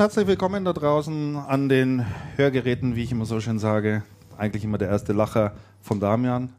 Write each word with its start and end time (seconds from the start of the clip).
Und 0.00 0.04
herzlich 0.04 0.26
willkommen 0.26 0.64
da 0.64 0.72
draußen 0.72 1.36
an 1.36 1.68
den 1.68 2.06
Hörgeräten, 2.36 2.96
wie 2.96 3.02
ich 3.04 3.12
immer 3.12 3.26
so 3.26 3.38
schön 3.38 3.58
sage. 3.58 4.02
Eigentlich 4.38 4.64
immer 4.64 4.78
der 4.78 4.88
erste 4.88 5.12
Lacher 5.12 5.52
von 5.82 6.00
Damian. 6.00 6.54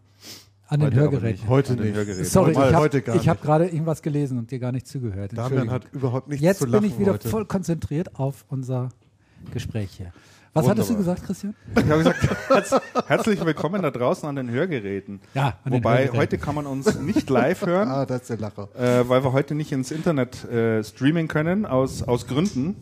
An 0.68 0.80
den 0.80 0.94
Hörgeräten. 0.94 1.32
nicht. 1.32 1.48
Heute 1.48 1.72
An 1.72 1.78
den 1.78 1.88
nicht. 1.88 1.96
Hörgeräten. 1.96 2.26
Sorry, 2.26 2.54
Heute- 2.54 3.00
ich 3.00 3.08
habe 3.08 3.26
hab 3.26 3.42
gerade 3.42 3.66
irgendwas 3.66 4.04
gelesen 4.04 4.38
und 4.38 4.52
dir 4.52 4.60
gar 4.60 4.72
nicht 4.72 4.86
zugehört. 4.88 5.36
Damian 5.36 5.72
hat 5.72 5.86
überhaupt 5.92 6.28
nichts 6.28 6.44
Jetzt 6.44 6.60
zu 6.60 6.66
bin 6.66 6.74
lachen 6.74 6.86
ich 6.86 7.00
wieder 7.00 7.14
heute. 7.14 7.30
voll 7.30 7.46
konzentriert 7.46 8.16
auf 8.20 8.46
unser 8.48 8.90
Gespräch 9.52 9.90
hier. 9.98 10.14
Was 10.54 10.68
hattest 10.68 10.90
du 10.90 10.96
Wunderbar. 10.96 11.16
gesagt, 11.16 11.28
Christian? 11.28 11.56
Ich 11.78 11.84
habe 11.90 11.98
gesagt, 12.00 12.50
herz, 12.50 12.76
herzlich 13.08 13.44
willkommen 13.46 13.82
da 13.82 13.90
draußen 13.90 14.28
an 14.28 14.36
den 14.36 14.52
Hörgeräten. 14.52 15.22
Ja, 15.34 15.58
an 15.64 15.72
den 15.72 15.74
Wobei, 15.82 15.92
Hörgeräten. 16.00 16.20
heute 16.20 16.38
kann 16.38 16.56
man 16.56 16.68
uns 16.68 17.00
nicht 17.00 17.30
live 17.30 17.66
hören, 17.66 17.88
Ah, 17.90 18.06
das 18.06 18.22
ist 18.24 18.30
der 18.32 18.38
Lacher. 18.38 18.68
äh, 18.78 19.08
weil 19.08 19.24
wir 19.24 19.32
heute 19.32 19.56
nicht 19.56 19.72
ins 19.72 19.92
Internet 19.92 20.44
äh, 20.44 20.84
streamen 20.84 21.30
können, 21.30 21.66
aus, 21.66 22.04
aus 22.04 22.28
Gründen, 22.28 22.76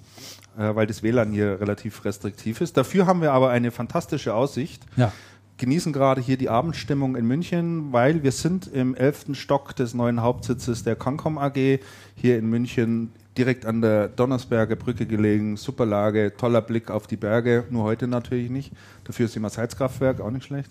äh, 0.59 0.75
weil 0.75 0.85
das 0.85 1.01
WLAN 1.01 1.31
hier 1.31 1.59
relativ 1.61 2.03
restriktiv 2.05 2.61
ist. 2.61 2.75
Dafür 2.75 3.07
haben 3.07 3.21
wir 3.21 3.31
aber 3.31 3.49
eine 3.49 3.71
fantastische 3.71 4.33
Aussicht. 4.33 4.83
Ja. 4.97 5.11
genießen 5.57 5.91
gerade 5.91 6.21
hier 6.21 6.37
die 6.37 6.49
Abendstimmung 6.49 7.15
in 7.15 7.25
München, 7.25 7.91
weil 7.91 8.23
wir 8.23 8.31
sind 8.31 8.67
im 8.67 8.95
elften 8.95 9.35
Stock 9.35 9.75
des 9.75 9.93
neuen 9.93 10.21
Hauptsitzes 10.21 10.83
der 10.83 10.95
Concom 10.95 11.37
AG 11.37 11.79
hier 12.15 12.37
in 12.37 12.49
München, 12.49 13.11
direkt 13.37 13.65
an 13.65 13.81
der 13.81 14.07
Donnersberger 14.07 14.75
Brücke 14.75 15.05
gelegen, 15.05 15.57
super 15.57 15.85
Lage, 15.85 16.33
toller 16.37 16.61
Blick 16.61 16.91
auf 16.91 17.07
die 17.07 17.17
Berge, 17.17 17.65
nur 17.69 17.83
heute 17.83 18.07
natürlich 18.07 18.49
nicht. 18.49 18.71
Dafür 19.05 19.25
ist 19.25 19.35
immer 19.35 19.47
das 19.49 19.57
Heizkraftwerk, 19.57 20.21
auch 20.21 20.31
nicht 20.31 20.45
schlecht. 20.45 20.69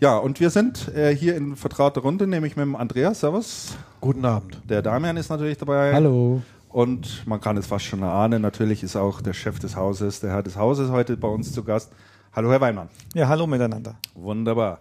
Ja, 0.00 0.18
und 0.18 0.40
wir 0.40 0.50
sind 0.50 0.88
äh, 0.94 1.14
hier 1.14 1.36
in 1.36 1.54
vertrauter 1.56 2.00
Runde, 2.00 2.26
nämlich 2.26 2.56
mit 2.56 2.64
dem 2.64 2.74
Andreas, 2.76 3.20
servus. 3.20 3.76
Guten 4.00 4.24
Abend. 4.24 4.60
Der 4.68 4.82
Damian 4.82 5.16
ist 5.16 5.30
natürlich 5.30 5.56
dabei. 5.56 5.94
Hallo. 5.94 6.42
Und 6.74 7.24
man 7.24 7.40
kann 7.40 7.56
es 7.56 7.68
fast 7.68 7.84
schon 7.84 8.02
erahnen, 8.02 8.42
natürlich 8.42 8.82
ist 8.82 8.96
auch 8.96 9.20
der 9.20 9.32
Chef 9.32 9.60
des 9.60 9.76
Hauses, 9.76 10.18
der 10.18 10.30
Herr 10.30 10.42
des 10.42 10.56
Hauses 10.56 10.90
heute 10.90 11.16
bei 11.16 11.28
uns 11.28 11.52
zu 11.52 11.62
Gast. 11.62 11.92
Hallo, 12.32 12.50
Herr 12.50 12.60
Weinmann. 12.60 12.88
Ja, 13.14 13.28
hallo 13.28 13.46
miteinander. 13.46 13.94
Wunderbar. 14.14 14.80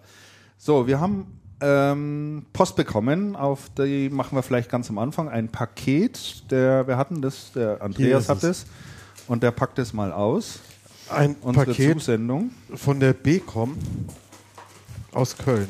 So, 0.58 0.88
wir 0.88 1.00
haben 1.00 1.39
ähm, 1.61 2.47
Post 2.52 2.77
bekommen, 2.77 3.35
auf 3.35 3.69
die 3.77 4.09
machen 4.09 4.35
wir 4.35 4.41
vielleicht 4.41 4.72
ganz 4.72 4.89
am 4.89 4.97
Anfang. 4.97 5.30
Ein 5.30 5.50
Paket, 5.50 6.50
der, 6.50 6.88
wir 6.88 6.97
hatten 6.97 7.22
das, 7.22 7.52
der 7.52 7.80
Andreas 7.80 8.28
hat 8.28 8.38
es. 8.38 8.44
es 8.44 8.66
und 9.28 9.44
der 9.44 9.52
packt 9.52 9.78
es 9.78 9.94
mal 9.94 10.11
aus. 10.11 10.61
Ein 11.09 11.35
Unsere 11.41 11.67
Paket 11.67 11.94
Zusendung. 12.00 12.50
von 12.73 13.00
der 13.00 13.13
BCom 13.13 13.78
aus 15.11 15.38
Köln. 15.38 15.67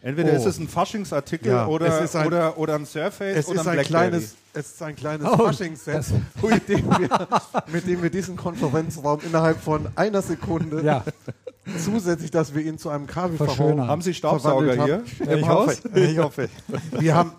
Entweder 0.00 0.32
Oh. 0.32 0.36
ist 0.36 0.44
es 0.46 0.58
ein 0.58 0.68
Faschingsartikel 0.68 1.48
Ja, 1.52 1.66
oder, 1.66 2.00
ein- 2.00 2.26
oder, 2.26 2.56
oder 2.58 2.74
ein 2.76 2.86
Surface 2.86 3.36
Es 3.36 3.48
oder 3.48 3.60
ist 3.62 3.66
ein 3.66 3.78
ein 3.80 3.84
kleines, 3.84 4.34
es 4.54 4.66
ist 4.72 4.82
ein 4.82 4.94
kleines 4.94 5.26
Oh, 5.28 5.36
Fasching-Set, 5.36 5.94
das- 5.96 6.12
mit, 6.42 6.68
dem 6.68 6.88
wir- 6.88 7.28
mit 7.72 7.86
dem 7.86 8.02
wir 8.02 8.10
diesen 8.10 8.36
Konferenzraum 8.36 9.20
innerhalb 9.26 9.60
von 9.60 9.88
einer 9.96 10.22
Sekunde 10.22 10.82
Ja, 10.84 11.02
zusätzlich, 11.84 12.30
dass 12.30 12.54
wir 12.54 12.62
ihn 12.62 12.78
zu 12.78 12.90
einem 12.90 13.08
Verschönern. 13.08 13.36
Kabelverhau 13.36 13.86
Haben 13.88 14.02
Sie 14.02 14.14
Staubsauger 14.14 14.84
hier 14.84 15.02
im 15.26 15.38
ich 15.40 15.48
Haus? 15.48 15.66
hoffe, 15.84 16.00
ich 16.00 16.18
hoffe. 16.18 16.48
Wir 16.98 17.14
haben, 17.14 17.32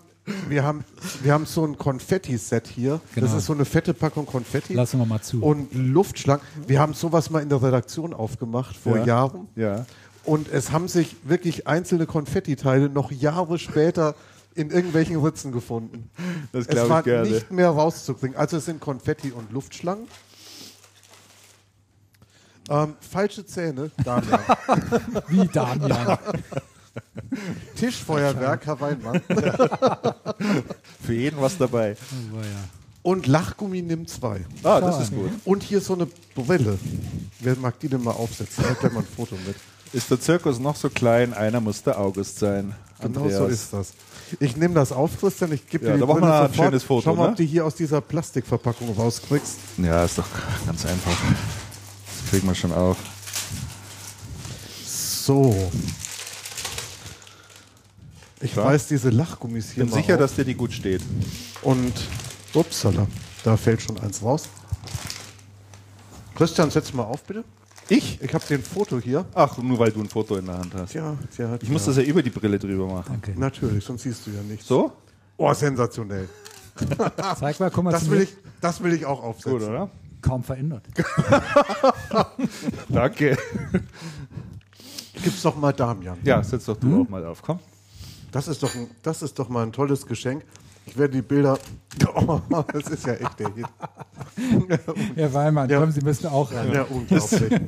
wir 0.48 0.62
haben, 0.62 0.84
wir 1.22 1.32
haben 1.32 1.46
so 1.46 1.64
ein 1.64 1.78
Konfetti-Set 1.78 2.66
hier. 2.68 3.00
Das 3.14 3.24
Genau. 3.24 3.36
ist 3.38 3.46
so 3.46 3.52
eine 3.54 3.64
fette 3.64 3.94
Packung 3.94 4.26
Konfetti. 4.26 4.74
lassen 4.74 4.98
wir 4.98 5.06
mal 5.06 5.22
zu. 5.22 5.42
und 5.42 5.72
Luftschlangen. 5.74 6.42
Wir 6.66 6.78
haben 6.78 6.92
sowas 6.94 7.30
mal 7.30 7.40
in 7.42 7.48
der 7.48 7.62
Redaktion 7.62 8.12
aufgemacht 8.12 8.76
vor 8.76 8.98
Ja. 8.98 9.04
Jahren. 9.06 9.48
Ja. 9.56 9.86
Und 10.24 10.48
es 10.48 10.70
haben 10.70 10.88
sich 10.88 11.16
wirklich 11.24 11.66
einzelne 11.66 12.06
Konfettiteile 12.06 12.88
noch 12.88 13.10
Jahre 13.10 13.58
später 13.58 14.14
in 14.54 14.70
irgendwelchen 14.70 15.16
Ritzen 15.16 15.52
gefunden. 15.52 16.10
Das 16.52 16.62
Es 16.62 16.68
glaube 16.68 16.88
war 16.90 16.98
ich 17.00 17.04
gerne. 17.04 17.30
nicht 17.30 17.50
mehr 17.50 17.70
rauszukriegen. 17.70 18.36
Also 18.36 18.58
es 18.58 18.64
sind 18.64 18.80
Konfetti 18.80 19.32
und 19.32 19.50
Luftschlangen. 19.52 20.06
Ähm, 22.68 22.94
falsche 23.00 23.44
Zähne, 23.46 23.90
Damian. 24.04 24.40
Wie 25.28 25.46
Damian. 25.48 26.18
Tischfeuerwerk, 27.76 28.66
Herr 28.66 28.80
Weinmann. 28.80 29.20
Für 31.02 31.12
jeden 31.14 31.40
was 31.40 31.56
dabei. 31.58 31.96
Oh. 32.32 33.10
Und 33.10 33.26
Lachgummi 33.26 33.82
nimmt 33.82 34.10
zwei. 34.10 34.44
Ah, 34.62 34.80
das 34.80 35.00
ist 35.02 35.14
gut. 35.14 35.30
Und 35.44 35.62
hier 35.62 35.80
so 35.80 35.94
eine 35.94 36.06
Brille. 36.34 36.78
Wer 37.40 37.56
mag 37.56 37.78
die 37.80 37.88
denn 37.88 38.04
mal 38.04 38.10
aufsetzen? 38.12 38.64
Ich 38.70 38.82
habe 38.82 38.94
mal 38.94 39.00
ein 39.00 39.06
Foto 39.06 39.36
mit. 39.46 39.56
Ist 39.92 40.10
der 40.10 40.20
Zirkus 40.20 40.58
noch 40.58 40.76
so 40.76 40.88
klein, 40.88 41.34
einer 41.34 41.60
muss 41.60 41.82
der 41.82 41.98
August 41.98 42.38
sein. 42.38 42.74
Genau 43.00 43.20
Andreas. 43.22 43.38
so 43.38 43.46
ist 43.46 43.72
das. 43.72 43.92
Ich 44.38 44.56
nehme 44.56 44.74
das 44.74 44.92
auf, 44.92 45.18
Christian. 45.18 45.52
Ich 45.52 45.66
gebe 45.66 45.86
Ja, 45.86 45.92
dir 45.96 46.00
die 46.00 46.06
da 46.06 46.12
Brille 46.12 46.26
ein 46.32 46.48
sofort. 46.52 46.54
schönes 46.68 46.82
Foto, 46.84 47.02
Schau 47.02 47.16
mal, 47.16 47.24
ne? 47.24 47.30
ob 47.30 47.36
du 47.36 47.42
hier 47.42 47.64
aus 47.66 47.74
dieser 47.74 48.00
Plastikverpackung 48.00 48.94
rauskriegst. 48.94 49.56
Ja, 49.78 50.04
ist 50.04 50.18
doch 50.18 50.26
ganz 50.66 50.86
einfach. 50.86 51.10
Das 52.06 52.30
kriegen 52.30 52.46
wir 52.46 52.54
schon 52.54 52.72
auf. 52.72 52.96
So. 54.86 55.70
Ich 58.40 58.54
Ja. 58.54 58.64
weiß 58.64 58.86
diese 58.88 59.10
Lachgummis 59.10 59.68
Ich 59.70 59.74
hier 59.74 59.84
bin 59.84 59.90
mal 59.94 59.96
sicher, 60.00 60.14
auf. 60.14 60.20
dass 60.20 60.34
dir 60.36 60.44
die 60.44 60.54
gut 60.54 60.72
steht. 60.72 61.02
Und, 61.62 61.92
upsala, 62.54 63.06
da 63.44 63.56
fällt 63.56 63.82
schon 63.82 63.98
eins 63.98 64.22
raus. 64.22 64.44
Christian, 66.36 66.70
setz 66.70 66.92
mal 66.92 67.02
auf, 67.02 67.22
bitte. 67.24 67.44
Ich? 67.90 68.20
Ich 68.22 68.32
habe 68.32 68.44
den 68.46 68.62
Foto 68.62 68.98
hier. 69.00 69.26
Ach, 69.34 69.58
nur 69.58 69.78
weil 69.78 69.90
du 69.90 70.00
ein 70.00 70.08
Foto 70.08 70.36
in 70.36 70.46
der 70.46 70.58
Hand 70.58 70.72
hast. 70.74 70.92
Tja, 70.92 71.16
tja, 71.34 71.58
Ich 71.60 71.68
muss 71.68 71.84
das 71.84 71.96
ja 71.96 72.02
über 72.04 72.22
die 72.22 72.30
Brille 72.30 72.58
drüber 72.58 72.86
machen. 72.86 73.16
Okay. 73.20 73.34
Natürlich, 73.36 73.84
sonst 73.84 74.02
siehst 74.02 74.26
du 74.26 74.30
ja 74.30 74.42
nichts. 74.42 74.66
So? 74.66 74.92
Oh, 75.36 75.52
sensationell. 75.52 76.28
Zeig 77.38 77.58
mal, 77.58 77.70
guck 77.70 77.84
mal, 77.84 77.90
Das 77.90 78.04
zu 78.04 78.10
will 78.12 78.18
mir. 78.18 78.24
ich, 78.24 78.36
das 78.60 78.82
will 78.82 78.92
ich 78.92 79.04
auch 79.04 79.22
aufsetzen. 79.22 79.58
Gut, 79.58 79.68
oder? 79.68 79.90
kaum 80.22 80.42
verändert. 80.44 80.84
Danke. 82.88 83.36
Gib's 85.22 85.42
doch 85.42 85.56
mal 85.56 85.72
Damian. 85.72 86.18
Ja, 86.22 86.42
setz 86.42 86.66
doch 86.66 86.76
du 86.76 87.02
auch 87.02 87.08
mal 87.08 87.24
auf, 87.24 87.42
komm. 87.42 87.58
Das 88.30 88.46
ist 88.48 88.62
doch, 88.62 88.74
ein, 88.74 88.86
das 89.02 89.22
ist 89.22 89.38
doch 89.38 89.48
mal 89.48 89.62
ein 89.64 89.72
tolles 89.72 90.06
Geschenk. 90.06 90.44
Ich 90.86 90.96
werde 90.98 91.14
die 91.14 91.22
Bilder. 91.22 91.58
Oh, 92.14 92.40
das 92.72 92.88
ist 92.88 93.04
ja 93.04 93.14
echt 93.14 93.38
der 93.40 93.52
Hit. 93.52 93.66
Herr 95.16 95.34
Weimann, 95.34 95.68
Ja. 95.68 95.80
kommen 95.80 95.90
Sie 95.92 96.00
müssen 96.02 96.28
auch 96.28 96.52
ran. 96.52 96.72
Ja, 96.72 96.82
unglaublich. 96.84 97.60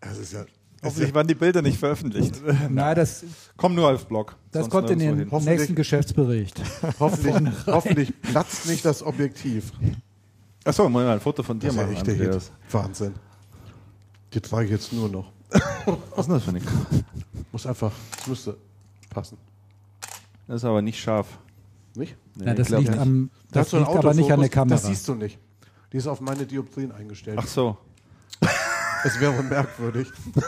Das 0.00 0.18
ist 0.18 0.32
ja. 0.32 0.44
Hoffentlich 0.82 1.14
waren 1.14 1.26
die 1.26 1.34
Bilder 1.34 1.62
nicht 1.62 1.78
veröffentlicht. 1.78 2.40
Nein, 2.68 2.94
das, 2.96 3.24
Komm 3.56 3.74
nur 3.74 3.90
aufs 3.90 4.04
Blog. 4.04 4.36
das 4.52 4.68
kommt 4.68 4.90
in 4.90 4.98
den 4.98 5.28
nächsten 5.44 5.74
Geschäftsbericht. 5.74 6.60
Hoffentlich, 7.00 7.54
hoffentlich 7.66 8.12
platzt 8.22 8.66
nicht 8.68 8.84
das 8.84 9.02
Objektiv. 9.02 9.72
Achso, 10.64 10.88
mal 10.88 11.08
ein 11.08 11.20
Foto 11.20 11.42
von 11.42 11.58
dir 11.58 11.68
Das 11.68 11.74
ist 11.76 11.80
ja 11.80 11.86
machen, 11.86 11.96
echt 11.96 12.06
der 12.06 12.14
Hit. 12.14 12.50
Wahnsinn. 12.70 13.14
Die 14.34 14.40
trage 14.40 14.66
ich 14.66 14.70
jetzt 14.72 14.92
nur 14.92 15.08
noch. 15.08 15.32
Was 15.86 16.20
ist 16.20 16.26
denn 16.26 16.34
das 16.34 16.42
für 16.44 16.50
eine 16.50 16.60
K 16.60 16.70
Muss 17.52 17.66
einfach, 17.66 17.92
müsste 18.26 18.56
passen. 19.10 19.38
Das 20.46 20.56
ist 20.56 20.64
aber 20.64 20.82
nicht 20.82 20.98
scharf. 21.00 21.26
Nicht? 21.94 22.16
Nee, 22.34 22.46
Ja, 22.46 22.54
das 22.54 22.68
liegt, 22.68 22.90
nicht. 22.90 22.98
am, 23.00 23.30
Da 23.50 23.60
das 23.60 23.72
ein 23.74 23.80
liegt 23.80 23.96
aber 23.96 24.14
nicht 24.14 24.30
an 24.30 24.40
der 24.40 24.48
Kamera. 24.48 24.76
Das 24.76 24.86
siehst 24.86 25.08
du 25.08 25.14
nicht. 25.14 25.38
Die 25.92 25.96
ist 25.96 26.06
auf 26.06 26.20
meine 26.20 26.44
Dioptrien 26.46 26.92
eingestellt. 26.92 27.38
Ach 27.40 27.46
so. 27.46 27.76
Es 29.04 29.18
wäre 29.20 29.42
merkwürdig. 29.42 30.08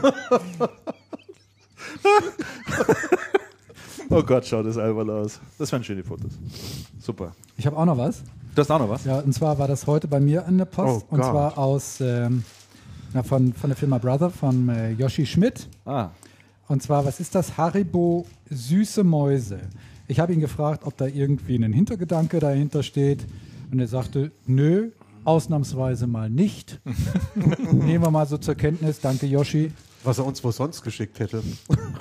Oh 4.11 4.23
Gott, 4.23 4.47
schaut 4.47 4.65
das 4.65 4.79
albern 4.79 5.11
aus. 5.11 5.39
Das 5.59 5.71
wären 5.71 5.85
schöne 5.85 6.03
Fotos. 6.03 6.33
Super. 6.99 7.35
Ich 7.59 7.67
habe 7.67 7.77
auch 7.77 7.85
noch 7.85 7.99
was. 7.99 8.23
Du 8.55 8.63
hast 8.63 8.71
auch 8.71 8.79
noch 8.79 8.89
was? 8.89 9.05
Ja, 9.05 9.19
und 9.19 9.35
zwar 9.35 9.59
war 9.59 9.69
das 9.69 9.87
heute 9.87 10.09
bei 10.09 10.19
mir 10.19 10.47
in 10.49 10.57
der 10.57 10.65
Post. 10.65 11.05
Oh 11.11 11.15
und 11.15 11.21
Gott. 11.21 11.31
zwar 11.31 11.59
aus 11.59 12.01
ähm, 12.01 12.43
na, 13.13 13.23
von, 13.23 13.53
von 13.53 13.71
der 13.71 13.77
Firma 13.77 13.99
Brother, 13.99 14.31
von 14.31 14.69
äh, 14.69 14.93
Yoshi 14.93 15.27
Schmidt. 15.27 15.69
Ah, 15.85 16.11
Und 16.69 16.83
zwar, 16.83 17.05
was 17.05 17.21
ist 17.21 17.35
das? 17.35 17.57
Haribo 17.57 18.27
süße 18.51 19.05
Mäuse. 19.05 19.61
Ich 20.07 20.21
habe 20.21 20.33
ihn 20.33 20.41
gefragt, 20.41 20.83
ob 20.85 20.97
da 20.97 21.07
irgendwie 21.07 21.57
ein 21.57 21.73
Hintergedanke 21.73 22.39
dahinter 22.39 22.83
steht. 22.83 23.27
Und 23.71 23.81
er 23.81 23.89
sagte, 23.89 24.33
nö, 24.47 24.91
ausnahmsweise 25.25 26.07
mal 26.07 26.31
nicht. 26.31 26.81
Nehmen 27.73 28.05
wir 28.05 28.11
mal 28.11 28.27
so 28.27 28.39
zur 28.39 28.55
Kenntnis. 28.55 29.01
Danke, 29.01 29.27
Yoshi. 29.27 29.73
Was 30.05 30.19
er 30.19 30.27
uns 30.27 30.43
wo 30.43 30.51
sonst 30.51 30.83
geschickt 30.83 31.19
hätte. 31.19 31.43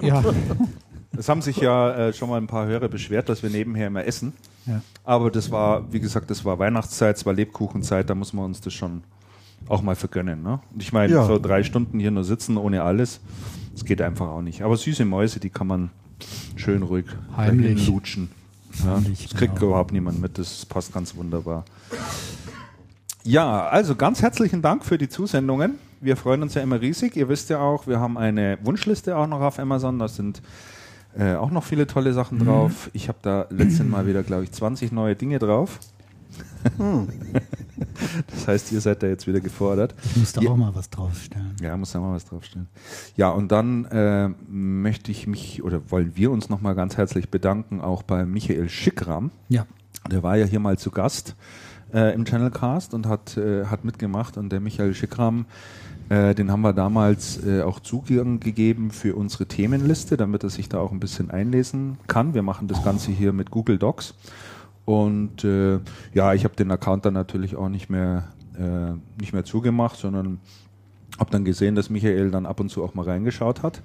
Ja, 0.01 0.24
es 1.18 1.27
haben 1.27 1.42
sich 1.42 1.57
ja 1.57 2.07
äh, 2.07 2.13
schon 2.13 2.30
mal 2.30 2.38
ein 2.38 2.48
paar 2.48 2.68
Hörer 2.68 2.88
beschwert, 2.88 3.27
dass 3.27 3.44
wir 3.44 3.50
nebenher 3.50 3.88
immer 3.88 4.06
essen. 4.06 4.33
Ja. 4.65 4.81
Aber 5.04 5.31
das 5.31 5.51
war, 5.51 5.92
wie 5.92 6.00
gesagt, 6.00 6.30
das 6.30 6.45
war 6.45 6.59
Weihnachtszeit, 6.59 7.18
es 7.18 7.25
war 7.25 7.33
Lebkuchenzeit, 7.33 8.09
da 8.09 8.15
muss 8.15 8.33
man 8.33 8.45
uns 8.45 8.62
das 8.62 8.74
schon 8.74 9.04
auch 9.69 9.81
mal 9.81 9.96
vergönnen. 9.96 10.44
Ne? 10.44 10.60
Und 10.74 10.81
ich 10.81 10.94
meine, 10.94 11.14
Ja. 11.14 11.25
so 11.25 11.40
drei 11.40 11.64
Stunden 11.64 12.00
hier 12.00 12.12
nur 12.12 12.24
sitzen 12.24 12.58
ohne 12.58 12.84
alles, 12.84 13.19
das 13.74 13.86
geht 13.86 14.02
einfach 14.02 14.28
auch 14.28 14.42
nicht. 14.42 14.62
Aber 14.64 14.75
süße 14.78 15.06
Mäuse, 15.06 15.40
die 15.40 15.50
kann 15.50 15.68
man 15.68 15.90
schön 16.56 16.84
ruhig 16.84 17.06
Heimlich. 17.36 17.88
lutschen. 17.88 18.30
Ja, 18.84 18.96
Heimlich, 18.96 19.28
das 19.28 19.38
kriegt 19.38 19.56
genau. 19.56 19.68
überhaupt 19.68 19.92
niemand 19.92 20.22
mit, 20.22 20.38
das 20.38 20.66
passt 20.66 20.94
ganz 20.94 21.16
wunderbar. 21.16 21.66
Ja, 23.24 23.68
also 23.68 23.96
ganz 23.96 24.22
herzlichen 24.22 24.62
Dank 24.62 24.86
für 24.86 24.98
die 24.98 25.10
Zusendungen. 25.10 25.75
Wir 26.00 26.16
freuen 26.16 26.44
uns 26.44 26.54
ja 26.54 26.62
immer 26.62 26.80
riesig. 26.80 27.16
Ihr 27.16 27.28
wisst 27.28 27.50
ja 27.50 27.60
auch, 27.60 27.88
wir 27.88 28.00
haben 28.00 28.18
eine 28.18 28.58
Wunschliste 28.64 29.18
auch 29.18 29.28
noch 29.28 29.42
auf 29.42 29.60
Amazon. 29.60 30.00
Da 30.00 30.08
sind 30.08 30.42
äh, 31.18 31.34
auch 31.34 31.50
noch 31.52 31.64
viele 31.64 31.88
tolle 31.88 32.14
Sachen 32.14 32.40
drauf. 32.40 32.90
Ich 32.94 33.08
habe 33.10 33.18
da 33.22 33.48
letztes 33.50 33.86
Mal 33.86 34.06
wieder, 34.08 34.24
glaube 34.24 34.44
ich, 34.44 34.52
20 34.52 34.92
neue 34.92 35.16
Dinge 35.16 35.40
drauf. 35.40 35.80
Das 38.28 38.48
heißt, 38.48 38.72
ihr 38.72 38.82
seid 38.82 39.04
da 39.04 39.08
jetzt 39.08 39.28
wieder 39.28 39.40
gefordert. 39.40 39.94
Ich 40.04 40.18
muss 40.18 40.34
da 40.34 40.42
Ja. 40.42 40.52
auch 40.52 40.58
mal 40.58 40.76
was 40.76 40.90
draufstellen. 40.90 41.56
Ja, 41.62 41.76
muss 41.78 41.92
da 41.92 42.00
mal 42.00 42.14
was 42.14 42.26
draufstellen. 42.26 42.68
Ja, 43.16 43.30
und 43.30 43.52
dann 43.52 43.86
äh, 43.86 44.30
möchte 44.50 45.12
ich 45.12 45.28
mich 45.28 45.64
oder 45.64 45.82
wollen 45.90 46.14
wir 46.16 46.32
uns 46.32 46.50
nochmal 46.50 46.76
ganz 46.76 46.98
herzlich 46.98 47.30
bedanken, 47.30 47.82
auch 47.82 48.04
bei 48.04 48.26
Michael 48.26 48.70
Schickram. 48.70 49.32
Ja. 49.50 49.66
Der 50.12 50.24
war 50.24 50.38
ja 50.38 50.46
hier 50.46 50.60
mal 50.60 50.78
zu 50.78 50.92
Gast 50.92 51.36
äh, 51.94 52.14
im 52.14 52.26
Channelcast 52.26 52.94
und 52.94 53.08
hat, 53.08 53.38
äh, 53.38 53.66
hat 53.66 53.84
mitgemacht. 53.86 54.38
Und 54.38 54.50
der 54.52 54.60
Michael 54.60 54.94
Schickram, 54.94 55.46
äh, 56.10 56.34
den 56.36 56.52
haben 56.52 56.62
wir 56.62 56.74
damals 56.74 57.44
äh, 57.46 57.62
auch 57.62 57.80
Zugang 57.80 58.40
gegeben 58.40 58.92
für 58.92 59.16
unsere 59.16 59.46
Themenliste, 59.48 60.16
damit 60.18 60.44
er 60.44 60.50
sich 60.50 60.70
da 60.70 60.80
auch 60.80 60.92
ein 60.92 61.00
bisschen 61.00 61.30
einlesen 61.32 61.98
kann. 62.08 62.34
Wir 62.34 62.44
machen 62.44 62.68
das 62.68 62.84
Ganze 62.84 63.12
hier 63.12 63.34
mit 63.34 63.52
Google 63.52 63.78
Docs. 63.78 64.14
Und 64.88 65.44
äh, 65.44 65.81
ja, 66.13 66.34
ich 66.34 66.45
habe 66.45 66.56
den 66.56 66.72
Account 66.72 67.04
dann 67.04 67.13
natürlich 67.13 67.57
auch 67.57 67.68
nicht 67.68 67.89
mehr, 67.89 68.24
äh, 68.57 68.94
nicht 69.19 69.34
mehr 69.34 69.44
zugemacht, 69.44 70.00
sondern 70.00 70.39
habe 71.19 71.30
dann 71.30 71.44
gesehen, 71.44 71.75
dass 71.75 71.89
Michael 71.89 72.31
dann 72.31 72.45
ab 72.45 72.62
und 72.62 72.69
zu 72.69 72.86
auch 72.86 72.94
mal 72.94 73.04
reingeschaut 73.04 73.63
hat. 73.63 73.81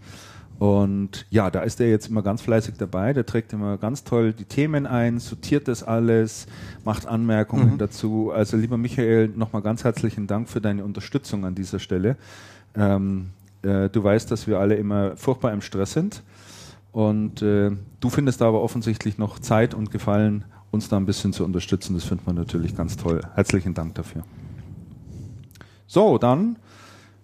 Und 0.60 1.26
ja, 1.28 1.50
da 1.50 1.62
ist 1.62 1.80
er 1.80 1.90
jetzt 1.90 2.06
immer 2.08 2.22
ganz 2.22 2.40
fleißig 2.40 2.76
dabei. 2.78 3.12
Der 3.14 3.26
trägt 3.26 3.52
immer 3.52 3.78
ganz 3.78 4.04
toll 4.04 4.32
die 4.32 4.44
Themen 4.44 4.86
ein, 4.86 5.18
sortiert 5.18 5.66
das 5.66 5.82
alles, 5.82 6.46
macht 6.84 7.04
Anmerkungen 7.04 7.78
dazu. 7.78 8.30
Also 8.30 8.56
lieber 8.56 8.76
Michael, 8.78 9.26
nochmal 9.26 9.62
ganz 9.62 9.82
herzlichen 9.82 10.28
Dank 10.28 10.48
für 10.48 10.60
deine 10.60 10.84
Unterstützung 10.84 11.44
an 11.44 11.56
dieser 11.56 11.80
Stelle. 11.80 12.14
Ähm, 12.76 13.30
äh, 13.62 13.88
du 13.88 14.04
weißt, 14.04 14.30
dass 14.30 14.46
wir 14.46 14.60
alle 14.60 14.76
immer 14.76 15.16
furchtbar 15.16 15.52
im 15.52 15.62
Stress 15.62 15.94
sind. 15.94 16.22
Und 16.92 17.42
äh, 17.42 17.72
du 17.98 18.08
findest 18.08 18.40
da 18.40 18.46
aber 18.46 18.62
offensichtlich 18.62 19.18
noch 19.18 19.40
Zeit 19.40 19.74
und 19.74 19.90
Gefallen, 19.90 20.44
uns 20.72 20.88
da 20.88 20.96
ein 20.96 21.06
bisschen 21.06 21.32
zu 21.32 21.44
unterstützen. 21.44 21.94
Das 21.94 22.04
findet 22.04 22.26
man 22.26 22.34
natürlich 22.34 22.76
ganz 22.76 22.96
toll. 22.96 23.20
Herzlichen 23.34 23.74
Dank 23.74 23.94
dafür. 23.94 24.24
So, 25.86 26.18
dann 26.18 26.56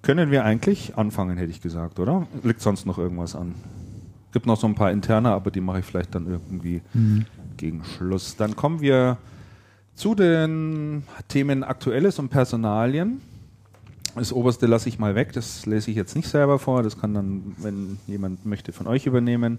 können 0.03 0.31
wir 0.31 0.45
eigentlich 0.45 0.97
anfangen, 0.97 1.37
hätte 1.39 1.51
ich 1.51 1.61
gesagt, 1.61 1.99
oder? 1.99 2.29
Liegt 2.45 2.61
sonst 2.61 2.87
noch 2.87 2.99
irgendwas 2.99 3.35
an? 3.35 3.55
Gibt 4.33 4.47
noch 4.47 4.61
so 4.61 4.67
ein 4.67 4.75
paar 4.75 4.93
interne, 4.93 5.31
aber 5.31 5.51
die 5.51 5.63
mache 5.63 5.81
ich 5.81 5.85
vielleicht 5.87 6.15
dann 6.15 6.27
irgendwie 6.27 6.83
gegen 7.57 7.83
Schluss. 7.85 8.37
Dann 8.37 8.55
kommen 8.55 8.81
wir 8.81 9.17
zu 9.95 10.15
den 10.15 11.03
Themen 11.29 11.65
Aktuelles 11.65 12.19
und 12.19 12.29
Personalien. 12.29 13.23
Das 14.15 14.33
oberste 14.33 14.67
lasse 14.67 14.89
ich 14.89 14.99
mal 14.99 15.15
weg, 15.15 15.33
das 15.33 15.65
lese 15.65 15.91
ich 15.91 15.97
jetzt 15.97 16.15
nicht 16.15 16.29
selber 16.29 16.59
vor, 16.59 16.83
das 16.83 17.01
kann 17.01 17.15
dann, 17.15 17.55
wenn 17.59 17.99
jemand 18.07 18.45
möchte, 18.45 18.73
von 18.73 18.87
euch 18.87 19.07
übernehmen. 19.07 19.59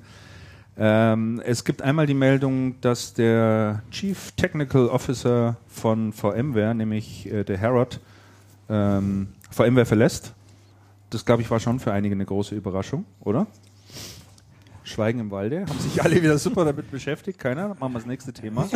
Ähm, 0.82 1.42
es 1.44 1.66
gibt 1.66 1.82
einmal 1.82 2.06
die 2.08 2.14
Meldung, 2.14 2.80
dass 2.80 3.14
der 3.14 3.84
Chief 3.92 4.32
Technical 4.38 4.88
Officer 4.88 5.58
von 5.68 6.14
VMware, 6.14 6.74
nämlich 6.74 7.30
äh, 7.30 7.44
der 7.44 7.58
Herod, 7.58 8.00
ähm, 8.70 9.28
VMware 9.52 9.86
verlässt. 9.86 10.34
Das, 11.10 11.26
glaube 11.26 11.42
ich, 11.42 11.52
war 11.52 11.60
schon 11.60 11.80
für 11.80 11.92
einige 11.92 12.16
eine 12.16 12.26
große 12.26 12.56
Überraschung, 12.56 13.04
oder? 13.20 13.46
Schweigen 14.84 15.20
im 15.20 15.32
Walde. 15.32 15.66
Haben 15.68 15.80
sich 15.80 16.02
alle 16.02 16.16
wieder 16.16 16.38
super 16.38 16.66
damit 16.66 16.90
beschäftigt. 16.92 17.40
Keiner? 17.40 17.76
Machen 17.80 17.94
wir 17.94 18.00
das 18.00 18.06
nächste 18.06 18.32
Thema. 18.32 18.68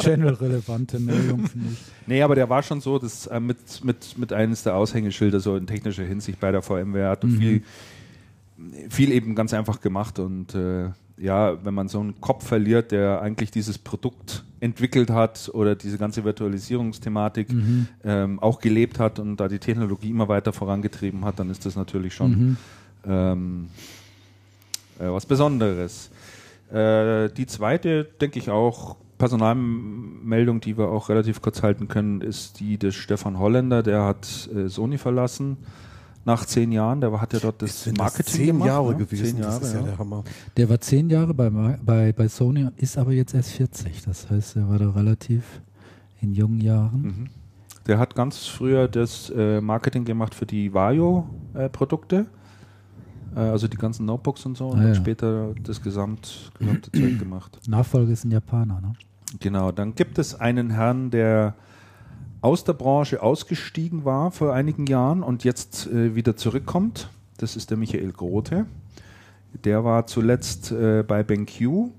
Channel-relevante 0.00 1.00
Meldung, 1.00 1.46
finde 1.46 1.72
ich. 1.72 1.78
Nee, 2.06 2.22
aber 2.22 2.36
der 2.36 2.48
war 2.48 2.62
schon 2.62 2.80
so, 2.80 2.98
dass 2.98 3.26
äh, 3.26 3.40
mit, 3.40 3.84
mit, 3.84 4.16
mit 4.16 4.32
eines 4.32 4.62
der 4.62 4.76
Aushängeschilder 4.76 5.40
so 5.40 5.56
in 5.56 5.66
technischer 5.66 6.04
Hinsicht 6.04 6.38
bei 6.40 6.52
der 6.52 6.62
VMware 6.62 7.08
hat 7.08 7.24
und 7.24 7.32
viel, 7.38 7.62
viel 8.88 9.12
eben 9.12 9.34
ganz 9.34 9.54
einfach 9.54 9.80
gemacht 9.80 10.18
und 10.18 10.54
äh, 10.54 10.90
ja, 11.18 11.64
wenn 11.64 11.74
man 11.74 11.88
so 11.88 12.00
einen 12.00 12.20
Kopf 12.20 12.46
verliert, 12.46 12.90
der 12.90 13.20
eigentlich 13.20 13.50
dieses 13.50 13.78
Produkt 13.78 14.44
entwickelt 14.60 15.10
hat 15.10 15.50
oder 15.52 15.76
diese 15.76 15.98
ganze 15.98 16.24
Virtualisierungsthematik 16.24 17.48
ähm, 18.04 18.40
auch 18.40 18.60
gelebt 18.60 18.98
hat 18.98 19.18
und 19.18 19.36
da 19.36 19.48
die 19.48 19.58
Technologie 19.58 20.10
immer 20.10 20.28
weiter 20.28 20.52
vorangetrieben 20.52 21.24
hat, 21.24 21.38
dann 21.38 21.50
ist 21.50 21.64
das 21.66 21.76
natürlich 21.76 22.14
schon 22.14 22.56
ähm, 23.06 23.68
äh, 24.98 25.08
was 25.08 25.26
Besonderes. 25.26 26.10
Äh, 26.72 27.28
die 27.30 27.46
zweite, 27.46 28.04
denke 28.04 28.38
ich 28.38 28.50
auch, 28.50 28.96
Personalmeldung, 29.18 30.60
die 30.60 30.76
wir 30.76 30.88
auch 30.88 31.08
relativ 31.08 31.42
kurz 31.42 31.62
halten 31.62 31.86
können, 31.86 32.20
ist 32.20 32.58
die 32.58 32.78
des 32.78 32.96
Stefan 32.96 33.38
Holländer. 33.38 33.84
Der 33.84 34.04
hat 34.04 34.50
äh, 34.52 34.68
Sony 34.68 34.98
verlassen 34.98 35.58
nach 36.24 36.44
zehn 36.46 36.72
Jahren. 36.72 37.00
Der 37.00 37.20
hat 37.20 37.32
ja 37.32 37.38
dort 37.40 37.62
das 37.62 37.84
das 37.84 37.94
Marketing 37.94 38.34
zehn 38.34 38.46
gemacht. 38.46 38.66
Jahre 38.68 38.90
ne? 38.92 38.96
gewesen. 38.98 39.24
Zehn 39.26 39.38
Jahre, 39.38 39.60
das 39.60 39.68
ist 39.68 39.74
ja, 39.74 39.80
ja. 39.80 39.86
der 39.86 39.98
Hammer. 39.98 40.24
Der 40.56 40.68
war 40.68 40.80
zehn 40.80 41.10
Jahre 41.10 41.34
bei, 41.34 41.50
bei, 41.50 42.12
bei 42.12 42.28
Sony, 42.28 42.68
ist 42.76 42.98
aber 42.98 43.12
jetzt 43.12 43.34
erst 43.34 43.50
40. 43.52 44.02
Das 44.04 44.30
heißt, 44.30 44.56
er 44.56 44.68
war 44.68 44.78
da 44.78 44.90
relativ 44.90 45.42
in 46.20 46.32
jungen 46.32 46.60
Jahren. 46.60 47.02
Mhm. 47.02 47.28
Der 47.86 47.98
hat 47.98 48.14
ganz 48.14 48.46
früher 48.46 48.86
das 48.86 49.30
äh, 49.30 49.60
Marketing 49.60 50.04
gemacht 50.04 50.34
für 50.34 50.46
die 50.46 50.72
Vario-Produkte. 50.72 52.26
Äh, 53.34 53.40
also 53.40 53.66
die 53.66 53.76
ganzen 53.76 54.06
Notebooks 54.06 54.46
und 54.46 54.56
so. 54.56 54.68
Und 54.68 54.78
Ah, 54.78 54.82
dann 54.82 54.88
ja. 54.88 54.94
später 54.94 55.54
das 55.62 55.82
gesamt, 55.82 56.52
gesamte 56.58 56.92
Zeug 56.92 57.18
gemacht. 57.18 57.58
Nachfolger 57.66 58.12
ist 58.12 58.24
ein 58.24 58.30
Japaner, 58.30 58.80
ne? 58.80 58.92
Genau, 59.40 59.72
dann 59.72 59.94
gibt 59.94 60.18
es 60.18 60.38
einen 60.38 60.70
Herrn, 60.70 61.10
der 61.10 61.54
aus 62.42 62.64
der 62.64 62.74
Branche 62.74 63.22
ausgestiegen 63.22 64.04
war 64.04 64.30
vor 64.30 64.52
einigen 64.52 64.86
Jahren 64.86 65.22
und 65.22 65.44
jetzt 65.44 65.86
äh, 65.86 66.14
wieder 66.14 66.36
zurückkommt. 66.36 67.08
Das 67.38 67.56
ist 67.56 67.70
der 67.70 67.78
Michael 67.78 68.12
Grote. 68.12 68.66
Der 69.64 69.84
war 69.84 70.06
zuletzt 70.06 70.72
äh, 70.72 71.04
bei 71.06 71.22
BenQ 71.22 71.90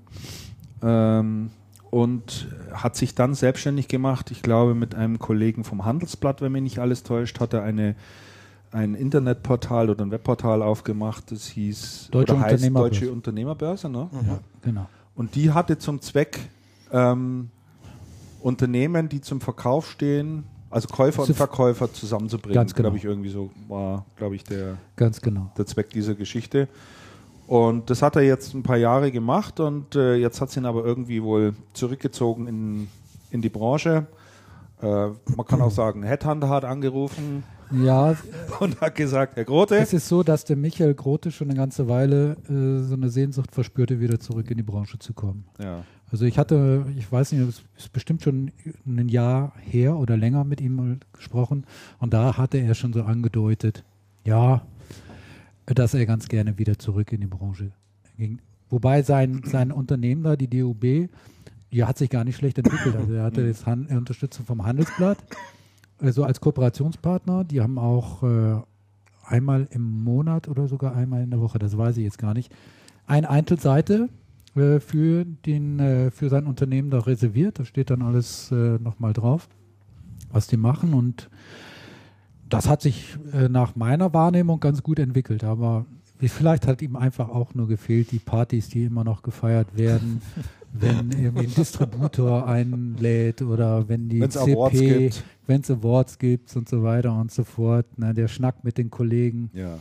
ähm, 0.82 1.50
und 1.90 2.48
hat 2.72 2.94
sich 2.96 3.14
dann 3.14 3.34
selbstständig 3.34 3.88
gemacht. 3.88 4.30
Ich 4.30 4.42
glaube, 4.42 4.74
mit 4.74 4.94
einem 4.94 5.18
Kollegen 5.18 5.64
vom 5.64 5.84
Handelsblatt, 5.84 6.42
wenn 6.42 6.52
mich 6.52 6.62
nicht 6.62 6.78
alles 6.78 7.04
täuscht, 7.04 7.40
hat 7.40 7.54
er 7.54 7.62
eine, 7.62 7.94
ein 8.70 8.94
Internetportal 8.94 9.88
oder 9.88 10.04
ein 10.04 10.10
Webportal 10.10 10.62
aufgemacht. 10.62 11.30
Das 11.30 11.46
hieß 11.46 12.08
Deutsche 12.10 12.34
Unternehmerbörse. 12.34 13.00
Deutsche 13.00 13.12
Unternehmerbörse. 13.12 13.88
Ne? 13.88 14.10
Ja, 14.26 14.38
genau. 14.60 14.88
Und 15.14 15.36
die 15.36 15.52
hatte 15.52 15.78
zum 15.78 16.00
Zweck, 16.02 16.40
ähm, 16.92 17.50
Unternehmen, 18.44 19.08
die 19.08 19.22
zum 19.22 19.40
Verkauf 19.40 19.90
stehen, 19.90 20.44
also 20.68 20.88
Käufer 20.88 21.22
und 21.22 21.34
Verkäufer 21.34 21.90
zusammenzubringen. 21.90 22.54
Ganz 22.54 22.74
genau. 22.74 22.90
Glaube 22.90 22.98
ich, 22.98 23.04
irgendwie 23.04 23.30
so 23.30 23.50
war, 23.68 24.04
glaube 24.16 24.36
ich, 24.36 24.44
der, 24.44 24.76
Ganz 24.96 25.20
genau. 25.22 25.50
der 25.56 25.64
Zweck 25.64 25.88
dieser 25.90 26.14
Geschichte. 26.14 26.68
Und 27.46 27.88
das 27.88 28.02
hat 28.02 28.16
er 28.16 28.22
jetzt 28.22 28.52
ein 28.54 28.62
paar 28.62 28.76
Jahre 28.76 29.10
gemacht 29.10 29.60
und 29.60 29.94
äh, 29.94 30.16
jetzt 30.16 30.40
hat 30.42 30.50
es 30.50 30.56
ihn 30.56 30.66
aber 30.66 30.84
irgendwie 30.84 31.22
wohl 31.22 31.54
zurückgezogen 31.72 32.46
in, 32.46 32.88
in 33.30 33.40
die 33.40 33.48
Branche. 33.48 34.06
Äh, 34.82 34.86
man 34.86 35.46
kann 35.46 35.62
auch 35.62 35.70
sagen, 35.82 36.02
Headhunter 36.02 36.50
hat 36.50 36.66
angerufen 36.66 37.44
Ja, 37.70 38.14
und 38.60 38.78
hat 38.80 38.94
gesagt, 38.94 39.36
Herr 39.36 39.44
Grote, 39.44 39.76
es 39.76 39.94
ist 39.94 40.08
so, 40.08 40.22
dass 40.22 40.44
der 40.44 40.56
Michael 40.56 40.94
Grote 40.94 41.30
schon 41.30 41.48
eine 41.48 41.56
ganze 41.56 41.88
Weile 41.88 42.36
äh, 42.48 42.82
so 42.82 42.94
eine 42.94 43.08
Sehnsucht 43.08 43.52
verspürte, 43.52 44.00
wieder 44.00 44.20
zurück 44.20 44.50
in 44.50 44.58
die 44.58 44.62
Branche 44.62 44.98
zu 44.98 45.14
kommen. 45.14 45.46
ja, 45.58 45.82
Also 46.10 46.26
ich 46.26 46.38
hatte, 46.38 46.86
ich 46.96 47.10
weiß 47.10 47.32
nicht, 47.32 47.48
es 47.48 47.62
ist 47.76 47.92
bestimmt 47.92 48.22
schon 48.22 48.52
ein 48.86 49.08
Jahr 49.08 49.52
her 49.60 49.96
oder 49.96 50.16
länger 50.16 50.44
mit 50.44 50.60
ihm 50.60 50.76
mal 50.76 50.98
gesprochen 51.12 51.64
und 51.98 52.14
da 52.14 52.36
hatte 52.36 52.58
er 52.58 52.74
schon 52.74 52.92
so 52.92 53.02
angedeutet, 53.02 53.84
ja, 54.24 54.62
dass 55.66 55.94
er 55.94 56.06
ganz 56.06 56.28
gerne 56.28 56.58
wieder 56.58 56.78
zurück 56.78 57.12
in 57.12 57.20
die 57.20 57.26
Branche 57.26 57.72
ging. 58.16 58.38
Wobei 58.70 59.02
sein, 59.02 59.42
sein 59.44 59.72
Unternehmen 59.72 60.22
da, 60.22 60.36
die 60.36 60.48
DUB, 60.48 61.08
die 61.72 61.84
hat 61.84 61.98
sich 61.98 62.10
gar 62.10 62.24
nicht 62.24 62.36
schlecht 62.36 62.58
entwickelt. 62.58 62.96
Also 62.96 63.14
er 63.14 63.24
hatte 63.24 63.42
jetzt 63.46 63.66
Han 63.66 63.86
Unterstützung 63.86 64.46
vom 64.46 64.64
Handelsblatt, 64.64 65.18
also 65.98 66.24
als 66.24 66.40
Kooperationspartner. 66.40 67.44
Die 67.44 67.60
haben 67.60 67.78
auch 67.78 68.22
äh, 68.22 68.62
einmal 69.26 69.68
im 69.70 70.04
Monat 70.04 70.48
oder 70.48 70.68
sogar 70.68 70.94
einmal 70.94 71.22
in 71.22 71.30
der 71.30 71.40
Woche, 71.40 71.58
das 71.58 71.76
weiß 71.76 71.96
ich 71.96 72.04
jetzt 72.04 72.18
gar 72.18 72.34
nicht, 72.34 72.52
eine 73.06 73.28
Einzelseite 73.28 74.08
äh, 74.56 74.80
für, 74.80 75.24
den, 75.24 75.78
äh, 75.80 76.10
für 76.10 76.28
sein 76.28 76.46
Unternehmen 76.46 76.90
da 76.90 77.00
reserviert. 77.00 77.58
Da 77.58 77.64
steht 77.64 77.90
dann 77.90 78.02
alles 78.02 78.50
äh, 78.52 78.78
nochmal 78.78 79.12
drauf, 79.12 79.48
was 80.32 80.46
die 80.46 80.56
machen. 80.56 80.94
Und 80.94 81.28
das 82.48 82.68
hat 82.68 82.82
sich 82.82 83.16
äh, 83.32 83.48
nach 83.48 83.76
meiner 83.76 84.12
Wahrnehmung 84.12 84.60
ganz 84.60 84.82
gut 84.82 84.98
entwickelt. 84.98 85.44
Aber 85.44 85.86
vielleicht 86.20 86.66
hat 86.66 86.82
ihm 86.82 86.96
einfach 86.96 87.28
auch 87.28 87.54
nur 87.54 87.68
gefehlt, 87.68 88.12
die 88.12 88.18
Partys, 88.18 88.68
die 88.68 88.84
immer 88.84 89.04
noch 89.04 89.22
gefeiert 89.22 89.76
werden, 89.76 90.22
wenn 90.72 91.10
irgendwie 91.12 91.46
ein 91.46 91.54
Distributor 91.54 92.46
einlädt 92.46 93.42
oder 93.42 93.88
wenn 93.88 94.08
die 94.08 94.20
Wenn's 94.20 94.36
Awards 94.36 94.78
CP, 94.78 94.98
gibt. 94.98 95.24
wenn 95.46 95.60
es 95.60 95.70
Awards 95.70 96.18
gibt 96.18 96.54
und 96.56 96.68
so 96.68 96.82
weiter 96.82 97.18
und 97.18 97.30
so 97.30 97.44
fort. 97.44 97.86
Ne, 97.98 98.14
der 98.14 98.28
Schnack 98.28 98.64
mit 98.64 98.78
den 98.78 98.90
Kollegen. 98.90 99.50
Ja. 99.52 99.78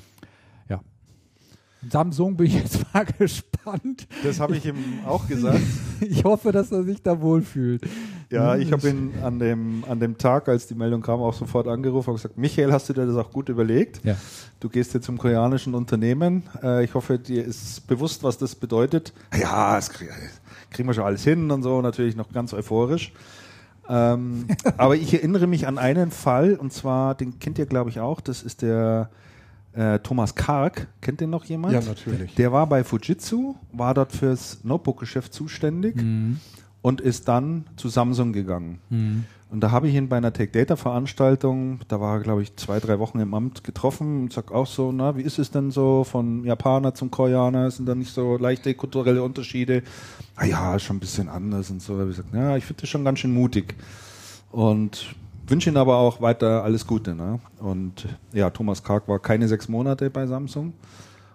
Samsung 1.90 2.36
bin 2.36 2.48
ich 2.48 2.56
jetzt 2.56 2.80
mal 2.94 3.06
gespannt. 3.06 4.08
Das 4.24 4.40
habe 4.40 4.56
ich 4.56 4.66
ihm 4.66 4.76
auch 5.06 5.28
gesagt. 5.28 5.62
Ich 6.02 6.26
hoffe, 6.26 6.52
dass 6.52 6.70
er 6.70 6.84
sich 6.84 7.02
da 7.02 7.22
wohlfühlt. 7.22 7.88
Ja, 8.30 8.58
ich 8.58 8.74
habe 8.74 8.90
ihn 8.90 9.14
an 9.24 9.40
dem, 9.40 9.86
an 9.88 10.02
dem 10.02 10.18
Tag, 10.18 10.50
als 10.50 10.68
die 10.68 10.76
Meldung 10.76 11.02
kam, 11.02 11.22
auch 11.22 11.34
sofort 11.34 11.66
angerufen 11.68 12.10
und 12.10 12.18
gesagt, 12.18 12.38
Michael, 12.38 12.74
hast 12.74 12.90
du 12.90 12.94
dir 12.94 13.06
das 13.06 13.16
auch 13.16 13.32
gut 13.32 13.48
überlegt? 13.48 14.04
Ja. 14.04 14.18
Du 14.60 14.68
gehst 14.68 14.94
jetzt 14.94 15.06
zum 15.06 15.18
koreanischen 15.18 15.74
Unternehmen. 15.76 16.44
Äh, 16.62 16.84
ich 16.84 16.94
hoffe, 16.94 17.20
dir 17.20 17.46
ist 17.46 17.88
bewusst, 17.88 18.22
was 18.22 18.38
das 18.38 18.54
bedeutet. 18.54 19.14
Ja, 19.34 19.76
das 19.76 19.92
krieg, 19.92 20.10
kriegen 20.72 20.90
wir 20.90 20.94
schon 20.94 21.06
alles 21.06 21.24
hin 21.24 21.50
und 21.52 21.64
so, 21.64 21.82
natürlich 21.82 22.18
noch 22.18 22.34
ganz 22.34 22.54
euphorisch. 22.54 23.14
Ähm, 23.88 24.48
aber 24.78 24.96
ich 24.96 25.14
erinnere 25.14 25.48
mich 25.48 25.68
an 25.68 25.78
einen 25.78 26.12
Fall, 26.12 26.56
und 26.56 26.74
zwar, 26.74 27.16
den 27.16 27.40
kennt 27.40 27.60
ihr, 27.60 27.66
glaube 27.66 27.92
ich, 27.92 28.00
auch, 28.02 28.20
das 28.20 28.42
ist 28.44 28.62
der 28.62 29.10
äh, 29.74 30.00
Thomas 30.00 30.36
Karg. 30.36 30.88
Kennt 31.02 31.22
den 31.22 31.30
noch 31.30 31.46
jemand? 31.46 31.74
Ja, 31.74 31.82
natürlich. 31.82 32.36
Der 32.36 32.52
war 32.52 32.68
bei 32.68 32.84
Fujitsu, 32.84 33.56
war 33.72 33.94
dort 33.94 34.12
fürs 34.12 34.64
Notebook-Geschäft 34.64 35.34
zuständig 35.34 35.96
und 36.82 37.02
ist 37.02 37.28
dann 37.28 37.66
zu 37.76 37.90
Samsung 37.90 38.34
gegangen. 38.34 38.80
Und 39.50 39.60
da 39.60 39.70
habe 39.70 39.88
ich 39.88 39.94
ihn 39.94 40.10
bei 40.10 40.18
einer 40.18 40.34
Tech 40.34 40.50
Data 40.52 40.76
Veranstaltung, 40.76 41.80
da 41.88 42.02
war 42.02 42.18
er, 42.18 42.22
glaube 42.22 42.42
ich, 42.42 42.56
zwei, 42.56 42.80
drei 42.80 42.98
Wochen 42.98 43.20
im 43.20 43.36
Amt 43.36 43.64
getroffen 43.64 44.24
und 44.24 44.34
sag 44.34 44.52
auch 44.52 44.66
so, 44.66 44.92
na, 44.92 45.16
wie 45.16 45.22
ist 45.22 45.38
es 45.38 45.52
denn 45.52 45.70
so 45.70 46.04
von 46.04 46.44
Japaner 46.44 46.96
zum 46.96 47.12
Koreaner? 47.12 47.70
Sind 47.70 47.88
da 47.88 47.94
nicht 47.94 48.12
so 48.12 48.38
leichte 48.38 48.74
kulturelle 48.74 49.22
Unterschiede? 49.22 49.84
Ah 50.36 50.46
ja, 50.46 50.76
ist 50.76 50.82
schon 50.82 50.98
ein 50.98 51.00
bisschen 51.00 51.30
anders 51.30 51.70
und 51.70 51.84
so. 51.84 52.02
Ich 52.02 52.18
gesagt, 52.18 52.34
ja, 52.34 52.58
ich 52.58 52.66
finde 52.66 52.82
das 52.82 52.90
schon 52.90 53.06
ganz 53.06 53.20
schön 53.20 53.32
mutig. 53.32 53.76
Und 54.52 55.14
wünsche 55.48 55.70
Ihnen 55.70 55.78
aber 55.78 55.98
auch 55.98 56.22
weiter 56.22 56.64
alles 56.64 56.86
Gute. 56.88 57.16
Ne? 57.16 57.40
Und 57.60 58.08
ja, 58.34 58.50
Thomas 58.50 58.84
Karg 58.84 59.08
war 59.08 59.20
keine 59.20 59.48
sechs 59.48 59.68
Monate 59.70 60.10
bei 60.10 60.26
Samsung, 60.28 60.74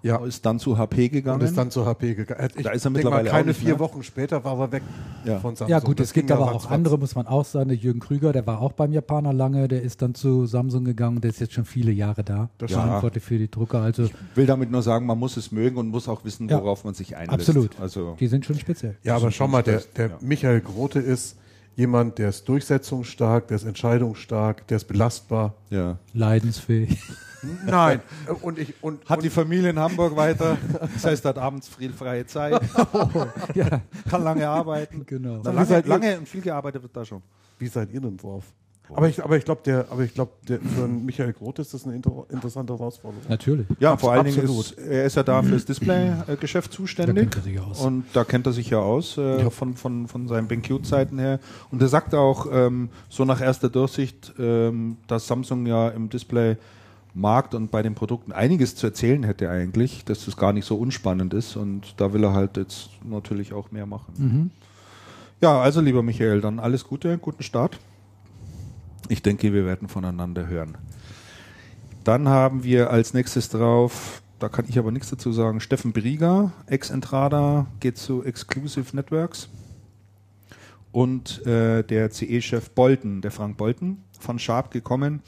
Ja. 0.03 0.25
ist 0.25 0.47
dann 0.47 0.59
zu 0.61 0.79
HP 0.79 1.09
gegangen. 1.09 1.41
Und 1.41 1.47
ist 1.47 1.59
dann 1.59 1.71
zur 1.73 1.85
HP 1.85 2.15
gegangen. 2.15 2.49
Ich 2.57 2.63
Da 2.63 2.71
ist 2.71 2.85
er 2.85 2.91
mittlerweile 2.91 3.25
mal, 3.25 3.31
keine 3.31 3.49
nicht 3.49 3.59
vier 3.61 3.71
mehr. 3.71 3.81
Wochen 3.81 4.03
später 4.05 4.43
war 4.45 4.59
er 4.61 4.73
weg 4.73 4.83
Ja. 5.25 5.41
von 5.41 5.57
Samsung. 5.57 5.69
Ja 5.71 5.81
gut, 5.81 5.99
Das 5.99 6.09
es 6.09 6.13
gibt 6.13 6.31
ja 6.31 6.37
aber 6.37 6.47
auch 6.47 6.55
ratzfatz. 6.55 6.73
andere, 6.73 6.99
muss 6.99 7.15
man 7.17 7.27
auch 7.27 7.45
sagen. 7.45 7.69
Der 7.69 7.77
Jürgen 7.77 7.99
Krüger, 8.01 8.33
der 8.33 8.47
war 8.47 8.61
auch 8.61 8.73
beim 8.73 8.93
Japaner 8.93 9.33
lange, 9.33 9.67
der 9.67 9.83
ist 9.83 10.01
dann 10.01 10.15
zu 10.15 10.47
Samsung 10.47 10.85
gegangen, 10.85 11.21
der 11.21 11.31
ist 11.31 11.41
jetzt 11.41 11.53
schon 11.53 11.65
viele 11.65 11.91
Jahre 11.91 12.23
da. 12.23 12.49
Das 12.59 12.71
stimmt. 12.71 12.85
Verantwortlich 12.85 13.25
für 13.25 13.39
die 13.39 13.51
Drucker. 13.51 13.81
Also 13.83 14.09
will 14.37 14.47
damit 14.47 14.71
nur 14.71 14.83
sagen, 14.83 15.05
man 15.05 15.19
muss 15.19 15.37
es 15.37 15.51
mögen 15.51 15.77
und 15.77 15.89
muss 15.89 16.09
auch 16.09 16.25
wissen, 16.25 16.49
Ja. 16.49 16.63
worauf 16.63 16.85
man 16.85 16.95
sich 16.95 17.17
einlässt. 17.17 17.33
absolut. 17.49 17.81
Also 17.81 18.17
die 18.21 18.29
sind 18.29 18.45
schon 18.47 18.57
speziell. 18.57 18.97
Ja, 19.03 19.17
aber 19.17 19.31
schau 19.33 19.49
mal, 19.49 19.63
der, 19.65 19.83
der 19.97 20.07
Ja. 20.11 20.19
Michael 20.21 20.61
Grote 20.61 21.01
ist 21.01 21.37
jemand, 21.79 22.19
der 22.19 22.31
ist 22.31 22.49
durchsetzungsstark, 22.49 23.47
der 23.47 23.57
ist 23.57 23.65
entscheidungsstark, 23.65 24.67
der 24.67 24.77
ist 24.79 24.85
belastbar. 24.85 25.55
ja. 25.71 25.97
Leidensfähig. 26.13 27.01
Nein. 27.67 28.01
und 28.43 28.59
ich 28.59 28.75
und, 28.83 29.09
Hat 29.09 29.19
und 29.19 29.25
die 29.25 29.31
Familie 29.31 29.71
in 29.71 29.79
Hamburg 29.79 30.17
weiter, 30.17 30.59
das 30.93 31.05
heißt, 31.05 31.25
hat 31.25 31.39
abends 31.39 31.69
viel 31.69 31.93
freie 31.93 32.27
Zeit, 32.27 32.61
ja, 33.55 33.81
kann 34.11 34.25
lange 34.25 34.49
arbeiten. 34.49 35.07
genau. 35.07 35.41
Na, 35.45 35.53
lange, 35.53 35.81
lange 35.83 36.19
und 36.19 36.29
viel 36.29 36.41
gearbeitet 36.41 36.83
wird 36.83 36.97
da 36.97 37.05
schon. 37.05 37.23
wie 37.61 37.69
seid 37.69 37.93
ihr 37.93 38.01
denn 38.01 38.17
drauf? 38.17 38.45
Aber 38.95 39.09
ich, 39.09 39.23
aber 39.23 39.37
ich 39.37 39.45
glaube, 39.45 39.61
der, 39.65 39.87
aber 39.91 40.03
ich 40.03 40.15
glaube, 40.15 40.33
der, 40.49 40.61
für 40.61 40.85
einen 40.85 41.05
Michael 41.05 41.33
Grote 41.33 41.63
ist 41.63 41.75
das 41.75 41.85
eine 41.85 41.95
inter, 41.97 42.25
interessante 42.31 42.73
Herausforderung. 42.73 43.25
Natürlich. 43.29 43.67
Ja, 43.81 43.93
Abs- 43.93 44.01
vor 44.01 44.13
allen 44.13 44.25
Dingen 44.25 44.41
absolut. 44.41 44.65
ist 44.73 44.79
er 44.79 45.05
ist 45.05 45.17
ja 45.17 45.23
da 45.23 45.43
fürs 45.43 45.65
Display-Geschäft 45.65 46.73
zuständig. 46.73 47.15
Da 47.15 47.21
kennt 47.21 47.37
er 47.37 47.43
sich 47.43 47.61
aus. 47.61 47.81
Und 47.85 48.05
da 48.13 48.25
kennt 48.25 48.47
er 48.47 48.53
sich 48.53 48.71
ja 48.71 48.79
aus 48.79 49.19
äh, 49.19 49.43
Ja. 49.43 49.51
von, 49.51 49.75
von, 49.75 50.09
von 50.09 50.27
seinen 50.29 50.49
BenQ-Zeiten 50.49 51.19
her. 51.19 51.39
Und 51.71 51.83
er 51.83 51.89
sagt 51.89 52.15
auch, 52.15 52.47
ähm, 52.53 52.89
so 53.09 53.25
nach 53.25 53.41
erster 53.41 53.69
Durchsicht, 53.69 54.33
ähm, 54.39 54.97
dass 55.07 55.27
Samsung 55.27 55.67
ja 55.67 55.89
im 55.91 56.09
Display-Markt 56.09 57.55
und 57.55 57.71
bei 57.71 57.83
den 57.83 57.95
Produkten 57.95 58.33
einiges 58.33 58.75
zu 58.75 58.87
erzählen 58.87 59.23
hätte 59.25 59.51
eigentlich, 59.51 60.05
dass 60.05 60.25
das 60.25 60.37
gar 60.37 60.53
nicht 60.53 60.65
so 60.67 60.77
unspannend 60.77 61.35
ist. 61.35 61.57
Und 61.57 61.95
da 61.99 62.13
will 62.13 62.25
er 62.25 62.33
halt 62.33 62.57
jetzt 62.57 62.91
natürlich 63.05 63.53
auch 63.53 63.71
mehr 63.71 63.87
machen. 63.87 64.13
Mhm. 64.17 64.51
Ja, 65.41 65.61
also 65.61 65.81
lieber 65.81 66.03
Michael, 66.03 66.41
dann 66.41 66.59
alles 66.59 66.85
Gute, 66.85 67.17
guten 67.19 67.43
Start. 67.43 67.79
Ich 69.09 69.23
denke, 69.23 69.53
wir 69.53 69.65
werden 69.65 69.89
voneinander 69.89 70.47
hören. 70.47 70.77
Dann 72.05 72.29
haben 72.29 72.65
wir 72.65 72.91
als 72.91 73.15
nächstes 73.15 73.49
drauf, 73.49 74.23
da 74.39 74.49
kann 74.49 74.67
ich 74.69 74.79
aber 74.79 74.93
nichts 74.93 75.11
dazu 75.11 75.33
sagen, 75.33 75.61
Steffen 75.61 75.93
Brieger, 75.93 76.53
Ex-Entrada, 76.67 77.67
geht 77.81 77.99
zu 77.99 78.23
Exclusive 78.23 78.95
Networks. 78.95 79.49
Und 80.93 81.45
äh, 81.47 81.83
der 81.83 82.11
CE-Chef 82.11 82.71
Bolton, 82.71 83.21
der 83.21 83.31
Frank 83.31 83.57
Bolton, 83.57 83.99
von 84.19 84.39
Sharp 84.39 84.71
gekommen, 84.71 85.23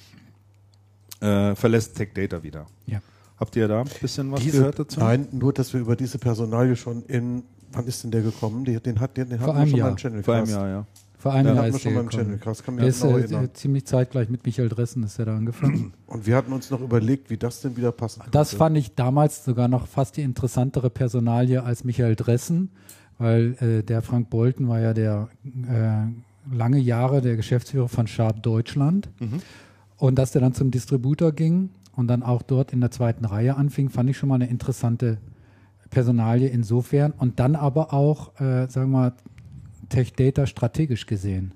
äh, 1.21 1.55
verlässt 1.55 1.97
Tech 1.97 2.11
Data 2.15 2.43
wieder. 2.43 2.67
Ja. 2.87 3.01
Habt 3.39 3.57
ihr 3.57 3.69
da 3.69 3.81
ein 3.81 3.89
bisschen 4.01 4.31
was 4.33 4.41
Diese, 4.41 4.59
gehört 4.59 4.79
dazu? 4.79 5.01
Nein, 5.01 5.29
nur, 5.33 5.53
dass 5.53 5.73
wir 5.73 5.81
über 5.81 5.97
diese 5.97 6.19
Personalie 6.19 6.77
schon 6.77 7.03
in, 7.05 7.43
wann 7.73 7.87
ist 7.87 8.05
denn 8.05 8.11
der 8.11 8.23
gekommen? 8.23 8.65
Den 8.65 9.01
hat, 9.01 9.17
den, 9.17 9.29
den 9.31 9.39
Vor 9.39 9.49
hatten 9.49 9.57
wir 9.57 9.63
einem 9.63 9.71
schon 9.71 9.79
Jahr. 9.79 9.87
mal 9.87 9.91
im 9.93 9.97
Channel 9.97 10.23
Vor 10.23 10.35
einem 10.35 10.51
Jahr, 10.51 10.69
ja. 10.69 10.87
Vor 11.21 11.35
einem 11.35 11.55
Jahr 11.55 11.67
ist 11.67 11.83
schon 11.83 12.09
Channel. 12.09 12.39
Cast, 12.39 12.65
kann 12.65 12.79
Der 12.79 12.87
ist 12.87 13.03
genau 13.03 13.19
äh, 13.19 13.53
ziemlich 13.53 13.85
zeitgleich 13.85 14.31
mit 14.31 14.47
Michael 14.47 14.71
Dressen 14.71 15.03
ist 15.03 15.19
er 15.19 15.27
da 15.27 15.37
angefangen. 15.37 15.93
Und 16.07 16.27
wir 16.27 16.35
hatten 16.35 16.51
uns 16.51 16.71
noch 16.71 16.81
überlegt, 16.81 17.29
wie 17.29 17.37
das 17.37 17.61
denn 17.61 17.77
wieder 17.77 17.93
passen 17.93 18.21
könnte. 18.21 18.31
Das 18.31 18.55
fand 18.55 18.79
ich 18.79 18.95
damals 18.95 19.45
sogar 19.45 19.69
noch 19.69 19.87
fast 19.87 20.17
die 20.17 20.23
interessantere 20.23 20.89
Personalie 20.89 21.63
als 21.63 21.85
Michael 21.85 22.17
Dressen, 22.17 22.71
weil 23.19 23.55
äh, 23.61 23.83
der 23.83 24.01
Frank 24.01 24.31
Bolton 24.31 24.67
war 24.69 24.81
ja 24.81 24.95
der 24.95 25.29
äh, 25.45 26.57
lange 26.57 26.79
Jahre 26.79 27.21
der 27.21 27.37
Geschäftsführer 27.37 27.91
von 27.91 28.07
Sharp 28.07 28.43
Deutschland. 28.43 29.11
Und 29.99 30.19
dass 30.19 30.33
der 30.33 30.41
dann 30.41 30.55
zum 30.55 30.71
Distributor 30.71 31.33
ging 31.33 31.69
und 31.95 32.09
dann 32.09 32.23
auch 32.23 32.41
dort 32.41 32.73
in 32.73 32.81
der 32.81 32.91
zweiten 32.91 33.27
Reihe 33.27 33.57
anfing, 33.57 33.91
fand 33.91 34.09
ich 34.09 34.17
schon 34.17 34.31
mal 34.31 34.37
eine 34.37 34.49
interessante 34.49 35.19
Personalie 35.91 36.49
insofern. 36.49 37.13
Und 37.13 37.39
dann 37.41 37.57
aber 37.57 37.93
auch, 37.93 38.41
äh, 38.41 38.69
sagen 38.69 38.91
wir 38.91 38.99
mal, 38.99 39.13
Tech 39.91 40.15
Data 40.15 40.47
strategisch 40.47 41.05
gesehen. 41.07 41.53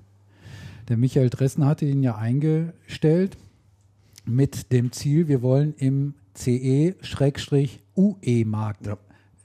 Der 0.87 0.97
Michael 0.97 1.31
Dressen 1.31 1.65
hatte 1.65 1.85
ihn 1.85 2.03
ja 2.03 2.15
eingestellt 2.15 3.37
mit 4.25 4.71
dem 4.71 4.91
Ziel, 4.91 5.27
wir 5.27 5.41
wollen 5.41 5.73
im 5.77 6.13
CE-UE-Markt 7.95 8.85
Ja. 8.85 8.97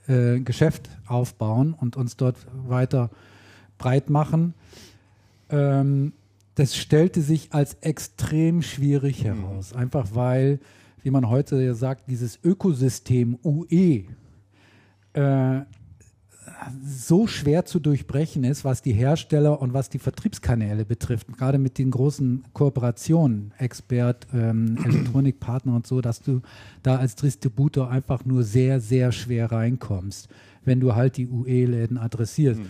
äh, 0.07 0.39
Geschäft 0.41 0.89
aufbauen 1.07 1.73
und 1.73 1.97
uns 1.97 2.17
dort 2.17 2.37
weiter 2.67 3.09
breit 3.77 4.09
machen. 4.09 4.53
Ähm, 5.49 6.13
das 6.55 6.75
stellte 6.75 7.21
sich 7.21 7.53
als 7.53 7.75
extrem 7.81 8.61
schwierig 8.61 9.23
heraus, 9.23 9.73
einfach 9.73 10.09
weil, 10.13 10.59
wie 11.01 11.09
man 11.11 11.29
heute 11.29 11.61
ja 11.61 11.73
sagt, 11.73 12.09
dieses 12.09 12.37
Ökosystem 12.43 13.39
UE 13.43 14.03
äh, 15.13 15.61
so 16.85 17.27
schwer 17.27 17.65
zu 17.65 17.79
durchbrechen 17.79 18.43
ist, 18.43 18.63
was 18.63 18.81
die 18.81 18.93
Hersteller 18.93 19.61
und 19.61 19.73
was 19.73 19.89
die 19.89 19.99
Vertriebskanäle 19.99 20.85
betrifft, 20.85 21.27
gerade 21.37 21.57
mit 21.57 21.77
den 21.77 21.91
großen 21.91 22.43
Kooperationen, 22.53 23.51
Expert, 23.57 24.27
ähm, 24.33 24.77
Elektronikpartner 24.85 25.75
und 25.75 25.87
so, 25.87 26.01
dass 26.01 26.21
du 26.21 26.41
da 26.83 26.97
als 26.97 27.15
Distributor 27.15 27.89
einfach 27.89 28.25
nur 28.25 28.43
sehr, 28.43 28.79
sehr 28.79 29.11
schwer 29.11 29.51
reinkommst, 29.51 30.29
wenn 30.63 30.79
du 30.79 30.95
halt 30.95 31.17
die 31.17 31.27
UE-Läden 31.27 31.97
adressierst. 31.97 32.61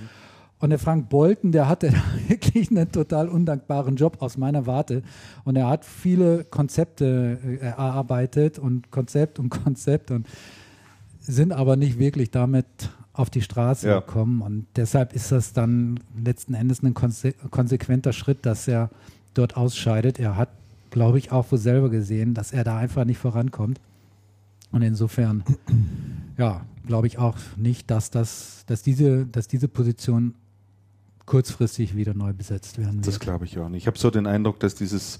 Und 0.59 0.69
der 0.69 0.79
Frank 0.79 1.09
Bolton, 1.09 1.51
der 1.51 1.67
hatte 1.67 1.91
wirklich 2.27 2.69
einen 2.69 2.91
total 2.91 3.27
undankbaren 3.27 3.95
Job 3.95 4.17
aus 4.21 4.37
meiner 4.37 4.67
Warte. 4.67 5.01
Und 5.43 5.55
er 5.55 5.67
hat 5.67 5.83
viele 5.83 6.43
Konzepte 6.45 7.39
äh, 7.43 7.57
erarbeitet 7.57 8.59
und 8.59 8.91
Konzept 8.91 9.39
und 9.39 9.49
Konzept 9.49 10.11
und 10.11 10.27
sind 11.19 11.51
aber 11.51 11.75
nicht 11.75 11.99
wirklich 11.99 12.31
damit 12.31 12.65
auf 13.21 13.29
die 13.29 13.41
Straße 13.41 13.87
Ja. 13.87 13.99
gekommen. 13.99 14.41
Und 14.41 14.65
deshalb 14.75 15.13
ist 15.13 15.31
das 15.31 15.53
dann 15.53 15.99
letzten 16.21 16.53
Endes 16.53 16.81
ein 16.83 16.93
konse 16.93 17.33
konsequenter 17.51 18.11
Schritt, 18.13 18.45
dass 18.45 18.67
er 18.67 18.89
dort 19.33 19.55
ausscheidet. 19.55 20.19
Er 20.19 20.35
hat, 20.35 20.49
glaube 20.89 21.17
ich, 21.17 21.31
auch 21.31 21.51
wohl 21.51 21.57
selber 21.59 21.89
gesehen, 21.89 22.33
dass 22.33 22.51
er 22.51 22.63
da 22.63 22.77
einfach 22.77 23.05
nicht 23.05 23.17
vorankommt. 23.19 23.79
Und 24.71 24.81
insofern, 24.81 25.43
ja, 26.37 26.61
glaube 26.87 27.07
ich 27.07 27.17
auch 27.17 27.37
nicht, 27.57 27.89
dass, 27.91 28.09
das, 28.11 28.63
dass, 28.67 28.81
diese, 28.81 29.25
dass 29.25 29.47
diese 29.47 29.67
Position 29.67 30.33
kurzfristig 31.25 31.95
wieder 31.95 32.13
neu 32.13 32.33
besetzt 32.33 32.77
werden 32.77 32.95
wird. 32.95 33.07
Das 33.07 33.19
glaube 33.19 33.45
ich 33.45 33.57
auch 33.59 33.69
nicht. 33.69 33.83
Ich 33.83 33.87
habe 33.87 33.97
so 33.97 34.09
den 34.09 34.25
Eindruck, 34.27 34.59
dass 34.59 34.75
dieses, 34.75 35.19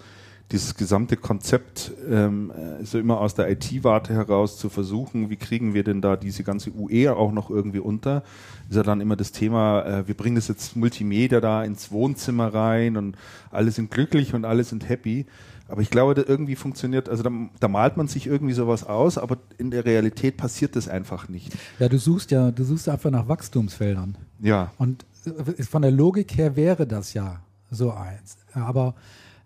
dieses 0.51 0.75
gesamte 0.75 1.17
Konzept 1.17 1.91
ähm, 2.09 2.51
äh, 2.51 2.83
so 2.85 2.99
immer 2.99 3.19
aus 3.19 3.35
der 3.35 3.49
IT-Warte 3.49 4.13
heraus 4.13 4.57
zu 4.57 4.69
versuchen, 4.69 5.29
wie 5.29 5.37
kriegen 5.37 5.73
wir 5.73 5.83
denn 5.83 6.01
da 6.01 6.15
diese 6.15 6.43
ganze 6.43 6.71
UE 6.75 7.15
auch 7.15 7.31
noch 7.31 7.49
irgendwie 7.49 7.79
unter, 7.79 8.23
ist 8.69 8.75
ja 8.75 8.83
dann 8.83 9.01
immer 9.01 9.15
das 9.15 9.31
Thema, 9.31 9.85
äh, 9.85 10.07
wir 10.07 10.15
bringen 10.15 10.35
das 10.35 10.47
jetzt 10.47 10.75
Multimedia 10.75 11.39
da 11.39 11.63
ins 11.63 11.91
Wohnzimmer 11.91 12.53
rein 12.53 12.97
und 12.97 13.17
alle 13.49 13.71
sind 13.71 13.91
glücklich 13.91 14.33
und 14.33 14.45
alle 14.45 14.63
sind 14.63 14.87
happy. 14.89 15.25
Aber 15.67 15.81
ich 15.81 15.89
glaube, 15.89 16.13
da 16.15 16.23
irgendwie 16.27 16.57
funktioniert, 16.57 17.07
also 17.07 17.23
da, 17.23 17.31
da 17.61 17.67
malt 17.69 17.95
man 17.95 18.07
sich 18.07 18.27
irgendwie 18.27 18.53
sowas 18.53 18.83
aus, 18.83 19.17
aber 19.17 19.37
in 19.57 19.71
der 19.71 19.85
Realität 19.85 20.35
passiert 20.35 20.75
das 20.75 20.89
einfach 20.89 21.29
nicht. 21.29 21.53
Ja, 21.79 21.87
du 21.87 21.97
suchst 21.97 22.31
ja, 22.31 22.51
du 22.51 22.65
suchst 22.65 22.89
einfach 22.89 23.09
nach 23.09 23.29
Wachstumsfeldern. 23.29 24.17
Ja, 24.41 24.73
Und 24.77 25.05
äh, 25.25 25.63
von 25.63 25.81
der 25.81 25.91
Logik 25.91 26.37
her 26.37 26.57
wäre 26.57 26.85
das 26.85 27.13
ja 27.13 27.39
so 27.69 27.91
eins. 27.91 28.37
Aber 28.53 28.95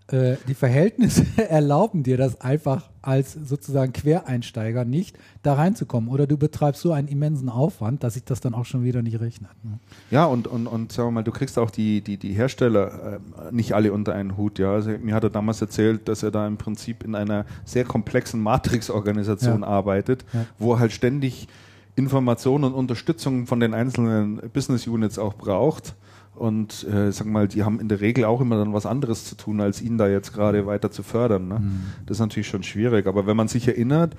äh, 0.08 0.36
die 0.48 0.54
Verhältnisse 0.54 1.26
erlauben 1.50 2.04
dir 2.04 2.18
das 2.18 2.40
einfach 2.42 2.90
als 3.02 3.34
sozusagen 3.34 3.94
Quereinsteiger 3.94 4.86
nicht 4.86 5.18
da 5.44 5.54
reinzukommen. 5.54 6.10
Oder 6.10 6.28
du 6.28 6.38
betreibst 6.38 6.82
so 6.82 6.92
einen 6.92 7.08
immensen 7.08 7.50
Aufwand, 7.50 8.04
dass 8.04 8.16
sich 8.16 8.24
das 8.24 8.40
dann 8.42 8.54
auch 8.54 8.66
schon 8.66 8.84
wieder 8.84 9.02
nicht 9.02 9.20
rechnet. 9.20 9.52
Ne? 9.64 9.80
Ja, 10.12 10.26
und, 10.26 10.48
und, 10.48 10.68
und 10.68 10.92
sagen 10.92 11.08
wir 11.10 11.12
mal, 11.12 11.24
du 11.24 11.32
kriegst 11.32 11.58
auch 11.58 11.72
die, 11.72 12.02
die, 12.02 12.18
die 12.18 12.34
Hersteller 12.34 13.20
äh, 13.50 13.52
nicht 13.52 13.74
alle 13.74 13.94
unter 13.94 14.14
einen 14.14 14.38
Hut. 14.38 14.60
Ja? 14.60 14.74
Also, 14.74 14.92
mir 14.92 15.14
hat 15.16 15.24
er 15.24 15.30
damals 15.30 15.62
erzählt, 15.62 16.08
dass 16.08 16.24
er 16.24 16.32
da 16.32 16.46
im 16.48 16.58
Prinzip 16.58 17.04
in 17.04 17.16
einer 17.16 17.46
sehr 17.64 17.84
komplexen 17.86 18.42
Matrix-Organisation 18.42 19.62
Ja. 19.62 19.68
arbeitet, 19.68 20.26
Ja. 20.34 20.46
wo 20.60 20.74
er 20.74 20.80
halt 20.80 20.92
ständig 20.92 21.48
Informationen 21.96 22.64
und 22.66 22.74
Unterstützung 22.74 23.48
von 23.48 23.60
den 23.60 23.74
einzelnen 23.74 24.38
Business 24.54 24.86
Units 24.88 25.18
auch 25.18 25.34
braucht. 25.36 25.96
Und 26.36 26.86
äh, 26.88 27.12
sag 27.12 27.28
mal, 27.28 27.48
die 27.48 27.64
haben 27.64 27.80
in 27.80 27.88
der 27.88 28.02
Regel 28.02 28.26
auch 28.26 28.42
immer 28.42 28.58
dann 28.58 28.74
was 28.74 28.86
anderes 28.86 29.26
zu 29.26 29.36
tun, 29.36 29.62
als 29.62 29.82
ihn 29.82 29.98
da 29.98 30.08
jetzt 30.08 30.34
gerade 30.34 30.66
weiter 30.66 30.92
zu 30.92 31.02
fördern. 31.02 31.48
Ne? 31.48 31.62
Das 32.06 32.18
ist 32.18 32.22
natürlich 32.22 32.48
schon 32.48 32.64
schwierig. 32.64 33.08
Aber 33.08 33.26
wenn 33.26 33.38
man 33.38 33.48
sich 33.48 33.68
erinnert, 33.68 34.16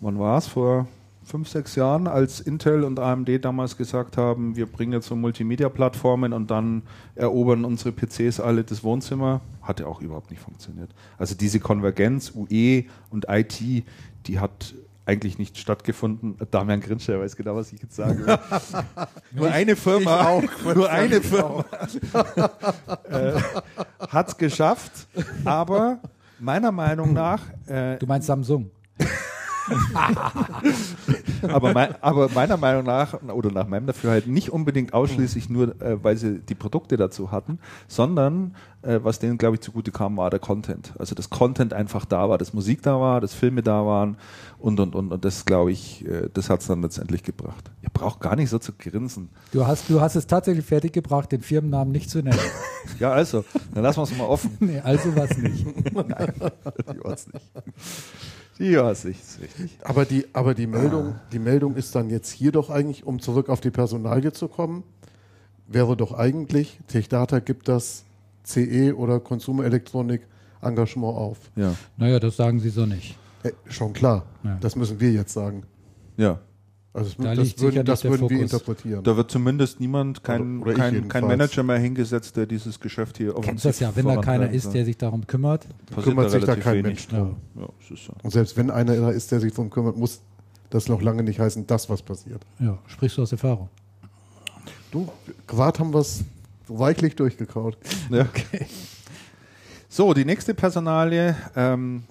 wann 0.00 0.18
war 0.18 0.38
es? 0.38 0.46
Vor 0.46 0.88
fünf, 1.22 1.48
sechs 1.48 1.76
Jahren, 1.76 2.06
als 2.06 2.40
Intel 2.40 2.82
und 2.82 2.98
AMD 2.98 3.44
damals 3.44 3.76
gesagt 3.76 4.16
haben, 4.16 4.56
wir 4.56 4.66
bringen 4.66 4.92
jetzt 4.92 5.06
so 5.06 5.16
Multimedia-Plattformen 5.16 6.32
und 6.32 6.50
dann 6.50 6.82
erobern 7.14 7.64
unsere 7.64 7.92
PCs 7.92 8.40
alle 8.40 8.64
das 8.64 8.82
Wohnzimmer, 8.82 9.40
hat 9.62 9.80
ja 9.80 9.86
auch 9.86 10.00
überhaupt 10.00 10.30
nicht 10.30 10.42
funktioniert. 10.42 10.90
Also 11.18 11.34
diese 11.34 11.60
Konvergenz 11.60 12.32
UE 12.34 12.84
und 13.10 13.26
IT, 13.28 13.84
die 14.26 14.38
hat 14.40 14.74
eigentlich 15.10 15.38
nicht 15.38 15.58
stattgefuten. 15.58 16.36
Damian 16.52 16.80
Grinscher 16.80 17.18
weiß 17.20 17.34
genau, 17.34 17.56
was 17.56 17.72
ich 17.72 17.82
jetzt 17.82 17.96
sagen 17.96 18.24
will. 18.24 18.38
nur 19.32 19.50
eine 19.50 19.74
Firma, 19.74 20.40
nur 20.74 20.88
eine 20.88 21.20
Firma 21.20 21.64
äh, 23.10 23.32
hat 24.08 24.28
es 24.28 24.36
geschafft, 24.36 25.08
aber 25.44 25.98
meiner 26.38 26.70
Meinung 26.70 27.12
nach 27.12 27.42
äh, 27.66 27.98
Du 27.98 28.06
meinst 28.06 28.28
Samsung? 28.28 28.70
aber, 31.48 31.72
mein, 31.72 31.94
aber 32.02 32.28
meiner 32.30 32.56
Meinung 32.56 32.84
nach, 32.84 33.14
oder 33.22 33.50
nach 33.50 33.66
meinem 33.66 33.86
Dafürhalten, 33.86 34.32
nicht 34.32 34.50
unbedingt 34.50 34.94
ausschließlich 34.94 35.48
nur, 35.48 35.80
äh, 35.80 36.02
weil 36.02 36.16
sie 36.16 36.40
die 36.40 36.54
Produkte 36.54 36.96
dazu 36.96 37.30
hatten, 37.30 37.58
sondern 37.88 38.54
äh, 38.82 39.00
was 39.02 39.18
denen, 39.18 39.38
glaube 39.38 39.56
ich, 39.56 39.60
zugute 39.60 39.90
kam, 39.90 40.16
war 40.16 40.30
der 40.30 40.40
Content. 40.40 40.94
Also 40.98 41.14
das 41.14 41.30
Content 41.30 41.72
einfach 41.72 42.04
da 42.04 42.28
war, 42.28 42.38
dass 42.38 42.54
Musik 42.54 42.82
da 42.82 43.00
war, 43.00 43.20
dass 43.20 43.34
Filme 43.34 43.62
da 43.62 43.84
waren 43.84 44.16
und, 44.58 44.80
und, 44.80 44.94
und. 44.94 45.12
Und 45.12 45.24
das, 45.24 45.44
glaube 45.44 45.72
ich, 45.72 46.06
äh, 46.06 46.28
das 46.32 46.50
hat 46.50 46.60
es 46.60 46.66
dann 46.66 46.82
letztendlich 46.82 47.22
gebracht. 47.22 47.70
Ihr 47.82 47.90
braucht 47.90 48.20
gar 48.20 48.36
nicht 48.36 48.50
so 48.50 48.58
zu 48.58 48.72
grinsen. 48.72 49.28
Du 49.52 49.66
hast, 49.66 49.90
du 49.90 50.00
hast 50.00 50.16
es 50.16 50.26
tatsächlich 50.26 50.64
fertiggebracht, 50.64 51.30
den 51.32 51.42
Firmennamen 51.42 51.92
nicht 51.92 52.10
zu 52.10 52.22
nennen. 52.22 52.38
Ja, 52.98 53.12
also, 53.12 53.44
dann 53.74 53.82
lassen 53.82 53.98
wir 53.98 54.04
es 54.04 54.16
mal 54.16 54.24
offen. 54.24 54.56
nee, 54.60 54.80
also 54.80 55.14
was 55.14 55.36
nicht. 55.36 55.66
Die 55.84 57.04
war's 57.04 57.26
nicht. 57.32 57.44
Die 58.60 58.76
war's 58.76 59.04
nicht, 59.04 59.20
ist 59.20 59.40
richtig. 59.40 59.78
Aber 59.82 60.04
die, 60.04 60.26
aber 60.34 60.54
die 60.54 60.66
Meldung, 60.68 61.14
die 61.32 61.38
Meldung 61.40 61.74
ist 61.76 61.94
dann 61.94 62.10
jetzt 62.10 62.30
hier 62.30 62.52
doch 62.52 62.70
eigentlich, 62.70 63.04
um 63.04 63.18
zurück 63.18 63.48
auf 63.48 63.60
die 63.60 63.70
Personalie 63.70 64.32
zu 64.32 64.46
kommen, 64.48 64.84
wäre 65.66 65.96
doch 65.96 66.12
eigentlich, 66.12 66.78
Techdata 66.86 67.38
gibt 67.40 67.66
das 67.68 68.04
CE 68.44 68.92
oder 68.94 69.18
Consumer 69.18 69.64
Electronic 69.64 70.22
Engagement 70.62 71.16
auf. 71.16 71.38
Ja, 71.56 71.74
Naja, 71.96 72.20
das 72.20 72.36
sagen 72.36 72.60
sie 72.60 72.68
so 72.68 72.84
nicht. 72.86 73.16
Äh, 73.42 73.52
schon 73.66 73.94
klar, 73.94 74.26
Ja. 74.44 74.58
das 74.60 74.76
müssen 74.76 75.00
wir 75.00 75.10
jetzt 75.10 75.32
sagen. 75.32 75.62
ja. 76.16 76.38
Also 76.92 77.10
Da 77.22 77.34
das, 77.36 77.56
würden, 77.60 77.84
das 77.84 78.02
würden 78.02 78.28
wir 78.28 78.40
interpretieren. 78.40 79.04
Da 79.04 79.16
wird 79.16 79.30
zumindest 79.30 79.78
niemand, 79.78 80.24
kein, 80.24 80.60
Oder- 80.60 80.72
oder 80.72 80.74
kein, 80.74 81.08
kein 81.08 81.24
Manager 81.24 81.62
mehr 81.62 81.78
hingesetzt, 81.78 82.36
der 82.36 82.46
dieses 82.46 82.80
Geschäft 82.80 83.16
hier 83.18 83.32
Du 83.32 83.40
kennst 83.42 83.64
das 83.64 83.78
ja, 83.78 83.94
wenn 83.94 84.06
da 84.06 84.16
keiner 84.16 84.50
ist, 84.50 84.74
der 84.74 84.84
sich 84.84 84.96
darum 84.98 85.24
kümmert. 85.26 85.66
Passiert 85.86 86.04
kümmert 86.04 86.30
sich 86.32 86.44
da 86.44 86.56
kein. 86.56 86.82
Mensch 86.82 87.06
drum. 87.06 87.36
Ja, 87.54 87.62
Ja, 87.62 87.68
so. 87.96 88.12
Und 88.24 88.30
selbst 88.32 88.56
wenn 88.56 88.70
einer 88.72 88.96
da 88.96 89.10
ist, 89.10 89.30
der 89.30 89.38
sich 89.38 89.52
darum 89.52 89.70
kümmert, 89.70 89.96
muss 89.96 90.20
das 90.70 90.88
noch 90.88 91.00
lange 91.00 91.22
nicht 91.22 91.38
heißen, 91.38 91.64
dass 91.66 91.88
was 91.88 92.02
passiert. 92.02 92.44
ja, 92.58 92.76
sprichst 92.86 93.18
du 93.18 93.22
aus 93.22 93.30
Erfahrung. 93.32 93.68
Du, 94.90 95.08
gerade 95.46 95.78
haben 95.78 95.92
wir 95.94 96.00
es 96.00 96.24
weichlich 96.66 97.14
durchgekaut. 97.14 97.76
Ja. 98.10 98.26
So, 99.88 100.14
die 100.14 100.24
nächste 100.24 100.54
Personalie, 100.54 101.34
ähm, 101.56 102.04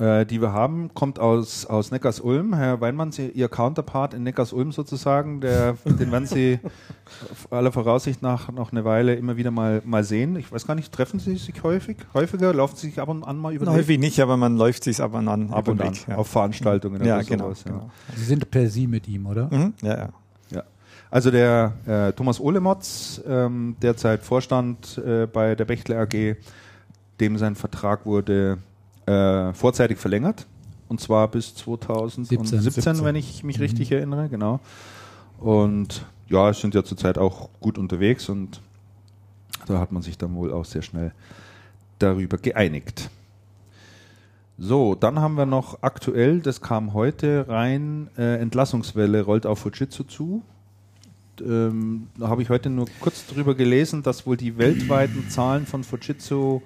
äh, 0.00 0.24
die 0.24 0.40
wir 0.40 0.52
haben, 0.52 0.94
kommt 0.94 1.18
aus, 1.18 1.66
aus 1.66 1.90
Neckars-Ulm. 1.90 2.54
Herr 2.54 2.80
Weinmann, 2.80 3.12
Sie, 3.12 3.28
Ihr 3.28 3.48
Counterpart 3.48 4.14
in 4.14 4.22
Neckars-Ulm 4.22 4.72
sozusagen, 4.72 5.40
der, 5.40 5.76
den 5.84 6.10
werden 6.10 6.26
Sie 6.26 6.58
aller 7.50 7.70
Voraussicht 7.70 8.22
nach 8.22 8.50
noch 8.50 8.72
eine 8.72 8.84
Weile 8.84 9.14
immer 9.14 9.36
wieder 9.36 9.50
mal, 9.50 9.82
mal 9.84 10.02
sehen. 10.02 10.36
Ich 10.36 10.50
weiß 10.50 10.66
gar 10.66 10.74
nicht, 10.74 10.90
treffen 10.90 11.20
Sie 11.20 11.36
sich 11.36 11.62
häufig? 11.62 11.98
Häufiger? 12.14 12.54
Laufen 12.54 12.76
Sie 12.76 12.88
sich 12.88 12.98
ab 12.98 13.08
und 13.08 13.24
an 13.24 13.36
mal 13.36 13.52
über 13.52 13.66
den 13.66 13.74
Häufig 13.74 13.98
nicht, 13.98 14.20
aber 14.20 14.38
man 14.38 14.56
läuft 14.56 14.84
sich 14.84 15.00
ab 15.02 15.14
und 15.14 15.28
an 15.28 15.50
Ab 15.50 15.68
und 15.68 15.80
an. 15.82 15.94
Ja. 16.08 16.16
Auf 16.16 16.28
Veranstaltungen 16.28 17.04
ja, 17.04 17.16
oder 17.16 17.24
genau. 17.24 17.44
sowas. 17.44 17.64
Ja. 17.66 17.72
genau. 17.72 17.90
Sie 18.16 18.24
sind 18.24 18.50
per 18.50 18.68
Sie 18.68 18.86
mit 18.86 19.06
ihm, 19.06 19.26
oder? 19.26 19.48
Mhm. 19.52 19.74
Ja, 19.82 19.98
ja. 19.98 20.08
Ja. 20.50 20.62
Also 21.10 21.30
der 21.30 21.74
äh, 21.86 22.12
Thomas 22.12 22.40
Ohlemotz, 22.40 23.20
ähm, 23.28 23.76
derzeit 23.82 24.22
Vorstand 24.22 24.96
äh, 25.04 25.26
bei 25.26 25.54
der 25.54 25.66
Bechtle 25.66 25.98
AG, 25.98 26.36
dem 27.20 27.36
sein 27.36 27.54
Vertrag 27.54 28.06
wurde 28.06 28.58
äh, 29.10 29.54
vorzeitig 29.54 29.98
verlängert. 29.98 30.46
Und 30.88 31.00
zwar 31.00 31.28
bis 31.28 31.54
2017, 31.54 32.60
17. 32.60 33.04
wenn 33.04 33.16
ich 33.16 33.44
mich 33.44 33.60
richtig 33.60 33.92
erinnere, 33.92 34.28
genau. 34.28 34.60
Und 35.38 36.04
ja, 36.28 36.50
es 36.50 36.60
sind 36.60 36.74
ja 36.74 36.84
zurzeit 36.84 37.16
auch 37.18 37.48
gut 37.60 37.78
unterwegs 37.78 38.28
und 38.28 38.60
da 39.66 39.78
hat 39.78 39.92
man 39.92 40.02
sich 40.02 40.18
dann 40.18 40.34
wohl 40.34 40.52
auch 40.52 40.64
sehr 40.64 40.82
schnell 40.82 41.12
darüber 41.98 42.38
geeinigt. 42.38 43.10
So, 44.58 44.94
dann 44.94 45.20
haben 45.20 45.36
wir 45.36 45.46
noch 45.46 45.82
aktuell, 45.82 46.40
das 46.40 46.60
kam 46.60 46.92
heute 46.92 47.46
rein, 47.48 48.10
äh, 48.18 48.36
Entlassungswelle 48.40 49.22
rollt 49.22 49.46
auf 49.46 49.60
Fujitsu 49.60 50.04
zu. 50.04 50.42
Ähm, 51.40 52.08
da 52.18 52.28
habe 52.28 52.42
ich 52.42 52.50
heute 52.50 52.68
nur 52.68 52.86
kurz 53.00 53.26
drüber 53.26 53.54
gelesen, 53.54 54.02
dass 54.02 54.26
wohl 54.26 54.36
die 54.36 54.58
weltweiten 54.58 55.30
Zahlen 55.30 55.66
von 55.66 55.82
Fujitsu 55.82 56.60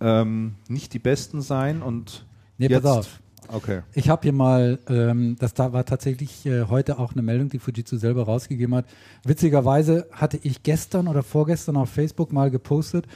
ähm, 0.00 0.54
nicht 0.68 0.92
die 0.92 0.98
besten 0.98 1.40
seien 1.40 1.82
und 1.82 2.26
Nee, 2.58 2.68
jetzt, 2.68 2.82
pass 2.82 2.98
auf. 2.98 3.20
Okay. 3.48 3.82
Ich 3.92 4.08
habe 4.08 4.22
hier 4.22 4.32
mal, 4.32 4.78
ähm, 4.88 5.36
das 5.38 5.54
da 5.54 5.72
war 5.72 5.84
tatsächlich 5.84 6.46
äh, 6.46 6.64
heute 6.64 6.98
auch 6.98 7.12
eine 7.12 7.22
Meldung, 7.22 7.50
die 7.50 7.58
Fujitsu 7.58 7.96
selber 7.96 8.24
rausgegeben 8.24 8.74
hat. 8.74 8.86
Witzigerweise 9.24 10.06
hatte 10.12 10.38
ich 10.42 10.62
gestern 10.62 11.08
oder 11.08 11.22
vorgestern 11.22 11.76
auf 11.76 11.90
Facebook 11.90 12.32
mal 12.32 12.50
gepostet, 12.50 13.06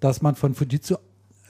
dass 0.00 0.20
man 0.20 0.34
von 0.34 0.54
Fujitsu 0.54 0.96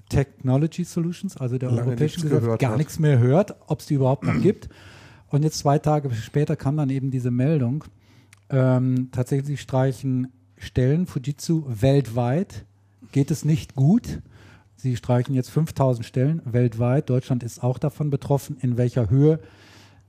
Technology 0.08 0.84
Solutions, 0.84 1.36
also 1.36 1.58
der 1.58 1.70
Lange 1.70 1.90
europäischen 1.90 2.22
Gesellschaft, 2.22 2.60
gar 2.60 2.70
hat. 2.72 2.78
nichts 2.78 2.98
mehr 2.98 3.18
hört, 3.18 3.54
ob 3.66 3.80
es 3.80 3.86
die 3.86 3.94
überhaupt 3.94 4.24
noch 4.24 4.40
gibt. 4.40 4.68
Und 5.28 5.42
jetzt 5.42 5.58
zwei 5.58 5.78
Tage 5.78 6.10
später 6.14 6.56
kam 6.56 6.76
dann 6.76 6.88
eben 6.88 7.10
diese 7.10 7.30
Meldung. 7.30 7.84
Ähm, 8.48 9.10
tatsächlich 9.12 9.60
streichen 9.60 10.32
Stellen 10.56 11.06
Fujitsu 11.06 11.64
weltweit. 11.68 12.64
Geht 13.12 13.30
es 13.30 13.44
nicht 13.44 13.74
gut. 13.74 14.20
Sie 14.80 14.96
streichen 14.96 15.34
jetzt 15.34 15.50
5000 15.50 16.06
Stellen 16.06 16.40
weltweit. 16.44 17.10
Deutschland 17.10 17.42
ist 17.42 17.64
auch 17.64 17.78
davon 17.78 18.10
betroffen. 18.10 18.56
In 18.60 18.76
welcher 18.76 19.10
Höhe 19.10 19.40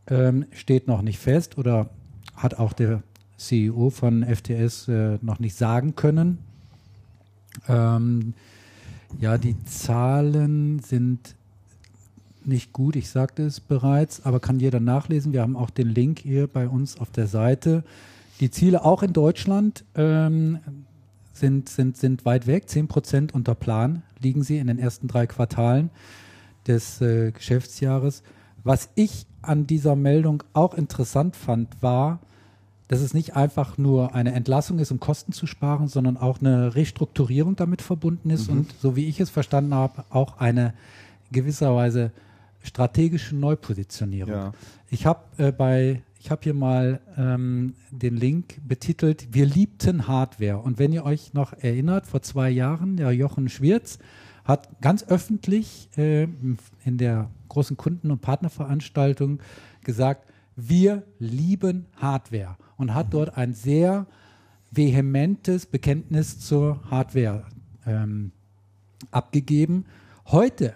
ähm, 0.05 0.45
steht 0.51 0.87
noch 0.87 1.01
nicht 1.01 1.17
fest 1.17 1.57
oder 1.57 1.89
hat 2.35 2.59
auch 2.59 2.73
der 2.73 3.01
CEO 3.37 3.89
von 3.89 4.23
FTS 4.23 4.87
äh, 4.87 5.17
noch 5.23 5.39
nicht 5.39 5.55
sagen 5.55 5.95
können. 5.95 6.37
Ähm, 7.67 8.35
ja, 9.19 9.39
die 9.39 9.55
Zahlen 9.65 10.77
sind 10.79 11.35
nicht 12.45 12.71
gut, 12.71 12.95
ich 12.95 13.09
sagte 13.09 13.43
es 13.43 13.59
bereits, 13.59 14.23
aber 14.23 14.39
kann 14.39 14.59
jeder 14.59 14.79
nachlesen. 14.79 15.33
Wir 15.33 15.41
haben 15.41 15.57
auch 15.57 15.71
den 15.71 15.89
Link 15.89 16.19
hier 16.19 16.45
bei 16.45 16.67
uns 16.69 16.99
auf 16.99 17.09
der 17.09 17.25
Seite. 17.25 17.83
Die 18.39 18.51
Ziele 18.51 18.85
auch 18.85 19.01
in 19.01 19.13
Deutschland 19.13 19.83
ähm, 19.95 20.59
sind, 21.33 21.69
sind, 21.69 21.97
sind 21.97 22.23
weit 22.25 22.45
weg. 22.45 22.65
10% 22.67 23.33
unter 23.33 23.55
Plan 23.55 24.03
liegen 24.21 24.43
sie 24.43 24.57
in 24.57 24.67
den 24.67 24.79
ersten 24.79 25.07
drei 25.07 25.27
Quartalen 25.27 25.89
des 26.67 27.01
äh, 27.01 27.31
Geschäftsjahres. 27.31 28.23
Was 28.63 28.89
ich 28.95 29.25
an 29.41 29.67
dieser 29.67 29.95
Meldung 29.95 30.43
auch 30.53 30.73
interessant 30.73 31.35
fand, 31.35 31.81
war, 31.81 32.19
dass 32.89 33.01
es 33.01 33.13
nicht 33.13 33.35
einfach 33.35 33.77
nur 33.77 34.15
eine 34.15 34.33
Entlassung 34.33 34.79
ist, 34.79 34.91
um 34.91 34.99
Kosten 34.99 35.31
zu 35.31 35.45
sparen, 35.45 35.87
sondern 35.87 36.17
auch 36.17 36.39
eine 36.41 36.75
Restrukturierung 36.75 37.55
damit 37.55 37.81
verbunden 37.81 38.31
ist 38.31 38.49
und 38.49 38.73
so 38.81 38.95
wie 38.95 39.07
ich 39.07 39.19
es 39.19 39.29
verstanden 39.29 39.75
habe, 39.75 40.03
auch 40.09 40.39
eine 40.39 40.73
gewisserweise 41.31 42.11
strategische 42.63 43.35
Neupositionierung. 43.35 44.33
Ja. 44.33 44.53
Ich 44.89 45.05
habe 45.05 45.19
äh, 45.37 45.51
bei, 45.51 46.01
ich 46.29 46.31
habe 46.31 46.43
hier 46.43 46.53
mal 46.53 47.01
ähm, 47.17 47.73
den 47.89 48.15
Link 48.15 48.59
betitelt, 48.63 49.33
wir 49.33 49.47
liebten 49.47 50.07
Hardware. 50.07 50.59
Und 50.59 50.77
wenn 50.77 50.93
ihr 50.93 51.03
euch 51.03 51.33
noch 51.33 51.53
erinnert, 51.53 52.05
vor 52.05 52.21
zwei 52.21 52.51
Jahren, 52.51 52.97
der 52.97 53.11
Jochen 53.13 53.49
Schwirz 53.49 53.97
hat 54.45 54.79
ganz 54.79 55.03
öffentlich 55.05 55.89
äh, 55.97 56.27
in 56.85 56.99
der 56.99 57.31
großen 57.47 57.77
Kunden- 57.77 58.11
und 58.11 58.21
Partnerveranstaltung 58.21 59.39
gesagt, 59.83 60.31
wir 60.55 61.01
lieben 61.17 61.87
Hardware 61.95 62.57
und 62.77 62.93
hat 62.93 63.11
dort 63.11 63.35
ein 63.35 63.55
sehr 63.55 64.05
vehementes 64.69 65.65
Bekenntnis 65.65 66.39
zur 66.39 66.79
Hardware 66.91 67.47
ähm, 67.87 68.33
abgegeben. 69.09 69.85
Heute 70.27 70.75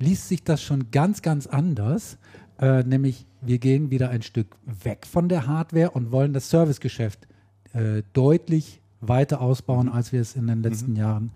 liest 0.00 0.26
sich 0.26 0.42
das 0.42 0.60
schon 0.60 0.90
ganz, 0.90 1.22
ganz 1.22 1.46
anders, 1.46 2.18
äh, 2.60 2.82
nämlich 2.82 3.26
wir 3.42 3.58
gehen 3.58 3.90
wieder 3.90 4.10
ein 4.10 4.22
Stück 4.22 4.56
weg 4.82 5.06
von 5.06 5.28
der 5.28 5.46
Hardware 5.46 5.90
und 5.90 6.10
wollen 6.10 6.32
das 6.32 6.50
Servicegeschäft 6.50 7.26
äh, 7.74 8.02
deutlich 8.12 8.80
weiter 9.00 9.40
ausbauen, 9.40 9.88
als 9.88 10.12
wir 10.12 10.20
es 10.20 10.34
in 10.36 10.46
den 10.46 10.62
letzten 10.62 10.92
Mhm. 10.92 10.96
Jahren 10.96 11.30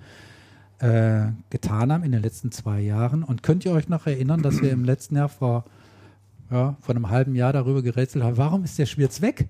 äh, 0.79 1.33
getan 1.51 1.93
haben, 1.93 2.05
in 2.05 2.13
den 2.13 2.23
letzten 2.23 2.51
zwei 2.53 2.81
Jahren. 2.81 3.23
Und 3.23 3.43
könnt 3.43 3.65
ihr 3.65 3.73
euch 3.73 3.89
noch 3.89 4.07
erinnern, 4.07 4.43
dass 4.43 4.63
wir 4.63 4.71
im 4.73 4.85
letzten 4.85 5.17
Jahr 5.17 5.29
vor, 5.29 5.65
ja, 6.51 6.77
vor 6.81 6.95
einem 6.95 7.11
halben 7.11 7.35
Jahr 7.35 7.53
darüber 7.53 7.83
gerätselt 7.83 8.25
haben, 8.25 8.39
warum 8.39 8.65
ist 8.65 8.79
der 8.79 8.87
Schwirz 8.87 9.21
weg? 9.21 9.49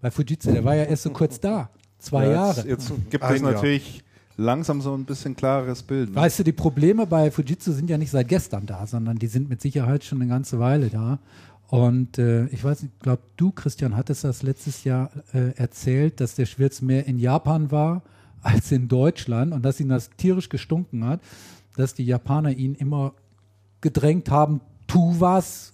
Bei 0.00 0.10
Fujitsu, 0.10 0.52
der 0.52 0.64
war 0.64 0.74
ja 0.74 0.84
erst 0.84 1.04
so 1.04 1.10
kurz 1.10 1.38
da. 1.40 1.70
Zwei 1.98 2.26
Ja, 2.26 2.32
Jahre. 2.32 2.68
Jetzt, 2.68 2.90
jetzt 2.90 3.10
gibt 3.10 3.24
es 3.24 3.40
Jahr. 3.40 3.52
natürlich 3.52 4.02
langsam 4.36 4.80
so 4.80 4.94
ein 4.94 5.04
bisschen 5.04 5.36
klareres 5.36 5.82
Bild. 5.82 6.10
Ne? 6.10 6.16
Weißt 6.16 6.38
du, 6.38 6.44
die 6.44 6.52
Probleme 6.52 7.06
bei 7.06 7.30
Fujitsu 7.30 7.72
sind 7.72 7.88
ja 7.90 7.98
nicht 7.98 8.10
seit 8.10 8.28
gestern 8.28 8.66
da, 8.66 8.86
sondern 8.86 9.18
die 9.18 9.26
sind 9.26 9.48
mit 9.48 9.60
Sicherheit 9.60 10.04
schon 10.04 10.20
eine 10.20 10.28
ganze 10.28 10.58
Weile 10.58 10.88
da. 10.88 11.18
Und 11.68 12.18
äh, 12.18 12.46
ich 12.46 12.62
weiß 12.62 12.82
nicht, 12.82 12.92
ich 12.94 13.02
glaube, 13.02 13.22
du, 13.36 13.50
Christian, 13.50 13.96
hattest 13.96 14.24
das 14.24 14.42
letztes 14.42 14.84
Jahr 14.84 15.10
äh, 15.32 15.56
erzählt, 15.56 16.20
dass 16.20 16.34
der 16.34 16.46
Schwirz 16.46 16.82
mehr 16.82 17.06
in 17.06 17.18
Japan 17.18 17.70
war 17.70 18.02
als 18.42 18.70
in 18.72 18.88
Deutschland 18.88 19.52
und 19.52 19.64
dass 19.64 19.80
ihn 19.80 19.88
das 19.88 20.10
tierisch 20.16 20.48
gestunken 20.48 21.04
hat, 21.04 21.20
dass 21.76 21.94
die 21.94 22.04
Japaner 22.04 22.50
ihn 22.50 22.74
immer 22.74 23.14
gedrängt 23.80 24.30
haben, 24.30 24.60
tu 24.86 25.16
was, 25.18 25.72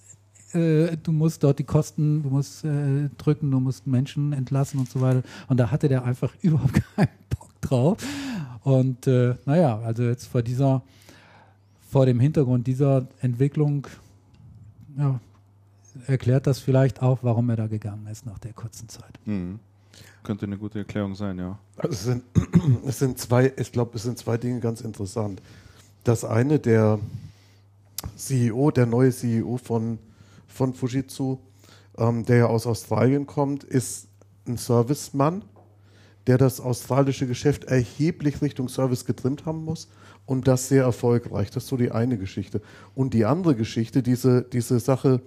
äh, 0.52 0.96
du 0.96 1.12
musst 1.12 1.42
dort 1.42 1.58
die 1.58 1.64
Kosten, 1.64 2.22
du 2.22 2.30
musst 2.30 2.64
äh, 2.64 3.08
drücken, 3.18 3.50
du 3.50 3.60
musst 3.60 3.86
Menschen 3.86 4.32
entlassen 4.32 4.80
und 4.80 4.88
so 4.88 5.00
weiter. 5.00 5.22
Und 5.48 5.58
da 5.58 5.70
hatte 5.70 5.88
der 5.88 6.04
einfach 6.04 6.32
überhaupt 6.40 6.80
keinen 6.96 7.08
Bock 7.28 7.60
drauf. 7.60 7.98
Und 8.62 9.06
äh, 9.06 9.34
naja, 9.46 9.78
also 9.80 10.02
jetzt 10.02 10.26
vor 10.26 10.42
dieser, 10.42 10.82
vor 11.88 12.06
dem 12.06 12.20
Hintergrund 12.20 12.66
dieser 12.66 13.06
Entwicklung, 13.20 13.86
ja, 14.98 15.20
erklärt 16.06 16.46
das 16.46 16.58
vielleicht 16.58 17.02
auch, 17.02 17.20
warum 17.22 17.50
er 17.50 17.56
da 17.56 17.66
gegangen 17.66 18.06
ist 18.06 18.26
nach 18.26 18.38
der 18.38 18.52
kurzen 18.52 18.88
Zeit. 18.88 19.18
Mhm. 19.24 19.58
Könnte 20.22 20.46
eine 20.46 20.58
gute 20.58 20.80
Erklärung 20.80 21.14
sein, 21.14 21.38
ja. 21.38 21.58
Also 21.76 21.92
es 21.92 22.04
sind, 22.04 22.24
es 22.86 22.98
sind 22.98 23.18
zwei, 23.18 23.52
ich 23.56 23.72
glaube, 23.72 23.92
es 23.96 24.02
sind 24.02 24.18
zwei 24.18 24.36
Dinge 24.36 24.60
ganz 24.60 24.82
interessant. 24.82 25.40
Das 26.04 26.24
eine, 26.24 26.58
der 26.58 26.98
CEO, 28.16 28.70
der 28.70 28.86
neue 28.86 29.10
CEO 29.10 29.56
von, 29.56 29.98
von 30.46 30.74
Fujitsu, 30.74 31.38
ähm, 31.96 32.24
der 32.24 32.36
ja 32.36 32.46
aus 32.46 32.66
Australien 32.66 33.26
kommt, 33.26 33.64
ist 33.64 34.08
ein 34.46 34.56
Servicemann, 34.56 35.42
der 36.30 36.38
das 36.38 36.60
australische 36.60 37.26
Geschäft 37.26 37.64
erheblich 37.64 38.40
Richtung 38.40 38.68
Service 38.68 39.04
getrimmt 39.04 39.46
haben 39.46 39.64
muss 39.64 39.88
und 40.26 40.46
das 40.46 40.68
sehr 40.68 40.84
erfolgreich. 40.84 41.50
Das 41.50 41.64
ist 41.64 41.68
so 41.68 41.76
die 41.76 41.90
eine 41.90 42.18
Geschichte. 42.18 42.62
Und 42.94 43.14
die 43.14 43.24
andere 43.24 43.56
Geschichte, 43.56 44.00
diese, 44.00 44.42
diese 44.42 44.78
Sache, 44.78 45.22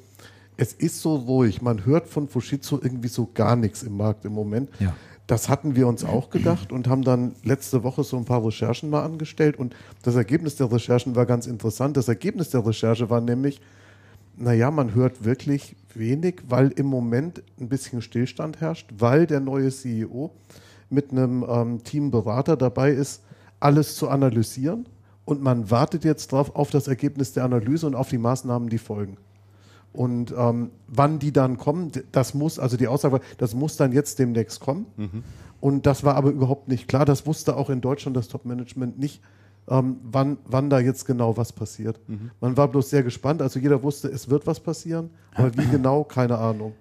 es 0.56 0.72
ist 0.72 1.02
so 1.02 1.18
ruhig, 1.18 1.62
man 1.62 1.86
hört 1.86 2.08
von 2.08 2.30
Fujitsu 2.30 2.80
irgendwie 2.82 3.10
so 3.10 3.30
gar 3.34 3.58
nichts 3.58 3.84
im 3.84 3.98
Markt 3.98 4.24
im 4.24 4.32
Moment. 4.32 4.70
Ja. 4.80 4.96
Das 5.28 5.50
hatten 5.50 5.76
wir 5.76 5.88
uns 5.88 6.06
auch 6.06 6.30
gedacht 6.30 6.72
und 6.72 6.88
haben 6.88 7.02
dann 7.02 7.36
letzte 7.44 7.84
Woche 7.84 8.06
so 8.06 8.16
ein 8.16 8.24
paar 8.24 8.46
Recherchen 8.46 8.90
mal 8.90 9.04
angestellt 9.04 9.58
und 9.58 9.76
das 10.04 10.16
Ergebnis 10.16 10.56
der 10.56 10.72
Recherchen 10.72 11.18
war 11.18 11.26
ganz 11.26 11.48
interessant. 11.48 11.98
Das 11.98 12.08
Ergebnis 12.08 12.50
der 12.52 12.66
Recherche 12.66 13.10
war 13.10 13.20
nämlich, 13.20 13.60
naja, 14.38 14.72
man 14.72 14.96
hört 14.96 15.26
wirklich 15.26 15.76
wenig, 15.96 16.44
weil 16.48 16.70
im 16.70 16.86
Moment 16.86 17.44
ein 17.60 17.68
bisschen 17.68 18.02
Stillstand 18.02 18.62
herrscht, 18.62 18.90
weil 18.98 19.28
der 19.28 19.42
neue 19.42 19.70
CEO 19.70 20.32
mit 20.94 21.12
einem 21.12 21.46
ähm, 21.48 21.84
Team 21.84 22.12
Berater 22.12 22.56
dabei 22.58 22.92
ist, 22.92 23.24
alles 23.60 23.96
zu 23.96 24.10
analysieren 24.10 24.86
und 25.26 25.42
man 25.42 25.72
wartet 25.72 26.04
jetzt 26.04 26.32
drauf 26.32 26.56
auf 26.56 26.70
das 26.70 26.88
Ergebnis 26.88 27.34
der 27.34 27.46
Analyse 27.46 27.88
und 27.88 27.96
auf 27.96 28.10
die 28.10 28.18
Maßnahmen, 28.18 28.70
die 28.70 28.78
folgen. 28.78 29.18
Und 29.94 30.34
ähm, 30.36 30.72
wann 30.88 31.20
die 31.20 31.32
dann 31.32 31.58
kommen, 31.58 31.92
das 32.12 32.34
muss, 32.34 32.58
also 32.58 32.78
die 32.78 32.88
Aussage 32.88 33.14
war, 33.14 33.22
das 33.38 33.54
muss 33.54 33.78
dann 33.78 33.92
jetzt 33.92 34.18
demnächst 34.20 34.60
kommen. 34.60 34.88
Und 35.62 35.86
das 35.86 36.04
war 36.04 36.16
aber 36.16 36.32
überhaupt 36.32 36.68
nicht 36.68 36.88
klar. 36.88 37.06
Das 37.06 37.26
wusste 37.26 37.56
auch 37.56 37.70
in 37.70 37.80
Deutschland 37.80 38.18
das 38.18 38.28
Top-Management 38.28 39.00
nicht, 39.00 39.22
ähm, 39.70 39.98
wann, 40.04 40.38
wann 40.46 40.70
da 40.70 40.80
jetzt 40.80 41.06
genau 41.06 41.38
was 41.38 41.54
passiert. 41.54 42.00
Man 42.42 42.58
war 42.58 42.68
bloß 42.68 42.90
sehr 42.90 43.04
gespannt. 43.04 43.42
Also 43.42 43.60
jeder 43.60 43.82
wusste, 43.84 44.10
es 44.10 44.30
wird 44.30 44.46
was 44.46 44.60
passieren, 44.60 45.12
aber 45.36 45.56
wie 45.56 45.68
genau, 45.72 46.04
keine 46.04 46.38
Ahnung. 46.38 46.74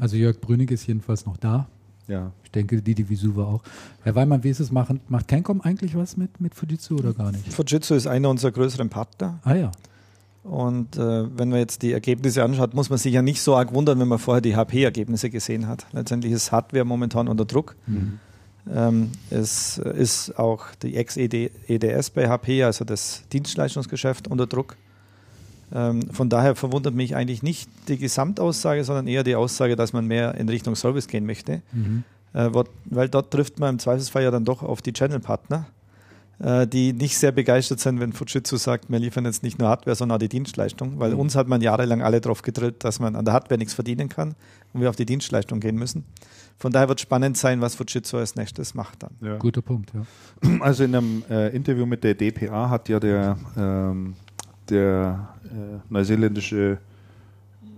Also 0.00 0.16
Jörg 0.16 0.40
Brünig 0.40 0.70
ist 0.70 0.86
jedenfalls 0.86 1.24
noch 1.24 1.36
da. 1.36 1.68
Ja. 2.08 2.32
Ich 2.56 2.66
denke, 2.66 2.82
die 2.82 2.94
Divisu 2.94 3.36
war 3.36 3.48
auch. 3.48 3.62
Herr 4.02 4.14
Weimann, 4.14 4.42
wie 4.42 4.48
ist 4.48 4.60
es? 4.60 4.72
Machen, 4.72 5.00
macht 5.08 5.28
Cancom 5.28 5.60
eigentlich 5.60 5.94
was 5.94 6.16
mit, 6.16 6.40
mit 6.40 6.54
Fujitsu 6.54 6.96
oder 6.96 7.12
gar 7.12 7.30
nicht? 7.30 7.52
Fujitsu 7.52 7.94
ist 7.94 8.06
einer 8.06 8.30
unserer 8.30 8.50
größeren 8.50 8.88
Partner. 8.88 9.40
Ah 9.44 9.54
ja. 9.54 9.72
Und 10.42 10.96
äh, 10.96 11.38
wenn 11.38 11.50
man 11.50 11.58
jetzt 11.58 11.82
die 11.82 11.92
Ergebnisse 11.92 12.42
anschaut, 12.42 12.72
muss 12.72 12.88
man 12.88 12.98
sich 12.98 13.12
ja 13.12 13.20
nicht 13.20 13.42
so 13.42 13.56
arg 13.56 13.74
wundern, 13.74 14.00
wenn 14.00 14.08
man 14.08 14.18
vorher 14.18 14.40
die 14.40 14.56
HP-Ergebnisse 14.56 15.28
gesehen 15.28 15.68
hat. 15.68 15.86
Letztendlich 15.92 16.32
ist 16.32 16.50
Hardware 16.50 16.86
momentan 16.86 17.28
unter 17.28 17.44
Druck. 17.44 17.76
Ähm, 18.74 19.10
es 19.28 19.76
ist 19.76 20.38
auch 20.38 20.66
die 20.82 20.96
Ex-EDS 20.96 22.10
bei 22.10 22.26
HP, 22.26 22.64
also 22.64 22.86
das 22.86 23.24
Dienstleistungsgeschäft, 23.34 24.28
unter 24.28 24.46
Druck. 24.46 24.76
Ähm, 25.74 26.10
von 26.10 26.30
daher 26.30 26.54
verwundert 26.54 26.94
mich 26.94 27.16
eigentlich 27.16 27.42
nicht 27.42 27.68
die 27.88 27.98
Gesamtaussage, 27.98 28.82
sondern 28.84 29.08
eher 29.08 29.24
die 29.24 29.34
Aussage, 29.34 29.76
dass 29.76 29.92
man 29.92 30.06
mehr 30.06 30.36
in 30.36 30.48
Richtung 30.48 30.74
Service 30.74 31.06
gehen 31.06 31.26
möchte. 31.26 31.60
Mhm. 31.72 32.04
Äh, 32.36 32.50
weil 32.84 33.08
dort 33.08 33.30
trifft 33.30 33.58
man 33.58 33.76
im 33.76 33.78
Zweifelsfall 33.78 34.22
ja 34.22 34.30
dann 34.30 34.44
doch 34.44 34.62
auf 34.62 34.82
die 34.82 34.92
Channel-Partner, 34.92 35.66
äh, 36.38 36.66
die 36.66 36.92
nicht 36.92 37.16
sehr 37.16 37.32
begeistert 37.32 37.80
sind, 37.80 37.98
wenn 37.98 38.12
Fujitsu 38.12 38.58
sagt, 38.58 38.90
wir 38.90 38.98
liefern 38.98 39.24
jetzt 39.24 39.42
nicht 39.42 39.58
nur 39.58 39.68
Hardware, 39.68 39.96
sondern 39.96 40.16
auch 40.16 40.20
die 40.20 40.28
Dienstleistung, 40.28 41.00
weil 41.00 41.14
uns 41.14 41.34
hat 41.34 41.48
man 41.48 41.62
jahrelang 41.62 42.02
alle 42.02 42.20
darauf 42.20 42.42
gedrillt, 42.42 42.84
dass 42.84 43.00
man 43.00 43.16
an 43.16 43.24
der 43.24 43.32
Hardware 43.32 43.56
nichts 43.56 43.72
verdienen 43.72 44.10
kann 44.10 44.34
und 44.74 44.82
wir 44.82 44.90
auf 44.90 44.96
die 44.96 45.06
Dienstleistung 45.06 45.60
gehen 45.60 45.76
müssen. 45.76 46.04
Von 46.58 46.72
daher 46.72 46.90
wird 46.90 47.00
spannend 47.00 47.38
sein, 47.38 47.62
was 47.62 47.74
Fujitsu 47.74 48.18
als 48.18 48.36
nächstes 48.36 48.74
macht 48.74 49.02
dann. 49.02 49.12
ja. 49.22 49.38
Guter 49.38 49.62
Punkt, 49.62 49.92
ja. 49.94 50.02
Also 50.60 50.84
in 50.84 50.94
einem 50.94 51.24
äh, 51.30 51.56
Interview 51.56 51.86
mit 51.86 52.04
der 52.04 52.14
DPA 52.14 52.68
hat 52.68 52.90
ja 52.90 53.00
der, 53.00 53.38
ähm, 53.56 54.14
der 54.68 55.30
äh, 55.44 55.78
neuseeländische 55.88 56.76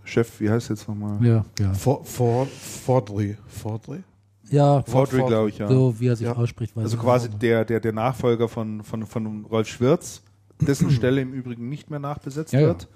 Chef, 0.02 0.40
wie 0.40 0.50
heißt 0.50 0.70
er 0.70 0.74
jetzt 0.74 0.88
nochmal? 0.88 1.24
Ja, 1.24 1.44
ja. 1.60 1.72
For, 1.74 2.04
for, 2.04 2.46
Fordry. 2.46 3.36
Fordry? 3.46 4.02
Ja, 4.50 4.82
Fordry, 4.82 5.22
glaube 5.26 5.48
ich, 5.50 5.58
ja. 5.58 5.68
so 5.68 5.98
wie 6.00 6.08
er 6.08 6.16
sich 6.16 6.26
Ja. 6.26 6.34
ausspricht. 6.34 6.76
Also 6.76 6.96
quasi 6.96 7.28
nicht. 7.28 7.42
der, 7.42 7.64
der, 7.64 7.80
der 7.80 7.92
Nachfolger 7.92 8.48
von, 8.48 8.82
von, 8.82 9.06
von 9.06 9.44
Rolf 9.44 9.68
Schwirz, 9.68 10.22
dessen 10.60 10.90
Stelle 10.92 11.20
im 11.20 11.32
Übrigen 11.32 11.68
nicht 11.68 11.90
mehr 11.90 11.98
nachbesetzt 12.00 12.52
Ja, 12.52 12.60
ja. 12.60 12.66
wird. 12.68 12.88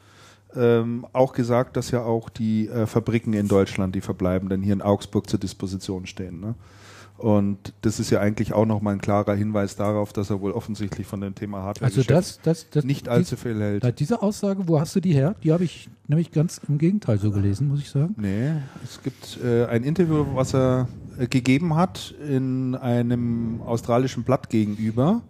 Ähm, 0.55 1.07
auch 1.15 1.33
gesagt, 1.33 1.77
dass 1.79 1.91
ja 1.91 2.03
auch 2.03 2.29
die 2.29 2.69
äh, 2.69 2.87
Fabriken 2.87 3.33
in 3.33 3.49
Deutschland, 3.49 3.95
die 3.95 4.03
verbleibenden, 4.03 4.63
hier 4.63 4.75
in 4.75 4.83
Augsburg 4.83 5.29
zur 5.31 5.41
Disposition 5.41 6.07
stehen. 6.07 6.41
Ne? 6.41 6.55
Und 7.23 7.73
das 7.83 8.01
ist 8.01 8.11
ja 8.11 8.19
eigentlich 8.19 8.53
auch 8.53 8.67
nochmal 8.67 8.95
ein 8.95 9.01
klarer 9.01 9.35
Hinweis 9.37 9.77
darauf, 9.77 10.13
dass 10.13 10.31
er 10.31 10.41
wohl 10.41 10.51
offensichtlich 10.51 11.07
von 11.07 11.21
dem 11.21 11.37
Thema 11.37 11.63
Hardware 11.63 11.89
Also 11.89 12.03
das, 12.03 12.41
das, 12.43 12.69
das 12.71 12.85
nicht 12.85 13.09
allzu 13.09 13.37
viel 13.37 13.61
hält. 13.61 13.85
dies, 13.85 13.95
diese 13.95 14.23
Aussage, 14.23 14.67
wo 14.67 14.81
hast 14.81 14.97
du 14.97 15.01
die 15.01 15.13
her? 15.15 15.37
Die 15.45 15.53
habe 15.53 15.63
ich 15.63 15.89
nämlich 16.09 16.33
ganz 16.33 16.61
im 16.67 16.79
Gegenteil 16.79 17.21
so 17.21 17.31
gelesen, 17.31 17.69
muss 17.69 17.79
ich 17.79 17.91
sagen. 17.91 18.17
Nee, 18.19 18.55
es 18.83 19.01
gibt 19.05 19.39
äh, 19.41 19.67
ein 19.67 19.85
Interview, 19.85 20.27
was 20.35 20.53
er 20.53 20.89
äh, 21.17 21.29
gegeben 21.29 21.77
hat 21.77 22.13
in 22.29 22.75
einem 22.75 23.63
australischen 23.63 24.25
Blatt 24.25 24.51
gegenüber. 24.51 25.23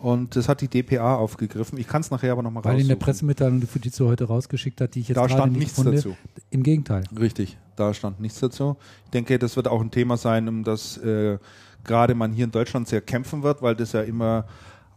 Und 0.00 0.34
das 0.34 0.48
hat 0.48 0.62
die 0.62 0.68
DPA 0.68 1.16
aufgegriffen. 1.16 1.76
Ich 1.76 1.88
kann 1.88 2.00
es 2.00 2.10
nachher 2.10 2.32
aber 2.32 2.42
nochmal 2.42 2.64
Weil 2.64 2.80
in 2.80 2.86
der 2.86 2.96
raussuchen. 2.96 2.98
Pressemitteilung, 3.04 3.60
die 3.60 3.66
Fujitsu 3.66 4.06
heute 4.06 4.24
rausgeschickt 4.24 4.80
hat, 4.80 4.94
die 4.94 5.00
ich 5.00 5.08
jetzt 5.08 5.16
Da 5.18 5.26
gerade 5.26 5.40
stand 5.40 5.52
nicht 5.52 5.76
nichts 5.76 5.82
dazu. 5.82 6.16
Im 6.48 6.62
Gegenteil. 6.62 7.04
Richtig, 7.20 7.58
da 7.78 7.94
stand 7.94 8.20
nichts 8.20 8.40
dazu. 8.40 8.76
Ich 9.04 9.10
denke, 9.10 9.38
das 9.38 9.56
wird 9.56 9.68
auch 9.68 9.80
ein 9.80 9.90
Thema 9.90 10.16
sein, 10.16 10.48
um 10.48 10.64
das 10.64 10.96
äh, 10.98 11.38
gerade 11.84 12.14
man 12.14 12.32
hier 12.32 12.44
in 12.44 12.50
Deutschland 12.50 12.88
sehr 12.88 13.00
kämpfen 13.00 13.42
wird, 13.42 13.62
weil 13.62 13.74
das 13.74 13.92
ja 13.92 14.02
immer 14.02 14.46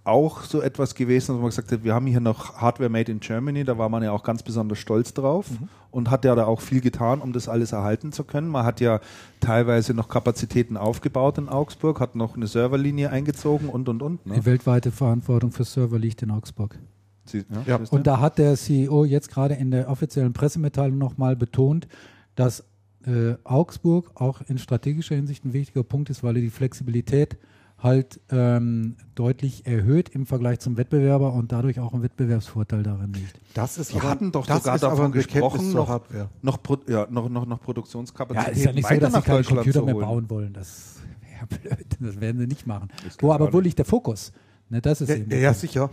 auch 0.03 0.41
so 0.41 0.61
etwas 0.61 0.95
gewesen 0.95 1.31
ist, 1.31 1.37
wo 1.37 1.41
man 1.41 1.49
gesagt 1.49 1.71
hat, 1.71 1.83
wir 1.83 1.93
haben 1.93 2.07
hier 2.07 2.19
noch 2.19 2.55
Hardware 2.55 2.89
made 2.89 3.11
in 3.11 3.19
Germany, 3.19 3.63
da 3.63 3.77
war 3.77 3.87
man 3.87 4.01
ja 4.01 4.11
auch 4.11 4.23
ganz 4.23 4.41
besonders 4.41 4.79
stolz 4.79 5.13
drauf 5.13 5.45
und 5.91 6.09
hat 6.09 6.25
ja 6.25 6.33
da 6.33 6.45
auch 6.45 6.61
viel 6.61 6.81
getan, 6.81 7.21
um 7.21 7.33
das 7.33 7.47
alles 7.47 7.71
erhalten 7.71 8.11
zu 8.11 8.23
können. 8.23 8.47
Man 8.47 8.65
hat 8.65 8.81
ja 8.81 8.99
teilweise 9.41 9.93
noch 9.93 10.09
Kapazitäten 10.09 10.75
aufgebaut 10.75 11.37
in 11.37 11.49
Augsburg, 11.49 11.99
hat 11.99 12.15
noch 12.15 12.35
eine 12.35 12.47
Serverlinie 12.47 13.11
eingezogen 13.11 13.69
und 13.69 13.89
und 13.89 14.01
und. 14.01 14.25
Ne? 14.25 14.35
Die 14.35 14.45
weltweite 14.45 14.91
Verantwortung 14.91 15.51
für 15.51 15.65
Server 15.65 15.99
liegt 15.99 16.23
in 16.23 16.31
Augsburg. 16.31 16.79
Sie, 17.25 17.45
ja, 17.67 17.77
Ja. 17.77 17.79
Und 17.91 18.07
da 18.07 18.19
hat 18.19 18.39
der 18.39 18.55
CEO 18.55 19.05
jetzt 19.05 19.29
gerade 19.29 19.53
in 19.53 19.69
der 19.69 19.87
offiziellen 19.87 20.33
Pressemitteilung 20.33 20.97
nochmal 20.97 21.35
betont, 21.35 21.87
dass 22.35 22.63
äh, 23.05 23.35
Augsburg 23.43 24.11
auch 24.15 24.41
in 24.47 24.57
strategischer 24.57 25.15
Hinsicht 25.15 25.45
ein 25.45 25.53
wichtiger 25.53 25.83
Punkt 25.83 26.09
ist, 26.09 26.23
weil 26.23 26.35
er 26.35 26.41
die 26.41 26.49
Flexibilität 26.49 27.37
halt 27.79 28.19
ähm, 28.29 28.95
deutlich 29.15 29.65
erhöht 29.65 30.09
im 30.09 30.27
Vergleich 30.27 30.59
zum 30.59 30.77
Wettbewerber 30.77 31.33
und 31.33 31.51
dadurch 31.51 31.79
auch 31.79 31.93
ein 31.93 32.03
Wettbewerbsvorteil 32.03 32.83
darin 32.83 33.13
liegt. 33.13 33.39
Das 33.55 33.79
ist 33.79 33.95
aber, 33.95 34.03
hatten 34.03 34.31
doch 34.31 34.45
das 34.45 34.59
sogar 34.63 34.77
davon 34.77 35.11
gesprochen, 35.11 35.73
noch, 35.73 35.89
Hardware. 35.89 36.29
noch, 36.43 36.61
Pro, 36.61 36.77
ja, 36.87 37.07
noch, 37.09 37.27
noch, 37.29 37.45
noch 37.47 37.57
Ja, 37.57 37.63
Produktionskapazitäten 37.63 38.57
ist 38.57 38.65
ja 38.65 38.71
nicht 38.73 38.83
so, 38.87 38.89
weiter 38.91 38.99
dass 39.01 39.13
sie 39.13 39.17
nach 39.19 39.25
keine 39.25 39.37
Deutschland 39.39 39.63
Computer 39.63 39.85
mehr 39.85 39.95
bauen 39.95 40.29
wollen. 40.29 40.53
Das 40.53 40.97
Ja, 41.41 41.47
blöd, 41.47 41.85
das 41.99 42.21
werden 42.21 42.39
sie 42.39 42.47
nicht 42.47 42.67
machen. 42.67 42.89
Wo 43.19 43.31
aber 43.31 43.45
aber 43.45 43.53
wo 43.53 43.57
nicht. 43.57 43.65
liegt 43.65 43.79
der 43.79 43.85
Fokus? 43.85 44.31
Ne, 44.69 44.79
das 44.81 45.01
ist 45.01 45.09
Ja, 45.09 45.15
eben 45.15 45.31
ja, 45.31 45.37
ja, 45.37 45.53
sicher. 45.53 45.89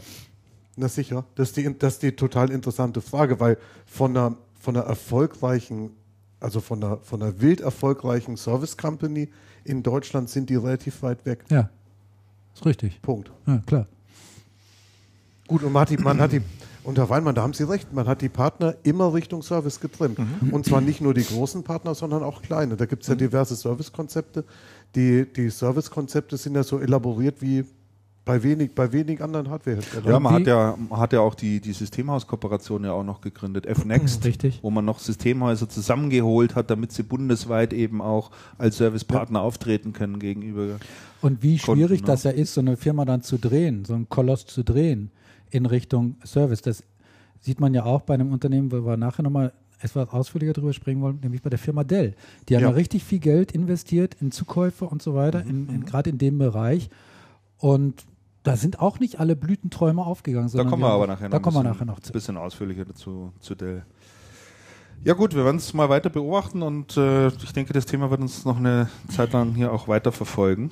Na 0.76 0.88
sicher. 0.88 1.24
Das 1.34 1.48
ist, 1.48 1.56
die, 1.56 1.78
das 1.78 1.94
ist 1.94 2.02
die 2.02 2.12
total 2.12 2.50
interessante 2.50 3.00
Frage, 3.00 3.40
weil 3.40 3.56
von 3.86 4.16
einer, 4.16 4.36
von 4.60 4.76
einer 4.76 4.86
erfolgreichen, 4.86 5.90
also 6.40 6.60
von 6.60 6.82
einer, 6.82 6.98
von 6.98 7.22
einer 7.22 7.40
wild 7.40 7.60
erfolgreichen 7.60 8.36
Service 8.36 8.76
Company 8.76 9.28
in 9.64 9.82
Deutschland 9.82 10.30
sind 10.30 10.50
die 10.50 10.56
relativ 10.56 11.02
weit 11.02 11.24
weg. 11.26 11.44
Ja, 11.50 11.68
ist 12.54 12.64
richtig. 12.64 13.00
Punkt. 13.02 13.30
Ja, 13.46 13.58
klar. 13.66 13.86
Gut, 15.46 15.62
und 15.62 15.72
man 15.72 15.82
hat 15.82 15.90
die, 15.90 15.96
man 15.96 16.20
hat 16.20 16.32
die 16.32 16.42
und 16.88 16.96
Herr 16.96 17.10
Weinmann, 17.10 17.34
da 17.34 17.42
haben 17.42 17.52
Sie 17.52 17.64
recht, 17.64 17.92
man 17.92 18.06
hat 18.06 18.22
die 18.22 18.30
Partner 18.30 18.74
immer 18.82 19.12
Richtung 19.12 19.42
Service 19.42 19.78
getrimmt. 19.78 20.18
Und 20.50 20.64
zwar 20.64 20.80
nicht 20.80 21.02
nur 21.02 21.12
die 21.12 21.22
großen 21.22 21.62
Partner, 21.62 21.94
sondern 21.94 22.22
auch 22.22 22.40
kleine. 22.40 22.76
Da 22.76 22.86
gibt 22.86 23.02
es 23.02 23.10
ja 23.10 23.14
diverse 23.14 23.56
Servicekonzepte. 23.56 24.42
Die, 24.94 25.26
die 25.30 25.50
Servicekonzepte 25.50 26.38
sind 26.38 26.54
ja 26.54 26.62
so 26.62 26.78
elaboriert 26.78 27.42
wie 27.42 27.66
bei 28.28 28.42
wenig, 28.42 28.74
bei 28.74 28.92
wenig 28.92 29.22
anderen 29.22 29.48
Hardwareherstellern. 29.48 30.06
Ja, 30.10 30.20
man 30.20 30.34
hat 30.34 30.46
ja, 30.46 30.76
man 30.88 31.00
hat 31.00 31.14
ja 31.14 31.20
auch 31.20 31.34
die, 31.34 31.60
die 31.60 31.72
Systemhauskooperation 31.72 32.84
ja 32.84 32.92
auch 32.92 33.02
noch 33.02 33.22
gegründet, 33.22 33.64
F-Next, 33.64 34.22
Richtig. 34.24 34.58
wo 34.62 34.70
man 34.70 34.84
noch 34.84 34.98
Systemhäuser 34.98 35.66
zusammengeholt 35.68 36.54
hat, 36.54 36.70
damit 36.70 36.92
sie 36.92 37.02
bundesweit 37.04 37.72
eben 37.72 38.02
auch 38.02 38.30
als 38.58 38.76
Servicepartner 38.76 39.40
auftreten 39.40 39.94
können 39.94 40.18
gegenüber. 40.18 40.78
Und 41.22 41.42
wie 41.42 41.56
Kunden, 41.56 41.80
schwierig 41.80 42.02
ne? 42.02 42.06
das 42.06 42.22
ja 42.24 42.30
ist, 42.30 42.52
so 42.52 42.60
eine 42.60 42.76
Firma 42.76 43.06
dann 43.06 43.22
zu 43.22 43.38
drehen, 43.38 43.86
so 43.86 43.94
einen 43.94 44.10
Koloss 44.10 44.44
zu 44.44 44.62
drehen 44.62 45.10
in 45.50 45.64
Richtung 45.64 46.16
Service. 46.24 46.60
Das 46.60 46.84
sieht 47.40 47.60
man 47.60 47.72
ja 47.72 47.84
auch 47.84 48.02
bei 48.02 48.12
einem 48.12 48.30
Unternehmen, 48.30 48.70
wo 48.70 48.84
wir 48.84 48.98
nachher 48.98 49.22
nochmal 49.22 49.52
etwas 49.80 50.10
ausführlicher 50.10 50.52
drüber 50.52 50.74
sprechen 50.74 51.00
wollen, 51.00 51.18
nämlich 51.22 51.40
bei 51.40 51.48
der 51.50 51.58
Firma 51.58 51.82
Dell. 51.82 52.14
Die 52.48 52.56
haben 52.56 52.62
ja, 52.62 52.68
Ja. 52.68 52.74
richtig 52.74 53.04
viel 53.04 53.20
Geld 53.20 53.52
investiert 53.52 54.16
in 54.20 54.32
Zukäufe 54.32 54.84
und 54.84 55.00
so 55.00 55.14
weiter, 55.14 55.40
in, 55.42 55.62
Mhm. 55.64 55.68
in, 55.74 55.84
gerade 55.86 56.10
in 56.10 56.18
dem 56.18 56.36
Bereich. 56.36 56.90
Und 57.56 58.04
da 58.48 58.56
sind 58.56 58.80
auch 58.80 58.98
nicht 58.98 59.20
alle 59.20 59.36
Blütenträume 59.36 60.02
aufgegangen. 60.02 60.50
Da 60.50 60.64
kommen 60.64 60.82
wir 60.82 60.88
aber 60.88 61.06
nachher 61.06 61.24
noch 61.24 61.32
Da 61.32 61.36
ein 61.36 61.42
kommen 61.42 61.56
wir 61.56 61.60
bisschen, 61.64 61.72
nachher 61.74 61.84
noch 61.84 62.00
zu. 62.00 62.12
bisschen 62.14 62.36
ausführlicher 62.38 62.86
dazu 62.86 63.30
zu 63.40 63.54
Dell. 63.54 63.84
Ja 65.04 65.12
gut, 65.12 65.34
wir 65.34 65.44
werden 65.44 65.58
es 65.58 65.74
mal 65.74 65.90
weiter 65.90 66.08
beobachten 66.08 66.62
und 66.62 66.96
äh, 66.96 67.28
ich 67.28 67.52
denke, 67.52 67.74
das 67.74 67.84
Thema 67.84 68.10
wird 68.10 68.22
uns 68.22 68.46
noch 68.46 68.56
eine 68.56 68.88
Zeit 69.14 69.34
lang 69.34 69.54
hier 69.54 69.70
auch 69.70 69.86
weiter 69.86 70.12
verfolgen. 70.12 70.70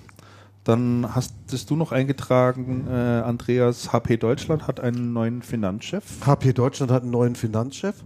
Dann 0.64 1.14
hast 1.14 1.34
du 1.68 1.76
noch 1.76 1.92
eingetragen, 1.92 2.86
äh, 2.88 2.92
Andreas, 2.92 3.92
HP 3.92 4.16
Deutschland 4.16 4.66
hat 4.66 4.80
einen 4.80 5.12
neuen 5.12 5.42
Finanzchef. 5.42 6.24
HP 6.24 6.54
Deutschland 6.54 6.90
hat 6.90 7.02
einen 7.02 7.12
neuen 7.12 7.36
Finanzchef. 7.36 8.02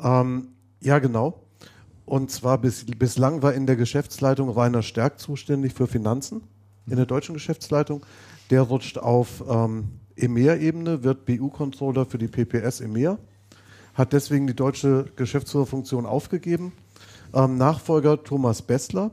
Ähm, 0.00 0.48
ja, 0.82 0.98
genau. 0.98 1.42
Und 2.04 2.30
zwar 2.30 2.58
bis, 2.58 2.84
bislang 2.84 3.42
war 3.42 3.54
in 3.54 3.66
der 3.66 3.76
Geschäftsleitung 3.76 4.50
Rainer 4.50 4.82
Stärk 4.82 5.18
zuständig 5.18 5.72
für 5.72 5.86
Finanzen 5.86 6.42
in 6.88 6.96
der 6.96 7.06
deutschen 7.06 7.32
Geschäftsleitung. 7.32 8.04
Der 8.50 8.62
rutscht 8.62 8.98
auf 8.98 9.42
ähm, 9.48 9.88
EMEA-Ebene, 10.16 11.02
wird 11.02 11.26
BU-Controller 11.26 12.06
für 12.06 12.18
die 12.18 12.28
PPS 12.28 12.80
EMEA, 12.80 13.18
hat 13.94 14.12
deswegen 14.12 14.46
die 14.46 14.54
deutsche 14.54 15.06
Geschäftsführerfunktion 15.16 16.06
aufgegeben. 16.06 16.72
Ähm, 17.34 17.58
Nachfolger 17.58 18.22
Thomas 18.22 18.62
Bessler 18.62 19.10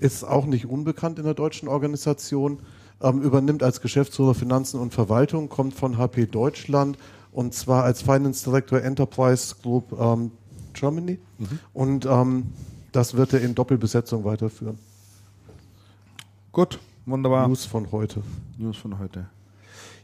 ist 0.00 0.24
auch 0.24 0.46
nicht 0.46 0.66
unbekannt 0.66 1.18
in 1.18 1.24
der 1.24 1.34
deutschen 1.34 1.68
Organisation, 1.68 2.58
ähm, 3.00 3.22
übernimmt 3.22 3.62
als 3.62 3.80
Geschäftsführer 3.80 4.34
Finanzen 4.34 4.80
und 4.80 4.92
Verwaltung, 4.92 5.48
kommt 5.48 5.74
von 5.74 5.98
HP 5.98 6.26
Deutschland 6.26 6.98
und 7.32 7.54
zwar 7.54 7.84
als 7.84 8.02
Finance 8.02 8.44
Director 8.44 8.80
Enterprise 8.80 9.54
Group 9.62 9.92
ähm, 9.98 10.30
Germany. 10.72 11.18
Und 11.72 12.06
ähm, 12.06 12.46
das 12.92 13.14
wird 13.14 13.32
er 13.32 13.40
in 13.40 13.54
Doppelbesetzung 13.54 14.24
weiterführen. 14.24 14.78
Gut, 16.52 16.78
wunderbar. 17.06 17.48
News 17.48 17.64
von 17.66 17.90
heute. 17.92 18.22
News 18.58 18.76
von 18.76 18.98
heute. 18.98 19.26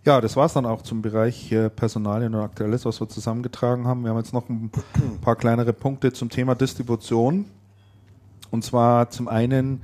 Ja, 0.05 0.21
das 0.21 0.35
war 0.37 0.47
es 0.47 0.55
dann 0.55 0.65
auch 0.65 0.81
zum 0.83 1.03
Bereich 1.03 1.53
äh, 1.53 1.69
Personalien 1.69 2.35
und 2.35 2.41
Aktuelles, 2.41 2.85
was 2.87 3.01
wir 3.01 3.09
zusammengetragen 3.09 3.87
haben. 3.87 4.03
Wir 4.03 4.11
haben 4.11 4.17
jetzt 4.17 4.33
noch 4.33 4.49
ein 4.49 4.71
paar 5.21 5.37
kleinere 5.37 5.73
Punkte 5.73 6.13
zum 6.13 6.31
Thema 6.31 6.55
Distribution. 6.55 7.45
Und 8.51 8.65
zwar 8.65 9.11
zum 9.11 9.29
einen, 9.29 9.83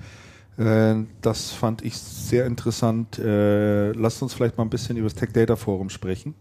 äh, 0.57 0.95
das 1.21 1.51
fand 1.53 1.83
ich 1.83 1.97
sehr 1.99 2.47
interessant, 2.47 3.19
äh, 3.19 3.93
lasst 3.93 4.23
uns 4.23 4.33
vielleicht 4.33 4.57
mal 4.57 4.65
ein 4.65 4.71
bisschen 4.71 4.97
über 4.97 5.07
das 5.07 5.15
Tech 5.15 5.33
Data 5.33 5.55
Forum 5.55 5.91
sprechen. 5.91 6.35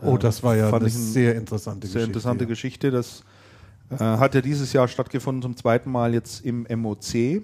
Oh, 0.00 0.16
Äh, 0.16 0.18
das 0.18 0.42
war 0.42 0.56
ja 0.56 0.70
fand 0.70 0.82
eine 0.82 0.90
sehr 0.90 1.34
interessante 1.36 1.86
Sehr 1.86 1.92
Geschichte. 2.00 2.06
interessante 2.10 2.44
ja. 2.44 2.48
Geschichte. 2.48 2.90
Das 2.90 3.22
äh, 3.90 3.96
hat 3.98 4.34
ja 4.34 4.40
dieses 4.40 4.72
Jahr 4.72 4.88
stattgefunden, 4.88 5.42
zum 5.42 5.56
zweiten 5.56 5.90
Mal 5.90 6.14
jetzt 6.14 6.44
im 6.44 6.66
MOC. 6.80 7.42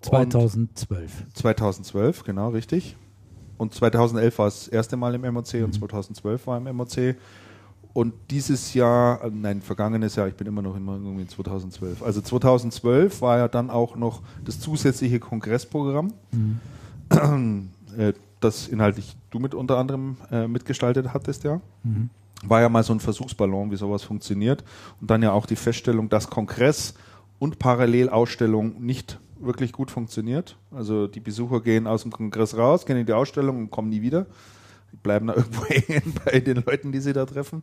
Und 0.00 0.32
2012. 0.32 1.24
2012, 1.34 2.24
genau, 2.24 2.48
richtig. 2.50 2.96
Und 3.58 3.74
2011 3.74 4.38
war 4.38 4.46
es 4.46 4.60
das 4.60 4.68
erste 4.68 4.96
Mal 4.96 5.14
im 5.14 5.22
MOC 5.34 5.54
Mhm. 5.54 5.64
und 5.64 5.72
2012 5.74 6.46
war 6.46 6.56
im 6.58 6.74
MOC. 6.76 7.16
Und 7.92 8.14
dieses 8.30 8.72
Jahr, 8.72 9.24
äh, 9.24 9.30
nein, 9.34 9.60
vergangenes 9.60 10.14
Jahr, 10.16 10.28
ich 10.28 10.34
bin 10.36 10.46
immer 10.46 10.62
noch 10.62 10.76
immer 10.76 10.92
irgendwie 10.94 11.22
in 11.22 11.28
2012. 11.28 12.02
Also 12.02 12.20
2012 12.20 13.20
war 13.20 13.38
ja 13.38 13.48
dann 13.48 13.68
auch 13.68 13.96
noch 13.96 14.22
das 14.44 14.60
zusätzliche 14.60 15.18
Kongressprogramm, 15.18 16.12
äh, 17.98 18.12
das 18.40 18.68
inhaltlich 18.68 19.16
du 19.30 19.38
mit 19.38 19.54
unter 19.54 19.76
anderem 19.78 20.16
äh, 20.30 20.46
mitgestaltet 20.46 21.12
hattest, 21.12 21.44
ja. 21.44 21.60
War 22.42 22.60
ja 22.62 22.68
mal 22.70 22.82
so 22.84 22.94
ein 22.94 23.00
Versuchsballon, 23.00 23.70
wie 23.70 23.76
sowas 23.76 24.02
funktioniert. 24.02 24.64
Und 25.00 25.10
dann 25.10 25.22
ja 25.22 25.32
auch 25.32 25.44
die 25.44 25.56
Feststellung, 25.56 26.08
dass 26.08 26.30
Kongress 26.30 26.94
und 27.38 27.58
Parallelausstellung 27.58 28.80
nicht 28.80 29.18
wirklich 29.40 29.72
gut 29.72 29.90
funktioniert. 29.90 30.56
Also 30.70 31.06
die 31.06 31.20
Besucher 31.20 31.60
gehen 31.60 31.86
aus 31.86 32.02
dem 32.02 32.12
Kongress 32.12 32.56
raus, 32.56 32.86
gehen 32.86 32.96
in 32.96 33.06
die 33.06 33.12
Ausstellung 33.12 33.58
und 33.58 33.70
kommen 33.70 33.88
nie 33.88 34.02
wieder. 34.02 34.26
Die 34.92 34.96
bleiben 34.96 35.26
da 35.28 35.34
irgendwo 35.36 35.64
hängen 35.66 36.14
bei 36.24 36.40
den 36.40 36.62
Leuten, 36.66 36.92
die 36.92 37.00
sie 37.00 37.12
da 37.12 37.26
treffen. 37.26 37.62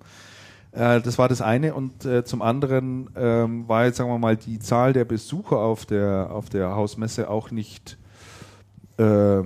Äh, 0.71 1.01
das 1.01 1.17
war 1.17 1.29
das 1.29 1.41
eine. 1.41 1.73
Und 1.73 2.05
äh, 2.05 2.23
zum 2.23 2.41
anderen 2.41 3.09
ähm, 3.15 3.67
war 3.67 3.85
jetzt, 3.85 3.97
sagen 3.97 4.09
wir 4.09 4.17
mal, 4.19 4.37
die 4.37 4.59
Zahl 4.59 4.93
der 4.93 5.05
Besucher 5.05 5.57
auf 5.57 5.85
der, 5.85 6.29
auf 6.31 6.49
der 6.49 6.75
Hausmesse 6.75 7.29
auch 7.29 7.51
nicht 7.51 7.97
äh, 8.97 9.43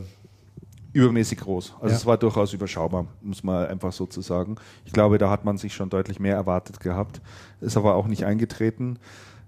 übermäßig 0.93 1.39
groß. 1.39 1.75
Also 1.79 1.87
Ja. 1.87 1.95
es 1.95 2.05
war 2.05 2.17
durchaus 2.17 2.53
überschaubar, 2.53 3.05
muss 3.21 3.43
man 3.43 3.65
einfach 3.67 3.93
so 3.93 4.05
zu 4.05 4.21
sagen. 4.21 4.55
Ich 4.85 4.91
glaube, 4.93 5.17
da 5.17 5.29
hat 5.29 5.45
man 5.45 5.57
sich 5.57 5.73
schon 5.73 5.89
deutlich 5.89 6.19
mehr 6.19 6.35
erwartet 6.35 6.79
gehabt. 6.79 7.21
Ist 7.61 7.77
aber 7.77 7.95
auch 7.95 8.07
nicht 8.07 8.25
eingetreten. 8.25 8.97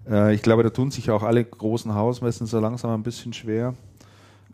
Äh, 0.08 0.34
ich 0.34 0.42
glaube, 0.42 0.62
da 0.62 0.70
tun 0.70 0.90
sich 0.90 1.10
auch 1.10 1.22
alle 1.22 1.44
großen 1.44 1.94
Hausmessen 1.94 2.46
so 2.46 2.60
langsam 2.60 2.90
ein 2.90 3.02
bisschen 3.02 3.32
schwer. 3.32 3.74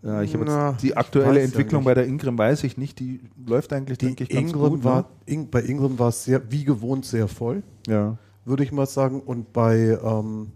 Äh, 0.05 0.25
ich 0.25 0.35
habe 0.35 0.45
jetzt 0.47 0.83
die 0.83 0.97
aktuelle 0.97 1.41
ja 1.41 1.45
Entwicklung 1.45 1.81
nicht. 1.81 1.87
bei 1.87 1.95
der 1.95 2.07
Ingram 2.07 2.39
weiß 2.39 2.65
ich 2.65 2.77
nicht. 2.77 2.99
Die 3.01 3.21
läuft 3.47 3.73
eigentlich, 3.73 3.99
denke 3.99 4.25
ich, 4.25 4.31
ganz 4.31 4.51
Ingram 4.53 4.71
gut. 4.71 4.85
war, 4.85 5.09
ne? 5.29 5.49
Bei 5.51 5.61
Ingram 5.63 5.99
war 5.99 6.09
es 6.09 6.25
sehr, 6.25 6.41
wie 6.51 6.65
gewohnt, 6.65 7.05
sehr 7.05 7.29
voll, 7.29 7.63
Ja. 7.87 8.17
würde 8.45 8.63
ich 8.63 8.73
mal 8.73 8.87
sagen. 8.87 9.21
Und 9.21 9.53
bei, 9.53 9.99
ähm, 10.03 10.53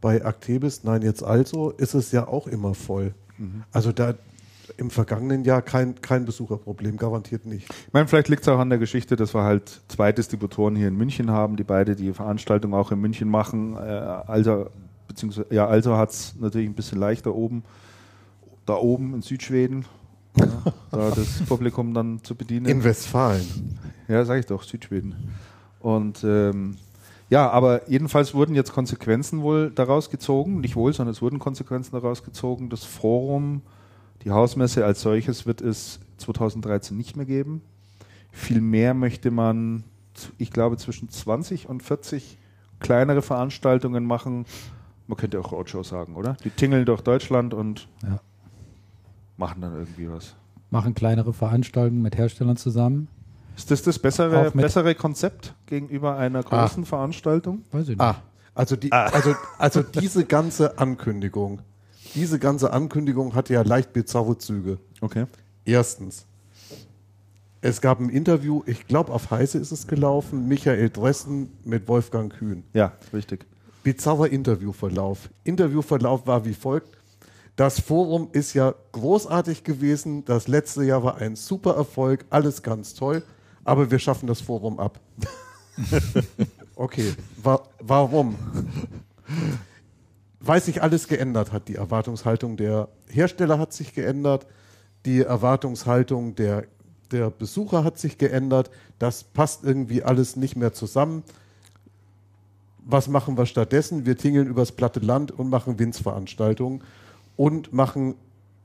bei 0.00 0.20
Actebis, 0.20 0.84
nein, 0.84 1.02
jetzt 1.02 1.22
also, 1.22 1.70
ist 1.70 1.94
es 1.94 2.12
ja 2.12 2.26
auch 2.28 2.46
immer 2.46 2.74
voll. 2.74 3.14
Mhm. 3.38 3.62
Also 3.72 3.92
da 3.92 4.14
im 4.76 4.90
vergangenen 4.90 5.44
Jahr 5.44 5.62
kein, 5.62 6.00
kein 6.00 6.24
Besucherproblem, 6.24 6.96
garantiert 6.96 7.46
nicht. 7.46 7.68
Ich 7.70 7.92
meine, 7.92 8.08
vielleicht 8.08 8.28
liegt 8.28 8.42
es 8.42 8.48
auch 8.48 8.58
an 8.58 8.70
der 8.70 8.78
Geschichte, 8.78 9.16
dass 9.16 9.34
wir 9.34 9.42
halt 9.42 9.80
zwei 9.88 10.12
Distributoren 10.12 10.76
hier 10.76 10.88
in 10.88 10.96
München 10.96 11.30
haben, 11.30 11.56
die 11.56 11.64
beide 11.64 11.96
die 11.96 12.12
Veranstaltung 12.12 12.74
auch 12.74 12.92
in 12.92 13.00
München 13.00 13.28
machen. 13.28 13.76
Äh, 13.76 13.78
also, 13.78 14.70
beziehungsweise, 15.08 15.46
ja, 15.50 15.66
also 15.66 15.96
hat 15.96 16.10
es 16.10 16.34
natürlich 16.38 16.68
ein 16.68 16.74
bisschen 16.74 16.98
leichter 16.98 17.34
oben, 17.34 17.64
da 18.66 18.74
oben 18.74 19.14
in 19.14 19.22
Südschweden, 19.22 19.84
ja, 20.36 20.46
da 20.90 21.10
das 21.10 21.42
Publikum 21.48 21.94
dann 21.94 22.22
zu 22.22 22.34
bedienen. 22.34 22.66
In 22.66 22.84
Westfalen. 22.84 23.78
Ja, 24.08 24.24
sage 24.24 24.40
ich 24.40 24.46
doch, 24.46 24.62
Südschweden. 24.62 25.14
Und 25.80 26.22
ähm, 26.24 26.76
ja, 27.32 27.48
aber 27.48 27.88
jedenfalls 27.88 28.34
wurden 28.34 28.54
jetzt 28.54 28.74
Konsequenzen 28.74 29.40
wohl 29.40 29.70
daraus 29.70 30.10
gezogen, 30.10 30.60
nicht 30.60 30.76
wohl, 30.76 30.92
sondern 30.92 31.12
es 31.12 31.22
wurden 31.22 31.38
Konsequenzen 31.38 31.92
daraus 31.92 32.24
gezogen. 32.24 32.68
Das 32.68 32.84
Forum, 32.84 33.62
die 34.24 34.30
Hausmesse 34.30 34.84
als 34.84 35.02
solches 35.02 35.46
wird 35.46 35.60
es 35.60 36.00
2013 36.18 36.96
nicht 36.96 37.16
mehr 37.16 37.26
geben. 37.26 37.62
Vielmehr 38.30 38.94
möchte 38.94 39.30
man, 39.30 39.84
ich 40.38 40.50
glaube, 40.50 40.76
zwischen 40.76 41.08
20 41.08 41.68
und 41.68 41.82
40 41.82 42.38
kleinere 42.80 43.22
Veranstaltungen 43.22 44.04
machen. 44.04 44.46
Man 45.06 45.16
könnte 45.16 45.38
auch 45.40 45.52
Roadshow 45.52 45.82
sagen, 45.82 46.16
oder? 46.16 46.36
Die 46.44 46.50
tingeln 46.50 46.84
durch 46.86 47.00
Deutschland 47.02 47.54
und 47.54 47.88
Ja. 48.02 48.20
machen 49.36 49.60
dann 49.60 49.74
irgendwie 49.74 50.08
was. 50.08 50.34
Machen 50.70 50.94
kleinere 50.94 51.32
Veranstaltungen 51.32 52.00
mit 52.02 52.16
Herstellern 52.16 52.56
zusammen. 52.56 53.08
Ist 53.56 53.70
das 53.70 53.82
das 53.82 53.98
bessere, 53.98 54.50
bessere 54.52 54.94
Konzept 54.94 55.54
gegenüber 55.66 56.16
einer 56.16 56.42
großen 56.42 56.86
Veranstaltung? 56.86 57.62
Weiß 57.70 57.82
ich 57.82 57.88
nicht. 57.90 58.00
Ah, 58.00 58.16
also, 58.54 58.76
die, 58.76 58.90
also, 58.92 59.34
also 59.58 59.82
diese 59.82 60.24
ganze 60.24 60.78
Ankündigung, 60.78 61.60
diese 62.14 62.38
ganze 62.38 62.72
Ankündigung 62.72 63.34
hatte 63.34 63.54
ja 63.54 63.62
leicht 63.62 63.92
bizarre 63.92 64.38
Züge. 64.38 64.78
Okay. 65.00 65.26
Erstens, 65.64 66.26
es 67.60 67.80
gab 67.80 68.00
ein 68.00 68.08
Interview, 68.08 68.62
ich 68.66 68.88
glaube 68.88 69.12
auf 69.12 69.30
Heise 69.30 69.58
ist 69.58 69.70
es 69.70 69.86
gelaufen, 69.86 70.48
Michael 70.48 70.90
Dressen 70.90 71.50
mit 71.64 71.86
Wolfgang 71.86 72.32
Kühn. 72.32 72.64
Ja, 72.72 72.92
richtig. 73.12 73.46
Bizarrer 73.84 74.28
Interviewverlauf. 74.28 75.30
Interviewverlauf 75.44 76.26
war 76.26 76.44
wie 76.44 76.54
folgt. 76.54 76.98
Das 77.54 77.80
Forum 77.80 78.28
ist 78.32 78.54
ja 78.54 78.74
großartig 78.92 79.62
gewesen. 79.62 80.24
Das 80.24 80.48
letzte 80.48 80.82
Jahr 80.84 81.04
war 81.04 81.18
ein 81.18 81.36
super 81.36 81.76
Erfolg, 81.76 82.24
alles 82.30 82.62
ganz 82.62 82.94
toll, 82.94 83.22
aber 83.62 83.90
wir 83.90 83.98
schaffen 83.98 84.26
das 84.26 84.40
Forum 84.40 84.80
ab. 84.80 84.98
okay, 86.74 87.12
wa 87.42 87.62
warum? 87.78 88.36
Weil 90.44 90.60
sich 90.60 90.82
alles 90.82 91.06
geändert 91.06 91.52
hat. 91.52 91.68
Die 91.68 91.76
Erwartungshaltung 91.76 92.56
der 92.56 92.88
Hersteller 93.08 93.58
hat 93.58 93.72
sich 93.72 93.94
geändert, 93.94 94.46
die 95.04 95.20
Erwartungshaltung 95.20 96.34
der, 96.34 96.64
der 97.10 97.30
Besucher 97.30 97.84
hat 97.84 97.98
sich 97.98 98.18
geändert. 98.18 98.70
Das 98.98 99.24
passt 99.24 99.64
irgendwie 99.64 100.02
alles 100.02 100.36
nicht 100.36 100.56
mehr 100.56 100.72
zusammen. 100.72 101.22
Was 102.84 103.08
machen 103.08 103.38
wir 103.38 103.46
stattdessen? 103.46 104.06
Wir 104.06 104.16
tingeln 104.16 104.48
übers 104.48 104.72
platte 104.72 105.00
Land 105.00 105.30
und 105.30 105.48
machen 105.48 105.78
Winzveranstaltungen 105.78 106.82
und 107.36 107.72
machen 107.72 108.16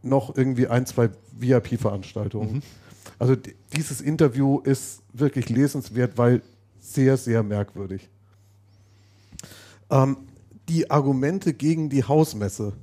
noch 0.01 0.35
irgendwie 0.35 0.67
ein, 0.67 0.85
zwei 0.85 1.09
VIP-Veranstaltungen. 1.33 2.55
Mhm. 2.55 2.61
Also 3.19 3.35
dieses 3.75 4.01
Interview 4.01 4.59
ist 4.59 5.01
wirklich 5.13 5.49
lesenswert, 5.49 6.17
weil 6.17 6.41
sehr, 6.79 7.17
sehr 7.17 7.43
merkwürdig. 7.43 8.09
Ähm, 9.89 10.17
die 10.69 10.91
Argumente 10.91 11.53
gegen 11.53 11.89
die 11.89 12.03
Hausmesse 12.03 12.73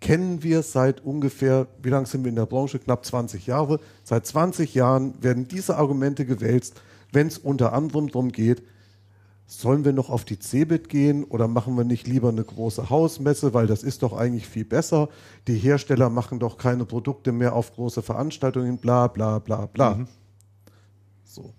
kennen 0.00 0.42
wir 0.42 0.62
seit 0.62 1.04
ungefähr, 1.04 1.66
wie 1.82 1.90
lange 1.90 2.06
sind 2.06 2.24
wir 2.24 2.30
in 2.30 2.36
der 2.36 2.46
Branche? 2.46 2.78
Knapp 2.78 3.04
20 3.04 3.46
Jahre. 3.46 3.80
Seit 4.02 4.26
20 4.26 4.74
Jahren 4.74 5.22
werden 5.22 5.46
diese 5.46 5.76
Argumente 5.76 6.24
gewälzt, 6.24 6.80
wenn 7.12 7.26
es 7.26 7.38
unter 7.38 7.72
anderem 7.72 8.08
darum 8.08 8.32
geht, 8.32 8.62
sollen 9.46 9.84
wir 9.84 9.92
noch 9.92 10.10
auf 10.10 10.24
die 10.24 10.38
Cebit 10.38 10.88
gehen 10.88 11.24
oder 11.24 11.48
machen 11.48 11.76
wir 11.76 11.82
nicht 11.84 12.06
lieber 12.06 12.28
eine 12.28 12.44
große 12.44 12.88
Hausmesse, 12.88 13.52
weil 13.52 13.66
das 13.66 13.82
ist 13.82 14.02
doch 14.02 14.12
eigentlich 14.12 14.46
viel 14.46 14.64
besser. 14.64 15.08
Die 15.48 15.56
Hersteller 15.56 16.08
machen 16.08 16.38
doch 16.38 16.56
keine 16.56 16.84
Produkte 16.84 17.32
mehr 17.32 17.54
auf 17.54 17.74
große 17.74 18.00
Veranstaltungen, 18.00 18.78
bla 18.78 19.08
bla 19.08 19.40
bla 19.40 19.66
bla. 19.66 19.94
Mhm. 19.94 20.08
So. 21.24 21.52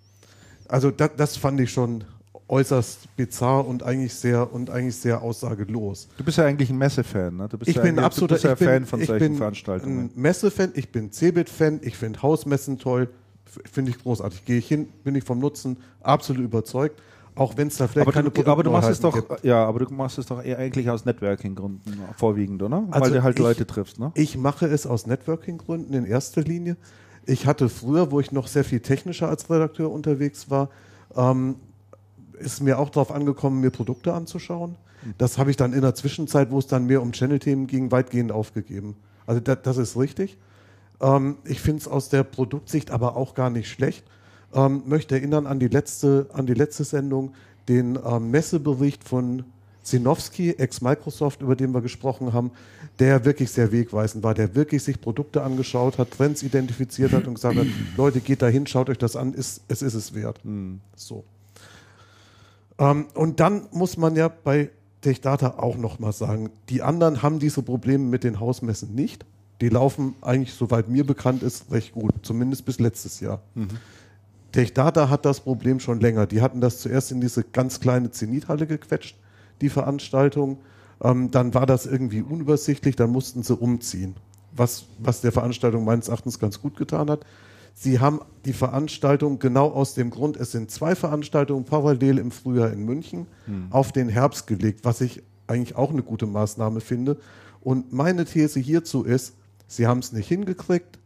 Also 0.69 0.89
das, 0.89 1.11
das 1.17 1.37
fand 1.37 1.59
ich 1.59 1.71
schon 1.71 2.05
äußerst 2.51 3.15
bizarr 3.15 3.65
und 3.65 3.81
eigentlich 3.81 4.13
sehr 4.13 4.53
und 4.53 4.69
eigentlich 4.69 4.97
sehr 4.97 5.21
aussagelos. 5.21 6.09
Du 6.17 6.23
bist 6.23 6.37
ja 6.37 6.45
eigentlich 6.45 6.69
ein 6.69 6.77
Messefan, 6.77 7.37
ne? 7.37 7.47
Du 7.47 7.57
bist 7.57 7.69
ich 7.69 7.77
ja 7.77 7.81
bin 7.81 7.97
absoluter 7.97 8.35
du 8.35 8.41
bist 8.41 8.43
ja 8.43 8.53
ich 8.53 8.59
bin, 8.59 8.67
Fan 8.67 8.85
von 8.85 9.01
ich 9.01 9.07
solchen 9.07 9.27
bin 9.29 9.37
Veranstaltungen. 9.37 9.99
Ein 9.99 10.11
Messefan, 10.15 10.71
ich 10.75 10.91
bin 10.91 11.11
Cebit-Fan, 11.11 11.79
ich 11.81 11.95
finde 11.95 12.21
Hausmessen 12.21 12.77
toll, 12.77 13.09
finde 13.71 13.91
ich 13.91 13.99
großartig. 13.99 14.43
Gehe 14.43 14.57
ich 14.57 14.67
hin, 14.67 14.89
bin 15.03 15.15
ich 15.15 15.23
vom 15.23 15.39
Nutzen 15.39 15.77
absolut 16.01 16.43
überzeugt. 16.43 17.01
Auch 17.35 17.55
wenn 17.55 17.69
es 17.69 17.77
da 17.77 17.87
vielleicht 17.87 18.07
aber 18.07 18.13
keine 18.13 18.29
du, 18.29 18.51
aber 18.51 18.63
du 18.63 18.71
machst 18.71 18.89
es 18.89 18.99
doch, 18.99 19.13
gibt. 19.13 19.45
ja, 19.45 19.63
aber 19.65 19.79
du 19.79 19.93
machst 19.93 20.17
es 20.17 20.25
doch 20.25 20.43
eher 20.43 20.57
eigentlich 20.57 20.89
aus 20.89 21.05
Networking-Gründen 21.05 21.99
vorwiegend, 22.17 22.61
oder? 22.61 22.83
Also 22.91 23.05
Weil 23.05 23.11
du 23.11 23.23
halt 23.23 23.39
ich, 23.39 23.43
Leute 23.43 23.65
triffst, 23.65 23.97
ne? 23.97 24.11
Ich 24.15 24.37
mache 24.37 24.65
es 24.67 24.85
aus 24.85 25.07
Networking-Gründen 25.07 25.93
in 25.93 26.05
erster 26.05 26.41
Linie. 26.41 26.75
Ich 27.25 27.47
hatte 27.47 27.69
früher, 27.69 28.11
wo 28.11 28.19
ich 28.19 28.33
noch 28.33 28.47
sehr 28.47 28.65
viel 28.65 28.81
technischer 28.81 29.29
als 29.29 29.49
Redakteur 29.49 29.89
unterwegs 29.89 30.49
war, 30.49 30.69
ähm, 31.15 31.55
ist 32.41 32.61
mir 32.61 32.79
auch 32.79 32.89
darauf 32.89 33.11
angekommen, 33.11 33.61
mir 33.61 33.71
Produkte 33.71 34.13
anzuschauen. 34.13 34.75
Das 35.17 35.37
habe 35.37 35.49
ich 35.49 35.57
dann 35.57 35.73
in 35.73 35.81
der 35.81 35.95
Zwischenzeit, 35.95 36.51
wo 36.51 36.59
es 36.59 36.67
dann 36.67 36.85
mehr 36.85 37.01
um 37.01 37.11
Channel-Themen 37.11 37.67
ging, 37.67 37.91
weitgehend 37.91 38.31
aufgegeben. 38.31 38.95
Also 39.25 39.41
das, 39.41 39.59
das 39.63 39.77
ist 39.77 39.97
richtig. 39.97 40.37
Ähm, 41.01 41.37
ich 41.43 41.61
finde 41.61 41.81
es 41.81 41.87
aus 41.87 42.09
der 42.09 42.23
Produktsicht 42.23 42.91
aber 42.91 43.15
auch 43.15 43.33
gar 43.33 43.49
nicht 43.49 43.69
schlecht. 43.69 44.03
Ähm, 44.53 44.83
möchte 44.85 45.15
erinnern 45.15 45.47
an 45.47 45.59
die 45.59 45.69
letzte, 45.69 46.27
an 46.33 46.45
die 46.45 46.53
letzte 46.53 46.83
Sendung, 46.83 47.33
den 47.67 47.97
ähm, 48.05 48.31
Messebericht 48.31 49.03
von 49.03 49.45
Sinowski, 49.83 50.51
ex-Microsoft, 50.51 51.41
über 51.41 51.55
den 51.55 51.71
wir 51.71 51.81
gesprochen 51.81 52.33
haben, 52.33 52.51
der 52.99 53.25
wirklich 53.25 53.49
sehr 53.49 53.71
wegweisend 53.71 54.23
war, 54.23 54.35
der 54.35 54.53
wirklich 54.53 54.83
sich 54.83 55.01
Produkte 55.01 55.41
angeschaut 55.41 55.97
hat, 55.97 56.11
Trends 56.11 56.43
identifiziert 56.43 57.13
hat 57.13 57.25
und 57.25 57.35
gesagt 57.35 57.57
hat, 57.57 57.65
Leute, 57.97 58.19
geht 58.19 58.41
da 58.41 58.47
hin, 58.47 58.67
schaut 58.67 58.89
euch 58.89 58.99
das 58.99 59.15
an, 59.15 59.33
ist, 59.33 59.61
es 59.67 59.81
ist 59.81 59.95
es 59.95 60.13
wert. 60.13 60.43
Mhm. 60.43 60.81
So. 60.95 61.23
Ähm, 62.81 63.05
und 63.13 63.39
dann 63.39 63.67
muss 63.71 63.95
man 63.95 64.15
ja 64.15 64.27
bei 64.27 64.71
TechData 65.01 65.59
auch 65.59 65.77
nochmal 65.77 66.11
sagen, 66.11 66.49
die 66.69 66.81
anderen 66.81 67.21
haben 67.21 67.39
diese 67.39 67.61
Probleme 67.61 68.03
mit 68.03 68.23
den 68.23 68.39
Hausmessen 68.39 68.93
nicht. 68.95 69.25
Die 69.61 69.69
laufen 69.69 70.15
eigentlich, 70.21 70.55
soweit 70.55 70.89
mir 70.89 71.05
bekannt 71.05 71.43
ist, 71.43 71.71
recht 71.71 71.93
gut, 71.93 72.11
zumindest 72.23 72.65
bis 72.65 72.79
letztes 72.79 73.19
Jahr. 73.19 73.41
Mhm. 73.53 73.69
TechData 74.51 75.09
hat 75.09 75.25
das 75.25 75.39
Problem 75.39 75.79
schon 75.79 75.99
länger. 75.99 76.25
Die 76.25 76.41
hatten 76.41 76.59
das 76.59 76.79
zuerst 76.79 77.11
in 77.11 77.21
diese 77.21 77.43
ganz 77.43 77.79
kleine 77.79 78.09
Zenithalle 78.09 78.65
gequetscht, 78.65 79.15
die 79.61 79.69
Veranstaltung. 79.69 80.57
Ähm, 81.03 81.29
dann 81.29 81.53
war 81.53 81.67
das 81.67 81.85
irgendwie 81.85 82.23
unübersichtlich, 82.23 82.95
dann 82.95 83.11
mussten 83.11 83.43
sie 83.43 83.55
umziehen, 83.55 84.15
was, 84.51 84.85
was 84.97 85.21
der 85.21 85.31
Veranstaltung 85.31 85.85
meines 85.85 86.07
Erachtens 86.07 86.39
ganz 86.39 86.59
gut 86.59 86.75
getan 86.75 87.11
hat. 87.11 87.25
Sie 87.73 87.99
haben 87.99 88.19
die 88.45 88.53
Veranstaltung 88.53 89.39
genau 89.39 89.69
aus 89.69 89.93
dem 89.93 90.09
Grund, 90.09 90.37
es 90.37 90.51
sind 90.51 90.71
zwei 90.71 90.95
Veranstaltungen 90.95 91.65
parallel 91.65 92.17
im 92.17 92.31
Frühjahr 92.31 92.71
in 92.71 92.85
München 92.85 93.27
Hm. 93.45 93.67
auf 93.71 93.91
den 93.91 94.09
Herbst 94.09 94.47
gelegt, 94.47 94.81
was 94.83 95.01
ich 95.01 95.23
eigentlich 95.47 95.75
auch 95.75 95.91
eine 95.91 96.03
gute 96.03 96.25
Maßnahme 96.25 96.81
finde. 96.81 97.17
Und 97.61 97.93
meine 97.93 98.25
These 98.25 98.59
hierzu 98.59 99.03
ist, 99.03 99.35
sie 99.67 99.87
haben 99.87 99.99
es 99.99 100.11
nicht 100.11 100.27
hingekriegt. 100.27 100.99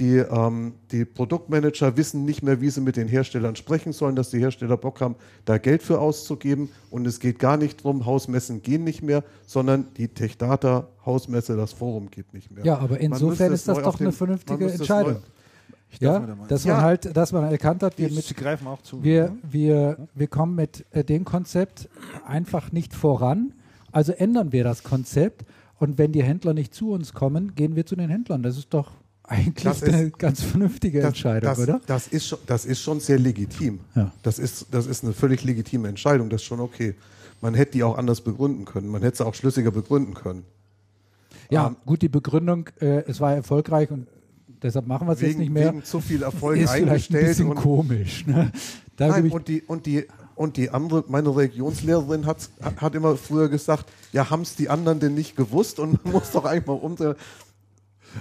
Die, 0.00 0.16
ähm, 0.16 0.74
die 0.90 1.04
Produktmanager 1.04 1.96
wissen 1.96 2.24
nicht 2.24 2.42
mehr, 2.42 2.60
wie 2.62 2.70
sie 2.70 2.80
mit 2.80 2.96
den 2.96 3.08
Herstellern 3.08 3.56
sprechen 3.56 3.92
sollen, 3.92 4.16
dass 4.16 4.30
die 4.30 4.38
Hersteller 4.38 4.78
Bock 4.78 5.00
haben, 5.02 5.16
da 5.44 5.58
Geld 5.58 5.82
für 5.82 6.00
auszugeben. 6.00 6.70
Und 6.90 7.06
es 7.06 7.20
geht 7.20 7.38
gar 7.38 7.58
nicht 7.58 7.84
drum, 7.84 8.06
Hausmessen 8.06 8.62
gehen 8.62 8.84
nicht 8.84 9.02
mehr, 9.02 9.22
sondern 9.46 9.86
die 9.98 10.08
Techdata 10.08 10.88
Hausmesse, 11.04 11.56
das 11.56 11.74
Forum 11.74 12.10
geht 12.10 12.32
nicht 12.32 12.50
mehr. 12.50 12.64
Ja, 12.64 12.78
aber 12.78 12.98
insofern 13.00 13.52
ist 13.52 13.68
das 13.68 13.82
doch 13.82 14.00
eine 14.00 14.12
vernünftige 14.12 14.72
Entscheidung. 14.72 15.16
Ich 15.92 16.00
Ja, 16.00 16.18
dass 16.48 16.64
Ja. 16.64 16.74
man 16.74 16.82
halt, 16.82 17.16
dass 17.16 17.32
man 17.32 17.44
erkannt 17.44 17.82
hat, 17.82 17.98
wir, 17.98 18.10
mit, 18.10 18.24
Sie 18.24 18.34
greifen 18.34 18.66
auch 18.66 18.82
zu. 18.82 19.02
wir, 19.04 19.36
wir, 19.42 20.08
wir 20.14 20.26
kommen 20.26 20.54
mit 20.54 20.84
äh, 20.90 21.04
dem 21.04 21.24
Konzept 21.24 21.88
einfach 22.26 22.72
nicht 22.72 22.94
voran. 22.94 23.52
Also 23.92 24.12
ändern 24.12 24.52
wir 24.52 24.64
das 24.64 24.82
Konzept 24.82 25.44
und 25.78 25.98
wenn 25.98 26.12
die 26.12 26.22
Händler 26.22 26.54
nicht 26.54 26.74
zu 26.74 26.92
uns 26.92 27.12
kommen, 27.12 27.54
gehen 27.54 27.76
wir 27.76 27.84
zu 27.84 27.94
den 27.94 28.08
Händlern. 28.08 28.42
Das 28.42 28.56
ist 28.56 28.72
doch 28.72 28.90
eigentlich 29.24 29.64
Das 29.64 29.82
ist- 29.82 29.92
eine 29.94 30.10
ganz 30.10 30.42
vernünftige 30.42 31.00
Das, 31.00 31.08
Entscheidung, 31.08 31.50
das, 31.50 31.58
oder? 31.60 31.80
Das 31.86 32.08
ist, 32.08 32.26
schon, 32.26 32.38
das 32.46 32.64
ist 32.64 32.80
schon 32.80 33.00
sehr 33.00 33.18
legitim. 33.18 33.80
Ja. 33.94 34.10
Das, 34.22 34.38
ist, 34.38 34.66
das 34.70 34.86
ist 34.86 35.04
eine 35.04 35.12
völlig 35.12 35.44
legitime 35.44 35.88
Entscheidung, 35.88 36.30
das 36.30 36.40
ist 36.40 36.46
schon 36.46 36.60
okay. 36.60 36.94
Man 37.42 37.54
hätte 37.54 37.72
die 37.72 37.82
auch 37.82 37.98
anders 37.98 38.20
begründen 38.22 38.64
können. 38.64 38.88
Man 38.88 39.02
hätte 39.02 39.18
sie 39.18 39.26
auch 39.26 39.34
schlüssiger 39.34 39.70
begründen 39.72 40.14
können. 40.14 40.44
Ja, 41.50 41.66
Ähm, 41.68 41.76
gut, 41.84 42.00
die 42.02 42.08
Begründung, 42.08 42.68
äh, 42.80 43.02
es 43.06 43.20
war 43.20 43.34
erfolgreich 43.34 43.90
und 43.90 44.06
deshalb 44.62 44.86
machen 44.86 45.06
wir 45.08 45.12
es 45.14 45.20
jetzt 45.20 45.30
Wegen, 45.30 45.40
nicht 45.40 45.52
mehr, 45.52 45.68
wegen 45.72 45.84
zu 45.84 46.00
viel 46.00 46.22
Erfolg 46.22 46.58
ist 46.58 46.70
vielleicht 46.70 46.82
ein 46.84 46.88
eingestellt. 46.88 47.26
bisschen 47.28 47.48
Und, 47.48 47.54
komisch. 47.56 48.26
Ne? 48.26 48.52
Da 48.96 49.08
nein, 49.08 49.30
und, 49.30 49.48
die, 49.48 49.62
und, 49.62 49.86
die, 49.86 50.06
und 50.34 50.56
die 50.56 50.70
andere, 50.70 51.04
meine 51.08 51.34
Religionslehrerin 51.34 52.26
hat, 52.26 52.48
hat 52.76 52.94
immer 52.94 53.16
früher 53.16 53.48
gesagt, 53.48 53.86
ja, 54.12 54.30
haben 54.30 54.42
es 54.42 54.54
die 54.56 54.68
anderen 54.68 55.00
denn 55.00 55.14
nicht 55.14 55.36
gewusst 55.36 55.78
und 55.78 56.04
man 56.04 56.12
muss 56.14 56.30
doch 56.30 56.44
eigentlich 56.44 56.66
mal 56.66 56.74
unter. 56.74 57.16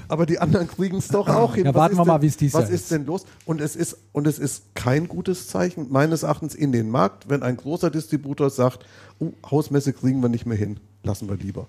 Aber 0.07 0.25
die 0.25 0.39
anderen 0.39 0.69
kriegen 0.69 0.97
es 0.97 1.09
doch 1.09 1.27
auch 1.27 1.55
hin. 1.55 1.65
Ja, 1.65 1.73
Was 1.73 1.79
warten 1.81 1.93
ist 1.95 1.99
wir 1.99 2.05
mal, 2.05 2.13
denn- 2.13 2.21
wie 2.21 2.27
es 2.27 2.37
dies 2.37 2.53
Was 2.53 2.69
ist 2.69 2.83
ist. 2.83 2.91
denn 2.91 3.05
los? 3.05 3.25
Und 3.45 3.59
es 3.59 3.75
ist, 3.75 3.97
und 4.13 4.25
es 4.25 4.39
ist 4.39 4.73
kein 4.73 5.09
gutes 5.09 5.47
Zeichen, 5.49 5.87
meines 5.91 6.23
Erachtens, 6.23 6.55
in 6.55 6.71
den 6.71 6.89
Markt, 6.89 7.27
wenn 7.27 7.43
ein 7.43 7.57
großer 7.57 7.89
Distributor 7.91 8.49
sagt, 8.49 8.85
oh, 9.19 9.33
Hausmesse 9.49 9.91
kriegen 9.91 10.21
wir 10.21 10.29
nicht 10.29 10.45
mehr 10.45 10.57
hin, 10.57 10.79
lassen 11.03 11.27
wir 11.27 11.35
lieber. 11.35 11.67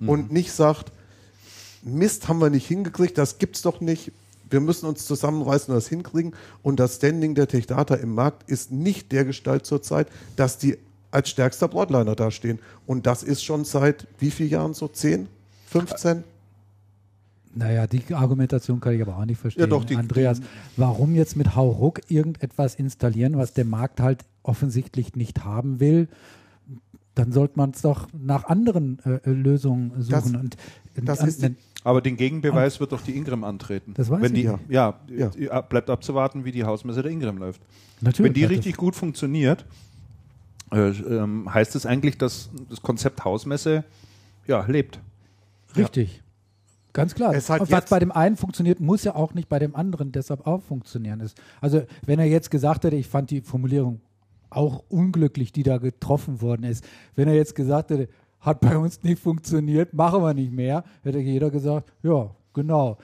Mhm. 0.00 0.08
Und 0.08 0.32
nicht 0.32 0.50
sagt, 0.50 0.90
Mist 1.82 2.28
haben 2.28 2.40
wir 2.40 2.50
nicht 2.50 2.66
hingekriegt, 2.66 3.16
das 3.18 3.38
gibt's 3.38 3.62
doch 3.62 3.80
nicht. 3.80 4.12
Wir 4.48 4.60
müssen 4.60 4.86
uns 4.86 5.06
zusammenreißen 5.06 5.72
und 5.72 5.76
das 5.76 5.88
hinkriegen. 5.88 6.32
Und 6.62 6.78
das 6.78 6.96
Standing 6.96 7.34
der 7.34 7.48
Techdata 7.48 7.94
im 7.96 8.14
Markt 8.14 8.48
ist 8.48 8.70
nicht 8.70 9.10
der 9.12 9.24
Gestalt 9.24 9.66
zurzeit, 9.66 10.08
dass 10.36 10.58
die 10.58 10.78
als 11.10 11.30
stärkster 11.30 11.66
Broadliner 11.68 12.14
dastehen. 12.14 12.58
Und 12.86 13.06
das 13.06 13.22
ist 13.22 13.42
schon 13.44 13.64
seit 13.64 14.06
wie 14.18 14.30
vielen 14.30 14.50
Jahren 14.50 14.74
so? 14.74 14.86
10? 14.88 15.28
15? 15.68 16.24
naja, 17.54 17.86
die 17.86 18.02
Argumentation 18.14 18.80
kann 18.80 18.94
ich 18.94 19.00
aber 19.02 19.16
auch 19.16 19.24
nicht 19.24 19.40
verstehen. 19.40 19.62
Ja, 19.62 19.66
doch, 19.66 19.84
die- 19.84 19.96
Andreas, 19.96 20.40
warum 20.76 21.14
jetzt 21.14 21.36
mit 21.36 21.56
Hauruck 21.56 22.02
irgendetwas 22.08 22.74
installieren, 22.74 23.36
was 23.38 23.54
der 23.54 23.64
Markt 23.64 23.98
halt 24.00 24.24
offensichtlich 24.42 25.16
nicht 25.16 25.42
haben 25.44 25.80
will? 25.80 26.08
Dann 27.14 27.32
sollte 27.32 27.54
man 27.56 27.70
es 27.70 27.80
doch 27.80 28.08
nach 28.12 28.44
anderen 28.44 28.98
äh, 29.06 29.30
Lösungen 29.30 29.90
suchen. 30.02 30.10
Das- 30.10 30.26
und, 30.26 30.56
das 31.08 31.20
an- 31.20 31.28
ist 31.28 31.42
die- 31.42 31.54
Aber 31.86 32.00
den 32.00 32.16
Gegenbeweis 32.16 32.80
wird 32.80 32.90
doch 32.90 33.00
die 33.00 33.16
Ingram 33.16 33.44
antreten. 33.44 33.94
Das 33.94 34.10
weiß 34.10 34.20
Wenn 34.20 34.34
die, 34.34 34.40
ich. 34.40 34.46
ja. 34.68 34.98
Ja. 35.08 35.30
Ja, 35.38 35.60
bleibt 35.60 35.88
abzuwarten, 35.88 36.44
wie 36.44 36.50
die 36.50 36.64
Hausmesse 36.64 37.00
der 37.02 37.12
Ingram 37.12 37.38
läuft. 37.38 37.62
Natürlich 38.00 38.30
Wenn 38.30 38.34
die 38.34 38.44
richtig 38.44 38.76
gut 38.76 38.96
funktioniert, 38.96 39.64
äh, 40.72 40.88
ähm, 40.88 41.52
heißt 41.54 41.76
es 41.76 41.86
eigentlich, 41.86 42.18
dass 42.18 42.50
das 42.68 42.82
Konzept 42.82 43.24
Hausmesse 43.24 43.84
ja, 44.48 44.64
lebt. 44.66 44.98
das, 45.68 45.76
richtig. 45.78 46.22
Ganz 46.92 47.14
klar. 47.14 47.32
Es 47.34 47.50
hat 47.50 47.60
Und 47.60 47.70
was 47.70 47.82
jetzt- 47.82 47.90
bei 47.90 48.00
dem 48.00 48.10
einen 48.10 48.36
funktioniert, 48.36 48.80
muss 48.80 49.04
ja 49.04 49.14
auch 49.14 49.32
nicht 49.34 49.48
bei 49.48 49.60
dem 49.60 49.76
anderen 49.76 50.10
deshalb 50.10 50.44
auch 50.44 50.62
funktionieren. 50.62 51.20
Ist. 51.20 51.40
Also 51.60 51.82
wenn 52.04 52.18
er 52.18 52.24
jetzt 52.26 52.50
gesagt 52.50 52.82
hätte, 52.82 52.96
ich 52.96 53.06
fand 53.06 53.30
die 53.30 53.42
Formulierung 53.42 54.00
auch 54.50 54.82
unglücklich, 54.88 55.52
die 55.52 55.62
da 55.62 55.78
getroffen 55.78 56.40
worden 56.40 56.64
ist. 56.64 56.84
Wenn 57.14 57.28
er 57.28 57.34
jetzt 57.34 57.54
gesagt 57.54 57.90
hätte, 57.90 58.08
hat 58.46 58.60
bei 58.60 58.78
uns 58.78 59.02
nicht 59.02 59.20
funktioniert, 59.20 59.92
machen 59.92 60.22
wir 60.22 60.32
nicht 60.32 60.52
mehr, 60.52 60.84
hätte 61.02 61.18
jeder 61.18 61.50
gesagt, 61.50 61.92
ja, 62.02 62.30
genau. 62.54 62.96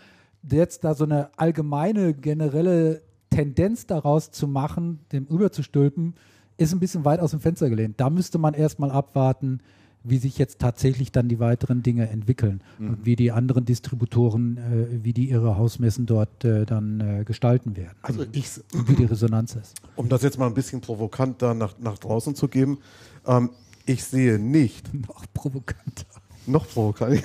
Jetzt 0.48 0.82
da 0.84 0.94
so 0.94 1.04
eine 1.04 1.30
allgemeine, 1.36 2.14
generelle 2.14 3.02
Tendenz 3.30 3.86
daraus 3.86 4.30
zu 4.30 4.46
machen, 4.48 5.00
dem 5.12 5.26
überzustülpen, 5.26 6.14
ist 6.56 6.72
ein 6.72 6.80
bisschen 6.80 7.04
weit 7.04 7.20
aus 7.20 7.30
dem 7.32 7.40
Fenster 7.40 7.68
gelehnt. 7.70 8.00
Da 8.00 8.10
müsste 8.10 8.38
man 8.38 8.54
erstmal 8.54 8.90
abwarten, 8.90 9.60
wie 10.04 10.18
sich 10.18 10.36
jetzt 10.36 10.58
tatsächlich 10.58 11.12
dann 11.12 11.28
die 11.28 11.38
weiteren 11.38 11.82
Dinge 11.84 12.08
entwickeln 12.08 12.60
Mhm. 12.78 12.88
und 12.88 13.06
wie 13.06 13.14
die 13.14 13.30
anderen 13.30 13.64
Distributoren, 13.64 14.56
äh, 14.56 15.04
wie 15.04 15.12
die 15.12 15.30
ihre 15.30 15.56
Hausmessen 15.56 16.06
dort 16.06 16.44
äh, 16.44 16.66
dann 16.66 17.00
äh, 17.00 17.24
gestalten 17.24 17.76
werden 17.76 17.96
Also 18.02 18.24
ich, 18.32 18.50
wie 18.86 18.94
die 18.96 19.04
Resonanz 19.04 19.54
ist. 19.54 19.76
um 19.94 20.08
das 20.08 20.22
jetzt 20.22 20.38
mal 20.40 20.46
ein 20.48 20.54
bisschen 20.54 20.80
provokant 20.80 21.40
da 21.40 21.54
nach, 21.54 21.78
nach 21.78 21.98
draußen 21.98 22.34
zu 22.34 22.48
geben, 22.48 22.78
ähm, 23.26 23.50
ich 23.86 24.04
sehe 24.04 24.38
nicht, 24.38 24.92
Noch 25.08 25.24
provokanter. 25.32 26.04
noch 26.46 26.68
provokant, 26.68 27.22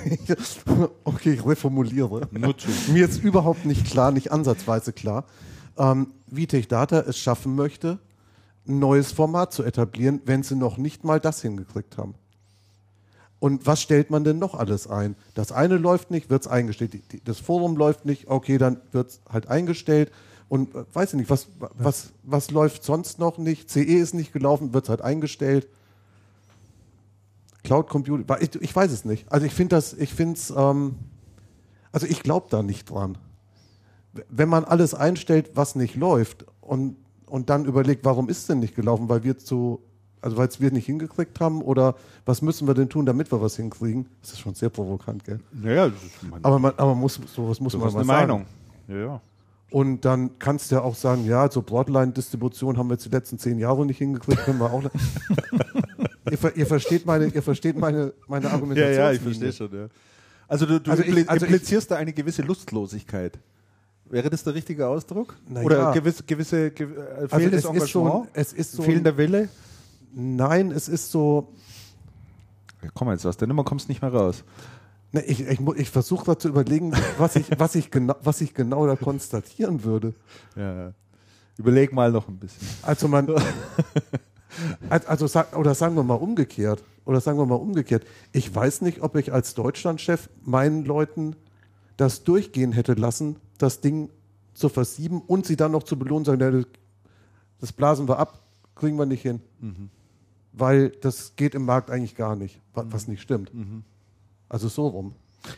okay, 1.03 1.34
ich 1.34 1.45
reformuliere. 1.45 2.28
Mir 2.32 3.05
ist 3.05 3.24
überhaupt 3.24 3.66
nicht 3.66 3.86
klar, 3.86 4.12
nicht 4.12 4.32
ansatzweise 4.32 4.93
klar, 4.93 5.26
ähm, 5.78 6.08
wie 6.28 6.47
Techdata 6.47 6.99
es 7.01 7.18
schaffen 7.18 7.55
möchte, 7.55 7.99
ein 8.68 8.80
neues 8.80 9.12
Format 9.12 9.53
zu 9.53 9.64
etablieren, 9.64 10.22
wenn 10.26 10.43
sie 10.43 10.55
noch 10.55 10.78
nicht 10.78 11.03
mal 11.03 11.20
das 11.20 11.41
hingekriegt 11.41 11.97
haben. 11.97 12.16
Und 13.39 13.66
was 13.68 13.82
stellt 13.82 14.10
man 14.10 14.24
denn 14.24 14.39
noch 14.39 14.55
alles 14.55 14.88
ein? 14.88 15.16
Das 15.36 15.51
eine 15.51 15.78
läuft 15.78 16.10
nicht, 16.10 16.30
wird 16.30 16.41
es 16.41 16.47
eingestellt. 16.47 16.93
Das 17.26 17.39
Forum 17.39 17.76
läuft 17.78 18.05
nicht, 18.05 18.28
okay, 18.28 18.58
dann 18.58 18.78
wird 18.91 19.10
es 19.12 19.22
halt 19.32 19.47
eingestellt. 19.47 20.12
Und 20.49 20.74
äh, 20.74 20.86
weiß 20.93 21.14
ich 21.14 21.20
nicht, 21.20 21.30
was, 21.30 21.47
was, 21.78 22.14
was 22.24 22.51
läuft 22.51 22.84
sonst 22.84 23.20
noch 23.20 23.38
nicht? 23.38 23.70
CE 23.70 23.82
ist 23.82 24.14
nicht 24.14 24.34
gelaufen, 24.34 24.74
wird 24.74 24.86
es 24.86 24.89
halt 24.89 25.01
eingestellt. 25.01 25.68
Cloud 27.64 27.89
Computing, 27.89 28.26
ich, 28.39 28.55
ich 28.62 28.76
weiß 28.76 28.91
es 28.91 29.05
nicht. 29.05 29.32
Also 29.32 29.45
ich 29.45 29.53
finde 29.53 29.76
das, 29.76 29.93
ich 29.93 30.14
finde 30.14 30.36
es, 30.36 30.53
ähm, 30.55 30.95
also 31.91 32.08
ich 32.08 32.24
glaube 32.24 32.47
da 32.49 32.64
nicht 32.64 32.89
dran. 32.89 33.18
Wenn 34.30 34.49
man 34.49 34.64
alles 34.64 34.93
einstellt, 34.93 35.51
was 35.55 35.76
nicht 35.76 35.95
läuft 35.95 36.45
und, 36.62 36.95
und 37.26 37.49
dann 37.49 37.66
überlegt, 37.66 38.05
warum 38.05 38.30
ist 38.30 38.49
denn 38.49 38.60
nicht 38.60 38.76
gelaufen, 38.76 39.10
weil 39.10 39.24
wir 39.24 39.38
zu, 39.38 39.82
also 40.22 40.38
weil 40.38 40.47
es 40.47 40.60
wir 40.60 40.72
nicht 40.72 40.86
hingekriegt 40.86 41.39
haben 41.39 41.62
oder 41.62 41.95
was 42.26 42.41
müssen 42.41 42.68
wir 42.68 42.74
denn 42.74 42.89
tun, 42.89 43.05
damit 43.05 43.32
wir 43.32 43.41
was 43.41 43.55
hinkriegen? 43.58 44.08
Das 44.22 44.34
ist 44.34 44.39
schon 44.39 44.55
sehr 44.55 44.70
provokant, 44.70 45.24
gell? 45.24 45.39
Naja, 45.51 45.89
das 45.89 46.03
ist 46.03 46.24
mein, 46.24 46.43
Aber 46.43 46.60
man, 46.60 46.74
aber 46.78 46.95
muss, 46.95 47.20
sowas 47.36 47.60
muss 47.60 47.74
man 47.74 47.82
mal 47.82 47.88
eine 47.88 48.05
sagen. 48.05 48.08
Meinung. 48.08 48.45
Ja, 48.88 48.97
ja. 48.97 49.22
Und 49.70 50.05
dann 50.05 50.39
kannst 50.39 50.72
du 50.72 50.76
ja 50.76 50.82
auch 50.82 50.95
sagen, 50.95 51.26
ja, 51.26 51.51
so 51.51 51.62
Broadline-Distribution 51.62 52.78
haben 52.78 52.88
wir 52.88 52.93
jetzt 52.93 53.05
die 53.05 53.10
letzten 53.10 53.38
zehn 53.38 53.60
Jahre 53.60 53.86
nicht 53.86 53.97
hingekriegt, 53.97 54.43
können 54.45 54.60
wir 54.60 54.72
auch. 54.72 54.84
ihr, 56.32 56.38
ver 56.38 56.55
ihr 56.55 56.65
versteht 56.65 57.05
meine, 57.05 57.28
ihr 57.28 57.41
versteht 57.43 57.78
meine, 57.78 58.13
meine 58.28 58.45
Ja, 58.45 58.51
Argumentation. 58.53 58.93
ja, 58.93 59.11
ich 59.11 59.19
verstehe 59.21 59.51
schon, 59.53 59.73
ja. 59.73 59.88
Also 60.47 60.65
du, 60.65 60.80
du 60.80 60.91
Also 60.91 61.03
ich- 61.03 61.30
also 61.30 61.45
ich- 61.45 61.51
implizierst 61.51 61.91
da 61.91 61.95
eine 61.97 62.13
gewisse 62.13 62.41
Lustlosigkeit. 62.41 63.38
Wäre 64.09 64.30
das 64.30 64.43
der 64.43 64.53
richtige 64.53 64.88
Ausdruck? 64.88 65.36
Na 65.49 65.61
Oder 65.61 65.78
ja. 65.78 65.91
gewisse, 65.91 66.23
gewisse 66.23 66.71
ge 66.71 66.88
äh, 66.88 66.99
Also 67.23 67.36
fehlendes 67.36 67.65
es 67.65 67.84
ist 67.84 67.91
so, 67.91 67.99
Engagement? 68.05 68.30
es 68.34 68.53
ist 68.53 68.71
so 68.71 68.82
fehlender 68.84 69.17
Wille? 69.17 69.49
Nein, 70.13 70.71
es 70.71 70.88
ist 70.88 71.11
so, 71.11 71.51
Ja, 72.82 72.89
komm 72.93 73.09
jetzt 73.11 73.25
aus 73.25 73.36
der 73.36 73.47
Nummer 73.49 73.63
kommst 73.65 73.89
nicht 73.89 74.01
mehr 74.01 74.13
raus. 74.13 74.43
Ne, 75.11 75.23
ich 75.25 75.41
ich, 75.45 75.59
ich 75.75 75.89
versuche 75.89 76.25
da 76.25 76.39
zu 76.39 76.47
überlegen, 76.47 76.93
was 77.17 77.36
ich, 77.36 77.47
was, 77.59 77.75
ich 77.75 77.91
genau, 77.91 78.15
was 78.23 78.39
ich 78.41 78.53
genau 78.53 78.86
da 78.88 78.95
konstatieren 78.95 79.84
würde. 79.84 80.13
Ja. 80.55 80.93
Überleg 81.57 81.91
mal 81.91 82.11
noch 82.11 82.28
ein 82.30 82.38
bisschen. 82.38 82.65
Also 82.84 83.07
man, 83.09 83.28
also 84.89 85.25
oder 85.55 85.75
sagen 85.75 85.95
wir 85.95 86.03
mal 86.03 86.15
umgekehrt, 86.15 86.83
oder 87.05 87.21
sagen 87.21 87.37
wir 87.37 87.45
mal 87.45 87.55
umgekehrt. 87.55 88.05
Ich 88.31 88.53
weiß 88.53 88.81
nicht, 88.81 89.01
ob 89.01 89.15
ich 89.15 89.31
als 89.33 89.53
Deutschlandchef 89.53 90.29
meinen 90.43 90.85
Leuten 90.85 91.35
das 91.97 92.23
durchgehen 92.23 92.71
hätte 92.73 92.93
lassen, 92.93 93.37
das 93.57 93.81
Ding 93.81 94.09
zu 94.53 94.69
versieben 94.69 95.21
und 95.21 95.45
sie 95.45 95.55
dann 95.55 95.71
noch 95.71 95.83
zu 95.83 95.97
belohnen, 95.97 96.25
sagen, 96.25 96.65
das, 97.59 97.71
blasen 97.73 98.07
wir 98.07 98.19
ab, 98.19 98.39
kriegen 98.75 98.97
wir 98.97 99.05
nicht 99.05 99.21
hin. 99.21 99.41
Weil 100.53 100.89
das 100.89 101.35
geht 101.35 101.53
im 101.55 101.65
Markt 101.65 101.91
eigentlich 101.91 102.15
gar 102.15 102.35
nicht, 102.35 102.59
wa- 102.73 102.85
was 102.89 103.07
nicht 103.07 103.21
stimmt. 103.21 103.51
Also 104.49 104.67
so 104.67 104.87
rum. 104.87 105.13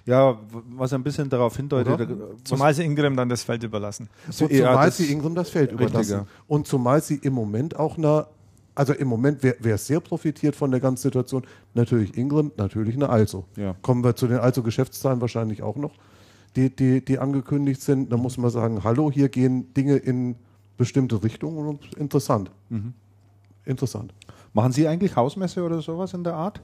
Ja, 0.05 0.37
was 0.75 0.93
ein 0.93 1.03
bisschen 1.03 1.29
darauf 1.29 1.55
hindeutet, 1.55 1.93
Oder? 1.93 2.35
Zumal 2.43 2.73
sie 2.73 2.83
Ingram 2.83 3.15
dann 3.15 3.29
das 3.29 3.43
Feld 3.43 3.63
überlassen. 3.63 4.09
Ja, 4.27 4.33
zumal 4.33 4.91
sie 4.91 5.11
Ingram 5.11 5.35
das 5.35 5.49
Feld 5.49 5.71
Richtig, 5.71 5.87
überlassen. 5.89 6.27
Und 6.47 6.67
zumal 6.67 7.01
sie 7.01 7.15
im 7.15 7.33
Moment 7.33 7.75
auch 7.77 7.97
eine, 7.97 8.27
also 8.79 8.93
im 8.93 9.09
Moment, 9.09 9.43
wer, 9.43 9.55
wer 9.59 9.77
sehr 9.77 9.99
profitiert 9.99 10.55
von 10.55 10.71
der 10.71 10.79
ganzen 10.79 11.03
Situation, 11.03 11.43
natürlich 11.73 12.17
Ingram, 12.17 12.53
natürlich 12.55 12.95
eine 12.95 13.09
Also. 13.09 13.43
Ja. 13.57 13.75
Kommen 13.81 14.05
wir 14.05 14.15
zu 14.15 14.25
den 14.25 14.37
Also-Geschäftszahlen 14.37 15.19
wahrscheinlich 15.19 15.61
auch 15.61 15.75
noch, 15.75 15.91
die, 16.55 16.73
die, 16.73 17.03
die 17.03 17.19
angekündigt 17.19 17.81
sind. 17.81 18.09
Da 18.09 18.15
muss 18.15 18.37
man 18.37 18.49
sagen, 18.51 18.81
hallo, 18.85 19.11
hier 19.11 19.27
gehen 19.27 19.73
Dinge 19.73 19.97
in 19.97 20.35
bestimmte 20.77 21.21
Richtungen 21.21 21.67
und 21.67 21.93
interessant. 21.95 22.51
Mhm. 22.69 22.93
Interessant. 23.65 24.13
machen 24.53 24.71
Sie 24.71 24.87
eigentlich 24.87 25.15
Hausmesse 25.15 25.61
oder 25.61 25.81
sowas 25.81 26.13
in 26.13 26.23
der 26.23 26.35
Art? 26.35 26.61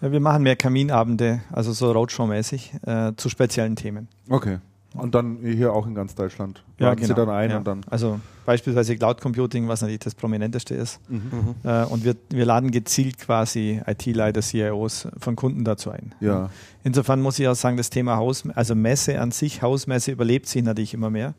Ja, 0.00 0.12
wir 0.12 0.20
machen 0.20 0.44
mehr 0.44 0.54
Kaminabende, 0.54 1.42
also 1.50 1.72
so 1.72 1.90
Roadshow-mäßig, 1.90 2.86
äh, 2.86 3.12
zu 3.16 3.28
speziellen 3.28 3.74
Themen. 3.74 4.06
Okay. 4.30 4.60
Und 4.96 5.14
dann 5.14 5.38
hier 5.42 5.72
auch 5.72 5.86
in 5.86 5.94
ganz 5.94 6.14
Deutschland. 6.14 6.64
Laden 6.78 7.04
Sie 7.04 7.14
dann 7.14 7.28
ein 7.28 7.50
Ja. 7.50 7.58
und 7.58 7.66
dann. 7.66 7.80
Also 7.88 8.20
beispielsweise 8.44 8.96
Cloud 8.96 9.20
Computing, 9.20 9.68
was 9.68 9.80
natürlich 9.82 10.00
das 10.00 10.14
Prominenteste 10.14 10.74
ist. 10.74 11.00
Mhm. 11.10 11.54
Äh, 11.64 11.84
und 11.84 12.04
wir, 12.04 12.16
wir 12.30 12.44
laden 12.44 12.70
gezielt 12.70 13.18
quasi 13.18 13.80
IT-Leiter, 13.86 14.40
CIOs 14.42 15.08
von 15.18 15.36
Kunden 15.36 15.64
dazu 15.64 15.90
ein. 15.90 16.14
Ja. 16.20 16.50
Insofern 16.84 17.20
muss 17.20 17.38
ich 17.38 17.46
auch 17.48 17.54
sagen, 17.54 17.76
das 17.76 17.90
Thema 17.90 18.16
Haus, 18.16 18.44
also 18.54 18.74
Messe 18.74 19.20
an 19.20 19.30
sich, 19.30 19.62
Hausmesse 19.62 20.12
überlebt 20.12 20.46
sich 20.46 20.62
natürlich 20.62 20.94
immer 20.94 21.10
mehr. 21.10 21.34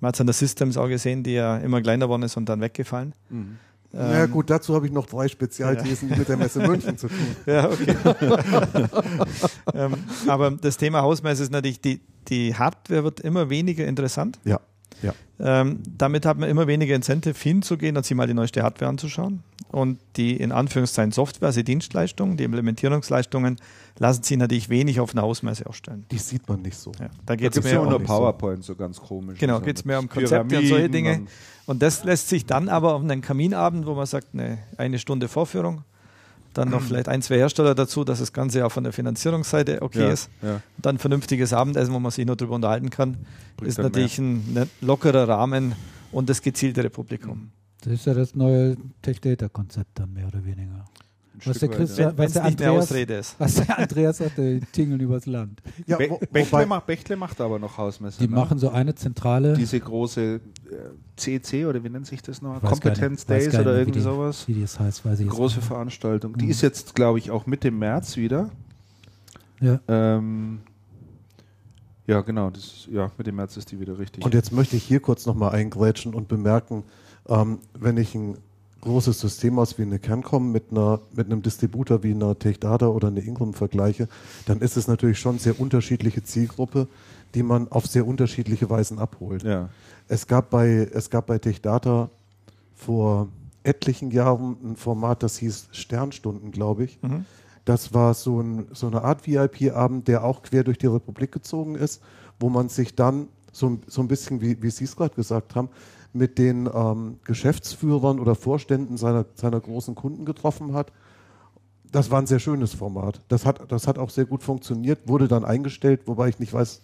Man 0.00 0.08
hat 0.08 0.14
es 0.14 0.20
an 0.20 0.26
der 0.26 0.34
Systems 0.34 0.76
auch 0.76 0.88
gesehen, 0.88 1.22
die 1.22 1.34
ja 1.34 1.58
immer 1.58 1.82
kleiner 1.82 2.06
geworden 2.06 2.22
ist 2.22 2.36
und 2.36 2.48
dann 2.48 2.60
weggefallen. 2.60 3.14
Mhm. 3.28 3.58
Na 3.92 4.24
Ähm, 4.24 4.30
gut, 4.30 4.50
dazu 4.50 4.74
habe 4.74 4.86
ich 4.86 4.92
noch 4.92 5.06
drei 5.06 5.26
Spezialthesen 5.26 6.10
mit 6.10 6.28
der 6.28 6.36
Messe 6.36 6.60
München 6.60 6.96
zu 6.96 7.08
tun. 7.08 7.18
Ja, 7.46 7.68
okay. 7.68 7.96
ähm, 9.74 9.94
aber 10.28 10.52
das 10.52 10.76
Thema 10.76 11.02
Hausmesse 11.02 11.42
ist 11.42 11.50
natürlich, 11.50 11.80
die, 11.80 12.00
die 12.28 12.54
Hardware 12.54 13.02
wird 13.02 13.20
immer 13.20 13.50
weniger 13.50 13.86
interessant. 13.86 14.38
Ja, 14.44 14.60
ja. 15.02 15.14
Ähm, 15.42 15.80
damit 15.96 16.26
hat 16.26 16.36
man 16.38 16.50
immer 16.50 16.66
weniger 16.66 16.94
Incentive 16.94 17.34
hinzugehen 17.38 17.96
und 17.96 18.04
sich 18.04 18.14
mal 18.14 18.26
die 18.26 18.34
neueste 18.34 18.62
Hardware 18.62 18.90
anzuschauen. 18.90 19.42
Und 19.72 19.98
die 20.16 20.36
in 20.36 20.52
Anführungszeichen 20.52 21.12
Software, 21.12 21.46
also 21.46 21.60
die 21.60 21.64
Dienstleistungen, 21.64 22.36
die 22.36 22.44
Implementierungsleistungen, 22.44 23.56
lassen 23.98 24.22
sich 24.22 24.36
natürlich 24.36 24.68
wenig 24.68 25.00
auf 25.00 25.12
einer 25.14 25.22
Hausmesse 25.22 25.66
ausstellen. 25.66 26.04
Die 26.10 26.18
sieht 26.18 26.48
man 26.48 26.60
nicht 26.62 26.76
so. 26.76 26.92
Ja, 27.00 27.08
da 27.24 27.36
geht 27.36 27.56
es 27.56 27.62
mehr 27.64 27.74
ja 27.74 27.80
um 27.80 27.88
nur 27.88 27.98
nicht 28.00 28.08
so. 28.08 28.14
PowerPoint, 28.14 28.64
so 28.64 28.74
ganz 28.74 29.00
komisch. 29.00 29.38
Genau, 29.38 29.58
So 29.58 29.64
geht 29.64 29.76
es 29.76 29.84
mehr 29.84 29.98
um 29.98 30.08
Konzepte 30.08 30.58
und 30.58 30.66
solche 30.66 30.90
Dinge. 30.90 31.14
und- 31.20 31.28
Und 31.66 31.82
das 31.82 32.02
lässt 32.04 32.28
sich 32.28 32.46
dann 32.46 32.68
aber 32.68 32.94
auf 32.94 33.02
einen 33.02 33.20
Kaminabend, 33.20 33.86
wo 33.86 33.94
man 33.94 34.06
sagt, 34.06 34.28
eine, 34.34 34.58
eine 34.76 34.98
Stunde 34.98 35.28
Vorführung, 35.28 35.84
dann 36.54 36.70
noch 36.70 36.82
vielleicht 36.82 37.08
ein, 37.08 37.22
zwei 37.22 37.36
Hersteller 37.36 37.74
dazu, 37.74 38.04
dass 38.04 38.18
das 38.18 38.32
Ganze 38.32 38.66
auch 38.66 38.72
von 38.72 38.84
der 38.84 38.92
Finanzierungsseite 38.92 39.82
okay 39.82 40.00
ja, 40.00 40.10
ist. 40.10 40.30
Ja. 40.42 40.54
Und 40.54 40.86
dann 40.86 40.98
vernünftiges 40.98 41.52
Abendessen, 41.52 41.94
wo 41.94 42.00
man 42.00 42.10
sich 42.10 42.26
nur 42.26 42.36
darüber 42.36 42.56
unterhalten 42.56 42.90
kann, 42.90 43.18
Bringt 43.56 43.70
ist 43.70 43.78
natürlich 43.78 44.18
ein 44.18 44.52
ne- 44.52 44.68
lockerer 44.80 45.28
Rahmen 45.28 45.74
und 46.12 46.28
das 46.28 46.42
gezieltere 46.42 46.90
Publikum. 46.90 47.50
Das 47.82 47.92
ist 47.94 48.06
ja 48.06 48.14
das 48.14 48.34
neue 48.34 48.76
Tech-Data-Konzept 49.02 49.98
dann 49.98 50.12
mehr 50.12 50.26
oder 50.26 50.44
weniger. 50.44 50.84
Ein 51.42 51.50
Was 51.50 51.56
Stück 51.56 51.70
der 51.70 51.70
weit, 51.70 51.76
Christian-. 51.86 52.18
Was 52.18 52.32
der 52.34 52.44
Andreas- 52.44 52.82
Ausrede 52.84 53.14
ist. 53.14 53.34
Was 53.38 53.54
der 53.54 53.78
Andreas 53.78 54.18
sagte, 54.18 54.60
tingeln 54.72 55.00
übers 55.00 55.26
Land. 55.26 55.62
Ja, 55.86 55.96
Be 55.96 56.08
Bechtle, 56.30 56.52
wobei, 56.52 56.66
macht, 56.66 56.86
Bechtle 56.86 57.16
macht 57.16 57.40
aber 57.40 57.58
noch 57.58 57.78
Hausmesse. 57.78 58.18
Die 58.20 58.28
ne? 58.28 58.34
machen 58.36 58.58
so 58.58 58.68
eine 58.70 58.94
zentrale, 58.94 59.54
diese 59.54 59.80
große 59.80 60.34
äh, 60.34 60.40
CC 61.16 61.66
oder 61.66 61.82
wie 61.82 61.88
nennt 61.90 62.06
sich 62.06 62.22
das 62.22 62.42
noch? 62.42 62.60
Competence 62.62 63.26
nicht- 63.26 63.28
weiß 63.28 63.44
Days 63.50 63.54
oder 63.60 63.72
irgendwie 63.72 63.86
wie 63.86 63.92
die- 63.92 64.00
sowas. 64.00 64.46
wie 64.48 64.60
das 64.60 64.78
heißt, 64.78 65.04
weiß 65.04 65.20
ich 65.20 65.26
jetzt 65.26 65.34
Große 65.34 65.56
nicht. 65.56 65.66
Veranstaltung. 65.68 66.36
Die 66.36 66.44
Mhm. 66.46 66.50
ist 66.50 66.60
jetzt, 66.62 66.94
glaube 66.94 67.18
ich, 67.18 67.30
auch 67.30 67.46
Mitte 67.46 67.70
März 67.70 68.16
wieder. 68.16 68.50
Ja. 69.60 69.80
Ähm, 69.88 70.60
ja, 72.06 72.20
genau. 72.22 72.50
Das 72.50 72.64
ist, 72.64 72.88
ja, 72.90 73.10
Mitte 73.18 73.30
März 73.32 73.56
ist 73.56 73.70
die 73.70 73.78
wieder 73.80 73.98
richtig. 73.98 74.24
Und 74.24 74.34
jetzt 74.34 74.52
möchte 74.52 74.76
ich 74.76 74.82
hier 74.82 75.00
kurz 75.00 75.26
nochmal 75.26 75.52
eingrätschen 75.54 76.14
und 76.14 76.28
bemerken, 76.28 76.84
ähm, 77.28 77.58
wenn 77.78 77.96
ich 77.96 78.14
ein 78.14 78.36
großes 78.80 79.20
System 79.20 79.58
aus 79.58 79.78
wie 79.78 79.82
eine 79.82 79.98
Cancom 79.98 80.52
mit, 80.52 80.70
einer, 80.70 81.00
mit 81.12 81.26
einem 81.26 81.42
Distributor 81.42 82.02
wie 82.02 82.12
einer 82.12 82.38
TechData 82.38 82.86
oder 82.88 83.08
eine 83.08 83.20
Ingram 83.20 83.52
vergleiche, 83.54 84.08
dann 84.46 84.60
ist 84.60 84.76
es 84.76 84.88
natürlich 84.88 85.18
schon 85.18 85.38
sehr 85.38 85.60
unterschiedliche 85.60 86.22
Zielgruppe, 86.22 86.86
die 87.34 87.42
man 87.42 87.68
auf 87.70 87.86
sehr 87.86 88.06
unterschiedliche 88.06 88.70
Weisen 88.70 88.98
abholt. 88.98 89.42
ja. 89.42 89.68
Es 90.08 90.26
gab 90.26 90.50
bei, 90.50 90.88
es 90.92 91.08
gab 91.10 91.26
bei 91.26 91.38
TechData 91.38 92.10
vor 92.74 93.28
etlichen 93.62 94.10
Jahren 94.10 94.56
ein 94.64 94.76
Format, 94.76 95.22
das 95.22 95.36
hieß 95.38 95.68
Sternstunden, 95.70 96.50
glaube 96.50 96.82
ich. 96.84 96.98
Mhm. 97.02 97.24
Das 97.64 97.94
war 97.94 98.14
so, 98.14 98.40
ein, 98.40 98.66
so 98.72 98.86
eine 98.88 99.04
Art 99.04 99.26
VIP-Abend, 99.28 100.08
der 100.08 100.24
auch 100.24 100.42
quer 100.42 100.64
durch 100.64 100.78
die 100.78 100.86
Republik 100.86 101.30
gezogen 101.30 101.76
ist, 101.76 102.00
wo 102.40 102.48
man 102.48 102.68
sich 102.68 102.96
dann 102.96 103.28
so, 103.52 103.68
ein- 103.68 103.82
so 103.86 104.00
ein 104.00 104.08
bisschen, 104.08 104.40
wie, 104.40 104.60
wie 104.62 104.70
Sie 104.70 104.84
es 104.84 104.96
gerade 104.96 105.14
gesagt 105.14 105.54
haben, 105.54 105.68
mit 106.12 106.38
den 106.38 106.68
ähm, 106.72 107.18
Geschäftsführern 107.24 108.18
oder 108.18 108.34
Vorständen 108.34 108.96
seiner, 108.96 109.26
seiner 109.34 109.60
großen 109.60 109.94
Kunden 109.94 110.24
getroffen 110.24 110.72
hat. 110.72 110.92
das 111.92 112.10
war 112.10 112.20
ein 112.20 112.26
sehr 112.26 112.38
schönes 112.38 112.74
Format. 112.74 113.20
Das 113.28 113.44
hat, 113.44 113.70
das 113.70 113.86
hat 113.86 113.98
auch 113.98 114.10
sehr 114.10 114.24
gut 114.24 114.42
funktioniert, 114.42 115.08
wurde 115.08 115.28
dann 115.28 115.44
eingestellt, 115.44 116.02
wobei 116.06 116.28
ich 116.28 116.38
nicht 116.38 116.52
weiß, 116.52 116.82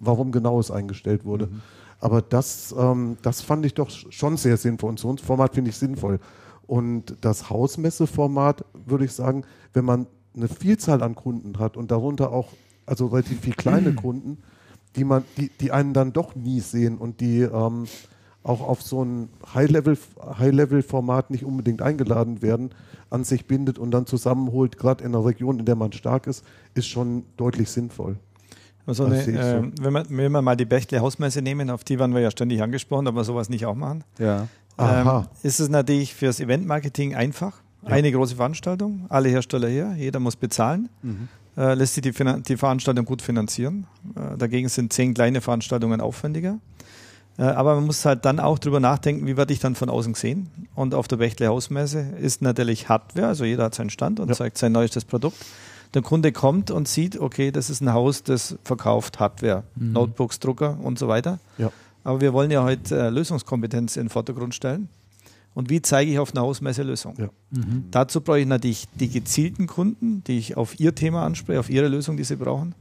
warum 0.00 0.32
genau 0.32 0.58
es 0.58 0.70
eingestellt 0.70 1.24
wurde. 1.24 1.46
Mhm. 1.46 1.62
Aber 2.00 2.20
das, 2.20 2.74
ähm, 2.76 3.16
das 3.22 3.40
fand 3.40 3.64
ich 3.64 3.74
doch 3.74 3.90
schon 3.90 4.36
sehr 4.36 4.56
sinnvoll. 4.56 4.90
Und 4.90 4.98
so 4.98 5.10
ein 5.10 5.18
Format 5.18 5.54
finde 5.54 5.70
ich 5.70 5.76
sinnvoll. 5.76 6.20
Und 6.66 7.16
das 7.20 7.50
Hausmesseformat, 7.50 8.64
würde 8.86 9.04
ich 9.04 9.12
sagen, 9.12 9.44
wenn 9.72 9.84
man 9.84 10.06
eine 10.36 10.48
Vielzahl 10.48 11.02
an 11.02 11.14
Kunden 11.14 11.58
hat 11.58 11.76
und 11.76 11.90
darunter 11.90 12.32
auch, 12.32 12.48
also 12.86 13.06
relativ 13.06 13.40
viele 13.40 13.56
kleine. 13.56 13.94
Kunden, 13.94 14.38
die 14.96 15.04
man, 15.04 15.24
die, 15.36 15.50
die 15.60 15.72
einen 15.72 15.92
dann 15.92 16.12
doch 16.12 16.34
nie 16.34 16.60
sehen 16.60 16.98
und 16.98 17.20
die 17.20 17.40
ähm, 17.40 17.86
auch 18.44 18.60
auf 18.60 18.82
so 18.82 19.02
ein 19.02 19.30
High-Level-Format 19.54 21.24
High 21.24 21.30
nicht 21.30 21.44
unbedingt 21.44 21.82
eingeladen 21.82 22.42
werden, 22.42 22.70
an 23.10 23.24
sich 23.24 23.46
bindet 23.46 23.78
und 23.78 23.90
dann 23.90 24.06
zusammenholt, 24.06 24.78
gerade 24.78 25.02
in 25.02 25.14
einer 25.14 25.24
Region, 25.24 25.58
in 25.58 25.64
der 25.64 25.76
man 25.76 25.92
stark 25.92 26.26
ist, 26.26 26.44
ist 26.74 26.86
schon 26.86 27.24
deutlich 27.36 27.70
sinnvoll. 27.70 28.16
Also 28.86 29.06
eine, 29.06 29.22
äh, 29.22 29.62
wenn, 29.80 29.92
wir, 29.94 30.04
wenn 30.10 30.32
wir 30.32 30.42
mal 30.42 30.56
die 30.56 30.66
Bechtle 30.66 31.00
Hausmesse 31.00 31.40
nehmen, 31.40 31.70
auf 31.70 31.84
die 31.84 31.98
waren 31.98 32.12
wir 32.12 32.20
ja 32.20 32.30
ständig 32.30 32.62
angesprochen, 32.62 33.06
ob 33.08 33.14
wir 33.14 33.24
sowas 33.24 33.48
nicht 33.48 33.64
auch 33.64 33.74
machen. 33.74 34.04
Ja. 34.18 34.46
Ähm, 34.76 35.24
ist 35.42 35.60
es 35.60 35.70
natürlich 35.70 36.14
fürs 36.14 36.38
Eventmarketing 36.38 37.14
einfach. 37.14 37.62
Ja. 37.82 37.90
Eine 37.90 38.12
große 38.12 38.36
Veranstaltung, 38.36 39.06
alle 39.08 39.28
Hersteller 39.30 39.68
her, 39.68 39.94
jeder 39.96 40.20
muss 40.20 40.36
bezahlen. 40.36 40.90
Mhm. 41.02 41.28
Äh, 41.56 41.74
lässt 41.74 41.94
sich 41.94 42.02
die, 42.02 42.12
die, 42.12 42.56
Veranstaltung 42.56 43.04
gut 43.04 43.22
finanzieren. 43.22 43.86
Äh, 44.16 44.36
dagegen 44.36 44.68
sind 44.68 44.92
zehn 44.92 45.14
kleine 45.14 45.40
Veranstaltungen 45.40 46.00
aufwendiger. 46.00 46.58
Äh, 47.38 47.42
aber 47.42 47.74
man 47.74 47.86
muss 47.86 48.04
halt 48.04 48.24
dann 48.24 48.40
auch 48.40 48.58
drüber 48.58 48.80
nachdenken, 48.80 49.26
wie 49.26 49.36
werde 49.36 49.52
ich 49.52 49.58
dann 49.58 49.74
von 49.74 49.90
außen 49.90 50.12
gesehen. 50.12 50.48
Und 50.74 50.94
auf 50.94 51.08
der 51.08 51.16
Bechtle 51.16 51.48
Hausmesse 51.48 52.00
ist 52.20 52.42
natürlich 52.42 52.88
Hardware, 52.88 53.28
also 53.28 53.44
jeder 53.44 53.64
hat 53.64 53.74
seinen 53.74 53.90
Stand 53.90 54.20
und 54.20 54.28
ja. 54.28 54.34
zeigt 54.34 54.58
sein 54.58 54.72
neuestes 54.72 55.04
Produkt. 55.04 55.36
Der 55.94 56.02
Kunde 56.02 56.32
kommt 56.32 56.70
und 56.70 56.88
sieht, 56.88 57.18
okay, 57.18 57.52
das 57.52 57.70
ist 57.70 57.80
ein 57.80 57.92
Haus, 57.92 58.24
das 58.24 58.56
verkauft 58.64 59.20
Hardware, 59.20 59.62
mhm. 59.76 59.92
Notebooks, 59.92 60.40
Drucker 60.40 60.78
und 60.82 60.98
so 60.98 61.06
weiter. 61.06 61.38
Ja. 61.56 61.70
Aber 62.02 62.20
wir 62.20 62.32
wollen 62.32 62.50
ja 62.50 62.62
heute 62.64 62.98
äh, 62.98 63.10
Lösungskompetenz 63.10 63.96
in 63.96 64.04
den 64.04 64.08
Vordergrund 64.10 64.54
stellen. 64.54 64.88
Und 65.54 65.70
wie 65.70 65.80
zeige 65.80 66.10
ich 66.10 66.18
auf 66.18 66.32
einer 66.32 66.42
Hausmesse 66.42 66.82
Lösung? 66.82 67.14
Ja. 67.16 67.28
Mhm. 67.50 67.84
Dazu 67.92 68.20
brauche 68.20 68.40
ich 68.40 68.46
natürlich 68.46 68.86
die 68.94 69.08
gezielten 69.08 69.68
Kunden, 69.68 70.24
die 70.24 70.38
ich 70.38 70.56
auf 70.56 70.78
ihr 70.80 70.96
Thema 70.96 71.24
anspreche, 71.24 71.60
auf 71.60 71.70
ihre 71.70 71.86
Lösung, 71.86 72.16
die 72.16 72.24
sie 72.24 72.36
brauchen. 72.36 72.74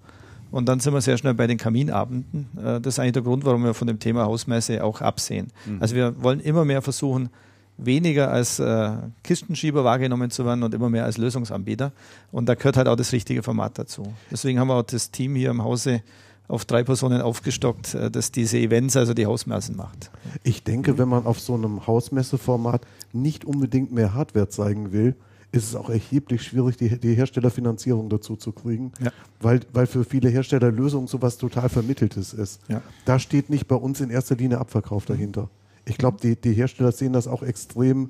Und 0.53 0.69
dann 0.69 0.79
sind 0.79 0.93
wir 0.93 1.01
sehr 1.01 1.17
schnell 1.17 1.33
bei 1.33 1.47
den 1.47 1.57
Kaminabenden. 1.57 2.47
Äh, 2.55 2.79
das 2.79 2.93
ist 2.93 2.99
eigentlich 2.99 3.13
der 3.13 3.23
Grund, 3.23 3.43
warum 3.43 3.63
wir 3.63 3.73
von 3.73 3.87
dem 3.87 3.97
Thema 3.97 4.25
Hausmesse 4.25 4.83
auch 4.83 5.01
absehen. 5.01 5.47
Mhm. 5.65 5.77
Also 5.79 5.95
wir 5.95 6.21
wollen 6.21 6.39
immer 6.39 6.63
mehr 6.63 6.83
versuchen, 6.83 7.29
weniger 7.77 8.29
als 8.29 8.59
äh, 8.59 8.91
Kistenschieber 9.23 9.83
wahrgenommen 9.83 10.29
zu 10.29 10.45
werden 10.45 10.61
und 10.61 10.75
immer 10.75 10.91
mehr 10.91 11.05
als 11.05 11.17
Lösungsanbieter. 11.17 11.91
Und 12.31 12.47
da 12.47 12.53
gehört 12.53 12.77
halt 12.77 12.87
auch 12.87 12.95
das 12.95 13.13
richtige 13.13 13.41
Format 13.41 13.79
dazu. 13.79 14.13
Deswegen 14.29 14.59
haben 14.59 14.67
wir 14.67 14.75
auch 14.75 14.83
das 14.83 15.09
Team 15.09 15.33
hier 15.33 15.49
im 15.49 15.63
Hause 15.63 16.03
auf 16.47 16.65
drei 16.65 16.83
Personen 16.83 17.21
aufgestockt, 17.21 17.95
äh, 17.95 18.11
das 18.11 18.31
diese 18.31 18.59
Events, 18.59 18.95
also 18.95 19.15
die 19.15 19.25
Hausmessen 19.25 19.75
macht. 19.75 20.11
Ich 20.43 20.63
denke, 20.63 20.99
wenn 20.99 21.09
man 21.09 21.25
auf 21.25 21.39
so 21.39 21.55
einem 21.55 21.87
Hausmesseformat 21.87 22.85
nicht 23.11 23.43
unbedingt 23.43 23.91
mehr 23.91 24.13
Hardware 24.13 24.49
zeigen 24.49 24.91
will, 24.91 25.15
ist 25.53 25.67
es 25.67 25.75
auch 25.75 25.89
erheblich 25.89 26.41
schwierig, 26.41 26.77
die, 26.77 26.99
die 26.99 27.13
Herstellerfinanzierung 27.13 28.09
dazu 28.09 28.35
zu 28.35 28.51
kriegen, 28.51 28.91
ja. 28.99 29.11
weil, 29.39 29.59
weil 29.71 29.85
für 29.85 30.03
viele 30.03 30.29
Hersteller 30.29 30.71
Lösung 30.71 31.07
sowas 31.07 31.37
total 31.37 31.69
Vermitteltes 31.69 32.33
ist. 32.33 32.59
Ja. 32.67 32.81
Da 33.05 33.19
steht 33.19 33.51
nicht 33.51 33.67
bei 33.67 33.75
uns 33.75 34.01
in 34.01 34.09
erster 34.09 34.35
Linie 34.35 34.57
Abverkauf 34.57 35.05
dahinter. 35.05 35.49
Ich 35.85 35.99
glaube, 35.99 36.17
die, 36.21 36.35
die 36.35 36.53
Hersteller 36.53 36.91
sehen 36.91 37.13
das 37.13 37.27
auch 37.27 37.43
extrem 37.43 38.09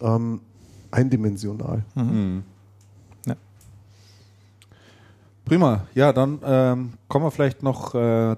ähm, 0.00 0.40
eindimensional. 0.90 1.84
Mhm. 1.94 2.42
Ja. 3.26 3.36
Prima. 5.44 5.86
Ja, 5.94 6.12
dann 6.12 6.40
ähm, 6.44 6.94
kommen 7.06 7.26
wir 7.26 7.30
vielleicht 7.30 7.62
noch 7.62 7.94
äh, 7.94 8.34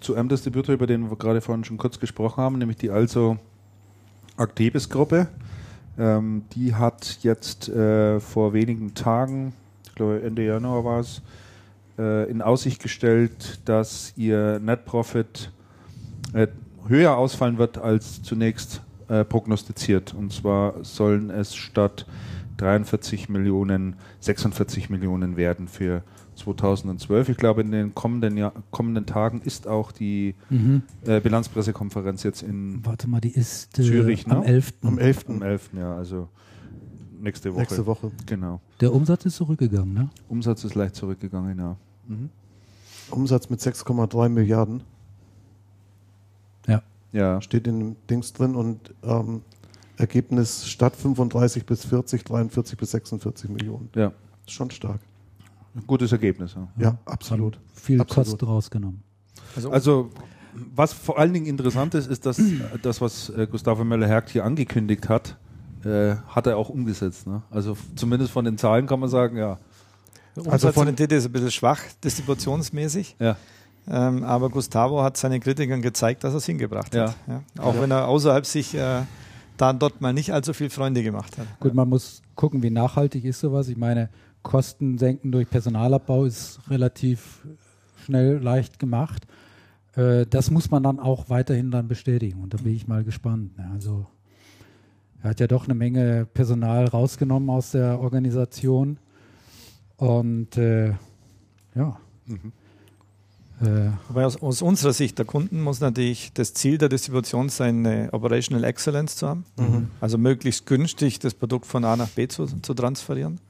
zu 0.00 0.14
einem 0.14 0.28
Distributor, 0.28 0.74
über 0.74 0.86
den 0.86 1.08
wir 1.08 1.16
gerade 1.16 1.40
vorhin 1.40 1.64
schon 1.64 1.78
kurz 1.78 1.98
gesprochen 1.98 2.42
haben, 2.42 2.58
nämlich 2.58 2.76
die 2.76 2.90
also 2.90 3.38
Actebis-Gruppe. 4.36 5.28
Ähm, 5.98 6.44
die 6.54 6.74
hat 6.74 7.18
jetzt 7.22 7.68
äh, 7.68 8.20
vor 8.20 8.52
wenigen 8.52 8.94
Tagen, 8.94 9.52
ich 9.84 9.94
glaube 9.94 10.22
Ende 10.22 10.44
Januar 10.44 10.84
war 10.84 11.00
es, 11.00 11.22
äh, 11.98 12.30
in 12.30 12.40
Aussicht 12.40 12.80
gestellt, 12.80 13.60
dass 13.64 14.12
ihr 14.16 14.60
Net 14.60 14.84
Profit 14.84 15.50
äh, 16.32 16.46
höher 16.86 17.16
ausfallen 17.16 17.58
wird 17.58 17.78
als 17.78 18.22
zunächst 18.22 18.80
äh, 19.08 19.24
prognostiziert. 19.24 20.14
Und 20.14 20.32
zwar 20.32 20.84
sollen 20.84 21.30
es 21.30 21.56
statt 21.56 22.06
43 22.58 23.28
Millionen 23.28 23.96
46 24.20 24.90
Millionen 24.90 25.36
werden 25.36 25.66
für 25.66 26.02
2012. 26.38 27.28
Ich 27.28 27.36
glaube, 27.36 27.60
in 27.60 27.70
den 27.70 27.94
kommenden, 27.94 28.36
Jahr, 28.36 28.52
kommenden 28.70 29.06
Tagen 29.06 29.42
ist 29.42 29.66
auch 29.66 29.92
die 29.92 30.34
mhm. 30.48 30.82
äh, 31.04 31.20
Bilanzpressekonferenz 31.20 32.22
jetzt 32.22 32.42
in 32.42 32.84
Warte 32.84 33.08
mal, 33.08 33.20
die 33.20 33.30
ist 33.30 33.78
äh, 33.78 33.82
Zürich, 33.82 34.26
am, 34.28 34.40
ne? 34.40 34.46
11. 34.46 34.72
am 34.82 34.98
11. 34.98 35.24
Am 35.28 35.42
11. 35.42 35.70
ja, 35.76 35.94
also 35.94 36.28
nächste 37.20 37.52
Woche. 37.52 37.60
Nächste 37.60 37.86
Woche. 37.86 38.10
Genau. 38.26 38.60
Der 38.80 38.92
Umsatz 38.92 39.26
ist 39.26 39.36
zurückgegangen, 39.36 39.92
ne? 39.92 40.10
Umsatz 40.28 40.64
ist 40.64 40.74
leicht 40.74 40.94
zurückgegangen, 40.94 41.58
ja. 41.58 41.76
Mhm. 42.06 42.30
Umsatz 43.10 43.50
mit 43.50 43.60
6,3 43.60 44.28
Milliarden. 44.28 44.82
Ja. 46.66 46.82
Ja. 47.12 47.40
Steht 47.40 47.66
in 47.66 47.78
dem 47.78 47.96
Dings 48.08 48.32
drin 48.32 48.54
und 48.54 48.94
ähm, 49.02 49.42
Ergebnis 49.96 50.68
statt 50.68 50.94
35 50.94 51.66
bis 51.66 51.84
40, 51.84 52.24
43 52.24 52.78
bis 52.78 52.90
46 52.92 53.50
Millionen. 53.50 53.88
Ja. 53.94 54.12
Schon 54.46 54.70
stark. 54.70 55.00
Gutes 55.86 56.12
Ergebnis. 56.12 56.54
Ja, 56.54 56.68
ja 56.78 56.98
absolut. 57.04 57.58
Viel 57.74 58.00
absolut. 58.00 58.28
Kosten 58.28 58.44
rausgenommen. 58.46 59.02
Also, 59.56 59.70
also, 59.70 60.10
was 60.74 60.92
vor 60.92 61.18
allen 61.18 61.32
Dingen 61.32 61.46
interessant 61.46 61.94
ist, 61.94 62.06
ist, 62.06 62.26
dass 62.26 62.40
das, 62.82 63.00
was 63.00 63.30
äh, 63.30 63.46
Gustavo 63.50 63.84
Möller-Hergt 63.84 64.30
hier 64.30 64.44
angekündigt 64.44 65.08
hat, 65.08 65.36
äh, 65.84 66.16
hat 66.28 66.46
er 66.46 66.56
auch 66.56 66.68
umgesetzt. 66.68 67.26
Ne? 67.26 67.42
Also 67.50 67.76
zumindest 67.94 68.32
von 68.32 68.44
den 68.44 68.58
Zahlen 68.58 68.86
kann 68.86 69.00
man 69.00 69.08
sagen, 69.08 69.36
ja. 69.36 69.58
Also 70.48 70.70
von 70.72 70.88
ist 70.88 71.00
ein 71.00 71.32
bisschen 71.32 71.50
schwach, 71.50 71.80
distributionsmäßig. 72.04 73.16
Ja. 73.18 73.36
Ähm, 73.90 74.22
aber 74.22 74.50
Gustavo 74.50 75.02
hat 75.02 75.16
seinen 75.16 75.40
Kritikern 75.40 75.82
gezeigt, 75.82 76.22
dass 76.22 76.34
er 76.34 76.38
es 76.38 76.46
hingebracht 76.46 76.94
ja. 76.94 77.08
hat. 77.08 77.16
Ja? 77.26 77.42
Auch 77.58 77.74
ja. 77.74 77.82
wenn 77.82 77.90
er 77.90 78.06
außerhalb 78.06 78.44
sich 78.44 78.74
äh, 78.74 79.02
da 79.56 79.72
dort 79.72 80.00
mal 80.00 80.12
nicht 80.12 80.32
allzu 80.32 80.52
viel 80.52 80.70
Freunde 80.70 81.02
gemacht 81.02 81.38
hat. 81.38 81.46
Gut, 81.58 81.74
man 81.74 81.88
muss 81.88 82.22
gucken, 82.34 82.62
wie 82.62 82.70
nachhaltig 82.70 83.24
ist 83.24 83.40
sowas. 83.40 83.68
Ich 83.68 83.76
meine, 83.76 84.10
Kosten 84.48 84.96
senken 84.96 85.30
durch 85.30 85.50
Personalabbau 85.50 86.24
ist 86.24 86.58
relativ 86.70 87.46
schnell 88.02 88.38
leicht 88.38 88.78
gemacht. 88.78 89.26
Äh, 89.94 90.24
das 90.24 90.50
muss 90.50 90.70
man 90.70 90.82
dann 90.82 90.98
auch 90.98 91.28
weiterhin 91.28 91.70
dann 91.70 91.86
bestätigen 91.86 92.40
und 92.40 92.54
da 92.54 92.56
bin 92.56 92.74
ich 92.74 92.88
mal 92.88 93.04
gespannt. 93.04 93.52
Also 93.74 94.06
er 95.22 95.30
hat 95.30 95.40
ja 95.40 95.46
doch 95.48 95.64
eine 95.64 95.74
Menge 95.74 96.26
Personal 96.32 96.86
rausgenommen 96.86 97.50
aus 97.50 97.72
der 97.72 98.00
Organisation 98.00 98.98
und 99.98 100.56
äh, 100.56 100.94
ja. 101.74 102.00
Mhm. 102.24 102.52
Äh, 103.60 103.90
Wobei 104.08 104.24
aus, 104.24 104.40
aus, 104.40 104.62
unserer 104.62 104.94
Sicht 104.94 105.18
der 105.18 105.26
Kunden 105.26 105.60
muss 105.60 105.80
natürlich 105.80 106.32
das 106.32 106.54
Ziel 106.54 106.78
der 106.78 106.88
Distribution 106.88 107.50
sein, 107.50 107.84
eine 107.84 108.12
Operational 108.12 108.64
Excellence 108.64 109.16
zu 109.16 109.28
haben. 109.28 109.44
Mhm. 109.58 109.90
Also 110.00 110.16
möglichst 110.16 110.64
günstig 110.64 111.18
das 111.18 111.34
Produkt 111.34 111.66
von 111.66 111.84
A 111.84 111.96
nach 111.96 112.08
B 112.08 112.28
zu, 112.28 112.46
zu 112.46 112.72
transferieren. 112.72 113.40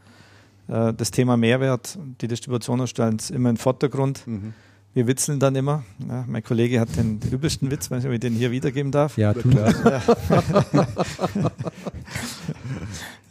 Äh, 0.68 0.94
das 0.94 1.10
Thema 1.10 1.36
Mehrwert, 1.36 1.98
die 2.20 2.28
Distribution 2.28 2.86
stellen 2.86 3.16
es 3.16 3.30
immer 3.30 3.50
in 3.50 3.56
den 3.56 3.60
Vordergrund. 3.60 4.26
Mhm. 4.26 4.54
Wir 4.94 5.06
witzeln 5.06 5.38
dann 5.38 5.54
immer. 5.54 5.84
Ja, 6.08 6.24
mein 6.26 6.42
Kollege 6.42 6.80
hat 6.80 6.96
den 6.96 7.20
übelsten 7.30 7.70
Witz, 7.70 7.90
weiß 7.90 7.98
nicht, 7.98 8.08
ob 8.08 8.12
ich 8.14 8.20
den 8.20 8.34
hier 8.34 8.50
wiedergeben 8.50 8.90
darf. 8.90 9.16
Ja, 9.18 9.34
tun 9.34 9.52
ja. 9.52 10.02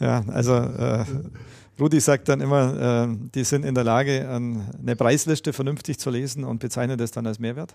ja, 0.00 0.24
also 0.28 0.54
äh, 0.54 1.04
Rudi 1.80 2.00
sagt 2.00 2.28
dann 2.28 2.40
immer, 2.40 3.08
äh, 3.08 3.16
die 3.34 3.44
sind 3.44 3.64
in 3.64 3.74
der 3.74 3.84
Lage, 3.84 4.28
eine 4.28 4.96
Preisliste 4.96 5.52
vernünftig 5.52 5.98
zu 5.98 6.10
lesen 6.10 6.44
und 6.44 6.58
bezeichnen 6.58 6.98
das 6.98 7.12
dann 7.12 7.26
als 7.26 7.38
Mehrwert. 7.38 7.74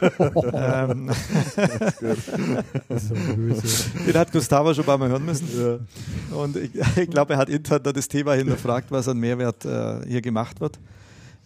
ähm, 0.52 1.10
Den 4.06 4.14
hat 4.14 4.32
Gustavo 4.32 4.74
schon 4.74 4.84
ein 4.84 4.86
paar 4.86 4.98
Mal 4.98 5.08
hören 5.08 5.24
müssen. 5.24 5.48
Ja. 5.58 6.36
Und 6.36 6.56
ich, 6.56 6.70
ich 6.96 7.10
glaube, 7.10 7.34
er 7.34 7.38
hat 7.38 7.48
intern 7.48 7.82
das 7.82 8.08
Thema 8.08 8.34
hinterfragt, 8.34 8.90
was 8.90 9.08
an 9.08 9.18
Mehrwert 9.18 9.64
äh, 9.64 10.06
hier 10.06 10.20
gemacht 10.20 10.60
wird. 10.60 10.78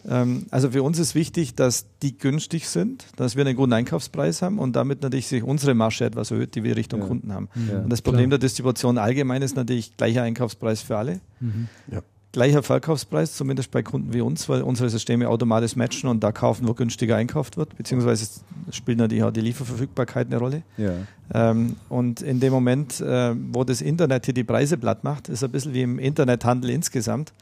Ähm, 0.09 0.45
also 0.51 0.71
für 0.71 0.83
uns 0.83 0.99
ist 0.99 1.15
wichtig, 1.15 1.55
dass 1.55 1.85
die 2.01 2.17
günstig 2.17 2.67
sind, 2.67 3.05
dass 3.15 3.35
wir 3.35 3.45
einen 3.45 3.55
guten 3.55 3.73
Einkaufspreis 3.73 4.41
haben 4.41 4.59
und 4.59 4.75
damit 4.75 5.01
natürlich 5.01 5.27
sich 5.27 5.43
unsere 5.43 5.73
Masche 5.73 6.05
etwas 6.05 6.31
erhöht, 6.31 6.55
die 6.55 6.63
wir 6.63 6.75
Richtung 6.75 7.01
ja. 7.01 7.07
Kunden 7.07 7.33
haben. 7.33 7.49
Ja, 7.71 7.79
und 7.79 7.89
das 7.89 8.01
Problem 8.01 8.29
klar. 8.29 8.39
der 8.39 8.47
Distribution 8.47 8.97
allgemein 8.97 9.41
ist 9.41 9.55
natürlich 9.55 9.95
gleicher 9.97 10.23
Einkaufspreis 10.23 10.81
für 10.81 10.97
alle. 10.97 11.19
Mhm. 11.39 11.67
Ja. 11.91 12.01
gleicher 12.33 12.63
Verkaufspreis, 12.63 13.35
zumindest 13.35 13.71
bei 13.71 13.83
Kunden 13.83 14.11
wie 14.11 14.21
uns, 14.21 14.49
weil 14.49 14.63
unsere 14.63 14.89
Systeme 14.89 15.29
automatisch 15.29 15.75
matchen 15.75 16.09
und 16.09 16.23
da 16.23 16.31
kaufen, 16.31 16.67
wo 16.67 16.73
günstiger 16.73 17.15
einkauft 17.15 17.57
wird, 17.57 17.77
beziehungsweise 17.77 18.41
spielt 18.71 18.97
natürlich 18.97 19.23
auch 19.23 19.31
die 19.31 19.41
Lieferverfügbarkeit 19.41 20.27
eine 20.27 20.37
Rolle. 20.37 20.63
Ja. 20.77 20.93
Ähm, 21.33 21.75
und 21.89 22.21
in 22.21 22.39
dem 22.39 22.51
Moment, 22.51 22.99
äh, 22.99 23.35
wo 23.51 23.63
das 23.63 23.81
Internet 23.81 24.25
hier 24.25 24.33
die 24.33 24.43
Preise 24.43 24.77
platt 24.77 25.03
macht, 25.03 25.29
ist 25.29 25.43
ein 25.43 25.51
bisschen 25.51 25.73
wie 25.73 25.83
im 25.83 25.99
Internethandel 25.99 26.71
insgesamt, 26.71 27.33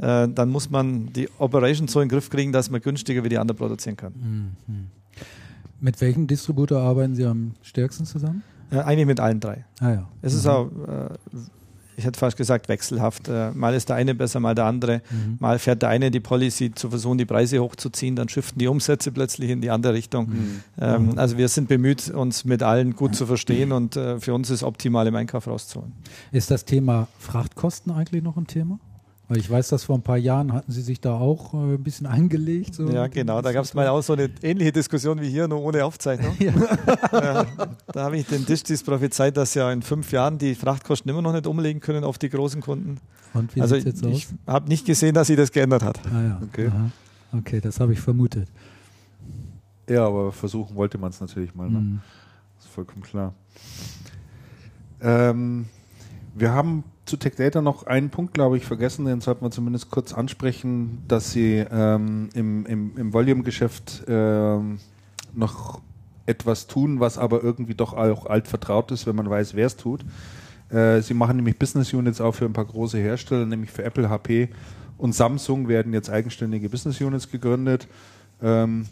äh, 0.00 0.28
dann 0.28 0.48
muss 0.48 0.70
man 0.70 1.12
die 1.12 1.28
Operation 1.38 1.88
so 1.88 2.00
in 2.00 2.08
den 2.08 2.12
Griff 2.12 2.30
kriegen, 2.30 2.52
dass 2.52 2.70
man 2.70 2.80
günstiger 2.80 3.22
wie 3.24 3.28
die 3.28 3.38
anderen 3.38 3.58
produzieren 3.58 3.96
kann. 3.96 4.56
Mhm. 4.66 4.86
Mit 5.80 6.00
welchem 6.00 6.26
Distributor 6.26 6.80
arbeiten 6.80 7.14
Sie 7.14 7.24
am 7.24 7.52
stärksten 7.62 8.04
zusammen? 8.04 8.42
Äh, 8.70 8.78
eigentlich 8.78 9.06
mit 9.06 9.20
allen 9.20 9.40
drei. 9.40 9.64
Ah 9.80 9.90
ja. 9.90 10.08
Es 10.22 10.34
ist 10.34 10.46
auch, 10.46 10.66
äh, 10.66 11.08
ich 11.96 12.04
hätte 12.04 12.18
fast 12.18 12.36
gesagt, 12.36 12.68
wechselhaft. 12.68 13.28
Äh, 13.28 13.50
mal 13.52 13.74
ist 13.74 13.88
der 13.88 13.96
eine 13.96 14.14
besser, 14.14 14.40
mal 14.40 14.54
der 14.54 14.66
andere. 14.66 15.02
Mhm. 15.10 15.36
Mal 15.38 15.58
fährt 15.58 15.82
der 15.82 15.88
eine 15.88 16.10
die 16.10 16.20
Policy 16.20 16.72
zu 16.74 16.88
versuchen, 16.88 17.18
die 17.18 17.24
Preise 17.24 17.58
hochzuziehen, 17.60 18.16
dann 18.16 18.28
shiften 18.28 18.58
die 18.58 18.68
Umsätze 18.68 19.10
plötzlich 19.12 19.50
in 19.50 19.60
die 19.60 19.70
andere 19.70 19.94
Richtung. 19.94 20.28
Mhm. 20.28 20.60
Ähm, 20.80 21.12
also 21.16 21.36
wir 21.36 21.48
sind 21.48 21.68
bemüht, 21.68 22.10
uns 22.10 22.44
mit 22.44 22.62
allen 22.62 22.94
gut 22.94 23.14
zu 23.14 23.26
verstehen 23.26 23.72
und 23.72 23.96
äh, 23.96 24.20
für 24.20 24.34
uns 24.34 24.50
ist 24.50 24.62
optimal 24.62 25.06
im 25.06 25.14
Einkauf 25.14 25.46
rauszuholen. 25.46 25.92
Ist 26.32 26.50
das 26.50 26.64
Thema 26.64 27.08
Frachtkosten 27.18 27.92
eigentlich 27.92 28.22
noch 28.22 28.36
ein 28.36 28.46
Thema? 28.46 28.78
Weil 29.30 29.38
ich 29.38 29.48
weiß, 29.48 29.68
dass 29.68 29.84
vor 29.84 29.96
ein 29.96 30.02
paar 30.02 30.16
Jahren 30.16 30.52
hatten 30.52 30.72
Sie 30.72 30.82
sich 30.82 31.00
da 31.00 31.14
auch 31.14 31.54
äh, 31.54 31.74
ein 31.74 31.84
bisschen 31.84 32.06
angelegt. 32.06 32.74
So 32.74 32.90
Ja, 32.90 33.06
genau. 33.06 33.40
Da 33.40 33.52
gab 33.52 33.64
es 33.64 33.74
mal 33.74 33.86
auch 33.86 34.02
so 34.02 34.14
eine 34.14 34.28
ähnliche 34.42 34.72
Diskussion 34.72 35.20
wie 35.20 35.28
hier, 35.30 35.46
nur 35.46 35.62
ohne 35.62 35.84
Aufzeichnung. 35.84 36.36
Ja. 36.40 36.52
Ja, 37.12 37.46
da 37.92 38.04
habe 38.04 38.16
ich 38.16 38.26
den 38.26 38.44
Dischtis 38.44 38.82
prophezeit, 38.82 39.36
dass 39.36 39.54
ja 39.54 39.70
in 39.70 39.82
fünf 39.82 40.10
Jahren 40.10 40.38
die 40.38 40.56
Frachtkosten 40.56 41.08
immer 41.08 41.22
noch 41.22 41.32
nicht 41.32 41.46
umlegen 41.46 41.80
können 41.80 42.02
auf 42.02 42.18
die 42.18 42.28
großen 42.28 42.60
Kunden. 42.60 42.98
Und 43.32 43.54
wie 43.54 43.60
also 43.60 43.76
sieht 43.76 43.86
es 43.86 44.00
jetzt 44.00 44.04
ich 44.10 44.26
aus? 44.26 44.34
habe 44.48 44.68
nicht 44.68 44.84
gesehen, 44.84 45.14
dass 45.14 45.28
sie 45.28 45.36
das 45.36 45.52
geändert 45.52 45.84
hat. 45.84 46.00
Ah, 46.12 46.22
ja. 46.22 46.40
Okay. 46.42 46.66
Aha. 46.66 46.90
Okay, 47.38 47.60
das 47.60 47.78
habe 47.78 47.92
ich 47.92 48.00
vermutet. 48.00 48.48
ja, 49.88 50.04
aber 50.06 50.32
versuchen 50.32 50.74
wollte 50.74 50.98
man 50.98 51.10
es 51.10 51.20
natürlich 51.20 51.54
mal. 51.54 51.70
Ne? 51.70 51.78
Mhm. 51.78 52.00
Das 52.56 52.66
ist 52.66 52.74
vollkommen 52.74 53.02
klar. 53.02 53.32
Ähm, 55.00 55.66
wir 56.34 56.50
haben 56.52 56.82
zu 57.10 57.16
Tech 57.16 57.34
Data 57.34 57.60
noch 57.60 57.86
einen 57.86 58.10
Punkt, 58.10 58.34
glaube 58.34 58.56
ich, 58.56 58.64
vergessen, 58.64 59.04
den 59.04 59.20
sollten 59.20 59.44
wir 59.44 59.50
zumindest 59.50 59.90
kurz 59.90 60.14
ansprechen, 60.14 61.02
dass 61.08 61.32
sie 61.32 61.64
ähm, 61.70 62.28
im, 62.34 62.64
im, 62.66 62.96
im 62.96 63.12
Volume-Geschäft 63.12 64.04
ähm, 64.06 64.78
noch 65.34 65.80
etwas 66.26 66.68
tun, 66.68 67.00
was 67.00 67.18
aber 67.18 67.42
irgendwie 67.42 67.74
doch 67.74 67.92
auch 67.94 68.26
alt 68.26 68.46
vertraut 68.46 68.92
ist, 68.92 69.06
wenn 69.06 69.16
man 69.16 69.28
weiß, 69.28 69.54
wer 69.54 69.66
es 69.66 69.76
tut. 69.76 70.04
Äh, 70.70 71.00
sie 71.02 71.14
machen 71.14 71.36
nämlich 71.36 71.58
Business 71.58 71.92
Units 71.92 72.20
auch 72.20 72.32
für 72.32 72.44
ein 72.44 72.52
paar 72.52 72.64
große 72.64 72.98
Hersteller, 72.98 73.44
nämlich 73.44 73.72
für 73.72 73.82
Apple, 73.82 74.08
HP 74.08 74.48
und 74.96 75.12
Samsung 75.12 75.66
werden 75.66 75.92
jetzt 75.92 76.10
eigenständige 76.10 76.68
Business 76.68 77.00
Units 77.00 77.30
gegründet. 77.30 77.88
Ähm, 78.40 78.86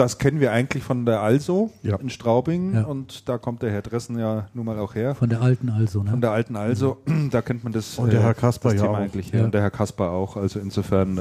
das 0.00 0.18
kennen 0.18 0.40
wir 0.40 0.50
eigentlich 0.52 0.82
von 0.82 1.04
der 1.06 1.20
Also 1.20 1.70
Ja. 1.82 1.96
in 1.96 2.10
Straubing 2.10 2.74
Ja. 2.74 2.84
und 2.84 3.28
da 3.28 3.38
kommt 3.38 3.62
der 3.62 3.70
Herr 3.70 3.82
Dressen 3.82 4.18
ja 4.18 4.48
nun 4.54 4.64
mal 4.66 4.78
auch 4.78 4.94
her. 4.94 5.14
Von 5.14 5.28
der 5.28 5.42
alten 5.42 5.68
also, 5.68 6.02
ne? 6.02 6.10
Von 6.10 6.20
der 6.20 6.30
alten 6.32 6.56
Also, 6.56 6.96
da 7.30 7.42
kennt 7.42 7.62
man 7.64 7.72
das, 7.72 7.98
Und 7.98 8.12
der 8.12 8.22
Herr 8.22 8.34
Kasper 8.34 8.70
das 8.70 8.78
ja 8.80 8.86
Thema 8.86 8.98
auch. 8.98 9.02
eigentlich. 9.02 9.30
Ja. 9.30 9.38
Ja. 9.40 9.44
Und 9.44 9.54
der 9.54 9.60
Herr 9.62 9.70
Kasper 9.70 10.10
auch. 10.10 10.36
Also 10.36 10.58
insofern 10.58 11.18
äh, 11.18 11.20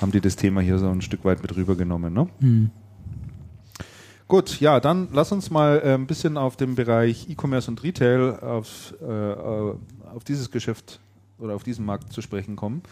haben 0.00 0.12
die 0.12 0.20
das 0.20 0.36
Thema 0.36 0.60
hier 0.60 0.78
so 0.78 0.88
ein 0.88 1.02
Stück 1.02 1.24
weit 1.24 1.42
mit 1.42 1.54
rübergenommen. 1.56 2.14
Ne? 2.14 2.28
Mhm. 2.40 2.70
Gut, 4.28 4.60
ja, 4.60 4.78
dann 4.78 5.08
lass 5.12 5.32
uns 5.32 5.50
mal 5.50 5.80
äh, 5.84 5.94
ein 5.94 6.06
bisschen 6.06 6.36
auf 6.36 6.56
den 6.56 6.76
Bereich 6.76 7.28
E-Commerce 7.28 7.68
und 7.70 7.82
Retail, 7.82 8.38
auf, 8.40 8.94
äh, 9.02 9.04
äh, 9.04 9.74
auf 10.14 10.22
dieses 10.24 10.50
Geschäft 10.52 11.00
oder 11.38 11.54
auf 11.56 11.64
diesen 11.64 11.84
Markt 11.84 12.12
zu 12.12 12.22
sprechen 12.22 12.54
kommen. 12.54 12.82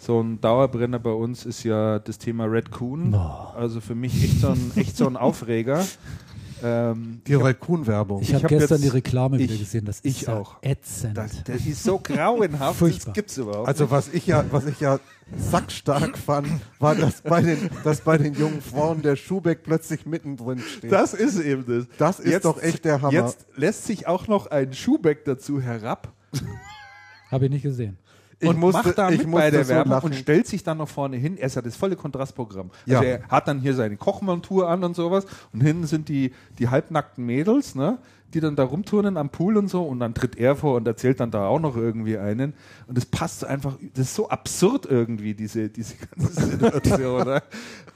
So 0.00 0.20
ein 0.22 0.40
Dauerbrenner 0.40 0.98
bei 0.98 1.10
uns 1.12 1.44
ist 1.44 1.62
ja 1.62 1.98
das 1.98 2.16
Thema 2.18 2.44
Red 2.46 2.70
Coon. 2.70 3.10
Boah. 3.10 3.54
Also 3.56 3.80
für 3.82 3.94
mich 3.94 4.24
echt 4.24 4.40
so 4.40 4.48
ein, 4.48 4.72
echt 4.76 4.96
so 4.96 5.06
ein 5.06 5.16
Aufreger. 5.18 5.84
Ähm, 6.62 7.20
Die 7.26 7.34
Raccoon-Werbung. 7.34 8.20
Ich 8.22 8.28
Ich 8.28 8.34
habe 8.34 8.44
hab 8.44 8.48
gestern 8.50 8.78
jetzt- 8.78 8.84
die 8.84 8.88
Reklame 8.96 9.38
wieder 9.38 9.52
ich- 9.54 9.60
gesehen. 9.60 9.84
Das 9.84 9.96
ist 10.00 10.04
ich 10.04 10.22
ja 10.22 10.38
auch. 10.38 10.56
ätzend. 10.62 11.16
das, 11.16 11.42
das 11.44 11.64
ist 11.66 11.82
so 11.84 11.98
grauenhaft, 11.98 12.78
Furchtbar. 12.78 13.04
das 13.06 13.14
gibt's 13.14 13.36
überhaupt 13.38 13.68
Also 13.68 13.90
was 13.90 14.08
ich 14.12 14.26
ja, 14.26 14.44
was 14.50 14.66
ich 14.66 14.78
ja 14.80 14.98
sackstark 15.38 16.18
fand, 16.18 16.48
war, 16.78 16.94
dass 16.94 17.22
bei 17.22 17.40
den, 17.42 17.70
dass 17.84 18.00
bei 18.02 18.18
den 18.18 18.34
jungen 18.34 18.60
Frauen 18.60 19.00
der 19.02 19.16
Schuhbeck 19.16 19.62
plötzlich 19.62 20.04
mittendrin 20.04 20.58
steht. 20.60 20.92
Das 20.92 21.14
ist 21.14 21.38
eben 21.40 21.64
das. 21.66 21.86
Das 21.98 22.20
ist 22.20 22.44
doch 22.44 22.60
echt 22.62 22.84
der 22.84 23.00
Hammer. 23.00 23.12
Jetzt 23.12 23.46
lässt 23.56 23.84
sich 23.84 24.06
auch 24.06 24.28
noch 24.28 24.46
ein 24.48 24.72
Schuhbeck 24.74 25.24
dazu 25.24 25.60
herab 25.62 26.12
Habe 27.30 27.46
ich 27.46 27.50
nicht 27.52 27.62
gesehen. 27.62 27.96
Ich 28.40 28.48
und 28.48 28.58
musste- 28.58 28.82
macht 28.88 28.98
da 28.98 29.10
mit 29.10 29.30
bei 29.30 29.50
der 29.50 29.64
so 29.64 29.70
Werbung 29.70 29.92
lachen. 29.92 30.06
und 30.06 30.14
stellt 30.14 30.46
sich 30.46 30.62
dann 30.64 30.78
noch 30.78 30.88
vorne 30.88 31.16
hin. 31.18 31.36
Er 31.36 31.46
ist 31.46 31.56
ja 31.56 31.62
das 31.62 31.76
volle 31.76 31.94
Kontrastprogramm. 31.94 32.70
Ja. 32.86 32.98
Also 32.98 33.10
er 33.10 33.28
hat 33.28 33.46
dann 33.46 33.60
hier 33.60 33.74
seine 33.74 33.96
Kochmontur 33.96 34.68
an 34.68 34.82
und 34.82 34.96
sowas 34.96 35.26
und 35.52 35.60
hinten 35.60 35.86
sind 35.86 36.08
die, 36.08 36.32
die 36.58 36.68
halbnackten 36.68 37.24
Mädels, 37.24 37.74
ne? 37.74 37.98
die 38.32 38.40
dann 38.40 38.54
da 38.56 38.62
rumturnen 38.62 39.16
am 39.16 39.28
Pool 39.30 39.56
und 39.56 39.68
so 39.68 39.82
und 39.82 39.98
dann 40.00 40.14
tritt 40.14 40.36
er 40.36 40.54
vor 40.54 40.76
und 40.76 40.86
erzählt 40.86 41.18
dann 41.18 41.32
da 41.32 41.48
auch 41.48 41.58
noch 41.58 41.76
irgendwie 41.76 42.16
einen 42.16 42.54
und 42.86 42.96
das 42.96 43.04
passt 43.04 43.40
so 43.40 43.46
einfach, 43.46 43.76
das 43.94 44.06
ist 44.06 44.14
so 44.14 44.28
absurd 44.28 44.86
irgendwie, 44.86 45.34
diese, 45.34 45.68
diese 45.68 45.94
ganze 46.16 46.46
Situation. 46.46 47.24
ne? 47.26 47.42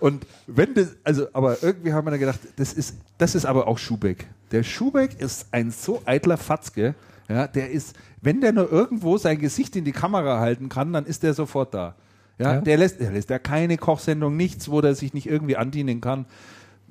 Und 0.01 0.27
wenn 0.49 0.75
das, 0.75 0.97
also, 1.05 1.29
aber 1.33 1.63
irgendwie 1.63 1.93
haben 1.93 2.05
wir 2.07 2.11
dann 2.11 2.21
gedacht, 2.21 2.41
das 2.57 2.73
ist, 2.73 2.97
das 3.17 3.35
ist 3.37 3.47
aber 3.47 3.69
auch 3.69 3.79
Schubeck. 3.79 4.27
Der 4.51 4.65
Schubeck 4.65 5.21
ist 5.21 5.47
ein 5.53 5.71
so 5.71 6.03
eitler 6.05 6.37
Fatzke, 6.37 6.97
ja, 7.29 7.47
der 7.47 7.71
ist, 7.71 7.97
wenn 8.21 8.41
der 8.41 8.53
nur 8.53 8.71
irgendwo 8.71 9.19
sein 9.19 9.39
Gesicht 9.39 9.77
in 9.77 9.85
die 9.85 9.93
Kamera 9.93 10.39
halten 10.41 10.69
kann, 10.69 10.93
dann 10.93 11.07
ist 11.07 11.23
der 11.23 11.35
sofort 11.35 11.75
da. 11.75 11.95
Ja, 12.39 12.55
Ja. 12.55 12.61
Der 12.61 12.77
lässt, 12.77 13.01
der 13.01 13.13
lässt 13.13 13.31
ja 13.31 13.39
keine 13.39 13.77
Kochsendung, 13.77 14.37
nichts, 14.37 14.71
wo 14.71 14.81
der 14.81 14.95
sich 14.95 15.15
nicht 15.15 15.27
irgendwie 15.27 15.57
andienen 15.57 16.01
kann. 16.01 16.27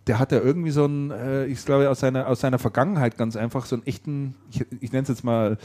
Der 0.07 0.19
hat 0.19 0.31
ja 0.31 0.39
irgendwie 0.39 0.71
so 0.71 0.86
einen, 0.86 1.11
äh, 1.11 1.45
ich 1.45 1.63
glaube, 1.65 1.89
aus 1.89 1.99
seiner, 1.99 2.27
aus 2.27 2.41
seiner 2.41 2.59
Vergangenheit 2.59 3.17
ganz 3.17 3.36
einfach 3.36 3.65
so 3.65 3.75
einen 3.75 3.86
echten, 3.86 4.36
ich, 4.51 4.65
ich 4.81 4.91
nenne 4.91 5.03
es 5.03 5.09
jetzt 5.09 5.23
mal 5.23 5.57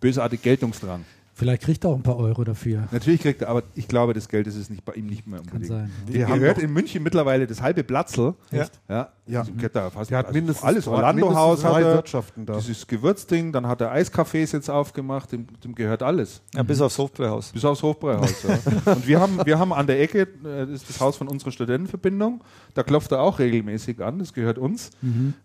bösartig 0.00 0.42
Geltungsdrang. 0.42 1.04
Vielleicht 1.38 1.62
kriegt 1.64 1.84
er 1.84 1.90
auch 1.90 1.96
ein 1.96 2.02
paar 2.02 2.16
Euro 2.16 2.44
dafür. 2.44 2.84
Natürlich 2.92 3.20
kriegt 3.20 3.42
er, 3.42 3.48
aber 3.50 3.62
ich 3.74 3.88
glaube, 3.88 4.14
das 4.14 4.26
Geld 4.30 4.46
ist 4.46 4.56
es 4.56 4.70
nicht 4.70 4.86
bei 4.86 4.94
ihm 4.94 5.04
nicht 5.06 5.26
mehr 5.26 5.40
Kann 5.40 5.48
unbedingt. 5.48 5.68
sein. 5.68 5.92
Die 6.08 6.14
Wir 6.14 6.28
haben 6.28 6.40
gehört 6.40 6.56
in 6.56 6.72
München 6.72 7.02
mittlerweile 7.02 7.46
das 7.46 7.60
halbe 7.60 7.84
Platzl. 7.84 8.32
Echt? 8.50 8.72
Ja. 8.88 9.10
Ja. 9.26 9.40
Also, 9.40 9.52
geht 9.52 9.74
da 9.76 9.90
fast, 9.90 10.10
Der 10.10 10.18
hat 10.18 10.26
also 10.28 10.38
mindestens 10.38 10.64
alles. 10.64 10.86
Orlando-Haus 10.86 11.62
hat 11.64 11.82
er. 11.82 11.94
Wirtschaften 11.96 12.46
da. 12.46 12.56
Dieses 12.56 12.86
Gewürzding, 12.86 13.52
dann 13.52 13.66
hat 13.66 13.80
er 13.82 13.92
Eiscafés 13.92 14.52
jetzt 14.54 14.70
aufgemacht, 14.70 15.32
dem, 15.32 15.46
dem 15.62 15.74
gehört 15.74 16.02
alles. 16.02 16.40
Ja, 16.54 16.62
bis 16.62 16.80
aufs 16.80 16.96
Hofbräuhaus. 16.96 17.50
Bis 17.52 17.64
aufs 17.66 17.82
Hofbräuhaus. 17.82 18.42
ja. 18.44 18.92
Und 18.92 19.06
wir 19.06 19.20
haben, 19.20 19.38
wir 19.44 19.58
haben 19.58 19.72
an 19.74 19.86
der 19.86 20.00
Ecke, 20.00 20.22
äh, 20.22 20.26
das 20.66 20.70
ist 20.70 20.88
das 20.88 21.00
Haus 21.00 21.16
von 21.16 21.28
unserer 21.28 21.50
Studentenverbindung, 21.50 22.40
da 22.74 22.82
klopft 22.82 23.12
er 23.12 23.20
auch 23.20 23.38
regelmäßig 23.40 24.02
an, 24.02 24.20
das 24.20 24.32
gehört 24.32 24.56
uns. 24.58 24.90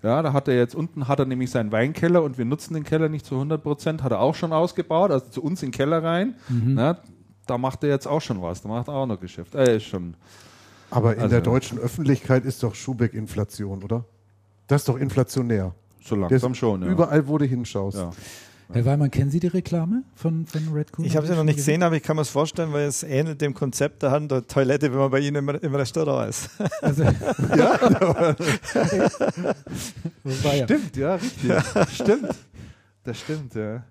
Ja, 0.03 0.21
da 0.21 0.31
hat 0.31 0.47
er 0.47 0.55
jetzt 0.55 0.75
unten, 0.75 1.07
hat 1.07 1.19
er 1.19 1.25
nämlich 1.25 1.49
seinen 1.51 1.71
Weinkeller 1.71 2.23
und 2.23 2.37
wir 2.37 2.45
nutzen 2.45 2.75
den 2.75 2.83
Keller 2.83 3.09
nicht 3.09 3.25
zu 3.25 3.35
100 3.35 3.61
Prozent, 3.61 4.03
hat 4.03 4.11
er 4.11 4.19
auch 4.21 4.35
schon 4.35 4.53
ausgebaut, 4.53 5.11
also 5.11 5.25
zu 5.29 5.43
uns 5.43 5.61
in 5.63 5.69
den 5.69 5.73
Keller 5.83 6.03
rein. 6.03 6.35
Ja, 6.75 6.97
da 7.47 7.57
macht 7.57 7.83
er 7.83 7.89
jetzt 7.89 8.07
auch 8.07 8.21
schon 8.21 8.41
was, 8.41 8.61
da 8.61 8.69
macht 8.69 8.87
er 8.87 8.93
auch 8.93 9.05
noch 9.05 9.19
Geschäft. 9.19 9.55
Er 9.55 9.75
ist 9.75 9.83
schon, 9.85 10.15
Aber 10.89 11.13
in 11.15 11.19
Also- 11.21 11.29
der 11.31 11.41
deutschen 11.41 11.77
Öffentlichkeit 11.79 12.45
ist 12.45 12.61
doch 12.63 12.75
Schubeck 12.75 13.13
Inflation, 13.13 13.83
oder? 13.83 14.05
Das 14.67 14.81
ist 14.81 14.87
doch 14.89 14.97
inflationär. 14.97 15.73
so 16.03 16.15
langsam 16.15 16.53
schon. 16.55 16.81
Ja. 16.83 16.87
Überall, 16.89 17.27
wo 17.27 17.37
du 17.37 17.45
hinschaust. 17.45 17.97
Ja. 17.97 18.11
Herr 18.73 18.85
Weimann, 18.85 19.11
kennen 19.11 19.29
Sie 19.29 19.41
die 19.41 19.47
Reklame 19.47 20.03
von, 20.15 20.45
von 20.45 20.69
Red 20.73 20.93
Coon? 20.93 21.03
Ich 21.05 21.17
habe 21.17 21.27
sie 21.27 21.33
noch 21.35 21.43
nicht 21.43 21.57
gesehen, 21.57 21.83
aber 21.83 21.97
ich 21.97 22.03
kann 22.03 22.15
mir 22.15 22.21
es 22.21 22.29
vorstellen, 22.29 22.71
weil 22.71 22.87
es 22.87 23.03
ähnelt 23.03 23.41
dem 23.41 23.53
Konzept 23.53 24.01
der 24.01 24.11
Hand 24.11 24.31
der 24.31 24.47
Toilette, 24.47 24.89
wenn 24.93 24.97
man 24.99 25.11
bei 25.11 25.19
Ihnen 25.19 25.35
im, 25.35 25.49
im 25.49 25.75
Restaurant 25.75 26.29
ist. 26.29 26.49
Also, 26.81 27.03
ja. 27.57 28.35
Stimmt, 30.63 30.95
ja, 30.95 31.15
richtig. 31.15 31.51
stimmt. 31.93 32.29
Das 33.03 33.19
stimmt, 33.19 33.55
ja. 33.55 33.83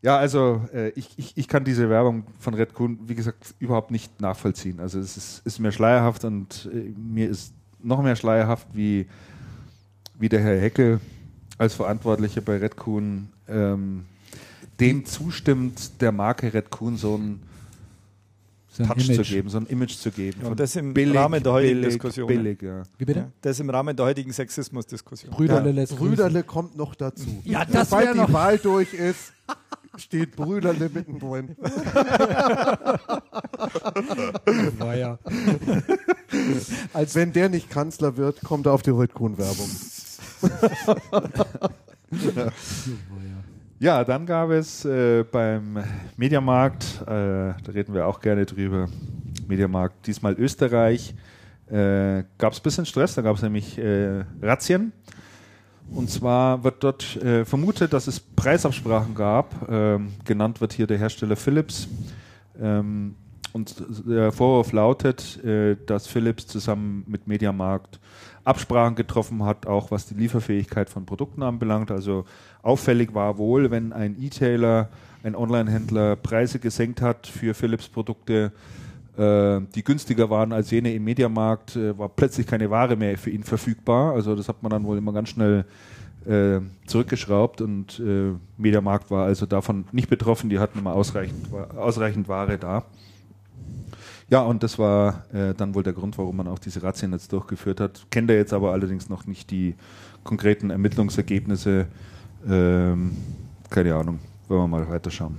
Ja, 0.00 0.16
also 0.16 0.62
äh, 0.72 0.90
ich, 0.90 1.10
ich, 1.16 1.36
ich 1.36 1.48
kann 1.48 1.64
diese 1.64 1.90
Werbung 1.90 2.24
von 2.38 2.54
Red 2.54 2.72
Coon, 2.74 2.98
wie 3.06 3.14
gesagt, 3.16 3.54
überhaupt 3.58 3.90
nicht 3.90 4.20
nachvollziehen. 4.20 4.78
Also 4.78 5.00
es 5.00 5.16
ist, 5.16 5.42
ist 5.44 5.58
mir 5.58 5.72
schleierhaft 5.72 6.24
und 6.24 6.68
äh, 6.72 6.92
mir 6.96 7.28
ist 7.28 7.52
noch 7.82 8.00
mehr 8.02 8.14
schleierhaft, 8.16 8.68
wie, 8.74 9.06
wie 10.18 10.28
der 10.28 10.40
Herr 10.40 10.60
Heckel 10.60 11.00
als 11.58 11.74
Verantwortlicher 11.74 12.40
bei 12.40 12.58
Red 12.58 12.76
Coon 12.76 13.28
ähm, 13.48 14.04
dem 14.78 15.04
zustimmt, 15.04 16.00
der 16.00 16.12
Marke 16.12 16.54
Red 16.54 16.70
Coon 16.70 16.96
so 16.96 17.16
einen 17.16 17.42
So 18.68 18.84
ein 18.84 18.88
Touch 18.90 19.04
zu 19.06 19.12
Image. 19.14 19.30
geben, 19.30 19.48
so 19.48 19.58
ein 19.58 19.66
Image 19.66 19.96
zu 19.96 20.12
geben. 20.12 20.42
Und 20.42 20.60
das 20.60 20.76
im 20.76 20.94
billig, 20.94 21.16
Rahmen 21.16 21.42
der 21.42 21.52
heutigen 21.52 21.80
billig, 21.80 21.94
Diskussion. 21.94 22.28
Billig, 22.28 22.62
ja. 22.62 22.84
Wie 22.98 23.04
bitte? 23.04 23.18
Ja, 23.20 23.28
das 23.42 23.58
im 23.58 23.68
Rahmen 23.70 23.96
der 23.96 24.06
heutigen 24.06 24.32
Sexismusdiskussion. 24.32 25.32
Brüderle 25.32 25.72
Ja. 25.72 25.86
Brüderle 25.96 26.44
kommt 26.44 26.76
noch 26.76 26.94
dazu. 26.94 27.26
Ja, 27.44 27.64
das 27.64 27.90
Sobald 27.90 28.14
die 28.14 28.18
noch- 28.18 28.32
Wahl 28.32 28.58
durch 28.58 28.94
ist, 28.94 29.32
steht 29.98 30.36
Brüderle 30.36 30.88
mittendrin. 30.92 31.56
War 34.78 34.96
ja. 34.96 35.18
Als 36.92 37.14
Wenn 37.14 37.32
der 37.32 37.48
nicht 37.48 37.70
Kanzler 37.70 38.16
wird, 38.16 38.40
kommt 38.42 38.66
er 38.66 38.72
auf 38.72 38.82
die 38.82 38.90
Röttkuhn-Werbung. 38.90 39.70
Ja, 43.80 44.02
dann 44.02 44.26
gab 44.26 44.50
es 44.50 44.84
äh, 44.84 45.22
beim 45.22 45.78
Mediamarkt, 46.16 47.02
äh, 47.02 47.06
da 47.06 47.72
reden 47.72 47.94
wir 47.94 48.06
auch 48.06 48.20
gerne 48.20 48.44
drüber, 48.44 48.88
Mediamarkt, 49.46 50.06
diesmal 50.08 50.34
Österreich, 50.34 51.14
äh, 51.68 52.24
gab 52.38 52.52
es 52.52 52.58
ein 52.58 52.62
bisschen 52.64 52.86
Stress, 52.86 53.14
da 53.14 53.22
gab 53.22 53.36
es 53.36 53.42
nämlich 53.42 53.78
äh, 53.78 54.24
Razzien. 54.42 54.92
Und 55.94 56.10
zwar 56.10 56.64
wird 56.64 56.84
dort 56.84 57.16
äh, 57.16 57.44
vermutet, 57.44 57.92
dass 57.92 58.06
es 58.06 58.20
Preisabsprachen 58.20 59.14
gab. 59.14 59.68
Ähm, 59.68 60.12
genannt 60.24 60.60
wird 60.60 60.72
hier 60.72 60.86
der 60.86 60.98
Hersteller 60.98 61.36
Philips. 61.36 61.88
Ähm, 62.60 63.14
und 63.52 63.76
der 64.06 64.30
Vorwurf 64.30 64.72
lautet, 64.72 65.42
äh, 65.44 65.76
dass 65.86 66.06
Philips 66.06 66.46
zusammen 66.46 67.04
mit 67.06 67.26
Mediamarkt 67.26 67.98
Absprachen 68.44 68.94
getroffen 68.94 69.44
hat, 69.44 69.66
auch 69.66 69.90
was 69.90 70.06
die 70.06 70.14
Lieferfähigkeit 70.14 70.90
von 70.90 71.06
Produkten 71.06 71.42
anbelangt. 71.42 71.90
Also 71.90 72.24
auffällig 72.62 73.14
war 73.14 73.38
wohl, 73.38 73.70
wenn 73.70 73.92
ein 73.92 74.16
E-Tailer, 74.20 74.88
ein 75.22 75.34
Online-Händler 75.34 76.16
Preise 76.16 76.58
gesenkt 76.58 77.02
hat 77.02 77.26
für 77.26 77.54
Philips 77.54 77.88
Produkte, 77.88 78.52
äh, 78.54 78.87
die 79.18 79.82
günstiger 79.82 80.30
waren 80.30 80.52
als 80.52 80.70
jene 80.70 80.94
im 80.94 81.04
Mediamarkt, 81.04 81.74
äh, 81.74 81.98
war 81.98 82.08
plötzlich 82.08 82.46
keine 82.46 82.70
Ware 82.70 82.94
mehr 82.96 83.18
für 83.18 83.30
ihn 83.30 83.42
verfügbar. 83.42 84.14
Also 84.14 84.36
das 84.36 84.48
hat 84.48 84.62
man 84.62 84.70
dann 84.70 84.84
wohl 84.84 84.96
immer 84.96 85.12
ganz 85.12 85.30
schnell 85.30 85.64
äh, 86.26 86.60
zurückgeschraubt 86.86 87.60
und 87.60 88.00
äh, 88.00 88.32
Mediamarkt 88.56 89.10
war 89.10 89.26
also 89.26 89.46
davon 89.46 89.86
nicht 89.92 90.08
betroffen. 90.08 90.50
Die 90.50 90.58
hatten 90.58 90.78
immer 90.78 90.94
ausreichend, 90.94 91.52
ausreichend 91.76 92.28
Ware 92.28 92.58
da. 92.58 92.84
Ja, 94.30 94.42
und 94.42 94.62
das 94.62 94.78
war 94.78 95.24
äh, 95.32 95.54
dann 95.54 95.74
wohl 95.74 95.82
der 95.82 95.94
Grund, 95.94 96.18
warum 96.18 96.36
man 96.36 96.48
auch 96.48 96.58
diese 96.58 96.82
Razzien 96.82 97.12
jetzt 97.12 97.32
durchgeführt 97.32 97.80
hat. 97.80 98.06
Kennt 98.10 98.30
er 98.30 98.36
jetzt 98.36 98.52
aber 98.52 98.72
allerdings 98.72 99.08
noch 99.08 99.26
nicht 99.26 99.50
die 99.50 99.74
konkreten 100.22 100.70
Ermittlungsergebnisse. 100.70 101.86
Ähm, 102.46 103.16
keine 103.70 103.94
Ahnung, 103.94 104.18
wollen 104.48 104.62
wir 104.62 104.68
mal 104.68 104.88
weiterschauen. 104.88 105.36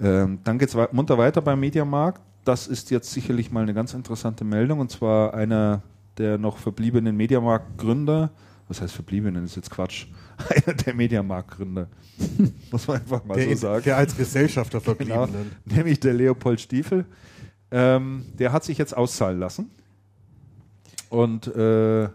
Ähm, 0.00 0.38
dann 0.44 0.58
geht 0.58 0.68
es 0.68 0.92
munter 0.92 1.16
weiter 1.16 1.40
beim 1.40 1.58
Mediamarkt. 1.58 2.20
Das 2.46 2.68
ist 2.68 2.92
jetzt 2.92 3.10
sicherlich 3.10 3.50
mal 3.50 3.64
eine 3.64 3.74
ganz 3.74 3.92
interessante 3.92 4.44
Meldung 4.44 4.78
und 4.78 4.88
zwar 4.88 5.34
einer 5.34 5.82
der 6.16 6.38
noch 6.38 6.58
verbliebenen 6.58 7.16
Mediamarkt-Gründer. 7.16 8.30
Was 8.68 8.80
heißt 8.80 8.94
verbliebenen? 8.94 9.42
Das 9.42 9.50
ist 9.50 9.56
jetzt 9.56 9.70
Quatsch. 9.70 10.06
Einer 10.48 10.76
der 10.76 10.94
Mediamarkt-Gründer. 10.94 11.88
Muss 12.70 12.86
man 12.86 12.98
einfach 12.98 13.24
mal 13.24 13.34
der, 13.34 13.48
so 13.48 13.54
sagen. 13.56 13.82
Der 13.84 13.96
als 13.96 14.16
Gesellschafter 14.16 14.80
verbliebenen. 14.80 15.32
Genau, 15.64 15.76
nämlich 15.76 15.98
der 15.98 16.14
Leopold 16.14 16.60
Stiefel. 16.60 17.04
Ähm, 17.72 18.26
der 18.38 18.52
hat 18.52 18.62
sich 18.62 18.78
jetzt 18.78 18.96
auszahlen 18.96 19.40
lassen 19.40 19.68
und 21.08 21.48
äh, 21.48 22.08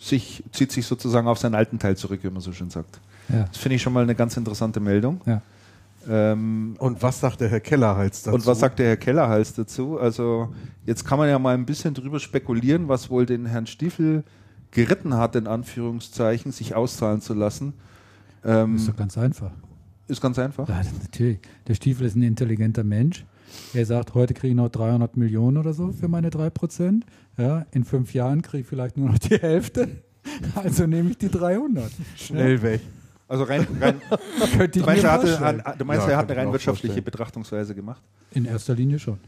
sich, 0.00 0.42
zieht 0.50 0.72
sich 0.72 0.86
sozusagen 0.86 1.28
auf 1.28 1.38
seinen 1.38 1.54
alten 1.54 1.78
Teil 1.78 1.96
zurück, 1.96 2.20
wie 2.24 2.30
man 2.30 2.40
so 2.40 2.52
schön 2.52 2.70
sagt. 2.70 3.00
Ja. 3.28 3.44
Das 3.44 3.58
finde 3.58 3.76
ich 3.76 3.82
schon 3.82 3.92
mal 3.92 4.02
eine 4.02 4.16
ganz 4.16 4.36
interessante 4.36 4.80
Meldung. 4.80 5.20
Ja. 5.24 5.40
Ähm, 6.08 6.76
Und 6.78 7.02
was 7.02 7.20
sagt 7.20 7.40
der 7.40 7.48
Herr 7.48 7.60
Kellerhals 7.60 8.22
dazu? 8.22 8.34
und 8.34 8.46
was 8.46 8.60
sagt 8.60 8.78
der 8.78 8.86
Herr 8.88 8.96
Kellerhals 8.96 9.54
dazu? 9.54 9.98
Also 9.98 10.52
jetzt 10.86 11.04
kann 11.04 11.18
man 11.18 11.28
ja 11.28 11.38
mal 11.38 11.54
ein 11.54 11.66
bisschen 11.66 11.94
drüber 11.94 12.20
spekulieren, 12.20 12.88
was 12.88 13.10
wohl 13.10 13.26
den 13.26 13.46
Herrn 13.46 13.66
Stiefel 13.66 14.24
geritten 14.70 15.14
hat, 15.14 15.34
in 15.36 15.46
Anführungszeichen, 15.46 16.52
sich 16.52 16.74
auszahlen 16.74 17.20
zu 17.20 17.34
lassen. 17.34 17.72
Ähm, 18.44 18.76
Ist 18.76 18.88
doch 18.88 18.96
ganz 18.96 19.16
einfach. 19.18 19.50
ist 20.06 20.20
ganz 20.20 20.38
einfach. 20.38 20.68
Ja, 20.68 20.82
natürlich. 21.02 21.38
Der 21.66 21.74
Stiefel 21.74 22.06
ist 22.06 22.16
ein 22.16 22.22
intelligenter 22.22 22.84
Mensch. 22.84 23.24
Er 23.72 23.86
sagt, 23.86 24.14
heute 24.14 24.34
kriege 24.34 24.48
ich 24.50 24.54
noch 24.56 24.68
300 24.68 25.16
Millionen 25.16 25.56
oder 25.56 25.72
so 25.72 25.90
für 25.92 26.06
meine 26.08 26.28
3%. 26.28 27.02
Ja, 27.38 27.64
in 27.72 27.84
fünf 27.84 28.12
Jahren 28.14 28.42
kriege 28.42 28.60
ich 28.62 28.66
vielleicht 28.66 28.96
nur 28.98 29.08
noch 29.08 29.18
die 29.18 29.36
Hälfte. 29.38 29.88
Also 30.54 30.86
nehme 30.86 31.10
ich 31.10 31.16
die 31.18 31.30
300. 31.30 31.90
Schnell 32.16 32.60
weg. 32.60 32.82
Also 33.28 33.44
rein, 33.44 33.66
rein 33.80 34.00
Könnte 34.56 34.68
du 34.70 34.80
ich 34.80 34.86
meinst, 34.86 35.02
mir 35.02 35.08
er, 35.08 35.12
hatte, 35.12 35.26
vorstellen. 35.28 35.62
du 35.78 35.84
meinst, 35.84 36.06
Ja, 36.06 36.12
er 36.12 36.16
hat 36.18 36.24
eine 36.24 36.32
ich 36.32 36.38
rein 36.38 36.52
wirtschaftliche 36.52 36.86
vorstellen. 36.94 37.04
Betrachtungsweise 37.04 37.74
gemacht? 37.74 38.02
In 38.32 38.44
erster 38.46 38.74
Linie 38.74 38.98
schon. 38.98 39.18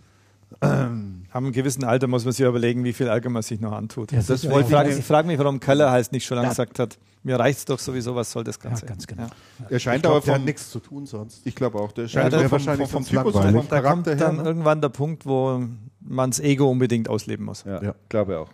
Am 0.60 1.22
einem 1.32 1.52
gewissen 1.52 1.84
Alter 1.84 2.08
muss 2.08 2.24
man 2.24 2.32
sich 2.32 2.44
überlegen, 2.44 2.82
wie 2.82 2.92
viel 2.92 3.06
Ärger 3.06 3.30
man 3.30 3.42
sich 3.42 3.60
noch 3.60 3.70
antut. 3.72 4.10
Ja, 4.10 4.18
Das 4.20 4.48
wollte 4.50 4.68
ich 4.68 4.74
frage 4.74 4.90
ich- 4.90 5.04
frag 5.04 5.26
mich, 5.26 5.38
warum 5.38 5.60
Keller 5.60 5.92
heißt 5.92 6.10
nicht 6.12 6.24
schon 6.26 6.36
lange 6.36 6.46
Ja. 6.48 6.50
gesagt 6.50 6.78
hat, 6.80 6.98
mir 7.22 7.38
reicht's 7.38 7.64
doch 7.66 7.78
sowieso, 7.78 8.16
was 8.16 8.32
soll 8.32 8.42
das 8.42 8.58
Ganze? 8.58 8.82
Ja, 8.84 8.88
ganz 8.88 9.06
genau. 9.06 9.26
Er 9.68 9.78
scheint 9.78 9.96
Ich 9.98 10.02
glaube, 10.02 10.16
aber 10.16 10.24
der 10.24 10.34
hat 10.34 10.40
vom, 10.40 10.44
nichts 10.46 10.70
zu 10.70 10.80
tun 10.80 11.06
sonst. 11.06 11.46
ich 11.46 11.54
glaube 11.54 11.78
auch, 11.78 11.92
der 11.92 12.08
scheint 12.08 12.32
das 12.32 12.40
wär 12.40 12.48
vom, 12.48 12.52
wahrscheinlich 12.58 12.88
vom, 12.88 13.04
vom 13.04 13.10
Typus 13.16 13.34
und 13.36 13.42
vom 13.42 13.68
Da 13.68 13.80
kommt 13.80 14.04
Charakter 14.06 14.10
her. 14.10 14.16
dann 14.16 14.36
ne? 14.36 14.42
irgendwann 14.42 14.80
der 14.80 14.88
Punkt, 14.88 15.24
wo 15.26 15.62
man's 16.00 16.40
Ego 16.40 16.68
unbedingt 16.68 17.08
ausleben 17.08 17.44
muss. 17.46 17.62
Ja, 17.64 17.80
Ja. 17.82 17.94
glaube 18.08 18.38
auch. 18.40 18.48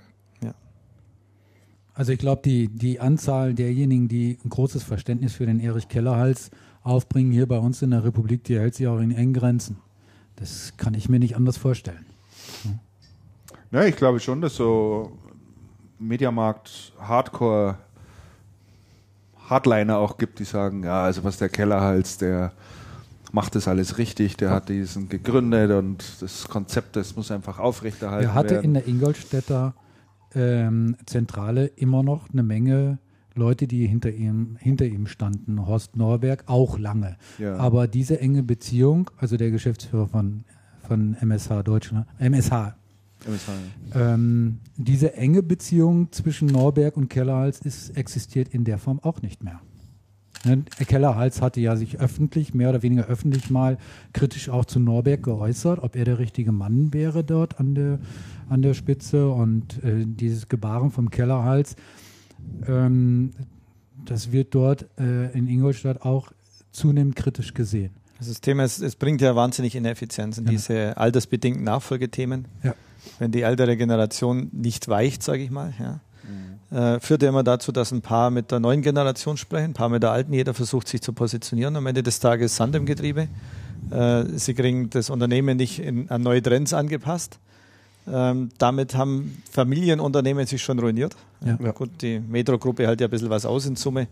Also 1.97 2.13
ich 2.13 2.19
glaube, 2.19 2.43
die, 2.45 2.69
die 2.69 3.01
Anzahl 3.01 3.55
derjenigen, 3.55 4.07
die 4.07 4.39
ein 4.45 4.51
großes 4.51 4.83
Verständnis 4.83 5.33
für 5.33 5.47
den 5.47 5.61
Erich 5.61 5.89
Kellerhals 5.89 6.51
aufbringen 6.83 7.33
hier 7.33 7.49
bei 7.49 7.59
uns 7.59 7.81
in 7.81 7.91
der 7.91 8.05
Republik, 8.05 8.45
die 8.45 8.59
hält 8.59 8.75
sich 8.75 8.87
auch 8.87 8.99
in 8.99 9.13
engen 9.13 9.33
Grenzen. 9.33 9.79
Das 10.37 10.75
kann 10.77 10.93
ich 10.93 11.09
mir 11.09 11.19
nicht 11.19 11.37
anders 11.37 11.57
vorstellen. 11.57 12.05
Ja, 13.71 13.85
ich 13.85 13.97
glaube 13.97 14.21
schon, 14.21 14.43
dass 14.43 14.57
so 14.57 15.11
Mediamarkt 15.99 16.93
Hardcore 17.01 17.79
Hardliner 19.49 19.97
auch 19.97 20.19
gibt, 20.19 20.39
die 20.39 20.45
sagen, 20.45 20.85
ja, 20.85 21.05
also 21.05 21.25
was 21.25 21.39
der 21.39 21.49
Kellerhals, 21.49 22.19
der 22.19 22.53
macht 23.33 23.55
das 23.55 23.69
alles 23.69 23.97
richtig, 23.97 24.37
der 24.37 24.51
hat 24.51 24.69
diesen 24.69 25.09
gegründet 25.09 25.71
und 25.71 26.05
das 26.21 26.47
Konzept, 26.47 26.97
das 26.97 27.17
muss 27.17 27.31
einfach 27.31 27.59
aufrechterhalten 27.59 28.29
Er 28.29 28.35
hatte 28.35 28.51
werden. 28.51 28.65
in 28.65 28.75
der 28.75 28.87
Ingolstädter 28.87 29.75
ähm, 30.37 30.97
Zentrale 31.07 31.67
immer 31.67 32.03
noch 32.03 32.31
eine 32.31 32.43
Menge 32.43 32.99
Leute, 33.35 33.67
die 33.67 33.87
hinter 33.87 34.11
ihm, 34.13 34.57
hinter 34.59 34.87
ihm 34.87 35.07
standen. 35.07 35.67
Horst 35.67 35.97
Norberg 35.97 36.45
auch 36.47 36.79
lange. 36.79 37.17
Ja. 37.39 37.57
Aber 37.57 37.87
diese 37.87 38.21
enge 38.21 38.43
Beziehung, 38.43 39.11
also 39.19 39.37
der 39.37 39.51
Geschäftsführer 39.51 40.09
von, 40.09 40.45
von 40.87 41.15
MSH 41.21 41.63
Deutschland, 41.65 42.07
MSH, 42.19 42.77
ähm, 43.95 44.59
diese 44.77 45.15
enge 45.15 45.43
Beziehung 45.43 46.13
zwischen 46.13 46.47
Norberg 46.47 46.97
und 46.97 47.09
Kellerhals 47.09 47.61
ist, 47.61 47.97
existiert 47.97 48.49
in 48.49 48.65
der 48.65 48.79
Form 48.79 49.01
auch 49.01 49.23
nicht 49.23 49.43
mehr. 49.43 49.61
Ne, 50.45 50.65
Kellerhals 50.87 51.43
hatte 51.43 51.61
ja 51.61 51.77
sich 51.77 51.99
öffentlich, 51.99 52.55
mehr 52.55 52.71
oder 52.71 52.83
weniger 52.83 53.07
öffentlich 53.07 53.51
mal 53.51 53.79
kritisch 54.13 54.49
auch 54.49 54.65
zu 54.65 54.79
Norberg 54.79 55.23
geäußert, 55.23 55.83
ob 55.83 55.97
er 55.97 56.05
der 56.05 56.19
richtige 56.19 56.53
Mann 56.53 56.93
wäre 56.93 57.25
dort 57.25 57.59
an 57.59 57.75
der, 57.75 57.99
an 58.49 58.63
der 58.63 58.75
Spitze 58.75 59.29
und 59.29 59.83
äh, 59.85 60.05
dieses 60.07 60.49
Gebaren 60.49 60.91
vom 60.91 61.11
Kellerhals, 61.11 61.77
ähm, 62.67 63.31
das 64.05 64.33
wird 64.33 64.55
dort 64.55 64.87
äh, 64.99 65.33
in 65.37 65.49
Ingolstadt 65.49 66.03
auch 66.03 66.31
zunehmend 66.73 67.17
kritisch 67.17 67.55
gesehen. 67.55 67.91
Also 68.19 68.31
Das 68.31 68.41
Thema 68.41 68.65
ist, 68.65 68.81
es 68.81 68.97
bringt 68.97 69.21
ja 69.21 69.35
wahnsinnig 69.37 69.75
Ineffizienzen, 69.75 70.45
Ja. 70.45 70.51
diese 70.51 70.97
altersbedingten 70.97 71.65
Nachfolgethemen. 71.65 72.47
Ja. 72.63 72.75
Wenn 73.19 73.31
die 73.31 73.43
ältere 73.43 73.77
Generation 73.77 74.49
nicht 74.53 74.89
weicht, 74.89 75.23
sage 75.23 75.43
ich 75.43 75.51
mal, 75.51 75.73
ja, 75.79 76.01
äh, 76.71 76.99
führt 77.01 77.23
ja 77.23 77.29
immer 77.29 77.45
dazu, 77.45 77.71
dass 77.71 77.93
ein 77.93 78.03
paar 78.03 78.31
mit 78.31 78.51
der 78.51 78.59
neuen 78.59 78.83
Generation 78.83 79.37
sprechen, 79.37 79.67
ein 79.71 79.75
paar 79.75 79.89
mit 79.89 80.03
der 80.03 80.11
alten. 80.11 80.33
Jeder 80.33 80.55
versucht 80.55 80.89
sich 80.89 81.01
zu 81.01 81.13
positionieren. 81.13 81.77
Am 81.77 81.87
Ende 81.87 82.03
des 82.03 82.19
Tages 82.19 82.57
Sand 82.57 82.75
im 82.75 82.85
Getriebe. 82.87 83.29
Äh, 83.91 84.25
sie 84.35 84.55
kriegen 84.55 84.91
das 84.91 85.09
Unternehmen 85.11 85.57
nicht 85.57 85.79
in, 85.79 86.11
an 86.11 86.23
neue 86.23 86.43
Trends 86.43 86.73
angepasst. 86.75 87.39
Ähm, 88.09 88.51
damit 88.59 88.95
haben 88.95 89.43
Familienunternehmen 89.51 90.47
sich 90.47 90.63
schon 90.63 90.79
ruiniert. 90.79 91.17
Ja. 91.45 91.59
Ja. 91.63 91.73
Gut, 91.73 91.91
die 92.01 92.21
Metro-Gruppe 92.21 92.87
hält 92.87 93.01
ja 93.01 93.09
ein 93.09 93.11
bisschen 93.11 93.31
was 93.31 93.45
aus 93.45 93.67
in 93.67 93.77
Summe, 93.77 94.07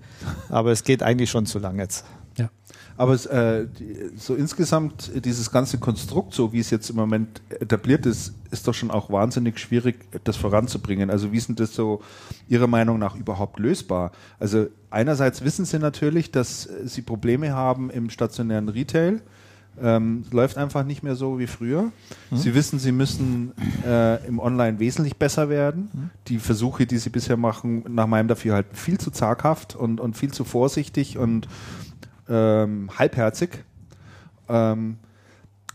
aber 0.49 0.73
es 0.73 0.83
geht 0.83 1.03
eigentlich 1.03 1.31
schon 1.31 1.47
zu 1.47 1.59
lang 1.59 1.79
jetzt. 1.79 2.05
Ja. 2.37 2.51
Aber 2.97 3.13
es, 3.13 3.27
äh, 3.27 3.67
die, 3.79 4.11
so 4.17 4.35
insgesamt 4.35 5.11
dieses 5.25 5.51
ganze 5.51 5.79
Konstrukt, 5.79 6.35
so 6.35 6.53
wie 6.53 6.61
es 6.61 6.71
jetzt 6.71 6.91
im 6.91 6.97
Moment 6.97 7.41
etabliert 7.49 8.07
ist, 8.07 8.35
ist 8.51 8.69
doch 8.69 8.75
schon 8.75 8.91
auch 8.91 9.11
wahnsinnig 9.11 9.59
schwierig, 9.59 9.97
das 10.25 10.37
voranzubringen. 10.37 11.11
Also 11.11 11.33
wie 11.33 11.41
sind 11.41 11.61
das 11.61 11.75
so 11.75 12.03
Ihrer 12.49 12.67
Meinung 12.67 12.99
nach 12.99 13.17
überhaupt 13.17 13.59
lösbar? 13.59 14.13
Also 14.39 14.67
einerseits 14.91 15.45
wissen 15.45 15.65
Sie 15.65 15.79
natürlich, 15.79 16.31
dass 16.31 16.69
Sie 16.85 17.03
Probleme 17.03 17.53
haben 17.53 17.91
im 17.91 18.11
stationären 18.11 18.69
Retail. 18.69 19.23
Ähm, 19.83 20.23
es 20.27 20.33
läuft 20.33 20.57
einfach 20.57 20.85
nicht 20.85 21.03
mehr 21.03 21.17
so 21.17 21.39
wie 21.39 21.47
früher. 21.47 21.91
Sie 22.33 22.55
wissen, 22.55 22.79
Sie 22.79 22.93
müssen 22.93 23.53
äh, 23.87 24.25
im 24.27 24.39
Online 24.39 24.79
wesentlich 24.79 25.17
besser 25.17 25.49
werden. 25.49 26.11
Die 26.29 26.39
Versuche, 26.39 26.87
die 26.87 26.99
Sie 26.99 27.11
bisher 27.11 27.37
machen, 27.37 27.85
nach 27.89 28.07
meinem 28.07 28.29
Dafürhalten 28.29 28.77
viel 28.77 28.99
zu 28.99 29.11
zaghaft 29.11 29.75
und, 29.75 30.01
und 30.01 30.17
viel 30.17 30.33
zu 30.33 30.45
vorsichtig 30.45 31.19
und 31.19 31.49
ähm, 32.29 32.91
halbherzig. 32.97 33.65
Ähm, 34.49 34.97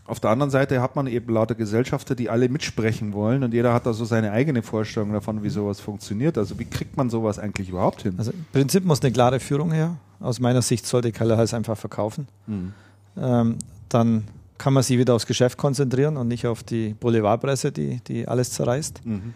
auf 0.06 0.18
der 0.18 0.30
anderen 0.30 0.50
Seite 0.50 0.82
hat 0.82 0.96
man 0.96 1.06
eben 1.06 1.32
lauter 1.32 1.54
Gesellschafter, 1.54 2.16
die 2.16 2.30
alle 2.30 2.48
mitsprechen 2.48 3.12
wollen 3.12 3.44
und 3.44 3.54
jeder 3.54 3.72
hat 3.72 3.86
da 3.86 3.92
so 3.92 4.04
seine 4.04 4.32
eigene 4.32 4.62
Vorstellung 4.62 5.12
davon, 5.12 5.44
wie 5.44 5.50
sowas 5.50 5.78
funktioniert. 5.78 6.36
Also 6.36 6.58
wie 6.58 6.64
kriegt 6.64 6.96
man 6.96 7.10
sowas 7.10 7.38
eigentlich 7.38 7.68
überhaupt 7.68 8.02
hin? 8.02 8.14
Also 8.18 8.32
im 8.32 8.44
Prinzip 8.52 8.84
muss 8.84 9.00
eine 9.02 9.12
klare 9.12 9.38
Führung 9.38 9.70
her. 9.70 9.98
Aus 10.18 10.40
meiner 10.40 10.62
Sicht 10.62 10.84
sollte 10.84 11.12
Kellerhals 11.12 11.54
einfach 11.54 11.78
verkaufen. 11.78 12.26
Mhm. 12.48 12.72
Dann 13.90 14.24
kann 14.56 14.72
man 14.72 14.82
sich 14.82 14.98
wieder 14.98 15.14
aufs 15.14 15.26
Geschäft 15.26 15.58
konzentrieren 15.58 16.16
und 16.16 16.28
nicht 16.28 16.46
auf 16.46 16.62
die 16.62 16.94
Boulevardpresse, 16.94 17.72
die, 17.72 18.00
die 18.06 18.26
alles 18.26 18.52
zerreißt. 18.52 19.04
Mhm. 19.04 19.34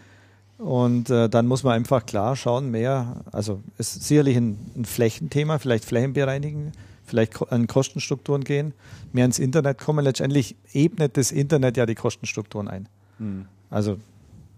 Und 0.57 1.09
äh, 1.09 1.29
dann 1.29 1.47
muss 1.47 1.63
man 1.63 1.73
einfach 1.73 2.05
klar 2.05 2.35
schauen, 2.35 2.71
mehr, 2.71 3.23
also 3.31 3.61
ist 3.77 4.03
sicherlich 4.03 4.37
ein, 4.37 4.57
ein 4.75 4.85
Flächenthema, 4.85 5.59
vielleicht 5.59 5.83
Flächen 5.83 6.13
bereinigen, 6.13 6.71
vielleicht 7.03 7.51
an 7.51 7.67
Kostenstrukturen 7.67 8.43
gehen, 8.43 8.73
mehr 9.11 9.25
ins 9.25 9.39
Internet 9.39 9.79
kommen. 9.79 10.03
Letztendlich 10.03 10.55
ebnet 10.73 11.17
das 11.17 11.31
Internet 11.31 11.77
ja 11.77 11.85
die 11.85 11.95
Kostenstrukturen 11.95 12.67
ein. 12.67 12.87
Hm. 13.17 13.45
Also 13.69 13.97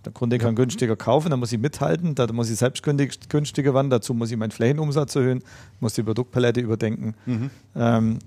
der 0.06 0.14
Kunde 0.14 0.38
kann 0.38 0.56
günstiger 0.56 0.96
kaufen, 0.96 1.32
dann 1.32 1.40
muss 1.40 1.52
ich 1.52 1.60
mithalten, 1.60 2.16
da 2.16 2.32
muss 2.32 2.50
ich 2.50 2.58
selbst 2.58 2.82
günstiger 2.84 3.74
werden, 3.74 3.90
dazu 3.90 4.14
muss 4.14 4.32
ich 4.32 4.38
meinen 4.38 4.52
Flächenumsatz 4.52 5.16
erhöhen, 5.16 5.44
muss 5.80 5.96
die 5.96 6.04
Produktpalette 6.04 6.62
überdenken. 6.62 7.14
Mhm. 7.26 7.50
Ähm, 7.76 8.20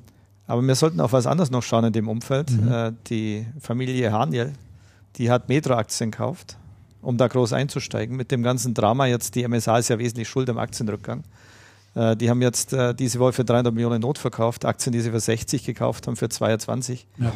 aber 0.51 0.63
wir 0.63 0.75
sollten 0.75 1.01
auf 1.01 1.13
was 1.13 1.27
anderes 1.27 1.51
noch 1.51 1.63
schauen 1.63 1.85
in 1.85 1.93
dem 1.93 2.09
Umfeld. 2.09 2.51
Mhm. 2.51 2.73
Äh, 2.73 2.93
die 3.07 3.47
Familie 3.61 4.13
Haniel, 4.13 4.53
die 5.17 5.31
hat 5.31 5.49
Metro-Aktien 5.49 6.11
gekauft, 6.11 6.57
um 7.03 7.17
da 7.17 7.29
groß 7.29 7.53
einzusteigen. 7.53 8.17
Mit 8.17 8.31
dem 8.31 8.43
ganzen 8.43 8.75
Drama 8.75 9.07
jetzt, 9.07 9.35
die 9.35 9.47
MSA 9.47 9.79
ist 9.79 9.89
ja 9.89 9.99
wesentlich 9.99 10.29
schuld 10.29 10.49
am 10.51 10.59
Aktienrückgang. 10.59 11.25
Äh, 11.95 12.17
die 12.17 12.29
haben 12.31 12.43
jetzt 12.43 12.73
äh, 12.73 12.95
diese 12.95 13.19
Woche 13.19 13.33
für 13.33 13.45
300 13.45 13.73
Millionen 13.73 14.01
Not 14.01 14.19
verkauft, 14.19 14.65
Aktien, 14.65 14.93
die 14.93 15.01
sie 15.01 15.11
für 15.11 15.21
60 15.21 15.65
gekauft 15.65 16.07
haben, 16.07 16.17
für 16.17 16.29
22. 16.29 17.07
Ja. 17.19 17.33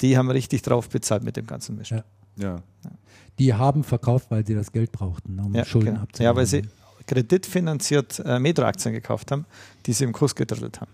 Die 0.00 0.16
haben 0.16 0.30
richtig 0.30 0.62
drauf 0.62 0.88
bezahlt 0.88 1.22
mit 1.24 1.36
dem 1.36 1.46
ganzen 1.46 1.76
Mist. 1.76 1.90
Ja. 1.90 2.04
Ja. 2.36 2.56
Die 3.38 3.54
haben 3.54 3.84
verkauft, 3.84 4.30
weil 4.30 4.46
sie 4.46 4.54
das 4.54 4.72
Geld 4.72 4.92
brauchten, 4.92 5.38
um 5.40 5.54
Ja, 5.54 5.64
Schulden 5.64 5.90
genau. 5.94 6.02
abzubauen. 6.02 6.24
ja, 6.24 6.36
weil 6.36 6.46
sie 6.46 6.62
kreditfinanziert 7.06 8.20
äh, 8.24 8.38
Metro-Aktien 8.38 8.94
gekauft 8.94 9.30
haben, 9.32 9.46
die 9.86 9.92
sie 9.92 10.04
im 10.04 10.12
Kurs 10.12 10.34
gedrittelt 10.34 10.80
haben. 10.80 10.90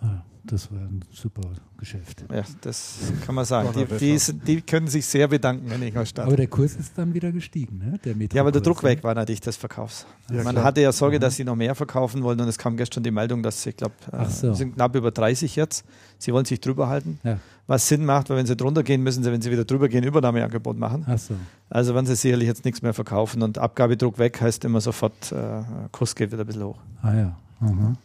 Ah, 0.00 0.22
das 0.50 0.72
war 0.72 0.78
ein 0.80 1.04
super 1.12 1.42
Geschäft. 1.76 2.24
Ja, 2.32 2.42
das 2.62 2.98
kann 3.24 3.34
man 3.34 3.44
sagen. 3.44 3.68
Die, 3.74 3.98
die, 3.98 4.32
die 4.46 4.62
können 4.62 4.88
sich 4.88 5.06
sehr 5.06 5.28
bedanken 5.28 5.70
in 5.70 5.82
Ingolstadt. 5.82 6.26
Aber 6.26 6.36
der 6.36 6.48
Kurs 6.48 6.74
ist 6.74 6.96
dann 6.96 7.14
wieder 7.14 7.30
gestiegen, 7.30 7.78
ne? 7.78 7.98
Der 8.04 8.14
Ja, 8.32 8.42
aber 8.42 8.50
der 8.50 8.62
Druck 8.62 8.82
weg 8.82 9.04
war 9.04 9.14
natürlich 9.14 9.40
des 9.40 9.56
Verkaufs. 9.56 10.06
Ja, 10.30 10.42
Man 10.42 10.54
klar. 10.54 10.64
hatte 10.64 10.80
ja 10.80 10.90
Sorge, 10.90 11.20
dass 11.20 11.36
sie 11.36 11.44
noch 11.44 11.54
mehr 11.54 11.74
verkaufen 11.74 12.22
wollen 12.22 12.40
und 12.40 12.48
es 12.48 12.58
kam 12.58 12.76
gestern 12.76 13.02
die 13.02 13.10
Meldung, 13.10 13.42
dass 13.42 13.62
sie, 13.62 13.70
ich 13.70 13.76
glaube, 13.76 13.94
äh, 14.12 14.24
so. 14.26 14.54
sind 14.54 14.74
knapp 14.74 14.96
über 14.96 15.10
30 15.10 15.54
jetzt. 15.54 15.84
Sie 16.18 16.32
wollen 16.32 16.44
sich 16.44 16.60
drüber 16.60 16.88
halten. 16.88 17.20
Ja. 17.22 17.38
Was 17.66 17.86
Sinn 17.86 18.04
macht, 18.04 18.30
weil 18.30 18.38
wenn 18.38 18.46
sie 18.46 18.56
drunter 18.56 18.82
gehen, 18.82 19.02
müssen 19.02 19.22
sie, 19.22 19.30
wenn 19.30 19.42
sie 19.42 19.50
wieder 19.50 19.64
drüber 19.64 19.88
gehen, 19.88 20.02
Übernahmeangebot 20.02 20.78
machen. 20.78 21.04
Ach 21.06 21.18
so. 21.18 21.34
Also 21.68 21.94
werden 21.94 22.06
sie 22.06 22.16
sicherlich 22.16 22.48
jetzt 22.48 22.64
nichts 22.64 22.82
mehr 22.82 22.94
verkaufen 22.94 23.42
und 23.42 23.58
Abgabedruck 23.58 24.18
weg 24.18 24.40
heißt 24.40 24.64
immer 24.64 24.80
sofort, 24.80 25.32
äh, 25.32 25.62
Kurs 25.92 26.14
geht 26.14 26.32
wieder 26.32 26.42
ein 26.44 26.46
bisschen 26.46 26.64
hoch. 26.64 26.78
Ah 27.02 27.14
ja. 27.14 27.36
Aha. 27.60 27.96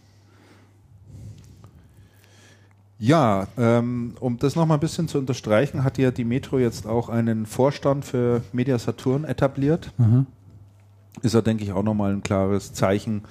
Ja, 3.04 3.48
ähm, 3.58 4.14
um 4.22 4.38
das 4.38 4.56
nochmal 4.56 4.78
ein 4.78 4.80
bisschen 4.80 5.10
zu 5.10 5.18
unterstreichen, 5.18 5.84
hat 5.84 5.98
ja 5.98 6.10
die 6.10 6.24
Metro 6.24 6.58
jetzt 6.58 6.88
auch 6.88 7.10
einen 7.10 7.46
Vorstand 7.46 8.06
für 8.06 8.44
Media 8.54 8.80
Saturn 8.80 9.26
etabliert. 9.26 9.92
Aha. 9.98 10.26
Ist 11.22 11.36
ja, 11.36 11.42
denke 11.42 11.66
ich, 11.66 11.74
auch 11.74 11.84
nochmal 11.84 12.14
ein 12.14 12.24
klares 12.24 12.72
Zeichen 12.72 13.24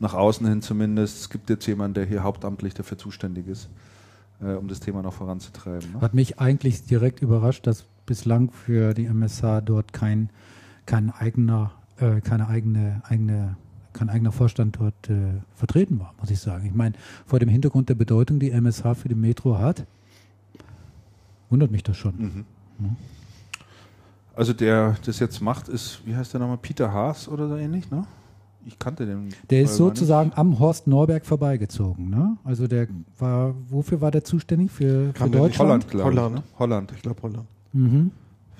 nach 0.00 0.14
außen 0.14 0.48
hin 0.48 0.62
zumindest. 0.62 1.20
Es 1.20 1.30
gibt 1.30 1.48
jetzt 1.48 1.64
jemanden, 1.68 1.94
der 1.94 2.06
hier 2.06 2.24
hauptamtlich 2.24 2.74
dafür 2.74 2.98
zuständig 2.98 3.46
ist, 3.46 3.68
äh, 4.42 4.54
um 4.54 4.66
das 4.66 4.80
Thema 4.80 5.00
noch 5.00 5.14
voranzutreiben. 5.14 5.92
Ne? 5.92 6.00
Hat 6.00 6.12
mich 6.12 6.40
eigentlich 6.40 6.86
direkt 6.86 7.22
überrascht, 7.22 7.68
dass 7.68 7.84
bislang 8.06 8.50
für 8.50 8.94
die 8.94 9.04
MSH 9.04 9.60
dort 9.64 9.92
kein, 9.92 10.30
kein 10.86 11.08
eigener, 11.08 11.70
äh, 12.00 12.20
keine 12.20 12.48
eigene, 12.48 13.00
eigene, 13.08 13.56
kein 13.92 14.08
eigener 14.08 14.32
Vorstand 14.32 14.78
dort 14.78 15.10
äh, 15.10 15.40
vertreten 15.54 15.98
war, 16.00 16.14
muss 16.20 16.30
ich 16.30 16.38
sagen. 16.38 16.66
Ich 16.66 16.74
meine, 16.74 16.94
vor 17.26 17.38
dem 17.38 17.48
Hintergrund 17.48 17.88
der 17.88 17.94
Bedeutung, 17.94 18.38
die 18.38 18.50
MSH 18.50 18.94
für 18.94 19.08
die 19.08 19.14
Metro 19.14 19.58
hat, 19.58 19.86
wundert 21.48 21.70
mich 21.70 21.82
das 21.82 21.96
schon. 21.96 22.14
Mhm. 22.78 22.96
Also 24.34 24.52
der 24.52 24.96
das 25.04 25.18
jetzt 25.18 25.40
macht, 25.40 25.68
ist, 25.68 26.00
wie 26.06 26.16
heißt 26.16 26.32
der 26.32 26.40
nochmal, 26.40 26.58
Peter 26.58 26.92
Haas 26.92 27.28
oder 27.28 27.48
so 27.48 27.56
ähnlich, 27.56 27.90
ne? 27.90 28.06
Ich 28.66 28.78
kannte 28.78 29.06
den. 29.06 29.30
Der 29.48 29.62
ist 29.62 29.76
sozusagen 29.76 30.32
am 30.34 30.58
Horst 30.58 30.86
Norberg 30.86 31.24
vorbeigezogen. 31.24 32.10
Ne? 32.10 32.36
Also 32.44 32.66
der 32.66 32.88
war, 33.18 33.54
wofür 33.68 34.00
war 34.00 34.10
der 34.10 34.22
zuständig? 34.22 34.70
Für, 34.70 34.84
für 34.84 35.06
nicht. 35.06 35.20
Holland, 35.20 35.34
Deutschland? 35.34 35.88
glaube 35.88 36.10
ich. 36.10 36.18
Holland. 36.18 36.34
Ne? 36.36 36.42
Holland. 36.58 36.92
Ich 36.94 37.02
glaube 37.02 37.22
Holland. 37.22 37.46
Mhm. 37.72 38.10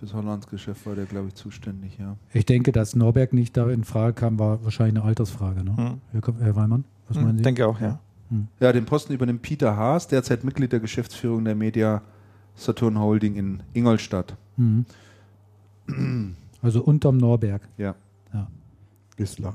Fürs 0.01 0.15
Hollandsgeschäft 0.15 0.87
war 0.87 0.95
der, 0.95 1.05
glaube 1.05 1.29
ich, 1.29 1.35
zuständig, 1.35 1.99
ja. 1.99 2.17
Ich 2.33 2.47
denke, 2.47 2.73
dass 2.73 2.97
Norberg 2.97 3.35
nicht 3.35 3.55
da 3.57 3.69
in 3.71 3.85
Frage 3.85 4.15
kam, 4.15 4.39
war 4.39 4.65
wahrscheinlich 4.65 4.97
eine 4.97 5.05
Altersfrage. 5.05 5.63
Ne? 5.63 5.77
Hm. 5.77 6.01
Herr, 6.41 6.57
Weimann, 6.57 6.85
was 7.07 7.19
meinen 7.19 7.33
Ich 7.33 7.37
Sie? 7.39 7.43
denke 7.43 7.67
auch, 7.67 7.79
ja. 7.81 7.99
Ja, 8.61 8.73
den 8.73 8.87
Posten 8.87 9.13
übernimmt 9.13 9.43
Peter 9.43 9.77
Haas, 9.77 10.07
derzeit 10.09 10.43
Mitglied 10.43 10.73
der 10.73 10.81
Geschäftsführung 10.81 11.45
der 11.45 11.55
Media 11.55 12.01
Saturn 12.55 12.99
Holding 12.99 13.35
in 13.37 13.63
Ingolstadt. 13.75 14.37
Mhm. 14.57 14.87
Also 16.63 16.83
unterm 16.83 17.17
Norberg. 17.19 17.63
Ja. 17.77 17.95
Bislang. 19.17 19.55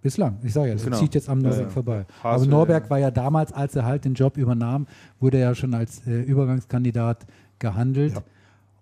Bislang. 0.00 0.38
Ich 0.42 0.52
sage 0.54 0.68
ja, 0.68 0.74
das 0.74 0.84
Genau. 0.84 0.98
zieht 0.98 1.14
jetzt 1.14 1.28
am 1.28 1.40
Ja, 1.40 1.48
Norberg 1.48 1.66
ja. 1.66 1.70
vorbei. 1.70 2.06
Haas, 2.22 2.40
Aber 2.42 2.50
Norberg 2.50 2.84
ja. 2.84 2.90
war 2.90 2.98
ja 2.98 3.10
damals, 3.10 3.52
als 3.52 3.76
er 3.76 3.84
halt 3.84 4.04
den 4.06 4.14
Job 4.14 4.38
übernahm, 4.38 4.86
wurde 5.20 5.36
er 5.38 5.48
ja 5.50 5.54
schon 5.54 5.74
als 5.74 6.06
äh, 6.06 6.22
Übergangskandidat 6.22 7.26
gehandelt. 7.58 8.14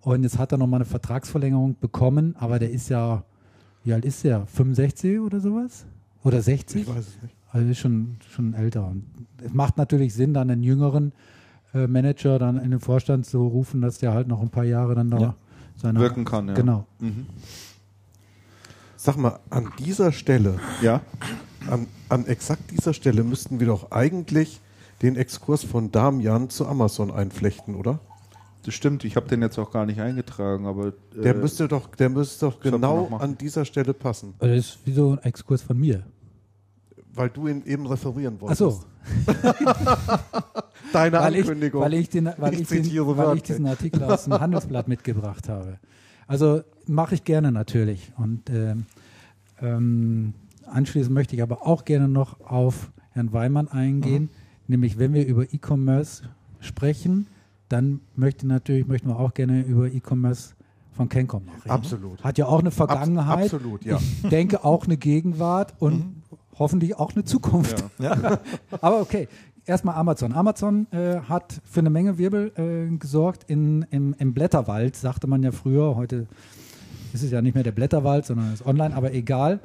Und 0.03 0.23
jetzt 0.23 0.39
hat 0.39 0.53
er 0.53 0.59
nochmal 0.59 0.79
eine 0.79 0.85
Vertragsverlängerung 0.87 1.77
bekommen, 1.79 2.35
aber 2.39 2.59
der 2.59 2.71
ist 2.71 2.89
ja, 2.89 3.23
wie 3.85 3.93
alt 3.93 4.05
ist 4.05 4.25
der? 4.25 4.47
65 4.47 5.21
oder 5.21 5.41
sowas? 5.41 5.85
Oder 6.25 6.41
60? 6.43 6.83
Ich 6.83 6.89
weiß 6.89 6.97
es 6.99 7.23
nicht. 7.23 7.35
Also 7.53 7.69
ist 7.69 7.79
schon, 7.79 8.17
schon 8.31 8.55
älter. 8.55 8.87
Und 8.87 9.05
es 9.45 9.53
macht 9.53 9.77
natürlich 9.77 10.15
Sinn, 10.15 10.33
dann 10.35 10.51
einen 10.51 10.63
jüngeren 10.63 11.13
äh, 11.75 11.87
Manager 11.87 12.39
dann 12.39 12.59
in 12.59 12.71
den 12.71 12.81
Vorstand 12.81 13.27
zu 13.27 13.47
rufen, 13.47 13.81
dass 13.81 13.99
der 13.99 14.13
halt 14.15 14.29
noch 14.29 14.41
ein 14.41 14.51
paar 14.51 14.65
Jahre 14.65 14.95
dann 14.95 15.11
da 15.11 15.19
Ja. 15.19 15.35
seine 15.77 15.99
Wirken 16.01 16.25
kann, 16.25 16.49
ja. 16.49 16.55
Genau. 16.55 16.87
Mhm. 17.01 17.27
Sag 18.97 19.17
mal, 19.17 19.39
an 19.51 19.71
dieser 19.79 20.13
Stelle, 20.13 20.59
Ja. 20.83 21.01
an, 21.69 21.87
an 22.09 22.27
exakt 22.27 22.71
dieser 22.71 22.93
Stelle 22.95 23.25
müssten 23.25 23.59
wir 23.61 23.67
doch 23.67 23.91
eigentlich 23.91 24.61
den 25.03 25.17
Exkurs 25.17 25.65
von 25.65 25.91
Damian 25.91 26.51
zu 26.51 26.67
Amazon 26.67 27.11
einflechten, 27.11 27.75
oder? 27.75 28.01
Das 28.65 28.75
stimmt, 28.75 29.05
ich 29.05 29.17
habe 29.17 29.27
den 29.27 29.41
jetzt 29.43 29.59
auch 29.59 29.71
gar 29.71 29.87
nicht 29.87 30.01
eingetragen, 30.01 30.67
aber. 30.67 30.89
äh, 30.89 30.93
Der 31.23 31.35
müsste 31.35 31.67
doch, 31.69 31.89
der 31.95 32.11
müsste 32.11 32.47
doch 32.47 32.61
genau 32.61 33.07
an 33.19 33.39
dieser 33.39 33.65
Stelle 33.65 33.95
passen, 33.95 34.35
Also 34.39 34.55
Das 34.55 34.67
ist 34.67 34.79
wie 34.85 34.93
so 34.93 35.13
ein 35.13 35.19
Exkurs 35.19 35.63
von 35.63 35.79
mir. 35.79 36.03
weil 37.15 37.31
du 37.31 37.49
ihn 37.49 37.63
eben 37.65 37.87
referieren 37.87 38.35
Ach 38.37 38.41
wolltest. 38.43 38.59
so, 38.61 38.81
Deine 40.93 41.19
weil 41.19 41.35
ich, 41.37 41.41
Ankündigung. 41.43 41.81
weil, 41.83 41.95
ich 41.95 42.09
den, 42.09 42.31
weil, 42.37 42.55
Ich 42.55 42.61
ich 42.61 42.69
den, 42.69 42.85
zitiere 42.85 43.17
weil 43.17 43.37
ich 43.37 43.43
diesen 43.43 43.67
Artikel 43.67 44.03
aus 44.05 44.25
dem 44.25 44.35
Handelsblatt 44.35 44.89
mitgebracht 44.89 45.49
habe. 45.49 45.79
Also 46.27 46.63
mache 46.87 47.15
ich 47.15 47.25
gerne 47.25 47.53
natürlich. 47.53 48.13
Und 48.17 48.51
ähm, 48.51 48.87
ähm, 49.61 50.35
anschließend 50.67 51.15
möchte 51.15 51.37
ich 51.37 51.43
aber 51.43 51.67
auch 51.67 51.85
gerne 51.85 52.09
noch 52.09 52.41
auf 52.41 52.91
Herrn 53.13 53.33
Weimann 53.33 53.69
eingehen. 53.69 54.25
Mhm. 54.25 54.29
Nämlich, 54.69 54.99
wenn 54.99 55.13
wir 55.15 55.27
über 55.27 55.45
E-Commerce 55.53 56.25
sprechen, 56.61 57.27
dann 57.71 58.01
möchte 58.17 58.47
natürlich, 58.47 58.87
möchten 58.87 59.09
wir 59.09 59.19
auch 59.19 59.33
gerne 59.35 59.63
über 59.63 59.87
E-Commerce 59.87 60.55
von 60.93 61.09
Kencom 61.09 61.45
noch 61.47 61.55
reden. 61.65 61.71
Absolut. 61.71 62.23
Hat 62.23 62.37
ja 62.37 62.47
auch 62.47 62.59
eine 62.59 62.69
Abs- 62.69 62.77
Vergangenheit. 62.77 63.45
absolut, 63.45 63.85
ja. 63.85 63.97
Ich 63.97 64.29
denke 64.29 64.65
auch 64.65 64.85
eine 64.85 64.97
Gegenwart 64.97 65.75
und 65.79 66.23
hoffentlich 66.59 66.97
auch 66.99 67.15
eine 67.15 67.25
Zukunft. 67.25 67.83
Ja. 67.99 68.39
Aber 68.81 69.01
okay, 69.01 69.29
erstmal 69.65 69.95
Amazon. 69.95 70.33
Amazon 70.33 70.87
äh, 70.93 71.21
hat 71.21 71.61
für 71.65 71.81
eine 71.81 71.91
Menge 71.91 72.19
Wirbel 72.19 72.53
äh, 72.57 72.97
gesorgt 72.97 73.45
in, 73.49 73.83
im, 73.91 74.15
im 74.19 74.35
Blätterwald, 74.35 74.97
sagte 74.97 75.27
man 75.27 75.43
ja 75.43 75.53
früher. 75.53 75.97
Heute 75.97 76.27
ist 77.13 77.23
es 77.23 77.31
ja 77.31 77.41
nicht 77.41 77.55
mehr 77.55 77.65
der 77.65 77.73
Blätterwald, 77.73 78.27
sondern 78.27 78.53
ist 78.53 78.67
online, 78.67 78.95
aber 78.95 79.13
egal. 79.15 79.61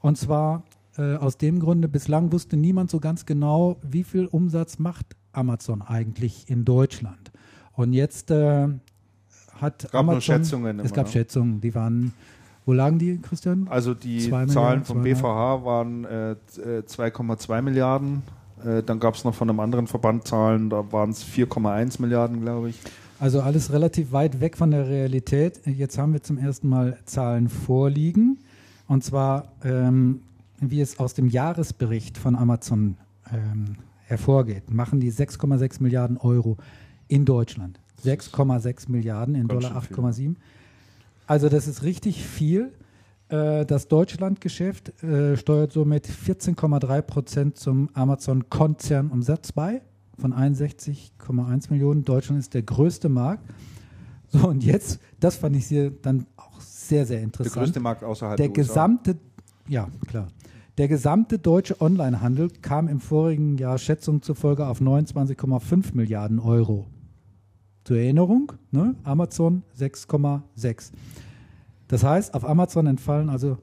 Und 0.00 0.18
zwar 0.18 0.64
äh, 0.98 1.14
aus 1.16 1.38
dem 1.38 1.60
Grunde, 1.60 1.88
bislang 1.88 2.32
wusste 2.32 2.56
niemand 2.56 2.90
so 2.90 3.00
ganz 3.00 3.24
genau, 3.24 3.76
wie 3.82 4.02
viel 4.04 4.26
Umsatz 4.26 4.78
macht 4.78 5.06
Amazon 5.32 5.82
eigentlich 5.82 6.48
in 6.48 6.64
Deutschland. 6.64 7.25
Und 7.76 7.92
jetzt 7.92 8.30
äh, 8.30 8.68
hat 9.60 9.82
gab 9.84 9.92
nur 9.92 10.00
Amazon. 10.00 10.20
Schätzungen 10.22 10.78
Es 10.80 10.86
immer, 10.86 10.94
gab 10.96 11.06
ne? 11.06 11.12
Schätzungen, 11.12 11.60
die 11.60 11.74
waren. 11.74 12.12
Wo 12.64 12.72
lagen 12.72 12.98
die, 12.98 13.18
Christian? 13.18 13.68
Also 13.70 13.94
die 13.94 14.28
Zahlen 14.28 14.48
Milliarden, 14.48 14.84
vom. 14.84 15.02
BVH 15.02 15.64
waren 15.64 16.04
äh, 16.04 16.34
z- 16.48 16.64
äh, 16.66 16.82
2,2 16.84 17.62
Milliarden. 17.62 18.22
Äh, 18.64 18.82
dann 18.82 18.98
gab 18.98 19.14
es 19.14 19.22
noch 19.22 19.34
von 19.34 19.48
einem 19.48 19.60
anderen 19.60 19.86
Verband 19.86 20.26
Zahlen, 20.26 20.68
da 20.70 20.90
waren 20.90 21.10
es 21.10 21.24
4,1 21.24 22.00
Milliarden, 22.02 22.40
glaube 22.40 22.70
ich. 22.70 22.80
Also 23.20 23.40
alles 23.40 23.72
relativ 23.72 24.10
weit 24.12 24.40
weg 24.40 24.56
von 24.56 24.72
der 24.72 24.88
Realität. 24.88 25.60
Jetzt 25.64 25.96
haben 25.96 26.12
wir 26.12 26.22
zum 26.22 26.38
ersten 26.38 26.68
Mal 26.68 26.98
Zahlen 27.04 27.48
vorliegen. 27.48 28.38
Und 28.88 29.04
zwar, 29.04 29.52
ähm, 29.64 30.20
wie 30.60 30.80
es 30.80 30.98
aus 30.98 31.14
dem 31.14 31.28
Jahresbericht 31.28 32.18
von 32.18 32.34
Amazon 32.34 32.96
ähm, 33.32 33.76
hervorgeht, 34.06 34.70
machen 34.72 34.98
die 35.00 35.12
6,6 35.12 35.82
Milliarden 35.82 36.16
Euro 36.16 36.56
in 37.08 37.24
Deutschland. 37.24 37.80
6,6 38.04 38.90
Milliarden, 38.90 39.34
in 39.34 39.48
Ganz 39.48 39.64
Dollar 39.64 39.82
schön 39.82 39.94
viel. 39.94 40.04
8,7. 40.04 40.34
Also 41.26 41.48
das 41.48 41.66
ist 41.66 41.82
richtig 41.82 42.24
viel. 42.24 42.72
Äh, 43.28 43.64
Das 43.66 43.88
Deutschlandgeschäft 43.88 45.02
äh, 45.02 45.36
steuert 45.36 45.72
somit 45.72 46.06
14,3 46.06 47.02
Prozent 47.02 47.58
zum 47.58 47.88
Amazon-Konzernumsatz 47.94 49.52
bei 49.52 49.82
von 50.18 50.32
61,1 50.32 51.70
Millionen. 51.70 52.04
Deutschland 52.04 52.40
ist 52.40 52.54
der 52.54 52.62
größte 52.62 53.08
Markt. 53.08 53.44
So, 54.28 54.48
und 54.48 54.64
jetzt, 54.64 54.98
das 55.20 55.36
fand 55.36 55.56
ich 55.56 55.66
hier 55.66 55.90
dann 55.90 56.26
auch 56.36 56.60
sehr, 56.60 57.06
sehr 57.06 57.16
Der 57.18 57.24
interessant. 57.24 57.54
größte 57.66 57.80
Markt 57.80 58.02
außerhalb 58.04 58.36
der 58.36 58.48
der 58.48 58.56
USA. 58.58 58.72
gesamte, 58.72 59.16
ja, 59.68 59.88
klar. 60.06 60.28
Der 60.78 60.88
gesamte 60.88 61.38
deutsche 61.38 61.80
Onlinehandel 61.80 62.50
kam 62.60 62.88
im 62.88 63.00
vorigen 63.00 63.56
Jahr 63.56 63.78
Schätzungen 63.78 64.22
zufolge 64.22 64.66
auf 64.66 64.80
29,5 64.80 65.94
Milliarden 65.94 66.38
Euro. 66.38 66.86
Zur 67.86 67.98
Erinnerung, 67.98 68.52
ne? 68.72 68.96
Amazon 69.04 69.62
6,6. 69.78 70.90
Das 71.86 72.02
heißt, 72.02 72.34
auf 72.34 72.44
Amazon 72.44 72.86
entfallen 72.88 73.30
also 73.30 73.58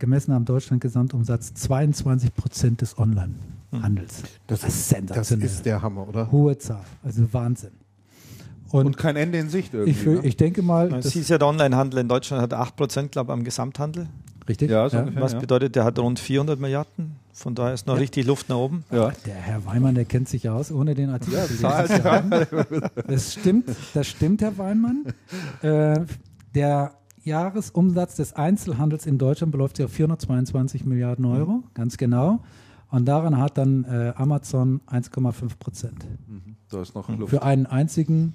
gemessen 0.00 0.32
am 0.32 0.44
Deutschland 0.44 0.82
Gesamtumsatz 0.82 1.54
22 1.54 2.34
Prozent 2.34 2.80
des 2.80 2.98
Onlinehandels. 2.98 4.22
Das, 4.48 4.60
Das 4.62 4.64
ist 4.64 4.64
ist, 4.64 4.92
das 4.92 4.98
sensationell. 4.98 5.46
ist 5.46 5.64
der 5.66 5.80
Hammer, 5.82 6.08
oder? 6.08 6.32
Hohe 6.32 6.58
Zahl, 6.58 6.82
also 7.04 7.32
Wahnsinn. 7.32 7.70
Und, 8.72 8.86
Und 8.86 8.96
kein 8.96 9.14
Ende 9.16 9.38
in 9.38 9.48
Sicht 9.48 9.72
irgendwie. 9.72 9.90
ich, 10.00 10.04
ne? 10.06 10.20
ich 10.24 10.36
denke 10.36 10.62
mal, 10.62 10.92
Es 10.94 11.04
das, 11.04 11.12
hieß 11.12 11.28
ja, 11.28 11.38
der 11.38 11.46
Onlinehandel 11.48 12.00
in 12.00 12.08
Deutschland 12.08 12.42
hat 12.42 12.52
8%, 12.52 13.08
glaube 13.08 13.30
ich, 13.30 13.38
am 13.38 13.44
Gesamthandel. 13.44 14.08
Richtig? 14.50 14.70
Ja, 14.70 14.88
so 14.88 14.98
ungefähr. 14.98 15.22
Was 15.22 15.32
ja. 15.32 15.38
bedeutet, 15.38 15.76
der 15.76 15.84
hat 15.84 15.98
rund 15.98 16.18
400 16.18 16.60
Milliarden. 16.60 17.16
Von 17.32 17.54
daher 17.54 17.72
ist 17.72 17.86
noch 17.86 17.98
richtig 17.98 18.26
Luft 18.26 18.50
nach 18.50 18.56
oben. 18.56 18.84
Ja. 18.90 19.12
Der 19.24 19.34
Herr 19.34 19.64
Weimann, 19.64 19.94
der 19.94 20.04
kennt 20.04 20.28
sich 20.28 20.48
aus, 20.48 20.70
ohne 20.70 20.94
den 20.94 21.08
Artikel 21.08 21.38
zu 21.46 21.52
lesen 21.52 21.60
Zahlen, 21.60 21.88
zu 21.88 22.04
haben. 22.04 22.30
Das 23.06 23.32
stimmt, 23.32 23.70
das 23.94 24.06
stimmt, 24.06 24.42
Herr 24.42 24.58
Weinmann. 24.58 25.06
Äh, 25.62 26.00
der 26.54 26.92
Jahresumsatz 27.24 28.16
des 28.16 28.34
Einzelhandels 28.34 29.06
in 29.06 29.16
Deutschland 29.16 29.52
beläuft 29.52 29.76
sich 29.76 29.86
auf 29.86 29.92
422 29.92 30.84
Milliarden 30.84 31.24
Euro, 31.24 31.62
ganz 31.74 31.96
genau. 31.96 32.40
Und 32.90 33.06
daran 33.06 33.38
hat 33.38 33.56
dann 33.56 33.84
äh, 33.84 34.12
Amazon 34.16 34.80
1,5 34.88 35.58
Prozent. 35.58 36.06
Mhm. 36.26 36.56
Da 36.68 36.82
ist 36.82 36.94
noch 36.94 37.08
Luft. 37.08 37.30
Für 37.30 37.42
einen 37.42 37.66
einzigen 37.66 38.34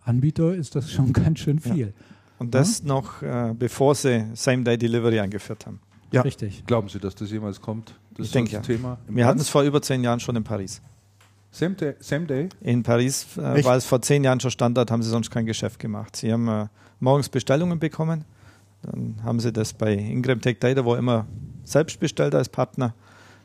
Anbieter 0.00 0.54
ist 0.54 0.74
das 0.74 0.90
schon 0.90 1.12
ganz 1.12 1.40
schön 1.40 1.58
viel. 1.58 1.92
Und 2.38 2.54
das 2.54 2.82
noch, 2.82 3.22
äh, 3.22 3.54
bevor 3.58 3.94
sie 3.94 4.26
Same-Day-Delivery 4.34 5.20
eingeführt 5.20 5.66
haben. 5.66 5.80
Ja. 6.10 6.22
Richtig. 6.22 6.64
Glauben 6.66 6.88
Sie, 6.88 6.98
dass 6.98 7.14
das 7.14 7.30
jemals 7.30 7.60
kommt? 7.60 7.94
Das 8.12 8.20
Ich 8.20 8.24
ist 8.26 8.34
denke 8.34 8.52
ja. 8.52 8.60
Thema. 8.60 8.98
Wir 9.08 9.26
hatten 9.26 9.40
es 9.40 9.48
vor 9.48 9.62
über 9.62 9.82
zehn 9.82 10.02
Jahren 10.02 10.20
schon 10.20 10.36
in 10.36 10.44
Paris. 10.44 10.80
Same 11.50 11.74
Day? 11.74 11.94
Same 12.00 12.26
day? 12.26 12.48
In 12.60 12.82
Paris 12.82 13.26
äh, 13.36 13.64
war 13.64 13.76
es 13.76 13.84
vor 13.84 14.00
zehn 14.00 14.24
Jahren 14.24 14.40
schon 14.40 14.50
Standard, 14.50 14.90
haben 14.90 15.02
sie 15.02 15.10
sonst 15.10 15.30
kein 15.30 15.46
Geschäft 15.46 15.78
gemacht. 15.78 16.16
Sie 16.16 16.32
haben 16.32 16.48
äh, 16.48 16.66
morgens 17.00 17.28
Bestellungen 17.28 17.78
bekommen, 17.78 18.24
dann 18.82 19.16
haben 19.24 19.40
sie 19.40 19.52
das 19.52 19.72
bei 19.72 19.94
Ingram 19.94 20.40
Tech 20.40 20.58
Data, 20.60 20.84
wo 20.84 20.94
immer 20.94 21.26
selbst 21.64 22.00
bestellt 22.00 22.34
als 22.34 22.48
Partner, 22.48 22.94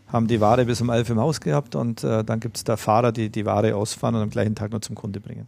haben 0.07 0.27
die 0.27 0.39
Ware 0.39 0.65
bis 0.65 0.79
um 0.81 0.89
11 0.89 1.11
im 1.11 1.19
Haus 1.19 1.41
gehabt 1.41 1.75
und 1.75 2.03
äh, 2.03 2.23
dann 2.23 2.39
gibt 2.39 2.57
es 2.57 2.63
da 2.63 2.77
Fahrer, 2.77 3.11
die 3.11 3.29
die 3.29 3.45
Ware 3.45 3.75
ausfahren 3.75 4.15
und 4.15 4.21
am 4.21 4.29
gleichen 4.29 4.55
Tag 4.55 4.71
noch 4.71 4.81
zum 4.81 4.95
Kunde 4.95 5.19
bringen. 5.19 5.47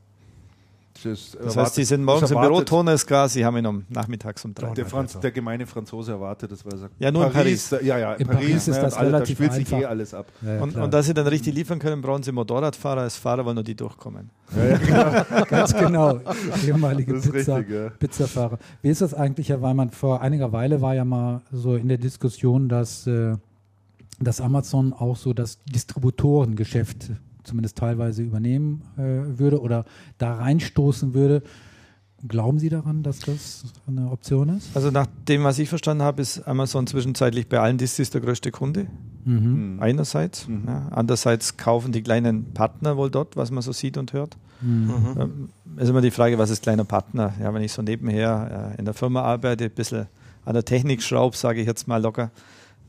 Das, 1.04 1.38
Das 1.40 1.58
heißt, 1.58 1.78
die 1.78 1.84
sind 1.84 2.04
morgens 2.04 2.32
im 2.32 2.40
Büro, 2.40 2.62
Toner 2.62 2.94
ist 2.94 3.06
klar, 3.06 3.28
sie 3.28 3.46
haben 3.46 3.58
ihn 3.58 3.66
um 3.66 3.84
nachmittags 3.90 4.44
um 4.46 4.54
drei. 4.54 4.74
Der, 4.74 4.86
Franz, 4.86 5.20
der 5.20 5.32
gemeine 5.32 5.68
Franzose 5.68 6.14
erwartet, 6.14 6.52
das 6.52 6.66
weil 6.66 6.72
er 6.74 6.78
sagt, 6.78 6.94
Ja, 7.00 7.12
nur 7.12 7.28
in 7.28 7.34
Paris. 7.34 7.70
Ja, 7.82 7.98
ja, 7.98 8.14
in, 8.14 8.22
In 8.22 8.28
Paris, 8.28 8.48
Paris 8.48 8.68
ist 8.70 8.76
ne, 8.78 8.82
das 8.82 8.94
und 8.94 9.00
alle, 9.00 9.08
relativ 9.10 9.38
da 9.38 9.44
spielt 9.44 9.54
sich 9.54 9.74
einfach. 9.74 9.86
eh 9.88 9.92
alles 9.92 10.14
ab. 10.14 10.28
Ja, 10.42 10.56
ja, 10.56 10.62
Und, 10.64 10.76
und 10.78 10.94
dass 10.94 11.06
sie 11.06 11.14
dann 11.14 11.28
richtig 11.28 11.54
liefern 11.54 11.80
können, 11.80 12.02
brauchen 12.02 12.24
sie 12.24 12.32
Motorradfahrer 12.32 13.02
als 13.02 13.18
Fahrer, 13.18 13.46
weil 13.46 13.54
nur 13.56 13.64
die 13.64 13.76
durchkommen. 13.76 14.30
Ganz 15.50 15.74
genau. 15.76 16.20
Ehemalige 16.66 17.14
Das 17.14 17.26
ist 17.26 17.32
Pizza, 17.34 17.56
richtig, 17.58 17.76
ja. 17.76 17.90
Pizzafahrer. 17.90 18.58
Wie 18.82 18.90
ist 18.90 19.02
das 19.02 19.14
eigentlich, 19.14 19.50
Herr 19.50 19.62
Weimann? 19.62 19.90
Vor 19.90 20.22
einiger 20.22 20.52
Weile 20.54 20.82
war 20.82 20.96
ja 20.96 21.04
mal 21.06 21.42
so 21.52 21.76
in 21.76 21.88
der 21.90 21.98
Diskussion, 21.98 22.70
dass, 22.70 23.06
äh, 23.06 23.36
dass 24.20 24.40
Amazon 24.40 24.94
auch 24.94 25.18
so 25.18 25.34
das 25.34 25.60
Distributorengeschäft 25.66 27.12
zumindest 27.46 27.78
teilweise 27.78 28.24
übernehmen 28.24 28.84
äh, 28.98 29.40
würde 29.40 29.62
oder 29.62 29.86
da 30.18 30.36
reinstoßen 30.36 31.14
würde. 31.14 31.44
Glauben 32.28 32.58
Sie 32.58 32.70
daran, 32.70 33.04
dass 33.04 33.20
das 33.20 33.66
eine 33.88 34.10
Option 34.10 34.50
ist? 34.50 34.76
Also 34.76 34.90
nach 34.90 35.06
dem, 35.28 35.44
was 35.44 35.60
ich 35.60 35.70
verstanden 35.70 36.04
habe, 36.04 36.22
ist 36.22 36.48
Amazon 36.48 36.88
zwischenzeitlich 36.88 37.48
bei 37.48 37.60
allen 37.60 37.78
Distis 37.78 38.10
der 38.10 38.22
größte 38.22 38.52
Kunde. 38.52 38.88
Mhm. 39.26 39.78
Einerseits. 39.80 40.48
Mhm. 40.48 40.64
Ja, 40.66 40.88
andererseits 40.92 41.58
kaufen 41.58 41.92
die 41.92 42.02
kleinen 42.02 42.54
Partner 42.54 42.98
wohl 42.98 43.12
dort, 43.12 43.36
was 43.36 43.52
man 43.52 43.62
so 43.62 43.74
sieht 43.74 43.98
und 43.98 44.14
hört. 44.14 44.38
Mhm. 44.62 44.90
Ähm, 45.20 45.50
ist 45.78 45.90
immer 45.90 46.02
die 46.02 46.12
Frage, 46.12 46.38
was 46.38 46.50
ist 46.50 46.64
kleiner 46.64 46.86
Partner? 46.86 47.34
Ja, 47.40 47.54
wenn 47.54 47.62
ich 47.62 47.74
so 47.74 47.82
nebenher 47.82 48.74
äh, 48.76 48.80
in 48.80 48.86
der 48.86 48.94
Firma 48.94 49.22
arbeite, 49.22 49.66
ein 49.66 49.72
bisschen 49.72 50.08
an 50.46 50.54
der 50.54 50.66
Technik 50.66 51.04
schraube, 51.04 51.36
sage 51.36 51.60
ich 51.60 51.68
jetzt 51.68 51.88
mal 51.88 52.02
locker, 52.02 52.32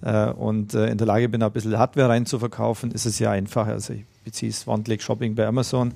äh, 0.03 0.31
und 0.31 0.75
äh, 0.75 0.89
in 0.89 0.99
der 0.99 1.07
Lage 1.07 1.29
bin, 1.29 1.43
auch 1.43 1.49
ein 1.49 1.53
bisschen 1.53 1.77
Hardware 1.79 2.09
reinzuverkaufen, 2.09 2.91
ist 2.93 3.07
es 3.07 3.19
ja 3.19 3.31
einfach. 3.31 3.67
Also 3.67 3.95
ich 3.95 4.05
beziehe 4.27 4.51
es 4.51 4.66
One-Click 4.66 5.01
Shopping 5.01 5.37
bei 5.37 5.47
Amazon, 5.47 5.95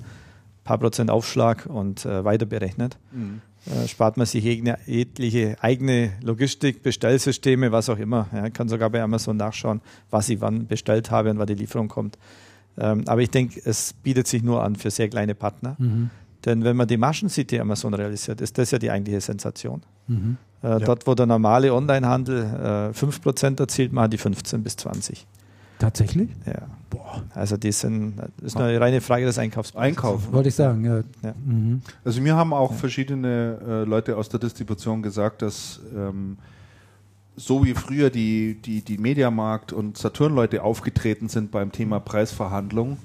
paar 0.63 0.77
Prozent 0.77 1.11
Aufschlag 1.11 1.65
und 1.65 2.05
äh, 2.05 2.23
weiter 2.23 2.45
berechnet. 2.45 2.97
Mhm. 3.11 3.41
Äh, 3.65 3.87
spart 3.87 4.15
man 4.15 4.25
sich 4.25 4.43
jegne, 4.43 4.79
jegliche 4.87 5.57
eigene 5.61 6.13
Logistik, 6.21 6.81
Bestellsysteme, 6.81 7.71
was 7.73 7.89
auch 7.89 7.99
immer. 7.99 8.27
Ja, 8.33 8.49
kann 8.49 8.69
sogar 8.69 8.89
bei 8.89 9.03
Amazon 9.03 9.37
nachschauen, 9.37 9.81
was 10.09 10.29
ich 10.29 10.39
wann 10.39 10.65
bestellt 10.65 11.11
habe 11.11 11.29
und 11.29 11.39
wann 11.39 11.47
die 11.47 11.55
Lieferung 11.55 11.89
kommt. 11.89 12.17
Ähm, 12.77 13.03
aber 13.05 13.21
ich 13.21 13.29
denke, 13.29 13.61
es 13.65 13.93
bietet 13.93 14.27
sich 14.27 14.43
nur 14.43 14.63
an 14.63 14.77
für 14.77 14.89
sehr 14.89 15.09
kleine 15.09 15.35
Partner. 15.35 15.75
Mhm. 15.77 16.09
Denn 16.45 16.63
wenn 16.63 16.77
man 16.77 16.87
die 16.87 16.97
Maschen 16.97 17.27
sieht, 17.27 17.51
die 17.51 17.59
Amazon 17.59 17.93
realisiert, 17.93 18.39
ist 18.39 18.57
das 18.57 18.71
ja 18.71 18.79
die 18.79 18.89
eigentliche 18.89 19.21
Sensation. 19.21 19.83
Mhm. 20.07 20.37
Äh, 20.63 20.79
Dort, 20.79 21.05
wo 21.05 21.13
der 21.15 21.25
normale 21.25 21.73
Onlinehandel 21.73 22.93
äh, 22.93 22.97
5% 22.97 23.59
erzielt, 23.59 23.91
machen 23.91 24.11
die 24.11 24.17
15 24.17 24.63
bis 24.63 24.77
20. 24.77 25.27
Tatsächlich? 25.79 26.29
Ja. 26.45 26.67
Also 27.33 27.57
die 27.57 27.71
sind, 27.71 28.15
das 28.17 28.53
ist 28.53 28.57
eine 28.57 28.79
reine 28.79 29.01
Frage 29.01 29.25
des 29.25 29.37
Einkaufspreises. 29.37 29.97
Einkaufen. 29.97 30.33
Wollte 30.33 30.49
ich 30.49 30.55
sagen, 30.55 30.83
ja. 30.85 30.97
Ja. 31.23 31.33
Mhm. 31.45 31.81
Also 32.03 32.21
mir 32.21 32.35
haben 32.35 32.53
auch 32.53 32.73
verschiedene 32.73 33.57
äh, 33.65 33.83
Leute 33.83 34.17
aus 34.17 34.29
der 34.29 34.39
Distribution 34.39 35.01
gesagt, 35.01 35.41
dass 35.41 35.79
ähm, 35.95 36.37
so 37.35 37.63
wie 37.63 37.73
früher 37.73 38.09
die, 38.09 38.55
die, 38.61 38.81
die 38.81 38.97
Mediamarkt- 38.97 39.73
und 39.73 39.97
Saturn-Leute 39.97 40.63
aufgetreten 40.63 41.29
sind 41.29 41.51
beim 41.51 41.71
Thema 41.71 41.99
Preisverhandlung, 41.99 42.97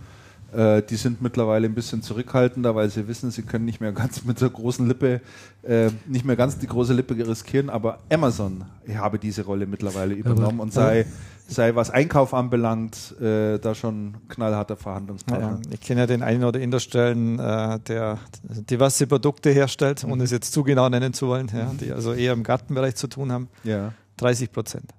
äh, 0.53 0.83
die 0.83 0.97
sind 0.97 1.23
mittlerweile 1.23 1.67
ein 1.67 1.75
bisschen 1.75 2.03
zurückhaltender, 2.03 2.75
weil 2.75 2.89
sie 2.91 3.09
wissen, 3.09 3.31
sie 3.31 3.43
können 3.43 3.65
nicht 3.65 3.81
mehr 3.81 3.93
ganz 3.93 4.25
mit 4.25 4.41
der 4.41 4.49
großen 4.49 4.87
Lippe, 4.87 5.21
äh, 5.63 5.91
nicht 6.07 6.25
mehr 6.25 6.37
ganz 6.37 6.59
die 6.59 6.67
große 6.67 6.95
Lippe 6.95 7.15
riskieren, 7.27 7.71
aber 7.71 7.99
Amazon 8.11 8.65
habe 8.97 9.19
diese 9.19 9.45
Rolle 9.45 9.67
mittlerweile 9.67 10.15
übernommen 10.15 10.61
und 10.61 10.73
sei, 10.73 11.07
sei 11.49 11.75
was 11.75 11.91
Einkauf 11.91 12.35
anbelangt, 12.35 13.15
äh, 13.21 13.59
da 13.59 13.75
schon 13.75 14.17
knallharter 14.29 14.77
Verhandlungspartner. 14.77 15.61
Ja, 15.65 15.71
ich 15.71 15.81
kenne 15.81 16.01
ja 16.01 16.07
den 16.07 16.23
einen 16.23 16.45
oder 16.45 16.61
Interstellen, 16.61 17.39
äh, 17.39 17.79
der 17.81 18.19
diverse 18.43 19.07
Produkte 19.07 19.51
herstellt, 19.51 20.05
ohne 20.05 20.25
es 20.25 20.31
jetzt 20.31 20.53
zu 20.53 20.63
genau 20.63 20.89
nennen 20.89 21.13
zu 21.13 21.29
wollen, 21.29 21.51
ja, 21.53 21.73
die 21.81 21.93
also 21.93 22.13
eher 22.13 22.33
im 22.33 22.43
Gartenbereich 22.43 22.97
zu 22.97 23.07
tun 23.07 23.33
haben. 23.33 23.49
Ja. 23.65 23.93
30 24.17 24.53
Prozent. 24.53 24.93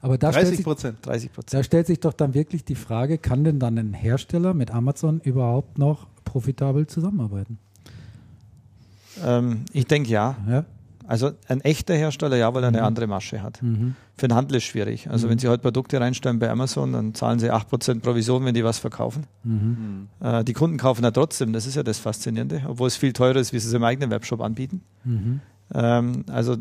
Aber 0.00 0.18
da 0.18 0.30
stellt, 0.30 0.46
30 0.46 0.56
sich, 0.56 0.64
Prozent. 0.64 0.98
30 1.02 1.32
Prozent. 1.32 1.60
da 1.60 1.64
stellt 1.64 1.86
sich 1.86 2.00
doch 2.00 2.12
dann 2.12 2.34
wirklich 2.34 2.64
die 2.64 2.76
Frage, 2.76 3.18
kann 3.18 3.44
denn 3.44 3.58
dann 3.58 3.76
ein 3.76 3.92
Hersteller 3.92 4.54
mit 4.54 4.70
Amazon 4.70 5.20
überhaupt 5.20 5.78
noch 5.78 6.06
profitabel 6.24 6.86
zusammenarbeiten? 6.86 7.58
Ähm, 9.24 9.64
ich 9.72 9.86
denke 9.86 10.10
ja. 10.10 10.36
Ja? 10.48 10.64
Also 11.06 11.32
ein 11.48 11.60
echter 11.60 11.94
Hersteller 11.94 12.36
ja, 12.36 12.52
weil 12.54 12.64
er 12.64 12.68
eine 12.68 12.82
andere 12.82 13.06
Masche 13.06 13.42
hat. 13.42 13.62
Mhm. 13.62 13.94
Für 14.16 14.28
den 14.28 14.34
Handel 14.34 14.56
ist 14.56 14.64
schwierig. 14.64 15.10
Also 15.10 15.28
wenn 15.28 15.38
Sie 15.38 15.48
heute 15.48 15.62
Produkte 15.62 16.00
reinstellen 16.00 16.38
bei 16.38 16.50
Amazon, 16.50 16.92
dann 16.92 17.14
zahlen 17.14 17.38
Sie 17.38 17.52
8% 17.52 18.00
Provision, 18.00 18.44
wenn 18.44 18.54
die 18.54 18.64
was 18.64 18.78
verkaufen. 18.78 19.26
Mhm. 19.42 20.08
Äh, 20.20 20.44
die 20.44 20.54
Kunden 20.54 20.78
kaufen 20.78 21.04
ja 21.04 21.10
trotzdem, 21.10 21.52
das 21.52 21.66
ist 21.66 21.74
ja 21.74 21.82
das 21.82 21.98
Faszinierende, 21.98 22.62
obwohl 22.66 22.88
es 22.88 22.96
viel 22.96 23.12
teurer 23.12 23.36
ist, 23.36 23.52
wie 23.52 23.58
sie 23.58 23.68
es 23.68 23.74
im 23.74 23.84
eigenen 23.84 24.10
Webshop 24.10 24.40
anbieten. 24.40 24.82
Mhm. 25.04 25.40
Ähm, 25.74 26.24
also 26.30 26.56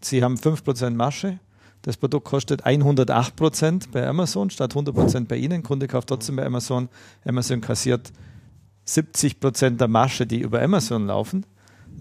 Sie 0.00 0.22
haben 0.22 0.36
5% 0.36 0.90
Masche. 0.90 1.38
Das 1.82 1.96
Produkt 1.96 2.26
kostet 2.26 2.66
108% 2.66 3.88
bei 3.92 4.06
Amazon 4.06 4.50
statt 4.50 4.74
100% 4.74 5.26
bei 5.26 5.36
Ihnen. 5.36 5.62
Kunde 5.62 5.86
kauft 5.86 6.08
trotzdem 6.08 6.36
bei 6.36 6.46
Amazon. 6.46 6.88
Amazon 7.24 7.60
kassiert 7.60 8.12
70% 8.86 9.76
der 9.76 9.88
Masche, 9.88 10.26
die 10.26 10.40
über 10.40 10.62
Amazon 10.62 11.06
laufen, 11.06 11.44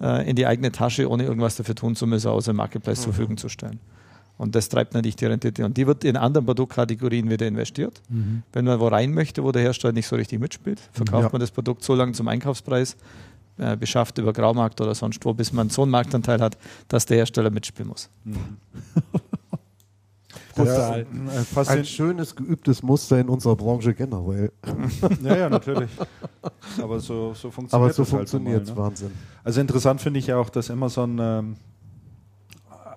äh, 0.01 0.29
in 0.29 0.35
die 0.35 0.45
eigene 0.47 0.71
Tasche, 0.71 1.09
ohne 1.09 1.23
irgendwas 1.23 1.55
dafür 1.55 1.75
tun 1.75 1.95
zu 1.95 2.07
müssen, 2.07 2.27
außer 2.29 2.53
Marketplace 2.53 3.01
zur 3.01 3.13
Verfügung 3.13 3.37
zu 3.37 3.49
stellen. 3.49 3.79
Und 4.37 4.53
das 4.53 4.67
treibt 4.67 4.93
natürlich 4.93 5.15
die 5.15 5.25
Rendite. 5.27 5.63
Und 5.63 5.77
die 5.77 5.87
wird 5.87 6.03
in 6.03 6.17
anderen 6.17 6.45
Produktkategorien 6.45 7.29
wieder 7.29 7.47
investiert. 7.47 8.01
Mhm. 8.09 8.43
Wenn 8.51 8.65
man 8.65 8.79
wo 8.81 8.87
rein 8.87 9.13
möchte, 9.13 9.43
wo 9.43 9.51
der 9.53 9.61
Hersteller 9.61 9.93
nicht 9.93 10.07
so 10.07 10.17
richtig 10.17 10.39
mitspielt, 10.41 10.81
verkauft 10.91 11.23
Ja. 11.23 11.29
man 11.31 11.39
das 11.39 11.51
Produkt 11.51 11.83
so 11.83 11.95
lange 11.95 12.11
zum 12.11 12.27
Einkaufspreis, 12.27 12.97
äh, 13.57 13.77
beschafft 13.77 14.17
über 14.17 14.33
Graumarkt 14.33 14.81
oder 14.81 14.93
sonst 14.93 15.23
wo, 15.23 15.33
bis 15.33 15.53
man 15.53 15.69
so 15.69 15.83
einen 15.83 15.91
Marktanteil 15.91 16.41
hat, 16.41 16.57
dass 16.89 17.05
der 17.05 17.15
Hersteller 17.17 17.49
mitspielen 17.49 17.87
muss. 17.87 18.09
Brutal. 20.55 21.05
Äh, 21.55 21.67
Ein 21.67 21.85
schönes, 21.85 22.35
geübtes 22.35 22.81
Muster 22.81 23.19
in 23.19 23.29
unserer 23.29 23.55
Branche 23.55 23.93
generell. 23.93 24.51
Ja, 25.21 25.37
ja, 25.37 25.49
natürlich. 25.49 25.89
Aber 26.81 26.99
so, 26.99 27.33
so 27.33 27.51
funktioniert 27.51 27.73
Aber 27.73 27.93
so 27.93 28.03
das 28.03 28.11
halt 28.11 28.29
funktioniert 28.29 28.63
es, 28.63 28.69
ne? 28.69 28.77
Wahnsinn. 28.77 29.11
Also 29.43 29.61
interessant 29.61 30.01
finde 30.01 30.19
ich 30.19 30.27
ja 30.27 30.37
auch, 30.37 30.49
dass 30.49 30.71
Amazon 30.71 31.17
ähm, 31.19 31.55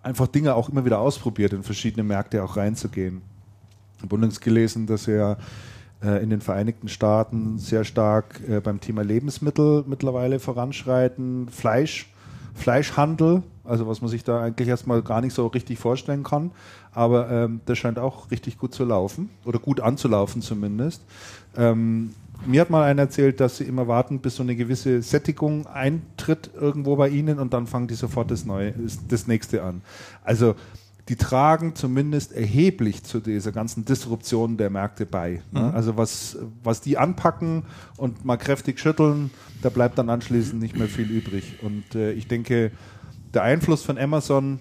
einfach 0.03 0.27
Dinge 0.27 0.55
auch 0.55 0.69
immer 0.69 0.85
wieder 0.85 0.99
ausprobiert, 0.99 1.53
in 1.53 1.63
verschiedene 1.63 2.03
Märkte 2.03 2.43
auch 2.43 2.57
reinzugehen. 2.57 3.23
Ich 3.97 4.03
habe 4.05 4.17
übrigens 4.17 4.41
gelesen, 4.41 4.87
dass 4.87 5.09
er 5.09 5.39
äh, 6.03 6.23
in 6.23 6.31
den 6.31 6.41
Vereinigten 6.41 6.89
Staaten 6.89 7.59
sehr 7.59 7.85
stark 7.85 8.41
äh, 8.49 8.61
beim 8.61 8.81
Thema 8.81 9.03
Lebensmittel 9.03 9.85
mittlerweile 9.87 10.39
voranschreiten. 10.39 11.49
Fleisch 11.49 12.11
Fleischhandel, 12.55 13.43
also 13.69 13.87
was 13.87 14.01
man 14.01 14.11
sich 14.11 14.25
da 14.25 14.41
eigentlich 14.41 14.69
erstmal 14.69 15.03
gar 15.03 15.21
nicht 15.21 15.35
so 15.35 15.47
richtig 15.47 15.79
vorstellen 15.79 16.23
kann. 16.23 16.51
Aber 16.93 17.31
ähm, 17.31 17.61
das 17.67 17.79
scheint 17.79 17.99
auch 17.99 18.31
richtig 18.31 18.59
gut 18.59 18.75
zu 18.75 18.85
laufen 18.85 19.31
oder 19.45 19.59
gut 19.59 19.81
anzulaufen 19.81 20.43
zumindest. 20.43 21.03
Ähm, 21.57 22.15
mir 22.47 22.61
hat 22.61 22.71
mal 22.71 22.85
einer 22.85 23.03
erzählt, 23.03 23.41
dass 23.41 23.57
sie 23.57 23.65
immer 23.65 23.89
warten, 23.89 24.21
bis 24.21 24.37
so 24.37 24.43
eine 24.43 24.55
gewisse 24.55 25.03
Sättigung 25.03 25.67
eintritt 25.67 26.51
irgendwo 26.55 26.97
bei 26.97 27.09
ihnen 27.09 27.39
und 27.39 27.53
dann 27.53 27.67
fangen 27.67 27.89
die 27.89 27.95
sofort 27.95 28.31
das 28.31 28.45
neue, 28.45 28.75
das 29.09 29.27
nächste 29.27 29.63
an. 29.63 29.83
Also 30.25 30.55
die 31.09 31.17
tragen 31.17 31.75
zumindest 31.75 32.33
erheblich 32.33 33.03
zu 33.03 33.21
dieser 33.21 33.51
ganzen 33.51 33.85
Disruption 33.85 34.59
der 34.59 34.69
Märkte 34.69 35.07
bei. 35.07 35.41
Ne? 35.53 35.61
Mhm. 35.61 35.75
Also 35.75 35.97
was, 35.97 36.37
was 36.63 36.83
die 36.83 36.99
anpacken 36.99 37.65
und 37.97 38.25
mal 38.25 38.37
kräftig 38.37 38.79
schütteln, 38.79 39.31
da 39.63 39.71
bleibt 39.71 39.97
dann 39.97 40.11
anschließend 40.11 40.61
nicht 40.61 40.77
mehr 40.77 40.89
viel 40.89 41.11
übrig. 41.11 41.61
Und 41.63 41.95
äh, 41.95 42.13
ich 42.13 42.29
denke, 42.29 42.73
der 43.35 43.43
Einfluss 43.43 43.83
von 43.83 43.99
Amazon 43.99 44.61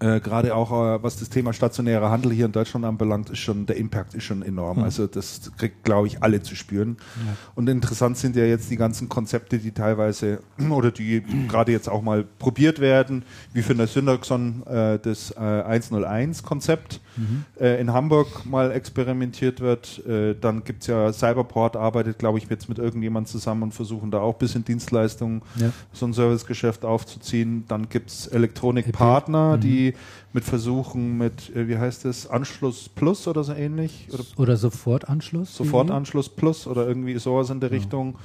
äh, 0.00 0.20
Gerade 0.20 0.54
auch 0.54 0.70
äh, 0.70 1.02
was 1.02 1.18
das 1.18 1.28
Thema 1.28 1.52
stationärer 1.52 2.10
Handel 2.10 2.32
hier 2.32 2.46
in 2.46 2.52
Deutschland 2.52 2.84
anbelangt, 2.84 3.30
ist 3.30 3.40
schon 3.40 3.66
der 3.66 3.76
Impact 3.76 4.14
ist 4.14 4.24
schon 4.24 4.42
enorm. 4.42 4.78
Mhm. 4.78 4.84
Also 4.84 5.08
das 5.08 5.50
kriegt, 5.56 5.82
glaube 5.82 6.06
ich, 6.06 6.22
alle 6.22 6.40
zu 6.40 6.54
spüren. 6.54 6.98
Ja. 7.26 7.36
Und 7.56 7.68
interessant 7.68 8.16
sind 8.16 8.36
ja 8.36 8.44
jetzt 8.44 8.70
die 8.70 8.76
ganzen 8.76 9.08
Konzepte, 9.08 9.58
die 9.58 9.72
teilweise 9.72 10.40
oder 10.70 10.92
die 10.92 11.22
gerade 11.48 11.72
jetzt 11.72 11.88
auch 11.88 12.02
mal 12.02 12.24
probiert 12.38 12.78
werden, 12.78 13.24
wie 13.52 13.62
für 13.62 13.72
eine 13.72 13.88
Syntaxon 13.88 14.62
äh, 14.66 15.00
das 15.00 15.32
äh, 15.32 15.34
101-Konzept 15.34 17.00
mhm. 17.16 17.44
äh, 17.60 17.80
in 17.80 17.92
Hamburg 17.92 18.46
mal 18.46 18.70
experimentiert 18.70 19.60
wird. 19.60 20.06
Äh, 20.06 20.36
dann 20.40 20.62
gibt 20.62 20.82
es 20.82 20.86
ja 20.86 21.12
Cyberport 21.12 21.76
arbeitet, 21.76 22.18
glaube 22.18 22.38
ich, 22.38 22.48
jetzt 22.48 22.68
mit 22.68 22.78
irgendjemand 22.78 23.26
zusammen 23.26 23.64
und 23.64 23.74
versuchen 23.74 24.12
da 24.12 24.20
auch 24.20 24.34
ein 24.34 24.38
bisschen 24.38 24.64
Dienstleistungen, 24.64 25.42
ja. 25.56 25.72
so 25.92 26.06
ein 26.06 26.12
Servicegeschäft 26.12 26.84
aufzuziehen. 26.84 27.64
Dann 27.66 27.88
gibt 27.88 28.10
es 28.10 28.28
Elektronikpartner, 28.28 29.56
mhm. 29.56 29.60
die 29.60 29.87
mit 30.32 30.44
Versuchen 30.44 31.18
mit, 31.18 31.54
äh, 31.54 31.68
wie 31.68 31.78
heißt 31.78 32.04
es, 32.04 32.28
Anschluss 32.28 32.88
Plus 32.88 33.26
oder 33.28 33.44
so 33.44 33.52
ähnlich? 33.52 34.08
Oder, 34.12 34.24
oder 34.36 34.56
Sofortanschluss? 34.56 35.56
Sofortanschluss 35.56 36.28
Plus 36.28 36.66
oder 36.66 36.86
irgendwie 36.86 37.18
sowas 37.18 37.50
in 37.50 37.60
der 37.60 37.70
ja. 37.70 37.76
Richtung. 37.76 38.16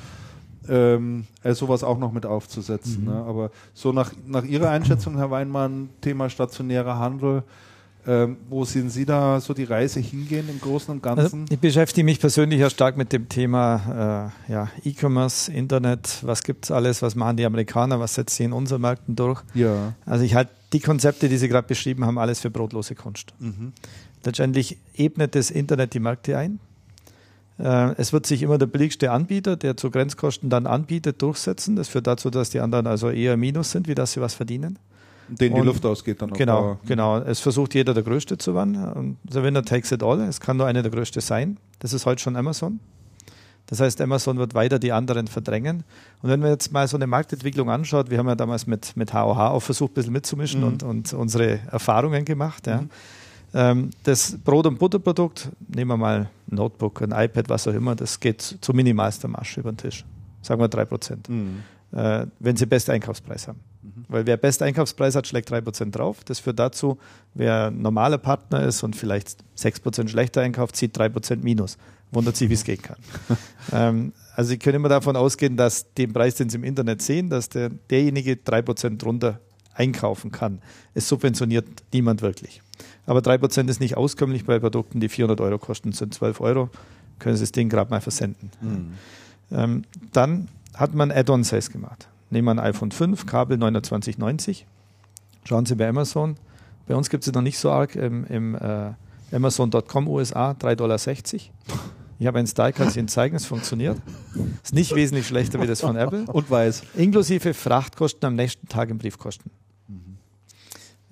Ähm, 0.69 1.25
äh, 1.43 1.53
sowas 1.53 1.83
auch 1.83 1.97
noch 1.97 2.13
mit 2.13 2.25
aufzusetzen. 2.25 3.01
Mhm. 3.01 3.09
Ne? 3.09 3.15
Aber 3.15 3.51
so 3.73 3.91
nach, 3.91 4.13
nach 4.25 4.45
Ihrer 4.45 4.69
Einschätzung, 4.69 5.17
Herr 5.17 5.29
Weinmann, 5.29 5.89
Thema 5.99 6.29
stationärer 6.29 6.97
Handel, 6.97 7.43
ähm, 8.05 8.37
wo 8.49 8.65
sehen 8.65 8.89
Sie 8.89 9.05
da 9.05 9.39
so 9.39 9.53
die 9.53 9.63
Reise 9.63 9.99
hingehen 10.01 10.49
im 10.49 10.59
Großen 10.59 10.93
und 10.93 11.01
Ganzen? 11.01 11.41
Also 11.41 11.53
ich 11.53 11.59
beschäftige 11.59 12.03
mich 12.03 12.19
persönlich 12.19 12.59
ja 12.59 12.69
stark 12.69 12.97
mit 12.97 13.13
dem 13.13 13.29
Thema 13.29 14.31
äh, 14.47 14.51
ja, 14.51 14.67
E-Commerce, 14.83 15.51
Internet, 15.51 16.19
was 16.21 16.43
gibt 16.43 16.65
es 16.65 16.71
alles, 16.71 17.01
was 17.01 17.15
machen 17.15 17.37
die 17.37 17.45
Amerikaner, 17.45 17.99
was 17.99 18.15
setzen 18.15 18.35
sie 18.35 18.43
in 18.43 18.53
unseren 18.53 18.81
Märkten 18.81 19.15
durch. 19.15 19.41
Ja. 19.53 19.93
Also 20.05 20.25
ich 20.25 20.35
halte 20.35 20.51
die 20.73 20.79
Konzepte, 20.79 21.29
die 21.29 21.37
Sie 21.37 21.47
gerade 21.47 21.67
beschrieben 21.67 22.05
haben, 22.05 22.17
alles 22.17 22.41
für 22.41 22.49
brotlose 22.49 22.95
Kunst. 22.95 23.33
Mhm. 23.39 23.73
Letztendlich 24.23 24.77
ebnet 24.95 25.35
das 25.35 25.51
Internet 25.51 25.93
die 25.93 25.99
Märkte 25.99 26.37
ein. 26.37 26.59
Äh, 27.59 27.93
es 27.97 28.13
wird 28.13 28.25
sich 28.25 28.41
immer 28.41 28.57
der 28.57 28.65
billigste 28.65 29.11
Anbieter, 29.11 29.55
der 29.55 29.77
zu 29.77 29.91
Grenzkosten 29.91 30.49
dann 30.49 30.65
anbietet, 30.65 31.21
durchsetzen. 31.21 31.75
Das 31.75 31.87
führt 31.87 32.07
dazu, 32.07 32.29
dass 32.29 32.49
die 32.49 32.59
anderen 32.59 32.87
also 32.87 33.09
eher 33.09 33.37
Minus 33.37 33.71
sind, 33.71 33.87
wie 33.87 33.95
dass 33.95 34.13
sie 34.13 34.21
was 34.21 34.33
verdienen. 34.33 34.79
Den 35.29 35.55
die 35.55 35.61
Luft 35.61 35.85
ausgeht 35.85 36.21
dann 36.21 36.31
auch. 36.31 36.37
Genau, 36.37 36.79
genau. 36.85 37.19
Es 37.19 37.39
versucht 37.39 37.73
jeder 37.75 37.93
der 37.93 38.03
Größte 38.03 38.37
zu 38.37 38.55
werden. 38.55 39.17
The 39.29 39.41
winner 39.41 39.63
takes 39.63 39.91
it 39.91 40.03
all. 40.03 40.19
Es 40.21 40.41
kann 40.41 40.57
nur 40.57 40.67
einer 40.67 40.81
der 40.81 40.91
Größte 40.91 41.21
sein. 41.21 41.57
Das 41.79 41.93
ist 41.93 42.05
heute 42.05 42.21
schon 42.21 42.35
Amazon. 42.35 42.79
Das 43.67 43.79
heißt, 43.79 44.01
Amazon 44.01 44.37
wird 44.37 44.53
weiter 44.53 44.77
die 44.77 44.91
anderen 44.91 45.27
verdrängen. 45.27 45.83
Und 46.21 46.29
wenn 46.29 46.39
man 46.39 46.49
jetzt 46.49 46.71
mal 46.71 46.87
so 46.87 46.97
eine 46.97 47.07
Marktentwicklung 47.07 47.69
anschaut, 47.69 48.09
wir 48.09 48.17
haben 48.17 48.27
ja 48.27 48.35
damals 48.35 48.67
mit, 48.67 48.95
mit 48.97 49.13
HOH 49.13 49.51
auch 49.51 49.61
versucht, 49.61 49.91
ein 49.91 49.95
bisschen 49.95 50.13
mitzumischen 50.13 50.61
mhm. 50.61 50.67
und, 50.67 50.83
und 50.83 51.13
unsere 51.13 51.59
Erfahrungen 51.71 52.25
gemacht. 52.25 52.67
Ja. 52.67 52.81
Mhm. 52.81 52.89
Ähm, 53.53 53.89
das 54.03 54.37
Brot- 54.43 54.65
und 54.65 54.79
Butterprodukt, 54.79 55.49
nehmen 55.67 55.91
wir 55.91 55.97
mal 55.97 56.29
ein 56.49 56.55
Notebook, 56.55 57.01
ein 57.01 57.11
iPad, 57.11 57.49
was 57.49 57.67
auch 57.67 57.73
immer, 57.73 57.95
das 57.95 58.19
geht 58.19 58.41
zu 58.41 58.73
minimalster 58.73 59.27
Masche 59.27 59.59
über 59.59 59.71
den 59.71 59.77
Tisch. 59.77 60.03
Sagen 60.41 60.59
wir 60.59 60.67
3%. 60.67 61.29
Mhm. 61.29 61.63
Äh, 61.93 62.25
wenn 62.39 62.57
Sie 62.57 62.65
beste 62.65 62.91
Einkaufspreis 62.91 63.47
haben. 63.47 63.59
Mhm. 63.83 64.05
Weil 64.07 64.25
wer 64.25 64.37
beste 64.37 64.65
Einkaufspreis 64.65 65.15
hat, 65.15 65.27
schlägt 65.27 65.51
3% 65.51 65.91
drauf. 65.91 66.23
Das 66.25 66.39
führt 66.39 66.57
dazu, 66.57 66.97
wer 67.35 67.69
normaler 67.69 68.17
Partner 68.17 68.63
ist 68.63 68.81
und 68.81 68.95
vielleicht 68.95 69.43
6% 69.57 70.07
schlechter 70.07 70.41
einkauft, 70.41 70.75
zieht 70.75 70.97
3% 70.97 71.37
Minus. 71.43 71.77
Wundert 72.13 72.35
sich, 72.35 72.49
wie 72.49 72.53
es 72.53 72.63
gehen 72.63 72.81
kann. 72.81 72.97
ähm, 73.71 74.13
also 74.35 74.49
Sie 74.49 74.57
können 74.57 74.77
immer 74.77 74.89
davon 74.89 75.15
ausgehen, 75.15 75.57
dass 75.57 75.93
den 75.93 76.13
Preis, 76.13 76.35
den 76.35 76.49
Sie 76.49 76.57
im 76.57 76.63
Internet 76.63 77.01
sehen, 77.01 77.29
dass 77.29 77.49
der, 77.49 77.69
derjenige 77.69 78.33
3% 78.33 78.97
drunter 78.97 79.39
einkaufen 79.75 80.31
kann. 80.31 80.59
Es 80.93 81.07
subventioniert 81.07 81.67
niemand 81.91 82.21
wirklich. 82.21 82.61
Aber 83.05 83.19
3% 83.19 83.69
ist 83.69 83.79
nicht 83.79 83.97
auskömmlich 83.97 84.45
bei 84.45 84.59
Produkten, 84.59 84.99
die 84.99 85.09
400 85.09 85.41
Euro 85.41 85.57
kosten, 85.57 85.91
sind 85.91 86.13
12 86.13 86.41
Euro, 86.41 86.69
können 87.19 87.35
Sie 87.35 87.43
das 87.43 87.51
Ding 87.51 87.69
gerade 87.69 87.89
mal 87.89 88.01
versenden. 88.01 88.51
Mhm. 88.61 88.93
Ähm, 89.51 89.83
dann 90.11 90.47
hat 90.73 90.93
man 90.93 91.11
Add-on-Sales 91.11 91.69
gemacht. 91.71 92.07
Nehmen 92.29 92.47
wir 92.47 92.51
ein 92.51 92.59
iPhone 92.59 92.91
5, 92.91 93.25
Kabel 93.25 93.57
2990. 93.57 94.65
Schauen 95.45 95.65
Sie 95.65 95.75
bei 95.75 95.87
Amazon. 95.87 96.37
Bei 96.87 96.95
uns 96.95 97.09
gibt 97.09 97.25
es 97.27 97.33
noch 97.33 97.41
nicht 97.41 97.59
so 97.59 97.71
arg 97.71 97.95
im, 97.95 98.25
im 98.25 98.55
äh, 98.55 98.91
Amazon.com 99.31 100.07
USA 100.07 100.51
3,60 100.51 100.75
Dollar. 100.75 100.97
Ich 102.23 102.27
habe 102.27 102.39
einen 102.39 102.47
Style, 102.47 102.71
kann 102.71 102.87
ich 102.87 102.95
Ihnen 102.95 103.09
zeigen, 103.09 103.35
es 103.35 103.45
funktioniert. 103.45 103.97
Ist 104.63 104.73
nicht 104.73 104.95
wesentlich 104.95 105.27
schlechter 105.27 105.61
wie 105.61 105.67
das 105.67 105.81
von 105.81 105.97
Apple. 105.97 106.23
Und 106.31 106.49
weiß. 106.49 106.83
Inklusive 106.95 107.53
Frachtkosten 107.53 108.25
am 108.25 108.35
nächsten 108.35 108.65
Tag 108.69 108.89
im 108.89 108.97
Briefkosten. 108.97 109.51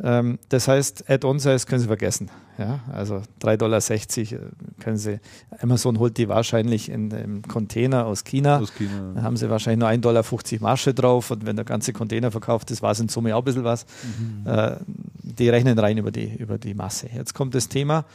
Ähm, 0.01 0.39
das 0.47 0.70
heißt, 0.70 1.09
Add-on-Size 1.09 1.66
können 1.66 1.82
Sie 1.82 1.88
vergessen. 1.88 2.32
Ja, 2.57 2.80
also 2.93 3.22
3,60 3.41 3.57
Dollar 3.57 3.80
äh, 3.80 4.51
können 4.80 4.95
Sie. 4.95 5.20
Amazon 5.59 5.99
holt 5.99 6.18
die 6.18 6.30
wahrscheinlich 6.30 6.89
in, 6.89 7.12
im 7.12 7.41
Container 7.41 8.05
aus 8.05 8.24
China. 8.24 8.59
Aus 8.59 8.74
China. 8.74 9.12
Da 9.14 9.22
haben 9.22 9.36
Sie 9.36 9.49
wahrscheinlich 9.49 9.80
nur 9.80 9.89
1,50 9.89 9.99
Dollar 9.99 10.24
Marge 10.62 10.93
drauf 10.93 11.30
und 11.32 11.45
wenn 11.45 11.57
der 11.57 11.66
ganze 11.66 11.91
Container 11.91 12.32
verkauft 12.32 12.72
ist, 12.72 12.82
war 12.82 12.91
es 12.91 13.01
in 13.01 13.09
Summe 13.09 13.36
auch 13.36 13.41
ein 13.41 13.45
bisschen 13.45 13.66
was. 13.66 13.86
Mhm. 14.18 14.49
Äh, 14.49 14.78
die 15.24 15.49
rechnen 15.49 15.78
rein 15.78 15.97
über 15.97 16.12
die, 16.12 16.36
über 16.36 16.57
die 16.57 16.74
Masse. 16.74 17.09
Jetzt 17.14 17.34
kommt 17.34 17.53
das 17.53 17.68
Thema, 17.68 18.05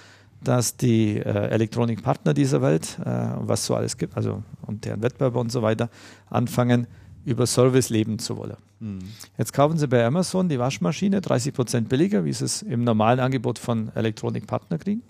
dass 0.42 0.76
die 0.76 1.16
äh, 1.16 1.48
Elektronikpartner 1.48 2.34
dieser 2.34 2.62
Welt, 2.62 2.98
äh, 3.04 3.04
was 3.38 3.66
so 3.66 3.74
alles 3.74 3.96
gibt, 3.96 4.16
also 4.16 4.42
und 4.62 4.84
deren 4.84 5.02
Wettbewerber 5.02 5.40
und 5.40 5.50
so 5.50 5.62
weiter, 5.62 5.90
anfangen, 6.28 6.86
über 7.24 7.46
Service 7.46 7.90
leben 7.90 8.18
zu 8.18 8.36
wollen. 8.36 8.56
Mhm. 8.78 9.00
Jetzt 9.36 9.52
kaufen 9.52 9.78
Sie 9.78 9.88
bei 9.88 10.04
Amazon 10.04 10.48
die 10.48 10.58
Waschmaschine 10.58 11.20
30 11.20 11.52
Prozent 11.52 11.88
billiger, 11.88 12.24
wie 12.24 12.32
Sie 12.32 12.44
es 12.44 12.62
im 12.62 12.84
normalen 12.84 13.20
Angebot 13.20 13.58
von 13.58 13.90
Elektronikpartner 13.94 14.78
kriegen. 14.78 15.02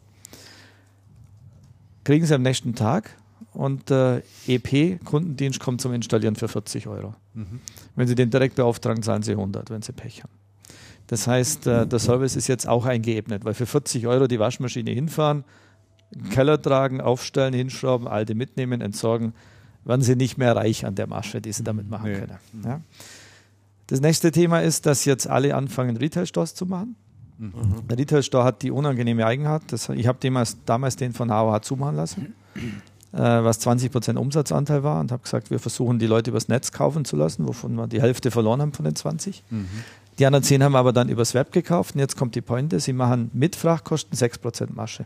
Kriegen 2.05 2.25
Sie 2.25 2.35
am 2.35 2.43
nächsten 2.43 2.75
Tag 2.75 3.11
und 3.53 3.91
äh, 3.91 4.23
EP-Kundendienst 4.47 5.61
kommt 5.61 5.81
zum 5.81 5.93
Installieren 5.93 6.37
für 6.37 6.49
40 6.49 6.87
Euro. 6.87 7.15
Mhm. 7.35 7.61
Wenn 7.97 8.09
Sie 8.09 8.15
den 8.15 8.31
direkt 8.31 8.57
beauftragen, 8.57 9.03
zahlen 9.03 9.23
Sie 9.23 9.33
100, 9.33 9.71
wenn 9.71 9.83
Sie 9.83 9.93
Pech 9.93 10.23
haben. 10.23 10.33
Das 11.07 11.27
heißt, 11.27 11.67
äh, 11.67 11.87
der 11.87 11.99
Service 11.99 12.37
ist 12.37 12.49
jetzt 12.49 12.69
auch 12.69 12.85
eingeebnet, 12.85 13.45
weil 13.45 13.55
für 13.55 13.67
40 13.67 14.07
Euro 14.07 14.27
die 14.27 14.39
Waschmaschine 14.39 14.91
hinfahren, 14.91 15.45
Keller 16.31 16.61
tragen, 16.61 17.01
aufstellen, 17.01 17.53
hinschrauben, 17.55 18.09
alte 18.09 18.35
mitnehmen, 18.35 18.81
entsorgen, 18.81 19.35
werden 19.85 20.03
Sie 20.03 20.17
nicht 20.17 20.39
mehr 20.39 20.55
reich 20.55 20.85
an 20.85 20.95
der 20.95 21.07
Masche, 21.07 21.41
die 21.41 21.53
Sie 21.53 21.65
damit 21.65 21.89
machen 21.89 22.11
nee. 22.11 22.19
können. 22.19 22.39
Ja? 22.65 22.81
Das 23.87 24.01
nächste 24.01 24.33
Thema 24.33 24.61
ist, 24.61 24.87
dass 24.87 25.05
jetzt 25.05 25.29
alle 25.29 25.55
anfangen, 25.55 25.97
Retail-Stores 25.97 26.55
zu 26.55 26.67
machen. 26.67 26.97
Mhm. 27.39 27.87
Der 27.89 27.99
Retail-Store 27.99 28.45
hat 28.45 28.63
die 28.63 28.71
unangenehme 28.71 29.25
Eigenart. 29.25 29.65
Das, 29.69 29.89
ich 29.91 30.07
habe 30.07 30.19
damals, 30.21 30.57
damals 30.65 30.97
den 30.97 31.13
von 31.13 31.31
HOH 31.31 31.63
zumachen 31.63 31.97
lassen, 31.97 32.35
äh, 33.13 33.19
was 33.19 33.65
20% 33.65 34.17
Umsatzanteil 34.17 34.83
war 34.83 35.01
und 35.01 35.13
habe 35.13 35.23
gesagt, 35.23 35.51
wir 35.51 35.61
versuchen 35.61 35.99
die 35.99 36.07
Leute 36.07 36.31
übers 36.31 36.49
Netz 36.49 36.73
kaufen 36.73 37.05
zu 37.05 37.17
lassen, 37.17 37.47
wovon 37.47 37.75
wir 37.75 37.87
die 37.87 38.01
Hälfte 38.01 38.31
verloren 38.31 38.61
haben 38.63 38.73
von 38.73 38.85
den 38.85 38.97
20. 38.97 39.45
Mhm. 39.51 39.69
Die 40.19 40.27
anderen 40.27 40.43
10 40.43 40.63
haben 40.63 40.73
wir 40.73 40.79
aber 40.79 40.93
dann 40.93 41.09
übers 41.09 41.35
Web 41.35 41.53
gekauft 41.53 41.95
und 41.95 42.01
jetzt 42.01 42.17
kommt 42.17 42.35
die 42.35 42.41
Pointe, 42.41 42.81
sie 42.81 42.93
machen 42.93 43.31
mit 43.35 43.55
Frachtkosten 43.55 44.17
6% 44.17 44.73
Masche. 44.73 45.05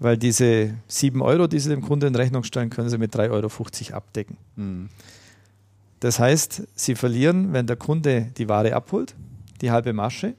Weil 0.00 0.18
diese 0.18 0.74
7 0.88 1.22
Euro, 1.22 1.46
die 1.46 1.60
sie 1.60 1.70
dem 1.70 1.82
Kunden 1.82 2.08
in 2.08 2.14
Rechnung 2.14 2.42
stellen, 2.42 2.70
können 2.70 2.88
sie 2.88 2.98
mit 2.98 3.14
3,50 3.14 3.30
Euro 3.30 3.96
abdecken. 3.96 4.36
Mhm. 4.56 4.88
Das 6.00 6.18
heißt, 6.18 6.64
sie 6.74 6.96
verlieren, 6.96 7.52
wenn 7.52 7.66
der 7.66 7.76
Kunde 7.76 8.30
die 8.36 8.48
Ware 8.48 8.74
abholt, 8.74 9.14
die 9.60 9.70
halbe 9.70 9.92
Masche 9.92 10.34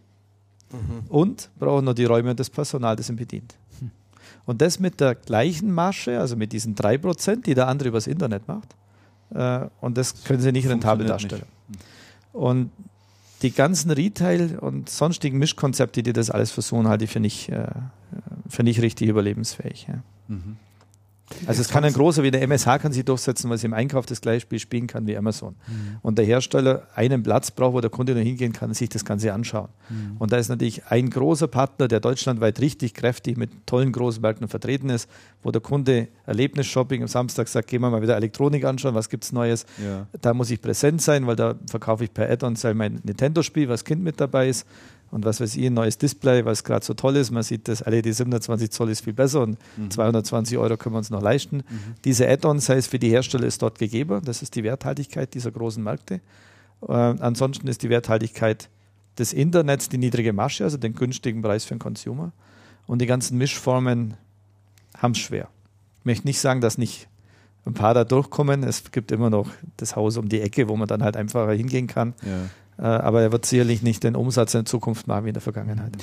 mhm. 0.71 1.09
und 1.09 1.49
brauchen 1.57 1.85
nur 1.85 1.95
die 1.95 2.05
Räume 2.05 2.31
und 2.31 2.39
das 2.39 2.49
Personal, 2.49 2.95
das 2.95 3.09
ihn 3.09 3.15
bedient. 3.15 3.55
Mhm. 3.79 3.91
Und 4.45 4.61
das 4.61 4.79
mit 4.79 4.99
der 4.99 5.15
gleichen 5.15 5.71
Masche, 5.71 6.19
also 6.19 6.35
mit 6.35 6.51
diesen 6.51 6.75
3%, 6.75 7.43
die 7.43 7.53
der 7.53 7.67
andere 7.67 7.89
übers 7.89 8.05
Internet 8.05 8.47
macht. 8.47 8.75
Äh, 9.33 9.67
und 9.79 9.97
das 9.97 10.23
können 10.25 10.41
sie 10.41 10.51
nicht 10.51 10.67
rentabel 10.67 11.07
darstellen. 11.07 11.45
Nicht. 11.69 11.79
Und 12.33 12.69
die 13.41 13.51
ganzen 13.51 13.91
Retail- 13.91 14.57
und 14.59 14.89
sonstigen 14.89 15.37
Mischkonzepte, 15.37 16.03
die 16.03 16.13
das 16.13 16.29
alles 16.29 16.51
versuchen, 16.51 16.87
halte 16.87 17.05
ich 17.05 17.11
für 17.11 17.19
nicht, 17.19 17.49
äh, 17.49 17.67
für 18.47 18.63
nicht 18.63 18.81
richtig 18.81 19.09
überlebensfähig. 19.09 19.87
Ja. 19.87 20.03
Mhm. 20.27 20.57
Also 21.47 21.61
es 21.61 21.69
kann 21.69 21.83
ein 21.83 21.93
großer 21.93 22.21
wie 22.23 22.29
der 22.29 22.41
MSH 22.43 22.77
kann 22.79 22.91
sich 22.91 23.03
durchsetzen, 23.03 23.49
weil 23.49 23.57
sie 23.57 23.65
im 23.65 23.73
Einkauf 23.73 24.05
das 24.05 24.21
gleiche 24.21 24.41
Spiel 24.41 24.59
spielen 24.59 24.85
kann 24.85 25.07
wie 25.07 25.17
Amazon. 25.17 25.55
Mhm. 25.67 25.97
Und 26.01 26.17
der 26.17 26.25
Hersteller 26.25 26.87
einen 26.95 27.23
Platz 27.23 27.49
braucht, 27.51 27.73
wo 27.73 27.81
der 27.81 27.89
Kunde 27.89 28.13
noch 28.13 28.21
hingehen 28.21 28.53
kann 28.53 28.69
und 28.69 28.75
sich 28.75 28.89
das 28.89 29.05
Ganze 29.05 29.33
anschauen. 29.33 29.69
Mhm. 29.89 30.17
Und 30.19 30.31
da 30.31 30.37
ist 30.37 30.49
natürlich 30.49 30.85
ein 30.87 31.09
großer 31.09 31.47
Partner, 31.47 31.87
der 31.87 31.99
deutschlandweit 31.99 32.59
richtig 32.59 32.93
kräftig 32.93 33.37
mit 33.37 33.49
tollen 33.65 33.91
großen 33.91 34.21
Märkten 34.21 34.47
vertreten 34.47 34.89
ist, 34.89 35.09
wo 35.41 35.51
der 35.51 35.61
Kunde 35.61 36.09
Erlebnis-Shopping 36.27 37.01
am 37.01 37.07
Samstag 37.07 37.47
sagt, 37.47 37.67
gehen 37.67 37.81
wir 37.81 37.89
mal 37.89 38.01
wieder 38.01 38.15
Elektronik 38.15 38.63
anschauen, 38.63 38.93
was 38.93 39.09
gibt 39.09 39.23
es 39.23 39.31
Neues. 39.31 39.65
Ja. 39.83 40.07
Da 40.21 40.33
muss 40.33 40.51
ich 40.51 40.61
präsent 40.61 41.01
sein, 41.01 41.25
weil 41.25 41.35
da 41.35 41.55
verkaufe 41.69 42.03
ich 42.03 42.13
per 42.13 42.29
Add-on 42.29 42.55
mein 42.75 43.01
Nintendo-Spiel, 43.03 43.67
was 43.67 43.83
Kind 43.83 44.03
mit 44.03 44.19
dabei 44.19 44.49
ist 44.49 44.65
und 45.15 45.23
was 45.23 45.39
weiß 45.39 45.55
ich, 45.55 45.65
ein 45.65 45.73
neues 45.73 45.97
Display, 45.97 46.43
was 46.43 46.65
gerade 46.65 46.85
so 46.85 46.93
toll 46.93 47.15
ist. 47.15 47.31
Man 47.31 47.41
sieht, 47.41 47.69
das 47.69 47.85
LED 47.85 48.13
27 48.13 48.69
Zoll 48.69 48.89
ist 48.89 48.99
viel 48.99 49.13
besser 49.13 49.43
und 49.43 49.57
mhm. 49.77 49.89
220 49.89 50.57
Euro 50.57 50.75
können 50.75 50.93
wir 50.93 50.97
uns 50.97 51.09
noch 51.09 51.21
leisten. 51.21 51.63
Mhm. 51.69 51.95
Diese 52.03 52.27
Add-ons 52.27 52.67
heißt 52.67 52.89
für 52.89 52.99
die 52.99 53.11
Hersteller 53.11 53.45
ist 53.45 53.61
dort 53.61 53.79
gegeben. 53.79 54.21
Das 54.25 54.41
ist 54.41 54.55
die 54.55 54.65
Werthaltigkeit 54.65 55.33
dieser 55.33 55.51
großen 55.51 55.81
Märkte. 55.81 56.15
Äh, 56.85 56.91
ansonsten 56.91 57.65
ist 57.69 57.81
die 57.83 57.89
Werthaltigkeit 57.89 58.67
des 59.17 59.31
Internets 59.31 59.87
die 59.87 59.97
niedrige 59.97 60.33
Masche, 60.33 60.65
also 60.65 60.75
den 60.75 60.93
günstigen 60.93 61.41
Preis 61.41 61.63
für 61.63 61.75
den 61.75 61.79
Consumer. 61.79 62.33
Und 62.85 63.01
die 63.01 63.05
ganzen 63.05 63.37
Mischformen 63.37 64.15
haben 64.97 65.13
es 65.13 65.19
schwer. 65.19 65.47
Ich 65.99 66.05
möchte 66.05 66.27
nicht 66.27 66.41
sagen, 66.41 66.59
dass 66.59 66.77
nicht 66.77 67.07
ein 67.65 67.73
paar 67.73 67.93
da 67.93 68.03
durchkommen. 68.03 68.63
Es 68.63 68.91
gibt 68.91 69.13
immer 69.13 69.29
noch 69.29 69.49
das 69.77 69.95
Haus 69.95 70.17
um 70.17 70.27
die 70.27 70.41
Ecke, 70.41 70.67
wo 70.67 70.75
man 70.75 70.89
dann 70.89 71.01
halt 71.01 71.15
einfacher 71.15 71.53
hingehen 71.53 71.87
kann. 71.87 72.15
Ja. 72.21 72.49
Äh, 72.77 72.83
aber 72.83 73.21
er 73.21 73.31
wird 73.31 73.45
sicherlich 73.45 73.81
nicht 73.81 74.03
den 74.03 74.15
Umsatz 74.15 74.53
in 74.53 74.65
Zukunft 74.65 75.07
machen 75.07 75.25
wie 75.25 75.29
in 75.29 75.33
der 75.33 75.41
Vergangenheit. 75.41 75.93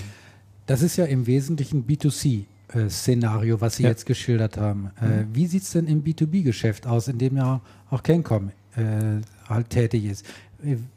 Das 0.66 0.82
ist 0.82 0.96
ja 0.96 1.04
im 1.04 1.26
Wesentlichen 1.26 1.86
B2C-Szenario, 1.86 3.60
was 3.60 3.76
Sie 3.76 3.82
ja. 3.82 3.90
jetzt 3.90 4.06
geschildert 4.06 4.56
haben. 4.56 4.90
Äh, 5.00 5.06
mhm. 5.06 5.26
Wie 5.32 5.46
sieht 5.46 5.62
es 5.62 5.70
denn 5.70 5.86
im 5.86 6.02
B2B-Geschäft 6.04 6.86
aus, 6.86 7.08
in 7.08 7.18
dem 7.18 7.36
ja 7.36 7.60
auch 7.90 8.02
Cancom 8.02 8.50
äh, 8.76 9.20
halt 9.48 9.70
tätig 9.70 10.04
ist? 10.04 10.24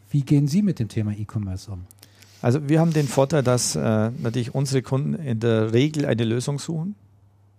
Wie 0.10 0.22
gehen 0.22 0.48
Sie 0.48 0.62
mit 0.62 0.80
dem 0.80 0.88
Thema 0.88 1.12
E-Commerce 1.12 1.72
um? 1.72 1.82
Also 2.42 2.70
wir 2.70 2.80
haben 2.80 2.94
den 2.94 3.08
Vorteil, 3.08 3.42
dass 3.42 3.76
äh, 3.76 3.80
natürlich 3.80 4.54
unsere 4.54 4.84
Kunden 4.84 5.16
in 5.16 5.40
der 5.40 5.74
Regel 5.74 6.06
eine 6.06 6.24
Lösung 6.24 6.60
suchen. 6.60 6.96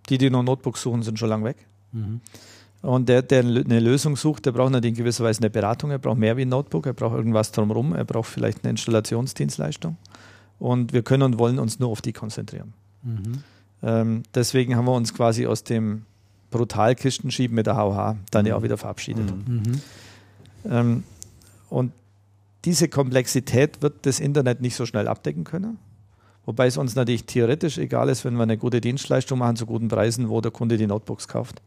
Die, 0.09 0.17
die 0.17 0.29
noch 0.29 0.43
Notebooks 0.43 0.81
suchen, 0.81 1.03
sind 1.03 1.19
schon 1.19 1.27
lange 1.27 1.43
weg. 1.43 1.57
Mhm. 1.91 2.21
Und 2.81 3.09
der, 3.09 3.21
der 3.21 3.39
eine 3.39 3.79
Lösung 3.79 4.15
sucht, 4.15 4.45
der 4.45 4.51
braucht 4.51 4.71
natürlich 4.71 4.97
in 4.97 5.03
gewisser 5.03 5.23
Weise 5.23 5.41
eine 5.41 5.49
Beratung, 5.49 5.91
er 5.91 5.97
braucht 5.97 6.17
mehr 6.17 6.37
wie 6.37 6.43
ein 6.43 6.49
Notebook, 6.49 6.85
er 6.85 6.93
braucht 6.93 7.15
irgendwas 7.15 7.51
drumherum, 7.51 7.93
er 7.93 8.05
braucht 8.05 8.29
vielleicht 8.29 8.63
eine 8.63 8.71
Installationsdienstleistung. 8.71 9.97
Und 10.59 10.93
wir 10.93 11.01
können 11.01 11.23
und 11.23 11.39
wollen 11.39 11.59
uns 11.59 11.79
nur 11.79 11.89
auf 11.89 12.01
die 12.01 12.13
konzentrieren. 12.13 12.73
Mhm. 13.03 13.43
Ähm, 13.83 14.23
deswegen 14.33 14.75
haben 14.75 14.85
wir 14.85 14.93
uns 14.93 15.13
quasi 15.13 15.47
aus 15.47 15.63
dem 15.63 16.03
Brutalkistenschieben 16.51 17.55
mit 17.55 17.67
der 17.67 17.77
HOH 17.77 18.17
dann 18.31 18.45
ja 18.45 18.55
auch 18.55 18.63
wieder 18.63 18.77
verabschiedet. 18.77 19.25
Mhm. 19.25 19.53
mhm. 19.53 19.81
Ähm, 20.69 21.03
und 21.69 21.91
diese 22.65 22.87
Komplexität 22.87 23.81
wird 23.81 24.05
das 24.05 24.19
Internet 24.19 24.61
nicht 24.61 24.75
so 24.75 24.85
schnell 24.85 25.07
abdecken 25.07 25.43
können. 25.43 25.77
Wobei 26.45 26.67
es 26.67 26.77
uns 26.77 26.95
natürlich 26.95 27.25
theoretisch 27.25 27.77
egal 27.77 28.09
ist, 28.09 28.23
wenn 28.23 28.35
wir 28.35 28.43
eine 28.43 28.57
gute 28.57 28.79
Dienstleistung 28.79 29.39
machen 29.39 29.57
zu 29.57 29.65
guten 29.65 29.89
Preisen, 29.89 30.29
wo 30.29 30.39
der 30.39 30.51
Kunde 30.51 30.77
die 30.77 30.87
Notebooks 30.87 31.27
kauft. 31.27 31.61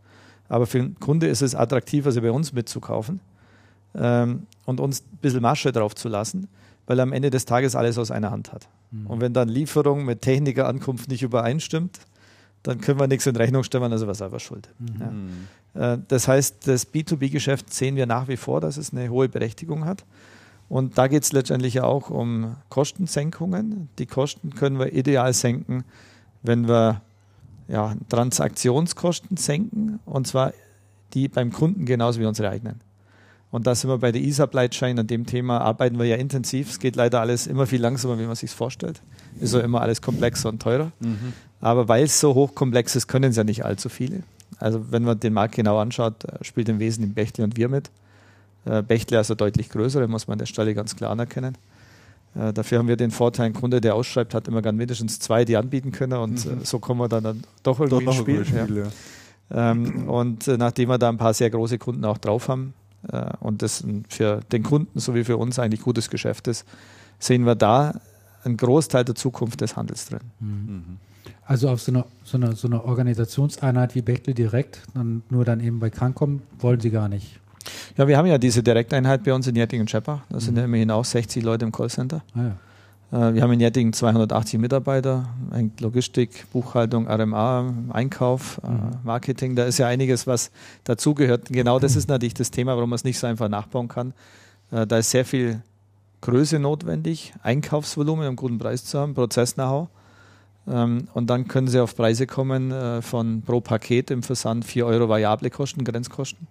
Aber 0.51 0.67
für 0.67 0.79
den 0.79 0.99
Kunde 0.99 1.29
ist 1.29 1.41
es 1.41 1.55
attraktiver, 1.55 2.13
sie 2.13 2.21
bei 2.21 2.33
uns 2.33 2.53
mitzukaufen 2.53 3.21
ähm, 3.95 4.47
und 4.67 4.81
uns 4.81 5.01
ein 5.01 5.19
bisschen 5.23 5.41
Masche 5.41 5.73
drauf 5.73 5.95
zu 5.95 6.09
lassen, 6.09 6.49
weil 6.87 6.99
er 6.99 7.05
am 7.05 7.13
Ende 7.13 7.31
des 7.31 7.47
Tages 7.47 7.77
alles 7.77 7.97
aus 7.97 8.11
einer 8.11 8.33
Hand 8.33 8.53
hat. 8.53 8.69
Mhm. 8.91 9.07
Und 9.07 9.21
wenn 9.21 9.33
dann 9.33 9.49
Lieferung 9.49 10.05
mit 10.05 10.23
Technikerankunft 10.23 11.09
nicht 11.09 11.23
übereinstimmt, 11.23 12.01
dann 12.65 12.81
können 12.81 12.99
wir 12.99 13.07
nichts 13.07 13.27
in 13.27 13.37
Rechnung 13.37 13.63
stellen, 13.63 13.93
also 13.93 14.09
was 14.09 14.19
selber 14.19 14.41
schuld. 14.41 14.69
Mhm. 14.81 15.47
Ja. 15.75 15.95
Äh, 15.95 15.99
das 16.09 16.27
heißt, 16.27 16.67
das 16.67 16.93
B2B-Geschäft 16.93 17.73
sehen 17.73 17.95
wir 17.95 18.07
nach 18.07 18.27
wie 18.27 18.37
vor, 18.37 18.61
dass 18.61 18.77
es 18.77 18.93
eine 18.93 19.09
hohe 19.09 19.29
Berechtigung 19.29 19.85
hat. 19.85 20.05
Und 20.69 20.99
da 20.99 21.07
geht 21.07 21.23
es 21.23 21.33
letztendlich 21.33 21.81
auch 21.81 22.11
um 22.11 22.57
Kostensenkungen. 22.69 23.89
Die 23.99 24.07
Kosten 24.07 24.51
können 24.55 24.81
wir 24.81 24.93
ideal 24.93 25.33
senken, 25.33 25.85
wenn 26.43 26.67
wir 26.67 27.03
ja, 27.71 27.95
Transaktionskosten 28.09 29.37
senken 29.37 30.01
und 30.05 30.27
zwar 30.27 30.53
die 31.15 31.29
beim 31.29 31.53
Kunden 31.53 31.87
genauso 31.87 32.21
wie 32.21 32.27
unsere 32.27 32.51
eigenen. 32.51 32.81
Und 33.51 33.67
da 33.67 33.75
sind 33.75 33.91
wir 33.91 33.99
bei 33.99 34.13
der 34.13 34.23
E-Supply 34.23 34.69
Chain, 34.69 34.99
an 34.99 35.09
dem 35.09 35.27
Thema 35.27 35.61
arbeiten 35.61 35.99
wir 35.99 36.07
ja 36.07 36.17
intensiv. 36.17 36.71
Es 36.71 36.79
geht 36.79 36.95
leider 36.95 37.21
alles 37.21 37.49
immer 37.49 37.67
viel 37.67 37.81
langsamer, 37.81 38.19
wie 38.19 38.27
man 38.27 38.37
sich 38.37 38.51
vorstellt. 38.51 39.03
Ist 39.41 39.55
ja 39.55 39.61
immer 39.61 39.81
alles 39.81 40.03
komplexer 40.03 40.49
und 40.49 40.63
teurer. 40.63 40.93
Mhm. 41.01 41.33
Aber 41.61 41.89
weil 41.89 42.05
es 42.05 42.21
so 42.21 42.35
hochkomplex 42.35 42.95
ist, 42.95 43.09
können 43.09 43.31
es 43.31 43.37
ja 43.37 43.45
nicht 43.45 43.65
allzu 43.65 43.89
viele. 43.89 44.23
Also 44.59 44.93
wenn 44.93 45.03
man 45.03 45.19
den 45.19 45.33
Markt 45.33 45.57
genau 45.57 45.79
anschaut, 45.79 46.25
äh, 46.25 46.45
spielt 46.45 46.69
im 46.69 46.79
Wesentlichen 46.79 47.15
Bechtle 47.15 47.43
und 47.43 47.57
wir 47.57 47.69
mit. 47.69 47.91
Äh, 48.67 48.83
Bechtle 48.83 49.19
also 49.19 49.35
deutlich 49.35 49.69
größer, 49.69 50.07
muss 50.07 50.29
man 50.29 50.35
an 50.35 50.39
der 50.41 50.47
Stelle 50.47 50.75
ganz 50.75 50.95
klar 50.95 51.11
anerkennen. 51.11 51.57
Äh, 52.35 52.53
dafür 52.53 52.79
haben 52.79 52.89
wir 52.89 52.97
den 52.97 53.11
Vorteil, 53.11 53.47
ein 53.47 53.55
Kunde, 53.55 53.81
der 53.81 53.95
ausschreibt, 53.95 54.35
hat 54.35 54.49
immer 54.49 54.63
gern 54.63 54.77
mindestens 54.77 55.19
zwei, 55.19 55.45
die 55.45 55.57
anbieten 55.57 55.93
können 55.93 56.19
und 56.19 56.45
mhm. 56.47 56.63
äh, 56.63 56.65
so 56.65 56.79
kommen 56.79 57.01
wir 57.01 57.09
dann, 57.09 57.25
dann 57.25 57.43
doch 57.63 57.81
irgendwie 57.81 58.05
doch 58.05 58.13
ins 58.13 58.21
Spiel. 58.21 58.45
Spiel 58.45 58.77
ja. 58.77 58.85
Ja. 58.85 59.71
Ähm, 59.73 60.09
und 60.09 60.47
äh, 60.47 60.57
nachdem 60.57 60.89
wir 60.91 60.99
da 60.99 61.09
ein 61.09 61.19
paar 61.19 61.35
sehr 61.35 61.51
große 61.51 61.79
Kunden 61.79 62.05
auch 62.05 62.19
drauf 62.19 62.49
haben 62.49 62.75
äh, 63.11 63.31
und 63.41 63.63
das 63.63 63.85
für 64.09 64.41
den 64.53 64.63
Kunden 64.63 65.01
sowie 65.01 65.25
für 65.25 65.37
uns 65.37 65.59
eigentlich 65.59 65.83
gutes 65.83 66.09
Geschäft 66.09 66.47
ist, 66.47 66.67
sehen 67.19 67.45
wir 67.45 67.57
da 67.57 68.01
einen 68.45 68.57
Großteil 68.57 69.05
der 69.05 69.17
Zukunft 69.17 69.61
des 69.61 69.77
Handels 69.77 70.07
drin. 70.07 70.21
Mhm. 70.39 70.99
Also 71.45 71.69
auf 71.69 71.83
so 71.83 71.91
einer 71.91 72.07
so 72.23 72.37
eine, 72.37 72.55
so 72.55 72.69
eine 72.69 72.85
Organisationseinheit 72.85 73.97
wie 73.97 74.03
Bechtle 74.03 74.35
direkt, 74.35 74.83
dann 74.95 75.25
nur 75.31 75.45
dann 75.45 75.59
eben 75.59 75.81
bei 75.81 75.91
Cancom, 75.91 76.43
wollen 76.61 76.79
Sie 76.79 76.91
gar 76.91 77.09
nicht. 77.09 77.40
Ja, 77.97 78.09
wir 78.09 78.17
haben 78.17 78.27
ja 78.27 78.39
diese 78.39 78.63
Direkteinheit 78.63 79.25
bei 79.25 79.35
uns 79.35 79.47
in 79.47 79.57
Jettingen-Schepper. 79.57 80.23
Da 80.29 80.41
sind 80.41 80.55
mhm. 80.55 80.59
ja 80.59 80.65
immerhin 80.65 80.91
auch 80.91 81.05
60 81.05 81.43
Leute 81.43 81.65
im 81.65 81.73
Callcenter. 81.73 82.23
Ah, 82.35 82.39
ja. 82.43 82.57
Äh, 83.13 83.35
wir 83.35 83.43
haben 83.43 83.53
in 83.53 83.61
Jettingen 83.61 83.93
280 83.93 84.61
Mitarbeiter, 84.61 85.29
Logistik, 85.81 86.47
Buchhaltung, 86.53 87.09
RMA, 87.09 87.75
Einkauf, 87.91 88.61
äh, 88.63 88.69
mhm. 88.69 88.91
Marketing. 89.03 89.57
Da 89.57 89.65
ist 89.65 89.79
ja 89.79 89.87
einiges, 89.87 90.27
was 90.27 90.51
dazugehört. 90.85 91.47
Genau 91.49 91.79
das 91.79 91.97
ist 91.97 92.09
natürlich 92.09 92.35
das 92.35 92.51
Thema, 92.51 92.77
warum 92.77 92.91
man 92.91 92.97
es 92.97 93.05
nicht 93.05 93.19
so 93.19 93.27
einfach 93.27 93.49
nachbauen 93.49 93.89
kann. 93.89 94.13
Äh, 94.71 94.87
da 94.87 94.99
ist 94.99 95.11
sehr 95.11 95.25
viel 95.25 95.63
Größe 96.21 96.59
notwendig, 96.59 97.33
Einkaufsvolumen, 97.43 98.29
um 98.29 98.37
guten 98.37 98.59
Preis 98.59 98.85
zu 98.85 98.99
haben, 98.99 99.15
Prozess-Know-how. 99.15 99.89
Ähm, 100.69 101.09
und 101.15 101.31
dann 101.31 101.49
können 101.49 101.67
Sie 101.67 101.81
auf 101.81 101.97
Preise 101.97 102.27
kommen 102.27 102.73
von 103.03 103.43
pro 103.43 103.61
Paket 103.61 104.11
im 104.11 104.23
Versand 104.23 104.65
4 104.65 104.87
Euro 104.87 105.09
variable 105.09 105.51
Kosten, 105.51 105.83
Grenzkosten. 105.83 106.47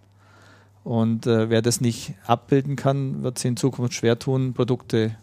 Und 0.84 1.27
äh, 1.27 1.49
wer 1.49 1.61
das 1.61 1.81
nicht 1.81 2.14
abbilden 2.26 2.76
kann, 2.76 3.22
wird 3.23 3.38
es 3.38 3.45
in 3.45 3.57
Zukunft 3.57 3.93
schwer 3.93 4.18
tun, 4.18 4.53
Produkte 4.53 5.15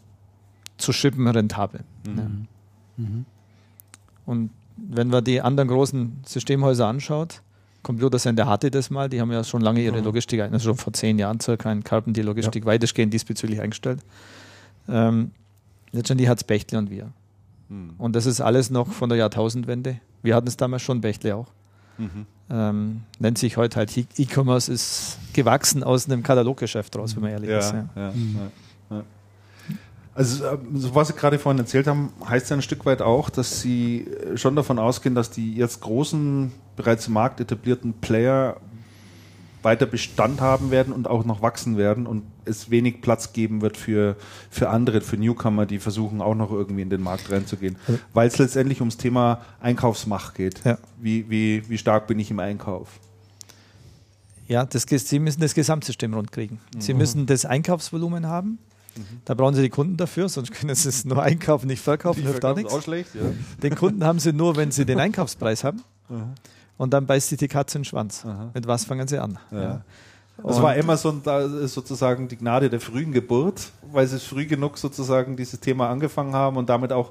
zu 0.77 0.93
schippen 0.93 1.27
rentabel. 1.27 1.81
Mhm. 2.07 2.19
Ja. 2.19 3.05
Mhm. 3.05 3.25
Und 4.27 4.51
wenn 4.77 5.09
man 5.09 5.25
die 5.25 5.41
anderen 5.41 5.69
großen 5.69 6.19
Systemhäuser 6.27 6.87
anschaut, 6.87 7.43
Computer 7.83 8.19
Center 8.19 8.47
hatte 8.47 8.71
das 8.71 8.91
mal, 8.91 9.09
die 9.09 9.21
haben 9.21 9.31
ja 9.31 9.45
schon 9.45 9.61
lange 9.61 9.81
ihre 9.81 10.01
Logistik, 10.01 10.41
also 10.41 10.59
schon 10.59 10.77
vor 10.77 10.93
zehn 10.93 11.19
Jahren 11.19 11.39
circa 11.39 11.71
in 11.71 11.85
Carpen 11.85 12.13
die 12.13 12.23
Logistik 12.23 12.65
ja. 12.65 12.73
weitestgehend 12.73 13.15
diesbezüglich 13.15 13.61
eingestellt. 13.61 14.01
Ähm, 14.89 15.31
letztendlich 15.93 16.29
hat 16.29 16.39
es 16.39 16.45
Bechtle 16.45 16.79
und 16.79 16.91
wir. 16.91 17.13
Mhm. 17.69 17.95
Und 17.97 18.17
das 18.17 18.27
ist 18.27 18.41
alles 18.41 18.71
noch 18.71 18.89
von 18.89 19.09
der 19.09 19.19
Jahrtausendwende. 19.19 20.01
Wir 20.23 20.35
hatten 20.35 20.49
es 20.49 20.57
damals 20.57 20.83
schon, 20.83 21.01
Bechtle 21.01 21.37
auch. 21.37 21.47
Mhm. 21.97 22.27
Ähm, 22.49 23.03
nennt 23.19 23.39
sich 23.39 23.57
heute 23.57 23.77
halt 23.77 23.97
E-Commerce, 23.97 24.73
ist 24.73 25.19
gewachsen 25.33 25.83
aus 25.83 26.09
einem 26.09 26.23
Kataloggeschäft 26.23 26.97
raus, 26.97 27.17
wenn 27.17 27.23
man 27.23 27.33
ehrlich 27.33 27.51
ja, 27.51 27.59
ist. 27.59 27.73
Ja. 27.73 27.89
Ja, 27.97 28.13
mhm. 28.13 28.51
Also, 30.17 30.45
äh, 30.47 30.59
so 30.75 30.95
was 30.95 31.09
Sie 31.09 31.15
gerade 31.15 31.39
vorhin 31.39 31.59
erzählt 31.59 31.87
haben, 31.87 32.11
heißt 32.27 32.49
ja 32.49 32.57
ein 32.57 32.63
Stück 32.63 32.87
weit 32.87 33.03
auch, 33.03 33.29
dass 33.29 33.61
Sie 33.61 34.07
schon 34.35 34.57
davon 34.57 34.79
ausgehen, 34.79 35.15
dass 35.15 35.31
die 35.31 35.55
jetzt 35.55 35.83
großen, 35.83 36.53
bereits 36.75 37.07
im 37.07 37.13
Markt 37.13 37.41
etablierten 37.41 37.93
Player 37.93 38.57
weiter 39.63 39.85
Bestand 39.85 40.41
haben 40.41 40.71
werden 40.71 40.95
und 40.95 41.07
auch 41.07 41.25
noch 41.25 41.43
wachsen 41.43 41.77
werden 41.77 42.07
und 42.07 42.23
es 42.47 42.71
wenig 42.71 43.03
Platz 43.03 43.33
geben 43.33 43.61
wird 43.61 43.77
für, 43.77 44.17
für 44.51 44.69
andere, 44.71 45.01
für 45.01 45.17
Newcomer, 45.17 45.67
die 45.67 45.79
versuchen 45.79 46.21
auch 46.21 46.35
noch 46.35 46.51
irgendwie 46.51 46.83
in 46.83 46.91
den 46.91 47.03
Markt 47.03 47.31
reinzugehen. 47.31 47.77
Ja. 47.89 47.95
Weil 48.13 48.29
es 48.29 48.39
letztendlich 48.39 48.81
ums 48.81 48.97
Thema 48.97 49.43
Einkaufsmacht 49.61 50.35
geht. 50.35 50.65
Ja. 50.65 50.79
Wie, 50.99 51.29
wie, 51.31 51.69
wie 51.69 51.79
stark 51.79 52.07
bin 52.07 52.19
ich 52.19 52.31
im 52.31 52.41
Einkauf? 52.41 53.01
Ja, 54.49 54.65
das, 54.65 54.87
Sie 54.89 55.19
müssen 55.19 55.41
das 55.41 55.55
Gesamtsystem 55.55 56.15
rundkriegen. 56.15 56.61
Mhm. 56.75 56.81
Sie 56.81 56.95
müssen 56.95 57.27
das 57.27 57.45
Einkaufsvolumen 57.45 58.27
haben. 58.27 58.59
Mhm. 58.97 59.03
Da 59.25 59.35
brauchen 59.35 59.55
Sie 59.55 59.63
die 59.63 59.71
Kunden 59.71 59.97
dafür, 59.97 60.29
sonst 60.29 60.53
können 60.53 60.75
Sie 60.75 60.89
es 60.89 61.05
nur 61.05 61.23
einkaufen, 61.23 61.67
nicht 61.67 61.83
verkaufen, 61.83 62.23
hilft 62.23 62.45
auch 62.45 62.57
nichts. 62.57 62.73
Auch 62.73 62.83
schlecht, 62.83 63.15
ja. 63.15 63.23
Den 63.63 63.75
Kunden 63.75 64.05
haben 64.05 64.21
Sie 64.21 64.33
nur, 64.33 64.57
wenn 64.57 64.71
Sie 64.71 64.87
den 64.87 65.01
Einkaufspreis 65.01 65.65
haben. 65.65 65.83
Mhm 66.09 66.35
und 66.77 66.93
dann 66.93 67.07
beißt 67.07 67.29
sich 67.29 67.39
die 67.39 67.49
Katze 67.49 67.79
in 67.79 67.83
den 67.83 67.87
Schwanz. 67.87 68.25
Mit 68.55 68.67
was 68.67 68.85
fangen 68.85 69.09
sie 69.09 69.19
an? 69.19 69.39
Ja. 69.51 69.83
Das 70.47 70.63
war 70.63 70.75
Amazon 70.77 71.21
da 71.25 71.49
sozusagen 71.67 72.29
die 72.29 72.37
Gnade 72.37 72.71
der 72.71 72.81
frühen 72.81 73.13
Geburt, 73.13 73.73
weil 73.93 74.07
sie 74.07 74.21
früh 74.21 74.47
genug 74.47 74.79
sozusagen 74.79 75.37
dieses 75.37 75.59
Thema 75.59 75.91
angefangen 75.91 76.35
haben 76.35 76.57
und 76.57 76.69
damit 76.69 76.93
auch 76.93 77.11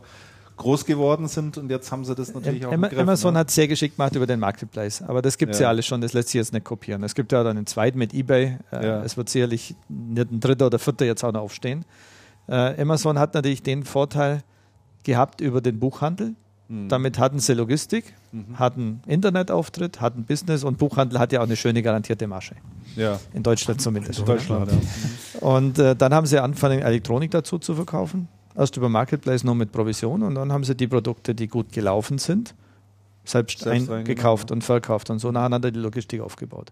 groß 0.58 0.86
geworden 0.86 1.28
sind 1.28 1.58
und 1.58 1.70
jetzt 1.70 1.92
haben 1.92 2.06
sie 2.06 2.16
das 2.16 2.34
natürlich 2.34 2.66
auch 2.66 2.72
Am 2.72 2.80
begriffen, 2.80 3.02
Amazon 3.02 3.34
ne? 3.34 3.40
hat 3.42 3.52
sehr 3.52 3.68
geschickt 3.68 3.98
gemacht 3.98 4.16
über 4.16 4.26
den 4.26 4.40
Marketplace, 4.40 5.02
aber 5.02 5.22
das 5.22 5.38
gibt 5.38 5.52
es 5.52 5.60
ja. 5.60 5.64
Ja. 5.64 5.70
alles 5.70 5.86
schon, 5.86 6.00
das 6.00 6.14
lässt 6.14 6.30
sich 6.30 6.36
jetzt 6.40 6.54
nicht 6.54 6.64
kopieren. 6.64 7.04
Es 7.04 7.14
gibt 7.14 7.34
ja 7.34 7.44
dann 7.44 7.58
einen 7.58 7.66
zweiten 7.68 7.98
mit 8.00 8.14
eBay, 8.14 8.58
äh, 8.72 8.88
Ja. 8.88 9.04
es 9.04 9.18
wird 9.18 9.28
sicherlich 9.28 9.76
nicht 9.90 10.32
ein 10.32 10.40
dritter 10.40 10.68
oder 10.68 10.80
vierter 10.80 11.06
jetzt 11.06 11.26
auch 11.26 11.34
noch 11.34 11.42
aufstehen. 11.42 11.84
Äh, 12.48 12.82
Amazon 12.82 13.20
hat 13.20 13.34
natürlich 13.34 13.64
den 13.64 13.84
Vorteil 13.84 14.44
gehabt 15.04 15.42
über 15.42 15.60
den 15.60 15.78
Buchhandel. 15.78 16.36
Mhm. 16.68 16.90
Damit 16.90 17.20
hatten 17.20 17.40
sie 17.40 17.54
Logistik, 17.54 18.14
hatten 18.56 19.02
Internetauftritt, 19.06 20.02
hatten 20.02 20.24
Business 20.24 20.64
und 20.64 20.78
Buchhandel 20.78 21.20
hat 21.20 21.32
ja 21.32 21.40
auch 21.40 21.46
eine 21.46 21.56
schöne 21.56 21.82
garantierte 21.84 22.26
Masche. 22.28 22.56
Ja, 22.96 23.20
In 23.34 23.44
Deutschland 23.44 23.82
zumindest. 23.82 24.20
in 24.20 24.26
Deutschland. 24.26 24.72
Ja. 24.72 25.40
Und 25.42 25.78
äh, 25.80 25.96
dann 25.96 26.14
haben 26.14 26.26
sie 26.26 26.40
angefangen, 26.42 26.80
Elektronik 26.82 27.32
dazu 27.32 27.60
zu 27.60 27.76
verkaufen. 27.76 28.28
Erst 28.58 28.78
über 28.78 28.88
Marketplace 28.90 29.44
nur 29.44 29.54
mit 29.54 29.72
Provision 29.72 30.24
und 30.24 30.36
dann 30.36 30.52
haben 30.52 30.64
sie 30.64 30.76
die 30.76 30.88
Produkte, 30.88 31.36
die 31.36 31.48
gut 31.48 31.72
gelaufen 31.74 32.18
sind, 32.18 32.56
selbst, 33.30 33.60
Selbst 33.60 33.90
eingekauft 33.90 34.44
reingenommen, 34.44 34.52
und 34.58 34.64
verkauft 34.64 35.10
und 35.10 35.20
so 35.20 35.32
nacheinander 35.32 35.72
die 35.72 35.80
Logistik 35.80 36.22
aufgebaut. 36.22 36.72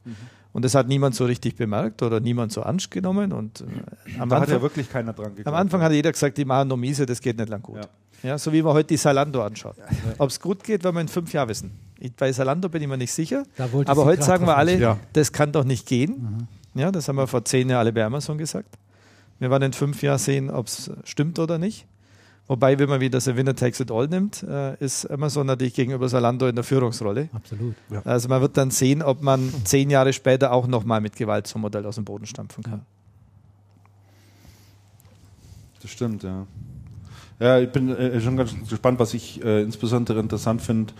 Und 0.52 0.64
das 0.66 0.76
hat 0.76 0.88
niemand 0.88 1.16
so 1.16 1.26
richtig 1.26 1.56
bemerkt 1.56 2.02
oder 2.04 2.20
niemand 2.20 2.52
so 2.52 2.62
ernst 2.62 2.92
genommen. 2.92 3.32
Und 3.32 3.62
äh, 3.62 4.20
am, 4.20 4.30
Da 4.30 4.36
hat 4.36 4.42
Anfang, 4.44 4.56
ja 4.58 4.62
wirklich 4.62 4.90
keiner 4.90 5.14
dran 5.14 5.36
geglaubt. 5.36 5.48
am 5.48 5.56
Anfang 5.56 5.82
hat 5.82 5.92
jeder 5.92 6.12
gesagt, 6.12 6.38
die 6.38 6.46
machen 6.46 6.68
nur 6.68 6.78
miese, 6.78 7.06
das 7.06 7.22
geht 7.22 7.38
nicht 7.38 7.50
lang 7.50 7.62
gut. 7.62 7.78
Ja. 7.78 8.30
Ja. 8.30 8.38
so 8.38 8.54
wie 8.54 8.62
man 8.62 8.74
heute 8.74 8.88
die 8.88 8.98
Salando 8.98 9.44
anschaut. 9.44 9.76
Ob 10.18 10.30
es 10.30 10.40
gut 10.40 10.64
geht, 10.64 10.84
werden 10.84 10.96
wir 10.96 11.02
in 11.02 11.08
fünf 11.10 11.34
Jahren 11.34 11.50
wissen. 11.50 11.72
Ich, 12.00 12.14
bei 12.16 12.32
Salando 12.32 12.70
bin 12.70 12.82
ich 12.82 12.88
mir 12.88 12.98
nicht 12.98 13.12
sicher. 13.12 13.44
Aber 13.58 13.84
sie 13.96 14.06
heute 14.06 14.24
sagen 14.24 14.46
wir 14.46 14.56
alle, 14.58 14.78
Ja. 14.78 14.98
das 15.14 15.32
kann 15.34 15.52
doch 15.52 15.64
nicht 15.66 15.88
gehen. 15.88 16.48
Ja, 16.76 16.92
das 16.92 17.08
haben 17.08 17.18
wir 17.18 17.28
vor 17.28 17.44
zehn 17.46 17.70
Jahren 17.70 17.82
alle 17.82 17.92
bei 17.94 18.04
Amazon 18.06 18.38
gesagt. 18.38 18.78
Wir 19.40 19.50
werden 19.52 19.64
in 19.64 19.74
fünf 19.74 20.02
Jahren 20.04 20.20
sehen, 20.20 20.50
ob 20.50 20.68
es 20.68 20.90
stimmt 21.04 21.38
oder 21.40 21.58
nicht. 21.58 21.86
Wobei, 22.48 22.78
wenn 22.78 22.90
man 22.90 23.00
wieder 23.00 23.18
das 23.18 23.28
Winner 23.28 23.56
Takes 23.56 23.80
It 23.80 23.90
All 23.90 24.08
nimmt, 24.08 24.44
äh, 24.44 24.76
ist 24.84 25.10
Amazon 25.10 25.48
natürlich 25.48 25.74
gegenüber 25.74 26.10
Salando 26.10 26.48
in 26.48 26.56
der 26.56 26.66
Führungsrolle. 26.66 27.30
Absolut. 27.32 27.76
Also 28.04 28.28
man 28.28 28.42
wird 28.42 28.58
dann 28.58 28.70
sehen, 28.70 29.02
ob 29.02 29.22
man 29.22 29.54
zehn 29.64 29.90
Jahre 29.90 30.12
später 30.12 30.52
auch 30.52 30.68
nochmal 30.68 31.00
mit 31.00 31.16
Gewalt 31.16 31.48
so 31.48 31.58
ein 31.58 31.62
Modell 31.62 31.86
aus 31.86 31.96
dem 31.96 32.04
Boden 32.04 32.26
stampfen 32.26 32.64
kann. 32.64 32.82
Das 35.82 35.92
stimmt, 35.92 36.24
ja. 36.24 36.46
Ja, 37.40 37.60
ich 37.60 37.72
bin 37.72 37.90
äh, 37.90 38.20
schon 38.20 38.38
ganz 38.38 38.54
gespannt, 38.70 39.00
was 39.00 39.14
ich 39.14 39.44
äh, 39.44 39.62
insbesondere 39.62 40.20
interessant 40.20 40.62
finde, 40.62 40.94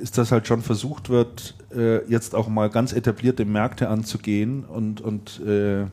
ist, 0.00 0.18
dass 0.18 0.32
halt 0.32 0.46
schon 0.46 0.62
versucht 0.62 1.10
wird, 1.10 1.54
äh, 1.74 2.04
jetzt 2.06 2.34
auch 2.34 2.48
mal 2.48 2.70
ganz 2.70 2.92
etablierte 2.92 3.44
Märkte 3.44 3.88
anzugehen 3.88 4.64
und, 4.64 5.00
und 5.00 5.40
äh, 5.40 5.86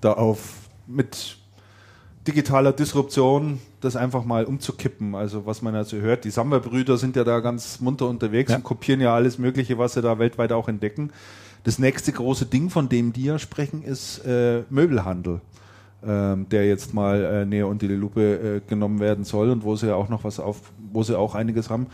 da 0.00 0.12
auf 0.12 0.68
mit 0.86 1.38
digitaler 2.26 2.72
Disruption 2.72 3.60
das 3.80 3.96
einfach 3.96 4.24
mal 4.24 4.44
umzukippen. 4.44 5.14
Also 5.14 5.46
was 5.46 5.62
man 5.62 5.74
also 5.74 5.96
hört, 5.98 6.24
die 6.24 6.30
Samba-Brüder 6.30 6.96
sind 6.96 7.16
ja 7.16 7.24
da 7.24 7.40
ganz 7.40 7.80
munter 7.80 8.08
unterwegs 8.08 8.50
Ja. 8.50 8.56
und 8.56 8.64
kopieren 8.64 9.00
ja 9.00 9.14
alles 9.14 9.38
Mögliche, 9.38 9.78
was 9.78 9.94
sie 9.94 10.02
da 10.02 10.18
weltweit 10.18 10.52
auch 10.52 10.68
entdecken. 10.68 11.10
Das 11.64 11.78
nächste 11.78 12.12
große 12.12 12.46
Ding, 12.46 12.70
von 12.70 12.88
dem 12.88 13.12
die 13.12 13.24
ja 13.24 13.38
sprechen, 13.38 13.82
ist 13.82 14.24
äh, 14.24 14.62
Möbelhandel, 14.70 15.40
ähm, 16.06 16.48
der 16.48 16.66
jetzt 16.66 16.94
mal 16.94 17.22
äh, 17.22 17.44
näher 17.44 17.66
unter 17.68 17.88
die 17.88 17.94
Lupe 17.94 18.20
äh, 18.64 18.68
genommen 18.68 19.00
werden 19.00 19.24
soll 19.24 19.50
und 19.50 19.64
wo 19.64 19.76
sie 19.76 19.88
ja 19.88 19.94
auch 19.94 20.08
noch 20.08 20.24
was 20.24 20.40
auf, 20.40 20.60
wo 20.92 21.02
sie 21.02 21.18
auch 21.18 21.34
einiges 21.34 21.68
haben. 21.70 21.86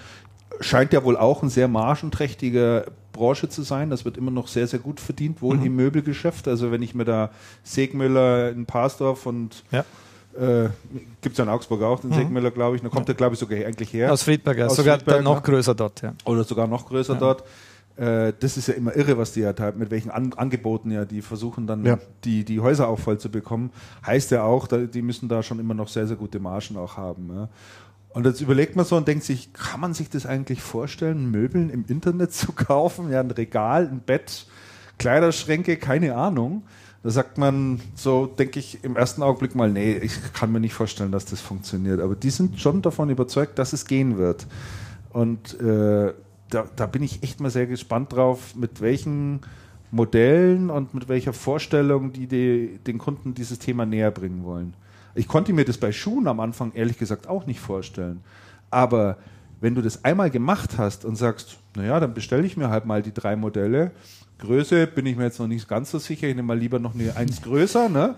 Scheint 0.61 0.93
ja 0.93 1.03
wohl 1.03 1.17
auch 1.17 1.43
ein 1.43 1.49
sehr 1.49 1.67
margenträchtiger 1.67 2.85
Branche 3.13 3.49
zu 3.49 3.63
sein. 3.63 3.91
Das 3.91 4.05
wird 4.05 4.17
immer 4.17 4.31
noch 4.31 4.47
sehr, 4.49 4.67
sehr 4.67 4.79
gut 4.79 5.01
verdient, 5.01 5.43
wohl 5.43 5.65
im 5.65 5.75
Möbelgeschäft. 5.77 6.47
Also 6.47 6.71
wenn 6.71 6.83
ich 6.83 6.95
mir 6.95 7.05
da 7.05 7.31
Segmüller 7.65 8.51
in 8.51 8.67
Parsdorf 8.67 9.27
und 9.27 9.65
Ja. 9.73 9.85
Äh, 10.39 10.69
gibt 11.21 11.33
es 11.35 11.39
ja 11.39 11.45
in 11.45 11.51
Augsburg 11.51 11.83
auch, 11.83 12.01
den 12.01 12.13
Segmüller, 12.13 12.51
glaube 12.51 12.77
ich. 12.77 12.83
Da 12.83 12.89
kommt 12.89 13.09
er, 13.09 13.15
glaube 13.15 13.35
ich, 13.35 13.39
sogar 13.41 13.59
eigentlich 13.59 13.93
her. 13.93 14.13
Aus 14.13 14.23
Friedberg, 14.23 14.59
ja. 14.59 14.67
Aus 14.67 14.77
sogar 14.77 14.97
Friedberg, 14.99 15.23
noch 15.23 15.37
ja. 15.37 15.41
größer 15.41 15.75
dort. 15.75 16.03
Ja. 16.03 16.15
Oder 16.25 16.45
sogar 16.45 16.67
noch 16.67 16.87
größer 16.87 17.15
Ja. 17.15 17.19
dort. 17.21 17.45
Äh, 17.97 18.33
das 18.41 18.57
ist 18.57 18.67
ja 18.67 18.75
immer 18.75 18.95
irre, 18.97 19.17
was 19.17 19.33
die 19.33 19.41
ja 19.41 19.53
teilen, 19.53 19.79
mit 19.79 19.91
welchen 19.91 20.11
An 20.11 20.33
Angeboten 20.33 20.91
ja 20.91 21.05
die 21.05 21.23
versuchen 21.23 21.67
dann 21.69 21.85
Ja. 21.85 21.99
die, 22.25 22.45
die 22.45 22.59
Häuser 22.61 22.89
auch 22.89 22.99
voll 22.99 23.19
zu 23.19 23.31
bekommen. 23.31 23.71
Heißt 24.05 24.33
ja 24.33 24.43
auch, 24.43 24.67
die 24.67 25.03
müssen 25.03 25.29
da 25.29 25.43
schon 25.45 25.61
immer 25.61 25.75
noch 25.75 25.89
sehr, 25.89 26.07
sehr 26.09 26.17
gute 26.17 26.41
Margen 26.41 26.77
auch 26.77 26.97
haben. 26.97 27.31
Ja. 27.33 27.49
Und 28.11 28.27
jetzt 28.27 28.41
überlegt 28.41 28.75
man 28.77 28.85
so 28.85 28.97
und 28.97 29.07
denkt 29.09 29.25
sich, 29.25 29.53
kann 29.53 29.81
man 29.81 29.95
sich 29.95 30.09
das 30.09 30.25
eigentlich 30.27 30.61
vorstellen, 30.63 31.31
Möbeln 31.31 31.71
im 31.71 31.85
Internet 31.89 32.33
zu 32.35 32.53
kaufen? 32.53 33.11
Ja, 33.11 33.21
ein 33.21 33.31
Regal, 33.31 33.89
ein 33.89 34.01
Bett, 34.01 34.47
Kleiderschränke, 34.99 35.77
keine 35.77 36.15
Ahnung. 36.17 36.63
Da 37.05 37.11
sagt 37.11 37.37
man 37.37 37.83
so, 37.95 38.25
denke 38.25 38.59
ich 38.59 38.83
im 38.83 38.97
ersten 38.97 39.23
Augenblick 39.23 39.55
mal, 39.55 39.71
nee, 39.71 39.93
ich 39.99 40.33
kann 40.33 40.51
mir 40.51 40.59
nicht 40.59 40.73
vorstellen, 40.73 41.13
dass 41.13 41.27
das 41.27 41.43
funktioniert. 41.43 42.01
Aber 42.01 42.17
die 42.17 42.31
sind 42.31 42.59
schon 42.59 42.81
davon 42.81 43.11
überzeugt, 43.11 43.59
dass 43.59 43.75
es 43.75 43.85
gehen 43.85 44.17
wird. 44.17 44.47
Und 45.11 45.61
äh, 45.61 46.15
da, 46.49 46.65
da 46.75 46.87
bin 46.87 47.03
ich 47.03 47.23
echt 47.23 47.41
mal 47.41 47.51
sehr 47.51 47.67
gespannt 47.67 48.15
drauf, 48.15 48.55
mit 48.57 48.81
welchen 48.81 49.41
Modellen 49.91 50.71
und 50.71 50.95
mit 50.95 51.07
welcher 51.09 51.35
Vorstellung 51.35 52.15
die, 52.15 52.27
die 52.27 52.79
den 52.87 52.97
Kunden 52.97 53.35
dieses 53.35 53.59
Thema 53.59 53.85
näher 53.85 54.11
bringen 54.11 54.43
wollen. 54.43 54.73
Ich 55.15 55.29
konnte 55.29 55.53
mir 55.53 55.67
das 55.67 55.77
bei 55.77 55.93
Schuhen 55.93 56.27
am 56.27 56.41
Anfang 56.41 56.73
ehrlich 56.73 56.97
gesagt 56.97 57.29
auch 57.29 57.47
nicht 57.47 57.61
vorstellen. 57.61 58.21
Aber 58.71 59.19
wenn 59.61 59.75
du 59.75 59.83
das 59.83 60.07
einmal 60.07 60.31
gemacht 60.31 60.79
hast 60.79 61.05
und 61.05 61.17
sagst, 61.17 61.59
naja, 61.77 62.01
dann 62.01 62.15
bestelle 62.15 62.47
ich 62.47 62.57
mir 62.57 62.71
halt 62.71 62.87
mal 62.87 63.03
die 63.03 63.13
drei 63.13 63.37
Modelle. 63.37 63.91
Größe 64.39 64.87
bin 64.87 65.07
ich 65.07 65.17
mir 65.17 65.25
jetzt 65.25 65.39
noch 65.39 65.47
nicht 65.47 65.69
ganz 65.69 65.91
so 65.91 65.99
sicher, 65.99 66.27
ich 66.29 66.35
nehme 66.35 66.49
mal 66.49 66.59
lieber 66.59 66.79
noch 66.79 66.95
eine 66.95 67.17
eins 67.17 67.41
größer, 67.43 67.89
ne? 67.89 68.15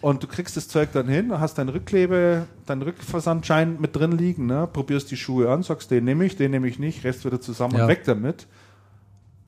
Und 0.00 0.22
du 0.22 0.26
kriegst 0.26 0.56
das 0.56 0.68
Zeug 0.68 0.90
dann 0.92 1.08
hin, 1.08 1.32
hast 1.40 1.56
dein 1.56 1.68
Rückklebe, 1.70 2.46
deinen 2.66 2.82
Rückversandschein 2.82 3.80
mit 3.80 3.96
drin 3.96 4.12
liegen, 4.12 4.46
ne? 4.46 4.68
probierst 4.70 5.10
die 5.10 5.16
Schuhe 5.16 5.50
an, 5.50 5.62
sagst, 5.62 5.90
den 5.90 6.04
nehme 6.04 6.24
ich, 6.26 6.36
den 6.36 6.50
nehme 6.50 6.68
ich 6.68 6.78
nicht, 6.78 7.04
Rest 7.04 7.24
wieder 7.24 7.40
zusammen 7.40 7.76
Ja. 7.76 7.82
und 7.84 7.88
weg 7.88 8.02
damit. 8.04 8.46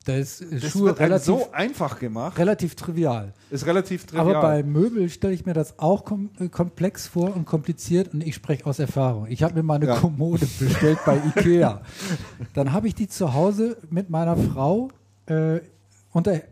Da 0.07 0.15
ist 0.15 0.41
Das 0.51 0.71
Schuhe 0.71 0.87
wird 0.87 1.01
relativ, 1.01 1.27
so 1.27 1.49
einfach 1.53 1.99
gemacht. 1.99 2.39
relativ 2.39 2.77
trivial. 2.77 3.35
Ist 3.51 3.67
relativ 3.67 4.07
trivial. 4.07 4.37
Aber 4.37 4.41
bei 4.41 4.63
Möbel 4.63 5.09
stelle 5.11 5.35
ich 5.35 5.45
mir 5.47 5.53
das 5.53 5.81
auch 5.81 6.05
kom 6.05 6.31
äh, 6.39 6.49
komplex 6.49 7.09
vor 7.09 7.35
und 7.35 7.45
kompliziert 7.45 8.15
und 8.15 8.23
ich 8.25 8.37
spreche 8.37 8.65
aus 8.67 8.79
Erfahrung. 8.79 9.27
Ich 9.29 9.43
habe 9.43 9.55
mir 9.55 9.65
mal 9.65 9.75
eine 9.75 9.87
Ja. 9.89 9.97
Kommode 9.97 10.47
bestellt 10.61 11.01
bei 11.05 11.17
Ikea. 11.37 11.81
Dann 12.55 12.73
habe 12.73 12.87
ich 12.87 12.95
die 12.95 13.09
zu 13.09 13.35
Hause 13.35 13.77
mit 13.91 14.09
meiner 14.09 14.37
Frau 14.37 14.91
äh, 15.27 15.61
unter 16.13 16.43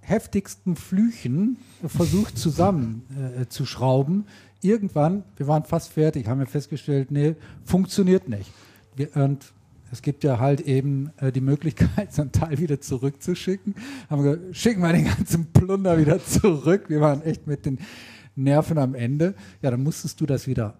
heftigsten 0.00 0.76
Flüchen 0.76 1.56
versucht 1.86 2.38
zusammen 2.38 3.02
äh. 3.50 4.26
Irgendwann, 4.62 5.24
wir 5.36 5.46
waren 5.46 5.64
fast 5.64 5.92
fertig, 5.92 6.28
haben 6.28 6.40
wir 6.40 6.46
festgestellt, 6.46 7.10
nee, 7.10 7.34
funktioniert 7.64 8.28
nicht. 8.28 8.50
Wir, 8.94 9.14
und 9.16 9.52
es 9.92 10.02
gibt 10.02 10.24
ja 10.24 10.38
halt 10.38 10.60
eben 10.60 11.10
äh, 11.18 11.30
die 11.32 11.40
Möglichkeit, 11.40 12.12
so 12.14 12.22
ein 12.22 12.32
Teil 12.32 12.58
wieder 12.58 12.80
zurückzuschicken. 12.80 13.74
Haben 14.10 14.24
wir 14.24 14.36
gesagt, 14.36 14.56
schicken 14.56 14.82
wir 14.82 14.92
den 14.92 15.06
ganzen 15.06 15.46
Plunder 15.52 15.98
wieder 15.98 16.24
zurück. 16.24 16.84
Wir 16.88 17.00
waren 17.00 17.22
echt 17.22 17.46
mit 17.46 17.66
den 17.66 17.78
Nerven 18.34 18.78
am 18.78 18.94
Ende. 18.94 19.34
Ja, 19.62 19.70
dann 19.70 19.82
musstest 19.82 20.20
du 20.20 20.26
das 20.26 20.46
wieder 20.46 20.74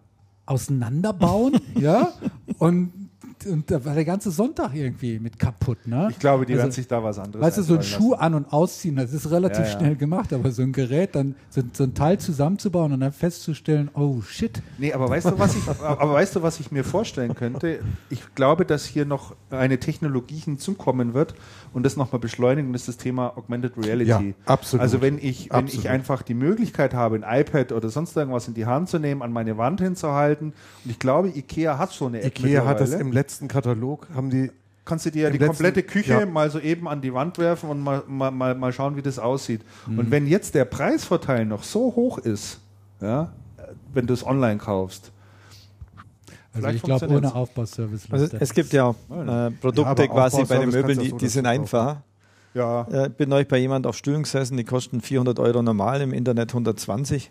auseinanderbauen, 0.47 1.61
ja, 1.75 2.13
und, 2.59 3.06
und 3.47 3.71
da 3.71 3.85
war 3.85 3.95
der 3.95 4.05
ganze 4.05 4.31
Sonntag 4.31 4.75
irgendwie 4.75 5.19
mit 5.19 5.39
kaputt, 5.39 5.87
ne? 5.87 6.09
ich 6.11 6.19
glaube, 6.19 6.47
die 6.47 6.53
Also, 6.55 6.63
werden 6.65 6.73
sich 6.73 6.87
da 6.89 7.03
was 7.03 7.19
anderes 7.19 7.45
Weißt 7.45 7.59
du, 7.59 7.63
so 7.63 7.75
ein 7.77 7.83
Schuh 7.83 8.13
lassen. 8.13 8.23
an- 8.23 8.35
und 8.35 8.53
ausziehen, 8.53 8.97
das 8.97 9.13
ist 9.13 9.31
relativ 9.31 9.61
Ja, 9.61 9.65
ja. 9.73 9.79
schnell 9.79 9.97
gemacht, 9.97 10.33
aber 10.33 10.51
so 10.53 10.63
ein 10.63 10.73
Gerät, 10.73 11.15
dann 11.15 11.35
so, 11.51 11.63
so 11.73 11.85
ein 11.85 11.95
Teil 11.95 12.19
zusammenzubauen 12.19 12.93
und 12.93 13.01
dann 13.01 13.13
festzustellen, 13.13 13.91
oh 13.95 14.21
shit, 14.23 14.63
Nee, 14.79 14.93
aber 14.93 15.09
weißt 15.11 15.27
du, 15.31 15.39
was 15.39 15.55
ich, 15.57 15.63
aber 15.81 16.13
weißt 16.15 16.37
du, 16.37 16.43
was 16.43 16.61
ich 16.61 16.71
mir 16.71 16.85
vorstellen 16.85 17.35
könnte? 17.35 17.81
Ich 18.11 18.23
glaube, 18.35 18.65
dass 18.65 18.85
hier 18.87 19.05
noch 19.05 19.35
eine 19.51 19.79
Technologie 19.79 20.39
hinzukommen 20.39 21.15
wird 21.15 21.35
und 21.73 21.85
das 21.85 21.97
nochmal 21.97 22.21
beschleunigen, 22.21 22.73
das 22.73 22.83
ist 22.83 22.89
das 22.89 22.97
Thema 22.97 23.37
Augmented 23.37 23.73
Reality. 23.77 24.11
Ja, 24.11 24.23
absolut. 24.47 24.83
Also 24.83 25.01
wenn 25.03 25.19
ich, 25.19 25.51
wenn 25.53 25.67
ich 25.67 25.75
Absolut. 25.75 25.87
einfach 25.87 26.23
die 26.23 26.35
Möglichkeit 26.35 26.95
habe, 26.95 27.17
ein 27.17 27.41
iPad 27.41 27.73
oder 27.73 27.89
sonst 27.91 28.17
irgendwas 28.17 28.49
in 28.49 28.55
die 28.55 28.65
Hand 28.67 28.89
zu 28.89 28.99
nehmen, 28.99 29.21
an 29.23 29.33
meine 29.33 29.59
Wand 29.59 29.81
hinzuhalten 29.81 30.55
und 30.85 30.91
ich 30.91 30.99
glaube, 30.99 31.29
Ikea 31.29 31.77
hat 31.77 31.91
so 31.93 32.07
eine 32.07 32.23
App 32.23 32.39
Ikea 32.39 32.65
hat 32.65 32.81
das 32.81 32.93
im 32.93 33.13
letzten 33.13 33.36
Katalog, 33.49 34.07
haben 34.15 34.31
die 34.31 34.51
kannst 34.85 35.05
du 35.07 35.11
dir 35.11 35.23
ja 35.25 35.31
die 35.31 35.39
letzten- 35.39 35.49
komplette 35.49 35.83
Küche 35.83 36.13
ja. 36.13 36.27
mal 36.27 36.49
so 36.51 36.61
eben 36.61 36.87
an 36.89 37.01
die 37.03 37.13
Wand 37.13 37.39
werfen 37.39 37.69
und 37.71 37.81
mal, 37.81 38.03
mal, 38.07 38.31
mal, 38.31 38.55
mal 38.55 38.73
schauen, 38.73 38.97
wie 38.97 39.03
das 39.03 39.19
aussieht. 39.19 39.63
Mhm. 39.87 39.99
Und 39.99 40.11
wenn 40.13 40.27
jetzt 40.29 40.55
der 40.55 40.65
Preisvorteil 40.65 41.45
noch 41.45 41.65
so 41.65 41.93
hoch 41.97 42.19
ist, 42.19 42.61
ja, 43.01 43.33
wenn 43.93 44.07
du 44.07 44.15
es 44.15 44.25
online 44.25 44.59
kaufst, 44.59 45.11
Also 46.53 46.69
Vielleicht 46.69 46.77
ich 46.77 46.83
glaube, 46.85 47.09
ohne 47.09 47.35
Aufbauservice. 47.35 48.07
Also 48.11 48.29
es 48.39 48.55
gibt 48.55 48.73
ja 48.73 48.95
äh, 49.11 49.27
Ja, 49.27 49.51
Produkte 49.61 49.87
aber 49.91 50.09
quasi 50.09 50.45
bei 50.45 50.59
den 50.59 50.71
Möbeln, 50.71 50.99
die, 51.01 51.13
die 51.13 51.29
sind 51.29 51.47
einfach. 51.47 51.97
ja, 52.55 52.87
Äh, 52.91 53.11
bin 53.11 53.29
neulich 53.29 53.49
bei 53.49 53.59
jemand 53.59 53.87
auf 53.87 53.97
Stühlen 53.97 54.23
gesessen, 54.23 54.57
die 54.57 54.65
kosten 54.65 55.01
400 55.01 55.39
Euro 55.41 55.63
normal, 55.63 56.01
im 56.01 56.13
Internet 56.15 56.51
120 56.53 57.31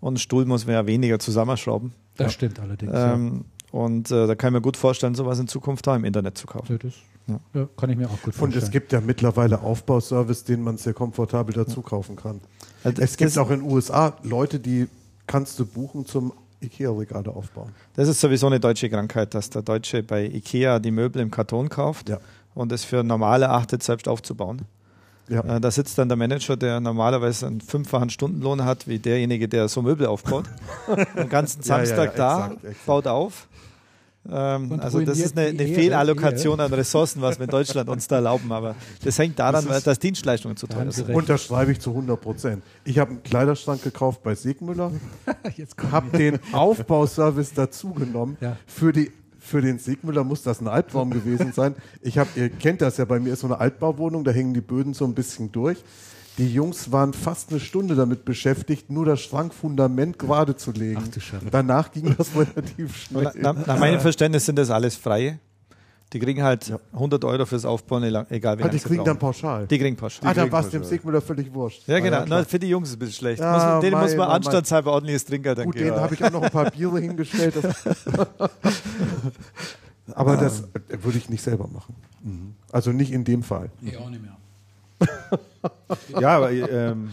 und 0.00 0.14
ein 0.14 0.16
Stuhl 0.18 0.44
muss 0.44 0.66
man 0.66 0.74
ja 0.74 0.86
weniger 0.86 1.18
zusammenschrauben. 1.18 1.92
Das 2.16 2.32
stimmt 2.34 2.60
allerdings. 2.60 2.92
ja. 2.92 3.14
Ähm, 3.14 3.44
und 3.72 4.10
äh, 4.10 4.26
da 4.26 4.34
kann 4.34 4.50
ich 4.52 4.54
mir 4.54 4.60
gut 4.62 4.76
vorstellen, 4.76 5.14
sowas 5.14 5.38
in 5.38 5.48
Zukunft 5.48 5.86
da 5.86 5.94
im 5.96 6.04
Internet 6.04 6.36
zu 6.38 6.46
kaufen. 6.46 6.72
Ja, 6.72 6.78
das 6.78 6.94
Ja. 7.28 7.40
ja, 7.60 7.68
kann 7.76 7.90
ich 7.90 7.96
mir 7.96 8.06
auch 8.08 8.16
gut 8.22 8.26
Und 8.26 8.32
vorstellen. 8.34 8.64
es 8.64 8.70
gibt 8.70 8.92
ja 8.92 9.00
mittlerweile 9.00 9.60
Aufbauservice, 9.62 10.44
den 10.44 10.62
man 10.62 10.76
sehr 10.76 10.94
komfortabel 10.94 11.54
dazu 11.54 11.80
kaufen 11.82 12.16
kann. 12.16 12.40
Also 12.82 13.00
Es 13.02 13.16
gibt 13.16 13.36
auch 13.38 13.50
in 13.50 13.60
den 13.60 13.70
USA 13.70 14.14
Leute, 14.22 14.58
die 14.58 14.88
kannst 15.26 15.58
du 15.58 15.66
buchen 15.66 16.06
zum 16.06 16.32
Ikea-Regale 16.62 17.30
aufbauen. 17.30 17.70
Das 17.94 18.08
ist 18.08 18.20
sowieso 18.20 18.46
eine 18.46 18.60
deutsche 18.60 18.90
Krankheit, 18.90 19.34
dass 19.34 19.48
der 19.50 19.62
Deutsche 19.62 20.02
bei 20.02 20.24
Ikea 20.26 20.78
die 20.78 20.90
Möbel 20.90 21.22
im 21.22 21.30
Karton 21.30 21.68
kauft 21.68 22.08
Ja. 22.08 22.18
und 22.54 22.72
es 22.72 22.84
für 22.84 23.02
normal 23.04 23.42
erachtet, 23.42 23.82
selbst 23.82 24.08
aufzubauen. 24.08 24.62
Ja. 25.30 25.56
Äh, 25.56 25.60
Da 25.60 25.70
sitzt 25.70 25.96
dann 25.96 26.08
der 26.08 26.16
Manager, 26.16 26.56
der 26.56 26.80
normalerweise 26.80 27.46
einen 27.46 27.60
fünffachen 27.60 28.10
Stundenlohn 28.10 28.64
hat, 28.64 28.86
wie 28.88 28.98
derjenige, 28.98 29.48
der 29.48 29.68
so 29.68 29.80
Möbel 29.82 30.06
aufbaut. 30.06 30.44
Den 31.16 31.28
ganzen 31.28 31.62
Ja, 31.62 31.76
ja, 31.76 31.82
ja, 31.82 31.86
Samstag 31.86 32.16
da, 32.16 32.36
exakt, 32.46 32.64
exakt. 32.64 32.86
baut 32.86 33.06
auf. 33.06 33.46
Ähm, 34.30 34.78
also 34.80 35.00
das 35.00 35.18
ist 35.18 35.38
eine, 35.38 35.48
eine 35.48 35.62
Ehre, 35.62 35.74
Fehlallokation 35.80 36.60
an 36.60 36.70
Ressourcen, 36.74 37.22
was 37.22 37.38
wir 37.38 37.44
in 37.44 37.50
Deutschland 37.50 37.88
uns 37.88 38.06
da 38.06 38.16
erlauben. 38.16 38.52
Aber 38.52 38.74
das 39.02 39.18
hängt 39.18 39.38
daran, 39.38 39.64
Das 39.66 39.78
ist- 39.78 39.86
dass 39.86 39.98
Dienstleistungen 39.98 40.58
zu 40.58 40.66
teuer 40.66 40.92
sind. 40.92 41.08
Unterschreibe 41.14 41.72
ich 41.72 41.80
zu 41.80 41.94
100 41.94 42.20
Prozent. 42.20 42.62
Ich 42.84 42.98
habe 42.98 43.12
einen 43.12 43.22
Kleiderschrank 43.22 43.82
gekauft 43.82 44.22
bei 44.22 44.34
Siegmüller, 44.34 44.92
habe 45.90 46.18
den 46.18 46.38
Aufbauservice 46.52 47.54
dazugenommen. 47.54 48.36
Ja. 48.42 48.56
Für, 48.66 48.92
die, 48.92 49.10
für 49.50 49.60
den 49.60 49.78
Siegmüller 49.78 50.24
muss 50.24 50.42
das 50.42 50.60
ein 50.60 50.68
Albtraum 50.68 51.10
gewesen 51.10 51.52
sein. 51.52 51.74
Ich 52.00 52.18
hab, 52.18 52.36
ihr 52.36 52.48
kennt 52.48 52.80
das 52.80 52.96
ja, 52.96 53.04
bei 53.04 53.20
mir 53.20 53.32
ist 53.32 53.40
so 53.40 53.48
eine 53.48 53.58
Altbauwohnung, 53.58 54.24
da 54.24 54.30
hängen 54.30 54.54
die 54.54 54.60
Böden 54.60 54.94
so 54.94 55.04
ein 55.04 55.14
bisschen 55.14 55.52
durch. 55.52 55.82
Die 56.38 56.52
Jungs 56.54 56.90
waren 56.92 57.12
fast 57.12 57.50
eine 57.50 57.60
Stunde 57.60 57.96
damit 57.96 58.24
beschäftigt, 58.24 58.90
nur 58.90 59.04
das 59.04 59.20
Schrankfundament 59.20 60.18
gerade 60.18 60.56
zu 60.56 60.72
legen. 60.72 61.02
Ach 61.04 61.08
du 61.08 61.20
Scheiße. 61.20 61.46
Danach 61.50 61.92
ging 61.92 62.14
das 62.16 62.30
relativ 62.34 62.96
schnell. 62.96 63.30
Na, 63.34 63.52
nach 63.52 63.78
meinem 63.78 64.00
Verständnis 64.00 64.46
sind 64.46 64.56
das 64.56 64.70
alles 64.70 64.96
Freie. 64.96 65.38
Die 66.12 66.18
kriegen 66.18 66.42
halt 66.42 66.72
100 66.92 67.24
Euro 67.24 67.46
fürs 67.46 67.64
Aufbauen, 67.64 68.02
egal 68.02 68.24
wie 68.58 68.62
Ah, 68.62 68.66
lange 68.66 68.70
die 68.70 68.78
sie 68.78 68.84
kriegen 68.88 69.04
dann 69.04 69.16
brauchen. 69.16 69.32
pauschal. 69.32 69.66
Die 69.68 69.78
kriegen 69.78 69.96
pauschal. 69.96 70.28
ah, 70.28 70.34
dann 70.34 70.50
war 70.50 70.60
es 70.60 70.70
dem 70.70 70.80
pauschal. 70.80 70.90
Siegmüller 70.98 71.20
völlig 71.20 71.54
wurscht. 71.54 71.86
Ja, 71.86 71.96
Ah, 71.96 72.00
genau. 72.00 72.24
klar. 72.24 72.38
Na, 72.40 72.44
für 72.44 72.58
die 72.58 72.68
Jungs 72.68 72.88
ist 72.88 72.94
es 72.94 72.96
ein 72.96 72.98
bisschen 72.98 73.14
schlecht. 73.14 73.40
Ja, 73.40 73.52
muss, 73.52 73.62
man- 73.62 73.80
denen 73.80 73.92
mei, 73.92 74.00
muss 74.02 74.10
man 74.10 74.18
mei, 74.18 74.26
mei. 74.26 74.32
anstandshalber 74.34 74.92
ordentliches 74.92 75.24
Trinkgeld 75.24 75.58
dann 75.58 75.66
Gut, 75.66 75.74
geben. 75.74 75.90
denen 75.90 76.00
habe 76.00 76.14
ich 76.14 76.24
auch 76.24 76.30
noch 76.32 76.42
ein 76.42 76.50
paar 76.50 76.70
Biere 76.70 76.98
hingestellt. 77.00 77.54
Das 77.62 77.84
Aber 80.14 80.36
das 80.36 80.62
äh, 80.62 81.02
würde 81.04 81.18
ich 81.18 81.28
nicht 81.28 81.42
selber 81.42 81.68
machen. 81.68 81.94
Also 82.72 82.90
nicht 82.92 83.12
in 83.12 83.22
dem 83.24 83.42
Fall. 83.44 83.70
Ich 83.80 83.96
auch 83.96 84.10
nicht 84.10 84.22
mehr. 84.22 84.36
Ja, 86.20 86.36
aber 86.36 86.50
ähm, 86.52 87.10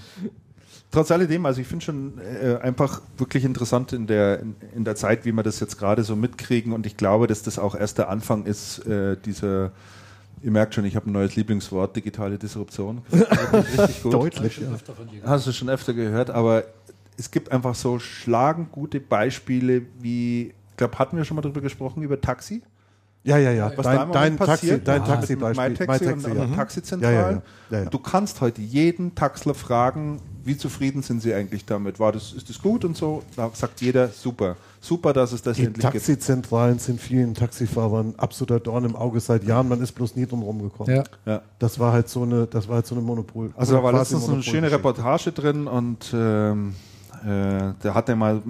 trotz 0.98 1.12
alledem, 1.12 1.46
also 1.46 1.62
ich 1.62 1.68
finde 1.68 1.86
schon 1.86 2.14
äh, 2.20 2.56
einfach 2.56 3.02
wirklich 3.20 3.46
interessant 3.46 3.94
in 3.94 4.08
der, 4.08 4.40
in, 4.40 4.56
in 4.76 4.84
der 4.84 4.96
Zeit, 4.96 5.26
wie 5.26 5.32
wir 5.32 5.44
das 5.44 5.60
jetzt 5.60 5.78
gerade 5.78 6.04
so 6.04 6.16
mitkriegen 6.16 6.74
und 6.74 6.88
ich 6.88 6.98
glaube, 6.98 7.28
dass 7.28 7.44
das 7.44 7.60
auch 7.60 7.76
erst 7.76 8.00
der 8.00 8.10
Anfang 8.10 8.46
ist, 8.46 8.80
äh, 8.88 9.16
dieser, 9.24 9.72
ihr 10.42 10.50
merkt 10.50 10.74
schon, 10.74 10.86
ich 10.86 10.96
habe 10.96 11.08
ein 11.08 11.14
neues 11.14 11.36
Lieblingswort, 11.36 11.96
digitale 11.96 12.40
Disruption. 12.40 13.04
Richtig 13.12 14.02
gut. 14.02 14.14
Deutlich, 14.14 14.58
ja. 14.58 14.72
Öfter 14.74 14.94
von 14.94 15.08
dir 15.08 15.22
Hast 15.24 15.46
du 15.46 15.52
schon 15.52 15.70
öfter 15.70 15.94
gehört, 15.94 16.32
aber 16.32 16.64
es 17.16 17.30
gibt 17.30 17.52
einfach 17.52 17.76
so 17.76 18.00
schlagend 18.00 18.72
gute 18.72 19.00
Beispiele, 19.00 19.84
wie, 20.00 20.48
ich 20.48 20.78
glaube, 20.78 20.98
hatten 20.98 21.16
wir 21.16 21.26
schon 21.26 21.36
mal 21.36 21.42
drüber 21.44 21.62
gesprochen, 21.62 22.02
über 22.02 22.20
Taxi? 22.20 22.64
Ja, 23.28 23.38
ja, 23.38 23.52
ja. 23.52 23.72
Was 23.76 23.84
da 23.84 23.92
im 23.92 23.98
Dein, 23.98 24.12
dein 24.12 24.14
Moment 24.14 24.38
Taxi, 24.38 24.52
passiert, 24.52 24.88
dein 24.88 25.02
Ja. 25.02 25.08
Taxi-Beispiel. 25.08 25.70
My 25.70 25.76
Taxi 25.76 26.06
und, 26.08 26.26
und 26.26 26.38
ja. 26.38 26.56
Taxizentralen. 26.56 27.16
Ja, 27.16 27.22
ja, 27.22 27.32
ja. 27.32 27.42
Ja, 27.70 27.84
ja. 27.84 27.90
Du 27.90 28.00
kannst 28.00 28.40
heute 28.40 28.62
jeden 28.62 29.16
Taxler 29.16 29.54
fragen, 29.54 30.22
wie 30.46 30.56
zufrieden 30.58 31.02
sind 31.02 31.22
sie 31.22 31.34
eigentlich 31.34 31.66
damit? 31.66 32.00
War 32.00 32.14
das, 32.14 32.32
ist 32.32 32.50
das 32.50 32.62
gut 32.62 32.86
und 32.86 32.96
so? 32.96 33.22
Da 33.36 33.52
sagt 33.54 33.82
jeder, 33.82 34.08
super. 34.08 34.56
Super, 34.80 35.12
dass 35.12 35.34
es 35.34 35.42
das 35.42 35.58
Die 35.58 35.66
endlich 35.66 35.82
gibt. 35.84 35.94
Taxizentralen 35.94 36.80
sind 36.80 37.02
vielen 37.02 37.34
Taxifahrern 37.34 38.14
absoluter 38.16 38.62
Dorn 38.62 38.86
im 38.86 38.96
Auge 38.96 39.20
seit 39.20 39.44
Jahren. 39.44 39.68
Man 39.68 39.82
ist 39.82 39.92
bloß 39.92 40.16
nie 40.16 40.26
drum 40.26 40.44
rumgekommen. 40.44 40.96
Ja. 40.96 41.04
Ja. 41.26 41.42
Das 41.60 41.80
war 41.80 41.92
halt 41.92 42.08
so 42.08 42.24
eine, 42.24 42.48
das 42.48 42.70
war 42.70 42.76
halt 42.76 42.88
so 42.88 42.96
eine 42.96 43.04
Monopol. 43.04 43.52
Also 43.58 43.76
da 43.76 43.84
war 43.84 43.92
letztens 43.92 44.30
eine 44.30 44.42
schöne. 44.42 44.72
Reportage 44.72 45.34
drin 45.34 45.68
und 45.68 46.14
ähm, 46.14 46.76
äh, 47.26 47.74
da 47.82 47.94
hat 47.94 48.10
er 48.10 48.16
mal, 48.16 48.42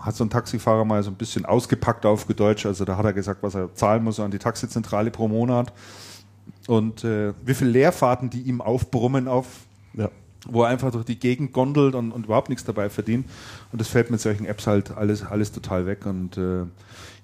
hat 0.00 0.14
so 0.14 0.24
ein 0.24 0.30
Taxifahrer 0.30 0.84
mal 0.84 1.02
so 1.02 1.10
ein 1.10 1.16
bisschen 1.16 1.44
ausgepackt 1.44 2.06
auf 2.06 2.24
Deutsch. 2.26 2.66
Also 2.66 2.84
da 2.84 2.96
hat 2.96 3.04
er 3.04 3.12
gesagt, 3.12 3.42
was 3.42 3.54
er 3.54 3.74
zahlen 3.74 4.04
muss 4.04 4.20
an 4.20 4.30
die 4.30 4.38
Taxizentrale 4.38 5.10
pro 5.10 5.28
Monat 5.28 5.72
und 6.66 7.04
äh, 7.04 7.32
wie 7.44 7.54
viele 7.54 7.70
Leerfahrten 7.70 8.30
die 8.30 8.42
ihm 8.42 8.60
aufbrummen 8.60 9.28
auf 9.28 9.46
Ja. 9.94 10.10
wo 10.46 10.62
er 10.62 10.68
einfach 10.68 10.90
durch 10.90 11.04
die 11.04 11.18
Gegend 11.18 11.52
gondelt 11.52 11.94
und, 11.94 12.12
und 12.12 12.24
überhaupt 12.26 12.48
nichts 12.48 12.64
dabei 12.64 12.90
verdient. 12.90 13.26
Und 13.70 13.80
das 13.80 13.88
fällt 13.88 14.10
mit 14.10 14.20
solchen 14.20 14.44
Apps 14.44 14.66
halt 14.66 14.90
alles, 14.96 15.24
alles 15.24 15.52
total 15.52 15.86
weg. 15.86 16.04
Und 16.06 16.36
äh, 16.36 16.64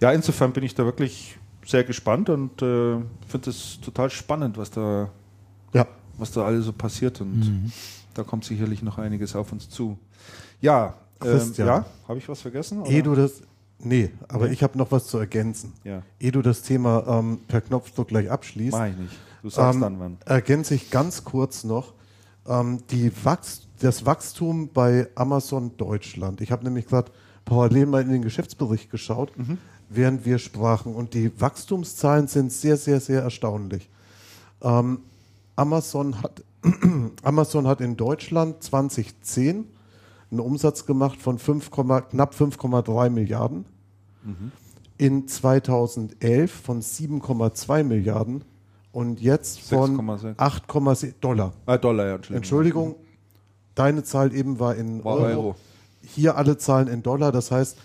ja, 0.01 0.13
insofern 0.13 0.53
bin 0.53 0.65
ich 0.65 0.75
da 0.75 0.85
wirklich 0.85 1.39
sehr 1.67 1.85
gespannt 1.85 2.31
und 2.31 2.63
äh, 2.63 2.97
finde 3.27 3.51
es 3.51 3.81
total 3.81 4.09
spannend, 4.11 4.57
was 4.57 4.71
da, 4.71 5.11
ja. 5.75 5.87
was 6.17 6.31
da 6.33 6.45
alles 6.45 6.65
so 6.65 6.73
passiert. 6.73 7.21
Und 7.21 7.73
da 8.15 8.23
kommt 8.23 8.45
sicherlich 8.45 8.83
noch 8.83 8.99
einiges 8.99 9.37
auf 9.37 9.53
uns 9.53 9.69
zu. 9.69 9.99
Ja, 10.61 10.95
ähm, 11.23 11.27
Christian. 11.31 11.69
ja, 11.69 11.87
habe 12.07 12.19
ich 12.19 12.29
was 12.29 12.41
vergessen? 12.41 12.83
oder? 12.83 12.91
Ehe 12.91 13.03
du 13.03 13.15
das, 13.15 13.43
nee, 13.79 14.11
aber 14.29 14.47
Nee? 14.47 14.53
ich 14.55 14.63
habe 14.63 14.77
noch 14.79 14.91
was 14.91 15.07
zu 15.07 15.19
ergänzen. 15.19 15.73
ja, 15.85 16.03
Ehe 16.21 16.33
du 16.33 16.43
das 16.43 16.63
Thema 16.63 17.05
ähm, 17.07 17.41
per 17.49 17.61
Knopfdruck 17.61 18.09
gleich 18.09 18.31
abschließt, 18.31 18.73
mach 18.77 18.87
ich 18.87 18.97
nicht. 18.97 19.17
Du 19.43 19.51
sagst 19.51 19.77
ähm, 19.77 19.81
dann 19.83 20.01
wann. 20.01 20.19
ergänze 20.25 20.75
ich 20.75 20.91
ganz 20.91 21.25
kurz 21.25 21.65
noch 21.65 21.95
ähm, 22.47 22.81
die 22.91 23.13
Wachs 23.25 23.63
das 23.81 24.05
Wachstum 24.05 24.71
bei 24.73 25.09
Amazon 25.15 25.77
Deutschland. 25.77 26.41
Ich 26.41 26.51
habe 26.51 26.65
nämlich 26.65 26.87
gerade 26.89 27.13
parallel 27.45 27.87
mal 27.87 28.03
in 28.03 28.09
den 28.11 28.23
Geschäftsbericht 28.23 28.91
geschaut, 28.91 29.31
während 29.89 30.25
wir 30.25 30.39
sprachen. 30.39 30.97
Und 30.97 31.15
die 31.15 31.31
Wachstumszahlen 31.41 32.27
sind 32.27 32.51
sehr, 32.51 32.77
sehr, 32.77 32.99
sehr 33.01 33.23
erstaunlich. 33.23 33.89
Ähm, 34.63 34.99
Amazon, 35.55 36.21
hat, 36.21 36.43
Amazon 37.23 37.69
hat 37.69 37.81
in 37.81 37.97
Deutschland 37.97 38.65
2010 38.65 39.65
einen 40.31 40.41
Umsatz 40.41 40.87
gemacht 40.87 41.21
von 41.21 41.39
5, 41.39 41.71
knapp 41.71 42.35
5,3 42.35 43.11
Milliarden. 43.11 43.65
In 44.99 45.27
2011 45.29 46.51
von 46.53 46.83
7,2 46.83 47.85
Milliarden 47.85 48.45
und 48.93 49.21
jetzt 49.21 49.61
von 49.61 49.97
6,6. 49.97 50.37
8,7 50.37 51.15
Dollar. 51.21 51.53
Ah, 51.67 51.79
Dollar, 51.79 52.07
ja, 52.07 52.15
Entschuldigung. 52.17 52.37
Entschuldigung, 52.37 52.95
deine 53.75 54.03
Zahl 54.03 54.35
eben 54.35 54.59
war 54.59 54.75
in 54.75 55.05
War 55.05 55.15
Euro. 55.15 55.27
Euro. 55.27 55.57
Hier 56.03 56.37
alle 56.37 56.59
Zahlen 56.59 56.89
in 56.89 57.03
Dollar, 57.03 57.33
das 57.33 57.51
heißt 57.51 57.79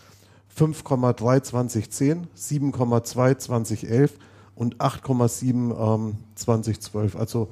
5,3 0.57 1.43
2010, 1.43 2.27
7,2 2.35 3.37
2011 3.37 4.17
und 4.55 4.77
8,7 4.77 5.95
ähm, 5.95 6.15
2012. 6.35 7.15
Also 7.15 7.49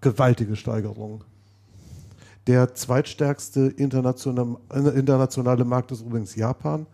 gewaltige 0.00 0.56
Steigerung. 0.56 1.24
Der 2.46 2.74
zweitstärkste 2.74 3.60
internationale, 3.68 4.56
internationale 4.94 5.64
Markt 5.64 5.92
ist 5.92 6.00
übrigens 6.00 6.34
Japan. 6.34 6.86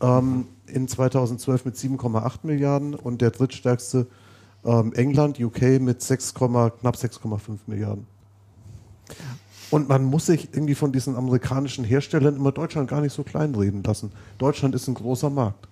Ähm, 0.00 0.46
in 0.66 0.88
2012 0.88 1.64
mit 1.64 1.76
7,8 1.76 2.38
Milliarden 2.44 2.94
und 2.94 3.20
der 3.20 3.30
drittstärkste 3.30 4.06
ähm, 4.64 4.92
England, 4.94 5.38
UK 5.40 5.80
mit 5.80 6.00
6, 6.02 6.34
knapp 6.34 6.80
6,5 6.82 7.58
Milliarden. 7.66 8.06
Und 9.70 9.88
man 9.88 10.04
muss 10.04 10.26
sich 10.26 10.48
irgendwie 10.52 10.74
von 10.74 10.92
diesen 10.92 11.16
amerikanischen 11.16 11.84
Herstellern 11.84 12.36
immer 12.36 12.52
Deutschland 12.52 12.88
gar 12.88 13.00
nicht 13.00 13.12
so 13.12 13.22
kleinreden 13.24 13.82
lassen. 13.82 14.12
Deutschland 14.38 14.74
ist 14.74 14.88
ein 14.88 14.94
großer 14.94 15.30
Markt. 15.30 15.68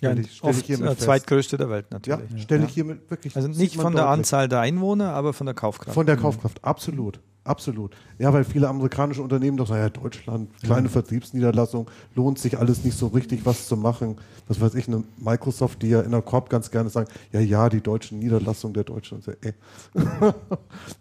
Ja, 0.00 0.10
Stell 0.12 0.18
ich, 0.20 0.36
stell 0.36 0.50
ich 0.50 0.56
oft 0.56 0.66
hiermit 0.66 0.84
der 0.86 0.92
fest. 0.94 1.04
zweitgrößte 1.04 1.56
der 1.56 1.70
Welt 1.70 1.86
Ja, 1.90 2.16
natürlich. 2.16 2.42
stelle 2.42 2.64
ich 2.66 2.72
hiermit 2.74 3.10
wirklich. 3.10 3.34
Also 3.34 3.48
nicht 3.48 3.76
von 3.76 3.94
der 3.94 4.04
deutlich. 4.04 4.18
Anzahl 4.18 4.48
der 4.48 4.60
Einwohner, 4.60 5.12
aber 5.12 5.32
von 5.32 5.46
der 5.46 5.54
Kaufkraft. 5.54 5.94
Von 5.94 6.06
der 6.06 6.16
Kaufkraft, 6.16 6.62
absolut. 6.64 7.20
Absolut. 7.46 7.94
Ja, 8.18 8.32
weil 8.32 8.44
viele 8.44 8.68
amerikanische 8.68 9.22
Unternehmen 9.22 9.56
doch 9.56 9.68
sagen, 9.68 9.80
ja, 9.82 9.88
Deutschland, 9.90 10.48
kleine 10.62 10.88
Vertriebsniederlassung, 10.88 11.88
lohnt 12.14 12.38
sich 12.38 12.58
alles 12.58 12.84
nicht 12.84 12.96
so 12.98 13.06
richtig, 13.08 13.44
was 13.44 13.68
zu 13.68 13.76
machen. 13.76 14.16
Was 14.48 14.60
weiß 14.60 14.74
ich, 14.76 14.86
eine 14.88 15.02
Microsoft, 15.18 15.82
die 15.82 15.88
ja 15.88 16.00
in 16.02 16.12
der 16.12 16.22
Korb 16.22 16.48
ganz 16.50 16.70
gerne 16.70 16.88
sagen, 16.88 17.08
ja, 17.32 17.40
ja, 17.40 17.68
die 17.68 17.80
deutschen 17.80 18.18
Niederlassungen 18.20 18.74
der 18.74 18.84
Deutschen. 18.84 19.20
So, 19.20 19.32
äh. 19.32 19.52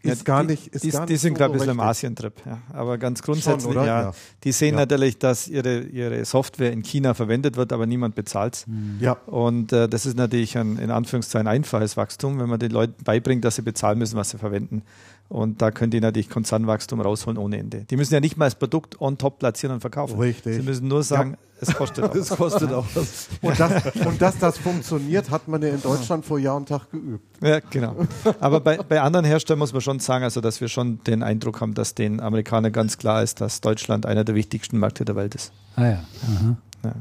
ist 0.02 0.20
Ja, 0.20 0.24
gar 0.24 0.42
die, 0.44 0.52
nicht, 0.52 0.68
ist 0.68 0.84
die, 0.84 0.90
gar 0.92 1.06
die 1.06 1.14
nicht 1.14 1.22
sind 1.22 1.34
so 1.34 1.38
gerade 1.38 1.54
ein 1.54 1.58
bisschen 1.60 1.72
im 1.72 1.78
berechtigt. 1.78 2.06
Asientrip. 2.06 2.34
Ja. 2.46 2.58
Aber 2.74 2.98
ganz 2.98 3.22
grundsätzlich, 3.22 3.68
oder? 3.72 3.86
ja, 3.86 4.02
Ja. 4.02 4.12
die 4.44 4.52
sehen 4.52 4.74
Ja. 4.76 4.82
natürlich, 4.82 5.18
dass 5.20 5.48
ihre, 5.48 5.80
ihre 5.82 6.26
Software 6.26 6.72
in 6.72 6.82
China 6.84 7.14
verwendet 7.14 7.56
wird, 7.58 7.72
aber 7.74 7.86
niemand 7.86 8.16
bezahlt 8.16 8.66
Ja, 9.00 9.14
Und 9.28 9.72
äh, 9.74 9.88
das 9.88 10.06
ist 10.06 10.18
natürlich 10.18 10.58
ein 10.58 10.78
in 10.78 10.92
Anführungszeichen 10.92 11.48
einfaches 11.48 11.98
Wachstum, 11.98 12.40
wenn 12.40 12.50
man 12.50 12.60
den 12.60 12.72
Leuten 12.72 13.04
beibringt, 13.04 13.46
dass 13.46 13.56
sie 13.56 13.62
bezahlen 13.62 13.98
müssen, 14.00 14.16
was 14.18 14.32
sie 14.32 14.38
verwenden. 14.38 14.84
Und 15.28 15.62
da 15.62 15.72
können 15.72 15.90
die 15.90 16.00
natürlich 16.00 16.30
Konzernwachstum 16.30 17.02
rausholen 17.02 17.40
ohne 17.40 17.58
Ende. 17.58 17.86
Die 17.90 17.98
müssen 17.98 18.14
ja 18.14 18.20
nicht 18.20 18.38
mal 18.38 18.46
das 18.46 18.56
Produkt 18.56 19.02
on 19.02 19.18
top 19.18 19.40
platzieren 19.40 19.74
und 19.74 19.82
verkaufen. 19.82 20.20
Richtig. 20.20 20.58
Sie 20.58 20.62
müssen 20.62 20.88
nur 20.88 21.02
sagen, 21.02 21.36
es 21.60 21.74
kostet 21.74 22.06
auch. 22.06 22.14
Das 22.14 22.30
kostet 22.30 22.72
auch 22.72 22.86
was. 22.94 23.30
und, 23.42 23.60
das, 23.60 23.96
und 24.06 24.22
dass 24.22 24.38
das 24.38 24.58
funktioniert, 24.60 25.32
hat 25.32 25.48
man 25.48 25.64
ja 25.64 25.70
in 25.70 25.82
Deutschland 25.82 26.26
vor 26.26 26.38
Jahr 26.38 26.56
und 26.56 26.70
Tag 26.70 26.92
geübt. 26.92 27.26
Ja, 27.42 27.60
genau. 27.60 27.96
Aber 28.40 28.60
bei, 28.60 28.78
bei 28.78 29.02
anderen 29.02 29.26
Herstellern 29.26 29.60
muss 29.60 29.74
man 29.74 29.82
schon 29.82 30.00
sagen, 30.00 30.24
also 30.24 30.42
dass 30.42 30.62
wir 30.62 30.68
schon 30.68 31.04
den 31.06 31.24
Eindruck 31.24 31.60
haben, 31.60 31.74
dass 31.74 31.96
den 31.96 32.20
Amerikanern 32.20 32.72
ganz 32.72 33.00
klar 33.00 33.24
ist, 33.24 33.42
dass 33.42 33.62
Deutschland 33.62 34.06
einer 34.06 34.24
der 34.24 34.36
wichtigsten 34.36 34.78
Märkte 34.78 35.06
der 35.06 35.16
Welt 35.16 35.34
ist. 35.34 35.52
Ah 35.76 35.86
ja. 35.86 36.04
Aha. 36.24 36.58
Ja. 36.84 36.94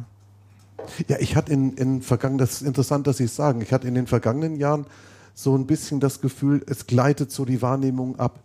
Ja, 1.08 1.16
ich 1.18 1.36
hatte 1.36 1.52
in, 1.52 1.74
in 1.74 2.02
vergangenen, 2.02 2.38
das 2.38 2.54
ist 2.54 2.62
interessant, 2.62 3.06
dass 3.06 3.18
Sie 3.18 3.24
es 3.24 3.36
sagen, 3.36 3.60
ich 3.60 3.72
hatte 3.72 3.88
in 3.88 3.94
den 3.94 4.06
vergangenen 4.06 4.56
Jahren 4.56 4.86
so 5.34 5.56
ein 5.56 5.66
bisschen 5.66 6.00
das 6.00 6.20
Gefühl, 6.20 6.62
es 6.66 6.86
gleitet 6.86 7.32
so 7.32 7.44
die 7.44 7.60
Wahrnehmung 7.60 8.18
ab. 8.18 8.40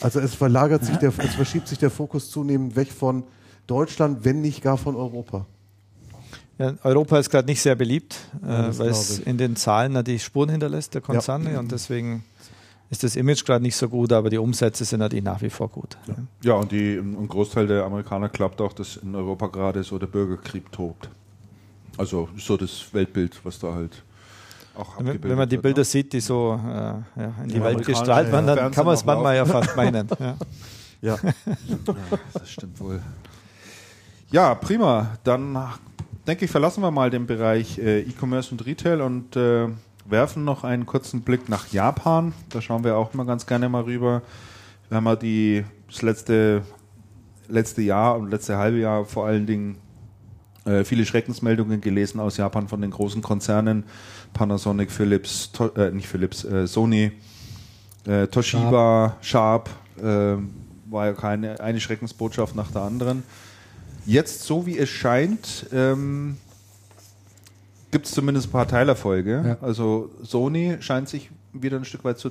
Also 0.00 0.20
es 0.20 0.34
verlagert 0.34 0.84
sich 0.84 0.96
der, 0.96 1.12
es 1.18 1.34
verschiebt 1.34 1.68
sich 1.68 1.78
der 1.78 1.90
Fokus 1.90 2.30
zunehmend 2.30 2.76
weg 2.76 2.90
von 2.90 3.24
Deutschland, 3.66 4.24
wenn 4.24 4.40
nicht 4.40 4.62
gar 4.62 4.78
von 4.78 4.96
Europa. 4.96 5.46
Ja, 6.58 6.74
Europa 6.82 7.18
ist 7.18 7.30
gerade 7.30 7.46
nicht 7.46 7.62
sehr 7.62 7.74
beliebt, 7.74 8.18
äh, 8.42 8.48
das 8.48 8.78
weil 8.78 8.88
es 8.90 9.18
in 9.18 9.38
den 9.38 9.56
Zahlen 9.56 9.92
natürlich 9.92 10.24
Spuren 10.24 10.50
hinterlässt, 10.50 10.94
der 10.94 11.00
Konzern, 11.00 11.46
und 11.56 11.72
deswegen 11.72 12.24
ist 12.90 13.04
das 13.04 13.16
Image 13.16 13.44
gerade 13.44 13.62
nicht 13.62 13.76
so 13.76 13.88
gut, 13.88 14.12
aber 14.12 14.28
die 14.30 14.38
Umsätze 14.38 14.84
sind 14.84 14.98
natürlich 14.98 15.24
nach 15.24 15.40
wie 15.40 15.48
vor 15.48 15.68
gut. 15.68 15.96
Ja. 16.06 16.14
Ja, 16.42 16.54
und 16.54 16.72
die, 16.72 16.96
ein 16.96 17.28
Großteil 17.28 17.66
der 17.66 17.84
Amerikaner 17.84 18.28
glaubt 18.28 18.60
auch, 18.60 18.72
dass 18.72 18.96
in 18.96 19.14
Europa 19.14 19.46
gerade 19.46 19.84
so 19.84 19.98
der 19.98 20.08
Bürgerkrieg 20.08 20.70
tobt. 20.72 21.08
Also 21.96 22.28
so 22.36 22.56
das 22.56 22.92
Weltbild, 22.92 23.40
was 23.44 23.58
da 23.58 23.74
halt 23.74 24.02
auch 24.80 24.98
Wenn, 24.98 25.06
abgebildet 25.06 25.30
wenn 25.30 25.38
man 25.38 25.48
die 25.48 25.56
wird, 25.56 25.62
Bilder 25.62 25.80
ne? 25.80 25.84
sieht, 25.84 26.12
die 26.12 26.20
so 26.20 26.58
äh, 26.62 26.68
ja, 26.70 27.02
in 27.42 27.48
die 27.48 27.56
Ja, 27.56 27.64
Welt 27.64 27.86
gestrahlt 27.86 28.32
werden, 28.32 28.46
dann 28.46 28.56
Fernsehen 28.56 28.74
kann 28.74 28.86
man 28.86 28.94
es 28.94 29.04
manchmal 29.04 29.36
ja 29.36 29.44
fast 29.44 29.76
meinen. 29.76 30.08
Ja. 30.18 30.36
Ja, 31.02 31.16
Ja, 31.22 32.18
das 32.34 32.50
stimmt 32.50 32.78
wohl. 32.78 33.00
Ja, 34.30 34.54
prima. 34.54 35.16
Dann 35.24 35.58
denke 36.26 36.44
ich, 36.44 36.50
verlassen 36.50 36.82
wir 36.82 36.90
mal 36.90 37.08
den 37.08 37.26
Bereich 37.26 37.78
äh, 37.78 38.00
E-Commerce 38.00 38.52
und 38.52 38.66
Retail 38.66 39.00
und 39.00 39.34
äh, 39.34 39.68
werfen 40.04 40.44
noch 40.44 40.62
einen 40.62 40.84
kurzen 40.86 41.22
Blick 41.22 41.48
nach 41.48 41.68
Japan. 41.68 42.34
Da 42.50 42.60
schauen 42.60 42.84
wir 42.84 42.96
auch 42.96 43.14
immer 43.14 43.24
ganz 43.24 43.46
gerne 43.46 43.68
mal 43.70 43.82
rüber. 43.82 44.22
Wir 44.88 44.96
haben 44.96 45.06
ja 45.06 45.16
die, 45.16 45.64
das 45.88 46.02
letzte, 46.02 46.62
letzte 47.48 47.82
Jahr 47.82 48.18
und 48.18 48.30
letzte 48.30 48.58
halbe 48.58 48.78
Jahr 48.78 49.04
vor 49.04 49.26
allen 49.26 49.46
Dingen 49.46 49.78
äh, 50.64 50.84
viele 50.84 51.06
Schreckensmeldungen 51.06 51.80
gelesen 51.80 52.20
aus 52.20 52.36
Japan 52.36 52.68
von 52.68 52.80
den 52.80 52.90
großen 52.90 53.22
Konzernen. 53.22 53.84
Panasonic, 54.32 54.90
Philips, 54.90 55.50
to 55.52 55.68
äh, 55.74 55.90
nicht 55.90 56.08
Philips, 56.08 56.44
äh, 56.44 56.66
Sony, 56.66 57.12
äh, 58.06 58.26
Toshiba, 58.26 59.16
Sharp, 59.20 59.70
äh, 59.98 60.36
war 60.90 61.06
ja 61.06 61.12
keine 61.12 61.60
eine 61.60 61.80
Schreckensbotschaft 61.80 62.56
nach 62.56 62.70
der 62.70 62.82
anderen. 62.82 63.22
Jetzt, 64.06 64.42
so 64.42 64.66
wie 64.66 64.78
es 64.78 64.88
scheint, 64.88 65.66
ähm, 65.72 66.36
gibt 67.90 68.06
es 68.06 68.12
zumindest 68.12 68.48
ein 68.48 68.52
paar 68.52 68.66
Teilerfolge. 68.66 69.42
Ja. 69.46 69.66
Also 69.66 70.10
Sony 70.22 70.78
scheint 70.80 71.08
sich 71.08 71.30
wieder 71.52 71.76
ein 71.76 71.84
Stück 71.84 72.04
weit 72.04 72.18
zu 72.18 72.30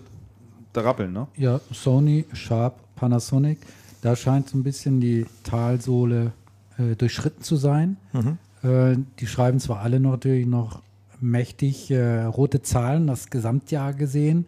rappeln, 0.75 1.11
ne? 1.11 1.27
Ja, 1.35 1.59
Sony, 1.73 2.25
Sharp, 2.33 2.79
Panasonic, 2.95 3.59
da 4.01 4.15
scheint 4.15 4.49
so 4.49 4.57
ein 4.57 4.63
bisschen 4.63 5.01
die 5.01 5.25
Talsohle 5.43 6.31
äh, 6.77 6.95
durchschritten 6.95 7.43
zu 7.43 7.57
sein. 7.57 7.97
Äh, 8.63 8.97
die 9.19 9.27
schreiben 9.27 9.59
zwar 9.59 9.79
alle 9.79 9.99
noch 9.99 10.11
natürlich 10.11 10.45
noch 10.45 10.81
mächtig 11.21 11.91
äh, 11.91 12.23
rote 12.23 12.61
Zahlen, 12.61 13.07
das 13.07 13.29
Gesamtjahr 13.29 13.93
gesehen, 13.93 14.45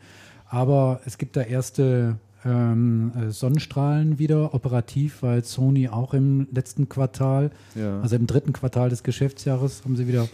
aber 0.47 1.01
es 1.05 1.17
gibt 1.17 1.35
da 1.35 1.41
erste 1.41 2.15
ähm, 2.45 3.11
äh, 3.15 3.29
Sonnenstrahlen 3.31 4.17
wieder 4.19 4.53
operativ, 4.53 5.21
weil 5.21 5.43
Sony 5.43 5.87
auch 5.89 6.13
im 6.13 6.47
letzten 6.51 6.89
Quartal, 6.89 7.51
Ja. 7.75 8.01
also 8.01 8.15
im 8.15 8.25
dritten 8.27 8.51
Quartal 8.53 8.89
des 8.89 9.03
Geschäftsjahres, 9.03 9.83
haben 9.83 9.95
sie 9.95 10.07
wieder 10.07 10.27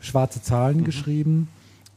schwarze 0.00 0.42
Zahlen 0.42 0.84
geschrieben. 0.84 1.48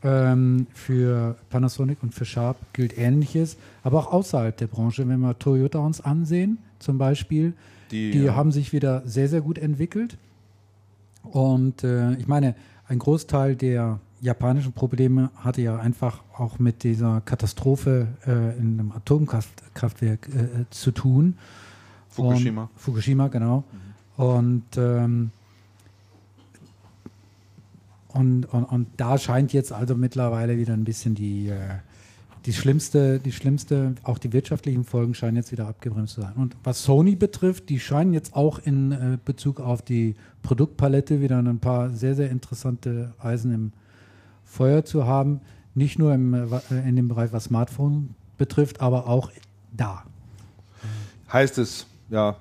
Ähm, 0.01 0.67
für 0.73 1.35
Panasonic 1.49 2.01
und 2.01 2.13
für 2.15 2.23
Sharp 2.23 2.55
gilt 2.71 2.97
Ähnliches, 2.97 3.57
aber 3.83 3.99
auch 3.99 4.13
außerhalb 4.13 4.55
der 4.55 4.67
Branche, 4.67 5.05
wenn 5.09 5.19
wir 5.19 5.37
Toyota 5.37 5.79
uns 5.79 5.99
ansehen, 5.99 6.57
zum 6.79 6.97
Beispiel, 6.97 7.51
Die, 7.91 8.11
die 8.11 8.19
ja. 8.19 8.35
haben 8.35 8.53
sich 8.53 8.71
wieder 8.71 9.01
sehr, 9.05 9.27
sehr 9.27 9.41
gut 9.41 9.57
entwickelt. 9.57 10.17
Und 11.23 11.83
äh, 11.83 12.13
ich 12.13 12.27
meine, 12.29 12.55
ein 12.89 12.99
Großteil 12.99 13.55
der 13.55 13.99
japanischen 14.19 14.73
Probleme 14.73 15.29
hatte 15.37 15.61
ja 15.61 15.77
einfach 15.77 16.21
auch 16.35 16.59
mit 16.59 16.83
dieser 16.83 17.21
Katastrophe 17.21 18.07
äh, 18.25 18.57
in 18.57 18.79
einem 18.79 18.91
Atomkraftwerk 18.91 20.27
äh, 20.27 20.65
zu 20.71 20.91
tun. 20.91 21.37
Fukushima. 22.09 22.63
Und, 22.63 22.69
Fukushima, 22.75 23.27
genau. 23.27 23.63
Und, 24.17 24.65
ähm, 24.75 25.31
und, 28.09 28.45
und, 28.45 28.63
und 28.65 28.87
da 28.97 29.17
scheint 29.17 29.53
jetzt 29.53 29.71
also 29.71 29.95
mittlerweile 29.95 30.57
wieder 30.57 30.73
ein 30.73 30.83
bisschen 30.83 31.13
die, 31.15 31.49
äh, 31.49 31.77
die 32.45 32.53
schlimmste, 32.53 33.19
die 33.19 33.31
schlimmste, 33.31 33.95
auch 34.03 34.17
die 34.17 34.31
wirtschaftlichen 34.31 34.83
Folgen 34.83 35.13
scheinen 35.13 35.37
jetzt 35.37 35.51
wieder 35.51 35.67
abgebremst 35.67 36.15
zu 36.15 36.21
sein. 36.21 36.33
Und 36.35 36.55
was 36.63 36.83
Sony 36.83 37.15
betrifft, 37.15 37.69
die 37.69 37.79
scheinen 37.79 38.13
jetzt 38.13 38.35
auch 38.35 38.59
in 38.59 38.91
äh, 38.91 39.17
Bezug 39.23 39.59
auf 39.59 39.81
die 39.81 40.15
Produktpalette 40.41 41.21
wieder 41.21 41.37
ein 41.39 41.59
paar 41.59 41.89
sehr, 41.89 42.15
sehr 42.15 42.29
interessante 42.29 43.13
Eisen 43.19 43.53
im 43.53 43.71
Feuer 44.45 44.85
zu 44.85 45.05
haben. 45.05 45.41
Nicht 45.75 45.99
nur 45.99 46.13
im, 46.13 46.33
äh, 46.33 46.45
äh, 46.71 46.87
in 46.87 46.95
dem 46.95 47.07
Bereich, 47.09 47.33
was 47.33 47.45
Smartphone 47.45 48.15
betrifft, 48.37 48.79
aber 48.81 49.07
auch 49.07 49.31
da. 49.75 50.03
Heißt 51.31 51.57
es, 51.57 51.87
ja. 52.09 52.37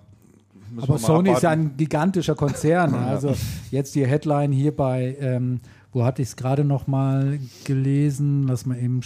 Aber 0.77 0.99
Sony 0.99 1.31
ist 1.31 1.43
ja 1.43 1.51
abwarten. 1.51 1.71
ein 1.73 1.77
gigantischer 1.77 2.35
Konzern. 2.35 2.95
Also 3.09 3.35
jetzt 3.71 3.95
die 3.95 4.07
Headline 4.07 4.53
hier 4.53 4.75
bei, 4.75 5.17
ähm, 5.19 5.61
wo 5.93 6.05
hatte 6.05 6.23
ich 6.23 6.29
es 6.29 6.37
gerade 6.37 6.65
noch 6.65 6.87
mal 6.87 7.39
gelesen? 7.65 8.47
Lass 8.47 8.65
mal 8.65 8.79
eben 8.79 9.03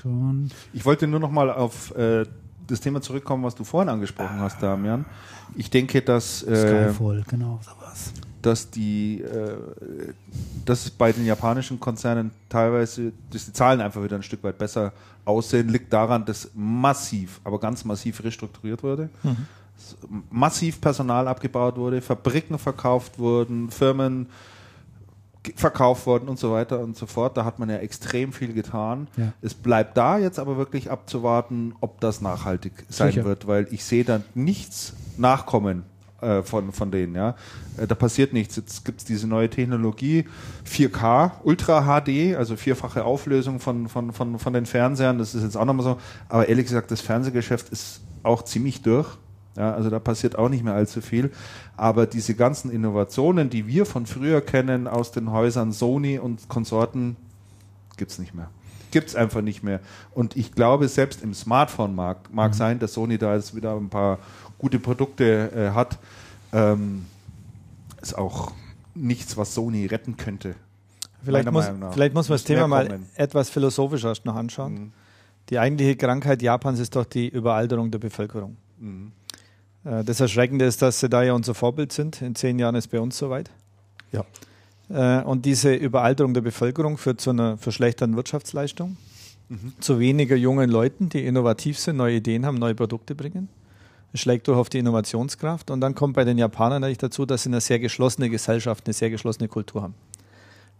schon. 0.00 0.50
Ich 0.72 0.84
wollte 0.84 1.06
nur 1.06 1.20
noch 1.20 1.30
mal 1.30 1.50
auf 1.50 1.94
äh, 1.96 2.24
das 2.66 2.80
Thema 2.80 3.00
zurückkommen, 3.02 3.42
was 3.44 3.54
du 3.54 3.64
vorhin 3.64 3.88
angesprochen 3.88 4.38
hast, 4.40 4.62
Damian. 4.62 5.04
Ich 5.56 5.70
denke, 5.70 6.00
dass, 6.02 6.42
äh, 6.44 6.88
Skyfall, 6.90 7.24
genau 7.28 7.58
sowas. 7.62 8.12
dass 8.42 8.70
die, 8.70 9.20
äh, 9.20 9.56
dass 10.64 10.84
es 10.84 10.90
bei 10.90 11.10
den 11.12 11.26
japanischen 11.26 11.80
Konzernen 11.80 12.30
teilweise, 12.48 13.12
dass 13.30 13.46
die 13.46 13.52
Zahlen 13.52 13.80
einfach 13.80 14.02
wieder 14.02 14.16
ein 14.16 14.22
Stück 14.22 14.42
weit 14.44 14.56
besser 14.58 14.92
aussehen, 15.24 15.68
liegt 15.68 15.92
daran, 15.92 16.24
dass 16.24 16.50
massiv, 16.54 17.40
aber 17.44 17.58
ganz 17.58 17.84
massiv 17.84 18.22
restrukturiert 18.22 18.82
wurde. 18.82 19.10
S- 19.76 19.96
Massiv 20.30 20.80
Personal 20.80 21.26
abgebaut 21.26 21.76
wurde, 21.76 22.00
Fabriken 22.00 22.58
verkauft 22.58 23.18
wurden, 23.18 23.70
Firmen 23.70 24.26
verkauft 25.56 26.06
wurden 26.06 26.28
und 26.28 26.38
so 26.38 26.52
weiter 26.52 26.80
und 26.80 26.96
so 26.96 27.06
fort. 27.06 27.36
Da 27.36 27.44
hat 27.44 27.58
man 27.58 27.70
ja 27.70 27.76
extrem 27.76 28.32
viel 28.32 28.52
getan. 28.52 29.08
Ja. 29.16 29.32
Es 29.40 29.54
bleibt 29.54 29.96
da 29.96 30.18
jetzt 30.18 30.38
aber 30.38 30.56
wirklich 30.56 30.90
abzuwarten, 30.90 31.74
ob 31.80 32.00
das 32.00 32.20
nachhaltig 32.20 32.72
sein 32.88 33.12
Sicher. 33.12 33.24
wird, 33.24 33.46
weil 33.46 33.66
ich 33.70 33.84
sehe 33.84 34.04
da 34.04 34.20
nichts 34.34 34.94
nachkommen 35.16 35.84
äh, 36.20 36.42
von, 36.42 36.72
von 36.72 36.90
denen. 36.90 37.14
Ja. 37.14 37.36
Äh, 37.78 37.86
da 37.86 37.94
passiert 37.94 38.32
nichts. 38.32 38.56
Jetzt 38.56 38.84
gibt 38.84 39.00
es 39.00 39.06
diese 39.06 39.26
neue 39.26 39.48
Technologie 39.48 40.26
4K, 40.70 41.32
Ultra 41.42 42.00
HD, 42.00 42.36
also 42.36 42.56
vierfache 42.56 43.04
Auflösung 43.04 43.60
von, 43.60 43.88
von, 43.88 44.12
von, 44.12 44.38
von 44.38 44.52
den 44.52 44.66
Fernsehern. 44.66 45.18
Das 45.18 45.34
ist 45.34 45.42
jetzt 45.42 45.56
auch 45.56 45.64
nochmal 45.64 45.84
so. 45.84 45.98
Aber 46.28 46.48
ehrlich 46.48 46.66
gesagt, 46.66 46.90
das 46.90 47.00
Fernsehgeschäft 47.00 47.70
ist 47.70 48.02
auch 48.22 48.42
ziemlich 48.42 48.82
durch. 48.82 49.08
Ja, 49.56 49.74
also 49.74 49.90
da 49.90 49.98
passiert 49.98 50.38
auch 50.38 50.48
nicht 50.48 50.62
mehr 50.62 50.74
allzu 50.74 51.00
viel. 51.00 51.32
Aber 51.80 52.04
diese 52.06 52.34
ganzen 52.34 52.70
Innovationen, 52.70 53.48
die 53.48 53.66
wir 53.66 53.86
von 53.86 54.04
früher 54.04 54.42
kennen 54.42 54.86
aus 54.86 55.12
den 55.12 55.32
Häusern 55.32 55.72
Sony 55.72 56.18
und 56.18 56.46
Konsorten, 56.46 57.16
gibt's 57.96 58.18
nicht 58.18 58.34
mehr. 58.34 58.50
Gibt's 58.90 59.16
einfach 59.16 59.40
nicht 59.40 59.62
mehr. 59.62 59.80
Und 60.12 60.36
ich 60.36 60.52
glaube, 60.52 60.88
selbst 60.88 61.22
im 61.22 61.32
Smartphone-Markt 61.32 62.34
mag 62.34 62.54
sein, 62.54 62.80
dass 62.80 62.92
Sony 62.92 63.16
da 63.16 63.34
jetzt 63.34 63.56
wieder 63.56 63.76
ein 63.76 63.88
paar 63.88 64.18
gute 64.58 64.78
Produkte 64.78 65.52
äh, 65.56 65.70
hat. 65.74 65.98
Ähm, 66.52 67.06
ist 68.02 68.18
auch 68.18 68.52
nichts, 68.94 69.38
was 69.38 69.54
Sony 69.54 69.86
retten 69.86 70.18
könnte. 70.18 70.56
Vielleicht, 71.24 71.50
muss, 71.50 71.64
vielleicht 71.92 72.12
muss 72.12 72.28
man 72.28 72.34
das 72.34 72.44
Thema 72.44 72.68
mal 72.68 73.00
etwas 73.14 73.48
philosophischer 73.48 74.12
noch 74.24 74.36
anschauen. 74.36 74.92
Die 75.48 75.58
eigentliche 75.58 75.96
Krankheit 75.96 76.42
Japans 76.42 76.78
ist 76.78 76.94
doch 76.94 77.06
die 77.06 77.30
Überalterung 77.30 77.90
der 77.90 78.00
Bevölkerung. 78.00 78.58
Äh, 78.82 78.84
Das 79.82 80.20
Erschreckende 80.20 80.66
ist, 80.66 80.82
dass 80.82 81.00
sie 81.00 81.08
da 81.08 81.22
ja 81.22 81.32
unser 81.32 81.54
Vorbild 81.54 81.92
sind. 81.92 82.20
In 82.20 82.34
zehn 82.34 82.58
Jahren 82.58 82.74
ist 82.74 82.88
bei 82.88 83.00
uns 83.00 83.16
soweit. 83.16 83.50
Ja. 84.12 84.24
Äh, 84.90 85.24
Und 85.24 85.46
diese 85.46 85.74
Überalterung 85.74 86.34
der 86.34 86.42
Bevölkerung 86.42 86.98
führt 86.98 87.20
zu 87.20 87.30
einer 87.30 87.56
verschlechterten 87.56 88.14
Wirtschaftsleistung, 88.16 88.96
zu 89.80 89.98
weniger 89.98 90.36
jungen 90.36 90.70
Leuten, 90.70 91.08
die 91.08 91.24
innovativ 91.26 91.76
sind, 91.78 91.96
neue 91.96 92.16
Ideen 92.16 92.46
haben, 92.46 92.56
neue 92.58 92.74
Produkte 92.76 93.14
bringen. 93.16 93.48
Es 94.12 94.20
schlägt 94.20 94.46
durch 94.48 94.58
auf 94.58 94.68
die 94.68 94.78
Innovationskraft. 94.78 95.70
Und 95.72 95.80
dann 95.80 95.94
kommt 95.96 96.14
bei 96.14 96.24
den 96.24 96.38
Japanern 96.38 96.82
natürlich 96.82 96.98
dazu, 96.98 97.26
dass 97.26 97.42
sie 97.44 97.48
eine 97.48 97.60
sehr 97.60 97.78
geschlossene 97.80 98.28
Gesellschaft, 98.30 98.86
eine 98.86 98.92
sehr 98.94 99.10
geschlossene 99.10 99.48
Kultur 99.48 99.82
haben. 99.82 99.94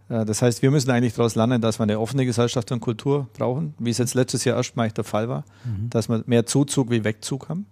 Äh, 0.09 0.25
Das 0.25 0.43
heißt, 0.43 0.63
wir 0.63 0.71
müssen 0.71 0.91
eigentlich 0.91 1.15
daraus 1.15 1.35
lernen, 1.37 1.61
dass 1.61 1.79
wir 1.81 1.85
eine 1.85 1.99
offene 1.99 2.27
Gesellschaft 2.27 2.71
und 2.71 2.81
Kultur 2.81 3.29
brauchen, 3.33 3.75
wie 3.79 3.91
es 3.91 3.99
jetzt 3.99 4.15
letztes 4.15 4.45
Jahr 4.45 4.57
erstmalig 4.57 4.93
der 4.95 5.05
Fall 5.05 5.29
war, 5.29 5.45
dass 5.89 6.09
wir 6.09 6.23
mehr 6.27 6.45
Zuzug 6.47 6.91
wie 6.91 7.03
Wegzug 7.03 7.49
haben, 7.49 7.67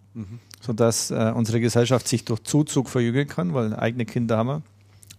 sodass 0.61 1.11
äh, 1.11 1.33
unsere 1.35 1.61
Gesellschaft 1.61 2.09
sich 2.09 2.25
durch 2.25 2.43
Zuzug 2.43 2.89
verjüngen 2.89 3.27
kann, 3.29 3.55
weil 3.55 3.75
eigene 3.75 4.05
Kinder 4.05 4.37
haben 4.37 4.47
wir. 4.49 4.63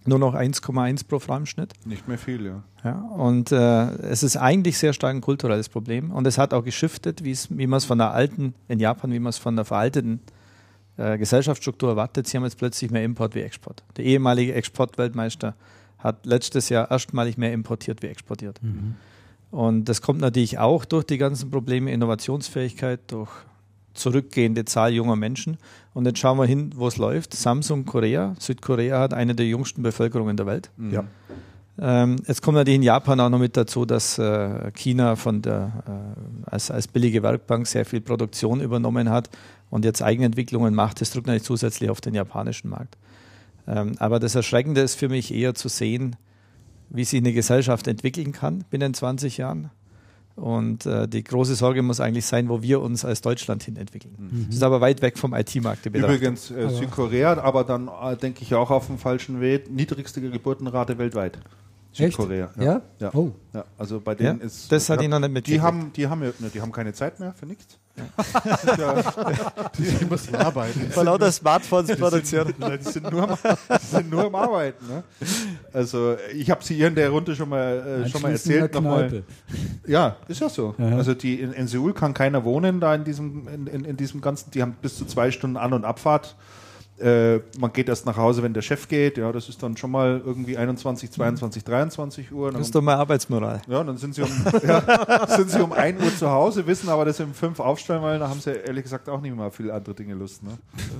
Nur 0.06 0.18
noch 0.20 0.34
1,1 0.34 1.06
pro 1.08 1.20
Frau 1.20 1.36
im 1.38 1.46
Schnitt. 1.46 1.74
Nicht 1.86 2.08
mehr 2.08 2.18
viel, 2.18 2.46
ja. 2.46 2.64
Ja, 2.84 2.94
und 3.18 3.52
äh, 3.52 3.90
es 4.10 4.24
ist 4.24 4.38
eigentlich 4.38 4.78
sehr 4.78 4.94
stark 4.94 5.14
ein 5.14 5.22
kulturelles 5.22 5.68
Problem. 5.70 6.12
Und 6.12 6.26
es 6.26 6.38
hat 6.38 6.54
auch 6.54 6.64
geschiftet, 6.64 7.24
wie 7.24 7.32
es- 7.32 7.50
wie 7.56 7.68
man 7.68 7.78
es 7.78 7.86
von 7.86 7.98
der 7.98 8.12
alten, 8.12 8.54
in 8.70 8.80
Japan, 8.80 9.12
wie 9.12 9.20
man 9.20 9.30
es 9.32 9.38
von 9.38 9.56
der 9.58 9.66
veralteten 9.66 10.22
äh, 10.98 11.18
Gesellschaftsstruktur 11.18 11.90
erwartet. 11.90 12.28
Sie 12.28 12.38
haben 12.38 12.44
jetzt 12.46 12.58
plötzlich 12.58 12.92
mehr 12.92 13.04
Import 13.04 13.36
wie 13.36 13.42
Export. 13.42 13.84
Der 13.98 14.06
ehemalige 14.06 14.54
Exportweltmeister 14.54 15.56
hat 15.98 16.26
letztes 16.26 16.70
Jahr 16.70 16.90
erstmalig 16.90 17.38
mehr 17.38 17.52
importiert 17.54 18.02
wie 18.02 18.08
exportiert. 18.08 18.60
Und 19.52 19.86
das 19.86 20.02
kommt 20.02 20.22
natürlich 20.22 20.60
auch 20.60 20.86
durch 20.86 21.04
die 21.06 21.18
ganzen 21.18 21.52
Probleme, 21.52 21.92
Innovationsfähigkeit, 21.92 23.00
durch 23.08 23.30
zurückgehende 24.00 24.66
Zahl 24.66 24.94
junger 24.94 25.16
Menschen. 25.16 25.58
Und 25.94 26.06
jetzt 26.06 26.20
schauen 26.20 26.38
wir 26.38 26.46
hin, 26.46 26.72
wo 26.76 26.88
es 26.88 26.98
läuft. 26.98 27.34
Samsung 27.34 27.86
Korea, 27.86 28.36
Südkorea 28.40 29.00
hat 29.00 29.14
eine 29.14 29.36
der 29.36 29.46
jüngsten 29.46 29.82
Bevölkerungen 29.82 30.38
der 30.38 30.46
Welt. 30.46 30.72
Ja. 30.92 31.06
Ähm, 31.82 32.18
jetzt 32.28 32.42
kommt 32.42 32.56
natürlich 32.56 32.76
in 32.76 32.84
Japan 32.84 33.20
auch 33.20 33.30
noch 33.30 33.40
mit 33.40 33.56
dazu, 33.56 33.86
dass 33.86 34.18
äh, 34.18 34.72
China 34.74 35.16
von 35.16 35.42
der, 35.42 35.72
äh, 35.88 36.50
als, 36.50 36.72
als 36.72 36.88
billige 36.88 37.24
Werkbank 37.24 37.68
sehr 37.68 37.86
viel 37.86 38.02
Produktion 38.02 38.60
übernommen 38.60 39.10
hat 39.10 39.30
und 39.70 39.86
jetzt 39.86 40.02
Eigenentwicklungen 40.02 40.76
macht. 40.76 41.00
Das 41.00 41.12
drückt 41.12 41.28
natürlich 41.28 41.44
zusätzlich 41.44 41.90
auf 41.90 42.02
den 42.02 42.16
japanischen 42.16 42.70
Markt. 42.70 42.98
Ähm, 43.66 43.94
aber 44.00 44.20
das 44.20 44.36
Erschreckende 44.36 44.82
ist 44.82 44.96
für 44.96 45.08
mich 45.08 45.34
eher 45.34 45.56
zu 45.56 45.70
sehen, 45.70 46.18
wie 46.90 47.06
sich 47.06 47.20
eine 47.20 47.34
Gesellschaft 47.34 47.88
entwickeln 47.88 48.32
kann 48.32 48.66
binnen 48.70 48.94
20 48.94 49.38
Jahren. 49.38 49.70
Und 50.40 50.86
äh, 50.86 51.08
die 51.08 51.24
große 51.24 51.56
Sorge 51.56 51.82
muss 51.82 52.00
eigentlich 52.00 52.26
sein, 52.26 52.48
wo 52.50 52.62
wir 52.62 52.82
uns 52.82 53.04
als 53.04 53.22
Deutschland 53.22 53.64
hin 53.64 53.76
entwickeln. 53.76 54.16
Mhm. 54.18 54.46
Das 54.48 54.56
ist 54.56 54.64
aber 54.64 54.80
weit 54.82 55.02
weg 55.02 55.18
vom 55.18 55.34
IT-Markt. 55.34 55.86
die. 55.86 55.90
Übrigens 55.90 56.50
äh, 56.52 56.70
Südkorea, 56.70 57.38
aber 57.40 57.64
dann 57.64 57.88
äh, 57.90 58.16
denke 58.16 58.42
ich 58.44 58.56
auch 58.56 58.72
auf 58.72 58.88
dem 58.88 58.98
falschen 58.98 59.42
Weg. 59.42 59.70
Niedrigste 59.70 60.22
Geburtenrate 60.22 60.98
weltweit. 60.98 61.40
Südkorea. 61.92 62.52
Ja? 62.60 62.82
Ja. 63.00 63.14
Oh. 63.14 63.32
ja. 63.54 63.66
Also 63.78 64.00
bei 64.00 64.12
Ja? 64.14 64.18
denen 64.18 64.42
ist. 64.42 64.72
Das 64.72 64.88
ja, 64.88 65.00
ich 65.02 65.10
noch 65.10 65.20
nicht 65.20 65.30
die 65.30 65.34
mitgekriegt. 65.34 65.64
haben, 65.64 65.92
die 65.94 66.08
haben 66.08 66.24
ja, 66.24 66.30
ne, 66.40 66.50
die 66.54 66.62
haben 66.62 66.72
keine 66.72 66.94
Zeit 66.94 67.20
mehr 67.20 67.34
für 67.34 67.46
nichts. 67.46 67.78
Die 69.78 70.06
müssen 70.06 70.36
arbeiten. 70.36 70.92
Vor 70.92 71.04
lauter 71.04 71.32
Smartphones 71.32 71.96
produzieren. 71.98 72.54
Die 72.80 72.84
sind 72.84 73.12
nur 73.12 73.24
am, 73.24 73.38
die 73.38 73.86
sind 73.86 74.10
nur 74.10 74.26
am 74.26 74.36
Arbeiten. 74.36 74.86
Ne? 74.88 75.04
Also 75.74 76.16
ich 76.34 76.50
habe 76.50 76.64
sie 76.64 76.76
hier 76.76 76.88
in 76.88 76.96
der 76.96 77.10
Runde 77.10 77.36
schon 77.36 77.50
mal, 77.50 78.04
äh, 78.06 78.10
schon 78.10 78.22
mal 78.22 78.32
erzählt. 78.32 78.74
der 78.74 78.82
Noch 78.82 78.90
mal. 78.90 79.08
Kneipe. 79.10 79.24
Ja, 79.88 80.18
ist 80.28 80.42
ja 80.42 80.50
so. 80.50 80.76
Ja. 80.78 80.98
Also 80.98 81.14
die 81.14 81.40
in, 81.40 81.54
in 81.54 81.68
Seoul 81.68 81.94
kann 81.94 82.14
keiner 82.14 82.44
wohnen, 82.44 82.80
da 82.80 82.96
in 82.96 83.04
diesem, 83.04 83.48
in, 83.48 83.68
in, 83.68 83.86
in 83.86 83.98
diesem 83.98 84.22
ganzen, 84.22 84.52
die 84.52 84.62
haben 84.62 84.76
bis 84.82 84.98
zu 84.98 85.06
zwei 85.06 85.32
Stunden 85.32 85.58
An- 85.58 85.74
und 85.74 85.86
Abfahrt. 85.86 86.36
Äh, 87.00 87.40
man 87.58 87.72
geht 87.72 87.88
erst 87.88 88.06
nach 88.06 88.18
Hause, 88.18 88.44
wenn 88.44 88.54
der 88.54 88.62
Chef 88.62 88.88
geht. 88.88 89.18
Ja, 89.18 89.32
das 89.32 89.50
ist 89.50 89.62
dann 89.64 89.78
schon 89.78 89.92
mal 89.92 90.22
irgendwie 90.26 90.58
21, 90.58 91.12
22, 91.12 91.64
23 91.64 92.32
Uhr. 92.32 92.48
Das 92.48 92.54
Dann, 92.54 92.62
ist 92.62 92.76
doch 92.76 92.82
mal 92.82 92.96
Arbeitsmoral. 92.96 93.62
ja, 93.68 93.84
dann 93.84 93.98
sind 93.98 94.16
sie, 94.16 94.22
um, 94.22 94.30
ja, 94.68 95.28
sind 95.28 95.50
sie 95.50 95.62
um 95.64 95.72
1 95.72 96.04
Uhr 96.04 96.16
zu 96.16 96.30
Hause, 96.30 96.66
wissen 96.68 96.90
aber, 96.90 97.06
dass 97.06 97.18
sie 97.18 97.24
um 97.24 97.34
5 97.34 97.60
aufstellen 97.60 98.02
wollen. 98.02 98.20
Da 98.20 98.30
haben 98.30 98.40
sie 98.40 98.52
ehrlich 98.52 98.84
gesagt 98.84 99.08
auch 99.10 99.22
nicht 99.22 99.36
mehr 99.36 99.52
viele 99.52 99.74
andere 99.74 99.96
Dinge 99.96 100.14
Lust. 100.14 100.44
Ne? 100.44 100.58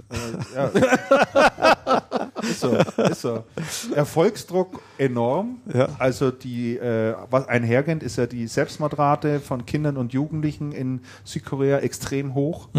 äh, 0.10 0.56
ja. 0.56 1.99
Ist 2.42 2.60
so, 2.62 2.78
ist 3.04 3.22
so. 3.22 3.44
Erfolgsdruck 3.96 4.80
enorm. 4.98 5.58
Ja. 5.74 5.90
Also 6.00 6.32
die, 6.32 6.78
äh, 6.78 7.16
was 7.30 7.48
einhergehend 7.48 8.04
ist 8.04 8.18
ja 8.18 8.26
die 8.26 8.48
Selbstmordrate 8.48 9.40
von 9.40 9.66
Kindern 9.66 9.98
und 9.98 10.14
Jugendlichen 10.14 10.72
in 10.72 11.02
Südkorea 11.24 11.80
extrem 11.80 12.34
hoch. 12.34 12.70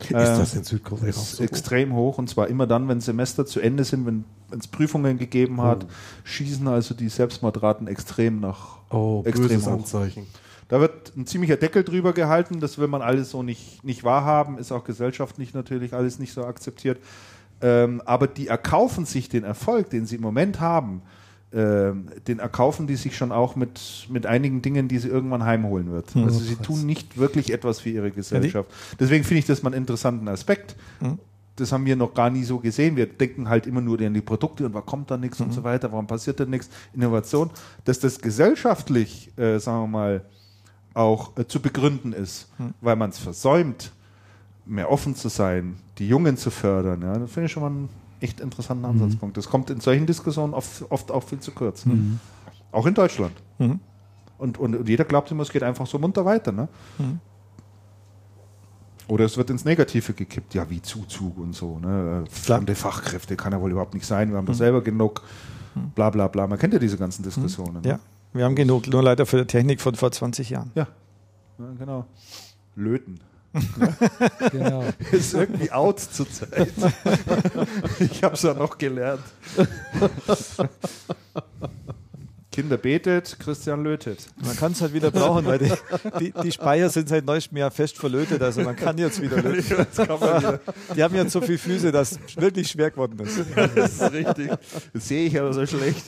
Ist 0.00 0.12
das 0.12 0.54
in 0.54 0.64
Südkorea 0.64 1.04
auch 1.04 1.08
Ist 1.08 1.36
so? 1.36 1.44
extrem 1.44 1.94
hoch 1.94 2.18
und 2.18 2.28
zwar 2.28 2.48
immer 2.48 2.66
dann, 2.66 2.88
wenn 2.88 3.00
Semester 3.00 3.46
zu 3.46 3.60
Ende 3.60 3.84
sind, 3.84 4.06
wenn 4.06 4.24
es 4.56 4.66
Prüfungen 4.68 5.18
gegeben 5.18 5.60
hat, 5.62 5.86
schießen 6.24 6.66
also 6.68 6.94
die 6.94 7.08
Selbstmordraten 7.08 7.86
extrem 7.88 8.40
nach 8.40 8.78
Oh, 8.90 9.22
extrem 9.26 9.60
hoch. 9.62 9.72
Anzeichen. 9.72 10.26
Da 10.68 10.80
wird 10.80 11.16
ein 11.16 11.26
ziemlicher 11.26 11.56
Deckel 11.56 11.82
drüber 11.82 12.12
gehalten, 12.12 12.60
das 12.60 12.76
will 12.76 12.88
man 12.88 13.00
alles 13.00 13.30
so 13.30 13.42
nicht, 13.42 13.82
nicht 13.84 14.04
wahrhaben, 14.04 14.58
ist 14.58 14.70
auch 14.70 14.84
gesellschaftlich 14.84 15.54
natürlich 15.54 15.94
alles 15.94 16.18
nicht 16.18 16.34
so 16.34 16.44
akzeptiert. 16.44 16.98
Ähm, 17.60 18.02
aber 18.04 18.26
die 18.26 18.48
erkaufen 18.48 19.04
sich 19.04 19.28
den 19.28 19.44
Erfolg, 19.44 19.90
den 19.90 20.06
sie 20.06 20.16
im 20.16 20.22
Moment 20.22 20.60
haben, 20.60 21.02
ähm, 21.52 22.08
den 22.26 22.40
erkaufen 22.40 22.86
die 22.86 22.96
sich 22.96 23.16
schon 23.16 23.32
auch 23.32 23.56
mit, 23.56 24.06
mit 24.10 24.26
einigen 24.26 24.60
Dingen, 24.60 24.86
die 24.86 24.98
sie 24.98 25.08
irgendwann 25.08 25.44
heimholen 25.44 25.90
wird. 25.90 26.14
also 26.14 26.38
sie 26.40 26.56
tun 26.56 26.84
nicht 26.84 27.16
wirklich 27.16 27.52
etwas 27.52 27.80
für 27.80 27.88
ihre 27.88 28.10
Gesellschaft. 28.10 28.70
Deswegen 29.00 29.24
finde 29.24 29.38
ich 29.40 29.46
das 29.46 29.62
mal 29.62 29.70
einen 29.70 29.82
interessanten 29.82 30.28
Aspekt. 30.28 30.76
Das 31.56 31.72
haben 31.72 31.86
wir 31.86 31.96
noch 31.96 32.14
gar 32.14 32.30
nie 32.30 32.44
so 32.44 32.58
gesehen. 32.58 32.96
Wir 32.96 33.06
denken 33.06 33.48
halt 33.48 33.66
immer 33.66 33.80
nur 33.80 33.98
an 34.00 34.14
die 34.14 34.20
Produkte 34.20 34.66
und 34.66 34.74
warum 34.74 34.86
kommt 34.86 35.10
da 35.10 35.16
nichts 35.16 35.40
und 35.40 35.52
so 35.52 35.64
weiter, 35.64 35.90
warum 35.90 36.06
passiert 36.06 36.38
da 36.38 36.44
nichts, 36.44 36.68
Innovation. 36.94 37.50
Dass 37.84 37.98
das 37.98 38.20
gesellschaftlich, 38.20 39.32
äh, 39.36 39.58
sagen 39.58 39.84
wir 39.84 39.88
mal, 39.88 40.24
auch 40.94 41.36
äh, 41.36 41.46
zu 41.46 41.60
begründen 41.60 42.12
ist, 42.12 42.48
weil 42.80 42.94
man 42.96 43.10
es 43.10 43.18
versäumt, 43.18 43.92
mehr 44.68 44.90
offen 44.90 45.14
zu 45.14 45.28
sein, 45.28 45.76
die 45.98 46.08
Jungen 46.08 46.36
zu 46.36 46.50
fördern. 46.50 47.02
Ja, 47.02 47.18
das 47.18 47.30
finde 47.30 47.46
ich 47.46 47.52
schon 47.52 47.62
mal 47.62 47.70
einen 47.70 47.88
echt 48.20 48.40
interessanten 48.40 48.84
Ansatzpunkt. 48.84 49.36
Das 49.36 49.48
kommt 49.48 49.70
in 49.70 49.80
solchen 49.80 50.06
Diskussionen 50.06 50.54
oft, 50.54 50.84
oft 50.90 51.10
auch 51.10 51.22
viel 51.22 51.40
zu 51.40 51.52
kurz. 51.52 51.86
Ne? 51.86 52.18
Auch 52.72 52.86
in 52.86 52.94
Deutschland. 52.94 53.32
Mhm. 53.58 53.80
Und, 54.38 54.58
und, 54.58 54.76
und 54.76 54.88
jeder 54.88 55.04
glaubt 55.04 55.30
immer, 55.30 55.42
es 55.42 55.50
geht 55.50 55.62
einfach 55.62 55.86
so 55.86 55.98
munter 55.98 56.24
weiter. 56.24 56.52
Ne? 56.52 56.68
Oder 59.08 59.24
es 59.24 59.36
wird 59.36 59.50
ins 59.50 59.64
Negative 59.64 60.12
gekippt, 60.12 60.54
ja, 60.54 60.68
wie 60.68 60.82
Zuzug 60.82 61.38
und 61.38 61.54
so. 61.54 61.78
Ne? 61.78 62.24
Fremde 62.30 62.74
Fachkräfte 62.74 63.36
kann 63.36 63.52
ja 63.52 63.60
wohl 63.60 63.70
überhaupt 63.70 63.94
nicht 63.94 64.06
sein, 64.06 64.30
wir 64.30 64.36
haben 64.36 64.46
doch 64.46 64.54
selber 64.54 64.82
genug, 64.82 65.22
bla 65.94 66.10
bla 66.10 66.28
bla. 66.28 66.46
Man 66.46 66.58
kennt 66.58 66.74
ja 66.74 66.78
diese 66.78 66.98
ganzen 66.98 67.22
Diskussionen. 67.22 67.80
Ne? 67.82 67.88
Ja, 67.88 67.98
wir 68.32 68.44
haben 68.44 68.54
genug, 68.54 68.86
nur 68.88 69.02
leider 69.02 69.24
für 69.24 69.38
die 69.38 69.46
Technik 69.46 69.80
von 69.80 69.94
vor 69.94 70.12
20 70.12 70.50
Jahren. 70.50 70.70
Ja. 70.74 70.86
ja, 71.58 71.64
genau. 71.78 72.04
Löten. 72.76 73.20
Genau. 74.50 74.84
Ist 75.12 75.34
irgendwie 75.34 75.70
out 75.70 76.00
zurzeit. 76.00 76.72
ich 77.98 78.22
habe 78.22 78.34
es 78.34 78.42
ja 78.42 78.54
noch 78.54 78.76
gelernt. 78.76 79.22
Kinder 82.50 82.76
betet, 82.76 83.36
Christian 83.38 83.84
lötet. 83.84 84.26
Man 84.44 84.56
kann 84.56 84.72
es 84.72 84.80
halt 84.80 84.92
wieder 84.92 85.10
brauchen, 85.10 85.46
weil 85.46 85.58
die, 85.58 85.72
die, 86.18 86.32
die 86.42 86.50
Speicher 86.50 86.90
sind 86.90 87.08
seit 87.08 87.24
neuestem 87.24 87.56
Jahr 87.56 87.70
fest 87.70 87.96
verlötet, 87.96 88.42
also 88.42 88.62
man 88.62 88.74
kann 88.74 88.98
jetzt 88.98 89.22
wieder 89.22 89.40
löten. 89.40 89.86
Die 90.96 91.02
haben 91.02 91.14
jetzt 91.14 91.32
so 91.32 91.40
viele 91.40 91.58
Füße, 91.58 91.92
dass 91.92 92.12
es 92.12 92.36
wirklich 92.36 92.68
schwer 92.68 92.90
geworden 92.90 93.18
ist. 93.20 93.44
Das 93.76 93.92
ist 93.92 94.12
richtig. 94.12 94.50
Das 94.92 95.06
sehe 95.06 95.26
ich 95.26 95.38
aber 95.38 95.52
so 95.52 95.64
schlecht. 95.66 96.06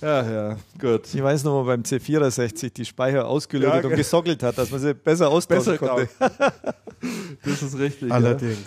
Ja, 0.00 0.22
ja, 0.30 0.56
gut. 0.80 1.12
Ich 1.12 1.22
weiß 1.22 1.44
noch, 1.44 1.60
wo 1.62 1.64
beim 1.64 1.82
C64 1.82 2.72
die 2.72 2.84
Speicher 2.84 3.26
ausgelötet 3.26 3.74
Ja, 3.74 3.80
und 3.82 3.88
ge- 3.88 3.96
gesockelt 3.98 4.42
hat, 4.42 4.56
dass 4.58 4.70
man 4.70 4.80
sie 4.80 4.94
besser 4.94 5.28
austauschen 5.30 5.78
Besser 5.78 5.86
konnte. 5.86 6.08
Das 7.44 7.62
ist 7.62 7.78
richtig. 7.78 8.12
Allerdings. 8.12 8.58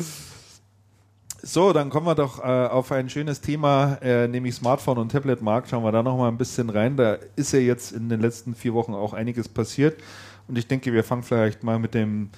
So, 1.43 1.73
dann 1.73 1.89
kommen 1.89 2.07
wir 2.07 2.15
doch 2.15 2.39
äh, 2.39 2.43
auf 2.43 2.91
ein 2.91 3.10
schönes 3.10 3.41
Thema, 3.41 3.97
äh, 4.01 4.27
nämlich 4.27 4.55
Smartphone 4.55 4.97
und 4.97 5.11
Tablet-Markt. 5.11 5.69
Schauen 5.69 5.84
wir 5.84 5.91
da 5.91 6.01
noch 6.01 6.18
mal 6.18 6.30
ein 6.30 6.38
bisschen 6.38 6.69
rein. 6.69 6.95
Da 6.95 7.18
ist 7.35 7.51
ja 7.51 7.60
jetzt 7.60 7.91
in 7.91 8.10
den 8.10 8.22
letzten 8.22 8.55
vier 8.55 8.73
Wochen 8.73 8.93
auch 8.93 9.14
einiges 9.14 9.49
passiert. 9.49 9.99
Und 10.47 10.57
ich 10.57 10.68
denke, 10.68 10.93
wir 10.93 11.03
fangen 11.03 11.22
vielleicht 11.23 11.64
mal 11.64 11.77
mit 11.80 11.93
dem, 11.93 12.30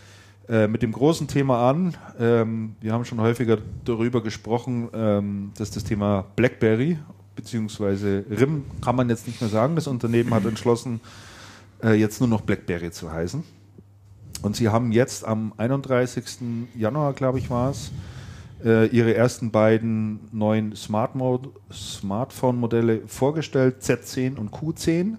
äh, 0.49 0.67
mit 0.67 0.81
dem 0.81 0.91
großen 0.91 1.27
Thema 1.27 1.69
an. 1.69 1.95
Ähm, 2.19 2.76
wir 2.81 2.93
haben 2.93 3.05
schon 3.05 3.22
häufiger 3.22 3.59
darüber 3.85 4.22
gesprochen, 4.23 4.89
ähm, 4.93 5.51
dass 5.57 5.69
das 5.72 5.84
Thema 5.84 6.26
BlackBerry 6.35 6.97
beziehungsweise 7.36 8.26
RIM 8.30 8.66
kann 8.82 8.95
man 8.95 9.10
jetzt 9.10 9.28
nicht 9.28 9.41
mehr 9.41 9.49
sagen. 9.49 9.76
Das 9.76 9.88
Unternehmen 9.88 10.34
hat 10.34 10.45
entschlossen, 10.45 11.02
äh, 11.84 11.94
jetzt 11.94 12.20
nur 12.20 12.30
noch 12.30 12.41
BlackBerry 12.41 12.91
zu 12.91 13.12
heißen. 13.12 13.44
Und 14.41 14.56
sie 14.56 14.70
haben 14.70 14.91
jetzt 14.91 15.26
am 15.26 15.53
31. 15.57 16.26
Januar, 16.76 17.14
glaube 17.14 17.40
ich, 17.40 17.49
war 17.49 17.72
es, 17.72 17.91
äh, 18.64 18.88
ihre 18.88 19.16
ersten 19.16 19.52
beiden 19.52 20.20
neuen 20.32 20.76
Smart 20.76 21.16
Mode, 21.16 21.49
Smartphone-Modelle 21.72 23.02
vorgestellt, 23.07 23.82
Z10 23.82 24.38
und 24.38 24.52
Q10. 24.52 25.16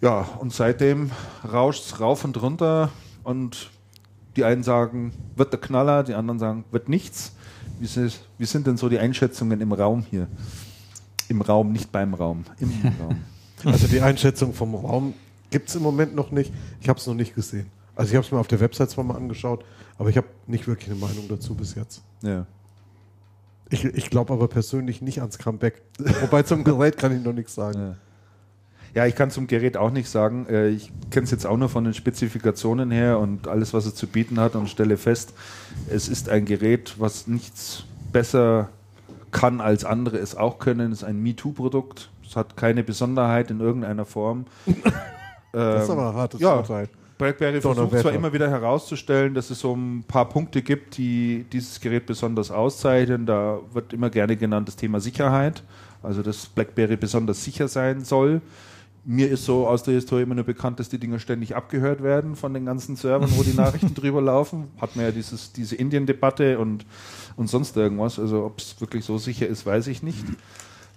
Ja, 0.00 0.28
und 0.38 0.52
seitdem 0.52 1.10
rauscht 1.50 1.84
es 1.86 2.00
rauf 2.00 2.24
und 2.24 2.40
runter 2.40 2.90
und 3.24 3.70
die 4.36 4.44
einen 4.44 4.62
sagen, 4.62 5.12
wird 5.34 5.52
der 5.52 5.60
Knaller, 5.60 6.04
die 6.04 6.14
anderen 6.14 6.38
sagen, 6.38 6.64
wird 6.70 6.88
nichts. 6.88 7.32
Wie 7.80 7.86
sind, 7.86 8.20
wie 8.38 8.46
sind 8.46 8.66
denn 8.66 8.76
so 8.76 8.88
die 8.88 8.98
Einschätzungen 8.98 9.60
im 9.60 9.72
Raum 9.72 10.04
hier? 10.08 10.28
Im 11.28 11.40
Raum, 11.42 11.72
nicht 11.72 11.92
beim 11.92 12.14
Raum, 12.14 12.44
im 12.60 12.70
Raum. 13.00 13.16
Also 13.64 13.86
die 13.88 14.00
Einschätzung 14.00 14.54
vom 14.54 14.74
Raum 14.74 15.14
gibt 15.50 15.68
es 15.68 15.74
im 15.74 15.82
Moment 15.82 16.14
noch 16.14 16.30
nicht. 16.30 16.52
Ich 16.80 16.88
habe 16.88 16.98
es 16.98 17.06
noch 17.06 17.14
nicht 17.14 17.34
gesehen. 17.34 17.66
Also 17.96 18.10
ich 18.10 18.16
habe 18.16 18.24
es 18.24 18.30
mir 18.32 18.38
auf 18.38 18.46
der 18.48 18.60
Website 18.60 18.90
zwar 18.90 19.04
mal 19.04 19.16
angeschaut, 19.16 19.64
aber 19.98 20.08
ich 20.10 20.16
habe 20.16 20.28
nicht 20.46 20.68
wirklich 20.68 20.90
eine 20.90 20.98
Meinung 21.00 21.26
dazu 21.28 21.54
bis 21.54 21.74
jetzt. 21.74 22.02
Ja. 22.22 22.46
Ich, 23.70 23.84
ich 23.84 24.08
glaube 24.10 24.32
aber 24.32 24.48
persönlich 24.48 25.02
nicht 25.02 25.18
ans 25.20 25.38
Comeback. 25.38 25.82
Wobei 26.20 26.42
zum 26.44 26.64
Gerät 26.64 26.96
kann 26.96 27.16
ich 27.16 27.22
noch 27.22 27.32
nichts 27.32 27.54
sagen. 27.54 27.78
Ja. 27.78 27.96
Ja, 28.94 29.06
ich 29.06 29.14
kann 29.14 29.30
zum 29.30 29.46
Gerät 29.46 29.76
auch 29.76 29.90
nicht 29.90 30.08
sagen. 30.08 30.46
Äh, 30.48 30.68
Ich 30.70 30.90
kenne 31.10 31.24
es 31.24 31.30
jetzt 31.30 31.44
auch 31.46 31.56
nur 31.58 31.68
von 31.68 31.84
den 31.84 31.92
Spezifikationen 31.92 32.90
her 32.90 33.18
und 33.18 33.46
alles, 33.46 33.74
was 33.74 33.84
es 33.84 33.94
zu 33.94 34.06
bieten 34.06 34.40
hat 34.40 34.54
und 34.56 34.70
stelle 34.70 34.96
fest, 34.96 35.34
es 35.90 36.08
ist 36.08 36.28
ein 36.30 36.46
Gerät, 36.46 36.94
was 36.98 37.26
nichts 37.26 37.84
besser 38.12 38.70
kann 39.30 39.60
als 39.60 39.84
andere 39.84 40.18
es 40.18 40.34
auch 40.36 40.58
können. 40.58 40.92
Es 40.92 40.98
ist 40.98 41.04
ein 41.04 41.22
MeToo-Produkt. 41.22 42.10
Es 42.26 42.36
hat 42.36 42.56
keine 42.56 42.82
Besonderheit 42.82 43.50
in 43.50 43.60
irgendeiner 43.60 44.04
Form. 44.04 44.46
Das 45.50 45.84
ist 45.84 45.90
aber 45.90 46.10
ein 46.10 46.14
hartes 46.14 46.40
ja. 46.40 46.56
Urteil. 46.56 46.90
BlackBerry 47.18 47.60
versucht 47.60 47.98
zwar 47.98 48.12
immer 48.12 48.32
wieder 48.32 48.48
herauszustellen, 48.48 49.34
dass 49.34 49.50
es 49.50 49.58
so 49.60 49.74
ein 49.74 50.04
paar 50.06 50.28
Punkte 50.28 50.62
gibt, 50.62 50.96
die 50.96 51.44
dieses 51.52 51.80
Gerät 51.80 52.06
besonders 52.06 52.50
auszeichnen. 52.50 53.26
Da 53.26 53.58
wird 53.72 53.92
immer 53.92 54.08
gerne 54.08 54.36
genannt 54.36 54.68
das 54.68 54.76
Thema 54.76 55.00
Sicherheit, 55.00 55.64
also 56.02 56.22
dass 56.22 56.46
BlackBerry 56.46 56.96
besonders 56.96 57.42
sicher 57.42 57.66
sein 57.66 58.04
soll 58.04 58.40
Mir 59.04 59.28
ist 59.30 59.44
so 59.44 59.66
aus 59.66 59.82
der 59.82 59.94
Historie 59.94 60.22
immer 60.22 60.36
nur 60.36 60.44
bekannt, 60.44 60.78
dass 60.78 60.88
die 60.88 60.98
Dinger 60.98 61.18
ständig 61.18 61.56
abgehört 61.56 62.02
werden 62.02 62.36
von 62.36 62.54
den 62.54 62.64
ganzen 62.64 62.94
Servern, 62.94 63.30
wo 63.36 63.42
die 63.42 63.54
Nachrichten 63.56 63.94
drüber 63.94 64.22
laufen. 64.22 64.68
Hat 64.80 64.94
man 64.94 65.06
ja 65.06 65.10
dieses, 65.10 65.52
diese 65.52 65.74
Indien-Debatte 65.74 66.58
und, 66.58 66.86
und 67.38 67.48
sonst 67.48 67.76
irgendwas. 67.76 68.18
Also 68.18 68.44
ob 68.44 68.58
es 68.58 68.78
wirklich 68.80 69.04
so 69.04 69.16
sicher 69.16 69.46
ist, 69.46 69.64
weiß 69.64 69.86
ich 69.86 70.02
nicht. 70.02 70.24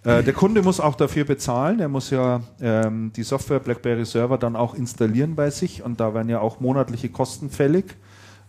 Äh, 0.03 0.23
der 0.23 0.33
Kunde 0.33 0.63
muss 0.63 0.79
auch 0.79 0.95
dafür 0.95 1.23
bezahlen. 1.23 1.79
Er 1.79 1.87
muss 1.87 2.09
ja 2.09 2.41
ähm, 2.59 3.13
die 3.15 3.23
Software 3.23 3.59
BlackBerry 3.59 4.05
Server 4.05 4.39
dann 4.39 4.55
auch 4.55 4.73
installieren 4.73 5.35
bei 5.35 5.51
sich 5.51 5.83
und 5.83 5.99
da 5.99 6.13
werden 6.15 6.29
ja 6.29 6.39
auch 6.39 6.59
monatliche 6.59 7.09
Kosten 7.09 7.51
fällig, 7.51 7.95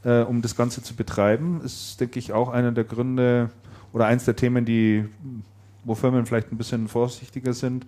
äh, 0.05 0.23
um 0.23 0.40
das 0.40 0.56
Ganze 0.56 0.82
zu 0.82 0.94
betreiben. 0.94 1.60
Ist, 1.62 2.01
denke 2.01 2.19
ich, 2.19 2.32
auch 2.32 2.48
einer 2.48 2.73
der 2.73 2.85
Gründe 2.85 3.51
oder 3.93 4.06
eins 4.06 4.24
der 4.24 4.36
Themen, 4.36 4.64
die, 4.64 5.05
wo 5.85 5.94
Firmen 5.94 6.24
vielleicht 6.24 6.51
ein 6.51 6.56
bisschen 6.56 6.89
vorsichtiger 6.89 7.52
sind. 7.52 7.85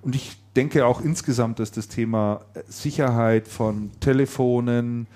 Und 0.00 0.14
ich 0.14 0.38
denke 0.56 0.86
auch 0.86 1.02
insgesamt, 1.02 1.58
dass 1.58 1.70
das 1.70 1.88
Thema 1.88 2.40
Sicherheit 2.66 3.46
von 3.46 3.90
Telefonen 4.00 5.06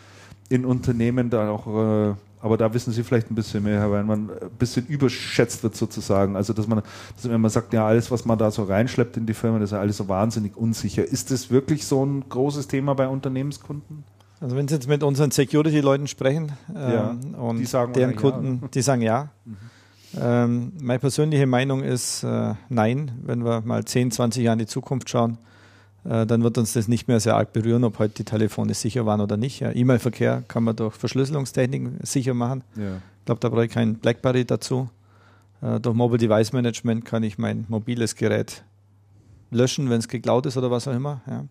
in 0.50 0.66
Unternehmen 0.66 1.30
da 1.30 1.50
auch 1.50 2.10
äh, 2.10 2.14
aber 2.40 2.56
da 2.56 2.72
wissen 2.72 2.92
Sie 2.92 3.02
vielleicht 3.02 3.30
ein 3.30 3.34
bisschen 3.34 3.64
mehr, 3.64 3.90
weil 3.90 4.04
man 4.04 4.30
ein 4.30 4.50
bisschen 4.58 4.86
überschätzt 4.86 5.62
wird 5.62 5.76
sozusagen. 5.76 6.36
Also 6.36 6.52
dass 6.52 6.66
man, 6.66 6.82
dass 7.16 7.28
wenn 7.28 7.40
man 7.40 7.50
sagt, 7.50 7.72
ja, 7.72 7.86
alles, 7.86 8.10
was 8.10 8.24
man 8.24 8.38
da 8.38 8.50
so 8.50 8.64
reinschleppt 8.64 9.16
in 9.16 9.26
die 9.26 9.34
Firma, 9.34 9.58
das 9.58 9.70
ist 9.70 9.72
ja 9.72 9.80
alles 9.80 9.96
so 9.96 10.08
wahnsinnig 10.08 10.56
unsicher. 10.56 11.04
Ist 11.04 11.30
das 11.30 11.50
wirklich 11.50 11.86
so 11.86 12.04
ein 12.04 12.28
großes 12.28 12.68
Thema 12.68 12.94
bei 12.94 13.08
Unternehmenskunden? 13.08 14.04
Also 14.40 14.56
wenn 14.56 14.68
Sie 14.68 14.74
jetzt 14.74 14.88
mit 14.88 15.02
unseren 15.02 15.32
Security-Leuten 15.32 16.06
sprechen 16.06 16.52
Ja, 16.72 17.10
ähm, 17.10 17.34
und 17.34 17.58
die 17.58 17.66
sagen 17.66 17.92
deren 17.92 18.14
Kunden, 18.14 18.68
die 18.72 18.82
sagen 18.82 19.02
ja. 19.02 19.30
Ähm, 20.18 20.72
meine 20.80 21.00
persönliche 21.00 21.46
Meinung 21.46 21.82
ist 21.82 22.22
äh, 22.22 22.54
nein, 22.68 23.10
wenn 23.24 23.44
wir 23.44 23.62
mal 23.62 23.84
10, 23.84 24.12
20 24.12 24.44
Jahre 24.44 24.54
in 24.54 24.58
die 24.60 24.66
Zukunft 24.66 25.10
schauen, 25.10 25.32
äh, 25.34 25.57
dann 26.04 26.42
wird 26.42 26.56
uns 26.56 26.72
das 26.72 26.88
nicht 26.88 27.08
mehr 27.08 27.20
sehr 27.20 27.36
arg 27.36 27.52
berühren, 27.52 27.84
ob 27.84 27.98
heute 27.98 28.14
die 28.14 28.24
Telefone 28.24 28.72
sicher 28.72 29.04
waren 29.04 29.20
oder 29.20 29.36
nicht. 29.36 29.60
Ja, 29.60 29.72
E-Mail-Verkehr 29.74 30.42
kann 30.48 30.64
man 30.64 30.76
durch 30.76 30.94
Verschlüsselungstechniken 30.94 31.98
sicher 32.02 32.34
machen. 32.34 32.62
Ja. 32.76 32.96
Ich 32.96 33.24
glaube, 33.26 33.40
da 33.40 33.48
brauche 33.48 33.66
ich 33.66 33.70
kein 33.70 33.96
BlackBerry 33.96 34.44
dazu. 34.44 34.88
Äh, 35.60 35.80
durch 35.80 35.94
Mobile 35.94 36.18
Device 36.18 36.52
Management 36.52 37.04
kann 37.04 37.22
ich 37.22 37.36
mein 37.36 37.66
mobiles 37.68 38.14
Gerät 38.14 38.62
löschen, 39.50 39.90
wenn 39.90 39.98
es 39.98 40.08
geklaut 40.08 40.46
ist 40.46 40.56
oder 40.56 40.70
was 40.70 40.88
auch 40.88 40.94
immer. 40.94 41.20
Ja. 41.26 41.44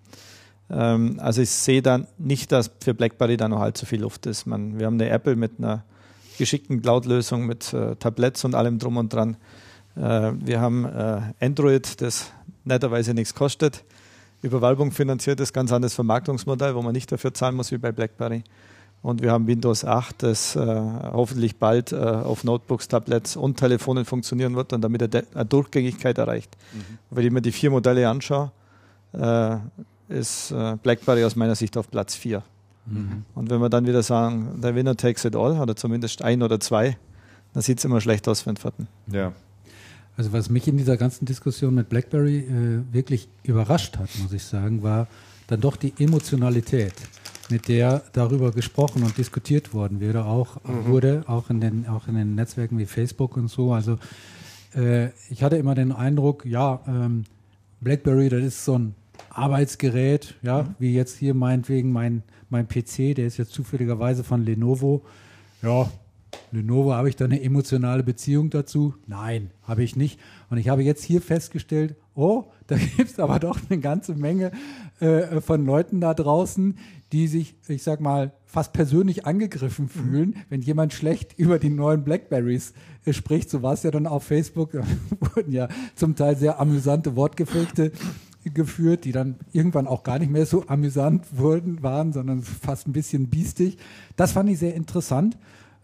Ähm, 0.69 1.19
also 1.19 1.41
ich 1.41 1.49
sehe 1.49 1.81
dann 1.81 2.07
nicht, 2.17 2.51
dass 2.51 2.71
für 2.81 2.93
BlackBerry 2.93 3.37
da 3.37 3.47
noch 3.47 3.61
allzu 3.61 3.85
viel 3.85 4.01
Luft 4.01 4.25
ist. 4.25 4.45
Man, 4.45 4.79
wir 4.79 4.85
haben 4.85 4.95
eine 4.95 5.09
Apple 5.09 5.35
mit 5.35 5.53
einer 5.57 5.83
geschickten 6.37 6.81
Cloud-Lösung 6.81 7.45
mit 7.45 7.73
äh, 7.73 7.95
Tabletts 7.95 8.45
und 8.45 8.55
allem 8.55 8.79
drum 8.79 8.97
und 8.97 9.13
dran. 9.13 9.37
Äh, 9.95 10.31
wir 10.39 10.61
haben 10.61 10.85
äh, 10.85 11.21
Android, 11.39 12.01
das 12.01 12.31
netterweise 12.63 13.13
nichts 13.13 13.33
kostet. 13.33 13.83
Über 14.41 14.61
Werbung 14.61 14.91
finanziert 14.91 15.39
ist 15.39 15.53
ganz 15.53 15.71
anderes 15.71 15.93
Vermarktungsmodell, 15.93 16.75
wo 16.75 16.81
man 16.81 16.93
nicht 16.93 17.11
dafür 17.11 17.33
zahlen 17.33 17.55
muss 17.55 17.71
wie 17.71 17.77
bei 17.77 17.91
BlackBerry. 17.91 18.43
Und 19.01 19.21
wir 19.21 19.31
haben 19.31 19.47
Windows 19.47 19.85
8, 19.85 20.23
das 20.23 20.55
äh, 20.55 20.59
hoffentlich 20.59 21.57
bald 21.57 21.91
äh, 21.91 21.95
auf 21.95 22.43
Notebooks, 22.43 22.87
Tablets 22.87 23.35
und 23.35 23.57
Telefonen 23.57 24.05
funktionieren 24.05 24.55
wird 24.55 24.73
und 24.73 24.81
damit 24.81 25.03
eine, 25.03 25.25
eine 25.33 25.45
Durchgängigkeit 25.45 26.17
erreicht. 26.17 26.55
Wenn 27.09 27.25
ich 27.25 27.31
mir 27.31 27.41
die 27.41 27.51
vier 27.51 27.69
Modelle 27.69 28.09
anschaue, 28.09 28.51
äh, 29.13 29.57
ist 30.09 30.51
äh, 30.51 30.77
BlackBerry 30.81 31.23
aus 31.23 31.35
meiner 31.35 31.55
Sicht 31.55 31.77
auf 31.77 31.89
Platz 31.89 32.15
4. 32.15 32.43
Und 33.35 33.49
wenn 33.49 33.59
wir 33.59 33.69
dann 33.69 33.85
wieder 33.85 34.01
sagen, 34.01 34.61
der 34.61 34.73
Winner 34.73 34.95
takes 34.95 35.25
it 35.25 35.35
all, 35.35 35.59
oder 35.59 35.75
zumindest 35.75 36.21
ein 36.21 36.41
oder 36.41 36.59
zwei, 36.59 36.97
dann 37.53 37.61
sieht 37.61 37.79
es 37.79 37.85
immer 37.85 37.99
schlecht 38.01 38.27
aus 38.27 38.41
für 38.41 38.49
den 38.49 38.57
vierten. 38.57 38.87
ja. 39.11 39.33
Also 40.17 40.33
was 40.33 40.49
mich 40.49 40.67
in 40.67 40.77
dieser 40.77 40.97
ganzen 40.97 41.25
Diskussion 41.25 41.75
mit 41.75 41.89
BlackBerry 41.89 42.39
äh, 42.39 42.93
wirklich 42.93 43.29
überrascht 43.43 43.97
hat, 43.97 44.09
muss 44.21 44.33
ich 44.33 44.43
sagen, 44.43 44.81
war 44.81 45.07
dann 45.45 45.61
doch 45.61 45.75
die 45.75 45.93
Emotionalität, 45.99 46.93
mit 47.49 47.67
der 47.67 48.01
darüber 48.13 48.51
gesprochen 48.51 49.03
und 49.03 49.17
diskutiert 49.17 49.73
worden 49.73 50.01
wurde, 50.01 50.25
auch, 50.25 50.57
wurde, 50.63 51.23
auch 51.27 51.49
in 51.49 51.61
den, 51.61 51.87
auch 51.87 52.07
in 52.07 52.15
den 52.15 52.35
Netzwerken 52.35 52.79
wie 52.79 52.87
Facebook 52.87 53.37
und 53.37 53.47
so. 53.47 53.71
Also 53.73 53.99
äh, 54.75 55.09
ich 55.29 55.43
hatte 55.43 55.57
immer 55.57 55.75
den 55.75 55.91
Eindruck, 55.91 56.45
ja, 56.45 56.81
ähm, 56.87 57.23
BlackBerry, 57.79 58.29
das 58.29 58.43
ist 58.43 58.65
so 58.65 58.77
ein 58.77 58.95
Arbeitsgerät, 59.29 60.33
ja, 60.41 60.73
wie 60.79 60.95
jetzt 60.95 61.15
hier 61.17 61.35
meinetwegen 61.35 61.91
mein, 61.91 62.23
mein 62.49 62.67
PC, 62.67 63.15
der 63.15 63.27
ist 63.27 63.37
jetzt 63.37 63.53
zufälligerweise 63.53 64.23
von 64.23 64.43
Lenovo. 64.43 65.03
Ja, 65.61 65.89
Lenovo, 66.51 66.93
habe 66.93 67.09
ich 67.09 67.15
da 67.15 67.25
eine 67.25 67.41
emotionale 67.41 68.03
Beziehung 68.03 68.49
dazu? 68.49 68.95
Nein, 69.05 69.51
habe 69.63 69.83
ich 69.83 69.95
nicht. 69.95 70.19
Und 70.49 70.57
ich 70.57 70.69
habe 70.69 70.83
jetzt 70.83 71.03
hier 71.03 71.21
festgestellt, 71.21 71.95
oh, 72.15 72.45
da 72.67 72.75
gibt 72.97 73.11
es 73.11 73.19
aber 73.19 73.39
doch 73.39 73.57
eine 73.69 73.79
ganze 73.79 74.15
Menge 74.15 74.51
äh, 74.99 75.41
von 75.41 75.65
Leuten 75.65 76.01
da 76.01 76.13
draußen, 76.13 76.77
die 77.11 77.27
sich, 77.27 77.55
ich 77.67 77.83
sag 77.83 78.01
mal, 78.01 78.33
fast 78.45 78.73
persönlich 78.73 79.25
angegriffen 79.25 79.87
fühlen, 79.87 80.35
wenn 80.49 80.61
jemand 80.61 80.93
schlecht 80.93 81.33
über 81.37 81.59
die 81.59 81.69
neuen 81.69 82.03
Blackberries 82.03 82.73
äh, 83.05 83.13
spricht. 83.13 83.49
So 83.49 83.61
war 83.61 83.73
es 83.73 83.83
ja 83.83 83.91
dann 83.91 84.07
auf 84.07 84.23
Facebook. 84.23 84.71
Da 84.71 84.83
wurden 85.35 85.51
ja 85.51 85.67
zum 85.95 86.15
Teil 86.15 86.35
sehr 86.35 86.59
amüsante 86.59 87.15
Wortgefechte 87.15 87.91
geführt, 88.53 89.03
die 89.03 89.11
dann 89.11 89.35
irgendwann 89.51 89.87
auch 89.87 90.03
gar 90.03 90.19
nicht 90.19 90.31
mehr 90.31 90.45
so 90.45 90.65
amüsant 90.67 91.25
wurden, 91.37 91.83
waren, 91.83 92.13
sondern 92.13 92.41
fast 92.41 92.87
ein 92.87 92.93
bisschen 92.93 93.27
biestig. 93.27 93.77
Das 94.15 94.31
fand 94.31 94.49
ich 94.49 94.59
sehr 94.59 94.73
interessant. 94.73 95.37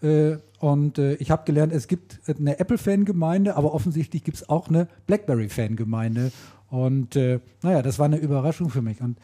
Äh, 0.04 0.38
Und 0.60 0.98
äh, 0.98 1.16
ich 1.16 1.30
habe 1.30 1.44
gelernt, 1.46 1.74
es 1.74 1.88
gibt 1.88 2.22
eine 2.28 2.58
Apple-Fangemeinde, 2.60 3.56
aber 3.56 3.74
offensichtlich 3.74 4.24
gibt 4.24 4.38
es 4.38 4.48
auch 4.48 4.70
eine 4.70 4.88
BlackBerry-Fangemeinde. 5.08 6.32
Und 6.70 7.16
äh, 7.16 7.40
naja, 7.62 7.82
das 7.82 8.00
war 8.00 8.06
eine 8.06 8.18
Überraschung 8.18 8.70
für 8.70 8.82
mich. 8.82 9.02
Und 9.02 9.18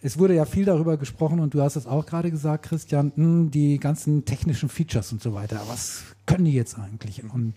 es 0.00 0.18
wurde 0.18 0.34
ja 0.34 0.46
viel 0.46 0.64
darüber 0.64 0.96
gesprochen 0.96 1.40
und 1.40 1.52
du 1.52 1.60
hast 1.60 1.76
es 1.76 1.86
auch 1.86 2.06
gerade 2.06 2.30
gesagt, 2.30 2.64
Christian, 2.64 3.12
mh, 3.14 3.50
die 3.50 3.78
ganzen 3.78 4.24
technischen 4.24 4.70
Features 4.70 5.12
und 5.12 5.22
so 5.22 5.34
weiter. 5.34 5.60
Was 5.68 6.02
können 6.24 6.46
die 6.46 6.54
jetzt 6.54 6.78
eigentlich? 6.78 7.22
Und 7.22 7.54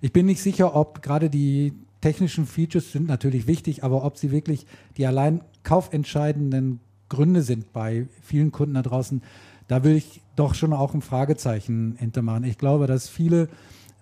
ich 0.00 0.12
bin 0.12 0.26
nicht 0.26 0.42
sicher, 0.42 0.74
ob 0.74 1.00
gerade 1.02 1.30
die 1.30 1.72
technischen 2.00 2.44
Features 2.44 2.90
sind 2.90 3.06
natürlich 3.06 3.46
wichtig, 3.46 3.84
aber 3.84 4.04
ob 4.04 4.18
sie 4.18 4.32
wirklich 4.32 4.66
die 4.96 5.06
allein 5.06 5.42
kaufentscheidenden 5.62 6.80
Gründe 7.08 7.42
sind 7.42 7.72
bei 7.72 8.08
vielen 8.22 8.50
Kunden 8.50 8.74
da 8.74 8.82
draußen, 8.82 9.22
da 9.68 9.84
will 9.84 9.96
ich 9.96 10.20
doch 10.36 10.54
schon 10.54 10.72
auch 10.72 10.94
ein 10.94 11.02
Fragezeichen 11.02 11.96
hintermachen. 11.98 12.44
Ich 12.44 12.58
glaube, 12.58 12.86
dass 12.86 13.08
viele 13.08 13.48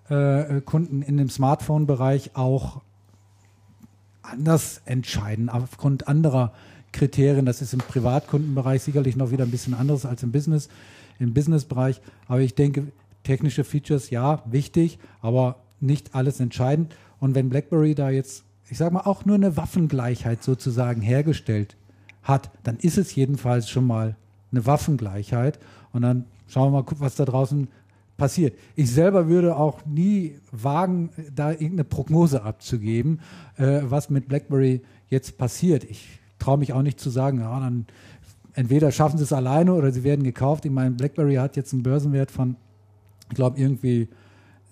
äh, 0.09 0.61
Kunden 0.61 1.01
in 1.01 1.17
dem 1.17 1.29
Smartphone-Bereich 1.29 2.31
auch 2.35 2.81
anders 4.21 4.81
entscheiden, 4.85 5.49
aufgrund 5.49 6.07
anderer 6.07 6.53
Kriterien. 6.91 7.45
Das 7.45 7.61
ist 7.61 7.73
im 7.73 7.79
Privatkundenbereich 7.79 8.81
sicherlich 8.81 9.15
noch 9.15 9.31
wieder 9.31 9.43
ein 9.43 9.51
bisschen 9.51 9.73
anderes 9.73 10.05
als 10.05 10.23
im 10.23 10.31
Business, 10.31 10.69
im 11.19 11.33
Businessbereich. 11.33 12.01
Aber 12.27 12.41
ich 12.41 12.55
denke, 12.55 12.91
technische 13.23 13.63
Features, 13.63 14.09
ja, 14.09 14.43
wichtig, 14.45 14.99
aber 15.21 15.57
nicht 15.79 16.15
alles 16.15 16.39
entscheidend. 16.39 16.95
Und 17.19 17.35
wenn 17.35 17.49
BlackBerry 17.49 17.95
da 17.95 18.09
jetzt, 18.09 18.43
ich 18.69 18.77
sage 18.77 18.93
mal, 18.93 19.01
auch 19.01 19.25
nur 19.25 19.35
eine 19.35 19.57
Waffengleichheit 19.57 20.43
sozusagen 20.43 21.01
hergestellt 21.01 21.75
hat, 22.21 22.51
dann 22.63 22.77
ist 22.77 22.97
es 22.97 23.15
jedenfalls 23.15 23.69
schon 23.69 23.85
mal 23.85 24.15
eine 24.53 24.65
Waffengleichheit. 24.65 25.59
Und 25.91 26.03
dann 26.03 26.25
schauen 26.47 26.71
wir 26.71 26.81
mal, 26.81 26.85
was 26.99 27.15
da 27.15 27.25
draußen 27.25 27.67
passiert. 28.17 28.57
Ich 28.75 28.91
selber 28.91 29.27
würde 29.27 29.55
auch 29.55 29.85
nie 29.85 30.35
wagen, 30.51 31.09
da 31.35 31.51
irgendeine 31.51 31.83
Prognose 31.83 32.43
abzugeben, 32.43 33.19
äh, 33.57 33.81
was 33.83 34.09
mit 34.09 34.27
BlackBerry 34.27 34.81
jetzt 35.09 35.37
passiert. 35.37 35.83
Ich 35.83 36.19
traue 36.39 36.57
mich 36.57 36.73
auch 36.73 36.81
nicht 36.81 36.99
zu 36.99 37.09
sagen, 37.09 37.39
ja, 37.39 37.59
dann 37.59 37.85
entweder 38.53 38.91
schaffen 38.91 39.17
sie 39.17 39.23
es 39.23 39.33
alleine 39.33 39.73
oder 39.73 39.91
sie 39.91 40.03
werden 40.03 40.23
gekauft. 40.23 40.65
Ich 40.65 40.71
meine, 40.71 40.91
BlackBerry 40.91 41.35
hat 41.35 41.55
jetzt 41.55 41.73
einen 41.73 41.83
Börsenwert 41.83 42.31
von, 42.31 42.55
ich 43.29 43.35
glaube, 43.35 43.59
irgendwie 43.59 44.07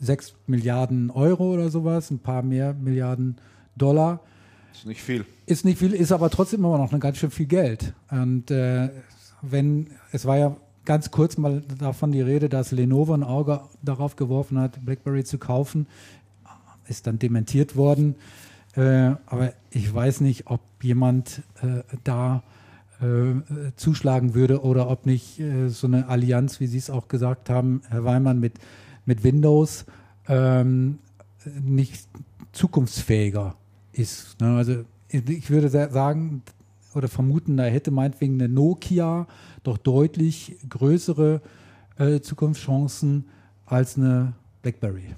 6 0.02 0.36
Milliarden 0.48 1.10
Euro 1.12 1.54
oder 1.54 1.70
sowas, 1.70 2.12
ein 2.12 2.20
paar 2.20 2.44
mehr 2.44 2.74
Milliarden 2.74 3.38
Dollar. 3.76 4.22
Ist 4.74 4.86
nicht 4.86 5.02
viel. 5.02 5.26
Ist 5.46 5.66
nicht 5.66 5.80
viel, 5.80 5.94
ist 5.94 6.12
aber 6.12 6.30
trotzdem 6.30 6.62
immer 6.62 6.78
noch 6.78 6.92
eine 6.92 7.00
ganz 7.00 7.18
schön 7.18 7.32
viel 7.32 7.46
Geld. 7.46 7.94
Und 8.10 8.52
äh, 8.52 8.90
wenn, 9.42 9.90
es 10.12 10.26
war 10.26 10.38
ja 10.38 10.56
ganz 10.86 11.12
kurz 11.12 11.38
mal 11.38 11.62
davon 11.62 12.12
die 12.12 12.22
Rede, 12.22 12.50
dass 12.50 12.72
Lenovo 12.72 13.14
ein 13.14 13.24
Auge 13.24 13.62
darauf 13.82 14.16
geworfen 14.16 14.60
hat, 14.60 14.84
BlackBerry 14.84 15.24
zu 15.24 15.38
kaufen, 15.38 15.88
ist 16.88 17.08
dann 17.08 17.20
dementiert 17.20 17.76
worden. 17.76 18.16
Äh, 18.76 19.16
aber 19.26 19.54
ich 19.70 19.94
weiß 19.94 20.22
nicht, 20.22 20.48
ob 20.48 20.62
jemand 20.82 21.44
äh, 21.62 21.84
da 22.04 22.44
äh, 23.02 23.72
zuschlagen 23.76 24.34
würde 24.34 24.62
oder 24.64 24.90
ob 24.90 25.06
nicht 25.06 25.40
äh, 25.40 25.70
so 25.70 25.88
eine 25.88 26.08
Allianz, 26.08 26.60
wie 26.60 26.68
Sie 26.68 26.78
es 26.78 26.90
auch 26.90 27.08
gesagt 27.08 27.50
haben, 27.50 27.82
Herr 27.90 28.06
Weimann, 28.06 28.40
mit, 28.40 28.54
mit 29.06 29.24
Windows 29.24 29.86
ähm, 30.28 31.00
nicht 31.62 32.08
zukunftsfähiger 32.52 33.56
ist. 33.92 34.40
Ne? 34.40 34.56
Also 34.56 34.86
ich 35.10 35.50
würde 35.50 35.70
sagen 35.70 36.44
oder 36.94 37.08
vermuten, 37.08 37.58
da 37.58 37.64
hätte 37.64 37.92
meinetwegen 37.92 38.36
eine 38.36 38.50
Nokia 38.50 39.28
doch 39.64 39.78
deutlich 39.78 40.58
größere 40.68 41.42
äh, 41.98 42.20
Zukunftschancen 42.22 43.26
als 43.66 43.98
eine 43.98 44.34
BlackBerry. 44.62 45.16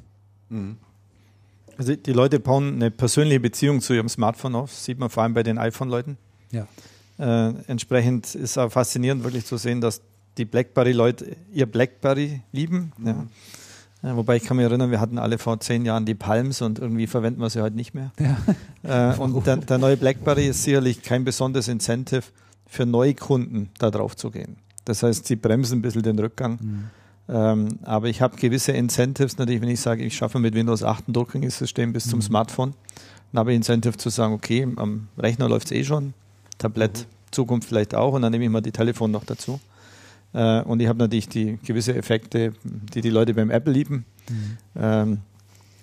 Also 1.78 1.96
die 1.96 2.14
Leute 2.14 2.40
bauen 2.40 2.76
eine 2.76 2.92
persönliche 2.92 3.40
Beziehung 3.40 3.82
zu 3.82 3.94
ihrem 3.94 4.10
Smartphone 4.10 4.56
auf, 4.56 4.72
sieht 4.74 5.00
man 5.00 5.10
vor 5.10 5.24
allem 5.24 5.34
bei 5.34 5.44
den 5.44 5.58
iPhone-Leuten. 5.58 6.18
Ja. 6.52 6.68
Äh, 7.18 7.54
entsprechend 7.68 8.36
ist 8.36 8.58
auch 8.58 8.72
faszinierend 8.72 9.24
wirklich 9.24 9.46
zu 9.46 9.58
sehen, 9.58 9.82
dass 9.82 10.02
die 10.38 10.46
BlackBerry-Leute 10.46 11.36
ihr 11.52 11.66
BlackBerry 11.66 12.42
lieben. 12.52 12.92
Ja. 13.04 13.26
Äh, 14.04 14.16
wobei 14.16 14.36
ich 14.36 14.44
kann 14.44 14.58
mich 14.58 14.66
erinnern, 14.66 14.92
wir 14.92 15.00
hatten 15.00 15.18
alle 15.18 15.38
vor 15.38 15.60
zehn 15.60 15.86
Jahren 15.86 16.06
die 16.06 16.14
Palms 16.14 16.62
und 16.62 16.80
irgendwie 16.80 17.08
verwenden 17.08 17.42
wir 17.42 17.50
sie 17.50 17.62
heute 17.62 17.76
nicht 17.76 17.94
mehr. 17.94 18.12
Äh, 18.86 19.16
und 19.16 19.48
der, 19.48 19.56
der 19.56 19.78
neue 19.78 19.96
BlackBerry 19.96 20.48
ist 20.48 20.64
sicherlich 20.64 21.04
kein 21.04 21.24
besonderes 21.24 21.70
Incentive 21.70 22.24
für 22.68 22.86
Neukunden 22.86 23.70
da 23.80 23.90
drauf 23.90 24.18
zu 24.18 24.30
gehen. 24.30 24.58
Das 24.84 25.04
heißt, 25.04 25.26
sie 25.26 25.38
bremsen 25.38 25.80
ein 25.80 25.82
bisschen 25.82 26.04
den 26.04 26.20
Rückgang. 26.20 26.60
Ähm, 27.30 27.80
aber 27.84 28.10
ich 28.10 28.22
habe 28.22 28.36
gewisse 28.36 28.74
Incentives, 28.74 29.38
natürlich, 29.38 29.62
wenn 29.62 29.70
ich 29.70 29.80
sage, 29.80 30.04
ich 30.04 30.18
schaffe 30.18 30.40
mit 30.40 30.54
Windows 30.54 30.84
8 30.84 31.08
ein 31.08 31.14
durchgängiges 31.14 31.58
System 31.58 31.94
bis 31.94 32.10
zum 32.10 32.22
Smartphone, 32.22 32.74
dann 33.32 33.40
habe 33.40 33.52
ich 33.52 33.56
Incentive 33.56 33.96
zu 33.96 34.10
sagen, 34.10 34.34
okay, 34.34 34.68
am 34.76 35.08
Rechner 35.18 35.48
läuft 35.48 35.68
es 35.68 35.72
eh 35.72 35.86
schon, 35.86 36.14
Tablett, 36.58 37.08
Zukunft 37.32 37.70
vielleicht 37.70 37.96
auch 37.96 38.14
und 38.14 38.22
dann 38.22 38.34
nehme 38.34 38.44
ich 38.44 38.50
mal 38.50 38.62
die 38.62 38.74
Telefon 38.74 39.12
noch 39.12 39.24
dazu. 39.24 39.62
Äh, 40.34 40.62
und 40.62 40.82
ich 40.82 40.88
habe 40.88 41.00
natürlich 41.00 41.30
die 41.30 41.58
gewisse 41.66 41.96
Effekte, 41.96 42.54
die 42.64 43.02
die 43.02 43.10
Leute 43.10 43.34
beim 43.34 43.52
Apple 43.52 43.74
lieben. 43.74 44.06
Ähm, 44.76 45.20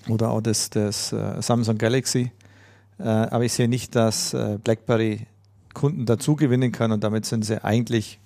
oder 0.08 0.30
auch 0.30 0.40
das, 0.40 0.70
das 0.70 1.12
äh, 1.12 1.40
Samsung 1.40 1.78
Galaxy. 1.78 2.32
Äh, 2.98 3.04
aber 3.04 3.44
ich 3.44 3.52
sehe 3.52 3.68
nicht, 3.68 3.94
dass 3.94 4.34
äh, 4.34 4.58
BlackBerry 4.62 5.26
Kunden 5.74 6.06
dazu 6.06 6.36
gewinnen 6.36 6.72
kann 6.72 6.92
und 6.92 7.04
damit 7.04 7.26
sind 7.26 7.44
sie 7.44 7.62
eigentlich, 7.62 8.18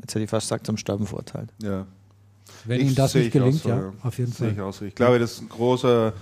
jetzt 0.00 0.14
hätte 0.14 0.24
ich 0.24 0.30
fast 0.30 0.46
gesagt, 0.46 0.66
zum 0.66 0.76
Sterben 0.76 1.06
verurteilt. 1.06 1.50
Ja. 1.62 1.86
Wenn 2.64 2.80
Ich 2.80 2.86
Ihnen 2.86 2.94
das 2.94 3.14
nicht 3.14 3.32
gelingt, 3.32 3.60
so, 3.60 3.68
ja, 3.68 3.92
auf 4.02 4.18
jeden 4.18 4.32
Fall. 4.32 4.52
ich 4.52 4.60
auch 4.60 4.72
so. 4.72 4.84
Ich 4.84 4.94
glaube, 4.94 5.18
dass 5.18 5.40
ein 5.40 5.48
großer, 5.48 6.12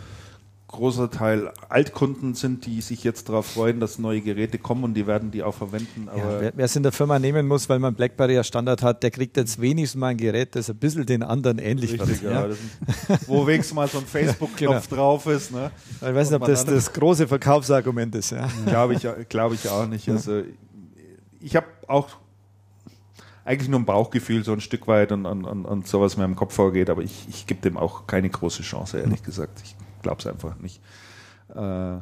großer 0.75 1.11
Teil 1.11 1.51
Altkunden 1.69 2.35
sind, 2.35 2.67
die 2.67 2.81
sich 2.81 3.03
jetzt 3.05 3.29
darauf 3.29 3.47
freuen, 3.47 3.81
dass 3.81 3.99
neue 3.99 4.21
Geräte 4.21 4.59
kommen 4.59 4.85
und 4.85 4.95
die 4.95 5.07
werden 5.07 5.31
die 5.31 5.43
auch 5.43 5.55
verwenden. 5.55 6.09
Aber 6.09 6.41
Wer 6.41 6.53
wer 6.55 6.65
es 6.65 6.77
in 6.77 6.83
der 6.83 6.93
Firma 6.93 7.19
nehmen 7.19 7.47
muss, 7.49 7.69
weil 7.69 7.79
man 7.79 7.95
BlackBerry 7.95 8.37
als 8.39 8.47
Standard 8.49 8.83
hat, 8.83 9.03
der 9.03 9.11
kriegt 9.11 9.37
jetzt 9.37 9.61
wenigstens 9.61 9.99
mal 9.99 10.09
ein 10.09 10.17
Gerät, 10.17 10.55
das 10.57 10.69
ein 10.71 10.77
bisschen 10.77 11.07
den 11.07 11.23
anderen 11.23 11.59
ähnlich 11.59 11.93
Richtig, 11.93 12.23
wird. 12.23 12.33
ja. 12.33 12.47
Ja. 12.49 12.53
Sind, 12.55 13.29
wo 13.29 13.47
wenigstens 13.47 13.75
mal 13.75 13.89
so 13.89 13.99
ein 13.99 14.05
Facebook-Knopf 14.07 14.89
Genau. 14.89 15.01
drauf 15.03 15.27
ist. 15.27 15.53
Ne? 15.53 15.71
Ich 16.01 16.03
weiß 16.03 16.31
nicht, 16.31 16.41
ob 16.41 16.47
das 16.47 16.65
das 16.65 16.93
große 16.93 17.27
Verkaufsargument 17.29 18.15
ist. 18.15 18.31
Ja. 18.31 18.49
Glaube 18.67 18.95
ich, 18.95 19.07
glaube 19.29 19.55
ich 19.55 19.69
auch 19.69 19.87
nicht. 19.87 20.09
Also, 20.09 20.43
ich 21.41 21.57
habe 21.57 21.67
auch 21.89 22.09
eigentlich 23.45 23.69
nur 23.69 23.79
ein 23.81 23.85
Bauchgefühl 23.85 24.43
so 24.45 24.53
ein 24.53 24.61
Stück 24.61 24.87
weit 24.89 25.13
und, 25.13 25.27
und, 25.27 25.45
und, 25.45 25.65
und 25.67 25.87
so, 25.87 26.01
was 26.01 26.17
mir 26.17 26.25
im 26.25 26.35
Kopf 26.35 26.55
vorgeht, 26.55 26.89
aber 26.89 27.03
ich, 27.03 27.27
ich 27.29 27.47
gebe 27.47 27.61
dem 27.61 27.77
auch 27.77 28.07
keine 28.07 28.31
große 28.31 28.63
Chance, 28.63 28.99
ehrlich 28.99 29.23
gesagt. 29.23 29.61
Ich 29.63 29.77
glaube 30.05 30.21
es 30.21 30.27
einfach 30.29 30.57
nicht. 30.59 30.81
Äh, 31.55 31.99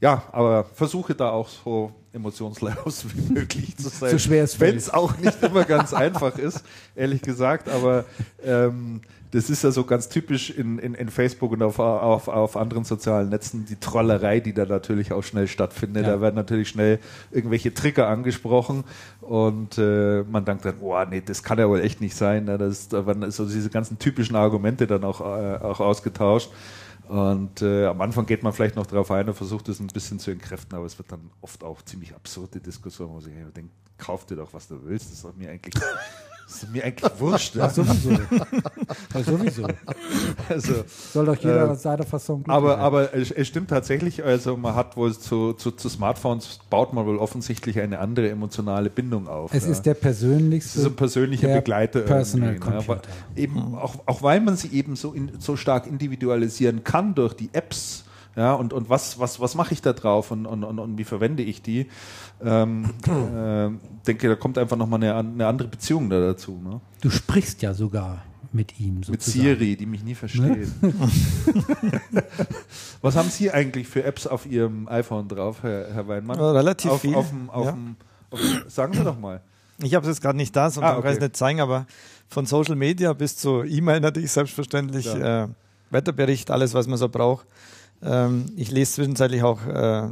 ja, 0.00 0.22
aber 0.30 0.64
versuche 0.64 1.14
da 1.14 1.30
auch 1.30 1.48
so 1.48 1.92
emotionslos 2.12 3.06
wie 3.14 3.32
möglich 3.34 3.76
zu 3.76 3.88
sein. 3.88 4.10
So 4.10 4.18
schwer 4.18 4.44
es 4.44 4.60
Wenn 4.60 4.76
es 4.76 4.90
auch 4.90 5.16
nicht 5.18 5.42
immer 5.42 5.64
ganz 5.64 5.92
einfach 5.92 6.38
ist, 6.38 6.62
ehrlich 6.94 7.22
gesagt, 7.22 7.68
aber 7.68 8.04
ähm, 8.44 9.00
das 9.30 9.50
ist 9.50 9.64
ja 9.64 9.70
so 9.70 9.84
ganz 9.84 10.08
typisch 10.08 10.50
in, 10.50 10.78
in, 10.78 10.94
in 10.94 11.08
Facebook 11.08 11.52
und 11.52 11.62
auf, 11.62 11.78
auf, 11.78 12.28
auf 12.28 12.56
anderen 12.56 12.84
sozialen 12.84 13.28
Netzen, 13.28 13.66
die 13.66 13.76
Trollerei, 13.76 14.40
die 14.40 14.52
da 14.52 14.64
natürlich 14.64 15.12
auch 15.12 15.22
schnell 15.22 15.48
stattfindet. 15.48 16.06
Ja. 16.06 16.14
Da 16.14 16.20
werden 16.20 16.36
natürlich 16.36 16.68
schnell 16.68 17.00
irgendwelche 17.30 17.74
Trigger 17.74 18.08
angesprochen 18.08 18.84
und 19.20 19.78
äh, 19.78 20.22
man 20.30 20.44
denkt 20.44 20.64
dann, 20.64 20.78
boah, 20.78 21.06
nee, 21.06 21.22
das 21.24 21.42
kann 21.42 21.58
ja 21.58 21.68
wohl 21.68 21.80
echt 21.80 22.00
nicht 22.00 22.16
sein. 22.16 22.44
Ne? 22.44 22.56
Das, 22.58 22.88
da 22.88 23.06
werden 23.06 23.30
so 23.30 23.46
diese 23.46 23.70
ganzen 23.70 23.98
typischen 23.98 24.36
Argumente 24.36 24.86
dann 24.86 25.04
auch, 25.04 25.20
äh, 25.20 25.56
auch 25.56 25.80
ausgetauscht. 25.80 26.50
Und 27.08 27.62
äh, 27.62 27.86
am 27.86 28.00
Anfang 28.00 28.26
geht 28.26 28.42
man 28.42 28.52
vielleicht 28.52 28.76
noch 28.76 28.86
darauf 28.86 29.10
ein 29.10 29.28
und 29.28 29.34
versucht 29.34 29.68
es 29.68 29.80
ein 29.80 29.86
bisschen 29.86 30.18
zu 30.18 30.30
entkräften, 30.30 30.76
aber 30.76 30.86
es 30.86 30.98
wird 30.98 31.12
dann 31.12 31.30
oft 31.40 31.62
auch 31.62 31.82
ziemlich 31.82 32.14
absurde 32.14 32.60
Diskussionen, 32.60 33.12
wo 33.12 33.20
sich 33.20 33.34
jemand 33.34 33.56
denkt, 33.56 33.70
kauf 33.98 34.26
dir 34.26 34.36
doch, 34.36 34.52
was 34.52 34.68
du 34.68 34.82
willst, 34.84 35.06
das 35.06 35.12
ist 35.14 35.24
doch 35.24 35.34
mir 35.36 35.50
eigentlich, 35.50 35.74
das 36.46 36.62
ist 36.62 36.72
mir 36.72 36.84
eigentlich 36.84 37.10
wurscht. 37.18 37.56
Ach, 37.60 37.70
sowieso. 37.70 38.10
ja, 38.12 39.22
sowieso. 39.24 39.66
Also, 40.48 40.74
Soll 41.12 41.26
doch 41.26 41.36
jeder 41.36 41.70
Äh, 41.72 41.74
seiner 41.74 42.04
Fassung 42.04 42.44
aber, 42.46 42.70
sein. 42.74 42.80
aber 42.80 43.14
es, 43.14 43.30
es 43.30 43.48
stimmt 43.48 43.68
tatsächlich, 43.70 44.24
also 44.24 44.56
man 44.56 44.74
hat 44.74 44.96
wohl 44.96 45.12
zu, 45.16 45.54
zu, 45.54 45.72
zu 45.72 45.88
Smartphones 45.88 46.60
baut 46.70 46.92
man 46.92 47.04
wohl 47.06 47.18
offensichtlich 47.18 47.80
eine 47.80 47.98
andere 47.98 48.30
emotionale 48.30 48.90
Bindung 48.90 49.26
auf. 49.28 49.52
es 49.52 49.64
ja. 49.64 49.72
ist 49.72 49.82
der 49.86 49.94
Es 49.94 50.00
persönlichste. 50.00 50.80
ist 50.80 50.86
ein 50.86 50.96
persönlicher 50.96 51.48
Begleiter. 51.48 52.00
Personal 52.00 52.52
ne? 52.54 52.60
Computer. 52.60 53.02
eben 53.34 53.74
auch, 53.74 53.96
auch 54.06 54.22
weil 54.22 54.40
man 54.40 54.56
sie 54.56 54.68
eben 54.68 54.94
so, 54.96 55.12
in, 55.12 55.32
so 55.40 55.56
stark 55.56 55.86
individualisieren 55.86 56.84
kann 56.84 57.14
durch 57.14 57.34
die 57.34 57.50
Apps. 57.52 58.04
Ja, 58.36 58.52
und, 58.52 58.74
und 58.74 58.90
was, 58.90 59.18
was, 59.18 59.40
was 59.40 59.54
mache 59.54 59.72
ich 59.72 59.80
da 59.80 59.94
drauf 59.94 60.30
und, 60.30 60.44
und, 60.44 60.62
und, 60.62 60.78
und 60.78 60.98
wie 60.98 61.04
verwende 61.04 61.42
ich 61.42 61.62
die? 61.62 61.86
Ähm, 62.44 62.90
äh, 63.06 63.70
denke, 64.06 64.28
da 64.28 64.34
kommt 64.34 64.58
einfach 64.58 64.76
nochmal 64.76 65.02
eine, 65.02 65.14
eine 65.16 65.46
andere 65.46 65.68
Beziehung 65.68 66.10
da 66.10 66.20
dazu. 66.20 66.60
Ne? 66.62 66.80
du 67.00 67.10
sprichst 67.10 67.62
ja 67.62 67.72
sogar 67.72 68.22
mit 68.52 68.78
ihm. 68.78 68.96
Mit 68.96 69.06
sozusagen. 69.06 69.42
Siri, 69.42 69.76
die 69.76 69.86
mich 69.86 70.04
nie 70.04 70.14
versteht. 70.14 70.68
was 73.00 73.16
haben 73.16 73.30
Sie 73.30 73.50
eigentlich 73.50 73.88
für 73.88 74.04
Apps 74.04 74.26
auf 74.26 74.46
Ihrem 74.46 74.86
iPhone 74.88 75.28
drauf, 75.28 75.62
Herr, 75.62 75.92
Herr 75.92 76.08
Weinmann? 76.08 76.38
Ja, 76.38 76.52
relativ 76.52 76.90
auf, 76.90 77.00
viel, 77.00 77.14
Auf 77.14 77.30
dem, 77.30 77.48
auf 77.50 77.66
ja. 77.66 77.76
sagen 78.68 78.92
Sie 78.94 79.02
doch 79.02 79.18
mal. 79.18 79.40
Ich 79.78 79.94
habe 79.94 80.06
es 80.06 80.14
jetzt 80.14 80.22
gerade 80.22 80.36
nicht 80.36 80.54
da, 80.56 80.70
sonst 80.70 80.86
Ah, 80.86 80.94
kann 80.94 81.00
ich 81.00 81.04
es 81.04 81.16
okay. 81.16 81.24
nicht 81.24 81.36
zeigen, 81.36 81.60
aber 81.60 81.86
von 82.28 82.46
Social 82.46 82.76
Media 82.76 83.12
bis 83.12 83.36
zu 83.36 83.62
E-Mail 83.62 84.00
natürlich 84.00 84.32
selbstverständlich, 84.32 85.06
äh, 85.06 85.48
Wetterbericht, 85.90 86.50
alles, 86.50 86.74
was 86.74 86.86
man 86.86 86.98
so 86.98 87.08
braucht. 87.08 87.46
Ähm, 88.02 88.46
ich 88.56 88.70
lese 88.70 88.92
zwischenzeitlich 88.94 89.42
auch 89.42 89.66
äh, 89.66 90.08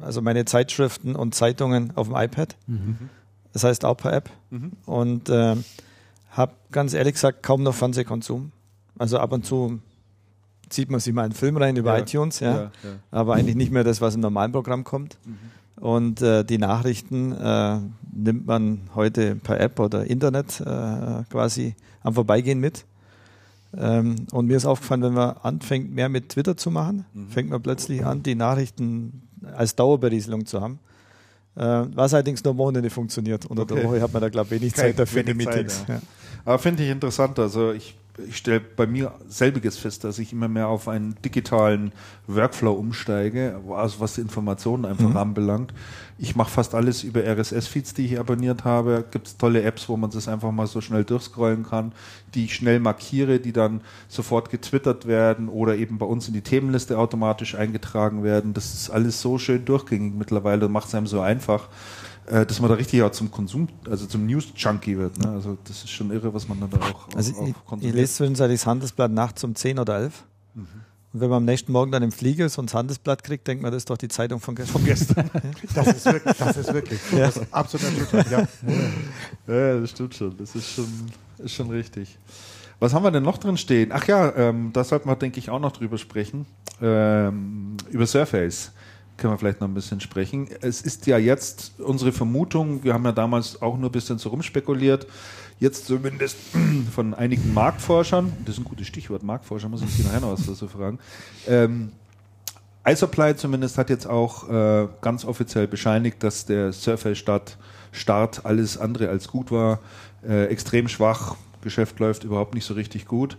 also 0.00 0.20
meine 0.22 0.44
Zeitschriften 0.44 1.14
und 1.14 1.34
Zeitungen 1.34 1.92
auf 1.96 2.08
dem 2.08 2.16
iPad. 2.16 2.56
Das 3.52 3.64
heißt 3.64 3.84
auch 3.84 3.96
per 3.96 4.12
App. 4.12 4.30
Und 4.86 5.28
äh, 5.28 5.56
habe 6.30 6.52
ganz 6.70 6.94
ehrlich 6.94 7.14
gesagt 7.14 7.42
kaum 7.42 7.62
noch 7.62 7.74
Fernsehkonsum. 7.74 8.52
Also 8.98 9.18
ab 9.18 9.32
und 9.32 9.44
zu 9.46 9.80
zieht 10.70 10.90
man 10.90 11.00
sich 11.00 11.12
mal 11.12 11.24
einen 11.24 11.34
Film 11.34 11.56
rein 11.58 11.76
über 11.76 11.94
Ja. 11.96 12.02
iTunes, 12.02 12.40
ja. 12.40 12.54
Ja, 12.54 12.62
ja. 12.62 12.70
aber 13.10 13.34
eigentlich 13.34 13.56
nicht 13.56 13.70
mehr 13.72 13.84
das, 13.84 14.00
was 14.00 14.14
im 14.14 14.20
normalen 14.22 14.52
Programm 14.52 14.84
kommt. 14.84 15.18
Und 15.76 16.22
äh, 16.22 16.44
die 16.44 16.58
Nachrichten 16.58 17.32
äh, 17.32 17.78
nimmt 18.12 18.46
man 18.46 18.80
heute 18.94 19.34
per 19.36 19.60
App 19.60 19.78
oder 19.80 20.04
Internet 20.06 20.60
äh, 20.60 21.24
quasi 21.30 21.74
am 22.02 22.14
Vorbeigehen 22.14 22.58
mit. 22.60 22.84
Ähm, 23.76 24.26
und 24.32 24.46
mir 24.46 24.56
ist 24.56 24.66
aufgefallen, 24.66 25.02
wenn 25.02 25.14
man 25.14 25.36
anfängt, 25.42 25.92
mehr 25.92 26.08
mit 26.08 26.28
Twitter 26.30 26.56
zu 26.56 26.70
machen, 26.70 27.04
fängt 27.30 27.50
man 27.50 27.62
plötzlich 27.62 28.04
an, 28.04 28.22
die 28.22 28.34
Nachrichten 28.34 29.22
als 29.56 29.74
Dauerberieselung 29.76 30.44
zu 30.46 30.60
haben. 30.60 30.78
Äh, 31.54 31.84
was 31.94 32.14
allerdings 32.14 32.42
nur 32.44 32.52
am 32.52 32.58
Wochenende 32.58 32.90
funktioniert. 32.90 33.46
Unter 33.46 33.62
Okay. 33.62 33.74
der 33.76 33.84
Woche 33.84 34.00
hat 34.00 34.12
man 34.12 34.22
da, 34.22 34.28
glaube 34.28 34.54
ich, 34.54 34.60
wenig 34.60 34.74
Zeit 34.74 34.98
dafür 34.98 35.20
in 35.20 35.26
wenig 35.28 35.46
Zeit, 35.46 35.54
Meetings. 35.56 35.84
ja. 35.88 35.94
ja. 35.96 36.00
Aber 36.44 36.58
finde 36.58 36.82
ich 36.82 36.90
interessant. 36.90 37.38
Also 37.38 37.72
ich, 37.72 37.94
ich 38.18 38.36
stelle 38.36 38.60
bei 38.60 38.86
mir 38.86 39.12
selbiges 39.26 39.78
fest, 39.78 40.04
dass 40.04 40.18
ich 40.18 40.32
immer 40.32 40.48
mehr 40.48 40.68
auf 40.68 40.86
einen 40.86 41.14
digitalen 41.24 41.92
Workflow 42.26 42.72
umsteige, 42.72 43.58
also 43.74 44.00
was 44.00 44.14
die 44.14 44.20
Informationen 44.20 44.84
einfach 44.84 45.08
Mhm. 45.08 45.16
anbelangt. 45.16 45.72
Ich 46.18 46.36
mache 46.36 46.50
fast 46.50 46.74
alles 46.74 47.04
über 47.04 47.24
RSS-Feeds, 47.24 47.94
die 47.94 48.04
ich 48.06 48.18
abonniert 48.20 48.64
habe. 48.64 49.04
Gibt 49.10 49.28
es 49.28 49.36
tolle 49.38 49.62
Apps, 49.62 49.88
wo 49.88 49.96
man 49.96 50.10
das 50.10 50.28
einfach 50.28 50.52
mal 50.52 50.66
so 50.66 50.80
schnell 50.80 51.04
durchscrollen 51.04 51.64
kann, 51.64 51.92
die 52.34 52.44
ich 52.44 52.54
schnell 52.54 52.80
markiere, 52.80 53.40
die 53.40 53.52
dann 53.52 53.80
sofort 54.08 54.50
getwittert 54.50 55.06
werden 55.06 55.48
oder 55.48 55.74
eben 55.76 55.98
bei 55.98 56.06
uns 56.06 56.28
in 56.28 56.34
die 56.34 56.42
Themenliste 56.42 56.98
automatisch 56.98 57.54
eingetragen 57.54 58.22
werden. 58.22 58.52
Das 58.52 58.74
ist 58.74 58.90
alles 58.90 59.20
so 59.22 59.38
schön 59.38 59.64
durchgängig 59.64 60.14
mittlerweile 60.14 60.66
und 60.66 60.72
macht 60.72 60.88
es 60.88 60.94
einem 60.94 61.06
so 61.06 61.20
einfach 61.20 61.68
äh, 62.26 62.46
dass 62.46 62.60
man 62.60 62.70
da 62.70 62.76
richtig 62.76 63.02
auch 63.02 63.10
zum 63.10 63.30
Konsum, 63.30 63.68
also 63.88 64.06
zum 64.06 64.26
News-Junkie 64.26 64.96
wird. 64.96 65.18
Ne? 65.18 65.30
Also 65.30 65.58
das 65.64 65.84
ist 65.84 65.90
schon 65.90 66.10
irre, 66.10 66.32
was 66.32 66.48
man 66.48 66.60
dann 66.60 66.70
da 66.70 66.78
auch, 66.78 67.08
Also 67.14 67.34
auch, 67.34 67.48
ich, 67.48 67.54
auch 67.66 67.76
ich 67.80 67.92
lese 67.92 68.14
zwischenzeitlich 68.14 68.60
das 68.60 68.66
Handelsblatt 68.66 69.10
nachts 69.10 69.42
um 69.44 69.54
10 69.54 69.78
oder 69.78 69.98
11. 69.98 70.24
Mhm. 70.54 70.66
Und 71.12 71.20
wenn 71.20 71.28
man 71.28 71.38
am 71.38 71.44
nächsten 71.44 71.72
Morgen 71.72 71.92
dann 71.92 72.02
im 72.02 72.12
Flieger 72.12 72.48
so 72.48 72.62
ein 72.62 72.72
Handelsblatt 72.72 73.22
kriegt, 73.22 73.46
denkt 73.46 73.62
man, 73.62 73.70
das 73.70 73.82
ist 73.82 73.90
doch 73.90 73.98
die 73.98 74.08
Zeitung 74.08 74.40
von 74.40 74.54
gestern. 74.54 74.74
Von 74.74 74.84
gestern. 74.84 75.30
Das 75.74 75.86
ist 75.88 76.06
wirklich, 76.06 76.36
das 76.36 76.56
ist 76.56 76.72
wirklich 76.72 77.00
das 77.10 77.36
ist 77.36 77.46
absolut 77.54 77.98
erschütternd. 77.98 78.48
Ja. 79.46 79.54
Ja, 79.54 79.80
das 79.80 79.90
stimmt 79.90 80.14
schon. 80.14 80.36
Das 80.38 80.54
ist 80.54 80.68
schon, 80.70 80.86
ist 81.38 81.54
schon 81.54 81.70
richtig. 81.70 82.18
Was 82.78 82.94
haben 82.94 83.04
wir 83.04 83.10
denn 83.10 83.22
noch 83.22 83.38
drin 83.38 83.56
stehen? 83.56 83.90
Ach 83.92 84.06
ja, 84.06 84.34
ähm, 84.36 84.70
da 84.72 84.84
sollten 84.84 85.08
wir, 85.08 85.16
denke 85.16 85.38
ich, 85.38 85.50
auch 85.50 85.60
noch 85.60 85.72
drüber 85.72 85.98
sprechen. 85.98 86.46
Ähm, 86.80 87.76
über 87.90 88.06
Surface 88.06 88.72
können 89.22 89.32
wir 89.34 89.38
vielleicht 89.38 89.60
noch 89.60 89.68
ein 89.68 89.74
bisschen 89.74 90.00
sprechen. 90.00 90.48
Es 90.60 90.82
ist 90.82 91.06
ja 91.06 91.16
jetzt 91.16 91.74
unsere 91.78 92.10
Vermutung, 92.10 92.82
wir 92.82 92.92
haben 92.92 93.04
ja 93.04 93.12
damals 93.12 93.62
auch 93.62 93.78
nur 93.78 93.88
ein 93.88 93.92
bisschen 93.92 94.18
so 94.18 94.30
rumspekuliert, 94.30 95.06
jetzt 95.60 95.86
zumindest 95.86 96.36
von 96.94 97.14
einigen 97.14 97.54
Marktforschern, 97.54 98.32
das 98.44 98.56
ist 98.56 98.60
ein 98.60 98.64
gutes 98.64 98.88
Stichwort, 98.88 99.22
Marktforscher, 99.22 99.68
muss 99.68 99.80
ich 99.80 99.90
Sie 99.90 100.02
nachher 100.02 100.20
noch 100.20 100.32
was 100.32 100.44
dazu 100.44 100.66
fragen, 100.66 100.98
ähm, 101.46 101.92
iSupply 102.84 103.36
zumindest 103.36 103.78
hat 103.78 103.90
jetzt 103.90 104.08
auch 104.08 104.48
äh, 104.50 104.88
ganz 105.00 105.24
offiziell 105.24 105.68
bescheinigt, 105.68 106.22
dass 106.24 106.46
der 106.46 106.72
Surface 106.72 107.16
Start, 107.16 107.56
Start 107.92 108.44
alles 108.44 108.76
andere 108.76 109.08
als 109.08 109.28
gut 109.28 109.52
war. 109.52 109.78
Äh, 110.26 110.46
extrem 110.46 110.88
schwach, 110.88 111.36
Geschäft 111.60 112.00
läuft 112.00 112.24
überhaupt 112.24 112.54
nicht 112.54 112.64
so 112.64 112.74
richtig 112.74 113.06
gut. 113.06 113.36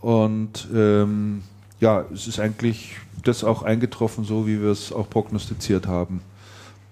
Und 0.00 0.68
ähm, 0.74 1.42
ja, 1.82 2.04
es 2.14 2.28
ist 2.28 2.38
eigentlich 2.38 2.96
das 3.24 3.42
auch 3.42 3.62
eingetroffen, 3.64 4.24
so 4.24 4.46
wie 4.46 4.62
wir 4.62 4.70
es 4.70 4.92
auch 4.92 5.10
prognostiziert 5.10 5.86
haben. 5.88 6.22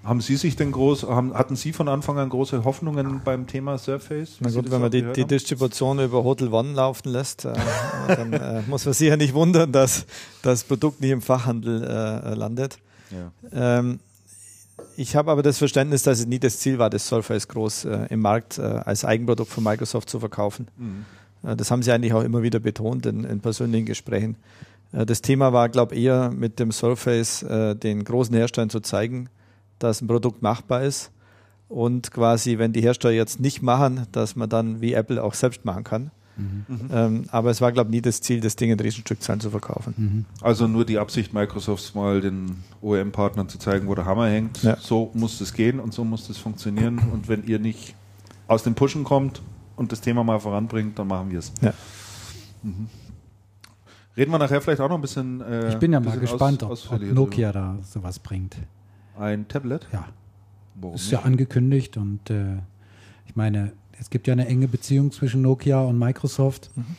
Haben 0.02 0.20
Sie 0.20 0.36
sich 0.36 0.56
denn 0.56 0.72
groß, 0.72 1.04
haben, 1.04 1.34
hatten 1.34 1.56
Sie 1.56 1.72
von 1.72 1.86
Anfang 1.86 2.18
an 2.18 2.28
große 2.28 2.64
Hoffnungen 2.64 3.20
beim 3.24 3.46
Thema 3.46 3.78
Surface? 3.78 4.38
Na 4.40 4.50
gut, 4.50 4.70
wenn 4.70 4.80
man 4.80 4.90
die, 4.90 5.04
die 5.12 5.26
Distribution 5.26 6.00
über 6.00 6.24
Hotel 6.24 6.48
One 6.48 6.72
laufen 6.72 7.10
lässt, 7.10 7.44
äh, 7.44 7.52
dann 8.08 8.32
äh, 8.32 8.62
muss 8.66 8.84
man 8.84 8.94
sich 8.94 9.08
ja 9.08 9.16
nicht 9.16 9.34
wundern, 9.34 9.70
dass 9.70 10.06
das 10.42 10.64
Produkt 10.64 11.00
nicht 11.00 11.10
im 11.10 11.22
Fachhandel 11.22 11.84
äh, 11.84 12.34
landet. 12.34 12.78
Ja. 13.10 13.78
Ähm, 13.78 14.00
ich 14.96 15.14
habe 15.14 15.30
aber 15.30 15.42
das 15.42 15.58
Verständnis, 15.58 16.02
dass 16.02 16.18
es 16.18 16.26
nie 16.26 16.38
das 16.38 16.58
Ziel 16.58 16.78
war, 16.78 16.90
das 16.90 17.06
Surface 17.06 17.46
groß 17.46 17.84
äh, 17.84 18.06
im 18.08 18.20
Markt 18.20 18.58
äh, 18.58 18.62
als 18.62 19.04
Eigenprodukt 19.04 19.52
von 19.52 19.62
Microsoft 19.62 20.10
zu 20.10 20.18
verkaufen. 20.18 20.66
Mhm. 20.78 21.04
Äh, 21.48 21.56
das 21.56 21.70
haben 21.70 21.82
sie 21.82 21.92
eigentlich 21.92 22.14
auch 22.14 22.24
immer 22.24 22.42
wieder 22.42 22.58
betont 22.58 23.06
in, 23.06 23.24
in 23.24 23.40
persönlichen 23.40 23.86
Gesprächen. 23.86 24.36
Das 24.92 25.22
Thema 25.22 25.52
war, 25.52 25.68
glaube 25.68 25.94
ich, 25.94 26.02
eher 26.02 26.30
mit 26.30 26.58
dem 26.58 26.72
Surface 26.72 27.44
den 27.48 28.04
großen 28.04 28.34
Herstellern 28.34 28.70
zu 28.70 28.80
zeigen, 28.80 29.28
dass 29.78 30.00
ein 30.00 30.08
Produkt 30.08 30.42
machbar 30.42 30.82
ist 30.82 31.12
und 31.68 32.10
quasi, 32.10 32.58
wenn 32.58 32.72
die 32.72 32.82
Hersteller 32.82 33.14
jetzt 33.14 33.38
nicht 33.40 33.62
machen, 33.62 34.06
dass 34.12 34.34
man 34.34 34.48
dann 34.48 34.80
wie 34.80 34.92
Apple 34.92 35.22
auch 35.22 35.34
selbst 35.34 35.64
machen 35.64 35.84
kann. 35.84 36.10
Mhm. 36.36 36.64
Ähm, 36.90 37.24
aber 37.30 37.50
es 37.50 37.60
war, 37.60 37.70
glaube 37.70 37.90
ich, 37.90 37.96
nie 37.96 38.00
das 38.00 38.20
Ziel, 38.20 38.40
das 38.40 38.56
Ding 38.56 38.70
in 38.70 38.80
Riesenstückzahlen 38.80 39.40
zu 39.40 39.50
verkaufen. 39.50 39.94
Mhm. 39.96 40.24
Also 40.40 40.66
nur 40.66 40.84
die 40.84 40.98
Absicht 40.98 41.34
Microsofts 41.34 41.94
mal 41.94 42.20
den 42.20 42.64
OEM-Partnern 42.80 43.48
zu 43.48 43.58
zeigen, 43.58 43.88
wo 43.88 43.94
der 43.94 44.06
Hammer 44.06 44.28
hängt. 44.28 44.62
Ja. 44.62 44.76
So 44.80 45.10
muss 45.14 45.40
es 45.40 45.52
gehen 45.52 45.80
und 45.80 45.92
so 45.92 46.02
muss 46.04 46.28
es 46.30 46.38
funktionieren. 46.38 46.98
Und 47.12 47.28
wenn 47.28 47.44
ihr 47.44 47.58
nicht 47.58 47.94
aus 48.46 48.62
dem 48.62 48.74
Pushen 48.74 49.04
kommt 49.04 49.42
und 49.76 49.92
das 49.92 50.00
Thema 50.00 50.24
mal 50.24 50.40
voranbringt, 50.40 50.98
dann 50.98 51.08
machen 51.08 51.30
wir 51.30 51.40
es. 51.40 51.52
Ja. 51.60 51.74
Mhm. 52.62 52.88
Reden 54.16 54.30
wir 54.32 54.38
nachher 54.38 54.60
vielleicht 54.60 54.80
auch 54.80 54.88
noch 54.88 54.96
ein 54.96 55.00
bisschen. 55.02 55.40
Äh, 55.40 55.70
ich 55.70 55.76
bin 55.76 55.92
ja 55.92 56.00
mal 56.00 56.18
gespannt, 56.18 56.62
aus, 56.62 56.90
ob, 56.90 56.94
ob 56.94 57.02
Nokia 57.02 57.52
da 57.52 57.78
sowas 57.82 58.18
bringt. 58.18 58.56
Ein 59.18 59.46
Tablet? 59.48 59.86
Ja. 59.92 60.08
Warum 60.74 60.94
ist 60.94 61.02
nicht? 61.02 61.12
ja 61.12 61.20
angekündigt 61.20 61.96
und 61.96 62.30
äh, 62.30 62.56
ich 63.26 63.36
meine, 63.36 63.72
es 63.98 64.10
gibt 64.10 64.26
ja 64.26 64.32
eine 64.32 64.46
enge 64.46 64.66
Beziehung 64.66 65.12
zwischen 65.12 65.42
Nokia 65.42 65.80
und 65.80 65.98
Microsoft. 65.98 66.70
Mhm. 66.74 66.96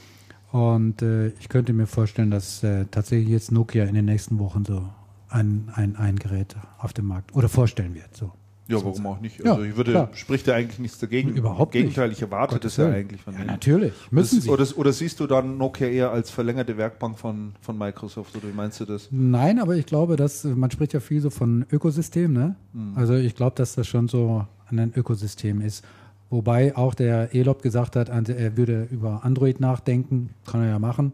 Und 0.58 1.02
äh, 1.02 1.28
ich 1.28 1.50
könnte 1.50 1.74
mir 1.74 1.88
vorstellen, 1.88 2.30
dass 2.30 2.64
äh, 2.64 2.86
tatsächlich 2.92 3.30
jetzt 3.30 3.52
Nokia 3.52 3.86
in 3.86 3.96
den 3.96 4.06
nächsten 4.06 4.38
Wochen 4.38 4.66
so 4.66 4.88
ein, 5.30 5.72
ein, 5.74 5.96
ein 5.96 6.18
Gerät 6.18 6.56
auf 6.78 6.94
dem 6.94 7.06
Markt 7.06 7.34
oder 7.36 7.50
vorstellen 7.50 7.96
wird. 7.96 8.16
So. 8.16 8.32
Ja, 8.68 8.78
warum 8.78 9.06
auch 9.06 9.20
nicht? 9.20 9.44
Also 9.46 9.64
ja, 9.64 9.70
ich 9.70 9.76
würde, 9.76 10.10
spricht 10.14 10.48
ja 10.48 10.56
eigentlich 10.56 10.80
nichts 10.80 11.00
dagegen. 11.00 11.36
Überhaupt 11.36 11.76
Im 11.76 11.82
Gegenteil, 11.82 12.12
ich 12.12 12.22
erwarte 12.22 12.60
das 12.60 12.78
ja 12.78 12.90
eigentlich 12.90 13.22
von 13.22 13.34
ja, 13.34 13.44
Natürlich, 13.44 13.94
müssen 14.12 14.36
das, 14.38 14.46
Sie. 14.46 14.50
Oder, 14.50 14.66
oder, 14.78 14.94
siehst 14.94 15.20
du 15.20 15.28
dann 15.28 15.58
Nokia 15.58 15.88
eher 15.88 16.12
als 16.12 16.30
verlängerte 16.30 16.78
Werkbank 16.78 17.18
von, 17.18 17.54
von 17.60 17.78
Microsoft 17.78 18.36
oder 18.36 18.48
wie 18.48 18.56
meinst 18.56 18.80
du 18.80 18.86
das? 18.86 19.10
Nein, 19.12 19.60
aber 19.60 19.76
ich 19.76 19.86
glaube, 19.86 20.16
dass 20.16 20.44
man 20.44 20.72
spricht 20.72 20.94
ja 20.94 21.00
viel 21.00 21.22
so 21.22 21.30
von 21.30 21.66
Ökosystem, 21.72 22.32
ne? 22.32 22.56
Mhm. 22.74 22.94
Also 22.96 23.16
ich 23.16 23.36
glaube, 23.36 23.56
dass 23.56 23.76
das 23.76 23.88
schon 23.88 24.08
so 24.08 24.46
ein 24.68 24.94
Ökosystem 24.96 25.62
ist. 25.62 25.84
Wobei 26.30 26.78
auch 26.78 26.94
der 26.94 27.36
Elop 27.36 27.62
gesagt 27.62 27.98
hat, 27.98 28.10
er 28.10 28.58
würde 28.58 28.88
über 28.90 29.26
Android 29.26 29.60
nachdenken, 29.60 30.30
kann 30.46 30.62
er 30.62 30.70
ja 30.70 30.80
machen 30.80 31.14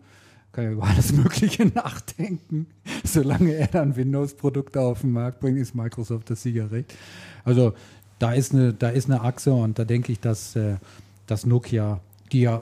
kann 0.57 0.65
ja 0.65 0.71
über 0.71 0.83
alles 0.85 1.11
Mögliche 1.13 1.67
nachdenken. 1.67 2.65
Solange 3.03 3.53
er 3.53 3.67
dann 3.67 3.95
Windows-Produkte 3.95 4.81
auf 4.81 5.01
den 5.01 5.11
Markt 5.11 5.39
bringt, 5.39 5.59
ist 5.59 5.75
Microsoft 5.75 6.31
das 6.31 6.41
Siegerrecht. 6.41 6.95
Also 7.47 7.73
da 8.19 8.33
ist 8.33 8.53
eine, 8.53 8.73
da 8.73 8.89
ist 8.89 9.09
eine 9.09 9.21
Achse 9.21 9.53
und 9.53 9.79
da 9.79 9.85
denke 9.85 10.11
ich, 10.11 10.19
dass, 10.19 10.55
äh, 10.57 10.75
dass 11.27 11.45
Nokia, 11.45 12.01
die 12.33 12.41
ja, 12.41 12.61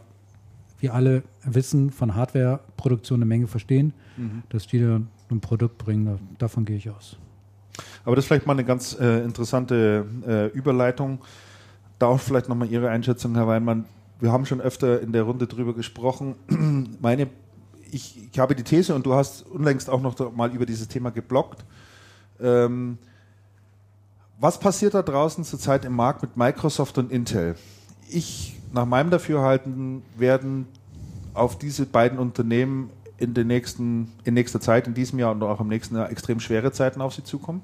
wie 0.80 0.91
alle 0.91 1.24
wissen, 1.44 1.90
von 1.90 2.14
Hardware-Produktion 2.14 3.18
eine 3.18 3.26
Menge 3.26 3.48
verstehen, 3.48 3.94
mhm. 4.16 4.44
dass 4.49 4.68
die 4.68 4.80
dann 4.80 5.07
ein 5.32 5.41
Produkt 5.41 5.80
bringen, 5.80 6.20
davon 6.38 6.66
gehe 6.66 6.78
ich 6.78 6.91
aus. 6.91 7.18
Aber 8.03 8.16
das 8.16 8.26
ist 8.26 8.28
vielleicht 8.28 8.45
mal 8.45 8.53
eine 8.53 8.64
ganz 8.64 8.95
äh, 8.99 9.24
interessante 9.24 10.06
äh, 10.28 10.48
Überleitung. 10.56 11.20
Da 11.98 12.06
auch 12.06 12.20
vielleicht 12.20 12.48
nochmal 12.48 12.70
Ihre 12.70 12.90
Einschätzung, 12.90 13.34
Herr 13.34 13.48
Weinmann. 13.48 13.86
Wir 14.20 14.32
haben 14.32 14.45
schon 14.45 14.62
öfter 14.62 15.02
in 15.02 15.14
der 15.14 15.24
Runde 15.24 15.48
drüber 15.48 15.74
gesprochen. 15.74 16.36
Meine 17.02 17.28
ich, 17.91 18.30
ich 18.32 18.38
habe 18.38 18.53
die 18.53 18.64
These 18.64 18.94
und 18.94 19.07
du 19.07 19.16
hast 19.16 19.48
unlängst 19.48 19.90
auch 19.90 20.02
noch 20.02 20.36
mal 20.36 20.53
über 20.53 20.68
dieses 20.68 20.88
Thema 20.88 21.10
geblockt. 21.10 21.66
Ähm, 22.40 22.99
was 24.40 24.60
passiert 24.60 24.94
da 24.94 25.02
draußen 25.02 25.44
zurzeit 25.44 25.86
im 25.86 25.94
Markt 25.94 26.22
mit 26.22 26.38
Microsoft 26.38 26.98
und 26.98 27.12
Intel? 27.12 27.56
Ich, 28.10 28.60
nach 28.74 28.86
meinem 28.86 29.10
Dafürhalten, 29.10 30.03
werden 30.18 30.68
auf 31.34 31.57
diese 31.57 31.86
beiden 31.86 32.20
Unternehmen 32.20 32.90
in, 33.18 33.34
den 33.34 33.48
nächsten, 33.48 34.12
in 34.24 34.34
nächster 34.34 34.60
Zeit, 34.60 34.88
in 34.88 34.94
diesem 34.94 35.20
Jahr 35.20 35.32
und 35.32 35.44
auch 35.44 35.60
im 35.60 35.68
nächsten 35.68 35.95
Jahr 35.95 36.12
extrem 36.12 36.40
schwere 36.40 36.72
Zeiten 36.72 37.02
auf 37.02 37.14
sie 37.14 37.24
zukommen. 37.24 37.62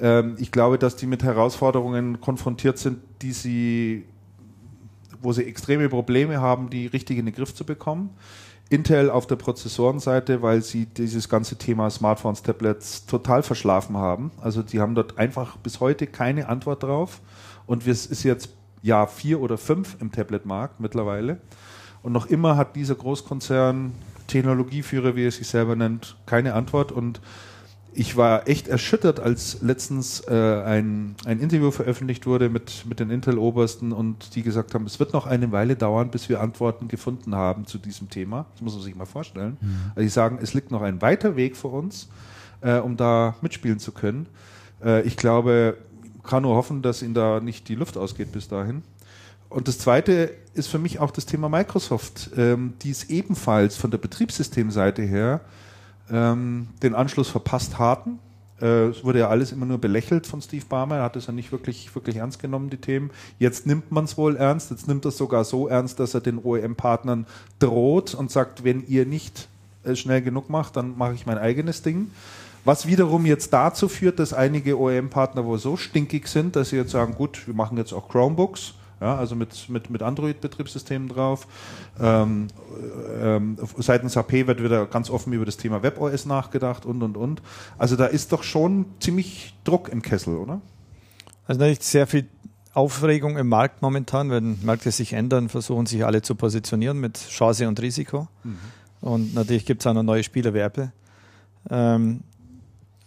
Ähm, 0.00 0.36
ich 0.38 0.50
glaube, 0.50 0.78
dass 0.78 0.96
die 0.96 1.06
mit 1.06 1.22
Herausforderungen 1.22 2.20
konfrontiert 2.20 2.78
sind, 2.78 2.98
die 3.20 3.32
sie, 3.32 4.04
wo 5.20 5.32
sie 5.32 5.44
extreme 5.44 5.88
Probleme 5.88 6.40
haben, 6.40 6.70
die 6.70 6.86
richtig 6.86 7.18
in 7.18 7.26
den 7.26 7.34
Griff 7.34 7.54
zu 7.54 7.64
bekommen. 7.64 8.10
Intel 8.72 9.10
auf 9.10 9.26
der 9.26 9.36
Prozessorenseite, 9.36 10.40
weil 10.40 10.62
sie 10.62 10.86
dieses 10.86 11.28
ganze 11.28 11.56
Thema 11.56 11.90
Smartphones, 11.90 12.42
Tablets 12.42 13.04
total 13.04 13.42
verschlafen 13.42 13.96
haben. 13.98 14.30
Also 14.40 14.62
die 14.62 14.80
haben 14.80 14.94
dort 14.94 15.18
einfach 15.18 15.58
bis 15.58 15.80
heute 15.80 16.06
keine 16.06 16.48
Antwort 16.48 16.82
drauf. 16.82 17.20
Und 17.66 17.86
es 17.86 18.06
ist 18.06 18.22
jetzt 18.22 18.50
Jahr 18.80 19.06
vier 19.06 19.40
oder 19.40 19.58
fünf 19.58 19.96
im 20.00 20.10
Tablet-Markt 20.10 20.80
mittlerweile. 20.80 21.38
Und 22.02 22.12
noch 22.12 22.26
immer 22.26 22.56
hat 22.56 22.74
dieser 22.74 22.94
Großkonzern, 22.94 23.92
Technologieführer, 24.26 25.14
wie 25.14 25.26
er 25.26 25.30
sich 25.30 25.48
selber 25.48 25.76
nennt, 25.76 26.16
keine 26.26 26.54
Antwort. 26.54 26.92
Und 26.92 27.20
ich 27.94 28.16
war 28.16 28.48
echt 28.48 28.68
erschüttert, 28.68 29.20
als 29.20 29.58
letztens 29.60 30.20
äh, 30.26 30.62
ein, 30.64 31.14
ein 31.26 31.40
Interview 31.40 31.70
veröffentlicht 31.70 32.26
wurde 32.26 32.48
mit, 32.48 32.86
mit 32.86 33.00
den 33.00 33.10
Intel-Obersten 33.10 33.92
und 33.92 34.34
die 34.34 34.42
gesagt 34.42 34.74
haben, 34.74 34.86
es 34.86 34.98
wird 34.98 35.12
noch 35.12 35.26
eine 35.26 35.52
Weile 35.52 35.76
dauern, 35.76 36.10
bis 36.10 36.28
wir 36.28 36.40
Antworten 36.40 36.88
gefunden 36.88 37.34
haben 37.34 37.66
zu 37.66 37.78
diesem 37.78 38.08
Thema. 38.08 38.46
Das 38.52 38.62
muss 38.62 38.74
man 38.74 38.82
sich 38.82 38.94
mal 38.94 39.04
vorstellen. 39.04 39.58
Mhm. 39.60 39.76
Also 39.90 40.00
die 40.00 40.08
sagen, 40.08 40.38
es 40.40 40.54
liegt 40.54 40.70
noch 40.70 40.82
ein 40.82 41.02
weiter 41.02 41.36
Weg 41.36 41.56
vor 41.56 41.74
uns, 41.74 42.08
äh, 42.62 42.78
um 42.78 42.96
da 42.96 43.36
mitspielen 43.42 43.78
zu 43.78 43.92
können. 43.92 44.26
Äh, 44.82 45.02
ich 45.02 45.16
glaube, 45.16 45.76
kann 46.22 46.44
nur 46.44 46.54
hoffen, 46.54 46.82
dass 46.82 47.02
ihnen 47.02 47.14
da 47.14 47.40
nicht 47.40 47.68
die 47.68 47.74
Luft 47.74 47.98
ausgeht 47.98 48.32
bis 48.32 48.48
dahin. 48.48 48.82
Und 49.50 49.68
das 49.68 49.78
Zweite 49.78 50.30
ist 50.54 50.68
für 50.68 50.78
mich 50.78 50.98
auch 50.98 51.10
das 51.10 51.26
Thema 51.26 51.50
Microsoft, 51.50 52.30
ähm, 52.38 52.72
die 52.82 52.90
es 52.90 53.10
ebenfalls 53.10 53.76
von 53.76 53.90
der 53.90 53.98
Betriebssystemseite 53.98 55.02
her 55.02 55.42
ähm, 56.10 56.68
den 56.82 56.94
Anschluss 56.94 57.28
verpasst 57.28 57.78
hatten. 57.78 58.18
Äh, 58.60 58.86
es 58.86 59.04
wurde 59.04 59.20
ja 59.20 59.28
alles 59.28 59.52
immer 59.52 59.66
nur 59.66 59.78
belächelt 59.78 60.26
von 60.26 60.40
Steve 60.40 60.64
Barmer. 60.68 60.96
Er 60.96 61.02
hat 61.02 61.16
es 61.16 61.26
ja 61.26 61.32
nicht 61.32 61.52
wirklich, 61.52 61.94
wirklich 61.94 62.16
ernst 62.16 62.40
genommen, 62.40 62.70
die 62.70 62.76
Themen. 62.76 63.10
Jetzt 63.38 63.66
nimmt 63.66 63.90
man 63.90 64.04
es 64.04 64.16
wohl 64.16 64.36
ernst. 64.36 64.70
Jetzt 64.70 64.88
nimmt 64.88 65.04
er 65.04 65.10
es 65.10 65.18
sogar 65.18 65.44
so 65.44 65.68
ernst, 65.68 66.00
dass 66.00 66.14
er 66.14 66.20
den 66.20 66.38
OEM-Partnern 66.38 67.26
droht 67.58 68.14
und 68.14 68.30
sagt, 68.30 68.64
wenn 68.64 68.86
ihr 68.86 69.04
nicht 69.04 69.48
äh, 69.84 69.96
schnell 69.96 70.22
genug 70.22 70.48
macht, 70.48 70.76
dann 70.76 70.96
mache 70.96 71.14
ich 71.14 71.26
mein 71.26 71.38
eigenes 71.38 71.82
Ding. 71.82 72.10
Was 72.64 72.86
wiederum 72.86 73.26
jetzt 73.26 73.52
dazu 73.52 73.88
führt, 73.88 74.20
dass 74.20 74.32
einige 74.32 74.78
OEM-Partner 74.78 75.44
wohl 75.44 75.58
so 75.58 75.76
stinkig 75.76 76.28
sind, 76.28 76.54
dass 76.54 76.70
sie 76.70 76.76
jetzt 76.76 76.92
sagen, 76.92 77.16
gut, 77.16 77.46
wir 77.46 77.54
machen 77.54 77.76
jetzt 77.76 77.92
auch 77.92 78.08
Chromebooks 78.08 78.74
ja, 79.02 79.16
also 79.16 79.34
mit, 79.34 79.68
mit, 79.68 79.90
mit 79.90 80.00
Android-Betriebssystemen 80.00 81.08
drauf. 81.08 81.48
Ähm, 82.00 82.46
ähm, 83.20 83.58
seitens 83.78 84.14
HP 84.14 84.46
wird 84.46 84.62
wieder 84.62 84.86
ganz 84.86 85.10
offen 85.10 85.32
über 85.32 85.44
das 85.44 85.56
Thema 85.56 85.82
WebOS 85.82 86.24
nachgedacht 86.24 86.86
und 86.86 87.02
und 87.02 87.16
und. 87.16 87.42
Also 87.78 87.96
da 87.96 88.06
ist 88.06 88.32
doch 88.32 88.44
schon 88.44 88.86
ziemlich 89.00 89.54
Druck 89.64 89.88
im 89.88 90.02
Kessel, 90.02 90.36
oder? 90.36 90.60
Also 91.46 91.58
da 91.58 91.66
ist 91.66 91.82
sehr 91.82 92.06
viel 92.06 92.28
Aufregung 92.74 93.36
im 93.38 93.48
Markt 93.48 93.82
momentan. 93.82 94.30
Wenn 94.30 94.60
Märkte 94.62 94.92
sich 94.92 95.14
ändern, 95.14 95.48
versuchen 95.48 95.86
sich 95.86 96.04
alle 96.04 96.22
zu 96.22 96.36
positionieren 96.36 97.00
mit 97.00 97.18
Chance 97.28 97.66
und 97.66 97.82
Risiko. 97.82 98.28
Mhm. 98.44 98.58
Und 99.00 99.34
natürlich 99.34 99.66
gibt 99.66 99.82
es 99.82 99.86
auch 99.88 99.94
noch 99.94 100.04
neue 100.04 100.22
Spieler 100.22 100.54
wie 100.54 100.60
Apple. 100.60 100.92
Ähm, 101.68 102.20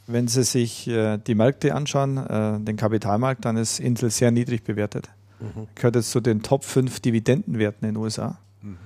wenn 0.08 0.28
Sie 0.28 0.44
sich 0.44 0.88
äh, 0.90 1.18
die 1.18 1.36
Märkte 1.36 1.74
anschauen, 1.74 2.18
äh, 2.18 2.60
den 2.60 2.76
Kapitalmarkt, 2.76 3.46
dann 3.46 3.56
ist 3.56 3.80
Intel 3.80 4.12
sehr 4.12 4.32
niedrig 4.32 4.66
bewertet. 4.66 5.10
Mhm. 5.40 5.68
Gehört 5.76 5.96
jetzt 5.96 6.12
zu 6.12 6.20
den 6.20 6.42
Top 6.42 6.64
5 6.64 7.00
Dividendenwerten 7.00 7.88
in 7.88 7.96
den 7.96 8.02
USA. 8.02 8.38
Mhm. 8.62 8.78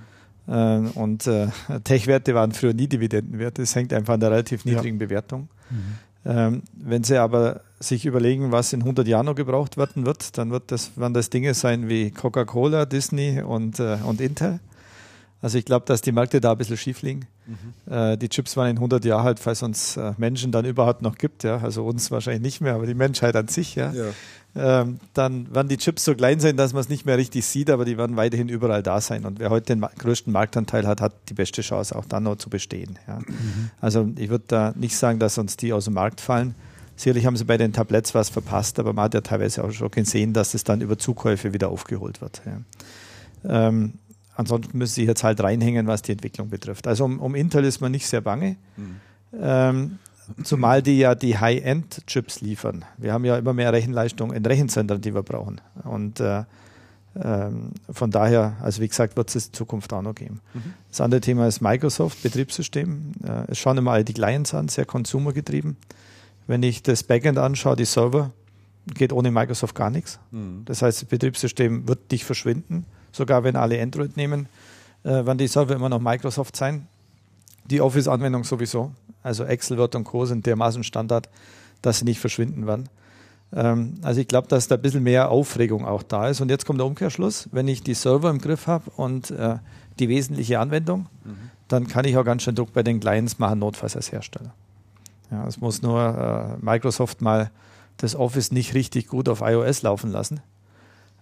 Äh, 0.48 0.78
und 1.00 1.28
äh, 1.28 1.48
Tech-Werte 1.84 2.34
waren 2.36 2.52
früher 2.52 2.74
nie 2.74 2.88
Dividendenwerte. 2.88 3.62
Es 3.62 3.76
hängt 3.76 3.94
einfach 3.94 4.16
an 4.16 4.20
der 4.20 4.32
relativ 4.32 4.66
niedrigen 4.66 5.00
ja. 5.00 5.06
Bewertung. 5.06 5.50
Mhm. 5.70 5.96
Ähm, 6.26 6.64
wenn 6.74 7.04
Sie 7.04 7.18
aber 7.18 7.62
sich 7.80 8.06
überlegen, 8.06 8.52
was 8.52 8.74
in 8.74 8.82
100 8.82 9.08
Jahren 9.08 9.26
noch 9.26 9.36
gebraucht 9.36 9.78
werden 9.78 10.06
wird, 10.06 10.38
dann 10.38 10.52
wird 10.52 10.72
das, 10.72 10.98
werden 10.98 11.14
das 11.14 11.30
Dinge 11.30 11.54
sein 11.54 11.88
wie 11.88 12.12
Coca-Cola, 12.12 12.86
Disney 12.86 13.42
und, 13.42 13.80
äh, 13.80 13.98
und 14.04 14.20
Intel. 14.20 14.60
Also 15.42 15.58
ich 15.58 15.64
glaube, 15.64 15.86
dass 15.86 16.02
die 16.02 16.12
Märkte 16.12 16.42
da 16.42 16.52
ein 16.52 16.58
bisschen 16.58 16.76
schief 16.76 17.02
liegen. 17.02 17.26
Mhm. 17.48 17.94
Äh, 17.94 18.18
die 18.18 18.28
Chips 18.28 18.58
waren 18.58 18.70
in 18.70 18.78
100 18.78 19.06
Jahren 19.06 19.24
halt, 19.24 19.40
falls 19.40 19.64
uns 19.64 19.96
äh, 19.96 20.14
Menschen 20.18 20.52
dann 20.52 20.66
überhaupt 20.66 21.02
noch 21.02 21.18
gibt, 21.18 21.44
ja, 21.44 21.60
also 21.60 21.86
uns 21.86 22.12
wahrscheinlich 22.12 22.42
nicht 22.42 22.62
mehr, 22.62 22.76
aber 22.76 22.86
die 22.86 22.94
Menschheit 22.94 23.38
an 23.38 23.48
sich, 23.48 23.76
ja. 23.76 23.94
ja 23.94 24.06
ähm, 24.56 25.00
dann 25.14 25.54
werden 25.54 25.68
die 25.68 25.78
Chips 25.78 26.06
so 26.06 26.16
klein 26.16 26.40
sein, 26.40 26.58
dass 26.58 26.74
man 26.74 26.82
es 26.82 26.90
nicht 26.90 27.06
mehr 27.06 27.18
richtig 27.18 27.46
sieht, 27.46 27.70
aber 27.70 27.86
die 27.86 27.98
werden 27.98 28.18
weiterhin 28.18 28.50
überall 28.50 28.84
da 28.84 29.00
sein. 29.00 29.26
Und 29.26 29.40
wer 29.40 29.50
heute 29.50 29.76
den 29.76 29.82
größten 29.82 30.34
Marktanteil 30.34 30.88
hat, 30.88 31.02
hat 31.02 31.14
die 31.30 31.34
beste 31.34 31.62
Chance, 31.62 31.96
auch 31.96 32.06
dann 32.06 32.24
noch 32.24 32.38
zu 32.38 32.50
bestehen. 32.50 32.98
Ja. 33.08 33.20
Mhm. 33.20 33.72
Also 33.80 34.10
ich 34.18 34.30
würde 34.30 34.46
da 34.48 34.74
nicht 34.76 34.98
sagen, 34.98 35.20
dass 35.20 35.38
uns 35.38 35.56
die 35.56 35.72
aus 35.72 35.86
dem 35.86 35.94
Markt 35.94 36.20
fallen, 36.22 36.56
Sicherlich 37.00 37.26
haben 37.26 37.38
sie 37.38 37.46
bei 37.46 37.56
den 37.56 37.72
Tabletts 37.72 38.14
was 38.14 38.28
verpasst, 38.28 38.78
aber 38.78 38.92
man 38.92 39.06
hat 39.06 39.14
ja 39.14 39.22
teilweise 39.22 39.64
auch 39.64 39.72
schon 39.72 39.90
gesehen, 39.90 40.34
dass 40.34 40.54
es 40.54 40.66
dann 40.66 40.82
über 40.82 40.98
Zukäufe 40.98 41.54
wieder 41.54 41.70
aufgeholt 41.70 42.20
wird. 42.20 42.42
Ja. 42.46 43.68
Ähm, 43.68 43.94
ansonsten 44.36 44.78
müssen 44.78 44.96
sie 44.96 45.06
jetzt 45.06 45.24
halt 45.24 45.42
reinhängen, 45.42 45.88
was 45.88 46.02
die 46.02 46.12
Entwicklung 46.12 46.50
betrifft. 46.50 46.88
Also 46.88 47.06
um, 47.06 47.22
um 47.22 47.36
Intel 47.36 47.64
ist 47.64 47.80
man 47.80 47.94
nicht 47.94 48.06
sehr 48.06 48.20
bange. 48.20 48.58
Mhm. 48.76 48.96
Ähm, 49.40 50.00
zumal 50.44 50.82
die 50.82 50.98
ja 51.00 51.16
die 51.16 51.38
High-End-Chips 51.38 52.42
liefern. 52.42 52.86
Wir 52.98 53.14
haben 53.14 53.26
ja 53.26 53.38
immer 53.38 53.54
mehr 53.54 53.74
Rechenleistung 53.74 54.34
in 54.34 54.46
Rechenzentren, 54.46 55.02
die 55.02 55.14
wir 55.14 55.24
brauchen. 55.24 55.62
Und 55.84 56.20
äh, 56.20 56.44
ähm, 57.22 57.72
von 57.90 58.12
daher, 58.12 58.56
also 58.62 58.82
wie 58.82 58.88
gesagt, 58.88 59.18
wird 59.18 59.34
es 59.34 59.48
in 59.48 59.54
Zukunft 59.54 59.92
auch 59.94 60.02
noch 60.02 60.16
geben. 60.16 60.42
Mhm. 60.54 60.74
Das 60.90 61.02
andere 61.02 61.22
Thema 61.22 61.48
ist 61.48 61.62
Microsoft, 61.62 62.22
Betriebssystem. 62.22 63.14
Äh, 63.24 63.52
es 63.52 63.58
schauen 63.58 63.78
immer 63.78 63.92
alle 63.92 64.04
die 64.06 64.14
Clients 64.14 64.54
an, 64.54 64.68
sehr 64.68 64.86
consumergetrieben. 64.86 65.78
Wenn 66.48 66.64
ich 66.64 66.84
das 66.84 67.04
Backend 67.04 67.38
anschaue, 67.38 67.76
die 67.76 67.86
Server, 67.86 68.32
geht 68.94 69.14
ohne 69.14 69.32
Microsoft 69.32 69.76
gar 69.76 69.90
nichts. 69.90 70.20
Mhm. 70.32 70.64
Das 70.66 70.82
heißt, 70.82 71.02
das 71.02 71.10
Betriebssystem 71.10 71.88
wird 71.88 72.12
nicht 72.12 72.26
verschwinden, 72.26 72.86
sogar 73.12 73.44
wenn 73.44 73.56
alle 73.56 73.82
Android 73.82 74.16
nehmen, 74.16 74.48
äh, 75.04 75.10
werden 75.10 75.38
die 75.38 75.48
Server 75.48 75.76
immer 75.76 75.90
noch 75.90 76.00
Microsoft 76.00 76.56
sein. 76.56 76.88
Die 77.70 77.82
Office-Anwendung 77.82 78.44
sowieso. 78.44 78.92
Also 79.30 79.44
Excel, 79.44 79.78
Word 79.78 79.94
und 79.94 80.06
Co. 80.06 80.26
sind 80.26 80.48
dermaßen 80.48 80.84
Standard, 80.84 81.30
dass 81.84 82.00
sie 82.00 82.06
nicht 82.06 82.20
verschwinden 82.20 82.66
werden. 82.66 82.90
Ähm, 83.54 84.00
also 84.02 84.20
ich 84.20 84.28
glaube, 84.28 84.48
dass 84.48 84.68
da 84.68 84.74
ein 84.74 84.82
bisschen 84.82 85.04
mehr 85.04 85.30
Aufregung 85.30 85.86
auch 85.86 86.02
da 86.02 86.30
ist. 86.30 86.42
Und 86.42 86.50
jetzt 86.50 86.66
kommt 86.66 86.80
der 86.80 86.88
Umkehrschluss. 86.88 87.48
Wenn 87.52 87.68
ich 87.68 87.84
die 87.84 87.94
Server 87.94 88.32
im 88.32 88.40
Griff 88.40 88.66
habe 88.66 88.90
und 88.96 89.30
äh, 89.30 89.58
die 90.00 90.10
wesentliche 90.10 90.60
Anwendung, 90.60 91.06
mhm. 91.24 91.52
dann 91.68 91.88
kann 91.88 92.06
ich 92.06 92.18
auch 92.18 92.26
ganz 92.26 92.42
schön 92.42 92.56
Druck 92.56 92.74
bei 92.74 92.82
den 92.82 93.00
Clients 93.00 93.38
machen, 93.38 93.60
notfalls 93.60 93.96
als 93.96 94.12
Hersteller. 94.12 94.52
Ja, 95.30 95.46
es 95.46 95.62
muss 95.62 95.84
nur 95.84 96.58
äh, 96.60 96.66
Microsoft 96.66 97.22
mal 97.22 97.52
das 97.98 98.16
Office 98.16 98.52
nicht 98.52 98.74
richtig 98.74 99.06
gut 99.06 99.30
auf 99.30 99.42
iOS 99.42 99.84
laufen 99.84 100.12
lassen. 100.12 100.40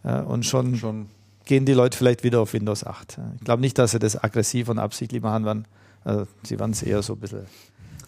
Äh, 0.06 0.22
und 0.22 0.46
schon, 0.46 0.78
schon, 0.78 1.08
gehen 1.44 1.66
die 1.66 1.74
Leute 1.74 1.98
vielleicht 1.98 2.24
wieder 2.24 2.40
auf 2.40 2.54
Windows 2.54 2.86
8. 2.86 3.20
Ich 3.36 3.44
glaube 3.44 3.60
nicht, 3.60 3.78
dass 3.78 3.92
sie 3.92 4.00
das 4.00 4.24
aggressiv 4.24 4.70
und 4.70 4.80
absichtlich 4.80 5.22
machen 5.22 5.44
werden. 5.44 5.66
Also, 6.06 6.26
sie 6.44 6.58
werden 6.58 6.72
es 6.72 6.84
eher 6.84 7.02
so 7.02 7.14
ein 7.14 7.20
bisschen 7.20 7.46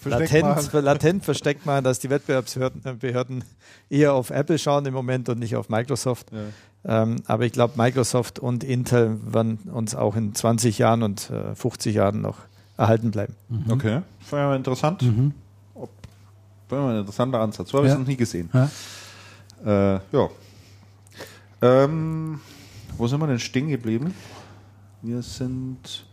latent, 0.06 0.74
latent 0.74 1.26
versteckt 1.26 1.66
machen, 1.66 1.84
dass 1.84 2.00
die 2.00 2.10
Wettbewerbsbehörden 2.10 3.44
eher 3.90 4.14
auf 4.14 4.30
Apple 4.30 4.58
schauen 4.58 4.86
im 4.86 4.94
Moment 4.94 5.30
und 5.30 5.40
nicht 5.40 5.56
auf 5.56 5.70
Microsoft. 5.70 6.28
Ja. 6.32 7.04
Ähm, 7.04 7.18
aber 7.26 7.46
ich 7.46 7.52
glaube, 7.52 7.74
Microsoft 7.76 8.40
und 8.40 8.64
Intel 8.64 9.20
werden 9.26 9.58
uns 9.74 9.96
auch 9.96 10.16
in 10.16 10.34
20 10.34 10.78
Jahren 10.78 11.04
und 11.04 11.30
äh, 11.30 11.54
50 11.56 11.96
Jahren 11.96 12.22
noch 12.22 12.38
erhalten 12.78 13.12
bleiben. 13.12 13.36
Mhm. 13.50 13.72
Okay, 13.72 14.02
war 14.30 14.40
ja 14.40 14.56
interessant. 14.56 15.02
Mhm. 15.02 15.34
War 16.70 16.92
ein 16.92 17.00
interessanter 17.00 17.40
Ansatz. 17.40 17.70
So 17.70 17.80
habe 17.80 17.88
ich 17.88 17.94
es 17.94 18.00
noch 18.00 18.08
nie 18.08 18.16
gesehen. 18.16 18.50
Ja. 18.54 18.70
Äh, 19.96 20.00
ja. 20.12 20.30
Ähm, 21.62 22.40
wo 22.96 23.08
sind 23.08 23.20
wir 23.20 23.28
denn 23.28 23.40
stehen 23.40 23.70
geblieben? 23.70 24.14
Wir 25.02 25.22
sind 25.22 26.06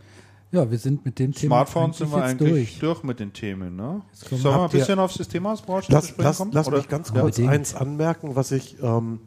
ja, 0.57 0.71
wir 0.71 0.77
sind 0.77 1.05
mit 1.05 1.19
dem 1.19 1.33
Thema. 1.33 1.65
Smartphones 1.65 1.97
sind 1.97 2.11
wir 2.11 2.23
eigentlich 2.23 2.49
durch. 2.49 2.79
durch. 2.79 3.03
mit 3.03 3.19
den 3.19 3.33
Themen. 3.33 3.75
Ne? 3.75 4.01
Sollen 4.11 4.43
wir 4.43 4.63
ein 4.63 4.69
bisschen 4.69 4.99
aufs 4.99 5.15
Systemausbranche 5.15 5.91
lass, 5.91 6.13
lass, 6.17 6.37
kommen? 6.37 6.51
Lass 6.53 6.69
mich 6.69 6.87
ganz 6.87 7.13
kurz 7.13 7.37
ja. 7.37 7.49
eins 7.49 7.75
anmerken, 7.75 8.35
was 8.35 8.51
ich 8.51 8.81
ähm, 8.81 9.19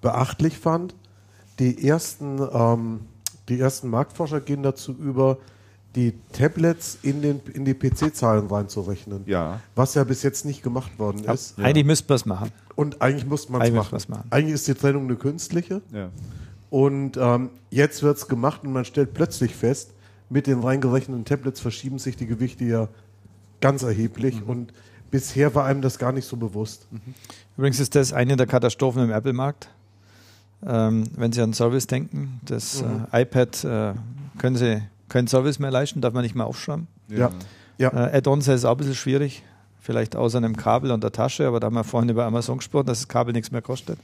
beachtlich 0.00 0.58
fand. 0.58 0.94
Die 1.58 1.86
ersten, 1.86 2.40
ähm, 2.52 3.00
die 3.48 3.60
ersten 3.60 3.88
Marktforscher 3.88 4.40
gehen 4.40 4.62
dazu 4.62 4.92
über, 4.92 5.38
die 5.96 6.14
Tablets 6.32 6.98
in, 7.02 7.20
den, 7.20 7.40
in 7.52 7.64
die 7.64 7.74
PC-Zahlen 7.74 8.46
reinzurechnen. 8.46 9.24
Ja. 9.26 9.60
Was 9.74 9.94
ja 9.94 10.04
bis 10.04 10.22
jetzt 10.22 10.44
nicht 10.44 10.62
gemacht 10.62 10.98
worden 10.98 11.24
ist. 11.24 11.58
Ja. 11.58 11.64
Eigentlich 11.64 11.84
müsste 11.84 12.06
man 12.08 12.16
es 12.16 12.26
machen. 12.26 12.52
Und 12.76 13.02
eigentlich 13.02 13.26
muss 13.26 13.48
man 13.48 13.60
es 13.60 13.72
machen. 13.72 13.98
machen. 14.08 14.24
Eigentlich 14.30 14.54
ist 14.54 14.68
die 14.68 14.74
Trennung 14.74 15.04
eine 15.04 15.16
künstliche. 15.16 15.82
Ja. 15.92 16.10
Und 16.70 17.16
ähm, 17.16 17.50
jetzt 17.70 18.02
wird 18.02 18.16
es 18.16 18.28
gemacht 18.28 18.62
und 18.62 18.72
man 18.72 18.84
stellt 18.84 19.12
plötzlich 19.12 19.54
fest, 19.54 19.90
mit 20.30 20.46
den 20.46 20.60
reingerechneten 20.60 21.24
Tablets 21.24 21.60
verschieben 21.60 21.98
sich 21.98 22.16
die 22.16 22.26
Gewichte 22.26 22.64
ja 22.64 22.88
ganz 23.60 23.82
erheblich 23.82 24.40
mhm. 24.40 24.48
und 24.48 24.72
bisher 25.10 25.54
war 25.54 25.64
einem 25.64 25.82
das 25.82 25.98
gar 25.98 26.12
nicht 26.12 26.26
so 26.26 26.36
bewusst. 26.36 26.86
Mhm. 26.90 27.14
Übrigens 27.56 27.80
ist 27.80 27.94
das 27.94 28.12
eine 28.12 28.36
der 28.36 28.46
Katastrophen 28.46 29.02
im 29.02 29.10
Apple-Markt. 29.10 29.68
Ähm, 30.66 31.04
wenn 31.16 31.32
Sie 31.32 31.40
an 31.40 31.52
Service 31.52 31.86
denken, 31.86 32.40
das 32.44 32.82
mhm. 32.82 33.06
äh, 33.12 33.22
iPad 33.22 33.64
äh, 33.64 33.94
können 34.38 34.56
Sie 34.56 34.82
keinen 35.08 35.26
Service 35.26 35.58
mehr 35.58 35.70
leisten, 35.70 36.00
darf 36.00 36.14
man 36.14 36.22
nicht 36.22 36.34
mehr 36.34 36.46
aufschreiben. 36.46 36.86
Ja. 37.08 37.30
ja. 37.78 37.88
Äh, 37.90 38.18
Add-ons 38.18 38.46
ist 38.48 38.64
auch 38.64 38.72
ein 38.72 38.76
bisschen 38.76 38.94
schwierig, 38.94 39.42
vielleicht 39.80 40.16
außer 40.16 40.38
einem 40.38 40.56
Kabel 40.56 40.90
und 40.92 41.02
der 41.02 41.12
Tasche, 41.12 41.46
aber 41.46 41.60
da 41.60 41.66
haben 41.66 41.74
wir 41.74 41.84
vorhin 41.84 42.08
über 42.08 42.24
Amazon 42.24 42.58
gesprochen, 42.58 42.86
dass 42.86 43.00
das 43.00 43.08
Kabel 43.08 43.32
nichts 43.32 43.50
mehr 43.50 43.62
kostet. 43.62 43.98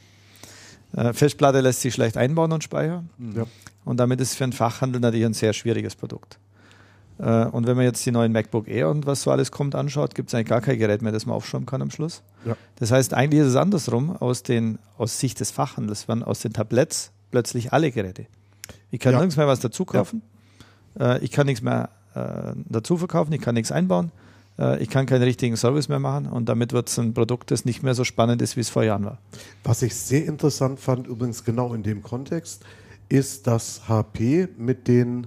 Äh, 0.94 1.12
Festplatte 1.12 1.60
lässt 1.60 1.80
sich 1.80 1.94
schlecht 1.94 2.16
einbauen 2.16 2.52
und 2.52 2.64
speichern. 2.64 3.10
Ja. 3.34 3.46
Und 3.84 3.98
damit 3.98 4.20
ist 4.20 4.32
es 4.32 4.36
für 4.36 4.44
einen 4.44 4.52
Fachhandel 4.52 5.00
natürlich 5.00 5.26
ein 5.26 5.34
sehr 5.34 5.52
schwieriges 5.52 5.94
Produkt. 5.94 6.38
Äh, 7.18 7.46
und 7.46 7.66
wenn 7.66 7.76
man 7.76 7.84
jetzt 7.84 8.04
die 8.04 8.10
neuen 8.10 8.32
MacBook 8.32 8.68
Air 8.68 8.90
und 8.90 9.06
was 9.06 9.22
so 9.22 9.30
alles 9.30 9.50
kommt 9.50 9.74
anschaut, 9.74 10.14
gibt 10.14 10.28
es 10.28 10.34
eigentlich 10.34 10.48
gar 10.48 10.60
kein 10.60 10.78
Gerät 10.78 11.02
mehr, 11.02 11.12
das 11.12 11.26
man 11.26 11.36
aufschrauben 11.36 11.66
kann 11.66 11.82
am 11.82 11.90
Schluss. 11.90 12.22
Ja. 12.44 12.56
Das 12.76 12.90
heißt, 12.90 13.14
eigentlich 13.14 13.42
ist 13.42 13.48
es 13.48 13.56
andersrum. 13.56 14.16
Aus, 14.16 14.42
den, 14.42 14.78
aus 14.98 15.18
Sicht 15.18 15.40
des 15.40 15.50
Fachhandels 15.50 16.08
werden 16.08 16.22
aus 16.22 16.40
den 16.40 16.52
Tabletts 16.52 17.12
plötzlich 17.30 17.72
alle 17.72 17.90
Geräte. 17.90 18.26
Ich 18.90 19.00
kann 19.00 19.12
ja. 19.12 19.18
nirgends 19.18 19.36
mehr 19.36 19.46
was 19.46 19.60
dazu 19.60 19.84
kaufen. 19.84 20.22
Ja. 20.98 21.16
Äh, 21.16 21.24
ich 21.24 21.30
kann 21.30 21.46
nichts 21.46 21.62
mehr 21.62 21.90
dazu 22.70 22.96
verkaufen. 22.96 23.30
Ich 23.34 23.42
kann 23.42 23.54
nichts 23.54 23.70
einbauen. 23.70 24.10
Äh, 24.58 24.82
ich 24.82 24.88
kann 24.88 25.06
keinen 25.06 25.22
richtigen 25.22 25.56
Service 25.56 25.88
mehr 25.88 25.98
machen 25.98 26.26
und 26.26 26.48
damit 26.48 26.72
wird 26.72 26.88
es 26.88 26.98
ein 26.98 27.14
Produkt, 27.14 27.50
das 27.50 27.64
nicht 27.64 27.82
mehr 27.82 27.94
so 27.94 28.04
spannend 28.04 28.42
ist, 28.42 28.56
wie 28.56 28.60
es 28.60 28.68
vor 28.68 28.84
Jahren 28.84 29.04
war. 29.04 29.18
Was 29.64 29.82
ich 29.82 29.94
sehr 29.94 30.26
interessant 30.26 30.80
fand, 30.80 31.06
übrigens 31.06 31.44
genau 31.44 31.74
in 31.74 31.82
dem 31.82 32.02
Kontext, 32.02 32.64
ist, 33.08 33.46
dass 33.46 33.88
HP 33.88 34.48
mit 34.56 34.88
den, 34.88 35.26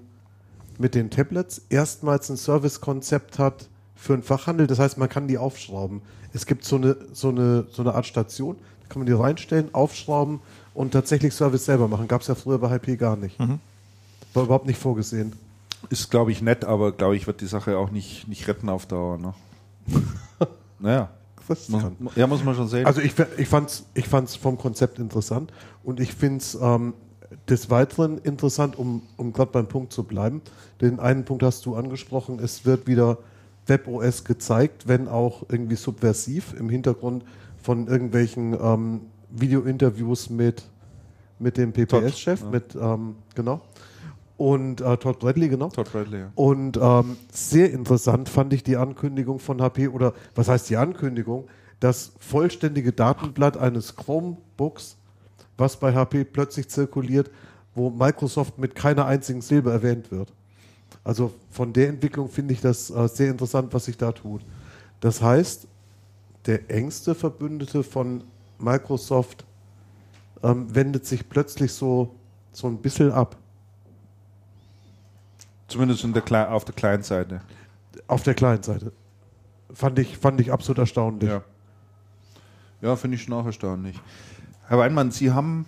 mit 0.77 0.95
den 0.95 1.09
Tablets 1.09 1.61
erstmals 1.69 2.29
ein 2.29 2.37
Servicekonzept 2.37 3.39
hat 3.39 3.69
für 3.95 4.13
einen 4.13 4.23
Fachhandel. 4.23 4.67
Das 4.67 4.79
heißt, 4.79 4.97
man 4.97 5.09
kann 5.09 5.27
die 5.27 5.37
aufschrauben. 5.37 6.01
Es 6.33 6.45
gibt 6.45 6.65
so 6.65 6.75
eine, 6.75 6.97
so 7.13 7.29
eine, 7.29 7.65
so 7.71 7.81
eine 7.81 7.95
Art 7.95 8.05
Station, 8.05 8.57
da 8.81 8.87
kann 8.89 8.99
man 8.99 9.07
die 9.07 9.13
reinstellen, 9.13 9.73
aufschrauben 9.73 10.41
und 10.73 10.91
tatsächlich 10.91 11.33
Service 11.33 11.65
selber 11.65 11.87
machen. 11.87 12.07
Gab 12.07 12.21
es 12.21 12.27
ja 12.27 12.35
früher 12.35 12.59
bei 12.59 12.69
HP 12.69 12.97
gar 12.97 13.15
nicht. 13.15 13.39
Mhm. 13.39 13.59
War 14.33 14.43
überhaupt 14.43 14.67
nicht 14.67 14.79
vorgesehen. 14.79 15.33
Ist, 15.89 16.11
glaube 16.11 16.31
ich, 16.31 16.41
nett, 16.41 16.65
aber 16.65 16.91
glaube 16.91 17.15
ich, 17.15 17.25
wird 17.27 17.41
die 17.41 17.47
Sache 17.47 17.77
auch 17.77 17.91
nicht, 17.91 18.27
nicht 18.27 18.47
retten 18.47 18.69
auf 18.69 18.85
Dauer. 18.85 19.17
Ne? 19.17 19.33
naja. 20.79 21.09
Muss, 21.47 21.67
ja, 22.15 22.27
muss 22.27 22.43
man 22.43 22.53
schon 22.53 22.67
sehen. 22.67 22.85
Also 22.85 23.01
ich, 23.01 23.13
ich 23.37 23.47
fand 23.47 23.69
es 23.69 23.85
ich 23.95 24.07
fand's 24.07 24.35
vom 24.35 24.59
Konzept 24.59 24.99
interessant 24.99 25.51
und 25.83 25.99
ich 25.99 26.13
finde 26.13 26.37
es 26.37 26.55
ähm, 26.61 26.93
des 27.49 27.71
Weiteren 27.71 28.19
interessant, 28.19 28.77
um, 28.77 29.01
um 29.17 29.33
gerade 29.33 29.51
beim 29.51 29.67
Punkt 29.67 29.91
zu 29.91 30.03
bleiben. 30.03 30.43
Den 30.79 30.99
einen 30.99 31.25
Punkt 31.25 31.41
hast 31.41 31.65
du 31.65 31.75
angesprochen, 31.75 32.37
es 32.37 32.65
wird 32.65 32.85
wieder 32.85 33.17
WebOS 33.65 34.25
gezeigt, 34.25 34.87
wenn 34.87 35.07
auch 35.07 35.43
irgendwie 35.49 35.75
subversiv 35.75 36.53
im 36.53 36.69
Hintergrund 36.69 37.23
von 37.57 37.87
irgendwelchen 37.87 38.53
ähm, 38.53 39.01
Videointerviews 39.31 40.29
mit, 40.29 40.63
mit 41.39 41.57
dem 41.57 41.73
PPS-Chef, 41.73 42.41
ja. 42.41 42.49
mit, 42.49 42.75
ähm, 42.75 43.15
genau 43.33 43.61
und 44.39 44.79
äh, 44.79 44.95
Todd 44.95 45.19
Bradley, 45.19 45.49
genau. 45.49 45.67
Todd 45.67 45.91
Bradley, 45.91 46.21
ja. 46.21 46.31
Und 46.33 46.79
ähm, 46.81 47.17
sehr 47.29 47.73
interessant 47.73 48.29
fand 48.29 48.53
ich 48.53 48.63
die 48.63 48.77
Ankündigung 48.77 49.37
von 49.39 49.61
HP 49.61 49.89
oder 49.89 50.13
was 50.33 50.47
heißt 50.47 50.69
die 50.69 50.77
Ankündigung? 50.77 51.49
Das 51.81 52.13
vollständige 52.19 52.93
Datenblatt 52.93 53.57
eines 53.57 53.97
Chromebooks, 53.97 54.95
was 55.57 55.77
bei 55.77 55.93
HP 55.93 56.23
plötzlich 56.23 56.69
zirkuliert, 56.69 57.29
wo 57.75 57.89
Microsoft 57.89 58.57
mit 58.57 58.75
keiner 58.75 59.05
einzigen 59.05 59.41
Silbe 59.41 59.71
erwähnt 59.71 60.09
wird. 60.09 60.31
Also 61.03 61.33
von 61.51 61.73
der 61.73 61.89
Entwicklung 61.89 62.29
finde 62.29 62.53
ich 62.53 62.61
das 62.61 62.89
äh, 62.89 63.09
sehr 63.09 63.31
interessant, 63.31 63.73
was 63.73 63.85
sich 63.85 63.97
da 63.97 64.13
tut. 64.13 64.41
Das 65.01 65.21
heißt, 65.21 65.67
der 66.45 66.71
engste 66.71 67.13
Verbündete 67.13 67.83
von 67.83 68.23
Microsoft 68.57 69.43
ähm, 70.43 70.73
wendet 70.73 71.05
sich 71.05 71.27
plötzlich 71.27 71.73
so, 71.73 72.15
so 72.53 72.67
ein 72.67 72.77
bisschen 72.77 73.11
ab. 73.11 73.35
Zumindest 75.69 76.03
der 76.03 76.51
auf 76.51 76.65
der 76.65 76.75
kleinen 76.75 77.03
Seite. 77.03 77.41
Auf 78.07 78.23
der 78.23 78.33
kleinen 78.33 78.63
Seite. 78.63 78.91
Fand 79.73 79.99
ich, 79.99 80.17
fand 80.17 80.41
ich 80.41 80.51
absolut 80.51 80.79
erstaunlich. 80.79 81.29
Ja, 81.29 81.43
ja 82.81 82.95
finde 82.95 83.15
ich 83.15 83.23
schon 83.23 83.33
auch 83.33 83.45
erstaunlich. 83.45 83.99
Herr 84.67 84.79
Weinmann, 84.79 85.11
Sie 85.11 85.31
haben 85.31 85.65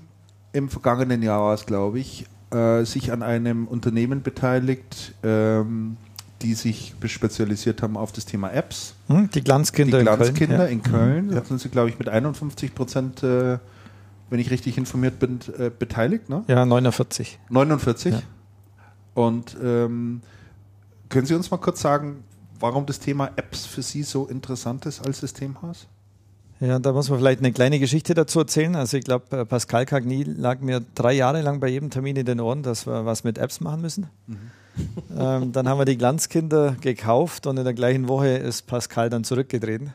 im 0.53 0.69
vergangenen 0.69 1.21
Jahr, 1.21 1.55
glaube 1.65 1.99
ich, 1.99 2.25
äh, 2.51 2.83
sich 2.83 3.11
an 3.11 3.23
einem 3.23 3.67
Unternehmen 3.67 4.23
beteiligt, 4.23 5.13
ähm, 5.23 5.97
die 6.41 6.55
sich 6.55 6.95
spezialisiert 7.05 7.81
haben 7.83 7.95
auf 7.95 8.11
das 8.11 8.25
Thema 8.25 8.51
Apps. 8.51 8.95
Hm, 9.07 9.29
die 9.29 9.43
Glanzkinder, 9.43 9.99
die 9.99 10.03
Glanzkinder 10.03 10.67
in 10.67 10.81
Köln. 10.81 10.91
In 10.91 10.91
Köln. 10.91 11.25
Mhm. 11.27 11.35
Da 11.35 11.43
sind 11.43 11.61
Sie, 11.61 11.69
glaube 11.69 11.89
ich, 11.89 11.99
mit 11.99 12.09
51 12.09 12.73
Prozent, 12.73 13.21
äh, 13.23 13.59
wenn 14.29 14.39
ich 14.39 14.49
richtig 14.49 14.77
informiert 14.77 15.19
bin, 15.19 15.39
äh, 15.57 15.69
beteiligt. 15.69 16.29
Ne? 16.29 16.43
Ja, 16.47 16.65
49. 16.65 17.39
49? 17.49 18.13
Ja. 18.13 18.21
Und 19.13 19.57
ähm, 19.61 20.21
können 21.09 21.25
Sie 21.25 21.35
uns 21.35 21.51
mal 21.51 21.57
kurz 21.57 21.81
sagen, 21.81 22.23
warum 22.59 22.85
das 22.85 22.99
Thema 22.99 23.31
Apps 23.35 23.65
für 23.65 23.81
Sie 23.81 24.03
so 24.03 24.27
interessant 24.27 24.85
ist 24.85 25.05
als 25.05 25.19
Systemhaus? 25.19 25.87
Ja, 26.61 26.77
da 26.77 26.93
muss 26.93 27.09
man 27.09 27.17
vielleicht 27.17 27.39
eine 27.39 27.51
kleine 27.51 27.79
Geschichte 27.79 28.13
dazu 28.13 28.39
erzählen. 28.39 28.75
Also 28.75 28.95
ich 28.95 29.03
glaube, 29.03 29.35
äh, 29.35 29.45
Pascal 29.45 29.85
Cagny 29.87 30.23
lag 30.23 30.59
mir 30.59 30.81
drei 30.93 31.13
Jahre 31.13 31.41
lang 31.41 31.59
bei 31.59 31.67
jedem 31.67 31.89
Termin 31.89 32.15
in 32.15 32.25
den 32.25 32.39
Ohren, 32.39 32.61
dass 32.61 32.85
wir 32.85 33.03
was 33.03 33.23
mit 33.23 33.39
Apps 33.39 33.59
machen 33.59 33.81
müssen. 33.81 34.07
Mhm. 34.27 34.37
Ähm, 35.17 35.51
dann 35.51 35.67
haben 35.67 35.77
wir 35.77 35.85
die 35.85 35.97
Glanzkinder 35.97 36.77
gekauft 36.79 37.45
und 37.45 37.57
in 37.57 37.65
der 37.65 37.73
gleichen 37.73 38.07
Woche 38.07 38.29
ist 38.29 38.67
Pascal 38.67 39.09
dann 39.09 39.25
zurückgetreten. 39.25 39.91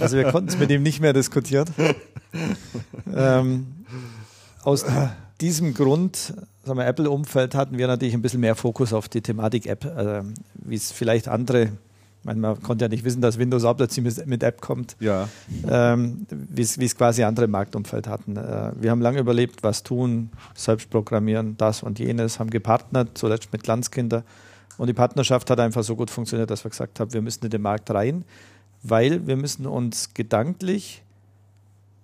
Also 0.00 0.16
wir 0.16 0.24
konnten 0.32 0.48
es 0.48 0.58
mit 0.58 0.70
ihm 0.70 0.82
nicht 0.82 1.00
mehr 1.00 1.12
diskutieren. 1.12 1.68
ähm, 3.14 3.66
aus 4.64 4.84
diesem 5.40 5.74
Grund, 5.74 6.34
sagen 6.64 6.78
wir, 6.78 6.86
Apple-Umfeld 6.86 7.54
hatten 7.54 7.78
wir 7.78 7.86
natürlich 7.86 8.14
ein 8.14 8.22
bisschen 8.22 8.40
mehr 8.40 8.54
Fokus 8.54 8.92
auf 8.92 9.08
die 9.08 9.20
Thematik 9.20 9.66
App, 9.66 9.84
äh, 9.84 10.22
wie 10.54 10.74
es 10.76 10.92
vielleicht 10.92 11.28
andere 11.28 11.72
meine, 12.24 12.40
man 12.40 12.62
konnte 12.62 12.86
ja 12.86 12.88
nicht 12.88 13.04
wissen, 13.04 13.20
dass 13.20 13.38
Windows 13.38 13.64
auch 13.64 13.76
plötzlich 13.76 14.26
mit, 14.26 14.42
App 14.42 14.60
kommt, 14.60 14.96
ja. 15.00 15.28
ähm, 15.68 16.26
wie 16.30 16.62
es 16.62 16.96
quasi 16.96 17.22
andere 17.22 17.46
Marktumfeld 17.46 18.08
hatten. 18.08 18.36
Äh, 18.36 18.72
wir 18.80 18.90
haben 18.90 19.00
lange 19.00 19.20
überlebt, 19.20 19.62
was 19.62 19.82
tun, 19.82 20.30
selbst 20.54 20.90
programmieren, 20.90 21.56
das 21.56 21.82
und 21.82 21.98
jenes, 21.98 22.38
haben 22.38 22.50
gepartnert, 22.50 23.10
zuletzt 23.14 23.52
mit 23.52 23.62
Glanzkinder. 23.62 24.24
Und 24.76 24.88
die 24.88 24.94
Partnerschaft 24.94 25.50
hat 25.50 25.60
einfach 25.60 25.84
so 25.84 25.96
gut 25.96 26.10
funktioniert, 26.10 26.50
dass 26.50 26.64
wir 26.64 26.70
gesagt 26.70 26.98
haben, 26.98 27.12
wir 27.12 27.22
müssen 27.22 27.44
in 27.44 27.50
den 27.50 27.62
Markt 27.62 27.90
rein, 27.90 28.24
weil 28.82 29.26
wir 29.26 29.36
müssen 29.36 29.66
uns 29.66 30.14
gedanklich 30.14 31.02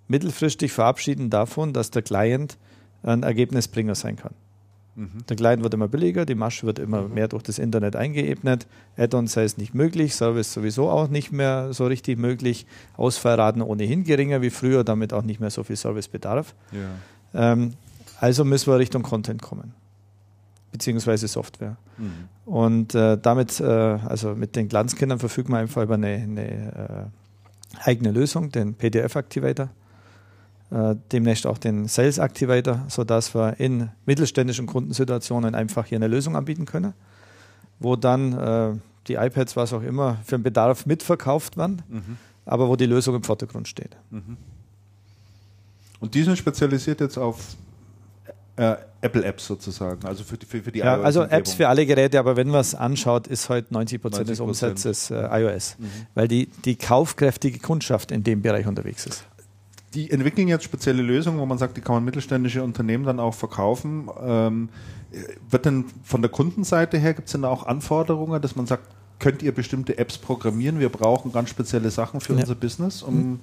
mittelfristig 0.07 0.71
verabschieden 0.71 1.29
davon, 1.29 1.73
dass 1.73 1.91
der 1.91 2.01
Client 2.01 2.57
ein 3.03 3.23
Ergebnisbringer 3.23 3.95
sein 3.95 4.15
kann. 4.15 4.33
Mhm. 4.95 5.25
Der 5.29 5.37
Client 5.37 5.63
wird 5.63 5.73
immer 5.73 5.87
billiger, 5.87 6.25
die 6.25 6.35
Masche 6.35 6.65
wird 6.65 6.79
immer 6.79 7.03
mhm. 7.03 7.13
mehr 7.13 7.27
durch 7.27 7.43
das 7.43 7.59
Internet 7.59 7.95
eingeebnet. 7.95 8.67
Add-ons 8.97 9.37
heißt 9.37 9.57
nicht 9.57 9.73
möglich, 9.73 10.15
Service 10.15 10.53
sowieso 10.53 10.89
auch 10.89 11.07
nicht 11.07 11.31
mehr 11.31 11.73
so 11.73 11.85
richtig 11.85 12.17
möglich. 12.17 12.65
Ausfallraten 12.97 13.61
ohnehin 13.61 14.03
geringer 14.03 14.41
wie 14.41 14.49
früher, 14.49 14.83
damit 14.83 15.13
auch 15.13 15.23
nicht 15.23 15.39
mehr 15.39 15.49
so 15.49 15.63
viel 15.63 15.77
Servicebedarf. 15.77 16.53
Ja. 16.71 17.53
Ähm, 17.53 17.73
also 18.19 18.43
müssen 18.43 18.71
wir 18.71 18.77
Richtung 18.77 19.01
Content 19.01 19.41
kommen, 19.41 19.73
beziehungsweise 20.71 21.27
Software. 21.27 21.77
Mhm. 21.97 22.11
Und 22.45 22.93
äh, 22.93 23.17
damit, 23.17 23.59
äh, 23.61 23.63
also 23.63 24.35
mit 24.35 24.55
den 24.55 24.67
Glanzkindern 24.67 25.19
verfügen 25.19 25.53
wir 25.53 25.57
einfach 25.57 25.83
über 25.83 25.95
eine, 25.95 26.07
eine 26.07 27.11
äh, 27.79 27.85
eigene 27.87 28.11
Lösung, 28.11 28.51
den 28.51 28.73
PDF-Activator 28.73 29.69
äh, 30.71 30.95
demnächst 31.11 31.45
auch 31.45 31.57
den 31.57 31.87
Sales 31.87 32.17
Activator, 32.17 32.85
sodass 32.87 33.35
wir 33.35 33.59
in 33.59 33.89
mittelständischen 34.05 34.67
Kundensituationen 34.67 35.53
einfach 35.53 35.85
hier 35.85 35.97
eine 35.97 36.07
Lösung 36.07 36.35
anbieten 36.37 36.65
können, 36.65 36.93
wo 37.79 37.97
dann 37.97 38.33
äh, 38.33 38.73
die 39.07 39.15
iPads, 39.15 39.57
was 39.57 39.73
auch 39.73 39.81
immer, 39.81 40.19
für 40.23 40.37
den 40.37 40.43
Bedarf 40.43 40.85
mitverkauft 40.85 41.57
werden, 41.57 41.81
mhm. 41.89 42.17
aber 42.45 42.69
wo 42.69 42.77
die 42.77 42.85
Lösung 42.85 43.15
im 43.15 43.23
Vordergrund 43.23 43.67
steht. 43.67 43.97
Mhm. 44.11 44.37
Und 45.99 46.15
die 46.15 46.23
sind 46.23 46.37
spezialisiert 46.37 47.01
jetzt 47.01 47.17
auf 47.17 47.37
äh, 48.55 48.75
Apple 49.01 49.25
Apps 49.25 49.47
sozusagen, 49.47 50.05
also 50.05 50.23
für 50.23 50.37
die, 50.37 50.45
für, 50.45 50.61
für 50.61 50.71
die 50.71 50.79
ja, 50.79 51.01
Also 51.01 51.23
Apps 51.23 51.53
für 51.53 51.67
alle 51.67 51.85
Geräte, 51.85 52.17
aber 52.17 52.37
wenn 52.37 52.47
man 52.47 52.61
es 52.61 52.75
anschaut, 52.75 53.27
ist 53.27 53.49
heute 53.49 53.73
90 53.73 54.01
Prozent 54.01 54.29
des 54.29 54.39
Umsatzes 54.39 55.11
äh, 55.11 55.27
iOS, 55.41 55.75
mhm. 55.79 55.89
weil 56.13 56.27
die, 56.29 56.47
die 56.63 56.77
kaufkräftige 56.77 57.59
Kundschaft 57.59 58.11
in 58.11 58.23
dem 58.23 58.41
Bereich 58.41 58.67
unterwegs 58.67 59.05
ist 59.05 59.25
die 59.93 60.09
entwickeln 60.09 60.47
jetzt 60.47 60.63
spezielle 60.63 61.01
Lösungen, 61.01 61.39
wo 61.39 61.45
man 61.45 61.57
sagt, 61.57 61.75
die 61.77 61.81
kann 61.81 61.95
man 61.95 62.05
mittelständische 62.05 62.63
Unternehmen 62.63 63.03
dann 63.03 63.19
auch 63.19 63.33
verkaufen. 63.33 64.09
Ähm, 64.21 64.69
wird 65.49 65.65
denn 65.65 65.85
von 66.03 66.21
der 66.21 66.31
Kundenseite 66.31 66.97
her, 66.97 67.13
gibt 67.13 67.27
es 67.27 67.33
denn 67.33 67.41
da 67.41 67.49
auch 67.49 67.65
Anforderungen, 67.65 68.41
dass 68.41 68.55
man 68.55 68.65
sagt, 68.65 68.87
könnt 69.19 69.43
ihr 69.43 69.53
bestimmte 69.53 69.97
Apps 69.97 70.17
programmieren? 70.17 70.79
Wir 70.79 70.89
brauchen 70.89 71.31
ganz 71.31 71.49
spezielle 71.49 71.91
Sachen 71.91 72.21
für 72.21 72.33
ja. 72.33 72.39
unser 72.39 72.55
Business, 72.55 73.03
um 73.03 73.15
mhm. 73.15 73.39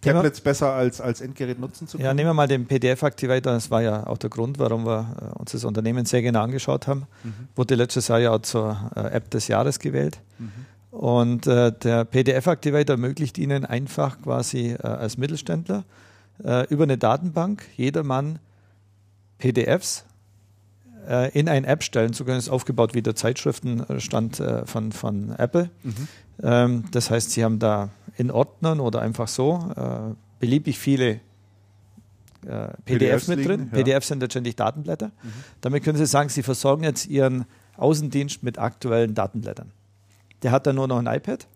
Tablets 0.00 0.40
besser 0.40 0.72
als, 0.72 1.00
als 1.00 1.20
Endgerät 1.20 1.58
nutzen 1.58 1.86
zu 1.86 1.96
können? 1.96 2.06
Ja, 2.06 2.14
nehmen 2.14 2.30
wir 2.30 2.34
mal 2.34 2.48
den 2.48 2.66
PDF-Activator. 2.66 3.52
Das 3.52 3.70
war 3.70 3.82
ja 3.82 4.06
auch 4.06 4.18
der 4.18 4.30
Grund, 4.30 4.58
warum 4.58 4.86
wir 4.86 5.16
äh, 5.20 5.38
uns 5.38 5.52
das 5.52 5.64
Unternehmen 5.64 6.04
sehr 6.06 6.22
genau 6.22 6.42
angeschaut 6.42 6.86
haben. 6.86 7.06
Mhm. 7.22 7.48
Wurde 7.54 7.74
letztes 7.74 8.08
Jahr 8.08 8.20
ja 8.20 8.32
auch 8.32 8.42
zur 8.42 8.90
äh, 8.94 9.00
App 9.00 9.30
des 9.30 9.48
Jahres 9.48 9.78
gewählt. 9.78 10.18
Mhm. 10.38 10.50
Und 10.96 11.46
äh, 11.46 11.72
der 11.72 12.06
PDF-Activator 12.06 12.94
ermöglicht 12.94 13.36
Ihnen 13.36 13.66
einfach 13.66 14.22
quasi 14.22 14.70
äh, 14.70 14.78
als 14.82 15.18
Mittelständler 15.18 15.84
äh, 16.42 16.66
über 16.68 16.84
eine 16.84 16.96
Datenbank 16.96 17.66
jedermann 17.76 18.38
PDFs 19.36 20.06
äh, 21.06 21.38
in 21.38 21.50
eine 21.50 21.66
App 21.66 21.82
stellen 21.82 22.14
zu 22.14 22.24
können. 22.24 22.38
Das 22.38 22.46
ist 22.46 22.50
aufgebaut 22.50 22.94
wie 22.94 23.02
der 23.02 23.14
Zeitschriftenstand 23.14 24.40
äh, 24.40 24.64
von, 24.64 24.90
von 24.90 25.34
Apple. 25.36 25.68
Mhm. 25.82 26.08
Ähm, 26.42 26.84
das 26.92 27.10
heißt, 27.10 27.30
Sie 27.30 27.44
haben 27.44 27.58
da 27.58 27.90
in 28.16 28.30
Ordnern 28.30 28.80
oder 28.80 29.02
einfach 29.02 29.28
so 29.28 29.70
äh, 29.76 30.14
beliebig 30.40 30.78
viele 30.78 31.20
PDFs, 32.40 32.84
PDFs 32.86 33.28
mit 33.28 33.38
liegen, 33.40 33.48
drin. 33.50 33.68
Ja. 33.70 33.78
PDFs 33.78 34.08
sind 34.08 34.20
letztendlich 34.20 34.56
Datenblätter. 34.56 35.08
Mhm. 35.08 35.32
Damit 35.60 35.84
können 35.84 35.98
Sie 35.98 36.06
sagen, 36.06 36.30
Sie 36.30 36.42
versorgen 36.42 36.84
jetzt 36.84 37.06
Ihren 37.06 37.44
Außendienst 37.76 38.42
mit 38.42 38.58
aktuellen 38.58 39.14
Datenblättern 39.14 39.72
der 40.46 40.52
hat 40.52 40.64
dann 40.64 40.76
nur 40.76 40.86
noch 40.86 40.98
ein 40.98 41.08
iPad. 41.08 41.48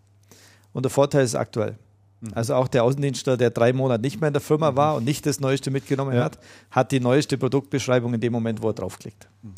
Und 0.72 0.84
der 0.84 0.90
Vorteil 0.90 1.24
ist 1.24 1.36
aktuell. 1.36 1.76
Mhm. 2.22 2.30
Also 2.34 2.56
auch 2.56 2.66
der 2.66 2.82
Außendienstler, 2.82 3.36
der 3.36 3.50
drei 3.50 3.72
Monate 3.72 4.02
nicht 4.02 4.20
mehr 4.20 4.26
in 4.26 4.34
der 4.34 4.40
Firma 4.40 4.72
mhm. 4.72 4.76
war 4.76 4.96
und 4.96 5.04
nicht 5.04 5.26
das 5.26 5.38
Neueste 5.38 5.70
mitgenommen 5.70 6.16
ja. 6.16 6.24
hat, 6.24 6.40
hat 6.72 6.90
die 6.90 6.98
neueste 6.98 7.38
Produktbeschreibung 7.38 8.12
in 8.14 8.20
dem 8.20 8.32
Moment, 8.32 8.62
wo 8.62 8.70
er 8.70 8.72
draufklickt. 8.72 9.28
Mhm. 9.42 9.54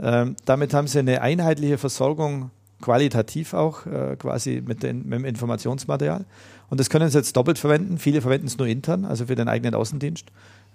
Ähm, 0.00 0.36
damit 0.44 0.74
haben 0.74 0.86
sie 0.86 0.98
eine 0.98 1.22
einheitliche 1.22 1.78
Versorgung, 1.78 2.50
qualitativ 2.82 3.54
auch, 3.54 3.86
äh, 3.86 4.16
quasi 4.16 4.62
mit, 4.62 4.82
den, 4.82 5.08
mit, 5.08 5.18
dem 5.18 5.24
Informationsmaterial. 5.24 6.26
Und 6.68 6.78
das 6.78 6.90
können 6.90 7.08
sie 7.08 7.16
jetzt 7.16 7.34
doppelt 7.38 7.58
verwenden. 7.58 7.96
Viele 7.96 8.20
verwenden 8.20 8.48
es 8.48 8.58
nur 8.58 8.66
intern, 8.66 9.06
also 9.06 9.24
für 9.24 9.34
den 9.34 9.48
eigenen 9.48 9.74
Außendienst. 9.74 10.26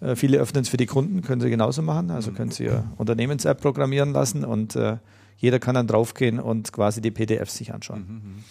Äh, 0.01 0.15
viele 0.15 0.39
öffnen 0.39 0.63
es 0.63 0.69
für 0.69 0.77
die 0.77 0.87
Kunden, 0.87 1.21
können 1.21 1.41
sie 1.41 1.51
genauso 1.51 1.83
machen. 1.83 2.09
Also 2.09 2.31
mhm. 2.31 2.35
können 2.37 2.49
sie 2.49 2.63
ihr 2.63 2.85
Unternehmens-App 2.97 3.61
programmieren 3.61 4.13
lassen 4.13 4.43
und 4.43 4.75
äh, 4.75 4.97
jeder 5.37 5.59
kann 5.59 5.75
dann 5.75 5.87
draufgehen 5.87 6.39
und 6.39 6.71
quasi 6.71 7.01
die 7.01 7.11
PDFs 7.11 7.55
sich 7.55 7.73
anschauen. 7.73 8.05
Mhm. 8.07 8.43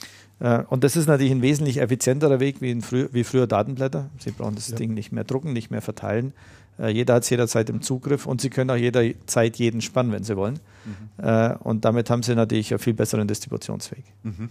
Äh, 0.42 0.64
und 0.68 0.84
das 0.84 0.96
ist 0.96 1.06
natürlich 1.06 1.32
ein 1.32 1.42
wesentlich 1.42 1.80
effizienterer 1.80 2.40
Weg 2.40 2.60
wie, 2.60 2.80
frü 2.80 3.08
wie 3.12 3.24
früher 3.24 3.46
Datenblätter. 3.46 4.10
Sie 4.18 4.32
brauchen 4.32 4.56
das 4.56 4.68
ja. 4.68 4.76
Ding 4.76 4.92
nicht 4.94 5.12
mehr 5.12 5.24
drucken, 5.24 5.52
nicht 5.52 5.70
mehr 5.70 5.82
verteilen. 5.82 6.32
Äh, 6.78 6.88
jeder 6.88 7.14
hat 7.14 7.22
es 7.22 7.30
jederzeit 7.30 7.70
im 7.70 7.80
Zugriff 7.82 8.26
und 8.26 8.40
Sie 8.40 8.50
können 8.50 8.70
auch 8.70 8.76
jederzeit 8.76 9.56
jeden 9.56 9.80
spannen, 9.80 10.12
wenn 10.12 10.24
Sie 10.24 10.36
wollen. 10.36 10.58
Mhm. 10.84 11.24
Äh, 11.24 11.54
und 11.60 11.84
damit 11.84 12.10
haben 12.10 12.22
Sie 12.22 12.34
natürlich 12.34 12.72
einen 12.72 12.80
viel 12.80 12.94
besseren 12.94 13.28
Distributionsweg. 13.28 14.04
Mhm. 14.24 14.48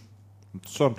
Interessant. 0.54 0.98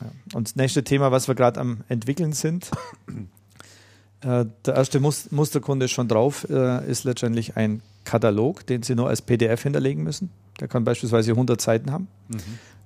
Ja. 0.00 0.10
Und 0.34 0.48
das 0.48 0.56
nächste 0.56 0.84
Thema, 0.84 1.10
was 1.10 1.28
wir 1.28 1.34
gerade 1.34 1.58
am 1.58 1.78
entwickeln 1.88 2.32
sind, 2.32 2.70
der 4.22 4.74
erste 4.74 4.98
Mus 4.98 5.30
Musterkunde 5.30 5.84
ist 5.84 5.92
schon 5.92 6.08
drauf, 6.08 6.44
ist 6.44 7.04
letztendlich 7.04 7.56
ein 7.56 7.80
Katalog, 8.04 8.66
den 8.66 8.82
Sie 8.82 8.94
nur 8.94 9.08
als 9.08 9.22
PDF 9.22 9.62
hinterlegen 9.62 10.02
müssen. 10.02 10.30
Der 10.60 10.68
kann 10.68 10.84
beispielsweise 10.84 11.32
100 11.32 11.60
Seiten 11.60 11.92
haben. 11.92 12.08
Mhm. 12.28 12.38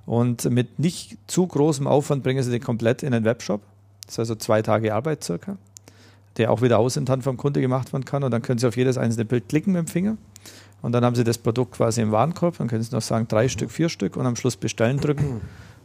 Und 0.07 0.51
mit 0.51 0.79
nicht 0.79 1.17
zu 1.27 1.47
großem 1.47 1.87
Aufwand 1.87 2.23
bringen 2.23 2.43
Sie 2.43 2.51
den 2.51 2.63
komplett 2.63 3.03
in 3.03 3.13
den 3.13 3.25
Webshop. 3.25 3.63
Das 4.07 4.15
ist 4.15 4.19
also 4.19 4.35
zwei 4.35 4.63
Tage 4.63 4.93
Arbeit 4.95 5.23
circa, 5.23 5.57
der 6.37 6.51
auch 6.51 6.63
wieder 6.63 6.79
außentern 6.79 7.23
vom 7.23 7.37
Kunde 7.37 7.61
gemacht 7.61 7.93
werden 7.93 8.05
kann. 8.05 8.25
Und 8.25 8.33
dann 8.33 8.43
können 8.43 8.59
Sie 8.59 8.67
auf 8.67 8.77
jedes 8.77 8.99
einzelne 8.99 9.25
Bild 9.25 9.49
klicken 9.49 9.73
mit 9.73 9.87
dem 9.87 9.89
Finger. 9.89 10.17
Und 10.83 10.93
dann 10.93 11.05
haben 11.05 11.15
Sie 11.15 11.25
das 11.25 11.39
Produkt 11.39 11.73
quasi 11.73 12.01
im 12.01 12.11
Warenkorb. 12.11 12.59
Dann 12.59 12.69
können 12.69 12.83
Sie 12.83 12.93
noch 12.95 13.03
sagen, 13.03 13.29
drei 13.29 13.49
Stück, 13.49 13.71
vier 13.71 13.89
Stück 13.89 14.17
und 14.17 14.27
am 14.27 14.37
Schluss 14.37 14.57
bestellen 14.57 14.99
drücken. 14.99 15.41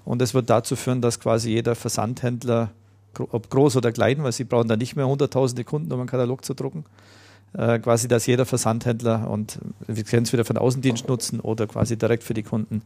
Und 0.05 0.21
das 0.21 0.33
wird 0.33 0.49
dazu 0.49 0.75
führen, 0.75 1.01
dass 1.01 1.19
quasi 1.19 1.49
jeder 1.49 1.75
Versandhändler, 1.75 2.71
ob 3.17 3.49
groß 3.49 3.75
oder 3.77 3.91
klein, 3.91 4.23
weil 4.23 4.31
Sie 4.31 4.43
brauchen 4.43 4.67
da 4.67 4.77
nicht 4.77 4.95
mehr 4.95 5.07
hunderttausende 5.07 5.63
Kunden, 5.63 5.91
um 5.91 5.99
einen 5.99 6.09
Katalog 6.09 6.45
zu 6.45 6.53
drucken, 6.53 6.85
äh, 7.57 7.80
quasi, 7.80 8.07
dass 8.07 8.26
jeder 8.26 8.45
Versandhändler 8.45 9.30
und 9.30 9.60
wir 9.88 10.03
können 10.03 10.23
es 10.23 10.34
wieder 10.34 10.45
von 10.45 10.57
Außendienst 10.57 11.07
nutzen 11.07 11.40
oder 11.40 11.68
quasi 11.68 11.98
direkt 11.98 12.23
für 12.23 12.34
die 12.34 12.44
Kunden 12.44 12.82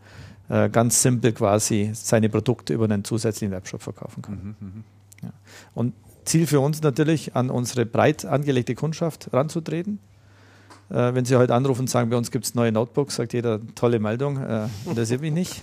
äh, 0.49 0.69
ganz 0.69 1.01
simpel 1.01 1.33
quasi 1.33 1.91
seine 1.93 2.29
Produkte 2.29 2.73
über 2.73 2.85
einen 2.85 3.03
zusätzlichen 3.03 3.51
Webshop 3.51 3.81
verkaufen 3.81 4.21
kann. 4.21 4.55
Mhm, 4.59 4.67
mhm, 4.67 4.83
ja. 5.23 5.29
Und 5.73 5.93
Ziel 6.25 6.45
für 6.45 6.59
uns 6.59 6.81
natürlich, 6.81 7.35
an 7.35 7.49
unsere 7.49 7.85
breit 7.85 8.25
angelegte 8.25 8.75
Kundschaft 8.75 9.33
ranzutreten 9.33 9.99
äh, 10.89 11.13
wenn 11.13 11.25
Sie 11.25 11.35
heute 11.35 11.53
anrufen 11.53 11.81
und 11.81 11.89
sagen, 11.89 12.09
bei 12.09 12.17
uns 12.17 12.31
gibt 12.31 12.45
es 12.45 12.55
neue 12.55 12.71
Notebooks, 12.71 13.15
sagt 13.15 13.33
jeder, 13.33 13.59
tolle 13.75 13.99
Meldung, 13.99 14.37
äh, 14.37 14.67
interessiert 14.85 15.21
mich 15.21 15.31
nicht. 15.31 15.61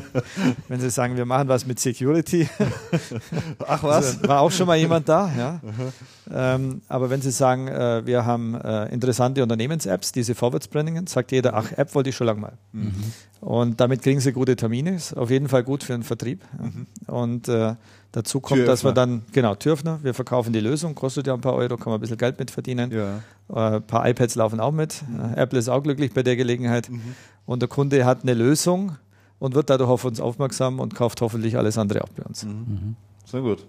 wenn 0.68 0.80
Sie 0.80 0.90
sagen, 0.90 1.16
wir 1.16 1.26
machen 1.26 1.48
was 1.48 1.66
mit 1.66 1.80
Security, 1.80 2.48
ach 3.66 3.82
was, 3.82 4.16
also, 4.16 4.28
war 4.28 4.40
auch 4.40 4.50
schon 4.50 4.66
mal 4.66 4.76
jemand 4.76 5.08
da. 5.08 5.30
Ja. 5.36 5.60
Ähm, 6.30 6.82
aber 6.88 7.10
wenn 7.10 7.20
Sie 7.20 7.30
sagen, 7.30 7.68
äh, 7.68 8.06
wir 8.06 8.24
haben 8.24 8.54
äh, 8.54 8.86
interessante 8.92 9.42
Unternehmens-Apps, 9.42 10.12
diese 10.12 10.34
vorwärts 10.34 10.68
bringen, 10.68 11.06
sagt 11.06 11.32
jeder, 11.32 11.54
ach, 11.54 11.72
App 11.72 11.94
wollte 11.94 12.10
ich 12.10 12.16
schon 12.16 12.26
lange 12.26 12.40
mal. 12.40 12.52
Mhm. 12.72 12.92
Und 13.40 13.80
damit 13.80 14.02
kriegen 14.02 14.20
Sie 14.20 14.32
gute 14.32 14.54
Termine, 14.54 14.94
ist 14.94 15.16
auf 15.16 15.30
jeden 15.30 15.48
Fall 15.48 15.64
gut 15.64 15.82
für 15.82 15.92
den 15.92 16.04
Vertrieb. 16.04 16.44
Mhm. 16.60 16.86
Und 17.06 17.48
äh, 17.48 17.74
Dazu 18.12 18.40
kommt, 18.40 18.58
Türöffner. 18.58 18.72
dass 18.72 18.84
wir 18.84 18.92
dann, 18.92 19.22
genau, 19.32 19.54
Türöffner, 19.54 19.98
wir 20.02 20.12
verkaufen 20.12 20.52
die 20.52 20.60
Lösung, 20.60 20.94
kostet 20.94 21.26
ja 21.26 21.32
ein 21.32 21.40
paar 21.40 21.54
Euro, 21.54 21.78
kann 21.78 21.90
man 21.90 21.94
ein 21.94 22.00
bisschen 22.02 22.18
Geld 22.18 22.38
mit 22.38 22.50
verdienen. 22.50 22.92
Ja. 22.92 23.20
Äh, 23.48 23.76
ein 23.76 23.82
paar 23.82 24.06
iPads 24.06 24.34
laufen 24.34 24.60
auch 24.60 24.70
mit. 24.70 25.02
Mhm. 25.08 25.34
Apple 25.34 25.58
ist 25.58 25.70
auch 25.70 25.82
glücklich 25.82 26.12
bei 26.12 26.22
der 26.22 26.36
Gelegenheit. 26.36 26.90
Mhm. 26.90 27.00
Und 27.46 27.62
der 27.62 27.70
Kunde 27.70 28.04
hat 28.04 28.22
eine 28.22 28.34
Lösung 28.34 28.96
und 29.38 29.54
wird 29.54 29.70
dadurch 29.70 29.88
auf 29.88 30.04
uns 30.04 30.20
aufmerksam 30.20 30.78
und 30.78 30.94
kauft 30.94 31.22
hoffentlich 31.22 31.56
alles 31.56 31.78
andere 31.78 32.04
auch 32.04 32.10
bei 32.10 32.22
uns. 32.22 32.44
Mhm. 32.44 32.50
mhm. 32.50 32.96
sehr 33.24 33.40
gut. 33.40 33.64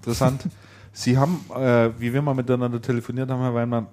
Interessant. 0.00 0.44
Sie 0.92 1.16
haben, 1.16 1.40
äh, 1.56 1.88
wie 1.98 2.12
wir 2.12 2.20
mal 2.20 2.34
miteinander 2.34 2.80
telefoniert 2.80 3.30
haben, 3.30 3.40
Herr 3.40 3.54
Weinmann, 3.54 3.86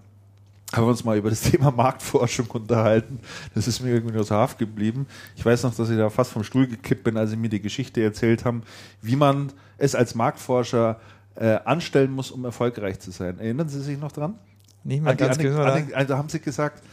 haben 0.73 0.83
wir 0.83 0.89
uns 0.89 1.03
mal 1.03 1.17
über 1.17 1.29
das 1.29 1.41
Thema 1.41 1.71
Marktforschung 1.71 2.47
unterhalten. 2.47 3.19
Das 3.55 3.67
ist 3.67 3.79
mir 3.81 3.91
irgendwie 3.91 4.17
aus 4.19 4.29
Haft 4.29 4.59
geblieben. 4.59 5.07
Ich 5.35 5.45
weiß 5.45 5.63
noch, 5.63 5.73
dass 5.73 5.89
ich 5.89 5.97
da 5.97 6.09
fast 6.09 6.31
vom 6.31 6.43
Stuhl 6.43 6.67
gekippt 6.67 7.03
bin, 7.03 7.17
als 7.17 7.31
Sie 7.31 7.37
mir 7.37 7.49
die 7.49 7.61
Geschichte 7.61 8.03
erzählt 8.03 8.45
haben, 8.45 8.63
wie 9.01 9.15
man 9.15 9.51
es 9.79 9.95
als 9.95 10.15
Marktforscher 10.15 10.99
äh, 11.35 11.57
anstellen 11.65 12.11
muss, 12.11 12.31
um 12.31 12.45
erfolgreich 12.45 12.99
zu 12.99 13.11
sein. 13.11 13.39
Erinnern 13.39 13.69
Sie 13.69 13.81
sich 13.81 13.97
noch 13.97 14.11
dran? 14.11 14.35
Nicht 14.83 15.01
mal 15.03 15.11
An 15.11 15.17
ganz 15.17 15.37
genau. 15.37 15.61
Also 15.61 16.17
haben 16.17 16.29
Sie 16.29 16.39
gesagt, 16.39 16.83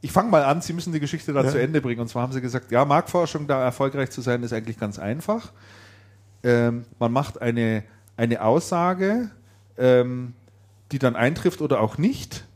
ich 0.00 0.12
fange 0.12 0.30
mal 0.30 0.44
an, 0.44 0.60
Sie 0.60 0.72
müssen 0.72 0.92
die 0.92 1.00
Geschichte 1.00 1.32
da 1.32 1.42
Ja. 1.42 1.50
zu 1.50 1.60
Ende 1.60 1.80
bringen. 1.80 2.00
Und 2.00 2.08
zwar 2.08 2.22
haben 2.22 2.32
Sie 2.32 2.40
gesagt, 2.40 2.70
ja, 2.70 2.84
Marktforschung, 2.84 3.46
da 3.46 3.62
erfolgreich 3.62 4.10
zu 4.10 4.20
sein, 4.20 4.42
ist 4.42 4.52
eigentlich 4.52 4.78
ganz 4.78 4.98
einfach. 4.98 5.52
Ähm, 6.42 6.84
man 6.98 7.12
macht 7.12 7.40
eine, 7.42 7.84
eine 8.16 8.42
Aussage, 8.42 9.30
ähm, 9.76 10.34
die 10.92 10.98
dann 10.98 11.16
eintrifft 11.16 11.60
oder 11.60 11.80
auch 11.80 11.98
nicht. 11.98 12.46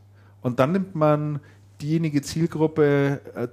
Und 0.41 0.59
dann 0.59 0.71
nimmt 0.71 0.95
man 0.95 1.39
diejenige 1.81 2.21
Zielgruppe 2.21 3.21
äh, 3.35 3.47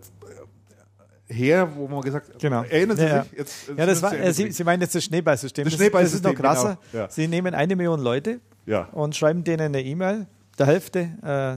her, 1.33 1.69
wo 1.75 1.89
man 1.89 2.01
gesagt 2.03 2.29
hat, 2.29 2.39
Genau. 2.39 2.63
erinnern 2.63 2.97
Sie 2.97 3.03
Ja, 3.05 3.23
sich? 3.25 3.33
Jetzt, 3.39 3.69
Ja, 3.77 3.87
das 3.87 4.03
war, 4.03 4.33
Sie, 4.33 4.51
Sie 4.53 4.65
meinen 4.65 4.83
jetzt 4.83 4.95
das 4.95 5.05
Schneeballsystem. 5.05 5.65
Das 5.65 5.73
Das, 5.77 5.81
ist- 5.81 5.95
das 5.95 6.13
ist 6.15 6.25
noch 6.25 6.35
krasser. 6.35 6.79
genau. 6.93 7.05
Ja. 7.05 7.11
Sie 7.11 7.27
nehmen 7.29 7.55
eine 7.55 7.75
Million 7.77 8.01
Leute 8.01 8.41
ja. 8.67 8.83
und 8.93 9.17
schreiben 9.17 9.43
denen 9.45 9.67
eine 9.75 9.83
E-Mail. 9.83 10.27
Der 10.59 10.67
Hälfte, 10.67 11.01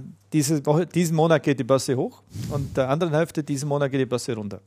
äh, 0.04 0.08
diese 0.32 0.66
Woche, 0.66 0.86
diesen 0.86 1.16
Monat 1.16 1.44
geht 1.44 1.60
die 1.60 1.64
Börse 1.66 1.96
hoch 1.96 2.24
und 2.50 2.76
der 2.78 2.90
anderen 2.90 3.14
Hälfte, 3.14 3.44
diesen 3.44 3.68
Monat 3.70 3.92
geht 3.92 4.00
die 4.02 4.06
Börse 4.06 4.34
runter. 4.36 4.62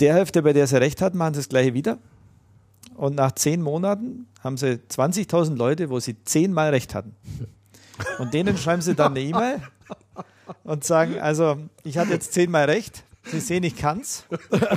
Der 0.00 0.14
Hälfte, 0.14 0.42
bei 0.42 0.52
der 0.52 0.66
sie 0.66 0.76
recht 0.80 1.00
hat, 1.02 1.14
machen 1.14 1.34
sie 1.34 1.40
das 1.40 1.48
gleiche 1.48 1.74
wieder. 1.74 1.98
Und 2.94 3.14
nach 3.16 3.32
zehn 3.32 3.62
Monaten 3.62 4.26
haben 4.42 4.56
sie 4.56 4.78
20.000 4.88 5.56
Leute, 5.56 5.88
wo 5.90 6.00
sie 6.00 6.16
zehnmal 6.24 6.70
recht 6.70 6.94
hatten. 6.94 7.14
Und 8.18 8.34
denen 8.34 8.56
schreiben 8.56 8.82
sie 8.82 8.94
dann 8.94 9.12
eine 9.12 9.20
E-Mail 9.20 9.60
und 10.64 10.84
sagen, 10.84 11.18
also 11.20 11.56
ich 11.84 11.98
hatte 11.98 12.12
jetzt 12.12 12.32
zehnmal 12.32 12.64
recht. 12.66 13.04
Sie 13.30 13.40
sehen, 13.40 13.62
ich 13.64 13.76
kann's, 13.76 14.24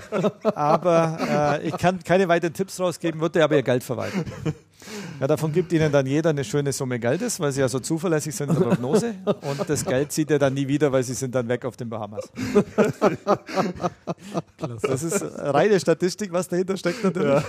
aber 0.44 1.60
äh, 1.62 1.68
ich 1.68 1.78
kann 1.78 2.04
keine 2.04 2.28
weiteren 2.28 2.54
Tipps 2.54 2.80
rausgeben, 2.80 3.22
würde 3.22 3.44
aber 3.44 3.56
ihr 3.56 3.64
Geld 3.64 3.84
verwalten. 3.84 4.26
Ja, 5.20 5.28
davon 5.28 5.52
gibt 5.52 5.72
ihnen 5.74 5.92
dann 5.92 6.06
jeder 6.06 6.32
eine 6.32 6.44
schöne 6.44 6.72
Summe 6.72 7.00
Geldes, 7.00 7.40
weil 7.40 7.52
sie 7.52 7.62
ja 7.62 7.70
so 7.70 7.80
zuverlässig 7.80 8.36
sind 8.36 8.50
in 8.50 8.56
der 8.60 8.66
Prognose. 8.66 9.16
Und 9.26 9.70
das 9.70 9.86
Geld 9.86 10.12
zieht 10.12 10.32
er 10.32 10.40
dann 10.40 10.54
nie 10.54 10.68
wieder, 10.68 10.92
weil 10.92 11.04
sie 11.04 11.14
sind 11.14 11.36
dann 11.36 11.48
weg 11.48 11.66
auf 11.66 11.78
den 11.78 11.90
Bahamas. 11.90 12.30
Das 14.82 15.04
ist 15.04 15.24
reine 15.38 15.80
Statistik, 15.80 16.32
was 16.32 16.48
dahinter 16.48 16.78
steckt 16.78 17.04
natürlich. 17.04 17.44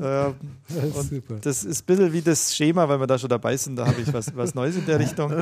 Ja. 0.00 0.26
Ähm, 0.28 0.34
Das 1.40 1.64
ist 1.64 1.66
das 1.66 1.80
ein 1.80 1.86
bisschen 1.86 2.12
wie 2.12 2.22
das 2.22 2.54
Schema, 2.54 2.88
weil 2.88 3.00
wir 3.00 3.06
da 3.06 3.18
schon 3.18 3.28
dabei 3.28 3.56
sind, 3.56 3.76
da 3.76 3.86
habe 3.86 4.00
ich 4.00 4.12
was, 4.12 4.34
was 4.36 4.54
Neues 4.54 4.76
in 4.76 4.86
der 4.86 4.98
Richtung. 4.98 5.32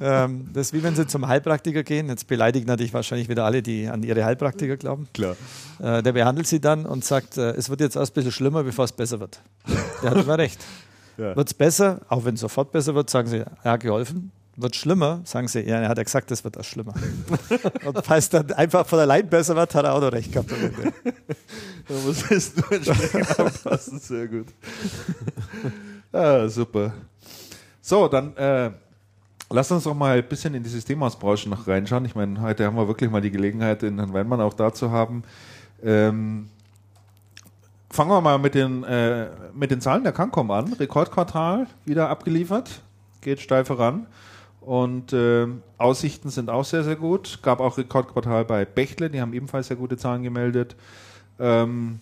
ähm, 0.00 0.48
das 0.52 0.68
ist 0.68 0.72
wie 0.72 0.82
wenn 0.82 0.94
Sie 0.94 1.06
zum 1.06 1.26
Heilpraktiker 1.26 1.82
gehen. 1.82 2.08
Jetzt 2.08 2.26
beleidigen 2.26 2.66
natürlich 2.66 2.94
wahrscheinlich 2.94 3.28
wieder 3.28 3.44
alle, 3.44 3.62
die 3.62 3.88
an 3.88 4.02
ihre 4.02 4.24
Heilpraktiker 4.24 4.76
glauben. 4.76 5.08
Klar. 5.12 5.36
Äh, 5.80 6.02
der 6.02 6.12
behandelt 6.12 6.46
Sie 6.46 6.60
dann 6.60 6.86
und 6.86 7.04
sagt, 7.04 7.36
äh, 7.36 7.50
es 7.52 7.70
wird 7.70 7.80
jetzt 7.80 7.96
erst 7.96 8.12
ein 8.12 8.14
bisschen 8.14 8.32
schlimmer, 8.32 8.62
bevor 8.64 8.84
es 8.84 8.92
besser 8.92 9.20
wird. 9.20 9.40
Der 10.02 10.10
hat 10.10 10.23
immer 10.24 10.38
recht. 10.38 10.60
Ja. 11.16 11.36
Wird 11.36 11.46
es 11.46 11.54
besser, 11.54 12.00
auch 12.08 12.24
wenn 12.24 12.34
es 12.34 12.40
sofort 12.40 12.72
besser 12.72 12.92
wird, 12.96 13.08
sagen 13.08 13.28
Sie, 13.28 13.44
er 13.62 13.70
hat 13.70 13.82
geholfen. 13.82 14.32
Wird 14.56 14.74
schlimmer, 14.74 15.20
sagen 15.22 15.46
Sie, 15.46 15.60
ja, 15.60 15.80
er 15.80 15.88
hat 15.88 15.96
ja 15.96 16.02
gesagt, 16.02 16.28
es 16.32 16.42
wird 16.42 16.56
erst 16.56 16.70
schlimmer. 16.70 16.92
und 17.84 18.04
falls 18.04 18.28
dann 18.30 18.50
einfach 18.50 18.84
von 18.84 18.98
allein 18.98 19.28
besser 19.28 19.54
wird, 19.54 19.72
hat 19.76 19.84
er 19.84 19.94
auch 19.94 20.00
noch 20.00 20.10
recht 20.10 20.32
gehabt. 20.32 20.50
Da 21.86 21.94
muss 22.04 22.30
es 22.32 22.56
nur 22.56 22.72
entsprechend 22.72 23.38
anpassen. 23.38 24.00
Sehr 24.00 24.26
gut. 24.26 24.46
ah, 26.10 26.48
super. 26.48 26.94
So, 27.80 28.08
dann 28.08 28.36
äh, 28.36 28.70
lass 29.50 29.70
uns 29.70 29.84
doch 29.84 29.94
mal 29.94 30.18
ein 30.18 30.28
bisschen 30.28 30.54
in 30.54 30.62
die 30.62 30.70
Systemhausbranche 30.70 31.48
noch 31.48 31.66
reinschauen. 31.68 32.06
Ich 32.06 32.14
meine, 32.14 32.40
heute 32.40 32.64
haben 32.64 32.76
wir 32.76 32.88
wirklich 32.88 33.10
mal 33.10 33.20
die 33.20 33.30
Gelegenheit, 33.30 33.82
den 33.82 33.98
Herrn 33.98 34.12
Weinmann 34.12 34.40
auch 34.40 34.54
da 34.54 34.72
zu 34.72 34.90
haben. 34.90 35.22
Ähm, 35.82 36.48
fangen 37.94 38.10
wir 38.10 38.20
mal 38.20 38.38
mit 38.38 38.54
den, 38.54 38.82
äh, 38.84 39.28
mit 39.54 39.70
den 39.70 39.80
Zahlen 39.80 40.02
der 40.02 40.12
Cancom 40.12 40.50
an. 40.50 40.72
Rekordquartal 40.72 41.68
wieder 41.84 42.08
abgeliefert, 42.08 42.82
geht 43.20 43.40
steil 43.40 43.64
voran. 43.64 44.06
Und 44.60 45.12
ähm, 45.12 45.62
Aussichten 45.78 46.30
sind 46.30 46.50
auch 46.50 46.64
sehr, 46.64 46.82
sehr 46.84 46.96
gut. 46.96 47.38
Gab 47.42 47.60
auch 47.60 47.78
Rekordquartal 47.78 48.44
bei 48.44 48.64
Bechtle, 48.64 49.10
die 49.10 49.20
haben 49.20 49.32
ebenfalls 49.32 49.68
sehr 49.68 49.76
gute 49.76 49.96
Zahlen 49.96 50.22
gemeldet. 50.22 50.74
Ähm, 51.38 52.00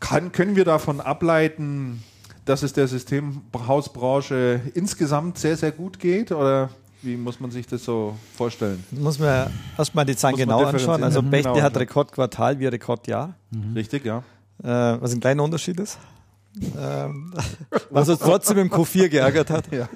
kann, 0.00 0.32
können 0.32 0.56
wir 0.56 0.64
davon 0.64 1.00
ableiten, 1.00 2.02
dass 2.44 2.62
es 2.62 2.72
der 2.72 2.88
Systemhausbranche 2.88 4.60
insgesamt 4.74 5.38
sehr, 5.38 5.56
sehr 5.56 5.72
gut 5.72 5.98
geht? 5.98 6.32
Oder 6.32 6.70
wie 7.02 7.16
muss 7.16 7.40
man 7.40 7.50
sich 7.50 7.66
das 7.66 7.84
so 7.84 8.16
vorstellen? 8.36 8.84
Muss 8.90 9.18
man 9.18 9.50
erstmal 9.78 10.04
die 10.04 10.16
Zahlen 10.16 10.34
Muss 10.34 10.40
genau 10.40 10.64
anschauen. 10.64 11.02
Also 11.02 11.22
Mhm. 11.22 11.30
Bechtle 11.30 11.52
Genau 11.52 11.64
hat. 11.64 11.76
Rekordquartal 11.76 12.58
wie 12.58 12.66
Rekordjahr, 12.66 13.34
Richtig, 13.74 14.04
ja. 14.04 14.22
Äh, 14.62 15.00
was 15.00 15.12
ein 15.12 15.20
kleiner 15.20 15.42
Unterschied 15.42 15.80
ist. 15.80 15.98
ähm, 16.78 17.34
was 17.90 18.08
uns 18.08 18.20
trotzdem 18.20 18.58
im 18.58 18.70
Q4 18.70 19.08
geärgert 19.08 19.50
hat. 19.50 19.72
ja. 19.72 19.88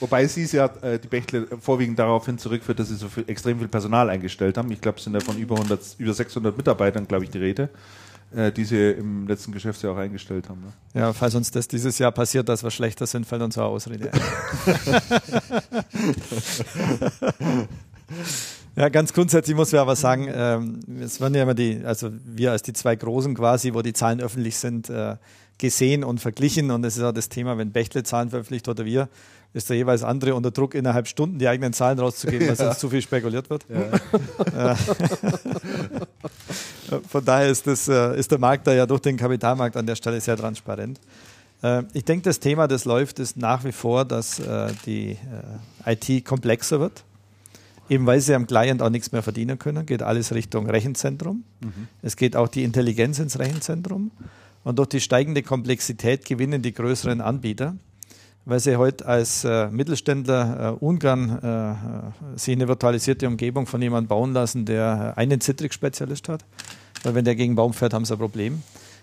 Wobei 0.00 0.26
sie 0.26 0.44
es 0.44 0.52
ja, 0.52 0.64
äh, 0.80 0.98
die 0.98 1.08
Bechtle, 1.08 1.46
vorwiegend 1.60 1.98
daraufhin 1.98 2.38
zurückführt, 2.38 2.78
dass 2.78 2.88
sie 2.88 2.96
so 2.96 3.08
viel, 3.08 3.24
extrem 3.26 3.58
viel 3.58 3.68
Personal 3.68 4.08
eingestellt 4.08 4.56
haben. 4.56 4.70
Ich 4.72 4.80
glaube, 4.80 4.96
es 4.98 5.04
sind 5.04 5.12
ja 5.12 5.20
von 5.20 5.36
über, 5.36 5.56
100, 5.56 5.96
über 5.98 6.14
600 6.14 6.56
Mitarbeitern, 6.56 7.06
glaube 7.06 7.24
ich, 7.24 7.30
die 7.30 7.38
Rede, 7.38 7.68
äh, 8.34 8.50
die 8.50 8.64
sie 8.64 8.92
im 8.92 9.28
letzten 9.28 9.52
Geschäftsjahr 9.52 9.92
auch 9.92 9.98
eingestellt 9.98 10.48
haben. 10.48 10.62
Ne? 10.62 11.00
Ja, 11.00 11.12
falls 11.12 11.34
uns 11.34 11.50
das 11.50 11.68
dieses 11.68 11.98
Jahr 11.98 12.12
passiert, 12.12 12.48
dass 12.48 12.62
wir 12.62 12.70
schlechter 12.70 13.06
sind, 13.06 13.26
fällt 13.26 13.42
uns 13.42 13.58
auch 13.58 13.72
Ausrede 13.72 14.10
ein. 14.10 14.20
ja, 18.76 18.88
ganz 18.88 19.12
grundsätzlich 19.12 19.56
muss 19.56 19.72
man 19.72 19.80
aber 19.80 19.96
sagen, 19.96 20.28
ähm, 20.32 20.80
es 21.02 21.20
werden 21.20 21.34
ja 21.34 21.42
immer 21.42 21.54
die, 21.54 21.82
also 21.84 22.10
wir 22.24 22.52
als 22.52 22.62
die 22.62 22.72
zwei 22.72 22.96
Großen 22.96 23.34
quasi, 23.34 23.74
wo 23.74 23.82
die 23.82 23.92
Zahlen 23.92 24.20
öffentlich 24.20 24.56
sind, 24.56 24.88
äh, 24.90 25.16
gesehen 25.58 26.04
und 26.04 26.20
verglichen. 26.20 26.70
Und 26.70 26.82
das 26.82 26.96
ist 26.96 27.02
auch 27.02 27.12
das 27.12 27.28
Thema, 27.28 27.58
wenn 27.58 27.70
Bechtle 27.72 28.02
Zahlen 28.02 28.30
veröffentlicht 28.30 28.68
oder 28.68 28.84
wir, 28.84 29.08
ist 29.52 29.68
der 29.68 29.76
jeweils 29.76 30.02
andere 30.02 30.34
unter 30.34 30.50
Druck, 30.50 30.74
innerhalb 30.74 31.08
Stunden 31.08 31.38
die 31.38 31.48
eigenen 31.48 31.72
Zahlen 31.72 31.98
rauszugeben, 31.98 32.48
weil 32.48 32.56
sonst 32.56 32.80
zu 32.80 32.88
viel 32.88 33.02
spekuliert 33.02 33.50
wird. 33.50 33.66
Äh, 36.90 36.98
Von 37.08 37.24
daher 37.24 37.48
ist, 37.48 37.66
das, 37.66 37.86
äh, 37.88 38.18
ist 38.18 38.30
der 38.32 38.38
Markt 38.38 38.66
da 38.66 38.72
ja 38.72 38.84
durch 38.86 39.00
den 39.00 39.16
Kapitalmarkt 39.16 39.76
an 39.76 39.86
der 39.86 39.94
Stelle 39.94 40.20
sehr 40.20 40.36
transparent. 40.36 40.98
Äh, 41.62 41.84
Ich 41.92 42.04
denke, 42.04 42.24
das 42.24 42.40
Thema, 42.40 42.66
das 42.66 42.84
läuft, 42.84 43.18
ist 43.20 43.36
nach 43.36 43.64
wie 43.64 43.72
vor, 43.72 44.04
dass 44.04 44.40
die 44.86 45.16
IT 45.84 46.24
komplexer 46.24 46.80
wird. 46.80 47.04
Eben 47.90 48.06
weil 48.06 48.20
sie 48.20 48.34
am 48.34 48.46
Client 48.46 48.82
auch 48.82 48.88
nichts 48.88 49.10
mehr 49.10 49.22
verdienen 49.22 49.58
können, 49.58 49.84
geht 49.84 50.00
alles 50.00 50.32
Richtung 50.32 50.70
Rechenzentrum. 50.70 51.42
Es 52.02 52.16
geht 52.16 52.36
auch 52.36 52.46
die 52.46 52.62
Intelligenz 52.62 53.18
ins 53.18 53.38
Rechenzentrum. 53.40 54.12
Und 54.62 54.78
durch 54.78 54.88
die 54.88 55.00
steigende 55.00 55.42
Komplexität 55.42 56.24
gewinnen 56.24 56.62
die 56.62 56.72
größeren 56.72 57.20
Anbieter, 57.20 57.74
weil 58.44 58.60
sie 58.60 58.76
heute 58.76 59.06
als 59.06 59.44
äh, 59.44 59.68
Mittelständler 59.70 60.78
äh, 60.80 60.84
ungern 60.84 61.38
äh, 61.42 61.70
äh, 61.72 61.74
sich 62.36 62.54
eine 62.54 62.68
virtualisierte 62.68 63.26
Umgebung 63.26 63.66
von 63.66 63.82
jemandem 63.82 64.08
bauen 64.08 64.32
lassen, 64.34 64.66
der 64.66 65.14
einen 65.16 65.40
Citrix-Spezialist 65.40 66.28
hat. 66.28 66.44
Weil 67.02 67.16
wenn 67.16 67.24
der 67.24 67.34
gegen 67.34 67.56
Baum 67.56 67.72
fährt, 67.72 67.92
haben 67.92 68.04
sie 68.04 68.14
ein 68.14 68.18
Problem. 68.18 68.62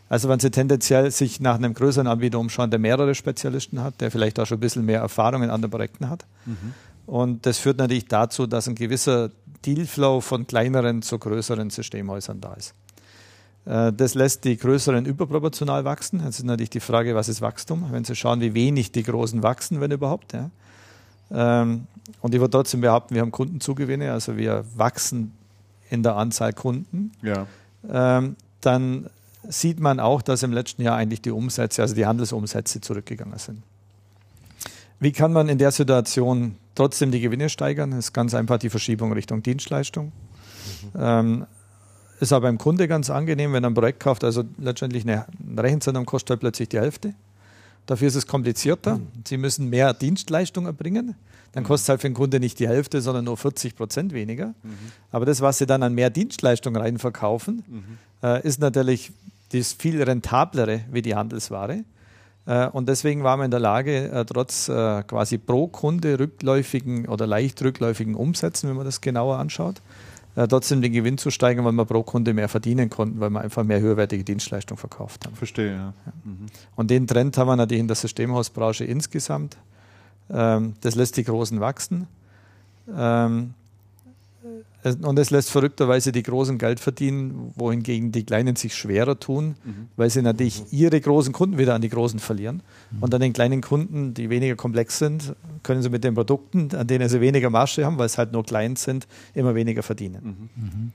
Also 0.09 0.30
wenn 0.30 0.39
sie 0.39 0.51
tendenziell 0.51 1.11
sich 1.11 1.41
nach 1.41 1.55
einem 1.55 1.73
größeren 1.73 2.07
Anbieter 2.07 2.39
umschauen, 2.39 2.69
der 2.69 2.80
mehrere 2.80 3.14
Spezialisten 3.14 3.84
hat, 3.84 3.99
der 3.99 4.11
vielleicht 4.11 4.39
auch 4.39 4.45
schon 4.45 4.57
ein 4.57 4.61
bisschen 4.61 4.85
mehr 4.85 5.01
Erfahrung 5.01 5.43
in 5.43 5.49
anderen 5.49 5.72
Projekten 5.72 6.09
hat. 6.09 6.26
Und 7.07 7.45
das 7.45 7.57
führt 7.57 7.77
natürlich 7.77 8.05
dazu, 8.05 8.45
dass 8.47 8.67
ein 8.67 8.75
gewisser 8.75 9.31
Dealflow 9.65 10.21
von 10.21 10.45
kleineren 10.45 11.01
zu 11.01 11.17
größeren 11.17 11.69
Systemhäusern 11.69 12.39
da 12.41 12.53
ist. 12.53 12.75
Äh, 13.65 13.93
Das 13.93 14.13
lässt 14.13 14.43
die 14.43 14.57
größeren 14.57 15.05
überproportional 15.05 15.85
wachsen. 15.85 16.21
Jetzt 16.23 16.39
ist 16.39 16.45
natürlich 16.45 16.69
die 16.69 16.81
Frage, 16.81 17.15
was 17.15 17.29
ist 17.29 17.41
Wachstum? 17.41 17.88
Wenn 17.91 18.03
Sie 18.03 18.15
schauen, 18.15 18.41
wie 18.41 18.53
wenig 18.53 18.91
die 18.91 19.03
großen 19.03 19.41
wachsen, 19.41 19.79
wenn 19.81 19.91
überhaupt. 19.91 20.34
Ja. 20.34 20.51
Ähm, 21.31 21.88
Und 22.21 22.34
ich 22.35 22.41
würde 22.41 22.51
trotzdem 22.51 22.81
behaupten, 22.81 23.15
wir 23.15 23.21
haben 23.21 23.31
Kundenzugewinne, 23.31 24.11
also 24.11 24.38
wir 24.38 24.65
wachsen 24.75 25.34
in 25.89 26.03
der 26.03 26.17
Anzahl 26.17 26.51
Kunden. 26.53 27.13
Ja. 27.21 27.47
Ähm, 27.89 28.35
Dann 28.61 29.09
sieht 29.47 29.79
man 29.79 30.01
auch, 30.01 30.21
dass 30.21 30.43
im 30.43 30.51
letzten 30.51 30.81
Jahr 30.81 30.97
eigentlich 30.97 31.21
die 31.21 31.31
Umsätze, 31.31 31.81
also 31.81 31.95
die 31.95 32.05
Handelsumsätze 32.05 32.81
zurückgegangen 32.81 33.39
sind. 33.39 33.63
Wie 34.99 35.13
kann 35.13 35.31
man 35.31 35.47
in 35.47 35.57
der 35.57 35.71
Situation 35.71 36.57
trotzdem 36.78 37.12
die 37.12 37.20
Gewinne 37.20 37.49
steigern? 37.49 37.91
Das 37.91 38.06
ist 38.06 38.14
ganz 38.14 38.34
einfach 38.34 38.58
die 38.58 38.70
Verschiebung 38.70 39.14
Richtung 39.14 39.44
Dienstleistung. 39.44 40.12
Ähm, 40.98 41.45
ist 42.20 42.34
aber 42.34 42.48
beim 42.48 42.58
Kunde 42.58 42.88
ganz 42.88 43.10
angenehm, 43.10 43.54
wenn 43.54 43.64
er 43.64 43.70
ein 43.70 43.74
Projekt 43.74 43.99
kauft. 43.99 44.24
Also 44.24 44.44
letztendlich 44.58 45.04
eine 45.04 45.26
ein 45.40 45.60
Rechenzentrum 45.60 46.06
kostet 46.06 46.32
halt 46.32 46.40
plötzlich 46.40 46.70
die 46.70 46.80
Hälfte. 46.80 47.14
Dafür 47.86 48.08
ist 48.08 48.16
es 48.16 48.28
komplizierter. 48.28 48.99
Sie 49.28 49.38
müssen 49.38 49.70
mehr 49.70 49.94
Dienstleistung 49.94 50.66
erbringen. 50.66 51.16
Dann 51.54 51.64
kostet 51.64 51.86
es 51.86 51.90
halt 51.90 52.02
für 52.02 52.10
den 52.10 52.16
Kunde 52.16 52.40
nicht 52.40 52.60
die 52.60 52.68
Hälfte, 52.68 53.02
sondern 53.02 53.26
nur 53.26 53.38
40 53.38 53.76
Prozent 53.76 54.14
weniger. 54.14 54.54
Aber 55.12 55.26
das, 55.26 55.41
was 55.41 55.60
Sie 55.60 55.66
dann 55.66 55.84
an 55.84 55.94
mehr 55.94 56.10
Dienstleistung 56.10 56.76
reinverkaufen, 56.76 57.64
äh, 58.24 58.45
ist 58.45 58.60
natürlich 58.60 59.12
ist 59.54 59.82
viel 59.82 60.02
rentablere 60.04 60.82
wie 60.91 61.02
die 61.02 61.16
Handelsware. 61.16 61.84
Äh, 62.48 62.68
und 62.69 62.88
deswegen 62.88 63.24
waren 63.24 63.40
wir 63.40 63.45
in 63.45 63.52
der 63.52 63.60
Lage, 63.60 64.10
äh, 64.10 64.26
trotz 64.26 64.69
äh, 64.69 65.03
quasi 65.03 65.38
pro 65.38 65.68
Kunde 65.68 66.18
rückläufigen 66.18 67.07
oder 67.07 67.28
leicht 67.28 67.61
rückläufigen 67.61 68.15
Umsätzen, 68.15 68.69
wenn 68.69 68.78
man 68.78 68.86
das 68.86 69.02
genauer 69.02 69.38
anschaut, 69.38 69.82
trotzdem 70.49 70.84
den 70.84 70.94
Gewinn 70.94 71.18
zu 71.18 71.32
steigern, 71.32 71.65
weil 71.65 71.72
wir 71.72 71.86
pro 71.86 72.03
Kunde 72.03 72.32
mehr 72.32 72.48
verdienen 72.48 72.91
konnten, 72.91 73.19
weil 73.19 73.32
wir 73.32 73.41
einfach 73.41 73.64
mehr 73.64 73.80
höherwertige 73.80 74.24
Dienstleistungen 74.24 74.78
verkauft 74.78 75.26
haben. 75.26 75.36
Verstehe, 75.36 75.74
ja. 75.74 75.94
Mhm. 76.24 76.45
Und 76.76 76.91
den 76.91 77.07
Trend 77.07 77.36
haben 77.40 77.48
wir 77.48 77.56
natürlich 77.56 77.82
in 77.82 77.88
der 77.88 77.95
Systemhausbranche 77.95 78.86
insgesamt. 78.86 79.57
Ähm, 80.30 80.76
das 80.82 80.94
lässt 80.94 81.18
die 81.18 81.24
Großen 81.24 81.60
wachsen. 81.60 82.07
Und 84.84 85.20
es 85.20 85.32
lässt 85.32 85.49
verrückterweise 85.49 86.12
die 86.12 86.24
Großen 86.24 86.58
Geld 86.58 86.80
verdienen, 86.80 87.52
wohingegen 87.56 88.12
die 88.12 88.24
Kleinen 88.24 88.56
sich 88.56 88.76
schwerer 88.76 89.20
tun, 89.20 89.56
mhm. 89.64 89.88
weil 89.95 90.10
sie 90.10 90.22
natürlich 90.22 90.72
ihre 90.72 91.02
großen 91.02 91.34
Kunden 91.34 91.58
wieder 91.58 91.74
an 91.74 91.82
die 91.82 91.90
Großen 91.90 92.20
verlieren. 92.20 92.62
Mhm. 92.91 93.04
Und 93.04 93.14
an 93.14 93.22
den 93.22 93.34
kleinen 93.34 93.62
Kunden, 93.62 94.14
die 94.14 94.30
weniger 94.30 94.56
komplex 94.56 94.99
sind, 94.99 95.36
können 95.64 95.82
sie 95.82 95.90
mit 95.90 96.04
den 96.04 96.14
Produkten, 96.14 96.70
an 96.76 96.88
denen 96.88 97.10
sie 97.10 97.22
weniger 97.22 97.49
Marge 97.49 97.86
haben, 97.86 97.98
weil 97.98 98.06
es 98.06 98.18
halt 98.18 98.32
nur 98.32 98.45
klein 98.45 98.76
sind, 98.76 99.08
immer 99.34 99.56
weniger 99.56 99.84
verdienen. 99.84 100.49
Mhm. 100.56 100.64
mhm. 100.64 100.91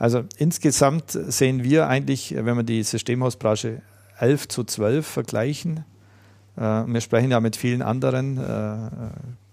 Also 0.00 0.22
insgesamt 0.36 1.10
sehen 1.10 1.64
wir 1.64 1.88
eigentlich, 1.88 2.32
wenn 2.32 2.56
wir 2.56 2.62
die 2.62 2.84
Systemhausbranche 2.84 3.82
11 4.20 4.46
zu 4.46 4.62
12 4.62 5.04
vergleichen, 5.04 5.84
äh, 6.56 6.60
wir 6.60 7.00
sprechen 7.00 7.30
ja 7.30 7.40
mit 7.40 7.56
vielen 7.56 7.82
anderen 7.82 8.38
äh, 8.38 8.90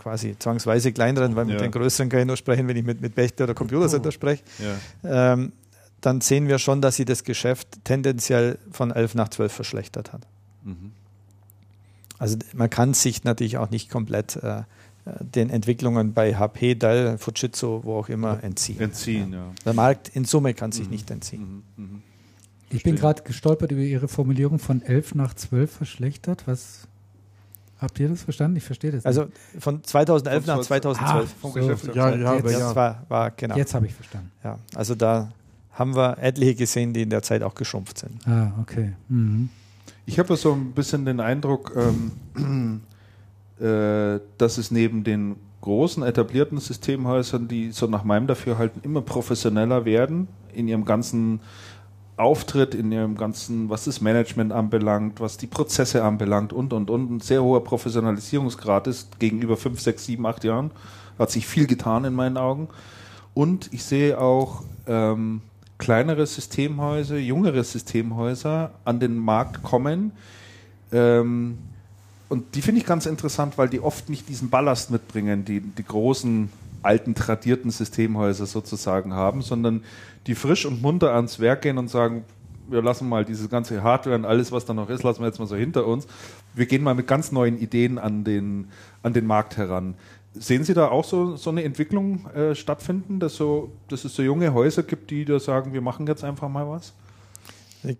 quasi 0.05 0.35
zwangsweise 0.37 0.91
kleineren, 0.91 1.35
weil 1.35 1.45
mit 1.45 1.59
den 1.59 1.71
größeren 1.71 2.09
kann 2.09 2.19
ich 2.19 2.27
nur 2.27 2.37
sprechen, 2.37 2.67
wenn 2.67 2.77
ich 2.77 2.85
mit, 2.85 3.01
mit 3.01 3.15
Bechter 3.15 3.45
oder 3.45 3.55
Computercenter 3.55 4.11
spreche. 4.11 4.43
Ja. 5.03 5.33
Ähm, 5.33 5.51
dann 5.99 6.21
sehen 6.21 6.47
wir 6.47 6.59
schon, 6.59 6.79
dass 6.79 6.95
sie 6.95 7.05
das 7.05 7.23
Geschäft 7.23 7.67
tendenziell 7.85 8.59
von 8.69 8.91
11 8.91 9.15
nach 9.15 9.29
12 9.29 9.51
verschlechtert 9.51 10.13
hat. 10.13 10.21
Mhm. 10.63 10.91
Also 12.19 12.37
man 12.53 12.69
kann 12.69 12.93
sich 12.93 13.23
natürlich 13.23 13.57
auch 13.57 13.71
nicht 13.71 13.89
komplett 13.89 14.35
äh, 14.35 14.61
den 15.05 15.49
Entwicklungen 15.49 16.13
bei 16.13 16.35
HP, 16.35 16.75
Dell, 16.75 17.17
Fujitsu, 17.17 17.79
wo 17.83 17.95
auch 17.97 18.07
immer 18.07 18.43
entziehen. 18.43 18.79
Entziehen, 18.79 19.33
ja. 19.33 19.51
Der 19.65 19.73
Markt 19.73 20.09
in 20.09 20.25
Summe 20.25 20.53
kann 20.53 20.71
sich 20.71 20.85
mhm. 20.85 20.91
nicht 20.91 21.09
entziehen. 21.09 21.63
Mhm. 21.77 21.83
mhm. 21.83 22.01
Ich 22.69 22.83
bin 22.83 22.95
gerade 22.95 23.23
gestolpert 23.23 23.71
über 23.71 23.81
Ihre 23.81 24.07
Formulierung 24.07 24.59
von 24.59 24.83
11 24.83 25.15
nach 25.15 25.33
12 25.33 25.71
verschlechtert. 25.71 26.43
Was 26.45 26.87
Habt 27.85 27.99
ihr 27.99 28.09
das 28.09 28.23
verstanden? 28.23 28.57
Ich 28.57 28.63
verstehe 28.63 28.91
das. 28.91 29.05
Also 29.05 29.27
von 29.59 29.83
2011 29.83 30.47
nach 30.47 30.61
2012. 30.61 31.03
Ah, 31.03 31.75
so, 31.75 31.91
ja, 31.91 32.15
ja, 32.15 32.35
jetzt, 32.37 32.51
ja. 32.51 32.75
War, 32.75 33.03
war, 33.09 33.29
genau. 33.29 33.55
Jetzt 33.55 33.75
habe 33.75 33.85
ich 33.85 33.93
verstanden. 33.93 34.31
Ja, 34.43 34.57
also 34.73 34.95
da 34.95 35.31
haben 35.71 35.95
wir 35.95 36.17
etliche 36.17 36.55
gesehen, 36.55 36.93
die 36.93 37.03
in 37.03 37.11
der 37.11 37.21
Zeit 37.21 37.43
auch 37.43 37.53
geschrumpft 37.53 37.99
sind. 37.99 38.27
Ah, 38.27 38.53
okay. 38.59 38.93
Mhm. 39.07 39.49
Ich 40.07 40.17
habe 40.17 40.35
so 40.35 40.53
ein 40.53 40.71
bisschen 40.71 41.05
den 41.05 41.19
Eindruck, 41.19 41.73
ähm, 41.75 42.81
äh, 43.63 44.19
dass 44.39 44.57
es 44.57 44.71
neben 44.71 45.03
den 45.03 45.35
großen 45.61 46.01
etablierten 46.01 46.57
Systemhäusern, 46.57 47.47
die 47.47 47.71
so 47.71 47.85
nach 47.85 48.03
meinem 48.03 48.25
Dafürhalten 48.25 48.81
immer 48.81 49.01
professioneller 49.01 49.85
werden 49.85 50.27
in 50.55 50.67
ihrem 50.67 50.85
ganzen 50.85 51.39
Auftritt 52.17 52.73
in 52.73 52.91
ihrem 52.91 53.17
ganzen, 53.17 53.69
was 53.69 53.85
das 53.85 53.99
Management 53.99 54.53
anbelangt, 54.53 55.19
was 55.19 55.37
die 55.37 55.47
Prozesse 55.47 56.03
anbelangt 56.03 56.53
und, 56.53 56.71
und, 56.71 56.89
und, 56.89 57.11
ein 57.11 57.19
sehr 57.19 57.43
hoher 57.43 57.63
Professionalisierungsgrad 57.63 58.87
ist 58.87 59.19
gegenüber 59.19 59.57
fünf, 59.57 59.81
sechs, 59.81 60.05
sieben, 60.05 60.25
acht 60.25 60.43
Jahren. 60.43 60.71
Hat 61.19 61.31
sich 61.31 61.45
viel 61.45 61.67
getan 61.67 62.05
in 62.05 62.13
meinen 62.13 62.37
Augen. 62.37 62.69
Und 63.33 63.73
ich 63.73 63.83
sehe 63.83 64.19
auch 64.19 64.63
ähm, 64.87 65.41
kleinere 65.77 66.25
Systemhäuser, 66.25 67.17
jüngere 67.17 67.63
Systemhäuser 67.63 68.71
an 68.85 68.99
den 68.99 69.17
Markt 69.17 69.61
kommen. 69.61 70.11
Ähm, 70.91 71.57
und 72.29 72.55
die 72.55 72.61
finde 72.61 72.81
ich 72.81 72.87
ganz 72.87 73.05
interessant, 73.05 73.57
weil 73.57 73.69
die 73.69 73.81
oft 73.81 74.09
nicht 74.09 74.29
diesen 74.29 74.49
Ballast 74.49 74.89
mitbringen, 74.89 75.45
die 75.45 75.59
die 75.59 75.83
großen 75.83 76.49
alten 76.85 77.15
tradierten 77.15 77.71
Systemhäuser 77.71 78.45
sozusagen 78.45 79.13
haben, 79.13 79.41
sondern 79.41 79.83
die 80.27 80.35
frisch 80.35 80.65
und 80.65 80.81
munter 80.81 81.13
ans 81.13 81.39
Werk 81.39 81.63
gehen 81.63 81.77
und 81.77 81.89
sagen, 81.89 82.25
wir 82.67 82.81
lassen 82.81 83.07
mal 83.07 83.25
diese 83.25 83.47
ganze 83.47 83.83
Hardware 83.83 84.15
und 84.15 84.25
alles, 84.25 84.51
was 84.51 84.65
da 84.65 84.73
noch 84.73 84.89
ist, 84.89 85.03
lassen 85.03 85.21
wir 85.21 85.27
jetzt 85.27 85.39
mal 85.39 85.45
so 85.45 85.55
hinter 85.55 85.85
uns. 85.85 86.07
Wir 86.53 86.65
gehen 86.65 86.83
mal 86.83 86.95
mit 86.95 87.07
ganz 87.07 87.31
neuen 87.31 87.59
Ideen 87.59 87.97
an 87.97 88.23
den, 88.23 88.69
an 89.03 89.13
den 89.13 89.27
Markt 89.27 89.57
heran. 89.57 89.95
Sehen 90.33 90.63
Sie 90.63 90.73
da 90.73 90.89
auch 90.89 91.03
so, 91.05 91.35
so 91.37 91.49
eine 91.49 91.63
Entwicklung 91.63 92.25
äh, 92.31 92.55
stattfinden, 92.55 93.19
dass, 93.19 93.35
so, 93.35 93.71
dass 93.87 94.03
es 94.03 94.15
so 94.15 94.21
junge 94.21 94.53
Häuser 94.53 94.83
gibt, 94.83 95.11
die 95.11 95.25
da 95.25 95.39
sagen, 95.39 95.73
wir 95.73 95.81
machen 95.81 96.07
jetzt 96.07 96.23
einfach 96.23 96.49
mal 96.49 96.67
was? 96.67 96.93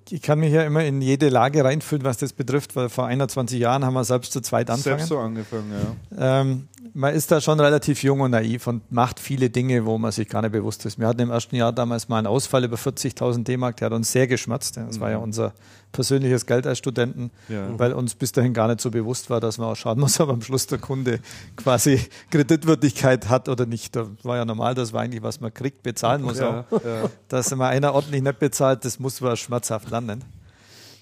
Ich 0.10 0.22
kann 0.22 0.40
mich 0.40 0.52
ja 0.54 0.64
immer 0.64 0.84
in 0.84 1.02
jede 1.02 1.30
Lage 1.30 1.64
reinfühlen, 1.64 2.04
was 2.04 2.18
das 2.18 2.34
betrifft, 2.34 2.76
weil 2.76 2.90
vor 2.90 3.06
21 3.06 3.60
Jahren 3.60 3.86
haben 3.86 3.94
wir 3.94 4.04
selbst 4.04 4.32
zu 4.32 4.42
zweit 4.42 4.70
angefangen. 4.70 4.98
Selbst 4.98 5.10
so 5.10 5.20
angefangen, 5.20 5.72
ja. 5.72 6.42
Ähm, 6.42 6.68
man 6.94 7.14
ist 7.14 7.30
da 7.32 7.42
schon 7.42 7.60
relativ 7.60 8.04
jung 8.04 8.22
und 8.22 8.32
naiv 8.32 8.68
und 8.68 8.90
macht 8.92 9.20
viele 9.20 9.50
Dinge, 9.50 9.86
wo 9.86 9.98
man 9.98 10.12
sich 10.12 10.30
gar 10.30 10.42
nicht 10.42 10.54
bewusst 10.54 10.86
ist. 10.86 10.98
Wir 10.98 11.08
hatten 11.08 11.20
im 11.22 11.30
ersten 11.30 11.56
Jahr 11.56 11.74
damals 11.74 12.08
mal 12.08 12.20
einen 12.20 12.28
Ausfall 12.28 12.64
über 12.64 12.78
40.000 12.78 13.44
D-Mark, 13.44 13.78
der 13.78 13.88
hat 13.88 13.94
uns 13.94 14.12
sehr 14.12 14.28
geschmerzt. 14.28 14.78
Das 14.78 15.00
war 15.00 15.12
ja 15.12 15.18
mhm. 15.18 15.24
unser 15.24 15.54
persönliches 15.96 16.46
Geld 16.46 16.68
als 16.68 16.78
Studenten, 16.78 17.32
ja. 17.48 17.68
weil 17.80 17.94
uns 17.94 18.16
bis 18.16 18.34
dahin 18.34 18.54
gar 18.54 18.68
nicht 18.68 18.82
so 18.82 18.92
bewusst 18.92 19.30
war, 19.30 19.40
dass 19.40 19.58
man 19.58 19.70
auch 19.70 19.76
schauen 19.76 20.00
muss, 20.00 20.20
ob 20.20 20.30
am 20.30 20.42
Schluss 20.42 20.68
der 20.68 20.78
Kunde 20.78 21.20
quasi 21.56 22.00
Kreditwürdigkeit 22.30 23.30
hat 23.30 23.48
oder 23.48 23.66
nicht. 23.66 23.96
Da 23.96 24.08
war 24.24 24.36
ja 24.36 24.46
normal, 24.46 24.76
dass 24.76 24.92
man 24.92 25.06
eigentlich, 25.06 25.24
was 25.24 25.40
man 25.40 25.54
kriegt, 25.54 25.84
bezahlen 25.84 26.22
muss. 26.22 26.40
Ja, 26.40 26.66
auch. 26.70 26.84
Ja. 26.84 27.10
Dass 27.30 27.50
man 27.56 27.70
einer 27.70 27.94
ordentlich 27.94 28.22
nicht 28.22 28.40
bezahlt, 28.40 28.84
das 28.84 29.00
muss 29.00 29.22
man 29.22 29.38
schmerzhaft 29.38 29.90
lernen. 29.90 30.24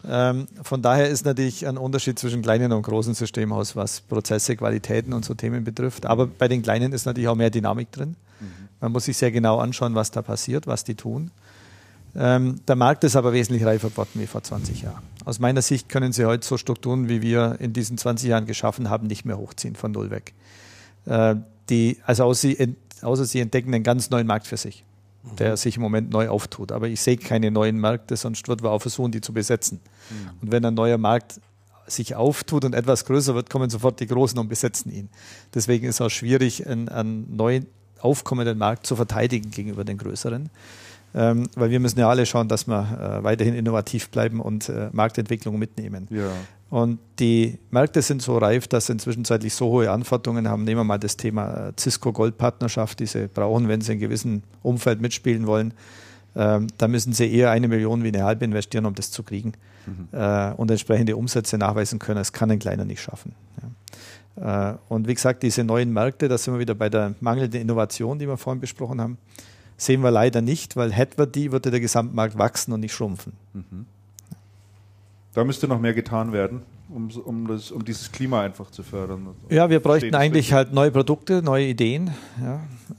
Ähm, 0.07 0.47
von 0.61 0.81
daher 0.81 1.09
ist 1.09 1.25
natürlich 1.25 1.65
ein 1.65 1.77
Unterschied 1.77 2.19
zwischen 2.19 2.41
kleinen 2.41 2.71
und 2.71 2.83
großen 2.83 3.13
Systemhaus, 3.13 3.75
was 3.75 4.01
Prozesse, 4.01 4.55
Qualitäten 4.55 5.13
und 5.13 5.25
so 5.25 5.33
Themen 5.33 5.63
betrifft. 5.63 6.05
Aber 6.05 6.27
bei 6.27 6.47
den 6.47 6.61
kleinen 6.61 6.93
ist 6.93 7.05
natürlich 7.05 7.29
auch 7.29 7.35
mehr 7.35 7.49
Dynamik 7.49 7.91
drin. 7.91 8.15
Mhm. 8.39 8.45
Man 8.79 8.91
muss 8.91 9.05
sich 9.05 9.17
sehr 9.17 9.31
genau 9.31 9.57
anschauen, 9.57 9.95
was 9.95 10.11
da 10.11 10.21
passiert, 10.21 10.67
was 10.67 10.83
die 10.83 10.95
tun. 10.95 11.31
Ähm, 12.15 12.59
der 12.67 12.75
Markt 12.75 13.03
ist 13.03 13.15
aber 13.15 13.33
wesentlich 13.33 13.65
reifer 13.65 13.89
geworden 13.89 14.09
wie 14.15 14.27
vor 14.27 14.43
20 14.43 14.83
Jahren. 14.83 15.01
Aus 15.25 15.39
meiner 15.39 15.61
Sicht 15.61 15.89
können 15.89 16.13
Sie 16.13 16.25
heute 16.25 16.45
so 16.45 16.57
Strukturen, 16.57 17.09
wie 17.09 17.21
wir 17.21 17.57
in 17.59 17.73
diesen 17.73 17.97
20 17.97 18.29
Jahren 18.29 18.45
geschaffen 18.45 18.89
haben, 18.89 19.07
nicht 19.07 19.25
mehr 19.25 19.37
hochziehen 19.37 19.75
von 19.75 19.91
null 19.91 20.11
weg. 20.11 20.33
Äh, 21.05 21.35
die, 21.69 21.97
also 22.05 22.25
außer 22.25 22.49
Sie, 22.49 22.75
außer 23.01 23.25
Sie 23.25 23.39
entdecken 23.39 23.73
einen 23.73 23.83
ganz 23.83 24.09
neuen 24.09 24.27
Markt 24.27 24.47
für 24.47 24.57
sich 24.57 24.83
der 25.37 25.57
sich 25.57 25.77
im 25.77 25.81
Moment 25.81 26.09
neu 26.09 26.27
auftut. 26.29 26.71
Aber 26.71 26.87
ich 26.87 27.01
sehe 27.01 27.17
keine 27.17 27.49
neuen 27.51 27.79
Märkte, 27.79 28.15
sonst 28.17 28.47
wird 28.47 28.61
man 28.61 28.71
auch 28.71 28.81
versuchen, 28.81 29.11
die 29.11 29.21
zu 29.21 29.33
besetzen. 29.33 29.79
Mhm. 30.09 30.29
Und 30.41 30.51
wenn 30.51 30.65
ein 30.65 30.73
neuer 30.73 30.97
Markt 30.97 31.39
sich 31.87 32.15
auftut 32.15 32.65
und 32.65 32.75
etwas 32.75 33.05
größer 33.05 33.35
wird, 33.35 33.49
kommen 33.49 33.69
sofort 33.69 33.99
die 33.99 34.07
Großen 34.07 34.37
und 34.37 34.47
besetzen 34.49 34.91
ihn. 34.91 35.09
Deswegen 35.53 35.87
ist 35.87 35.95
es 35.95 36.01
auch 36.01 36.09
schwierig, 36.09 36.67
einen, 36.67 36.89
einen 36.89 37.35
neu 37.35 37.61
aufkommenden 37.99 38.57
Markt 38.57 38.85
zu 38.85 38.95
verteidigen 38.95 39.51
gegenüber 39.51 39.83
den 39.83 39.97
größeren. 39.97 40.49
Ähm, 41.15 41.47
weil 41.55 41.69
wir 41.69 41.79
müssen 41.79 41.99
ja 41.99 42.09
alle 42.09 42.25
schauen, 42.25 42.47
dass 42.47 42.67
wir 42.67 43.19
äh, 43.19 43.23
weiterhin 43.23 43.53
innovativ 43.53 44.09
bleiben 44.09 44.39
und 44.39 44.69
äh, 44.69 44.89
Marktentwicklung 44.91 45.59
mitnehmen. 45.59 46.07
Ja. 46.09 46.31
Und 46.71 46.97
die 47.19 47.59
Märkte 47.69 48.01
sind 48.01 48.23
so 48.23 48.39
reif, 48.39 48.67
dass 48.67 48.87
sie 48.87 48.93
inzwischen 48.93 49.25
zeitlich 49.25 49.53
so 49.53 49.67
hohe 49.67 49.91
Anforderungen 49.91 50.49
haben. 50.49 50.63
Nehmen 50.63 50.79
wir 50.79 50.83
mal 50.83 50.97
das 50.97 51.17
Thema 51.17 51.67
äh, 51.67 51.73
Cisco 51.79 52.11
Gold-Partnerschaft, 52.11 52.99
die 52.99 53.05
sie 53.05 53.27
brauchen, 53.27 53.67
wenn 53.67 53.81
sie 53.81 53.93
in 53.93 53.99
gewissem 53.99 54.41
Umfeld 54.63 54.99
mitspielen 54.99 55.45
wollen. 55.45 55.75
Ähm, 56.35 56.65
da 56.79 56.87
müssen 56.87 57.13
sie 57.13 57.31
eher 57.31 57.51
eine 57.51 57.67
Million 57.67 58.03
wie 58.03 58.07
eine 58.07 58.23
halbe 58.23 58.43
investieren, 58.45 58.87
um 58.87 58.95
das 58.95 59.11
zu 59.11 59.21
kriegen 59.21 59.53
mhm. 59.85 60.07
äh, 60.17 60.51
und 60.53 60.71
entsprechende 60.71 61.15
Umsätze 61.15 61.59
nachweisen 61.59 61.99
können. 61.99 62.17
Das 62.17 62.33
kann 62.33 62.49
ein 62.49 62.57
kleiner 62.57 62.85
nicht 62.85 63.01
schaffen. 63.01 63.35
Ja. 63.61 64.71
Äh, 64.71 64.77
und 64.89 65.07
wie 65.07 65.13
gesagt, 65.13 65.43
diese 65.43 65.63
neuen 65.63 65.93
Märkte, 65.93 66.27
da 66.27 66.39
sind 66.39 66.55
wir 66.55 66.59
wieder 66.59 66.73
bei 66.73 66.89
der 66.89 67.13
mangelnden 67.19 67.61
Innovation, 67.61 68.17
die 68.17 68.27
wir 68.27 68.37
vorhin 68.37 68.59
besprochen 68.59 68.99
haben, 68.99 69.17
sehen 69.77 70.01
wir 70.01 70.11
leider 70.11 70.41
nicht, 70.41 70.75
weil 70.75 70.91
hätten 70.91 71.17
wir 71.17 71.25
die, 71.25 71.51
würde 71.51 71.71
der 71.71 71.79
Gesamtmarkt 71.79 72.37
wachsen 72.37 72.73
und 72.73 72.79
nicht 72.81 72.93
schrumpfen. 72.93 73.33
Mhm. 73.53 73.85
Da 75.33 75.43
müsste 75.43 75.67
noch 75.67 75.79
mehr 75.79 75.93
getan 75.93 76.31
werden, 76.31 76.61
um, 76.89 77.09
um, 77.25 77.47
das, 77.47 77.71
um 77.71 77.83
dieses 77.83 78.11
Klima 78.11 78.41
einfach 78.41 78.69
zu 78.69 78.83
fördern. 78.83 79.29
Ja, 79.49 79.69
wir 79.69 79.79
bräuchten 79.79 80.13
eigentlich 80.13 80.53
halt 80.53 80.73
neue 80.73 80.91
Produkte, 80.91 81.41
neue 81.41 81.65
Ideen, 81.65 82.11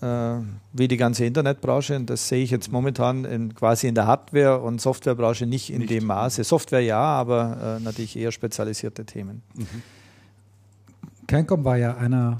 ja, 0.01 0.39
äh, 0.39 0.43
wie 0.73 0.89
die 0.89 0.97
ganze 0.97 1.25
Internetbranche. 1.25 1.95
Und 1.95 2.11
das 2.11 2.29
sehe 2.29 2.43
ich 2.43 2.51
jetzt 2.51 2.73
momentan 2.73 3.25
in, 3.25 3.55
quasi 3.55 3.87
in 3.87 3.95
der 3.95 4.09
Hardware- 4.09 4.61
und 4.63 4.81
Softwarebranche 4.81 5.47
nicht 5.47 5.71
in 5.71 5.79
nicht. 5.79 5.91
dem 5.91 6.07
Maße. 6.07 6.43
Software 6.43 6.81
ja, 6.81 6.99
aber 6.99 7.79
äh, 7.79 7.83
natürlich 7.83 8.17
eher 8.17 8.33
spezialisierte 8.33 9.05
Themen. 9.05 9.43
Mhm. 9.55 9.83
Cancom 11.29 11.65
war 11.65 11.77
ja 11.77 11.97
einer 11.97 12.39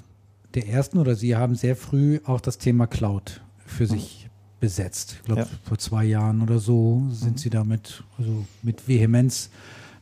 der 0.55 0.69
ersten 0.69 0.99
oder 0.99 1.15
Sie 1.15 1.37
haben 1.37 1.55
sehr 1.55 1.77
früh 1.77 2.21
auch 2.25 2.41
das 2.41 2.59
Thema 2.59 2.87
Cloud 2.87 3.43
für 3.65 3.87
sich 3.87 4.24
besetzt. 4.61 5.17
Ich 5.21 5.25
glaube, 5.25 5.43
ja. 5.43 5.49
vor 5.63 5.79
zwei 5.79 6.05
Jahren 6.05 6.41
oder 6.43 6.59
so 6.59 7.07
sind 7.11 7.33
mhm. 7.33 7.39
Sie 7.39 7.51
damit 7.51 8.03
also 8.19 8.45
mit 8.63 8.89
Vehemenz 8.89 9.51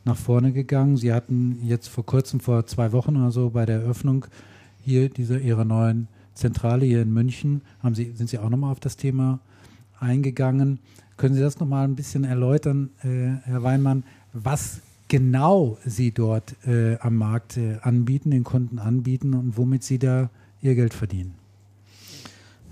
nach 0.05 0.17
vorne 0.17 0.53
gegangen. 0.53 0.97
Sie 0.97 1.13
hatten 1.13 1.61
jetzt 1.65 1.89
vor 1.89 2.05
kurzem, 2.05 2.41
vor 2.41 2.67
zwei 2.67 2.93
Wochen 2.93 3.17
oder 3.17 3.31
so, 3.31 3.51
bei 3.51 3.67
der 3.67 3.83
Eröffnung 3.83 4.27
hier 4.85 5.09
dieser 5.09 5.41
ihrer 5.41 5.65
neuen 5.65 6.09
Zentrale 6.35 6.87
hier 6.87 7.03
in 7.03 7.13
München, 7.13 7.63
haben 7.83 7.95
Sie, 7.95 8.13
sind 8.15 8.29
Sie 8.29 8.39
auch 8.39 8.49
nochmal 8.49 8.73
auf 8.73 8.81
das 8.81 8.97
Thema 8.97 9.41
eingegangen. 10.01 10.79
Können 11.17 11.35
Sie 11.35 11.41
das 11.41 11.61
nochmal 11.61 11.87
ein 11.87 11.95
bisschen 11.95 12.25
erläutern, 12.25 12.91
äh, 13.03 13.47
Herr 13.49 13.63
Weinmann, 13.63 14.05
was 14.33 14.81
genau 15.09 15.79
Sie 15.85 16.11
dort 16.11 16.57
äh, 16.67 16.97
am 16.99 17.17
Markt 17.17 17.59
äh, 17.59 17.77
anbieten, 17.83 18.31
den 18.31 18.45
Kunden 18.45 18.79
anbieten 18.79 19.35
und 19.35 19.57
womit 19.57 19.85
Sie 19.85 19.99
da 19.99 20.31
Ihr 20.63 20.75
Geld 20.75 20.95
verdienen? 20.95 21.42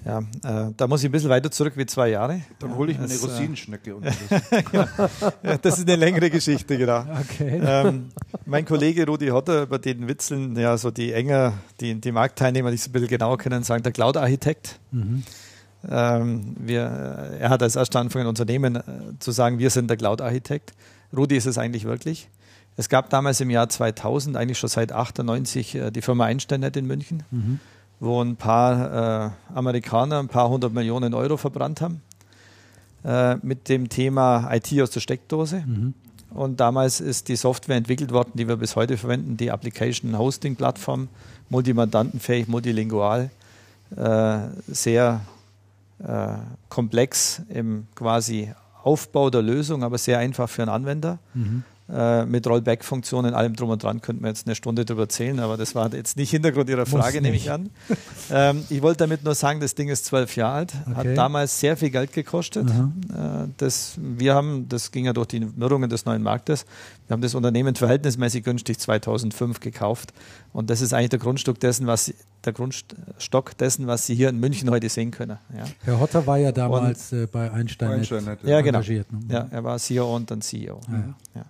Ja, 0.05 0.21
äh, 0.21 0.73
da 0.77 0.87
muss 0.87 1.03
ich 1.03 1.09
ein 1.09 1.13
bisschen 1.13 1.29
weiter 1.29 1.51
zurück 1.51 1.75
wie 1.77 1.85
zwei 1.85 2.09
Jahre. 2.09 2.41
Dann 2.59 2.75
hole 2.75 2.93
ich 2.93 2.99
mir 2.99 3.05
eine 3.05 3.13
Das, 3.13 3.23
äh, 3.23 3.27
Rosinenschnecke. 3.27 3.95
Und 3.97 4.07
Ja, 5.43 5.59
das 5.61 5.79
ist 5.79 5.87
eine 5.89 5.97
längere 5.97 6.31
Geschichte, 6.31 6.79
genau. 6.79 7.01
Okay. 7.21 7.61
ähm, 7.63 8.09
mein 8.47 8.65
Kollege 8.65 9.07
Rudi 9.07 9.29
Hotter, 9.29 9.63
über 9.65 9.79
den 9.79 10.09
Witzeln, 10.09 10.57
ja, 10.57 10.77
so 10.79 10.91
die 10.91 11.13
enger, 11.13 11.53
die, 11.81 12.01
die 12.01 12.13
Marktteilnehmer, 12.13 12.71
die 12.71 12.77
es 12.77 12.87
ein 12.89 12.93
bisschen 12.93 13.09
genauer 13.09 13.37
kennen, 13.39 13.63
sagen 13.63 13.83
der 13.83 13.93
Cloud-Architekt. 13.93 14.81
Mhm. 14.91 15.23
Ähm, 15.89 16.57
wir, 16.59 16.81
er 16.83 17.51
hat 17.51 17.63
als 17.63 17.77
erster 17.77 18.01
angefangen, 18.01 18.25
ein 18.27 18.29
Unternehmen 18.29 18.77
äh, 18.77 18.83
zu 19.19 19.33
sagen, 19.33 19.59
wir 19.59 19.71
sind 19.71 19.89
der 19.89 19.97
Cloud-Architekt. 19.97 20.73
Rudi 21.17 21.37
ist 21.37 21.47
es 21.47 21.59
eigentlich 21.59 21.85
wirklich. 21.85 22.29
Es 22.77 22.89
gab 22.89 23.11
damals 23.11 23.41
im 23.41 23.51
Jahr 23.51 23.69
2000, 23.69 24.37
eigentlich 24.37 24.59
schon 24.59 24.69
seit 24.71 24.93
98, 24.93 25.75
äh, 25.75 25.91
die 25.91 26.03
Firma 26.03 26.25
Einsteinnet 26.25 26.77
in 26.77 26.87
München, 26.87 27.23
Mhm. 27.31 27.61
Wo 28.01 28.23
ein 28.23 28.37
paar 28.37 29.27
äh, 29.27 29.55
Amerikaner 29.55 30.19
ein 30.19 30.29
paar 30.29 30.49
hundert 30.49 30.73
Millionen 30.73 31.15
Euro 31.15 31.37
verbrannt 31.37 31.81
haben 31.81 32.01
äh, 33.05 33.37
mit 33.37 33.69
dem 33.69 33.89
Thema 33.89 34.51
IT 34.53 34.73
aus 34.81 34.91
der 34.91 35.01
Steckdose. 35.01 35.63
Mhm. 35.67 35.95
Und 36.31 36.61
damals 36.61 37.01
ist 37.01 37.29
die 37.29 37.37
Software 37.37 37.77
entwickelt 37.77 38.13
worden, 38.13 38.33
die 38.35 38.49
wir 38.49 38.57
bis 38.57 38.77
heute 38.77 38.97
verwenden, 38.97 39.37
die 39.37 39.51
Application 39.51 40.17
Hosting 40.17 40.57
Plattform, 40.57 41.09
multimandantenfähig, 41.49 42.47
multilingual, 42.47 43.31
äh, 43.97 44.39
sehr 44.69 45.23
äh, 45.99 46.35
komplex 46.69 47.43
im 47.49 47.87
quasi 47.97 48.53
Aufbau 48.83 49.29
der 49.29 49.43
Lösung, 49.43 49.83
aber 49.83 49.99
sehr 49.99 50.19
einfach 50.19 50.49
für 50.49 50.63
einen 50.63 50.71
Anwender. 50.71 51.19
Mhm. 51.35 51.65
Äh, 51.93 52.25
mit 52.25 52.47
Rollback-Funktionen, 52.47 53.35
allem 53.35 53.57
drum 53.57 53.71
und 53.71 53.83
dran, 53.83 54.01
könnten 54.01 54.23
wir 54.23 54.29
jetzt 54.29 54.47
eine 54.47 54.55
Stunde 54.55 54.85
drüber 54.85 55.03
erzählen, 55.03 55.41
aber 55.41 55.57
das 55.57 55.75
war 55.75 55.93
jetzt 55.93 56.17
nicht 56.17 56.31
Hintergrund 56.31 56.69
Ihrer 56.71 56.87
Frage, 56.87 57.21
nehme 57.21 57.35
ich 57.35 57.51
an. 57.51 57.71
ähm, 58.31 58.63
ich 58.69 58.81
wollte 58.81 58.99
damit 58.99 59.25
nur 59.25 59.35
sagen, 59.35 59.59
das 59.59 59.75
Ding 59.75 59.89
ist 59.89 60.05
zwölf 60.05 60.37
Jahre 60.37 60.55
alt, 60.55 60.73
Okay. 60.87 60.95
hat 60.95 61.17
damals 61.19 61.59
sehr 61.59 61.77
viel 61.77 61.91
Geld 61.91 62.13
gekostet. 62.13 62.69
Äh, 62.71 63.49
das, 63.57 63.95
wir 63.99 64.35
haben, 64.35 64.69
das 64.69 64.93
ging 64.93 65.05
ja 65.07 65.13
durch 65.13 65.29
die 65.29 65.45
Wirrungen 65.59 65.91
des 65.91 66.05
neuen 66.05 66.23
Marktes, 66.23 66.65
wir 67.09 67.15
haben 67.15 67.23
das 67.23 67.35
Unternehmen 67.35 67.75
verhältnismäßig 67.75 68.45
günstig 68.45 68.79
2005 68.79 69.59
gekauft 69.59 70.13
und 70.53 70.71
das 70.71 70.81
ist 70.83 70.93
eigentlich 70.93 71.11
der 71.11 71.19
Grundstück 71.19 71.59
dessen, 71.59 71.89
was 71.89 72.05
Sie, 72.05 72.15
der 72.45 72.53
Grundstock 72.53 73.59
dessen, 73.59 73.89
was 73.89 74.07
Sie 74.07 74.15
hier 74.15 74.29
in 74.29 74.39
München 74.39 74.71
heute 74.71 74.89
sehen 74.89 75.11
können. 75.11 75.39
Ja, 75.57 75.65
Herr 75.83 75.99
Hotter 76.01 76.25
war 76.27 76.39
ja 76.39 76.53
damals 76.53 77.13
äh, 77.13 77.27
bei 77.27 77.51
Einstein, 77.51 77.91
Einstein, 77.91 78.25
ja 78.45 78.61
genau. 78.61 78.79
engagiert. 78.79 79.13
Ne? 79.13 79.21
Ja, 79.29 79.49
er 79.51 79.65
war 79.65 79.77
CEO 79.79 80.15
und 80.15 80.31
dann 80.31 80.41
CEO. 80.41 80.81
Ah, 80.87 80.93
ja. 80.93 81.15
Ja. 81.35 81.45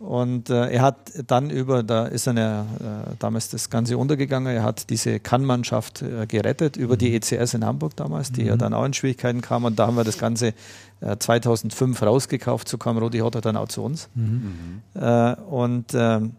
Und 0.00 0.48
äh, 0.48 0.70
er 0.70 0.80
hat 0.80 1.12
dann 1.26 1.50
über, 1.50 1.82
da 1.82 2.06
ist 2.06 2.26
eine, 2.26 2.64
äh, 2.80 3.16
damals 3.18 3.50
das 3.50 3.68
Ganze 3.68 3.98
untergegangen, 3.98 4.56
er 4.56 4.62
hat 4.62 4.88
diese 4.88 5.20
Kann-Mannschaft 5.20 6.00
äh, 6.00 6.26
gerettet 6.26 6.78
über 6.78 6.96
die 6.96 7.14
ECS 7.14 7.52
in 7.52 7.66
Hamburg 7.66 7.96
damals, 7.96 8.32
die 8.32 8.44
ja 8.44 8.56
dann 8.56 8.72
auch 8.72 8.86
in 8.86 8.94
Schwierigkeiten 8.94 9.42
kam. 9.42 9.64
Und 9.64 9.78
da 9.78 9.86
haben 9.86 9.98
wir 9.98 10.04
das 10.04 10.16
Ganze 10.16 10.54
äh, 11.02 11.18
2005 11.18 12.00
rausgekauft, 12.00 12.66
so 12.66 12.78
kam 12.78 12.96
Rudi 12.96 13.18
Hotter 13.18 13.42
dann 13.42 13.58
auch 13.58 13.68
zu 13.68 13.82
uns. 13.82 14.08
Mhm. 14.14 14.80
Äh, 14.94 15.34
und 15.34 15.92
ähm, 15.92 16.32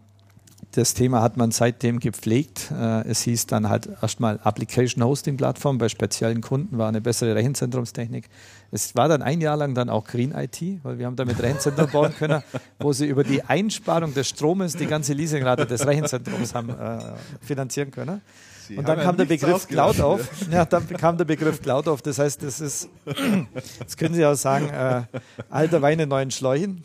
das 0.72 0.94
Thema 0.94 1.22
hat 1.22 1.36
man 1.36 1.50
seitdem 1.50 2.00
gepflegt. 2.00 2.70
Äh, 2.70 3.06
es 3.08 3.22
hieß 3.22 3.46
dann 3.46 3.68
halt 3.68 3.88
erstmal 4.00 4.40
Application 4.42 5.04
Hosting 5.04 5.36
Plattform. 5.36 5.78
Bei 5.78 5.88
speziellen 5.88 6.40
Kunden 6.40 6.78
war 6.78 6.88
eine 6.88 7.00
bessere 7.00 7.34
Rechenzentrumstechnik. 7.34 8.28
Es 8.70 8.96
war 8.96 9.08
dann 9.08 9.22
ein 9.22 9.40
Jahr 9.40 9.56
lang 9.56 9.74
dann 9.74 9.88
auch 9.88 10.04
Green 10.06 10.32
IT, 10.32 10.60
weil 10.82 10.98
wir 10.98 11.06
haben 11.06 11.16
damit 11.16 11.40
Rechenzentrum 11.42 11.90
bauen 11.90 12.14
können, 12.18 12.42
wo 12.78 12.92
sie 12.92 13.06
über 13.06 13.22
die 13.22 13.42
Einsparung 13.42 14.14
des 14.14 14.28
Stromes 14.28 14.74
die 14.74 14.86
ganze 14.86 15.12
Leasingrate 15.12 15.66
des 15.66 15.86
Rechenzentrums 15.86 16.54
haben 16.54 16.70
äh, 16.70 16.98
finanzieren 17.40 17.90
können. 17.90 18.22
Sie 18.72 18.78
Und 18.78 18.88
dann 18.88 19.00
kam 19.00 19.16
der 19.16 19.26
Begriff 19.26 19.68
Cloud 19.68 20.00
auf. 20.00 20.28
Ja, 20.50 20.64
dann 20.64 20.86
kam 20.88 21.18
der 21.18 21.24
Begriff 21.24 21.60
Cloud 21.60 21.88
auf. 21.88 22.02
Das 22.02 22.18
heißt, 22.18 22.42
das 22.42 22.60
ist, 22.60 22.88
das 23.78 23.96
können 23.96 24.14
Sie 24.14 24.24
auch 24.24 24.34
sagen, 24.34 24.68
äh, 24.68 25.02
alter 25.50 25.82
Wein 25.82 26.00
in 26.00 26.08
neuen 26.08 26.30
Schläuchen. 26.30 26.84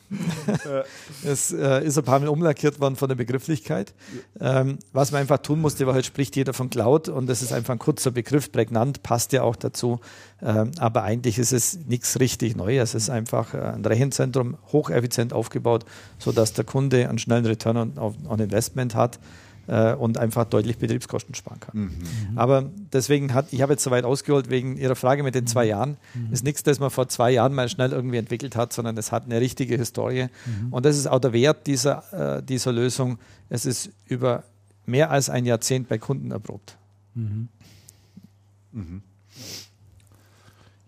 Es 1.23 1.51
äh, 1.51 1.85
ist 1.85 1.97
ein 1.97 2.03
paar 2.03 2.19
Mal 2.19 2.27
umlackiert 2.27 2.79
worden 2.79 2.95
von 2.95 3.07
der 3.07 3.15
Begrifflichkeit. 3.15 3.93
Ähm, 4.39 4.79
was 4.91 5.11
man 5.11 5.21
einfach 5.21 5.39
tun 5.39 5.61
musste, 5.61 5.87
war 5.87 5.93
halt 5.93 6.05
spricht 6.05 6.35
jeder 6.35 6.53
von 6.53 6.69
Cloud 6.69 7.09
und 7.09 7.27
das 7.27 7.41
ist 7.41 7.53
einfach 7.53 7.73
ein 7.73 7.79
kurzer 7.79 8.11
Begriff, 8.11 8.51
prägnant, 8.51 9.03
passt 9.03 9.31
ja 9.33 9.43
auch 9.43 9.55
dazu. 9.55 9.99
Ähm, 10.41 10.71
aber 10.77 11.03
eigentlich 11.03 11.39
ist 11.39 11.53
es 11.53 11.79
nichts 11.87 12.19
richtig 12.19 12.55
Neues. 12.55 12.93
Es 12.93 13.03
ist 13.03 13.09
einfach 13.09 13.53
äh, 13.53 13.57
ein 13.57 13.85
Rechenzentrum 13.85 14.57
hocheffizient 14.71 15.33
aufgebaut, 15.33 15.85
sodass 16.19 16.53
der 16.53 16.65
Kunde 16.65 17.07
einen 17.07 17.19
schnellen 17.19 17.45
Return 17.45 17.77
on, 17.77 18.15
on 18.27 18.39
Investment 18.39 18.95
hat 18.95 19.19
äh, 19.67 19.93
und 19.93 20.17
einfach 20.17 20.45
deutlich 20.45 20.77
Betriebskosten 20.77 21.35
sparen 21.35 21.59
kann. 21.59 21.79
Mhm. 21.79 22.37
Aber 22.37 22.69
deswegen 22.93 23.33
hat, 23.33 23.51
ich 23.51 23.61
habe 23.61 23.73
jetzt 23.73 23.83
soweit 23.83 24.05
ausgeholt 24.05 24.49
wegen 24.49 24.77
Ihrer 24.77 24.95
Frage 24.95 25.23
mit 25.23 25.35
den 25.35 25.47
zwei 25.47 25.65
Jahren. 25.65 25.97
Ist 26.31 26.43
nichts, 26.43 26.63
das 26.63 26.79
man 26.79 26.89
vor 26.89 27.07
zwei 27.09 27.31
Jahren 27.31 27.53
mal 27.53 27.69
schnell 27.69 27.91
irgendwie 27.91 28.17
entwickelt 28.17 28.55
hat, 28.55 28.73
sondern 28.73 28.97
es 28.97 29.11
hat 29.11 29.25
eine 29.25 29.39
richtige 29.39 29.77
Historie. 29.77 30.27
Und 30.71 30.85
das 30.85 30.97
ist 30.97 31.07
auch 31.07 31.19
der 31.19 31.33
Wert 31.33 31.67
dieser, 31.67 32.37
äh, 32.37 32.43
dieser 32.43 32.71
Lösung. 32.71 33.19
Es 33.49 33.65
ist 33.65 33.91
über 34.05 34.43
mehr 34.85 35.11
als 35.11 35.29
ein 35.29 35.45
Jahrzehnt 35.45 35.89
bei 35.89 35.97
Kunden 35.97 36.31
erprobt. 36.31 36.77
Mhm. 37.13 37.49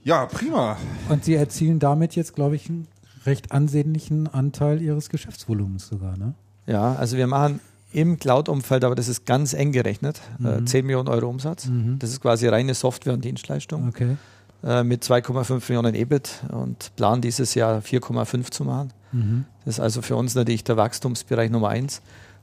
Ja, 0.03 0.26
prima. 0.26 0.77
Und 1.10 1.26
Sie 1.26 1.35
erzielen 1.35 1.80
damit 1.80 2.15
jetzt, 2.15 2.34
glaube 2.34 2.56
ich, 2.56 2.69
einen 2.69 2.88
recht 3.26 3.51
ansehnlichen 3.51 4.27
Anteil 4.27 4.81
Ihres 4.81 5.10
Geschäftsvolumens 5.10 5.88
sogar, 5.88 6.18
ne? 6.18 6.34
Ja, 6.65 6.93
also 6.95 7.18
wir 7.18 7.27
machen 7.27 7.60
im 7.91 8.18
Cloud-Umfeld, 8.20 8.84
aber 8.84 8.95
das 8.95 9.07
ist 9.07 9.26
ganz 9.26 9.53
eng 9.53 9.72
gerechnet, 9.72 10.22
äh, 10.44 10.60
Mhm. 10.61 10.68
10 10.68 10.86
Millionen 10.86 11.07
Euro 11.10 11.28
Umsatz. 11.28 11.66
Mhm. 11.66 11.98
Das 11.99 12.11
ist 12.11 12.22
quasi 12.22 12.48
reine 12.48 12.74
Software 12.74 13.14
und 13.14 13.24
Dienstleistung. 13.26 13.88
Okay. 13.90 14.18
äh, 14.64 14.84
mit 14.84 15.03
2,5 15.03 15.70
Millionen 15.70 15.95
EBIT 15.95 16.41
und 16.52 16.91
planen 16.98 17.22
dieses 17.22 17.56
Jahr 17.56 17.82
4,5 17.82 18.52
zu 18.52 18.66
machen. 18.66 18.91
Mhm. 19.14 19.45
Das 19.66 19.76
ist 19.76 19.80
also 19.80 20.02
für 20.02 20.16
uns 20.18 20.36
natürlich 20.36 20.64
der 20.66 20.76
Wachstumsbereich 20.78 21.49
Nummer 21.49 21.70
eins. 21.70 22.02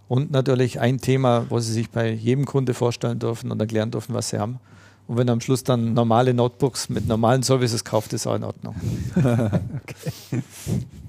Und 0.08 0.30
natürlich 0.30 0.80
ein 0.80 0.98
Thema, 0.98 1.44
wo 1.50 1.58
Sie 1.58 1.72
sich 1.72 1.90
bei 1.90 2.10
jedem 2.10 2.44
Kunde 2.46 2.74
vorstellen 2.74 3.18
dürfen 3.18 3.50
und 3.50 3.60
erklären 3.60 3.90
dürfen, 3.90 4.14
was 4.14 4.30
Sie 4.30 4.38
haben. 4.38 4.58
Und 5.08 5.16
wenn 5.18 5.28
er 5.28 5.32
am 5.32 5.40
Schluss 5.40 5.62
dann 5.62 5.94
normale 5.94 6.32
Notebooks 6.32 6.88
mit 6.88 7.06
normalen 7.06 7.42
Services 7.42 7.84
kauft, 7.84 8.12
ist 8.12 8.26
auch 8.26 8.34
in 8.36 8.44
Ordnung. 8.44 8.74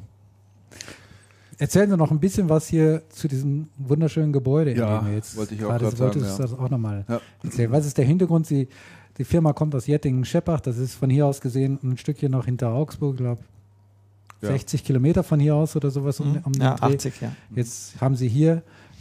Erzählen 1.60 1.90
Sie 1.90 1.98
noch 1.98 2.12
ein 2.12 2.20
bisschen 2.20 2.50
was 2.50 2.68
hier 2.68 3.02
zu 3.10 3.28
diesem 3.28 3.68
wunderschönen 3.78 4.32
Gebäude, 4.32 4.72
in 4.72 4.78
Ja, 4.78 5.00
dem 5.00 5.08
wir 5.08 5.16
jetzt 5.16 5.36
wollte 5.36 5.56
ich 5.56 5.64
auch 5.66 5.70
gerade 5.70 5.96
sagen, 5.96 6.22
ja. 6.22 6.38
das 6.38 6.54
auch 6.54 6.70
nochmal 6.70 7.04
Ja. 7.10 7.20
erzählen. 7.44 7.72
Was 7.72 7.86
ist 7.86 7.98
der 7.98 8.06
Hintergrund? 8.06 8.46
Sie, 8.46 8.68
die 9.18 9.24
Firma 9.24 9.54
kommt 9.54 9.74
aus 9.74 9.88
Jettingen-Scheppach, 9.88 10.60
das 10.60 10.78
ist 10.78 10.94
von 10.94 11.10
hier 11.10 11.26
aus 11.26 11.42
gesehen 11.42 11.80
ein 11.84 11.98
Stückchen 11.98 12.32
noch 12.32 12.46
hinter 12.46 12.70
Augsburg, 12.72 13.16
ich 13.16 13.22
glaube 13.22 13.42
Ja. 14.42 14.50
60 14.50 14.84
Kilometer 14.84 15.24
von 15.24 15.40
hier 15.40 15.56
aus 15.56 15.76
oder 15.76 15.90
sowas 15.90 16.20
um, 16.20 16.38
um 16.44 16.52
den 16.54 16.62
ja, 16.62 16.76
Dreh. 16.76 16.94
80, 16.94 17.22
ja. 17.22 17.32
Jetzt 17.56 18.00
haben 18.00 18.16
Sie 18.16 18.28
hier 18.28 18.58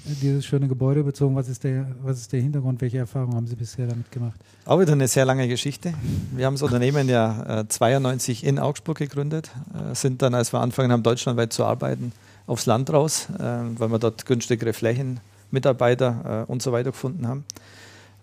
äh, 0.07 0.15
dieses 0.23 0.47
schöne 0.47 0.67
Gebäude 0.67 1.05
bezogen. 1.05 1.37
Was 1.37 1.51
ist 1.51 1.63
der, 1.63 1.95
was 2.03 2.17
ist 2.21 2.33
der 2.33 2.41
Hintergrund? 2.41 2.81
Welche 2.81 2.97
Erfahrungen 2.97 3.35
haben 3.35 3.47
Sie 3.47 3.55
bisher 3.55 3.87
damit 3.87 4.11
gemacht? 4.11 4.41
Auch 4.65 4.81
wieder 4.81 4.93
eine 4.93 5.09
sehr 5.09 5.27
lange 5.27 5.47
Geschichte. 5.47 5.93
Wir 6.35 6.47
haben 6.47 6.55
das 6.55 6.63
Unternehmen 6.63 7.07
ja 7.11 7.61
äh, 7.61 7.69
92 7.69 8.45
in 8.45 8.59
Augsburg 8.59 8.97
gegründet, 8.97 9.51
äh, 9.75 9.95
sind 9.95 10.23
dann, 10.23 10.35
als 10.35 10.55
wir 10.55 10.61
angefangen 10.61 10.91
haben, 10.91 11.03
deutschlandweit 11.03 11.53
zu 11.53 11.67
arbeiten, 11.67 12.13
aufs 12.47 12.67
Land 12.67 12.93
raus, 12.93 13.29
äh, 13.39 13.43
weil 13.43 13.89
wir 13.91 13.99
dort 13.99 14.27
günstigere 14.27 14.73
Flächen, 14.73 15.21
Mitarbeiter 15.51 16.45
äh, 16.49 16.51
und 16.51 16.63
so 16.63 16.73
weiter 16.73 16.91
gefunden 16.91 17.27
haben. 17.27 17.45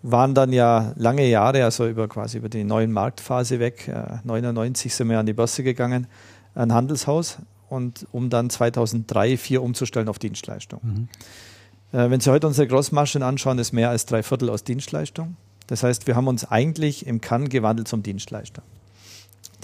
Waren 0.02 0.34
dann 0.34 0.52
ja 0.52 0.94
lange 0.98 1.26
Jahre, 1.28 1.64
also 1.64 1.88
über 1.88 2.08
quasi 2.08 2.38
über 2.38 2.50
die 2.50 2.64
neuen 2.64 2.92
Marktphase 2.92 3.60
weg. 3.60 3.88
Äh, 3.88 4.18
99 4.24 4.94
sind 4.94 5.10
wir 5.10 5.20
an 5.20 5.26
die 5.26 5.34
Börse 5.34 5.64
gegangen, 5.64 6.08
ein 6.56 6.74
Handelshaus 6.74 7.38
und 7.70 8.08
um 8.12 8.30
dann 8.30 8.50
2003, 8.50 9.38
2004 9.38 9.64
umzustellen 9.64 10.10
auf 10.10 10.20
Dienstleistung. 10.20 10.80
Mhm. 10.84 11.08
Äh, 11.98 12.10
Wenn 12.10 12.20
Sie 12.20 12.30
heute 12.30 12.48
unsere 12.48 12.68
Grossmaschen 12.68 13.24
anschauen, 13.24 13.60
ist 13.60 13.72
mehr 13.72 13.90
als 13.90 14.06
drei 14.06 14.24
Viertel 14.24 14.50
aus 14.50 14.64
Dienstleistung. 14.64 15.38
Das 15.68 15.84
heißt, 15.84 16.08
wir 16.08 16.16
haben 16.16 16.28
uns 16.28 16.50
eigentlich 16.50 17.08
im 17.08 17.22
Kann 17.22 17.50
gewandelt 17.50 17.88
zum 17.88 18.04
Dienstleister. 18.04 18.62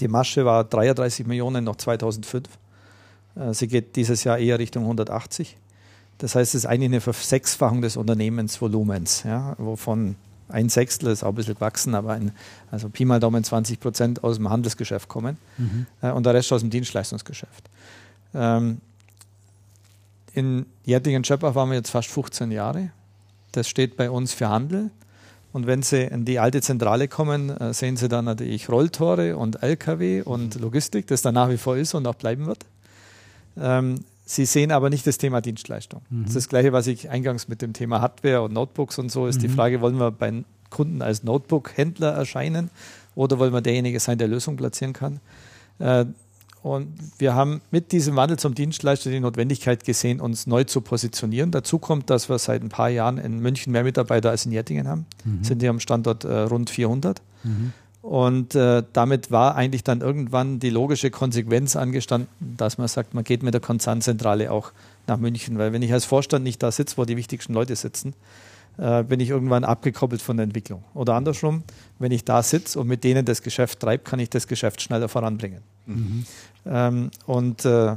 Die 0.00 0.08
Masche 0.08 0.46
war 0.46 0.64
33 0.64 1.26
Millionen 1.26 1.64
noch 1.64 1.76
2005. 1.76 2.48
Äh, 3.36 3.54
Sie 3.54 3.68
geht 3.68 3.96
dieses 3.96 4.24
Jahr 4.24 4.38
eher 4.38 4.58
Richtung 4.58 4.84
180. 4.84 5.56
Das 6.18 6.34
heißt, 6.34 6.54
es 6.54 6.64
ist 6.64 6.66
eigentlich 6.66 6.90
eine 6.90 7.00
Versechsfachung 7.00 7.80
des 7.80 7.96
Unternehmensvolumens, 7.96 9.22
ja, 9.22 9.54
wovon 9.58 10.16
ein 10.48 10.68
Sechstel 10.68 11.08
ist 11.10 11.22
auch 11.22 11.28
ein 11.28 11.34
bisschen 11.36 11.54
gewachsen, 11.54 11.94
aber 11.94 12.12
ein, 12.12 12.32
also 12.70 12.88
Pi 12.88 13.04
mal 13.04 13.20
Daumen 13.20 13.44
20 13.44 13.80
Prozent 13.80 14.24
aus 14.24 14.36
dem 14.36 14.50
Handelsgeschäft 14.50 15.08
kommen 15.08 15.38
Mhm. 15.58 15.86
äh, 16.02 16.10
und 16.10 16.26
der 16.26 16.34
Rest 16.34 16.52
aus 16.52 16.60
dem 16.60 16.70
Dienstleistungsgeschäft. 16.70 17.70
Ähm, 18.34 18.78
in 20.34 20.66
Jettingen-Scheppach 20.84 21.54
waren 21.54 21.70
wir 21.70 21.76
jetzt 21.76 21.90
fast 21.90 22.08
15 22.08 22.50
Jahre. 22.52 22.90
Das 23.52 23.68
steht 23.68 23.96
bei 23.96 24.10
uns 24.10 24.32
für 24.32 24.48
Handel. 24.48 24.90
Und 25.52 25.66
wenn 25.66 25.82
Sie 25.82 26.02
in 26.02 26.24
die 26.24 26.38
alte 26.38 26.60
Zentrale 26.60 27.08
kommen, 27.08 27.50
äh, 27.50 27.74
sehen 27.74 27.96
Sie 27.96 28.08
dann 28.08 28.24
natürlich 28.24 28.68
Rolltore 28.68 29.36
und 29.36 29.62
LKW 29.62 30.22
und 30.22 30.60
Logistik, 30.60 31.08
das 31.08 31.22
da 31.22 31.32
nach 31.32 31.48
wie 31.48 31.56
vor 31.56 31.76
ist 31.76 31.94
und 31.94 32.06
auch 32.06 32.14
bleiben 32.14 32.46
wird. 32.46 32.64
Ähm, 33.60 33.96
Sie 34.30 34.44
sehen 34.44 34.70
aber 34.70 34.90
nicht 34.90 35.04
das 35.08 35.18
Thema 35.18 35.40
Dienstleistung. 35.40 36.02
Mhm. 36.08 36.22
Das 36.22 36.30
ist 36.30 36.36
das 36.36 36.48
Gleiche, 36.48 36.72
was 36.72 36.86
ich 36.86 37.10
eingangs 37.10 37.48
mit 37.48 37.62
dem 37.62 37.72
Thema 37.72 38.00
Hardware 38.00 38.42
und 38.42 38.52
Notebooks 38.52 38.96
und 38.98 39.10
so 39.10 39.26
ist. 39.26 39.38
Mhm. 39.38 39.40
Die 39.40 39.48
Frage, 39.48 39.80
wollen 39.80 39.98
wir 39.98 40.12
bei 40.12 40.44
Kunden 40.70 41.02
als 41.02 41.24
Notebook-Händler 41.24 42.12
erscheinen 42.12 42.70
oder 43.16 43.40
wollen 43.40 43.52
wir 43.52 43.60
derjenige 43.60 43.98
sein, 43.98 44.18
der 44.18 44.28
Lösung 44.28 44.56
platzieren 44.56 44.92
kann? 44.92 45.18
Äh, 45.80 46.04
und 46.62 46.92
wir 47.18 47.34
haben 47.34 47.60
mit 47.72 47.90
diesem 47.90 48.14
Wandel 48.16 48.38
zum 48.38 48.54
Dienstleister 48.54 49.10
die 49.10 49.18
Notwendigkeit 49.18 49.82
gesehen, 49.84 50.20
uns 50.20 50.46
neu 50.46 50.62
zu 50.62 50.80
positionieren. 50.80 51.50
Dazu 51.50 51.78
kommt, 51.78 52.10
dass 52.10 52.28
wir 52.28 52.38
seit 52.38 52.62
ein 52.62 52.68
paar 52.68 52.90
Jahren 52.90 53.18
in 53.18 53.40
München 53.40 53.72
mehr 53.72 53.82
Mitarbeiter 53.82 54.30
als 54.30 54.46
in 54.46 54.52
Jettingen 54.52 54.86
haben. 54.86 55.06
Mhm. 55.24 55.42
Sind 55.42 55.60
hier 55.60 55.70
am 55.70 55.80
Standort 55.80 56.24
äh, 56.24 56.40
rund 56.42 56.70
400. 56.70 57.20
Mhm. 57.42 57.72
Und 58.02 58.54
äh, 58.54 58.82
damit 58.94 59.30
war 59.30 59.56
eigentlich 59.56 59.84
dann 59.84 60.00
irgendwann 60.00 60.58
die 60.58 60.70
logische 60.70 61.10
Konsequenz 61.10 61.76
angestanden, 61.76 62.28
dass 62.40 62.78
man 62.78 62.88
sagt, 62.88 63.12
man 63.12 63.24
geht 63.24 63.42
mit 63.42 63.52
der 63.52 63.60
Konzernzentrale 63.60 64.50
auch 64.50 64.72
nach 65.06 65.18
München. 65.18 65.58
Weil 65.58 65.72
wenn 65.72 65.82
ich 65.82 65.92
als 65.92 66.06
Vorstand 66.06 66.44
nicht 66.44 66.62
da 66.62 66.72
sitze, 66.72 66.96
wo 66.96 67.04
die 67.04 67.16
wichtigsten 67.16 67.52
Leute 67.52 67.76
sitzen, 67.76 68.14
äh, 68.78 69.02
bin 69.02 69.20
ich 69.20 69.28
irgendwann 69.28 69.64
abgekoppelt 69.64 70.22
von 70.22 70.38
der 70.38 70.44
Entwicklung. 70.44 70.82
Oder 70.94 71.14
andersrum, 71.14 71.62
wenn 71.98 72.12
ich 72.12 72.24
da 72.24 72.42
sitze 72.42 72.80
und 72.80 72.86
mit 72.86 73.04
denen 73.04 73.26
das 73.26 73.42
Geschäft 73.42 73.80
treibe, 73.80 74.02
kann 74.02 74.18
ich 74.18 74.30
das 74.30 74.46
Geschäft 74.46 74.80
schneller 74.80 75.08
voranbringen. 75.08 75.60
Mhm. 75.84 76.24
Ähm, 76.64 77.10
und 77.26 77.66
äh, 77.66 77.96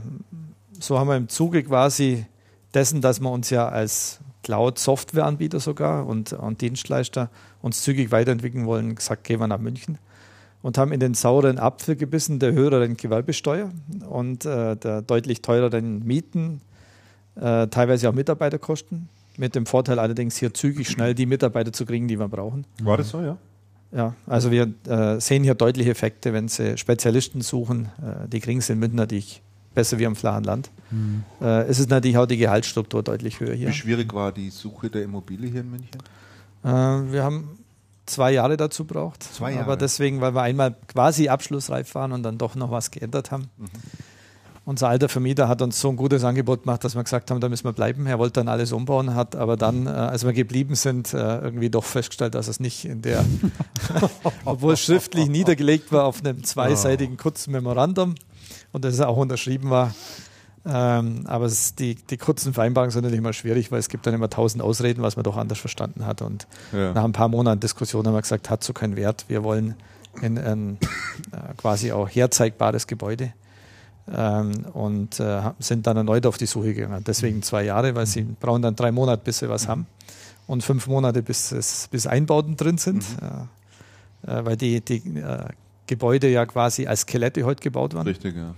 so 0.79 0.99
haben 0.99 1.07
wir 1.07 1.15
im 1.15 1.29
Zuge 1.29 1.63
quasi 1.63 2.25
dessen, 2.73 2.99
dass 2.99 3.21
wir 3.21 3.31
uns 3.31 3.49
ja 3.49 3.69
als 3.69 4.19
Cloud-Software-Anbieter 4.43 5.59
sogar 5.59 6.05
und, 6.05 6.33
und 6.33 6.61
Dienstleister 6.61 7.29
uns 7.61 7.81
zügig 7.81 8.11
weiterentwickeln 8.11 8.65
wollen, 8.65 8.95
gesagt, 8.95 9.23
gehen 9.23 9.39
wir 9.39 9.47
nach 9.47 9.59
München 9.59 9.97
und 10.61 10.77
haben 10.77 10.91
in 10.91 10.99
den 10.99 11.13
sauren 11.13 11.59
Apfel 11.59 11.95
gebissen 11.95 12.39
der 12.39 12.53
höheren 12.53 12.97
Gewerbesteuer 12.97 13.71
und 14.09 14.45
äh, 14.45 14.75
der 14.75 15.01
deutlich 15.01 15.41
teureren 15.41 16.05
Mieten, 16.05 16.61
äh, 17.35 17.67
teilweise 17.67 18.09
auch 18.09 18.13
Mitarbeiterkosten, 18.13 19.09
mit 19.37 19.55
dem 19.55 19.65
Vorteil 19.65 19.99
allerdings 19.99 20.37
hier 20.37 20.53
zügig 20.53 20.89
schnell 20.89 21.15
die 21.15 21.25
Mitarbeiter 21.25 21.73
zu 21.73 21.85
kriegen, 21.85 22.07
die 22.07 22.19
wir 22.19 22.27
brauchen. 22.27 22.65
War 22.81 22.97
das 22.97 23.09
so, 23.09 23.21
ja? 23.21 23.37
Ja, 23.91 24.15
also 24.25 24.49
wir 24.49 24.73
äh, 24.87 25.19
sehen 25.19 25.43
hier 25.43 25.53
deutliche 25.53 25.91
Effekte, 25.91 26.33
wenn 26.33 26.47
Sie 26.47 26.77
Spezialisten 26.77 27.41
suchen. 27.41 27.89
Äh, 28.01 28.27
die 28.27 28.39
kriegen 28.39 28.59
Sie 28.59 28.73
in 28.73 28.79
München 28.79 28.95
natürlich 28.95 29.43
besser 29.73 29.99
wie 29.99 30.05
am 30.05 30.15
flachen 30.15 30.43
Land. 30.43 30.69
Mhm. 30.91 31.23
Äh, 31.41 31.63
es 31.63 31.79
ist 31.79 31.89
natürlich 31.89 32.17
auch 32.17 32.25
die 32.25 32.37
Gehaltsstruktur 32.37 33.03
deutlich 33.03 33.39
höher 33.39 33.53
hier. 33.53 33.69
Wie 33.69 33.73
schwierig 33.73 34.13
war 34.13 34.31
die 34.31 34.49
Suche 34.49 34.89
der 34.89 35.03
Immobilie 35.03 35.49
hier 35.49 35.61
in 35.61 35.71
München? 35.71 36.01
Äh, 36.63 36.67
wir 36.67 37.23
haben 37.23 37.57
zwei 38.05 38.31
Jahre 38.31 38.57
dazu 38.57 38.85
braucht. 38.85 39.23
Zwei 39.23 39.51
Jahre. 39.51 39.63
Aber 39.63 39.77
deswegen, 39.77 40.21
weil 40.21 40.35
wir 40.35 40.41
einmal 40.41 40.75
quasi 40.87 41.29
abschlussreif 41.29 41.95
waren 41.95 42.11
und 42.11 42.23
dann 42.23 42.37
doch 42.37 42.55
noch 42.55 42.71
was 42.71 42.91
geändert 42.91 43.31
haben. 43.31 43.49
Mhm. 43.57 43.67
Unser 44.65 44.87
alter 44.87 45.09
Vermieter 45.09 45.49
hat 45.49 45.61
uns 45.61 45.81
so 45.81 45.89
ein 45.89 45.97
gutes 45.97 46.23
Angebot 46.23 46.63
gemacht, 46.63 46.85
dass 46.85 46.95
wir 46.95 47.03
gesagt 47.03 47.29
haben, 47.29 47.41
da 47.41 47.49
müssen 47.49 47.65
wir 47.65 47.73
bleiben. 47.73 48.05
Er 48.05 48.17
wollte 48.17 48.39
dann 48.39 48.47
alles 48.47 48.71
umbauen, 48.71 49.13
hat 49.13 49.35
aber 49.35 49.57
dann, 49.57 49.87
äh, 49.87 49.89
als 49.89 50.23
wir 50.25 50.31
geblieben 50.31 50.75
sind, 50.75 51.13
äh, 51.13 51.39
irgendwie 51.39 51.69
doch 51.69 51.83
festgestellt, 51.83 52.33
dass 52.33 52.47
es 52.47 52.61
nicht 52.61 52.85
in 52.85 53.01
der, 53.01 53.25
obwohl 54.45 54.73
es 54.73 54.79
schriftlich 54.79 55.27
niedergelegt 55.27 55.91
war 55.91 56.05
auf 56.05 56.23
einem 56.23 56.45
zweiseitigen 56.45 57.17
kurzen 57.17 57.51
Memorandum 57.51 58.15
und 58.73 58.83
das 58.83 58.99
auch 58.99 59.15
unterschrieben 59.15 59.69
war, 59.69 59.93
ähm, 60.65 61.23
aber 61.25 61.45
es, 61.45 61.75
die, 61.75 61.95
die 61.95 62.17
kurzen 62.17 62.53
Vereinbarungen 62.53 62.91
sind 62.91 63.03
natürlich 63.03 63.19
immer 63.19 63.33
schwierig, 63.33 63.71
weil 63.71 63.79
es 63.79 63.89
gibt 63.89 64.07
dann 64.07 64.13
immer 64.13 64.29
tausend 64.29 64.63
Ausreden, 64.63 65.01
was 65.01 65.15
man 65.15 65.23
doch 65.23 65.35
anders 65.35 65.59
verstanden 65.59 66.05
hat. 66.05 66.21
Und 66.21 66.47
ja. 66.71 66.93
nach 66.93 67.03
ein 67.03 67.11
paar 67.11 67.27
Monaten 67.27 67.59
Diskussion 67.59 68.05
haben 68.07 68.13
wir 68.13 68.21
gesagt, 68.21 68.49
hat 68.49 68.63
so 68.63 68.71
keinen 68.71 68.95
Wert. 68.95 69.25
Wir 69.27 69.43
wollen 69.43 69.75
in 70.21 70.37
ein 70.37 70.77
äh, 71.31 71.53
quasi 71.57 71.91
auch 71.91 72.07
herzeigbares 72.07 72.87
Gebäude 72.87 73.33
ähm, 74.13 74.65
und 74.71 75.19
äh, 75.19 75.41
sind 75.59 75.85
dann 75.85 75.97
erneut 75.97 76.25
auf 76.25 76.37
die 76.37 76.45
Suche 76.45 76.73
gegangen. 76.73 77.03
Deswegen 77.05 77.41
zwei 77.41 77.63
Jahre, 77.63 77.95
weil 77.95 78.05
sie 78.05 78.23
brauchen 78.23 78.61
dann 78.61 78.75
drei 78.75 78.91
Monate, 78.91 79.21
bis 79.23 79.39
sie 79.39 79.49
was 79.49 79.67
haben 79.67 79.85
und 80.47 80.63
fünf 80.63 80.87
Monate, 80.87 81.23
bis, 81.23 81.51
es, 81.51 81.89
bis 81.89 82.07
Einbauten 82.07 82.55
drin 82.55 82.77
sind, 82.77 83.03
mhm. 83.21 83.49
äh, 84.27 84.39
äh 84.39 84.45
weil 84.45 84.55
die, 84.55 84.79
die 84.79 85.19
äh, 85.19 85.47
Gebäude 85.87 86.29
ja 86.29 86.45
quasi 86.45 86.87
als 86.87 87.01
Skelette 87.01 87.43
heute 87.43 87.61
gebaut 87.61 87.93
waren. 87.93 88.07
Richtig, 88.07 88.35
ja. 88.35 88.55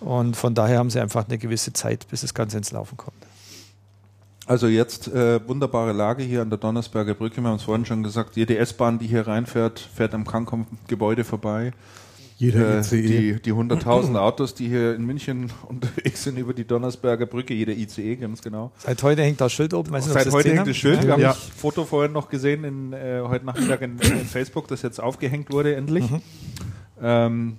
Und 0.00 0.36
von 0.36 0.54
daher 0.54 0.78
haben 0.78 0.90
sie 0.90 1.00
einfach 1.00 1.28
eine 1.28 1.38
gewisse 1.38 1.72
Zeit, 1.72 2.08
bis 2.08 2.22
das 2.22 2.34
Ganze 2.34 2.58
ins 2.58 2.72
Laufen 2.72 2.96
kommt. 2.96 3.16
Also 4.46 4.66
jetzt 4.66 5.06
äh, 5.08 5.46
wunderbare 5.46 5.92
Lage 5.92 6.24
hier 6.24 6.42
an 6.42 6.50
der 6.50 6.58
Donnersberger 6.58 7.14
Brücke. 7.14 7.40
Wir 7.40 7.48
haben 7.48 7.56
es 7.56 7.62
vorhin 7.62 7.86
schon 7.86 8.02
gesagt, 8.02 8.36
jede 8.36 8.58
S-Bahn, 8.58 8.98
die 8.98 9.06
hier 9.06 9.26
reinfährt, 9.26 9.78
fährt 9.78 10.14
am 10.14 10.26
Krankom-Gebäude 10.26 11.22
vorbei. 11.22 11.72
Jeder 12.42 12.80
äh, 12.80 12.82
Die, 12.82 13.40
die 13.40 13.52
100.000 13.52 14.18
Autos, 14.18 14.52
die 14.52 14.66
hier 14.66 14.96
in 14.96 15.06
München 15.06 15.52
unterwegs 15.68 16.24
sind 16.24 16.36
über 16.36 16.52
die 16.52 16.66
Donnersberger 16.66 17.26
Brücke, 17.26 17.54
jeder 17.54 17.72
ICE, 17.72 18.16
ganz 18.16 18.42
genau. 18.42 18.72
Seit 18.78 19.00
heute 19.04 19.22
hängt 19.22 19.40
das 19.40 19.52
Schild 19.52 19.72
oben. 19.72 19.92
Weiß 19.92 20.06
Seit 20.06 20.32
heute 20.32 20.52
hängt 20.52 20.66
das 20.66 20.76
Schild. 20.76 21.04
Wir 21.04 21.12
haben 21.12 21.20
ja. 21.20 21.28
das 21.28 21.38
Foto 21.38 21.84
vorhin 21.84 22.10
noch 22.10 22.28
gesehen, 22.28 22.64
in, 22.64 22.92
äh, 22.92 23.22
heute 23.24 23.46
Nachmittag 23.46 23.82
in, 23.82 23.96
in, 24.00 24.26
Facebook, 24.26 24.66
das 24.66 24.82
jetzt 24.82 25.00
aufgehängt 25.00 25.52
wurde, 25.52 25.76
endlich. 25.76 26.10
Mhm. 26.10 26.22
Ähm, 27.00 27.56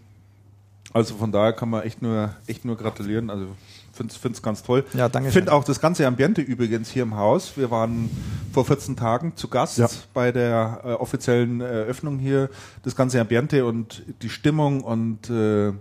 also 0.92 1.16
von 1.16 1.32
daher 1.32 1.54
kann 1.54 1.70
man 1.70 1.84
echt 1.84 2.02
nur, 2.02 2.36
echt 2.46 2.66
nur 2.66 2.76
gratulieren. 2.76 3.30
Also 3.30 3.48
finde 3.94 4.14
es 4.32 4.42
ganz 4.42 4.64
toll. 4.64 4.84
Ja, 4.94 5.08
danke. 5.08 5.32
Finde 5.32 5.54
auch 5.54 5.64
das 5.64 5.80
ganze 5.80 6.08
Ambiente 6.08 6.42
übrigens 6.42 6.90
hier 6.90 7.04
im 7.04 7.16
Haus. 7.16 7.56
Wir 7.56 7.70
waren 7.70 8.10
vor 8.52 8.66
14 8.66 8.96
Tagen 8.96 9.36
zu 9.36 9.48
Gast 9.48 9.78
ja. 9.78 9.88
bei 10.14 10.32
der 10.32 10.82
äh, 10.84 10.88
offiziellen 10.94 11.62
Eröffnung 11.62 12.18
hier. 12.18 12.50
Das 12.82 12.96
ganze 12.96 13.22
Ambiente 13.22 13.66
und 13.66 14.04
die 14.22 14.30
Stimmung 14.30 14.82
und 14.82 15.30
äh, 15.30 15.74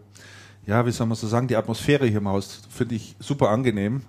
ja, 0.67 0.87
wie 0.87 0.93
soll 0.93 1.07
man 1.07 1.17
so 1.17 1.27
sagen, 1.27 1.49
die 1.49 1.57
Atmosphäre 1.57 2.07
hier 2.07 2.19
im 2.19 2.29
Haus 2.29 2.63
finde 2.71 2.95
ich 2.95 3.17
super 3.19 3.49
angenehm. 3.49 4.03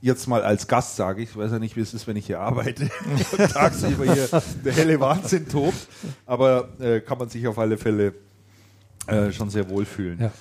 Jetzt 0.00 0.28
mal 0.28 0.42
als 0.42 0.68
Gast 0.68 0.96
sage 0.96 1.22
ich, 1.22 1.30
ich 1.30 1.36
weiß 1.36 1.50
ja 1.50 1.58
nicht, 1.58 1.76
wie 1.76 1.80
es 1.80 1.92
ist, 1.94 2.06
wenn 2.06 2.16
ich 2.16 2.26
hier 2.26 2.38
arbeite 2.38 2.90
und 3.32 3.50
tagsüber 3.50 4.12
hier 4.12 4.28
der 4.64 4.72
helle 4.72 5.00
Wahnsinn 5.00 5.48
tobt, 5.48 5.88
aber 6.26 6.68
äh, 6.78 7.00
kann 7.00 7.18
man 7.18 7.28
sich 7.28 7.46
auf 7.48 7.58
alle 7.58 7.78
Fälle 7.78 8.14
äh, 9.06 9.32
schon 9.32 9.50
sehr 9.50 9.68
wohlfühlen. 9.68 10.20
Ja. 10.20 10.32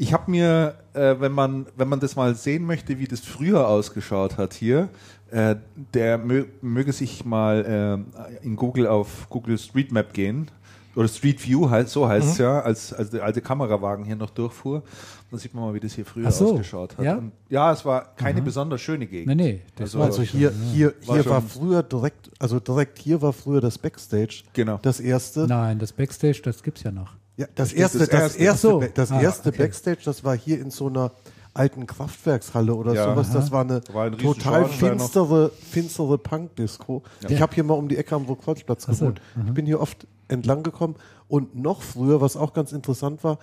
Ich 0.00 0.14
habe 0.14 0.30
mir, 0.30 0.76
äh, 0.94 1.16
wenn 1.18 1.32
man 1.32 1.66
wenn 1.76 1.86
man 1.86 2.00
das 2.00 2.16
mal 2.16 2.34
sehen 2.34 2.64
möchte, 2.64 2.98
wie 2.98 3.06
das 3.06 3.20
früher 3.20 3.68
ausgeschaut 3.68 4.38
hat 4.38 4.54
hier, 4.54 4.88
äh, 5.30 5.56
der 5.92 6.16
mö 6.16 6.46
möge 6.62 6.94
sich 6.94 7.26
mal 7.26 8.02
äh, 8.42 8.42
in 8.46 8.56
Google 8.56 8.86
auf 8.86 9.28
Google 9.28 9.58
Street 9.58 9.92
Map 9.92 10.14
gehen 10.14 10.50
oder 10.96 11.06
Street 11.06 11.46
View 11.46 11.68
halt 11.68 11.90
so 11.90 12.08
heißt 12.08 12.28
es 12.28 12.38
mhm. 12.38 12.44
ja, 12.44 12.60
als 12.60 12.94
als 12.94 13.10
der 13.10 13.24
alte 13.24 13.42
Kamerawagen 13.42 14.06
hier 14.06 14.16
noch 14.16 14.30
durchfuhr. 14.30 14.82
Dann 15.30 15.38
sieht 15.38 15.52
man 15.52 15.64
mal, 15.64 15.74
wie 15.74 15.80
das 15.80 15.92
hier 15.92 16.06
früher 16.06 16.30
so, 16.30 16.54
ausgeschaut 16.54 16.96
hat. 16.96 17.04
Ja? 17.04 17.16
Und 17.16 17.32
ja, 17.50 17.70
es 17.70 17.84
war 17.84 18.14
keine 18.16 18.40
mhm. 18.40 18.46
besonders 18.46 18.80
schöne 18.80 19.06
Gegend. 19.06 19.26
Nee, 19.26 19.34
nee, 19.34 19.62
das 19.76 19.88
also, 19.90 19.98
war 19.98 20.06
also 20.06 20.22
hier, 20.22 20.50
hier, 20.72 20.94
hier 21.02 21.26
war, 21.26 21.26
war 21.26 21.42
früher 21.42 21.82
direkt, 21.82 22.30
also 22.38 22.58
direkt 22.58 22.98
hier 22.98 23.20
war 23.20 23.34
früher 23.34 23.60
das 23.60 23.76
Backstage. 23.76 24.44
Genau. 24.54 24.78
Das 24.80 24.98
erste. 24.98 25.46
Nein, 25.46 25.78
das 25.78 25.92
Backstage, 25.92 26.40
das 26.42 26.62
gibt's 26.62 26.84
ja 26.84 26.90
noch. 26.90 27.19
Ja, 27.40 27.46
das, 27.54 27.72
erste, 27.72 28.00
das 28.00 28.08
erste, 28.08 28.18
das 28.18 28.36
erste, 28.36 28.90
das 28.92 29.12
ah, 29.12 29.20
erste 29.22 29.48
okay. 29.48 29.58
Backstage, 29.62 30.00
das 30.04 30.24
war 30.24 30.36
hier 30.36 30.60
in 30.60 30.70
so 30.70 30.88
einer 30.88 31.10
alten 31.54 31.86
Kraftwerkshalle 31.86 32.74
oder 32.74 32.92
ja, 32.92 33.04
sowas. 33.04 33.32
Das 33.32 33.50
war 33.50 33.62
eine 33.62 33.80
war 33.94 34.04
ein 34.04 34.18
total 34.18 34.66
finstere, 34.66 35.50
finstere 35.50 36.18
Punk-Disco. 36.18 37.02
Ja. 37.22 37.30
Ich 37.30 37.40
habe 37.40 37.54
hier 37.54 37.64
mal 37.64 37.74
um 37.74 37.88
die 37.88 37.96
Ecke 37.96 38.14
am 38.14 38.26
Burgkreuzplatz 38.26 38.86
gewohnt. 38.86 39.22
So. 39.34 39.42
Ich 39.46 39.54
bin 39.54 39.64
hier 39.64 39.80
oft 39.80 40.06
entlang 40.28 40.62
gekommen 40.62 40.96
und 41.28 41.54
noch 41.56 41.80
früher, 41.80 42.20
was 42.20 42.36
auch 42.36 42.52
ganz 42.52 42.72
interessant 42.72 43.24
war, 43.24 43.38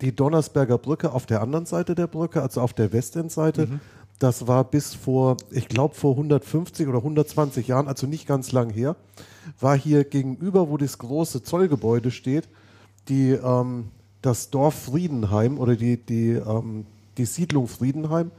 die 0.00 0.16
Donnersberger 0.16 0.78
Brücke 0.78 1.12
auf 1.12 1.26
der 1.26 1.42
anderen 1.42 1.66
Seite 1.66 1.94
der 1.94 2.06
Brücke, 2.06 2.40
also 2.40 2.62
auf 2.62 2.72
der 2.72 2.90
Westendseite. 2.94 3.66
Mhm. 3.66 3.80
Das 4.18 4.46
war 4.46 4.64
bis 4.64 4.94
vor, 4.94 5.36
ich 5.50 5.68
glaube 5.68 5.94
vor 5.94 6.12
150 6.12 6.88
oder 6.88 6.98
120 6.98 7.68
Jahren, 7.68 7.86
also 7.86 8.06
nicht 8.06 8.26
ganz 8.26 8.50
lang 8.52 8.70
her, 8.70 8.96
war 9.60 9.76
hier 9.76 10.04
gegenüber, 10.04 10.70
wo 10.70 10.78
das 10.78 10.96
große 10.96 11.42
Zollgebäude 11.42 12.10
steht, 12.10 12.48
die, 13.08 13.30
ähm, 13.30 13.86
das 14.22 14.50
Dorf 14.50 14.74
Friedenheim 14.84 15.58
oder 15.58 15.76
die, 15.76 15.96
die, 15.96 16.30
ähm, 16.30 16.86
die 17.16 17.24
Siedlung 17.24 17.68
Friedenheim, 17.68 18.30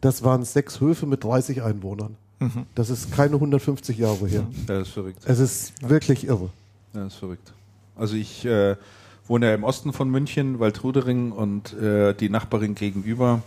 das 0.00 0.22
waren 0.22 0.44
sechs 0.44 0.80
Höfe 0.80 1.06
mit 1.06 1.24
30 1.24 1.62
Einwohnern. 1.62 2.16
Mhm. 2.40 2.66
Das 2.74 2.90
ist 2.90 3.12
keine 3.12 3.34
150 3.34 3.96
Jahre 3.98 4.26
her. 4.26 4.46
Ja, 4.50 4.64
das 4.66 4.88
ist 4.88 4.94
verrückt. 4.94 5.22
Es 5.24 5.38
ist 5.38 5.88
wirklich 5.88 6.26
irre. 6.26 6.50
Ja, 6.92 7.04
das 7.04 7.14
ist 7.14 7.18
verrückt. 7.18 7.52
Also 7.96 8.16
ich 8.16 8.44
äh, 8.44 8.76
wohne 9.26 9.46
ja 9.46 9.54
im 9.54 9.64
Osten 9.64 9.92
von 9.92 10.10
München, 10.10 10.58
Waldrudering 10.58 11.32
und 11.32 11.72
äh, 11.74 12.14
die 12.14 12.28
Nachbarin 12.28 12.74
gegenüber 12.74 13.42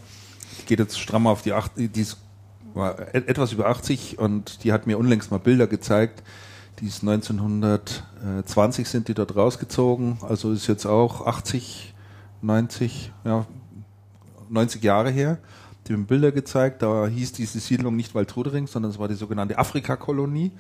geht 0.66 0.80
jetzt 0.80 1.00
stramm 1.00 1.28
auf 1.28 1.42
die 1.42 1.54
80, 1.54 1.92
die 1.92 2.02
ist, 2.02 2.18
war 2.74 3.14
etwas 3.14 3.54
über 3.54 3.68
80 3.68 4.18
und 4.18 4.64
die 4.64 4.74
hat 4.74 4.88
mir 4.88 4.98
unlängst 4.98 5.32
mal 5.32 5.38
Bilder 5.38 5.68
gezeigt, 5.68 6.24
die 6.80 6.88
ist 6.88 7.02
1920 7.02 8.88
sind 8.88 9.08
die 9.08 9.14
dort 9.14 9.36
rausgezogen, 9.36 10.18
also 10.22 10.52
ist 10.52 10.68
jetzt 10.68 10.86
auch 10.86 11.26
80, 11.26 11.94
90, 12.42 13.12
ja, 13.26 13.46
90 14.50 14.84
Jahre 14.84 15.10
her. 15.10 15.40
Die 15.88 15.94
haben 15.94 16.06
Bilder 16.06 16.32
gezeigt, 16.32 16.82
da 16.82 17.08
hieß 17.08 17.32
diese 17.34 17.60
Siedlung 17.60 17.96
nicht 17.96 18.14
Waldrudering, 18.14 18.68
sondern 18.68 18.92
es 18.92 19.00
war 19.00 19.08
die 19.08 19.16
sogenannte 19.16 19.58
Afrika-Kolonie. 19.58 20.52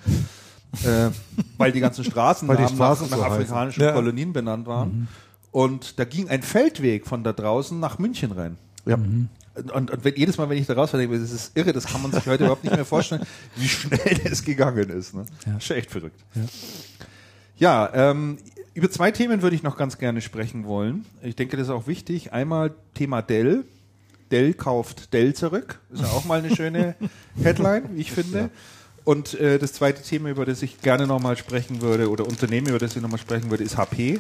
äh, 0.83 1.09
weil 1.57 1.71
die 1.71 1.79
ganzen 1.79 2.03
Straßen 2.03 2.47
Weil 2.47 2.57
die 2.57 2.63
nach, 2.63 2.71
Straßen 2.71 3.09
nach 3.09 3.17
so 3.17 3.23
afrikanischen 3.23 3.83
Ja. 3.83 3.93
Kolonien 3.93 4.33
benannt 4.33 4.67
waren. 4.67 5.07
Und 5.51 5.97
da 5.99 6.05
ging 6.05 6.29
ein 6.29 6.41
Feldweg 6.43 7.07
von 7.07 7.23
da 7.23 7.33
draußen 7.33 7.79
nach 7.79 7.99
München 7.99 8.31
rein. 8.31 8.57
Ja. 8.85 8.97
Und, 9.57 9.71
und, 9.71 9.91
und 9.91 10.03
wenn, 10.03 10.15
jedes 10.15 10.37
Mal, 10.37 10.49
wenn 10.49 10.57
ich 10.57 10.67
da 10.67 10.73
rausfahre, 10.73 11.01
denke 11.01 11.15
ich, 11.15 11.21
das 11.21 11.31
ist 11.31 11.57
irre, 11.57 11.73
das 11.73 11.85
kann 11.85 12.01
man 12.01 12.11
sich 12.11 12.25
heute 12.27 12.43
überhaupt 12.43 12.63
nicht 12.63 12.75
mehr 12.75 12.85
vorstellen, 12.85 13.23
wie 13.55 13.67
schnell 13.67 14.19
das 14.23 14.43
gegangen 14.43 14.89
ist. 14.89 15.13
Ne? 15.13 15.25
Ja. 15.45 15.59
Schon 15.59 15.77
echt 15.77 15.91
verrückt. 15.91 16.19
Ja, 17.57 17.89
ähm, 17.93 18.37
über 18.73 18.91
zwei 18.91 19.11
Themen 19.11 19.41
würde 19.41 19.55
ich 19.55 19.63
noch 19.63 19.77
ganz 19.77 19.97
gerne 19.97 20.21
sprechen 20.21 20.65
wollen. 20.65 21.05
Ich 21.23 21.35
denke, 21.35 21.57
das 21.57 21.67
ist 21.67 21.73
auch 21.73 21.87
wichtig. 21.87 22.33
Einmal 22.33 22.75
Thema 22.93 23.21
Dell. 23.21 23.65
Dell 24.29 24.53
kauft 24.53 25.13
Dell 25.13 25.33
zurück. 25.33 25.79
Ist 25.91 26.01
ja 26.01 26.07
auch 26.07 26.25
mal 26.25 26.39
eine 26.39 26.55
schöne 26.55 26.95
Headline, 27.41 27.83
wie 27.95 28.01
ich 28.01 28.11
finde. 28.11 28.51
Und 29.03 29.33
äh, 29.39 29.57
das 29.57 29.73
zweite 29.73 30.03
Thema, 30.03 30.29
über 30.29 30.45
das 30.45 30.61
ich 30.61 30.81
gerne 30.81 31.07
nochmal 31.07 31.37
sprechen 31.37 31.81
würde, 31.81 32.09
oder 32.09 32.27
Unternehmen, 32.27 32.67
über 32.67 32.77
das 32.77 32.95
ich 32.95 33.01
nochmal 33.01 33.19
sprechen 33.19 33.49
würde, 33.49 33.63
ist 33.63 33.77
HP. 33.77 34.19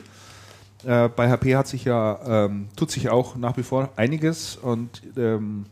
Äh, 0.85 1.09
bei 1.09 1.29
HP 1.29 1.55
hat 1.55 1.67
sich 1.67 1.85
ja, 1.85 2.45
ähm, 2.45 2.69
tut 2.75 2.91
sich 2.91 3.09
auch 3.09 3.35
nach 3.35 3.57
wie 3.57 3.63
vor 3.63 3.89
einiges 3.95 4.55
und 4.57 5.01
ähm, 5.17 5.65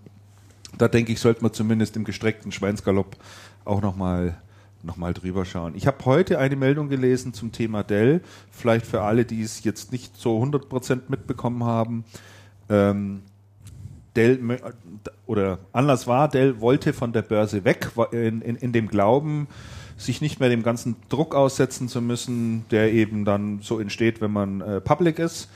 da 0.78 0.88
denke 0.88 1.12
ich, 1.12 1.20
sollte 1.20 1.42
man 1.42 1.54
zumindest 1.54 1.96
im 1.96 2.04
gestreckten 2.04 2.52
Schweinsgalopp 2.52 3.16
auch 3.64 3.82
nochmal 3.82 4.38
noch 4.86 4.98
mal 4.98 5.14
drüber 5.14 5.46
schauen. 5.46 5.74
Ich 5.76 5.88
habe 5.88 6.06
heute 6.06 6.38
eine 6.40 6.56
Meldung 6.56 6.90
gelesen 6.90 7.34
zum 7.34 7.52
Thema 7.52 7.84
Dell, 7.84 8.22
vielleicht 8.52 8.86
für 8.86 9.02
alle, 9.02 9.26
die 9.26 9.42
es 9.42 9.64
jetzt 9.64 9.92
nicht 9.92 10.16
so 10.16 10.42
100% 10.42 11.02
mitbekommen 11.08 11.64
haben. 11.64 12.06
Ähm, 12.70 13.24
Dell 14.16 14.40
oder 15.26 15.60
Anlass 15.74 16.08
war, 16.08 16.30
Dell 16.30 16.62
wollte 16.62 16.94
von 16.94 17.12
der 17.12 17.24
Börse 17.24 17.66
weg, 17.66 17.92
in, 18.12 18.42
in, 18.42 18.56
in 18.56 18.72
dem 18.72 18.88
Glauben, 18.88 19.48
sich 19.98 20.22
nicht 20.22 20.40
mehr 20.40 20.50
dem 20.50 20.64
ganzen 20.64 20.96
Druck 21.10 21.36
aussetzen 21.36 21.88
zu 21.88 22.02
müssen, 22.02 22.66
der 22.72 22.92
eben 22.92 23.26
dann 23.26 23.60
so 23.62 23.80
entsteht, 23.80 24.22
wenn 24.22 24.32
man 24.32 24.62
äh, 24.62 24.82
public 24.82 25.20
ist. 25.20 25.50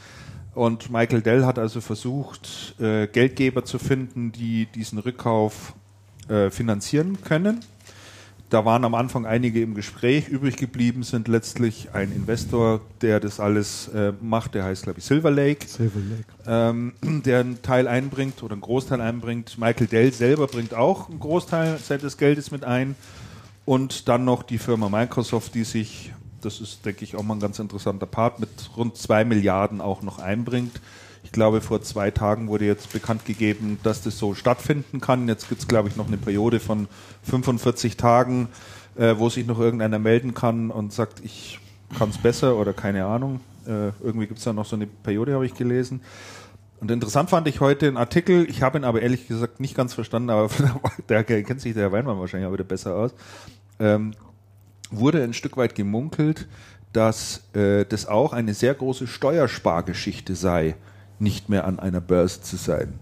Und 0.56 0.90
Michael 0.90 1.22
Dell 1.22 1.46
hat 1.46 1.60
also 1.60 1.82
versucht, 1.82 2.76
äh, 2.80 3.08
Geldgeber 3.08 3.66
zu 3.66 3.80
finden, 3.80 4.32
die 4.32 4.66
diesen 4.74 5.00
Rückkauf 5.00 5.74
äh, 6.28 6.50
finanzieren 6.50 7.22
können. 7.24 7.60
Da 8.50 8.66
waren 8.66 8.84
am 8.84 8.96
Anfang 8.96 9.28
einige 9.28 9.62
im 9.62 9.76
Gespräch. 9.76 10.28
Übrig 10.28 10.58
geblieben 10.58 11.04
sind 11.04 11.28
letztlich 11.28 11.90
ein 11.94 12.12
Investor, 12.12 12.82
der 13.02 13.20
das 13.20 13.40
alles 13.40 13.90
äh, 13.90 14.12
macht. 14.22 14.56
Der 14.56 14.64
heißt, 14.64 14.84
glaube 14.84 15.00
ich, 15.00 15.06
Silver 15.06 15.30
Lake 15.30 15.68
Silver 15.68 16.00
Lake. 16.00 16.26
ähm, 16.48 16.94
der 17.26 17.42
einen 17.42 17.62
Teil 17.62 17.88
einbringt 17.88 18.42
oder 18.42 18.54
einen 18.54 18.62
Großteil 18.62 19.02
einbringt. 19.02 19.60
Michael 19.60 19.86
Dell 19.86 20.12
selber 20.12 20.48
bringt 20.48 20.74
auch 20.74 21.10
einen 21.10 21.20
Großteil 21.20 21.78
seines 21.78 22.18
Geldes 22.18 22.50
mit 22.50 22.64
ein. 22.64 22.96
Und 23.70 24.10
dann 24.10 24.26
noch 24.26 24.42
die 24.42 24.58
Firma 24.58 24.90
Microsoft, 24.90 25.54
die 25.54 25.64
sich, 25.64 26.12
das 26.42 26.60
ist, 26.60 26.84
denke 26.88 27.04
ich, 27.04 27.16
auch 27.16 27.22
mal 27.22 27.36
ein 27.36 27.40
ganz 27.40 27.60
interessanter 27.60 28.08
Part, 28.08 28.40
mit 28.40 28.50
rund 28.76 28.98
zwei 28.98 29.24
Milliarden 29.24 29.80
auch 29.80 30.02
noch 30.02 30.18
einbringt. 30.18 30.82
Ich 31.24 31.32
glaube, 31.32 31.62
vor 31.62 31.80
zwei 31.84 32.10
Tagen 32.10 32.48
wurde 32.48 32.66
jetzt 32.66 32.92
bekannt 32.92 33.26
gegeben, 33.26 33.78
dass 33.84 34.02
das 34.02 34.18
so 34.18 34.34
stattfinden 34.34 35.02
kann. 35.02 35.28
Jetzt 35.28 35.50
gibt 35.50 35.62
es, 35.62 35.68
glaube 35.68 35.88
ich, 35.88 35.96
noch 35.96 36.08
eine 36.08 36.18
Periode 36.18 36.60
von 36.60 36.88
45 37.22 37.96
Tagen, 37.96 38.48
äh, 38.96 39.14
wo 39.20 39.30
sich 39.30 39.46
noch 39.46 39.60
irgendeiner 39.60 40.00
melden 40.00 40.34
kann 40.34 40.72
und 40.72 40.92
sagt, 40.92 41.24
ich 41.24 41.60
kann 41.96 42.10
es 42.10 42.18
besser 42.18 42.56
oder 42.56 42.74
keine 42.74 43.06
Ahnung. 43.06 43.40
Äh, 43.68 43.92
irgendwie 44.04 44.26
gibt 44.26 44.40
es 44.40 44.46
da 44.46 44.52
noch 44.52 44.66
so 44.66 44.78
eine 44.78 44.88
Periode, 44.88 45.36
habe 45.36 45.46
ich 45.46 45.54
gelesen. 45.54 46.02
Und 46.80 46.92
interessant 46.92 47.30
fand 47.30 47.48
ich 47.48 47.60
heute 47.60 47.88
einen 47.88 47.98
Artikel, 47.98 48.50
ich 48.50 48.62
habe 48.62 48.78
ihn 48.78 48.86
aber 48.86 49.02
ehrlich 49.02 49.28
gesagt 49.28 49.60
nicht 49.60 49.76
ganz 49.76 49.94
verstanden, 49.94 50.30
aber 50.30 50.50
da 51.08 51.24
kennt 51.24 51.60
sich 51.60 51.74
der 51.74 51.84
Herr 51.84 51.92
Weinmann 51.92 52.20
wahrscheinlich 52.20 52.48
auch 52.48 52.54
wieder 52.54 52.64
besser 52.64 52.96
aus. 52.96 53.14
Ähm, 53.80 54.14
wurde 54.90 55.24
ein 55.24 55.34
Stück 55.34 55.58
weit 55.58 55.76
gemunkelt, 55.76 56.48
dass 56.94 57.44
äh, 57.54 57.86
das 57.86 58.08
auch 58.08 58.34
eine 58.34 58.54
sehr 58.54 58.74
große 58.74 59.08
Steuerspargeschichte 59.08 60.36
sei, 60.36 60.76
nicht 61.20 61.50
mehr 61.50 61.66
an 61.66 61.80
einer 61.80 62.02
Börse 62.02 62.42
zu 62.42 62.56
sein. 62.56 62.94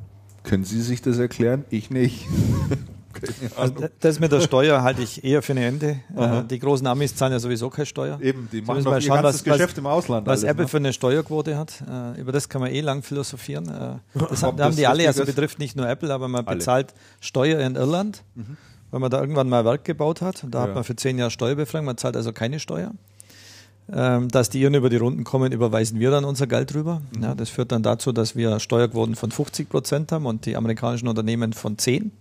Können 0.44 0.64
Sie 0.64 0.82
sich 0.82 1.02
das 1.02 1.20
erklären? 1.20 1.66
Ich 1.70 1.90
nicht. 1.90 2.26
Also 3.58 3.74
das 4.00 4.20
mit 4.20 4.32
der 4.32 4.42
Steuer 4.42 4.82
halte 4.84 5.02
ich 5.02 5.24
eher 5.24 5.42
für 5.42 5.54
eine 5.54 5.66
Ende. 5.66 6.00
Äh, 6.16 6.44
die 6.50 6.60
großen 6.60 6.86
Amis 6.88 7.16
zahlen 7.16 7.34
ja 7.34 7.40
sowieso 7.40 7.70
keine 7.70 7.86
Steuer. 7.86 8.20
Eben, 8.22 8.48
die 8.52 8.62
machen 8.62 8.76
müssen 8.78 8.86
doch 8.86 8.92
mal 8.92 8.98
ihr 8.98 9.02
schauen, 9.08 9.22
ganzes 9.22 9.42
was- 9.42 9.48
was- 9.48 9.58
Geschäft 9.58 9.78
im 9.78 9.86
Ausland. 9.88 10.28
Was 10.28 10.42
alles, 10.42 10.52
Apple 10.52 10.64
ne? 10.64 10.68
für 10.70 10.78
eine 10.78 10.94
Steuerquote 10.94 11.58
hat, 11.58 11.84
äh, 12.16 12.20
über 12.22 12.32
das 12.32 12.50
kann 12.50 12.62
man 12.62 12.72
eh 12.72 12.82
lang 12.82 13.04
philosophieren. 13.04 13.68
Äh, 13.70 14.20
das 14.30 14.44
haben, 14.44 14.58
das 14.58 14.76
die 14.76 14.88
alle, 14.88 15.08
also 15.08 15.26
betrifft 15.26 15.60
nicht 15.60 15.76
nur 15.76 15.88
Apple, 15.88 16.14
aber 16.14 16.28
man 16.28 16.46
Alle. 16.46 16.56
Mhm. 16.56 16.60
bezahlt 16.60 16.94
Steuer 17.20 17.60
in 17.60 17.76
Irland, 17.76 18.24
weil 18.92 19.00
man 19.00 19.10
da 19.12 19.20
irgendwann 19.20 19.50
mal 19.50 19.66
Werk 19.66 19.84
gebaut 19.86 20.22
hat. 20.22 20.44
Und 20.44 20.52
da 20.56 20.60
Ja. 20.60 20.68
hat 20.68 20.76
man 20.76 20.84
für 20.84 20.96
zehn 20.96 21.18
Jahre 21.18 21.32
Steuerbefreiung, 21.32 21.86
man 21.86 21.98
zahlt 21.98 22.16
also 22.16 22.32
keine 22.34 22.60
Steuer. 22.60 22.92
Ähm, 23.90 24.28
dass 24.28 24.50
die 24.50 24.60
Iren 24.60 24.74
über 24.74 24.90
die 24.90 24.98
Runden 24.98 25.24
kommen, 25.24 25.54
überweisen 25.54 25.98
wir 26.02 26.12
dann 26.12 26.26
unser 26.26 26.46
Geld 26.46 26.74
drüber. 26.74 27.02
Mhm. 27.16 27.24
Ja, 27.24 27.36
das 27.36 27.50
führt 27.50 27.72
dann 27.72 27.84
dazu, 27.84 28.12
dass 28.12 28.36
wir 28.36 28.60
Steuerquoten 28.60 29.16
von 29.16 29.32
50 29.32 29.70
Prozent 29.70 30.12
haben 30.12 30.26
und 30.26 30.46
die 30.46 30.58
amerikanischen 30.58 31.08
Unternehmen 31.08 31.54
von 31.54 31.78
10. 31.78 32.12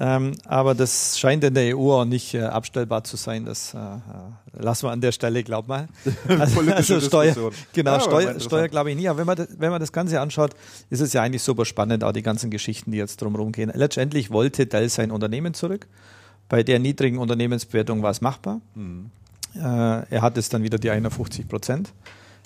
Ähm, 0.00 0.32
aber 0.44 0.76
das 0.76 1.18
scheint 1.18 1.42
in 1.42 1.54
der 1.54 1.76
EU 1.76 1.92
auch 1.92 2.04
nicht 2.04 2.32
äh, 2.32 2.42
abstellbar 2.42 3.02
zu 3.02 3.16
sein. 3.16 3.44
Das 3.44 3.74
äh, 3.74 3.78
äh, 3.78 4.00
lassen 4.52 4.86
wir 4.86 4.92
an 4.92 5.00
der 5.00 5.10
Stelle, 5.10 5.42
glaub 5.42 5.66
mal. 5.66 5.88
Also, 6.28 6.54
Politische 6.54 6.94
also 6.94 7.06
Steuer, 7.08 7.50
genau, 7.72 7.94
Ja, 7.94 8.00
Steuer. 8.00 8.38
Steuer 8.38 8.68
glaube 8.68 8.92
ich 8.92 8.96
nie. 8.96 9.08
Aber 9.08 9.18
wenn 9.18 9.26
man, 9.26 9.36
das, 9.36 9.48
wenn 9.58 9.70
man 9.70 9.80
das 9.80 9.90
Ganze 9.90 10.20
anschaut, 10.20 10.52
ist 10.88 11.00
es 11.00 11.12
ja 11.14 11.22
eigentlich 11.22 11.42
super 11.42 11.64
spannend, 11.64 12.04
auch 12.04 12.12
die 12.12 12.22
ganzen 12.22 12.48
Geschichten, 12.48 12.92
die 12.92 12.98
jetzt 12.98 13.20
drumherum 13.20 13.50
gehen. 13.50 13.72
Letztendlich 13.74 14.30
wollte 14.30 14.66
Dell 14.66 14.88
sein 14.88 15.10
Unternehmen 15.10 15.52
zurück. 15.52 15.88
Bei 16.48 16.62
der 16.62 16.78
niedrigen 16.78 17.18
Unternehmensbewertung 17.18 18.00
war 18.00 18.12
es 18.12 18.20
machbar. 18.20 18.60
Mhm. 18.76 19.10
Äh, 19.56 19.58
er 19.60 20.22
hat 20.22 20.38
es 20.38 20.48
dann 20.48 20.62
wieder 20.62 20.78
die 20.78 20.90
51 20.90 21.48
Prozent. 21.48 21.92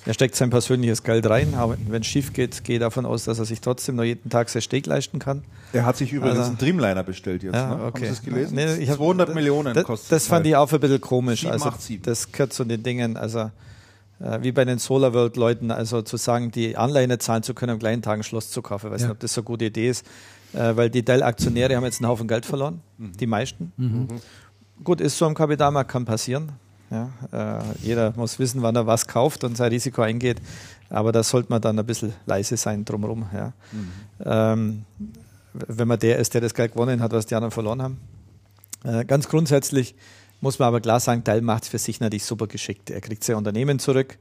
Er 0.04 0.14
steckt 0.14 0.34
sein 0.34 0.50
persönliches 0.50 1.04
Geld 1.04 1.28
rein, 1.30 1.54
aber 1.54 1.76
wenn 1.88 2.02
es 2.02 2.08
schief 2.08 2.32
geht, 2.32 2.64
gehe 2.64 2.76
ich 2.76 2.80
davon 2.80 3.06
aus, 3.06 3.24
dass 3.24 3.38
er 3.38 3.44
sich 3.44 3.60
trotzdem 3.60 3.94
noch 3.96 4.02
jeden 4.02 4.28
Tag 4.30 4.48
sein 4.48 4.60
Steak 4.60 4.86
leisten 4.86 5.20
kann. 5.20 5.44
Er 5.72 5.86
hat 5.86 5.96
sich 5.96 6.12
übrigens 6.12 6.38
Also- 6.38 6.50
einen 6.50 6.58
Dreamliner 6.58 7.04
bestellt 7.04 7.44
jetzt. 7.44 7.54
Ja, 7.54 7.68
ne? 7.76 7.84
okay. 7.84 7.84
Haben 7.84 8.04
Sie 8.06 8.10
es 8.10 8.22
gelesen? 8.22 8.54
Nee, 8.56 8.74
ich 8.78 8.90
hab- 8.90 8.96
200 8.96 9.32
Millionen 9.34 9.74
Das, 9.74 9.84
kostet 9.84 10.10
das 10.10 10.22
das 10.24 10.28
fand 10.28 10.44
Teil. 10.44 10.50
ich 10.50 10.56
auch 10.56 10.72
ein 10.72 10.80
bisschen 10.80 11.00
komisch. 11.00 11.40
787. 11.42 11.98
Also, 11.98 12.10
das 12.10 12.32
gehört 12.32 12.52
zu 12.52 12.64
den 12.64 12.82
Dingen, 12.82 13.16
also 13.16 13.50
äh, 14.20 14.38
wie 14.42 14.50
bei 14.50 14.64
den 14.64 14.78
SolarWorld-Leuten, 14.78 15.70
also 15.70 16.02
zu 16.02 16.16
sagen, 16.16 16.50
die 16.50 16.76
Anleihen 16.76 17.18
zahlen 17.20 17.44
zu 17.44 17.54
können, 17.54 17.70
am 17.72 17.78
gleichen 17.78 18.02
Tag 18.02 18.18
ein 18.18 18.22
Schloss 18.24 18.50
zu 18.50 18.60
kaufen. 18.60 18.86
Ich 18.88 18.92
weiß 18.94 19.00
Ja. 19.02 19.06
nicht, 19.08 19.12
ob 19.14 19.20
das 19.20 19.34
so 19.34 19.40
eine 19.40 19.44
gute 19.46 19.66
Idee 19.66 19.88
ist, 19.88 20.04
äh, 20.52 20.74
weil 20.76 20.90
die 20.90 21.04
Dell-Aktionäre 21.04 21.76
haben 21.76 21.84
jetzt 21.84 22.00
einen 22.00 22.08
Haufen 22.08 22.26
Geld 22.26 22.44
verloren, 22.44 22.80
die 22.98 23.26
meisten. 23.28 23.72
Gut, 24.82 25.00
ist 25.00 25.16
so 25.16 25.26
am 25.26 25.34
Kapitalmarkt, 25.34 25.90
kann 25.92 26.04
passieren. 26.04 26.50
Ja, 26.92 27.10
äh, 27.32 27.62
jeder 27.80 28.12
muss 28.16 28.38
wissen, 28.38 28.60
wann 28.60 28.76
er 28.76 28.86
was 28.86 29.06
kauft 29.06 29.44
und 29.44 29.56
sein 29.56 29.72
Risiko 29.72 30.02
eingeht. 30.02 30.42
Aber 30.90 31.10
da 31.10 31.22
sollte 31.22 31.50
man 31.50 31.62
dann 31.62 31.78
ein 31.78 31.86
bisschen 31.86 32.12
leise 32.26 32.58
sein 32.58 32.84
drumherum. 32.84 33.26
Ja. 33.32 33.52
Ähm, 34.24 34.84
wenn 35.54 35.88
man 35.88 35.98
der 35.98 36.18
ist, 36.18 36.34
der 36.34 36.42
das 36.42 36.52
Geld 36.52 36.72
gewonnen 36.72 37.00
hat, 37.00 37.12
was 37.12 37.24
die 37.24 37.34
anderen 37.34 37.50
verloren 37.50 37.80
haben. 37.80 37.98
Äh, 38.84 39.06
ganz 39.06 39.28
grundsätzlich 39.28 39.94
muss 40.42 40.58
man 40.58 40.68
aber 40.68 40.80
klar 40.80 41.00
sagen, 41.00 41.24
Dell 41.24 41.40
macht 41.40 41.62
es 41.62 41.68
für 41.70 41.78
sich 41.78 42.00
natürlich 42.00 42.24
super 42.24 42.46
geschickt. 42.46 42.90
Er 42.90 43.00
kriegt 43.00 43.24
sein 43.24 43.36
Unternehmen 43.36 43.78
zurück. 43.78 44.18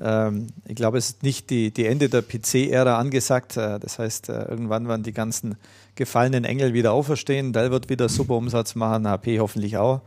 Ähm, 0.00 0.48
ich 0.66 0.74
glaube, 0.74 0.98
es 0.98 1.10
ist 1.10 1.22
nicht 1.22 1.50
die, 1.50 1.70
die 1.72 1.86
Ende 1.86 2.08
der 2.08 2.22
PC-Ära 2.22 2.98
angesagt. 2.98 3.56
Äh, 3.56 3.78
das 3.78 3.98
heißt, 3.98 4.28
äh, 4.28 4.44
irgendwann 4.44 4.88
werden 4.88 5.02
die 5.02 5.12
ganzen 5.12 5.56
gefallenen 5.94 6.44
Engel 6.44 6.74
wieder 6.74 6.92
auferstehen. 6.92 7.52
Dell 7.52 7.70
wird 7.70 7.88
wieder 7.88 8.08
super 8.08 8.34
Umsatz 8.34 8.74
machen, 8.74 9.06
HP 9.06 9.38
hoffentlich 9.38 9.76
auch. 9.76 10.00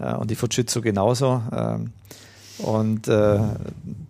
Und 0.00 0.30
die 0.30 0.34
Fujitsu 0.34 0.80
genauso. 0.80 1.42
Ähm, 1.52 1.92
und 2.58 3.06
äh, 3.06 3.38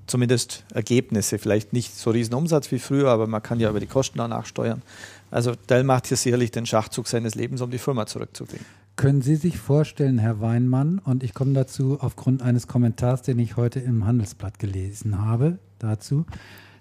zumindest 0.07 0.65
Ergebnisse, 0.73 1.39
vielleicht 1.39 1.73
nicht 1.73 1.94
so 1.94 2.10
riesen 2.10 2.34
Umsatz 2.34 2.73
wie 2.73 2.78
früher, 2.78 3.10
aber 3.10 3.26
man 3.26 3.42
kann 3.42 3.60
ja 3.60 3.68
über 3.68 3.81
die 3.81 3.86
Kosten 3.86 4.20
auch 4.20 4.28
nachsteuern. 4.28 4.83
Also 5.31 5.52
Dell 5.68 5.84
macht 5.84 6.07
hier 6.07 6.17
sicherlich 6.17 6.50
den 6.50 6.65
Schachzug 6.65 7.08
seines 7.08 7.34
Lebens, 7.34 7.60
um 7.60 7.70
die 7.70 7.78
Firma 7.78 8.07
zurückzukriegen. 8.07 8.65
Können 8.97 9.23
Sie 9.23 9.36
sich 9.36 9.58
vorstellen, 9.58 10.18
Herr 10.18 10.41
Weinmann, 10.41 10.99
und 10.99 11.23
ich 11.23 11.34
komme 11.34 11.52
dazu 11.52 11.99
aufgrund 12.00 12.42
eines 12.42 12.67
Kommentars, 12.67 13.23
den 13.23 13.39
ich 13.39 13.57
heute 13.57 13.81
im 13.81 14.07
Handelsblatt 14.07 14.58
gelesen 14.58 15.25
habe, 15.25 15.58
dazu, 15.78 16.25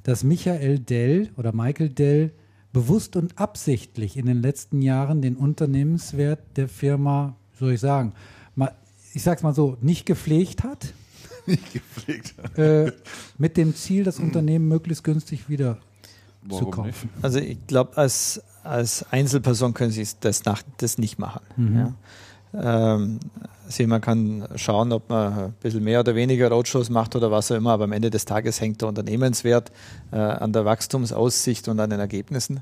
dass 0.03 0.23
Michael 0.23 0.79
Dell 0.79 1.29
oder 1.35 1.53
Michael 1.53 1.89
Dell 1.89 2.31
bewusst 2.71 3.15
und 3.17 3.37
absichtlich 3.37 4.17
in 4.17 4.25
den 4.25 4.41
letzten 4.41 4.81
Jahren 4.81 5.21
den 5.21 5.35
Unternehmenswert 5.35 6.39
der 6.55 6.67
Firma, 6.69 7.35
soll 7.59 7.73
ich 7.73 7.81
sagen, 7.81 8.13
ich 9.17 9.23
sag's 9.23 9.41
mal 9.41 9.55
so, 9.55 9.77
nicht 9.81 10.05
gepflegt 10.05 10.63
hat, 10.63 10.93
nicht 11.47 11.73
gepflegt. 11.73 12.35
äh, 12.55 12.91
mit 13.39 13.57
dem 13.57 13.75
Ziel, 13.75 14.03
das 14.03 14.19
Unternehmen 14.19 14.67
möglichst 14.67 15.03
günstig 15.03 15.49
wieder 15.49 15.79
zu 16.47 16.59
Warum 16.59 16.71
kaufen. 16.71 17.09
Also 17.23 17.39
ich 17.39 17.57
glaube, 17.65 17.97
als, 17.97 18.43
als 18.63 19.11
Einzelperson 19.11 19.73
können 19.73 19.89
Sie 19.89 20.07
das, 20.19 20.45
nach, 20.45 20.61
das 20.77 20.99
nicht 20.99 21.17
machen. 21.17 21.95
Ja. 22.53 22.93
Ähm, 22.93 23.19
also 23.65 23.87
man 23.87 24.01
kann 24.01 24.47
schauen, 24.55 24.91
ob 24.91 25.09
man 25.09 25.33
ein 25.33 25.53
bisschen 25.61 25.83
mehr 25.83 26.01
oder 26.01 26.13
weniger 26.13 26.49
Roadshows 26.49 26.91
macht 26.91 27.15
oder 27.15 27.31
was 27.31 27.51
auch 27.51 27.55
immer, 27.55 27.71
aber 27.71 27.85
am 27.85 27.93
Ende 27.93 28.11
des 28.11 28.25
Tages 28.25 28.61
hängt 28.61 28.81
der 28.81 28.89
Unternehmenswert 28.89 29.71
äh, 30.11 30.17
an 30.17 30.53
der 30.53 30.63
Wachstumsaussicht 30.63 31.67
und 31.69 31.79
an 31.79 31.89
den 31.89 31.99
Ergebnissen. 31.99 32.61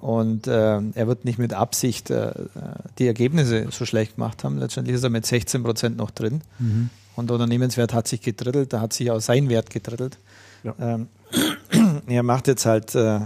Und 0.00 0.46
äh, 0.46 0.80
er 0.80 1.06
wird 1.06 1.26
nicht 1.26 1.38
mit 1.38 1.52
Absicht 1.52 2.10
äh, 2.10 2.32
die 2.98 3.06
Ergebnisse 3.06 3.66
so 3.70 3.84
schlecht 3.84 4.16
gemacht 4.16 4.44
haben. 4.44 4.58
Letztendlich 4.58 4.96
ist 4.96 5.04
er 5.04 5.10
mit 5.10 5.26
16 5.26 5.62
Prozent 5.62 5.96
noch 5.98 6.10
drin. 6.10 6.40
Mhm. 6.58 6.88
Und 7.16 7.28
der 7.28 7.34
Unternehmenswert 7.34 7.92
hat 7.92 8.08
sich 8.08 8.22
gedrittelt, 8.22 8.72
da 8.72 8.80
hat 8.80 8.94
sich 8.94 9.10
auch 9.10 9.20
sein 9.20 9.50
Wert 9.50 9.68
gedrittelt. 9.68 10.16
Ja. 10.62 10.74
Ähm, 10.80 11.08
er 12.06 12.22
macht 12.22 12.48
jetzt 12.48 12.64
halt 12.64 12.94
äh, 12.94 13.16
äh 13.16 13.20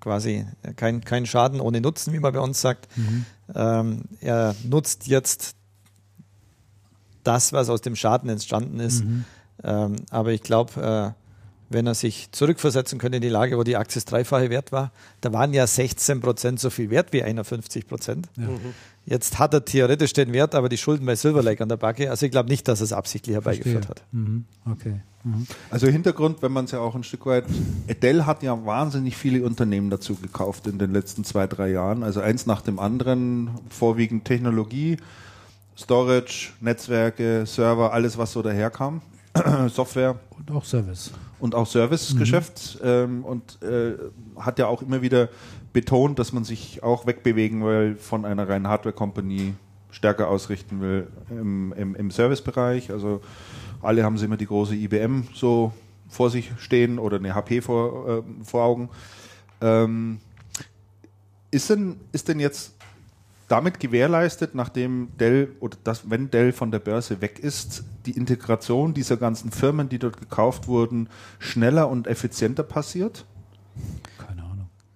quasi 0.00 0.44
keinen 0.74 1.04
kein 1.04 1.24
Schaden 1.24 1.60
ohne 1.60 1.80
Nutzen, 1.80 2.12
wie 2.12 2.18
man 2.18 2.32
bei 2.32 2.40
uns 2.40 2.60
sagt. 2.60 2.88
Mhm. 2.96 3.24
Ähm, 3.54 4.02
er 4.20 4.56
nutzt 4.64 5.06
jetzt 5.06 5.54
das, 7.22 7.52
was 7.52 7.68
aus 7.68 7.80
dem 7.80 7.94
Schaden 7.94 8.28
entstanden 8.28 8.80
ist. 8.80 9.04
Mhm. 9.04 9.24
Ähm, 9.62 9.96
aber 10.10 10.32
ich 10.32 10.42
glaube, 10.42 11.14
äh, 11.14 11.27
wenn 11.70 11.86
er 11.86 11.94
sich 11.94 12.30
zurückversetzen 12.32 12.98
könnte 12.98 13.16
in 13.16 13.22
die 13.22 13.28
Lage, 13.28 13.58
wo 13.58 13.62
die 13.62 13.76
Aktie 13.76 13.96
das 13.96 14.04
dreifache 14.04 14.50
Wert 14.50 14.72
war, 14.72 14.92
da 15.20 15.32
waren 15.32 15.52
ja 15.52 15.66
16 15.66 16.20
Prozent 16.20 16.60
so 16.60 16.70
viel 16.70 16.90
wert 16.90 17.12
wie 17.12 17.22
51 17.22 17.86
Prozent. 17.86 18.28
Ja. 18.36 18.44
Mhm. 18.44 18.74
Jetzt 19.04 19.38
hat 19.38 19.54
er 19.54 19.64
theoretisch 19.64 20.12
den 20.12 20.32
Wert, 20.34 20.54
aber 20.54 20.68
die 20.68 20.76
Schulden 20.76 21.06
bei 21.06 21.16
Silver 21.16 21.42
Lake 21.42 21.62
an 21.62 21.68
der 21.70 21.78
Backe. 21.78 22.10
Also 22.10 22.26
ich 22.26 22.32
glaube 22.32 22.50
nicht, 22.50 22.68
dass 22.68 22.80
er 22.80 22.84
es 22.84 22.92
absichtlich 22.92 23.34
herbeigeführt 23.34 23.86
Verstehe. 23.86 24.04
hat. 24.04 24.12
Mhm. 24.12 24.44
Okay. 24.70 25.00
Mhm. 25.24 25.46
Also 25.70 25.86
Hintergrund, 25.86 26.42
wenn 26.42 26.52
man 26.52 26.66
es 26.66 26.72
ja 26.72 26.80
auch 26.80 26.94
ein 26.94 27.04
Stück 27.04 27.24
weit, 27.26 27.44
Dell 28.02 28.24
hat 28.26 28.42
ja 28.42 28.66
wahnsinnig 28.66 29.16
viele 29.16 29.44
Unternehmen 29.44 29.88
dazu 29.88 30.14
gekauft 30.14 30.66
in 30.66 30.78
den 30.78 30.92
letzten 30.92 31.24
zwei, 31.24 31.46
drei 31.46 31.70
Jahren. 31.70 32.02
Also 32.02 32.20
eins 32.20 32.44
nach 32.44 32.60
dem 32.60 32.78
anderen, 32.78 33.50
vorwiegend 33.70 34.26
Technologie, 34.26 34.98
Storage, 35.76 36.50
Netzwerke, 36.60 37.46
Server, 37.46 37.92
alles 37.92 38.18
was 38.18 38.32
so 38.32 38.42
daherkam. 38.42 39.00
Software. 39.68 40.16
Und 40.36 40.50
auch 40.50 40.64
Service. 40.64 41.12
Und 41.40 41.54
auch 41.54 41.66
Servicegeschäft. 41.66 42.78
Mhm. 42.82 42.88
Ähm, 42.88 43.24
und 43.24 43.62
äh, 43.62 43.94
hat 44.38 44.58
ja 44.58 44.66
auch 44.66 44.82
immer 44.82 45.02
wieder 45.02 45.28
betont, 45.72 46.18
dass 46.18 46.32
man 46.32 46.44
sich 46.44 46.82
auch 46.82 47.06
wegbewegen 47.06 47.64
will 47.64 47.96
von 47.96 48.24
einer 48.24 48.48
reinen 48.48 48.68
Hardware-Company, 48.68 49.54
stärker 49.90 50.28
ausrichten 50.28 50.80
will 50.80 51.08
im, 51.30 51.72
im, 51.72 51.94
im 51.94 52.10
Servicebereich. 52.10 52.90
Also 52.90 53.20
alle 53.82 54.04
haben 54.04 54.18
sie 54.18 54.26
immer 54.26 54.36
die 54.36 54.46
große 54.46 54.74
IBM 54.74 55.28
so 55.34 55.72
vor 56.08 56.30
sich 56.30 56.52
stehen 56.58 56.98
oder 56.98 57.16
eine 57.16 57.34
HP 57.34 57.60
vor, 57.60 58.08
äh, 58.08 58.44
vor 58.44 58.64
Augen. 58.64 58.88
Ähm, 59.60 60.18
ist, 61.50 61.70
denn, 61.70 61.96
ist 62.12 62.28
denn 62.28 62.40
jetzt 62.40 62.74
damit 63.48 63.80
gewährleistet, 63.80 64.54
nachdem 64.54 65.08
Dell 65.18 65.56
oder 65.60 65.76
das, 65.82 66.10
wenn 66.10 66.30
Dell 66.30 66.52
von 66.52 66.70
der 66.70 66.78
Börse 66.78 67.20
weg 67.20 67.38
ist, 67.38 67.84
die 68.06 68.12
Integration 68.12 68.94
dieser 68.94 69.16
ganzen 69.16 69.50
Firmen, 69.50 69.88
die 69.88 69.98
dort 69.98 70.20
gekauft 70.20 70.68
wurden, 70.68 71.08
schneller 71.38 71.88
und 71.88 72.06
effizienter 72.06 72.62
passiert? 72.62 73.24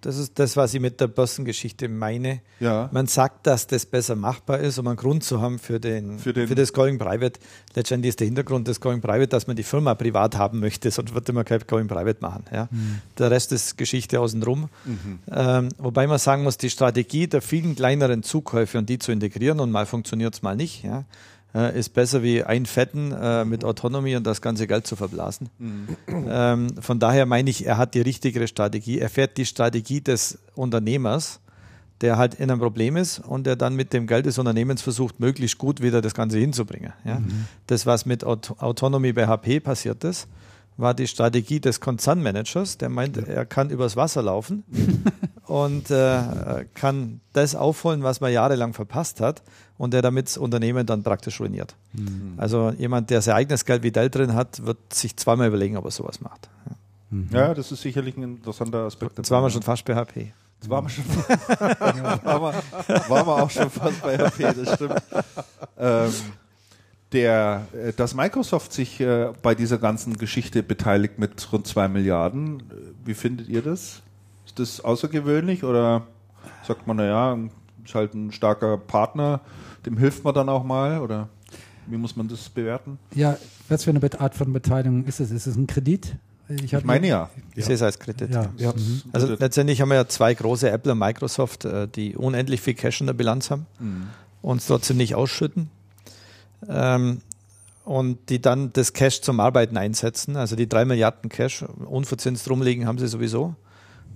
Das 0.03 0.19
ist 0.19 0.39
das, 0.39 0.57
was 0.57 0.75
ich 0.75 0.81
mit 0.81 1.01
der 1.01 1.07
Börsengeschichte 1.07 1.89
meine. 1.89 2.41
Ja. 2.59 2.91
Man 2.93 3.07
sagt, 3.07 3.47
dass 3.47 3.69
das 3.69 3.87
besser 3.87 4.17
machbar 4.17 4.59
ist, 4.59 4.79
um 4.79 4.89
einen 4.89 4.97
Grund 4.97 5.23
zu 5.23 5.41
haben 5.41 5.61
für, 5.61 5.79
den, 5.79 6.19
für, 6.19 6.33
den 6.33 6.49
für 6.49 6.57
das 6.57 6.73
Going 6.73 6.99
Private. 6.99 7.39
Letztendlich 7.75 8.11
ist 8.11 8.21
der 8.21 8.27
Hintergrund 8.27 8.67
des 8.67 8.81
Going 8.81 9.01
Private, 9.01 9.29
dass 9.29 9.47
man 9.47 9.55
die 9.55 9.63
Firma 9.63 9.95
privat 9.95 10.37
haben 10.37 10.59
möchte, 10.59 10.91
sonst 10.91 11.15
würde 11.15 11.33
man 11.33 11.45
kein 11.45 11.61
Going 11.67 11.87
Private 11.87 12.19
machen. 12.21 12.45
Ja. 12.53 12.69
Mhm. 12.71 13.01
Der 13.17 13.31
Rest 13.31 13.53
ist 13.53 13.79
Geschichte 13.79 14.21
außenrum. 14.21 14.69
Mhm. 14.85 15.19
Ähm, 15.31 15.69
wobei 15.79 16.09
man 16.09 16.19
sagen 16.19 16.43
muss, 16.43 16.59
die 16.59 16.71
Strategie 16.71 17.29
der 17.29 17.41
vielen 17.41 17.77
kleineren 17.77 18.25
Zukäufe 18.25 18.79
und 18.79 18.89
die 18.89 18.99
zu 18.99 19.13
integrieren 19.13 19.61
und 19.61 19.71
mal 19.71 19.87
funktioniert 19.87 20.35
es 20.35 20.43
mal 20.43 20.57
nicht. 20.57 20.83
Ja 20.83 21.05
äh, 21.55 21.79
ist 21.79 21.91
besser 21.91 22.23
wie 22.23 22.43
ein 22.43 22.67
Fetten 22.67 23.13
äh, 23.13 23.45
mit 23.45 23.65
Autonomie 23.65 24.17
und 24.17 24.27
das 24.27 24.41
ganze 24.41 24.67
Geld 24.67 24.87
zu 24.87 24.97
verblasen. 24.97 25.49
Mhm. 25.59 25.89
Ähm, 26.29 26.69
von 26.81 26.99
daher 26.99 27.27
meine 27.27 27.51
ich, 27.51 27.67
er 27.67 27.79
hat 27.79 27.95
die 27.95 28.01
richtigere 28.01 28.49
Strategie. 28.49 28.99
Er 28.99 29.11
fährt 29.11 29.37
die 29.37 29.47
Strategie 29.47 30.01
des 30.01 30.39
Unternehmers, 30.55 31.41
der 32.01 32.17
halt 32.17 32.35
in 32.35 32.51
einem 32.51 32.61
Problem 32.61 32.97
ist 32.97 33.21
und 33.21 33.47
der 33.47 33.57
dann 33.57 33.77
mit 33.77 33.93
dem 33.93 34.07
Geld 34.07 34.27
des 34.27 34.39
Unternehmens 34.39 34.83
versucht, 34.83 35.21
möglichst 35.21 35.59
gut 35.59 35.83
wieder 35.83 36.01
das 36.01 36.15
Ganze 36.15 36.39
hinzubringen. 36.39 36.93
Ja? 37.05 37.21
Mhm. 37.21 37.47
Das, 37.67 37.87
was 37.87 38.07
mit 38.07 38.25
Aut 38.25 38.55
Autonomy 38.59 39.13
bei 39.13 39.27
HP 39.27 39.61
passiert 39.61 40.03
ist, 40.05 40.29
war 40.79 40.95
die 40.95 41.07
Strategie 41.07 41.61
des 41.61 41.81
Konzernmanagers, 41.81 42.79
der 42.79 42.89
meint, 42.89 43.17
ja. 43.19 43.25
er 43.25 43.47
kann 43.47 43.69
übers 43.69 43.95
Wasser 43.95 44.23
laufen 44.23 44.65
und 45.47 45.91
äh, 45.91 46.65
kann 46.75 47.21
das 47.35 47.55
aufholen, 47.55 48.03
was 48.03 48.21
man 48.21 48.33
jahrelang 48.33 48.73
verpasst 48.73 49.21
hat 49.21 49.43
und 49.83 49.93
der 49.93 50.01
damit 50.01 50.29
das 50.29 50.39
Unternehmen 50.39 50.87
dann 50.87 51.03
praktisch 51.03 51.41
ruiniert. 51.41 51.75
Mhm. 51.93 52.35
Also 52.37 52.73
jemand, 52.79 53.11
der 53.11 53.21
sein 53.21 53.35
eigenes 53.35 53.65
Geld 53.65 53.83
wie 53.83 53.91
Dell 53.91 54.11
drin 54.11 54.33
hat, 54.33 54.65
wird 54.65 54.79
sich 54.95 55.17
zweimal 55.17 55.49
überlegen, 55.49 55.77
ob 55.77 55.85
er 55.87 55.91
sowas 55.91 56.21
macht. 56.21 56.49
Ja, 56.65 56.77
mhm. 57.11 57.29
ja 57.33 57.53
das 57.53 57.73
ist 57.73 57.83
sicherlich 57.83 58.17
ein 58.17 58.23
interessanter 58.23 58.85
Aspekt. 58.85 59.19
Jetzt 59.19 59.33
waren 59.33 59.43
wir 59.43 59.51
schon 59.51 59.63
fast 59.63 59.85
bei 59.85 59.97
HP. 59.97 60.33
Jetzt 60.61 60.71
waren 60.71 60.85
wir 60.85 60.89
schon 60.89 61.05
waren, 61.09 61.97
wir, 61.97 63.09
waren 63.09 63.27
wir 63.27 63.43
auch 63.43 63.51
schon 63.51 63.69
fast 63.71 64.01
bei 64.05 64.17
HP, 64.17 64.55
das 64.55 64.75
stimmt. 64.75 65.03
Ähm, 65.77 66.13
der, 67.11 67.67
äh, 67.73 67.93
dass 67.93 68.15
Microsoft 68.15 68.73
sich 68.73 69.01
äh, 69.01 69.33
bei 69.43 69.57
dieser 69.57 69.79
ganzen 69.79 70.17
Geschichte 70.17 70.63
beteiligt 70.63 71.19
mit 71.19 71.53
rund 71.53 71.67
zwei 71.67 71.89
Milliarden, 71.89 72.61
äh, 72.61 72.63
wie 73.05 73.15
findet 73.15 73.49
ihr 73.49 73.63
das? 73.63 74.01
Ist 74.47 74.61
das 74.61 74.81
außergewöhnlich 74.81 75.65
oder 75.65 76.07
sagt 76.69 76.87
man, 76.87 76.99
naja, 76.99 77.37
ist 77.85 77.95
halt 77.95 78.15
ein 78.15 78.33
starker 78.33 78.77
Partner, 78.79 79.41
dem 79.87 79.97
hilft 79.97 80.25
man 80.25 80.35
dann 80.35 80.49
auch 80.49 80.65
mal 80.65 81.01
oder 81.01 81.29
wie 81.87 81.97
muss 81.97 82.17
man 82.17 82.29
das 82.29 82.49
bewerten? 82.49 82.99
Ja, 83.15 83.37
was 83.69 83.85
für 83.85 83.91
eine 83.91 84.21
Art 84.21 84.35
von 84.35 84.53
Beteiligung 84.53 85.05
ist 85.05 85.21
es? 85.21 85.31
Ist 85.31 85.47
es 85.47 85.57
ein 85.57 85.67
Kredit? 85.67 86.17
Ich, 86.49 86.73
ich 86.73 86.85
meine 86.85 87.07
ja. 87.09 87.31
Ich 87.55 87.65
sehe 87.65 87.75
es 87.75 87.83
als 87.83 87.99
Kredit. 87.99 88.31
Ja. 88.31 88.47
Ja. 88.57 88.73
Mhm. 88.73 89.03
Also 89.13 89.35
letztendlich 89.39 89.81
haben 89.81 89.89
wir 89.89 89.97
ja 89.97 90.07
zwei 90.07 90.35
große, 90.35 90.71
Apple 90.71 90.93
und 90.93 90.99
Microsoft, 90.99 91.67
die 91.97 92.17
unendlich 92.17 92.61
viel 92.61 92.75
Cash 92.75 93.01
in 93.01 93.07
der 93.07 93.15
Bilanz 93.15 93.51
haben 93.51 93.67
mhm. 93.79 94.09
und 94.43 94.67
trotzdem 94.67 94.97
nicht 94.97 95.15
ausschütten 95.15 95.71
ähm, 96.69 97.21
und 97.85 98.29
die 98.29 98.41
dann 98.41 98.73
das 98.73 98.93
Cash 98.93 99.23
zum 99.23 99.41
Arbeiten 99.41 99.77
einsetzen. 99.77 100.37
Also 100.37 100.57
die 100.57 100.69
drei 100.69 100.85
Milliarden 100.85 101.31
Cash 101.31 101.63
unverzinst 101.63 102.49
rumliegen 102.49 102.87
haben 102.87 102.99
sie 102.99 103.09
sowieso. 103.09 103.55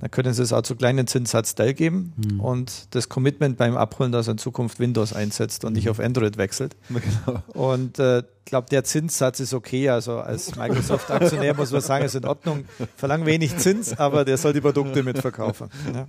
Dann 0.00 0.10
können 0.10 0.34
sie 0.34 0.42
es 0.42 0.52
auch 0.52 0.62
zu 0.62 0.76
kleinen 0.76 1.06
Zinssatz 1.06 1.55
Dell 1.55 1.73
geben 1.73 2.12
mhm. 2.16 2.40
und 2.40 2.94
das 2.94 3.08
Commitment 3.08 3.56
beim 3.56 3.76
Abholen, 3.76 4.12
dass 4.12 4.28
er 4.28 4.32
in 4.32 4.39
Zukunft 4.39 4.78
Windows 4.78 5.15
einsetzt 5.15 5.65
und 5.65 5.73
nicht 5.73 5.86
mhm. 5.86 5.92
auf 5.92 6.00
Android 6.00 6.36
wechselt. 6.36 6.76
Genau. 7.26 7.42
Und 7.48 7.98
ich 7.98 8.05
äh, 8.05 8.23
glaube, 8.44 8.68
der 8.70 8.82
Zinssatz 8.84 9.40
ist 9.40 9.55
okay. 9.55 9.89
Also 9.90 10.18
als 10.18 10.55
Microsoft-Aktionär 10.56 11.55
muss 11.55 11.70
man 11.70 11.81
sagen, 11.81 12.05
ist 12.05 12.15
in 12.15 12.24
Ordnung. 12.24 12.65
Verlangen 12.97 13.26
wenig 13.26 13.56
Zins, 13.58 13.97
aber 13.98 14.24
der 14.24 14.39
soll 14.39 14.52
die 14.52 14.60
Produkte 14.60 15.02
mitverkaufen. 15.02 15.68
Ja. 15.94 16.06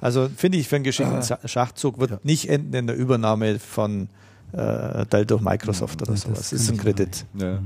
Also 0.00 0.28
finde 0.34 0.58
ich 0.58 0.68
für 0.68 0.76
einen 0.76 0.84
geschickten 0.84 1.22
Schachzug 1.46 1.98
wird 1.98 2.24
nicht 2.24 2.48
enden 2.48 2.74
in 2.74 2.86
der 2.86 2.96
Übernahme 2.96 3.58
von 3.58 4.08
äh, 4.52 5.06
Teil 5.06 5.26
durch 5.26 5.40
Microsoft 5.40 6.02
oder 6.02 6.16
sowas. 6.16 6.38
Das 6.38 6.52
ist 6.52 6.70
ein 6.70 6.78
Kredit. 6.78 7.26
Ja. 7.34 7.60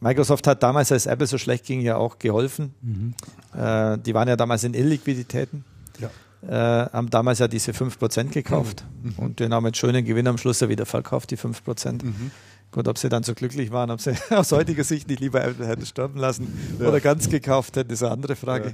Microsoft 0.00 0.46
hat 0.46 0.62
damals, 0.62 0.90
als 0.92 1.06
Apple 1.06 1.26
so 1.26 1.38
schlecht 1.38 1.66
ging, 1.66 1.80
ja 1.80 1.96
auch 1.96 2.18
geholfen. 2.18 2.74
Mhm. 2.80 3.14
Äh, 3.54 3.98
die 3.98 4.14
waren 4.14 4.28
ja 4.28 4.36
damals 4.36 4.64
in 4.64 4.74
Illiquiditäten. 4.74 5.64
Ja. 5.98 6.10
Äh, 6.48 6.90
haben 6.90 7.10
damals 7.10 7.38
ja 7.38 7.48
diese 7.48 7.72
5% 7.72 8.30
gekauft 8.30 8.84
mhm. 9.02 9.12
und 9.18 9.40
den 9.40 9.52
haben 9.52 9.66
einen 9.66 9.74
schönen 9.74 10.04
Gewinn 10.04 10.26
am 10.26 10.38
Schluss 10.38 10.60
ja 10.60 10.70
wieder 10.70 10.86
verkauft, 10.86 11.30
die 11.30 11.36
5%. 11.36 12.04
Mhm. 12.04 12.30
Gut, 12.72 12.88
ob 12.88 12.98
sie 12.98 13.08
dann 13.08 13.24
so 13.24 13.34
glücklich 13.34 13.72
waren, 13.72 13.90
ob 13.90 14.00
sie 14.00 14.14
aus 14.30 14.52
heutiger 14.52 14.84
Sicht 14.84 15.08
nicht 15.08 15.20
lieber 15.20 15.44
Apple 15.44 15.66
hätten 15.66 15.84
sterben 15.84 16.18
lassen 16.18 16.56
ja. 16.78 16.88
oder 16.88 17.00
ganz 17.00 17.28
gekauft 17.28 17.76
hätten, 17.76 17.92
ist 17.92 18.02
eine 18.02 18.12
andere 18.12 18.36
Frage. 18.36 18.68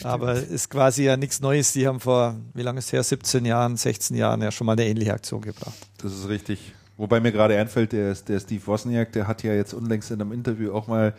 Ja. 0.00 0.10
Aber 0.10 0.34
ist 0.34 0.70
quasi 0.70 1.04
ja 1.04 1.16
nichts 1.16 1.40
Neues. 1.40 1.72
Die 1.72 1.86
haben 1.86 2.00
vor, 2.00 2.36
wie 2.54 2.62
lange 2.62 2.78
ist 2.78 2.86
es 2.86 2.92
her, 2.92 3.02
17 3.02 3.46
Jahren, 3.46 3.76
16 3.76 4.16
Jahren 4.16 4.42
ja 4.42 4.50
schon 4.50 4.66
mal 4.66 4.74
eine 4.74 4.86
ähnliche 4.86 5.12
Aktion 5.12 5.40
gebracht. 5.40 5.74
Das 5.98 6.12
ist 6.12 6.28
richtig. 6.28 6.74
Wobei 6.96 7.20
mir 7.20 7.32
gerade 7.32 7.58
einfällt, 7.58 7.92
der, 7.92 8.14
der 8.14 8.40
Steve 8.40 8.66
Wozniak, 8.66 9.12
der 9.12 9.26
hat 9.26 9.42
ja 9.42 9.52
jetzt 9.52 9.74
unlängst 9.74 10.10
in 10.10 10.20
einem 10.20 10.32
Interview 10.32 10.72
auch 10.72 10.86
mal 10.86 11.14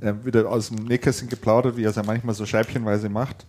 äh, 0.00 0.12
wieder 0.22 0.48
aus 0.48 0.68
dem 0.68 0.84
Nähkästchen 0.84 1.28
geplaudert, 1.28 1.76
wie 1.76 1.84
er 1.84 1.90
es 1.90 1.96
ja 1.96 2.02
manchmal 2.02 2.34
so 2.34 2.44
scheibchenweise 2.44 3.08
macht. 3.08 3.46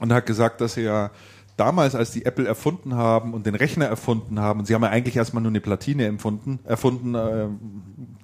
Und 0.00 0.12
hat 0.12 0.26
gesagt, 0.26 0.60
dass 0.60 0.76
er 0.76 0.82
ja 0.82 1.10
damals, 1.56 1.94
als 1.94 2.10
die 2.10 2.24
Apple 2.24 2.46
erfunden 2.46 2.94
haben 2.94 3.34
und 3.34 3.46
den 3.46 3.54
Rechner 3.54 3.86
erfunden 3.86 4.40
haben, 4.40 4.60
und 4.60 4.66
sie 4.66 4.74
haben 4.74 4.82
ja 4.82 4.90
eigentlich 4.90 5.16
erstmal 5.16 5.42
nur 5.42 5.50
eine 5.50 5.60
Platine 5.60 6.06
empfunden, 6.06 6.60
erfunden, 6.64 7.14
äh, 7.14 7.46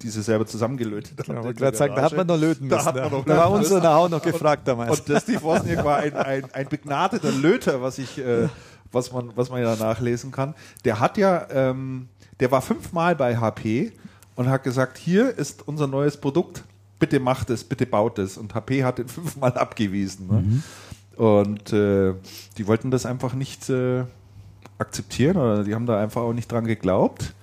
die 0.01 0.09
sie 0.09 0.21
selber 0.21 0.45
zusammengelötet 0.45 1.27
haben. 1.27 1.43
Ja, 1.43 1.51
gerade 1.51 1.77
sagen, 1.77 1.95
da 1.95 2.01
hat 2.01 2.15
man 2.15 2.27
noch 2.27 2.37
löten 2.37 2.67
müssen. 2.67 2.77
Da, 2.77 2.85
hat 2.85 2.95
man 2.95 3.11
noch 3.11 3.25
da 3.25 3.37
war 3.37 3.51
unser 3.51 3.79
Know-how 3.79 4.09
noch 4.09 4.21
gefragt 4.21 4.67
damals. 4.67 4.99
Und 4.99 5.09
der 5.09 5.19
Steve 5.19 5.41
Wozniak 5.43 5.83
war 5.83 5.97
ein, 5.97 6.13
ein, 6.15 6.45
ein 6.53 6.67
begnadeter 6.67 7.31
Löter, 7.31 7.81
was 7.81 7.97
ich, 7.97 8.17
äh, 8.17 8.47
was 8.91 9.11
man, 9.11 9.31
was 9.35 9.49
man 9.49 9.61
ja 9.61 9.75
nachlesen 9.75 10.31
kann. 10.31 10.55
Der 10.85 10.99
hat 10.99 11.17
ja, 11.17 11.47
ähm, 11.51 12.09
der 12.39 12.51
war 12.51 12.61
fünfmal 12.61 13.15
bei 13.15 13.37
HP 13.37 13.91
und 14.35 14.47
hat 14.47 14.63
gesagt, 14.63 14.97
hier 14.97 15.37
ist 15.37 15.67
unser 15.67 15.87
neues 15.87 16.17
Produkt, 16.17 16.63
bitte 16.99 17.19
macht 17.19 17.49
es, 17.49 17.63
bitte 17.63 17.85
baut 17.85 18.19
es. 18.19 18.37
Und 18.37 18.55
HP 18.55 18.83
hat 18.83 18.99
ihn 18.99 19.07
fünfmal 19.09 19.53
abgewiesen. 19.53 20.27
Ne? 20.27 20.41
Mhm. 20.41 20.63
Und 21.23 21.73
äh, 21.73 22.13
die 22.57 22.67
wollten 22.67 22.91
das 22.91 23.05
einfach 23.05 23.33
nicht 23.33 23.69
äh, 23.69 24.03
akzeptieren 24.77 25.35
oder 25.35 25.63
die 25.63 25.75
haben 25.75 25.85
da 25.85 26.01
einfach 26.01 26.21
auch 26.21 26.33
nicht 26.33 26.49
dran 26.49 26.65
geglaubt, 26.65 27.33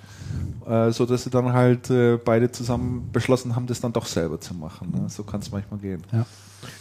äh, 0.67 0.91
so 0.91 1.05
dass 1.05 1.25
sie 1.25 1.31
dann 1.31 1.53
halt 1.53 1.91
äh, 1.91 2.17
beide 2.17 2.51
zusammen 2.51 3.11
beschlossen 3.13 3.55
haben, 3.55 3.67
das 3.67 3.81
dann 3.81 3.93
doch 3.93 4.07
selber 4.07 4.41
zu 4.41 4.55
machen. 4.55 4.93
Ne? 4.93 5.11
So 5.11 5.25
kann 5.25 5.41
es 5.41 5.51
manchmal 5.51 5.81
gehen. 5.81 6.03
Ja. 6.11 6.25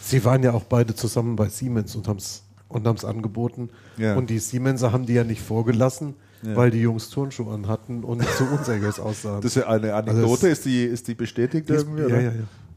Sie 0.00 0.24
waren 0.24 0.42
ja 0.42 0.52
auch 0.52 0.64
beide 0.64 0.94
zusammen 0.94 1.36
bei 1.36 1.48
Siemens 1.48 1.94
und 1.94 2.08
haben 2.08 2.16
es 2.16 2.42
und 2.68 3.04
angeboten. 3.04 3.70
Ja. 3.96 4.16
Und 4.16 4.30
die 4.30 4.38
Siemenser 4.38 4.92
haben 4.92 5.06
die 5.06 5.14
ja 5.14 5.24
nicht 5.24 5.40
vorgelassen, 5.40 6.14
weil 6.42 6.70
die 6.70 6.80
Jungs 6.80 7.10
Turnschuhe 7.10 7.52
anhatten 7.54 8.04
und 8.04 8.22
zu 8.24 8.44
unseriös 8.44 9.00
aussahen. 9.00 9.40
Das 9.42 9.56
ist 9.56 9.62
ja 9.62 9.68
eine 9.68 9.94
Also 9.94 10.10
Anekdote, 10.10 10.46
es- 10.48 10.58
ist, 10.58 10.64
die, 10.66 10.84
ist 10.84 11.08
die 11.08 11.14
bestätigt 11.14 11.68
Die 11.68 11.72
ist- 11.74 11.82
irgendwie? 11.82 12.00
ja, 12.02 12.06
oder? 12.08 12.20
ja, 12.20 12.30
ja, 12.30 12.32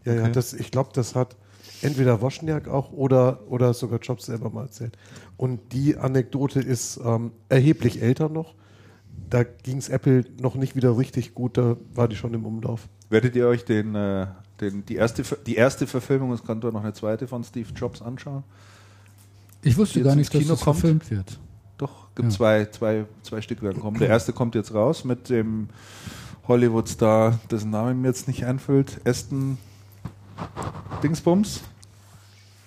ja, 0.06 0.14
ja. 0.14 0.22
Okay. 0.24 0.32
Das, 0.34 0.54
ich 0.54 0.72
glaube, 0.72 0.90
das 0.94 1.16
hat 1.16 1.36
entweder 1.82 2.22
Wozniak 2.22 2.68
auch 2.68 2.92
oder, 2.92 3.42
oder 3.50 3.74
sogar 3.74 4.00
Jobs 4.00 4.26
selber 4.26 4.50
mal 4.50 4.64
erzählt. 4.64 4.98
Und 5.38 5.60
die 5.74 5.98
Anekdote 5.98 6.60
ist 6.60 7.00
ähm, 7.04 7.32
erheblich 7.50 8.02
älter 8.02 8.30
noch. 8.30 8.56
Da 9.30 9.44
ging 9.44 9.78
es 9.78 9.90
Apple 9.90 10.26
noch 10.42 10.56
nicht 10.56 10.76
wieder 10.76 10.98
richtig 10.98 11.36
gut, 11.36 11.58
da 11.58 11.78
war 11.94 12.08
die 12.08 12.16
schon 12.16 12.34
im 12.34 12.46
Umlauf. 12.46 12.88
Werdet 13.10 13.36
ihr 13.36 13.48
euch 13.48 13.64
den, 13.64 13.94
äh, 13.94 14.26
den, 14.60 14.86
die, 14.86 14.96
erste, 14.96 15.24
die 15.46 15.56
erste 15.56 15.86
Verfilmung, 15.88 16.32
es 16.34 16.44
kann 16.44 16.60
doch 16.62 16.72
noch 16.72 16.82
eine 16.84 16.94
zweite 16.94 17.28
von 17.28 17.44
Steve 17.44 17.70
Jobs 17.76 18.02
anschauen? 18.02 18.44
Ich 19.62 19.78
wusste 19.78 20.02
gar 20.02 20.16
nicht, 20.16 20.34
dass 20.34 20.48
das 20.48 20.62
kommt? 20.62 20.80
verfilmt 20.80 21.12
wird. 21.12 21.40
Gibt 22.16 22.30
Ja. 22.32 22.36
zwei, 22.36 22.66
zwei, 22.66 23.06
zwei 23.24 23.42
Stück 23.42 23.62
werden 23.62 23.80
kommen. 23.82 23.98
Der 24.00 24.10
erste 24.10 24.34
kommt 24.34 24.56
jetzt 24.56 24.74
raus 24.74 25.04
mit 25.06 25.30
dem 25.30 25.70
Hollywood-Star, 26.48 27.40
dessen 27.50 27.70
Name 27.70 27.94
mir 27.94 28.08
jetzt 28.08 28.28
nicht 28.28 28.46
einfüllt, 28.46 29.00
Aston 29.06 29.58
Dingsbums. 31.04 31.62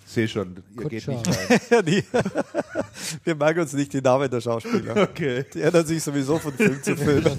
Sehe 0.07 0.29
schon, 0.29 0.57
ihr 0.79 0.89
geht 0.91 1.07
Kutscher. 1.07 1.13
nicht 1.13 2.07
rein. 2.13 2.23
Wir 3.25 3.35
merken 3.35 3.61
uns 3.61 3.73
nicht 3.73 3.93
die 3.95 4.03
Namen 4.03 4.31
der 4.31 4.43
Schauspieler. 4.43 4.95
Okay, 5.05 5.45
Die 5.55 5.63
ändern 5.63 5.87
sich 5.87 6.03
sowieso 6.03 6.39
von 6.39 6.53
Film 6.53 6.83
zu 6.83 6.95
Film. 6.97 7.25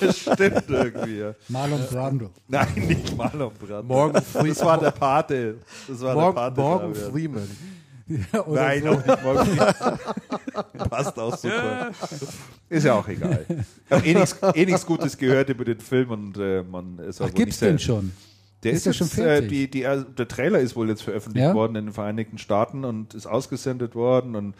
das 0.00 0.18
stimmt 0.18 0.64
irgendwie. 0.68 1.32
Marlon 1.48 1.80
Brando. 1.90 2.30
Nein, 2.46 2.68
nicht 2.86 3.16
Marlon 3.16 3.50
Brando. 3.54 3.82
Morgan 3.82 4.22
Das 4.32 4.64
war 4.64 4.78
der 4.78 4.92
Pate. 4.92 5.56
Das 5.88 6.00
war 6.00 6.14
Morgan, 6.14 6.34
der 6.34 6.40
Pate. 6.42 6.60
Morgan 6.60 6.94
Fabian. 6.94 7.12
Freeman. 7.12 7.50
Ja, 8.32 8.44
oder 8.46 8.62
Nein, 8.62 8.82
so. 8.82 8.88
auch 8.88 9.06
nicht 9.06 9.18
Freeman. 9.20 9.98
Passt 10.90 11.18
auch 11.18 11.36
super. 11.36 11.90
Ist 12.68 12.84
ja 12.84 12.94
auch 12.94 13.06
egal. 13.08 13.46
Ich 13.48 13.92
habe 13.92 14.06
eh 14.06 14.14
nichts 14.64 14.82
eh 14.82 14.86
Gutes 14.86 15.16
gehört 15.16 15.48
über 15.48 15.64
den 15.64 15.80
Film 15.80 16.10
und 16.10 16.36
äh, 16.38 16.62
man 16.62 16.98
ist 16.98 17.20
Ach, 17.20 17.26
wohl 17.26 17.32
gibt's 17.32 17.60
nicht 17.60 17.70
den 17.72 17.78
schon? 17.78 18.12
Der 18.62 18.72
Ist 18.72 18.78
ist, 18.86 18.98
jetzt, 19.00 19.10
schon 19.14 19.24
äh, 19.24 19.26
fertig? 19.26 19.48
die, 19.48 19.70
die, 19.70 19.82
äh, 19.84 20.04
der 20.18 20.28
Trailer 20.28 20.58
ist 20.58 20.76
wohl 20.76 20.88
jetzt 20.88 21.02
veröffentlicht 21.02 21.46
Ja? 21.46 21.54
worden 21.54 21.76
in 21.76 21.86
den 21.86 21.94
Vereinigten 21.94 22.38
Staaten 22.38 22.84
und 22.84 23.14
ist 23.14 23.26
ausgesendet 23.26 23.94
worden 23.94 24.34
und 24.36 24.54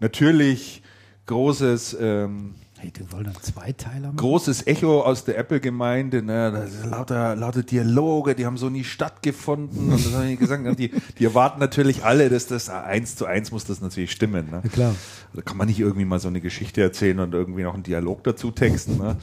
natürlich 0.00 0.82
großes 1.26 1.96
ähm, 2.00 2.54
Hey, 2.84 2.90
die 2.90 3.10
wollen 3.12 3.24
dann 3.24 3.34
zwei 3.40 3.72
Teile 3.72 4.08
machen? 4.08 4.16
großes 4.18 4.66
Echo 4.66 5.00
aus 5.00 5.24
der 5.24 5.38
Apple-Gemeinde, 5.38 6.22
ne? 6.22 6.68
sind 6.68 6.90
lauter, 6.90 7.34
lauter 7.34 7.62
Dialoge, 7.62 8.34
die 8.34 8.44
haben 8.44 8.58
so 8.58 8.68
nie 8.68 8.84
stattgefunden. 8.84 9.90
Und 9.90 10.04
das 10.04 10.12
haben 10.12 10.28
die 10.28 10.36
gesagt, 10.36 10.78
die, 10.78 10.90
die 11.18 11.24
erwarten 11.24 11.60
natürlich 11.60 12.04
alle, 12.04 12.28
dass 12.28 12.46
das 12.46 12.68
eins 12.68 13.16
zu 13.16 13.24
eins 13.24 13.50
muss 13.52 13.64
das 13.64 13.80
natürlich 13.80 14.12
stimmen. 14.12 14.50
Ne? 14.50 14.60
Ja, 14.64 14.68
klar. 14.68 14.94
Da 15.32 15.40
kann 15.40 15.56
man 15.56 15.66
nicht 15.68 15.80
irgendwie 15.80 16.04
mal 16.04 16.18
so 16.18 16.28
eine 16.28 16.42
Geschichte 16.42 16.82
erzählen 16.82 17.20
und 17.20 17.32
irgendwie 17.32 17.62
noch 17.62 17.72
einen 17.72 17.84
Dialog 17.84 18.22
dazu 18.22 18.50
texten. 18.50 18.98
Ne? 18.98 19.16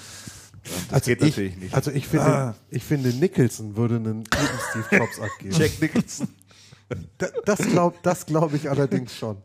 Das 0.90 1.06
geht 1.06 1.22
ich, 1.22 1.30
natürlich 1.30 1.57
nicht. 1.57 1.73
Also 1.75 1.91
ich 1.91 2.07
finde, 2.07 2.25
Ah. 2.25 2.56
ich 2.72 2.83
finde 2.83 3.09
Nicholson 3.09 3.75
würde 3.75 3.98
einen 3.98 4.23
guten 4.23 4.59
Steve 4.72 4.98
Jobs 5.03 5.19
abgeben. 5.19 5.56
Jack 5.56 5.81
Nicholson. 5.81 6.27
Da- 7.17 7.27
Das 7.45 7.59
glaube 7.59 7.95
das 8.03 8.25
glaub 8.25 8.53
ich 8.53 8.69
allerdings 8.69 9.15
schon. 9.15 9.37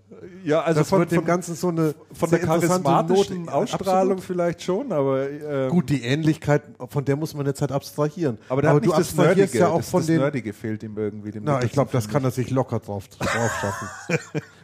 Ja, 0.44 0.62
also 0.62 0.80
das 0.80 0.88
von, 0.88 1.00
wird 1.00 1.12
dem 1.12 1.16
von, 1.18 1.24
Ganzen 1.26 1.54
so 1.54 1.68
eine 1.68 1.94
von 2.12 2.30
der 2.30 2.38
charismatischen 2.40 3.48
Ausstrahlung 3.48 4.12
Absolut. 4.18 4.24
vielleicht 4.24 4.62
schon, 4.62 4.90
aber 4.92 5.28
ähm, 5.30 5.70
Gut, 5.70 5.90
die 5.90 6.02
Ähnlichkeit, 6.02 6.62
von 6.88 7.04
der 7.04 7.16
muss 7.16 7.34
man 7.34 7.46
jetzt 7.46 7.60
halt 7.60 7.72
abstrahieren. 7.72 8.38
aber, 8.48 8.66
hat 8.68 8.84
du 8.84 8.92
abstrahierst 8.92 9.36
Nerdige, 9.54 9.58
ja 9.58 9.68
auch 9.68 9.76
das, 9.78 9.90
von 9.90 10.00
das 10.00 10.06
den. 10.06 10.18
Nerdige 10.18 10.52
fehlt 10.52 10.82
ihm 10.82 10.96
irgendwie. 10.96 11.32
Dem 11.32 11.44
Na, 11.44 11.62
ich 11.62 11.72
glaube, 11.72 11.90
das 11.92 12.08
kann 12.08 12.24
er 12.24 12.30
sich 12.30 12.50
locker 12.50 12.78
drauf, 12.80 13.08
drauf 13.08 13.52
schaffen. 13.60 13.88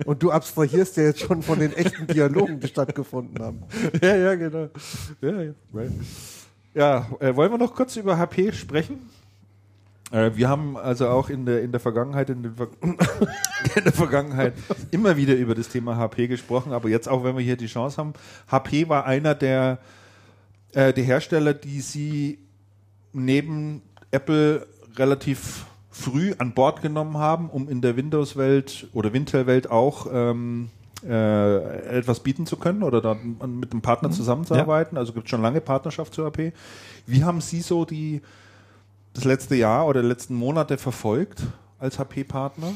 Und 0.07 0.23
du 0.23 0.31
abstrahierst 0.31 0.97
ja 0.97 1.05
jetzt 1.05 1.21
schon 1.21 1.43
von 1.43 1.59
den 1.59 1.73
echten 1.75 2.07
Dialogen, 2.07 2.61
die 2.61 2.69
stattgefunden 2.69 3.43
haben. 3.45 3.63
Ja, 4.03 4.17
ja, 4.17 4.35
genau. 4.35 4.69
Ja, 5.21 5.43
ja. 5.43 5.53
Ja 6.75 7.07
äh, 7.21 7.37
wollen 7.37 7.51
wir 7.53 7.59
noch 7.59 7.75
kurz 7.75 7.97
über 7.97 8.17
HP 8.19 8.53
sprechen? 8.53 8.99
Äh, 10.13 10.37
wir 10.37 10.49
haben 10.49 10.77
also 10.77 11.09
auch 11.09 11.31
in 11.31 11.47
der, 11.47 11.63
in 11.63 11.73
der 11.73 11.81
Vergangenheit, 11.81 12.31
in, 12.31 12.43
den 12.43 12.55
Ver 12.55 12.69
in 12.83 13.85
der 13.85 13.93
Vergangenheit 13.93 14.55
immer 14.91 15.17
wieder 15.17 15.35
über 15.35 15.55
das 15.55 15.69
Thema 15.69 15.97
HP 15.97 16.29
gesprochen, 16.29 16.73
aber 16.73 16.89
jetzt 16.89 17.09
auch, 17.09 17.25
wenn 17.25 17.37
wir 17.37 17.43
hier 17.43 17.57
die 17.57 17.67
Chance 17.67 17.97
haben, 17.97 18.13
HP 18.51 18.89
war 18.89 19.07
einer 19.07 19.35
der, 19.35 19.79
äh, 20.73 20.93
der 20.93 21.05
Hersteller, 21.05 21.55
die 21.55 21.81
sie 21.81 22.39
neben 23.13 23.83
Apple 24.11 24.67
relativ 24.97 25.67
früh 25.91 26.35
an 26.39 26.53
Bord 26.53 26.83
genommen 26.83 27.19
haben, 27.19 27.49
um 27.51 27.69
in 27.69 27.81
der 27.81 27.97
Windows-Welt 27.97 28.89
oder 28.93 29.13
Wintel-Welt 29.13 29.71
auch 29.71 30.07
ähm, 30.11 30.71
äh, 31.07 31.99
etwas 31.99 32.21
bieten 32.21 32.47
zu 32.47 32.57
können 32.57 32.83
oder 32.83 33.01
da 33.01 33.15
mit 33.15 33.73
einem 33.73 33.83
Partner 33.83 34.11
zusammenzuarbeiten. 34.11 34.97
Also 34.97 35.13
gibt 35.13 35.27
es 35.27 35.31
schon 35.31 35.43
lange 35.43 35.61
Partnerschaft 35.61 36.15
zu 36.15 36.25
HP. 36.25 36.53
Wie 37.07 37.25
haben 37.25 37.41
Sie 37.41 37.61
so 37.61 37.85
die 37.85 38.23
das 39.15 39.25
letzte 39.25 39.55
Jahr 39.55 39.87
oder 39.87 40.03
die 40.03 40.09
letzten 40.09 40.35
Monate 40.35 40.79
verfolgt 40.79 41.43
als 41.79 41.99
HP-Partner? 41.99 42.73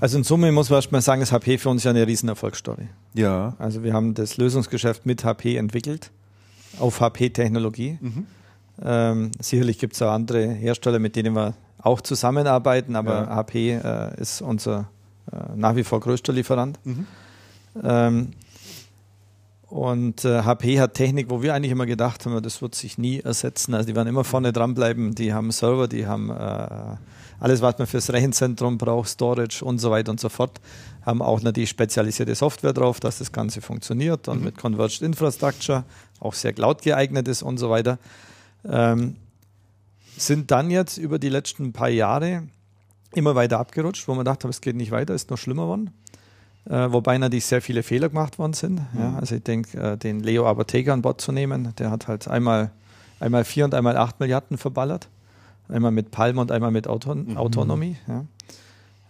Also 0.00 0.18
in 0.18 0.24
Summe 0.24 0.50
muss 0.52 0.68
man 0.70 0.78
erstmal 0.78 1.00
sagen, 1.00 1.22
ist 1.22 1.32
HP 1.32 1.58
für 1.58 1.68
uns 1.68 1.84
ja 1.84 1.90
eine 1.90 2.06
riesen 2.06 2.28
Erfolgsstory. 2.28 2.88
Ja. 3.14 3.54
Also 3.58 3.82
wir 3.84 3.92
haben 3.92 4.14
das 4.14 4.36
Lösungsgeschäft 4.36 5.06
mit 5.06 5.24
HP 5.24 5.56
entwickelt, 5.56 6.10
auf 6.78 7.00
HP-Technologie. 7.00 7.98
Ähm, 8.84 9.30
sicherlich 9.40 9.78
gibt 9.78 9.94
es 9.94 10.02
auch 10.02 10.10
andere 10.10 10.48
Hersteller, 10.48 10.98
mit 10.98 11.14
denen 11.14 11.34
wir 11.36 11.54
auch 11.78 12.00
zusammenarbeiten, 12.00 12.96
aber 12.96 13.12
Ja. 13.22 13.36
HP 13.36 13.72
äh, 13.74 14.20
ist 14.20 14.40
unser 14.42 14.88
äh, 15.30 15.36
nach 15.56 15.76
wie 15.76 15.84
vor 15.84 16.00
größter 16.00 16.32
Lieferant. 16.32 16.78
Ähm, 17.82 18.32
und 19.72 20.26
äh, 20.26 20.42
HP 20.42 20.78
hat 20.80 20.92
Technik, 20.92 21.30
wo 21.30 21.40
wir 21.40 21.54
eigentlich 21.54 21.72
immer 21.72 21.86
gedacht 21.86 22.26
haben, 22.26 22.42
das 22.42 22.60
wird 22.60 22.74
sich 22.74 22.98
nie 22.98 23.20
ersetzen. 23.20 23.72
Also 23.72 23.86
die 23.86 23.96
werden 23.96 24.06
immer 24.06 24.22
vorne 24.22 24.52
dranbleiben. 24.52 25.14
Die 25.14 25.32
haben 25.32 25.50
Server, 25.50 25.88
die 25.88 26.06
haben 26.06 26.28
äh, 26.28 26.96
alles, 27.40 27.62
was 27.62 27.78
man 27.78 27.86
fürs 27.86 28.12
Rechenzentrum 28.12 28.76
braucht, 28.76 29.08
Storage 29.08 29.64
und 29.64 29.78
so 29.78 29.90
weiter 29.90 30.10
und 30.10 30.20
so 30.20 30.28
fort. 30.28 30.60
Haben 31.06 31.22
auch 31.22 31.40
natürlich 31.40 31.70
spezialisierte 31.70 32.34
Software 32.34 32.74
drauf, 32.74 33.00
dass 33.00 33.16
das 33.16 33.32
Ganze 33.32 33.62
funktioniert 33.62 34.28
und 34.28 34.44
mit 34.44 34.58
Converged 34.58 35.00
Infrastructure 35.00 35.84
auch 36.20 36.34
sehr 36.34 36.52
cloud 36.52 36.82
geeignet 36.82 37.26
ist 37.26 37.42
und 37.42 37.56
so 37.56 37.70
weiter. 37.70 37.98
Ähm, 38.68 39.16
sind 40.18 40.50
dann 40.50 40.70
jetzt 40.70 40.98
über 40.98 41.18
die 41.18 41.30
letzten 41.30 41.72
paar 41.72 41.88
Jahre 41.88 42.42
immer 43.14 43.34
weiter 43.36 43.58
abgerutscht, 43.58 44.06
wo 44.06 44.12
man 44.12 44.26
dachte, 44.26 44.46
es 44.48 44.60
geht 44.60 44.76
nicht 44.76 44.90
weiter, 44.90 45.14
ist 45.14 45.30
noch 45.30 45.38
schlimmer 45.38 45.62
geworden. 45.62 45.92
Äh, 46.68 46.92
wobei 46.92 47.18
natürlich 47.18 47.46
sehr 47.46 47.60
viele 47.60 47.82
Fehler 47.82 48.08
gemacht 48.08 48.38
worden 48.38 48.52
sind. 48.52 48.80
Ja, 48.96 49.16
also 49.18 49.34
ich 49.34 49.42
denke, 49.42 49.78
äh, 49.78 49.96
den 49.96 50.20
Leo 50.20 50.46
Abertega 50.46 50.92
an 50.92 51.02
Bord 51.02 51.20
zu 51.20 51.32
nehmen, 51.32 51.74
der 51.78 51.90
hat 51.90 52.06
halt 52.06 52.28
einmal, 52.28 52.70
einmal 53.18 53.44
vier 53.44 53.64
und 53.64 53.74
einmal 53.74 53.96
acht 53.96 54.20
Milliarden 54.20 54.58
verballert. 54.58 55.08
Einmal 55.68 55.90
mit 55.90 56.10
Palm 56.10 56.38
und 56.38 56.52
einmal 56.52 56.70
mit 56.70 56.86
Auton 56.86 57.36
Autonomie. 57.36 57.96
Ja. 58.06 58.24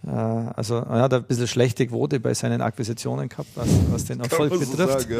Äh, 0.06 0.52
also 0.56 0.76
er 0.76 1.02
hat 1.02 1.14
ein 1.14 1.24
bisschen 1.24 1.46
schlechte 1.46 1.86
Quote 1.86 2.20
bei 2.20 2.34
seinen 2.34 2.60
Akquisitionen 2.60 3.28
gehabt, 3.28 3.50
was, 3.54 3.68
was 3.90 4.04
den 4.04 4.20
Erfolg 4.20 4.58
betrifft. 4.58 5.08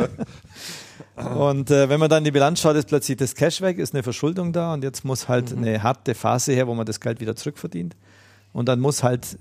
Und 1.39 1.71
äh, 1.71 1.89
wenn 1.89 2.01
man 2.01 2.09
dann 2.09 2.25
die 2.25 2.31
Bilanz 2.31 2.61
schaut, 2.61 2.77
ist 2.77 2.89
plötzlich 2.89 3.19
das 3.19 3.35
Cash 3.35 3.61
weg, 3.61 3.79
ist 3.79 3.95
eine 3.95 4.03
Verschuldung 4.03 4.53
da 4.53 4.73
und 4.73 4.83
jetzt 4.83 5.05
muss 5.05 5.29
halt 5.29 5.55
eine 5.55 5.83
harte 5.83 6.15
Phase 6.15 6.53
her, 6.53 6.67
wo 6.67 6.75
man 6.75 6.87
das 6.87 7.01
Geld 7.01 7.21
wieder 7.21 7.37
zurückverdient. 7.37 7.97
Und 8.55 8.67
dann 8.67 8.81
muss 8.81 9.03
halt 9.03 9.39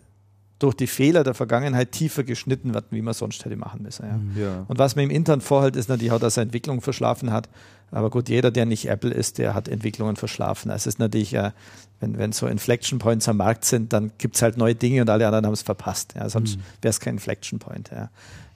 durch 0.62 0.76
die 0.76 0.88
Fehler 0.88 1.24
der 1.24 1.34
Vergangenheit 1.34 1.92
tiefer 1.92 2.24
geschnitten 2.24 2.74
werden, 2.74 2.88
wie 2.92 3.02
man 3.02 3.14
sonst 3.14 3.44
hätte 3.44 3.56
machen 3.56 3.82
müssen. 3.82 4.34
Ja. 4.36 4.44
Ja. 4.44 4.66
Und 4.68 4.78
was 4.78 4.96
man 4.96 5.06
im 5.06 5.10
Intern 5.10 5.42
vorhält, 5.42 5.76
ist 5.76 5.90
natürlich 5.90 6.12
auch, 6.12 6.20
dass 6.20 6.38
er 6.38 6.44
Entwicklung 6.44 6.82
verschlafen 6.82 7.32
hat. 7.32 7.50
Aber 7.90 8.10
gut, 8.10 8.30
jeder, 8.30 8.52
der 8.52 8.66
nicht 8.66 8.88
Apple 8.88 9.12
ist, 9.12 9.38
der 9.40 9.54
hat 9.56 9.68
Entwicklungen 9.68 10.16
verschlafen. 10.16 10.70
Also 10.70 10.84
es 10.84 10.96
ist 10.96 11.00
natürlich, 11.00 11.34
äh, 11.34 11.52
wenn, 12.00 12.18
wenn 12.18 12.32
so 12.32 12.48
Inflection 12.48 13.00
Points 13.00 13.28
am 13.28 13.38
Markt 13.38 13.66
sind, 13.66 13.92
dann 13.92 14.12
gibt 14.18 14.36
es 14.36 14.42
halt 14.44 14.58
neue 14.58 14.76
Dinge 14.76 15.02
und 15.02 15.10
alle 15.10 15.26
anderen 15.26 15.48
haben 15.48 15.54
es 15.54 15.64
verpasst. 15.64 16.14
Ja. 16.16 16.30
Sonst 16.30 16.60
wäre 16.82 16.92
es 16.92 17.00
kein 17.00 17.16
Inflection 17.16 17.58
Point. 17.60 17.90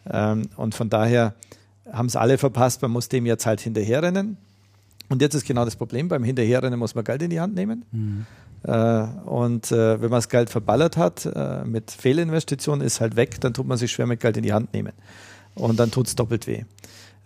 Ähm, 0.09 0.50
und 0.56 0.75
von 0.75 0.90
daher 0.90 1.34
haben 1.92 2.06
es 2.06 2.16
alle 2.16 2.38
verpasst. 2.38 2.82
Man 2.82 2.92
muss 2.92 3.09
dem 3.09 3.25
jetzt 3.25 3.45
halt 3.45 3.61
hinterherrennen. 3.61 4.38
Und 5.09 5.22
jetzt 5.22 5.34
ist 5.34 5.45
genau 5.45 5.66
das 5.66 5.75
Problem. 5.75 6.08
Beim 6.08 6.24
Hinterherrennen 6.24 6.80
muss 6.80 6.95
man 6.95 7.03
Geld 7.03 7.22
in 7.22 7.30
die 7.30 7.40
Hand 7.40 7.56
nehmen. 7.56 7.84
Äh, 7.93 8.25
und 8.66 9.72
äh, 9.72 10.02
wenn 10.02 10.10
man 10.10 10.18
das 10.18 10.30
Geld 10.30 10.50
verballert 10.50 10.98
hat 10.98 11.26
äh, 11.26 11.64
mit 11.66 11.92
Fehlinvestitionen, 11.92 12.85
ist 12.85 13.00
halt 13.00 13.16
weg, 13.16 13.40
dann 13.42 13.53
tut 13.53 13.68
man 13.68 13.77
sich 13.77 13.92
schwer 13.92 14.08
mit 14.08 14.19
Geld 14.19 14.38
in 14.38 14.44
die 14.44 14.53
Hand 14.53 14.74
nehmen. 14.74 14.94
Und 15.53 15.80
dann 15.80 15.92
tut 15.92 16.08
es 16.08 16.16
doppelt 16.16 16.48
weh. 16.48 16.64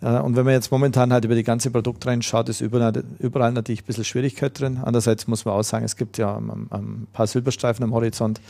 Äh, 0.02 0.18
und 0.18 0.36
wenn 0.36 0.44
man 0.44 0.54
jetzt 0.54 0.70
momentan 0.70 1.12
halt 1.12 1.24
über 1.24 1.34
die 1.34 1.42
ganze 1.42 1.70
Produktreihe 1.70 2.22
schaut, 2.22 2.48
ist 2.48 2.60
überall, 2.60 3.04
überall 3.18 3.52
natürlich 3.52 3.82
ein 3.82 3.86
bisschen 3.86 4.04
Schwierigkeit 4.04 4.58
drin. 4.58 4.80
Andererseits 4.82 5.26
muss 5.26 5.44
man 5.44 5.54
auch 5.54 5.62
sagen, 5.62 5.84
es 5.84 5.96
gibt 5.96 6.18
ja 6.18 6.36
ein, 6.36 7.06
paar 7.12 7.26
Silberstreifen 7.26 7.84
am 7.84 7.94
Horizont. 7.94 8.40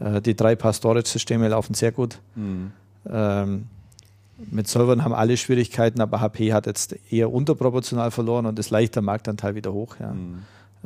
Äh, 0.00 0.20
die 0.20 0.34
drei 0.34 0.56
Paar 0.56 0.72
Storage-Systeme 0.72 1.48
laufen 1.48 1.74
sehr 1.74 1.92
gut. 1.92 2.18
Ähm, 3.10 3.66
mit 4.50 4.66
Servern 4.66 5.04
haben 5.04 5.14
alle 5.14 5.36
Schwierigkeiten, 5.36 6.00
aber 6.00 6.20
HP 6.20 6.52
hat 6.52 6.66
jetzt 6.66 6.96
eher 7.12 7.32
unterproportional 7.32 8.10
verloren 8.10 8.46
und 8.46 8.58
ist 8.58 8.70
leichter 8.70 9.00
Marktanteil 9.00 9.54
wieder 9.54 9.72
hoch. 9.72 9.96
Ja. 10.00 10.10
Äh, 10.10 10.14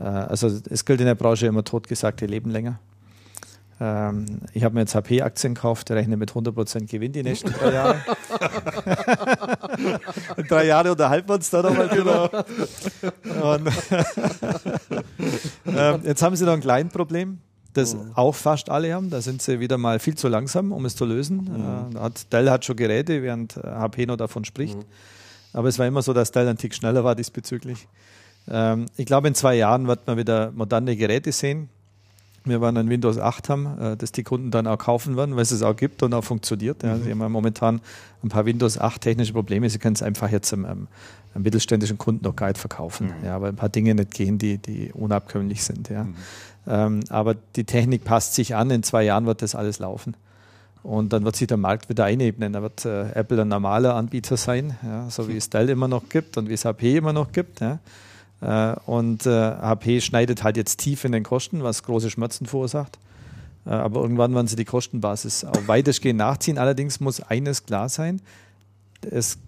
also 0.03 0.49
es 0.69 0.85
gilt 0.85 1.01
in 1.01 1.07
der 1.07 1.15
Branche 1.15 1.47
immer 1.47 1.65
totgesagte 1.65 2.27
leben 2.27 2.51
länger. 2.51 2.79
Ähm, 3.79 4.41
ich 4.55 4.65
habe 4.65 4.75
mir 4.75 4.81
jetzt 4.81 4.95
HP-Aktien 4.95 5.55
gekauft, 5.55 5.91
rechne 5.91 6.17
mit 6.17 6.33
100% 6.33 6.87
Gewinn 6.91 7.13
die 7.13 7.23
nächsten 7.23 7.53
drei 7.53 7.73
Jahre. 7.73 7.97
In 10.37 10.47
drei 10.49 10.67
Jahre 10.67 10.93
unterhalten 10.93 11.29
wir 11.29 11.35
uns 11.35 11.51
da 11.51 11.61
nochmal 11.63 11.89
drüber. 11.89 12.31
Und 13.43 13.71
ähm, 15.67 16.01
jetzt 16.05 16.23
haben 16.23 16.37
sie 16.37 16.47
noch 16.47 16.55
ein 16.55 16.61
kleines 16.61 16.91
Problem, 16.91 17.39
das 17.75 17.99
auch 18.15 18.35
fast 18.35 18.71
alle 18.71 18.95
haben. 18.95 19.11
Da 19.11 19.21
sind 19.21 19.43
sie 19.43 19.61
wieder 19.61 19.77
mal 19.77 19.99
viel 19.99 20.15
zu 20.15 20.29
langsam, 20.29 20.73
um 20.73 20.87
es 20.87 20.97
zu 20.97 21.05
lösen. 21.05 21.93
Äh, 21.95 21.99
hat, 21.99 22.33
Dell 22.33 22.49
hat 22.49 22.65
schon 22.65 22.77
Geräte, 22.77 23.23
während 23.23 23.57
HP 23.57 24.07
noch 24.07 24.17
davon 24.17 24.47
spricht. 24.47 24.79
Aber 25.53 25.69
es 25.69 25.79
war 25.79 25.87
immer 25.87 26.01
so, 26.01 26.15
dass 26.15 26.31
Dell 26.33 26.49
ein 26.49 26.57
Tick 26.57 26.75
schneller 26.75 27.05
war 27.05 27.15
diesbezüglich. 27.15 27.89
Ähm, 28.49 28.87
ich 28.97 29.07
glaube, 29.07 29.29
in 29.29 29.35
zwei 29.35 29.55
Jahren 29.57 29.87
wird 29.87 30.07
man 30.07 30.17
wieder 30.17 30.53
moderne 30.53 30.97
Geräte 30.97 31.33
sehen. 31.33 31.69
Wir 32.45 32.61
werden 32.61 32.77
ein 32.77 32.89
Windows 32.89 33.19
8 33.19 33.49
haben, 33.49 33.79
äh, 33.81 33.97
das 33.97 34.13
die 34.13 34.23
Kunden 34.23 34.53
dann 34.53 34.69
auch 34.69 34.79
kaufen 34.79 35.17
werden, 35.17 35.35
weil 35.35 35.43
es 35.43 35.51
es 35.51 35.63
auch 35.63 35.75
gibt 35.75 36.03
und 36.05 36.15
auch 36.15 36.23
funktioniert. 36.23 36.83
Ja, 36.85 36.97
Sie 36.97 37.11
haben 37.11 37.21
ja 37.21 37.29
momentan 37.29 37.81
ein 38.23 38.29
paar 38.29 38.47
Windows 38.47 38.79
8 38.79 39.01
technische 39.01 39.33
Probleme. 39.33 39.69
Sie 39.69 39.79
können 39.79 39.95
es 39.95 40.03
einfach 40.03 40.31
jetzt 40.31 40.53
einem, 40.53 40.65
einem, 40.65 40.89
einem 41.35 41.43
mittelständischen 41.43 41.99
Kunden 41.99 42.25
noch 42.25 42.37
gar 42.37 42.47
nicht 42.49 42.59
verkaufen, 42.59 43.09
Mhm. 43.21 43.25
ja, 43.27 43.41
weil 43.41 43.49
ein 43.51 43.57
paar 43.57 43.69
Dinge 43.69 43.95
nicht 43.97 44.13
gehen, 44.13 44.39
die, 44.39 44.59
die 44.59 44.93
unabkömmlich 44.93 45.65
sind. 45.65 45.89
Ja. 45.89 46.07
Ähm, 46.69 47.01
aber 47.09 47.35
die 47.57 47.65
Technik 47.65 48.05
passt 48.05 48.35
sich 48.35 48.55
an. 48.55 48.71
In 48.71 48.85
zwei 48.85 49.03
Jahren 49.03 49.27
wird 49.27 49.43
das 49.43 49.57
alles 49.57 49.81
laufen. 49.81 50.15
Und 50.85 51.13
dann 51.13 51.25
wird 51.25 51.35
sich 51.35 51.49
der 51.49 51.57
Markt 51.57 51.89
wieder 51.89 52.05
einebnen. 52.05 52.53
Da 52.53 52.63
wird 52.63 52.85
äh, 52.85 53.11
Apple 53.11 53.43
ein 53.43 53.49
normaler 53.49 53.97
Anbieter 53.97 54.37
sein, 54.37 54.77
ja, 54.85 55.11
so 55.11 55.27
wie 55.29 55.37
es 55.37 55.51
Dell 55.51 55.69
immer 55.69 55.89
noch 55.89 56.09
gibt 56.09 56.37
und 56.37 56.49
wie 56.49 56.53
es 56.55 56.65
HP 56.65 56.97
immer 56.97 57.13
noch 57.13 57.33
gibt. 57.33 57.59
Ja. 57.61 57.81
Äh, 58.41 58.75
und 58.87 59.27
äh, 59.27 59.31
HP 59.31 60.01
schneidet 60.01 60.43
halt 60.43 60.57
jetzt 60.57 60.79
tief 60.79 61.05
in 61.05 61.13
den 61.13 61.23
Kosten, 61.23 61.63
was 61.63 61.83
große 61.83 62.11
Schmerzen 62.11 62.47
verursacht. 62.47 62.99
Äh, 63.65 63.71
aber 63.71 64.01
irgendwann 64.01 64.35
werden 64.35 64.47
sie 64.47 64.57
die 64.57 64.65
Kostenbasis 64.65 65.45
auch 65.45 65.67
weitestgehend 65.69 66.19
nachziehen. 66.19 66.59
Allerdings 66.59 67.01
muss 67.01 67.21
eines 67.21 67.65
klar 67.65 67.89
sein: 67.89 68.21
Es 69.11 69.39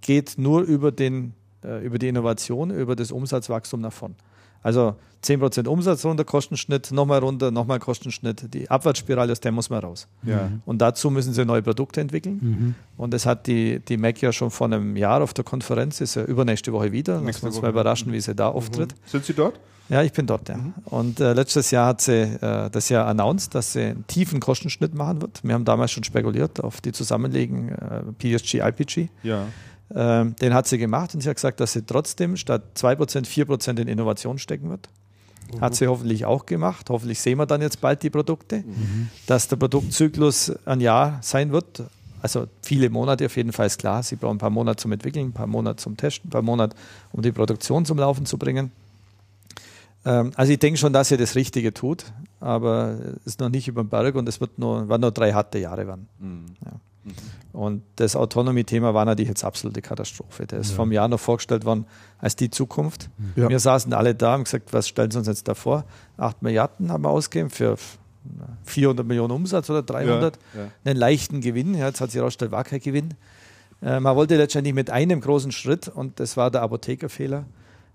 geht 0.00 0.34
nur 0.38 0.62
über, 0.62 0.92
den, 0.92 1.34
äh, 1.64 1.84
über 1.84 1.98
die 1.98 2.08
Innovation, 2.08 2.70
über 2.70 2.96
das 2.96 3.12
Umsatzwachstum 3.12 3.80
nach 3.80 3.92
vorn. 3.92 4.16
Also 4.62 4.96
10% 5.24 5.68
Umsatz 5.68 6.04
runter, 6.04 6.24
Kostenschnitt, 6.24 6.90
nochmal 6.90 7.20
runter, 7.20 7.50
nochmal 7.50 7.78
Kostenschnitt. 7.78 8.52
Die 8.52 8.68
Abwärtsspirale, 8.68 9.30
aus 9.32 9.40
der 9.40 9.52
muss 9.52 9.70
man 9.70 9.80
raus. 9.80 10.08
Ja. 10.24 10.50
Und 10.64 10.78
dazu 10.78 11.10
müssen 11.10 11.32
sie 11.32 11.44
neue 11.44 11.62
Produkte 11.62 12.00
entwickeln. 12.00 12.74
Und 12.96 13.14
das 13.14 13.24
hat 13.24 13.46
die, 13.46 13.78
die 13.80 13.96
Mac 13.96 14.20
ja 14.20 14.32
schon 14.32 14.50
vor 14.50 14.66
einem 14.66 14.96
Jahr 14.96 15.22
auf 15.22 15.32
der 15.32 15.44
Konferenz, 15.44 16.00
ist 16.00 16.16
ja 16.16 16.24
übernächste 16.24 16.72
Woche 16.72 16.90
wieder. 16.90 17.24
Wir 17.24 17.34
uns 17.42 17.62
mal 17.62 17.70
überraschen, 17.70 18.12
wie 18.12 18.20
sie 18.20 18.34
da 18.34 18.48
auftritt. 18.48 18.94
Sind 19.06 19.24
Sie 19.24 19.32
dort? 19.32 19.60
Ja, 19.88 20.02
ich 20.02 20.12
bin 20.12 20.26
dort, 20.26 20.48
ja. 20.48 20.58
Und 20.84 21.20
äh, 21.20 21.34
letztes 21.34 21.70
Jahr 21.70 21.88
hat 21.88 22.00
sie 22.00 22.22
äh, 22.22 22.70
das 22.70 22.88
ja 22.88 23.04
announced, 23.04 23.54
dass 23.54 23.74
sie 23.74 23.82
einen 23.82 24.06
tiefen 24.06 24.40
Kostenschnitt 24.40 24.94
machen 24.94 25.20
wird. 25.20 25.40
Wir 25.42 25.54
haben 25.54 25.64
damals 25.64 25.90
schon 25.90 26.04
spekuliert 26.04 26.62
auf 26.62 26.80
die 26.80 26.92
Zusammenlegen 26.92 27.68
äh, 27.68 28.02
PSG, 28.18 28.60
IPG. 28.60 29.08
Ja. 29.22 29.46
Ähm, 29.94 30.36
den 30.36 30.54
hat 30.54 30.66
sie 30.66 30.78
gemacht 30.78 31.14
und 31.14 31.20
sie 31.20 31.28
hat 31.28 31.36
gesagt, 31.36 31.60
dass 31.60 31.72
sie 31.72 31.82
trotzdem 31.82 32.36
statt 32.36 32.62
2% 32.76 33.26
4% 33.26 33.80
in 33.80 33.88
Innovation 33.88 34.38
stecken 34.38 34.70
wird. 34.70 34.88
Hat 35.60 35.74
sie 35.74 35.86
hoffentlich 35.86 36.24
auch 36.24 36.46
gemacht. 36.46 36.88
Hoffentlich 36.88 37.20
sehen 37.20 37.36
wir 37.36 37.44
dann 37.44 37.60
jetzt 37.60 37.80
bald 37.80 38.02
die 38.02 38.08
Produkte, 38.08 38.64
dass 39.26 39.48
der 39.48 39.56
Produktzyklus 39.56 40.52
ein 40.64 40.80
Jahr 40.80 41.18
sein 41.20 41.52
wird. 41.52 41.82
Also 42.22 42.46
viele 42.62 42.88
Monate 42.88 43.26
auf 43.26 43.36
jeden 43.36 43.52
Fall 43.52 43.66
ist 43.66 43.78
klar. 43.78 44.02
Sie 44.02 44.16
brauchen 44.16 44.36
ein 44.36 44.38
paar 44.38 44.48
Monate 44.48 44.80
zum 44.80 44.92
Entwickeln, 44.92 45.26
ein 45.26 45.32
paar 45.32 45.46
Monate 45.46 45.76
zum 45.76 45.96
Testen, 45.96 46.28
ein 46.28 46.30
paar 46.30 46.42
Monate, 46.42 46.74
um 47.12 47.20
die 47.20 47.32
Produktion 47.32 47.84
zum 47.84 47.98
Laufen 47.98 48.24
zu 48.24 48.38
bringen. 48.38 48.70
Ähm, 50.04 50.32
also 50.36 50.52
ich 50.52 50.58
denke 50.58 50.78
schon, 50.78 50.92
dass 50.92 51.08
sie 51.08 51.16
das 51.16 51.34
Richtige 51.34 51.74
tut, 51.74 52.04
aber 52.40 52.96
es 53.20 53.32
ist 53.32 53.40
noch 53.40 53.50
nicht 53.50 53.68
über 53.68 53.82
den 53.82 53.88
Berg 53.88 54.14
und 54.14 54.28
es 54.28 54.40
wird 54.40 54.58
nur, 54.58 54.88
werden 54.88 55.02
nur 55.02 55.10
drei 55.10 55.32
harte 55.32 55.58
Jahre 55.58 55.86
werden. 55.86 56.08
Ja. 56.64 56.72
Und 57.52 57.82
das 57.96 58.16
Autonomy-Thema 58.16 58.94
war 58.94 59.04
natürlich 59.04 59.28
jetzt 59.28 59.44
absolute 59.44 59.82
Katastrophe. 59.82 60.46
Der 60.46 60.60
ist 60.60 60.72
vom 60.72 60.92
Jahr 60.92 61.08
noch 61.08 61.20
vorgestellt 61.20 61.64
worden 61.64 61.86
als 62.18 62.36
die 62.36 62.50
Zukunft. 62.50 63.10
Ja. 63.36 63.48
Wir 63.48 63.58
saßen 63.58 63.92
alle 63.92 64.14
da 64.14 64.28
und 64.28 64.32
haben 64.32 64.44
gesagt, 64.44 64.72
was 64.72 64.88
stellen 64.88 65.10
Sie 65.10 65.18
uns 65.18 65.26
jetzt 65.26 65.48
da 65.48 65.54
vor? 65.54 65.84
8 66.16 66.42
Milliarden 66.42 66.90
haben 66.90 67.04
wir 67.04 67.10
ausgegeben 67.10 67.50
für 67.50 67.76
400 68.64 69.06
Millionen 69.06 69.32
Umsatz 69.32 69.68
oder 69.68 69.82
300. 69.82 70.38
Ja, 70.54 70.60
ja. 70.60 70.68
Einen 70.84 70.98
leichten 70.98 71.40
Gewinn. 71.40 71.74
Ja, 71.74 71.88
jetzt 71.88 72.00
hat 72.00 72.10
sich 72.10 72.18
herausgestellt, 72.18 72.52
war 72.52 72.64
kein 72.64 72.80
Gewinn. 72.80 73.14
Äh, 73.82 74.00
man 74.00 74.16
wollte 74.16 74.36
letztendlich 74.36 74.74
mit 74.74 74.90
einem 74.90 75.20
großen 75.20 75.52
Schritt, 75.52 75.88
und 75.88 76.20
das 76.20 76.36
war 76.36 76.50
der 76.50 76.62
Apothekerfehler, 76.62 77.44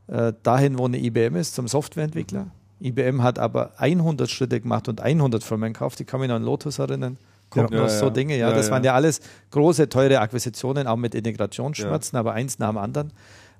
äh, 0.07 0.33
dahin, 0.43 0.77
wo 0.77 0.85
eine 0.85 0.99
IBM 0.99 1.35
ist, 1.35 1.55
zum 1.55 1.67
Softwareentwickler. 1.67 2.47
IBM 2.79 3.23
hat 3.23 3.39
aber 3.39 3.71
100 3.77 4.29
Schritte 4.29 4.61
gemacht 4.61 4.87
und 4.87 5.01
100 5.01 5.43
Firmen 5.43 5.73
gekauft. 5.73 5.99
Ich 5.99 6.07
kann 6.07 6.19
mich 6.19 6.29
noch 6.29 6.35
an 6.35 6.43
Lotus 6.43 6.79
erinnern. 6.79 7.17
Cognos, 7.49 7.93
Ja, 7.93 7.99
so 7.99 8.09
Dinge. 8.09 8.37
Ja, 8.37 8.51
das 8.51 8.69
waren 8.71 8.83
ja 8.83 8.93
alles 8.93 9.21
große, 9.51 9.89
teure 9.89 10.19
Akquisitionen, 10.19 10.87
auch 10.87 10.97
mit 10.97 11.15
Integrationsschmerzen, 11.15 12.17
aber 12.17 12.33
eins 12.33 12.59
nach 12.59 12.69
dem 12.69 12.77
anderen. 12.77 13.13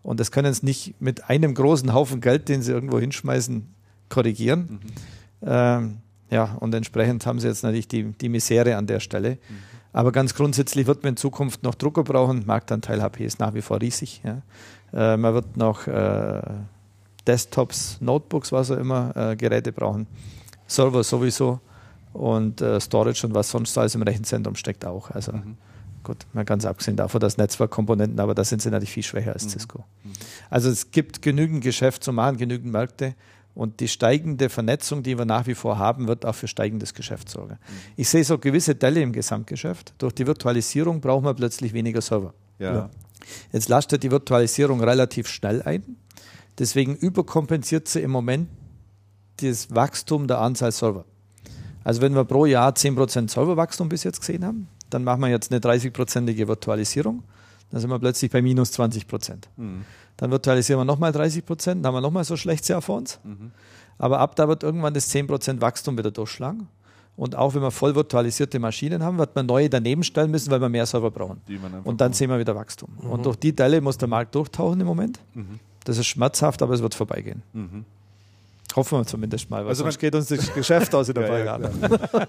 Und 0.04 0.20
das 0.20 0.32
können 0.32 0.54
sie 0.54 0.66
nicht 0.66 1.02
mit 1.02 1.30
einem 1.30 1.54
großen 1.54 1.94
Haufen 1.94 2.22
Geld, 2.22 2.50
den 2.50 2.62
sie 2.62 2.72
irgendwo 2.72 3.00
hinschmeißen, 3.00 3.68
korrigieren. 4.10 4.80
Ähm, 5.46 5.98
ja, 6.30 6.56
und 6.60 6.74
entsprechend 6.74 7.26
haben 7.26 7.40
sie 7.40 7.48
jetzt 7.48 7.64
natürlich 7.64 7.88
die, 7.88 8.04
die 8.14 8.30
Misere 8.30 8.76
an 8.76 8.88
der 8.88 9.00
Stelle. 9.00 9.38
Aber 9.94 10.12
ganz 10.12 10.36
grundsätzlich 10.36 10.88
wird 10.88 11.04
man 11.04 11.12
in 11.14 11.18
Zukunft 11.18 11.64
noch 11.64 11.76
Drucker 11.76 12.04
brauchen. 12.04 12.44
Marktanteil 12.46 13.02
HP 13.02 13.26
ist 13.26 13.40
nach 13.40 13.54
wie 13.54 13.62
vor 13.62 13.82
riesig. 13.82 14.22
Ja. 14.24 14.42
Äh, 14.94 15.18
man 15.18 15.34
wird 15.34 15.58
noch 15.58 15.88
äh, 15.88 16.42
Desktops, 17.26 17.98
Notebooks, 18.00 18.52
was 18.52 18.72
auch 18.72 18.78
immer, 18.78 19.16
äh, 19.16 19.36
Geräte 19.36 19.72
brauchen. 19.72 20.08
Server 20.68 21.04
sowieso 21.04 21.60
und 22.18 22.62
äh, 22.62 22.82
Storage 22.82 23.28
und 23.28 23.36
was 23.36 23.50
sonst 23.50 23.78
alles 23.78 23.94
im 23.94 24.02
Rechenzentrum 24.02 24.56
steckt 24.56 24.86
auch. 24.86 25.12
Also 25.12 25.34
gut, 26.04 26.26
mal 26.34 26.46
ganz 26.46 26.66
abgesehen 26.66 26.98
davon, 26.98 27.22
dass 27.22 27.38
Netzwerkkomponenten, 27.38 28.20
aber 28.20 28.34
da 28.34 28.44
sind 28.44 28.62
sie 28.62 28.72
natürlich 28.72 28.92
viel 28.92 29.04
schwächer 29.04 29.34
als 29.34 29.50
Cisco. 29.50 29.86
Also 30.50 30.70
es 30.70 30.90
gibt 30.90 31.22
genügend 31.22 31.64
Geschäft 31.64 32.04
zu 32.04 32.12
machen, 32.12 32.38
genügend 32.38 32.72
Märkte. 32.72 33.14
Und 33.54 33.80
die 33.80 33.88
steigende 33.88 34.50
Vernetzung, 34.50 35.02
die 35.02 35.18
wir 35.18 35.26
nach 35.26 35.48
wie 35.48 35.56
vor 35.56 35.80
haben, 35.80 36.08
wird 36.08 36.26
auch 36.26 36.36
für 36.36 36.48
steigendes 36.48 36.94
Geschäft 36.94 37.30
sorgen. 37.30 37.58
Ich 37.96 38.08
sehe 38.08 38.24
so 38.24 38.38
gewisse 38.38 38.76
Delle 38.76 39.02
im 39.02 39.12
Gesamtgeschäft. 39.12 39.94
Durch 39.98 40.14
die 40.14 40.28
Virtualisierung 40.28 41.02
brauchen 41.02 41.26
wir 41.26 41.34
plötzlich 41.34 41.74
weniger 41.74 42.02
Server. 42.02 42.34
Ja. 42.60 42.74
Ja. 42.74 42.90
Jetzt 43.52 43.68
lastet 43.68 44.04
die 44.04 44.12
Virtualisierung 44.12 44.84
relativ 44.84 45.28
schnell 45.28 45.64
ein. 45.64 45.98
Deswegen 46.60 46.96
überkompensiert 46.96 47.88
sie 47.88 48.02
im 48.02 48.12
Moment 48.12 48.48
das 49.38 49.74
Wachstum 49.74 50.28
der 50.28 50.40
Anzahl 50.40 50.72
Server. 50.72 51.06
Also 51.88 52.02
wenn 52.02 52.14
wir 52.16 52.26
pro 52.26 52.46
Jahr 52.46 52.74
10% 52.74 53.30
Serverwachstum 53.30 53.88
bis 53.88 54.04
jetzt 54.04 54.20
gesehen 54.20 54.44
haben, 54.44 54.68
dann 54.90 55.06
machen 55.06 55.22
wir 55.22 55.30
jetzt 55.30 55.54
eine 55.54 55.62
30-prozentige 55.62 56.46
Virtualisierung. 56.46 57.24
Dann 57.72 57.80
sind 57.80 57.90
wir 57.90 57.98
plötzlich 57.98 58.30
bei 58.30 58.42
minus 58.42 58.74
20 58.74 59.08
Prozent. 59.08 59.48
Dann 60.18 60.30
virtualisieren 60.30 60.82
wir 60.82 60.84
nochmal 60.84 61.14
30 61.14 61.46
Prozent, 61.46 61.86
dann 61.86 61.88
haben 61.88 61.96
wir 61.96 62.02
nochmal 62.02 62.26
so 62.26 62.34
ein 62.34 62.38
schlechtes 62.38 62.68
Jahr 62.68 62.82
vor 62.82 62.98
uns. 62.98 63.20
Aber 64.00 64.20
ab 64.20 64.36
da 64.36 64.50
wird 64.50 64.64
irgendwann 64.64 64.94
das 64.94 65.08
10 65.08 65.28
Prozent 65.28 65.62
Wachstum 65.62 65.98
wieder 65.98 66.12
durchschlagen. 66.12 66.68
Und 67.16 67.38
auch 67.38 67.56
wenn 67.56 67.62
wir 67.62 67.72
voll 67.72 67.96
virtualisierte 67.96 68.60
Maschinen 68.60 69.02
haben, 69.02 69.18
wird 69.18 69.34
man 69.34 69.46
neue 69.46 69.70
daneben 69.70 70.04
stellen 70.04 70.30
müssen, 70.30 70.52
weil 70.52 70.60
wir 70.60 70.68
mehr 70.68 70.86
Server 70.86 71.10
brauchen. 71.10 71.40
Und 71.86 72.02
dann 72.02 72.12
sehen 72.12 72.30
wir 72.30 72.38
wieder 72.38 72.54
Wachstum. 72.54 72.90
Und 73.00 73.26
durch 73.26 73.38
die 73.38 73.56
Delle 73.56 73.80
muss 73.80 73.98
der 73.98 74.10
Markt 74.10 74.36
durchtauchen 74.36 74.82
im 74.82 74.88
Moment. 74.88 75.22
Das 75.86 75.98
ist 75.98 76.08
schmerzhaft, 76.08 76.62
aber 76.62 76.74
es 76.74 76.82
wird 76.82 76.96
vorbeigehen. 76.96 77.44
Hoffen 78.76 79.00
wir 79.00 79.06
zumindest 79.06 79.50
mal, 79.50 79.62
weil 79.64 79.70
Also 79.70 79.84
sonst 79.84 79.96
man- 79.96 80.02
geht 80.02 80.16
uns 80.16 80.28
das 80.28 80.54
Geschäft 80.54 80.94
aus 80.94 81.10
in 81.10 81.16
der 81.16 81.28
Ja, 81.44 81.58
ja. 81.60 81.70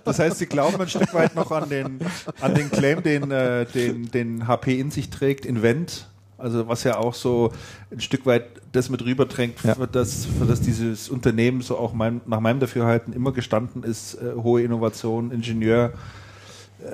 Das 0.04 0.18
heißt, 0.18 0.38
Sie 0.38 0.46
glauben 0.46 0.80
ein 0.80 0.88
Stück 0.88 1.12
weit 1.12 1.34
noch 1.34 1.50
an 1.50 1.68
den, 1.68 1.98
an 2.40 2.54
den 2.54 2.70
Claim, 2.70 3.02
den, 3.02 3.30
äh, 3.30 3.66
den, 3.66 4.10
den 4.10 4.46
HP 4.46 4.78
in 4.80 4.90
sich 4.90 5.10
trägt, 5.10 5.44
Invent. 5.44 6.08
Also 6.38 6.68
was 6.68 6.84
ja 6.84 6.96
auch 6.96 7.14
so 7.14 7.52
ein 7.90 8.00
Stück 8.00 8.24
weit 8.24 8.44
das 8.72 8.88
mit 8.90 9.04
rüberträgt, 9.04 9.62
Ja. 9.64 9.74
für, 9.74 9.88
das, 9.88 10.24
für 10.38 10.46
das 10.46 10.60
dieses 10.60 11.08
Unternehmen 11.08 11.60
so 11.62 11.76
auch 11.76 11.92
mein, 11.92 12.20
nach 12.26 12.38
meinem 12.40 12.60
Dafürhalten 12.60 13.12
immer 13.12 13.32
gestanden 13.32 13.82
ist, 13.82 14.14
äh, 14.14 14.34
hohe 14.36 14.62
Innovation, 14.62 15.32
Ingenieur, 15.32 15.92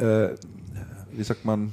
äh, 0.00 0.28
wie 1.12 1.22
sagt 1.22 1.44
man, 1.44 1.72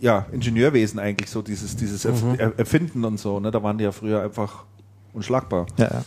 ja, 0.00 0.26
Ingenieurwesen 0.32 0.98
eigentlich 0.98 1.28
so, 1.30 1.42
dieses, 1.42 1.76
dieses 1.76 2.04
Er- 2.06 2.58
Erfinden 2.58 3.04
und 3.04 3.18
so, 3.20 3.38
ne? 3.38 3.50
da 3.50 3.62
waren 3.62 3.76
die 3.76 3.84
ja 3.84 3.92
früher 3.92 4.22
einfach 4.22 4.64
unschlagbar. 5.12 5.66
Ja, 5.76 5.84
ja. 5.92 6.04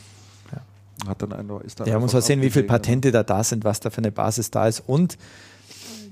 Hat 1.08 1.22
dann 1.22 1.34
einfach, 1.34 1.62
ist 1.62 1.80
dann 1.80 1.88
Ja, 1.88 1.94
man 1.94 2.04
muss 2.04 2.12
einfach 2.12 2.22
mal 2.24 2.28
sehen, 2.28 2.42
wie 2.42 2.50
viele 2.50 2.66
abgelegen, 2.66 2.68
Patente 2.68 3.12
da 3.12 3.24
da 3.24 3.44
sind, 3.44 3.64
was 3.64 3.80
da 3.80 3.90
für 3.90 3.98
eine 4.00 4.12
Basis 4.12 4.52
da 4.52 4.68
ist. 4.68 4.84
Und 4.86 5.18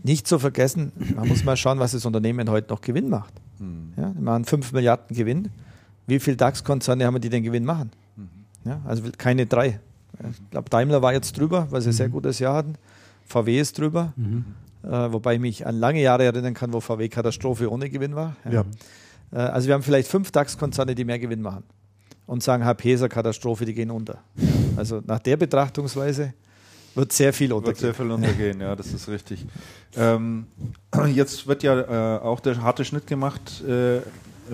nicht 0.03 0.27
zu 0.27 0.39
vergessen, 0.39 0.91
man 1.15 1.27
muss 1.27 1.43
mal 1.43 1.57
schauen, 1.57 1.79
was 1.79 1.91
das 1.91 2.05
Unternehmen 2.05 2.49
heute 2.49 2.69
noch 2.73 2.81
Gewinn 2.81 3.09
macht. 3.09 3.33
Ja, 3.97 4.09
die 4.17 4.21
machen 4.21 4.45
5 4.45 4.71
Milliarden 4.71 5.15
Gewinn. 5.15 5.49
Wie 6.07 6.19
viele 6.19 6.37
DAX-Konzerne 6.37 7.05
haben, 7.05 7.19
die 7.19 7.29
den 7.29 7.43
Gewinn 7.43 7.65
machen? 7.65 7.91
Ja, 8.65 8.81
also 8.85 9.03
keine 9.17 9.45
drei. 9.45 9.79
Ich 10.31 10.49
glaube, 10.51 10.69
Daimler 10.69 11.01
war 11.01 11.13
jetzt 11.13 11.37
drüber, 11.37 11.67
weil 11.69 11.81
sie 11.81 11.89
ein 11.89 11.93
sehr 11.93 12.09
gutes 12.09 12.39
Jahr 12.39 12.55
hatten. 12.55 12.75
VW 13.27 13.59
ist 13.59 13.77
drüber. 13.77 14.13
Äh, 14.83 14.87
wobei 15.11 15.35
ich 15.35 15.39
mich 15.41 15.67
an 15.67 15.75
lange 15.75 16.01
Jahre 16.01 16.23
erinnern 16.23 16.53
kann, 16.53 16.71
wo 16.73 16.79
VW 16.79 17.09
Katastrophe 17.09 17.69
ohne 17.69 17.89
Gewinn 17.89 18.15
war. 18.15 18.35
Ja. 18.49 18.63
Äh, 19.31 19.37
Also 19.37 19.67
wir 19.67 19.73
haben 19.75 19.83
vielleicht 19.83 20.07
fünf 20.09 20.31
DAX-Konzerne, 20.31 20.95
die 20.95 21.03
mehr 21.03 21.19
Gewinn 21.19 21.41
machen 21.41 21.63
und 22.25 22.41
sagen, 22.43 22.63
HP 22.63 22.93
ist 22.93 23.01
eine 23.01 23.09
Katastrophe, 23.09 23.65
die 23.65 23.73
gehen 23.73 23.91
unter. 23.91 24.19
Also 24.79 25.01
nach 25.05 25.19
der 25.19 25.37
Betrachtungsweise 25.37 26.33
wird 26.95 27.11
sehr 27.13 27.33
viel 27.33 27.49
Wird 27.49 27.77
sehr 27.77 27.89
untergehen. 27.89 27.93
viel 27.93 28.11
untergehen, 28.11 28.61
ja, 28.61 28.75
das 28.75 28.93
ist 28.93 29.07
richtig. 29.07 29.45
Ähm, 29.95 30.47
jetzt 31.13 31.47
wird 31.47 31.63
ja 31.63 32.17
äh, 32.17 32.19
auch 32.19 32.39
der 32.39 32.61
harte 32.61 32.83
Schnitt 32.85 33.05
gemacht 33.05 33.61
äh, 33.63 34.01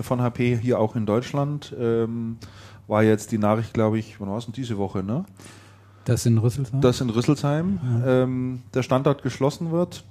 von 0.02 0.20
HP 0.20 0.58
hier 0.60 0.78
auch 0.78 0.96
in 0.96 1.06
Deutschland. 1.06 1.74
Ähm, 1.78 2.38
war 2.86 3.02
jetzt 3.02 3.32
die 3.32 3.38
Nachricht, 3.38 3.72
glaube 3.72 3.98
ich, 3.98 4.20
wann 4.20 4.28
war 4.28 4.38
es 4.38 4.44
denn 4.44 4.52
diese 4.52 4.76
Woche, 4.78 5.02
ne? 5.02 5.24
Das 6.04 6.24
in 6.24 6.38
Rüsselsheim? 6.38 6.80
dass 6.80 7.00
in 7.00 7.10
Rüsselsheim 7.10 7.80
ähm, 8.06 8.62
der 8.74 8.82
Standort 8.82 9.22
geschlossen 9.22 9.72
wird. 9.72 10.04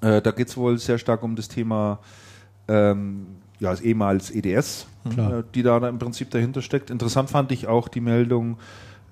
Äh, 0.00 0.22
da 0.22 0.30
geht 0.30 0.48
es 0.48 0.56
wohl 0.56 0.78
sehr 0.78 0.96
stark 0.96 1.22
um 1.22 1.36
das 1.36 1.48
Thema 1.48 1.98
ähm, 2.68 3.26
ja, 3.60 3.70
das 3.70 3.80
ehemals 3.80 4.30
EDS, 4.30 4.86
äh, 5.16 5.42
die 5.54 5.62
da 5.62 5.76
im 5.88 5.98
Prinzip 5.98 6.30
dahinter 6.30 6.62
steckt. 6.62 6.90
Interessant 6.90 7.30
fand 7.30 7.52
ich 7.52 7.66
auch 7.66 7.88
die 7.88 8.00
Meldung 8.00 8.58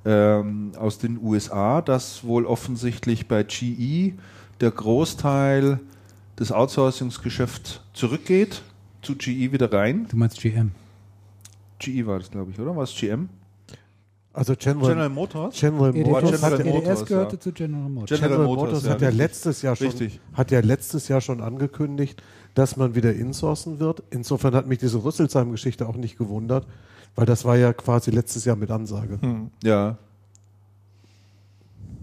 ähm, 0.04 0.72
aus 0.78 0.98
den 0.98 1.18
USA, 1.22 1.80
dass 1.80 2.24
wohl 2.24 2.46
offensichtlich 2.46 3.28
bei 3.28 3.42
GE 3.42 4.14
der 4.60 4.70
Großteil 4.70 5.80
des 6.38 6.52
Outsourcungsgeschäfts 6.52 7.80
zurückgeht, 7.92 8.62
zu 9.02 9.16
GE 9.16 9.52
wieder 9.52 9.72
rein. 9.72 10.06
du 10.10 10.16
meinst 10.16 10.40
GM. 10.40 10.72
GE 11.78 12.06
war 12.06 12.18
das, 12.18 12.30
glaube 12.30 12.50
ich, 12.52 12.58
oder? 12.58 12.74
War 12.74 12.84
es 12.84 12.94
GM? 12.94 13.28
Also 14.34 14.54
General, 14.56 14.88
General 14.88 15.08
Motors? 15.10 15.60
General 15.60 15.94
EDS, 15.94 16.08
Motors 16.08 16.30
General 16.30 16.52
hat 16.52 16.60
EDS 16.60 16.74
Motors, 16.74 17.06
gehörte 17.06 17.36
ja. 17.36 17.40
zu 17.40 17.52
General 17.52 17.88
Motors. 17.88 18.08
General 18.08 18.28
General 18.28 18.46
Motors, 18.46 18.66
Motors 18.66 18.84
ja, 18.84 18.90
hat 18.90 19.00
ja 19.02 19.08
richtig. 19.08 19.18
letztes 19.18 19.62
Jahr 19.62 19.76
schon 19.76 19.86
Richtig. 19.88 20.20
hat 20.32 20.50
ja 20.50 20.60
letztes 20.60 21.08
Jahr 21.08 21.20
schon 21.20 21.40
angekündigt, 21.42 22.22
dass 22.54 22.76
man 22.76 22.94
wieder 22.94 23.12
insourcen 23.12 23.78
wird. 23.78 24.02
Insofern 24.10 24.54
hat 24.54 24.66
mich 24.66 24.78
diese 24.78 25.04
Rüsselsheim-Geschichte 25.04 25.86
auch 25.86 25.96
nicht 25.96 26.16
gewundert, 26.16 26.66
weil 27.14 27.26
das 27.26 27.44
war 27.44 27.56
ja 27.56 27.72
quasi 27.72 28.10
letztes 28.10 28.44
Jahr 28.44 28.56
mit 28.56 28.70
Ansage. 28.70 29.18
Hm. 29.20 29.50
Ja. 29.62 29.98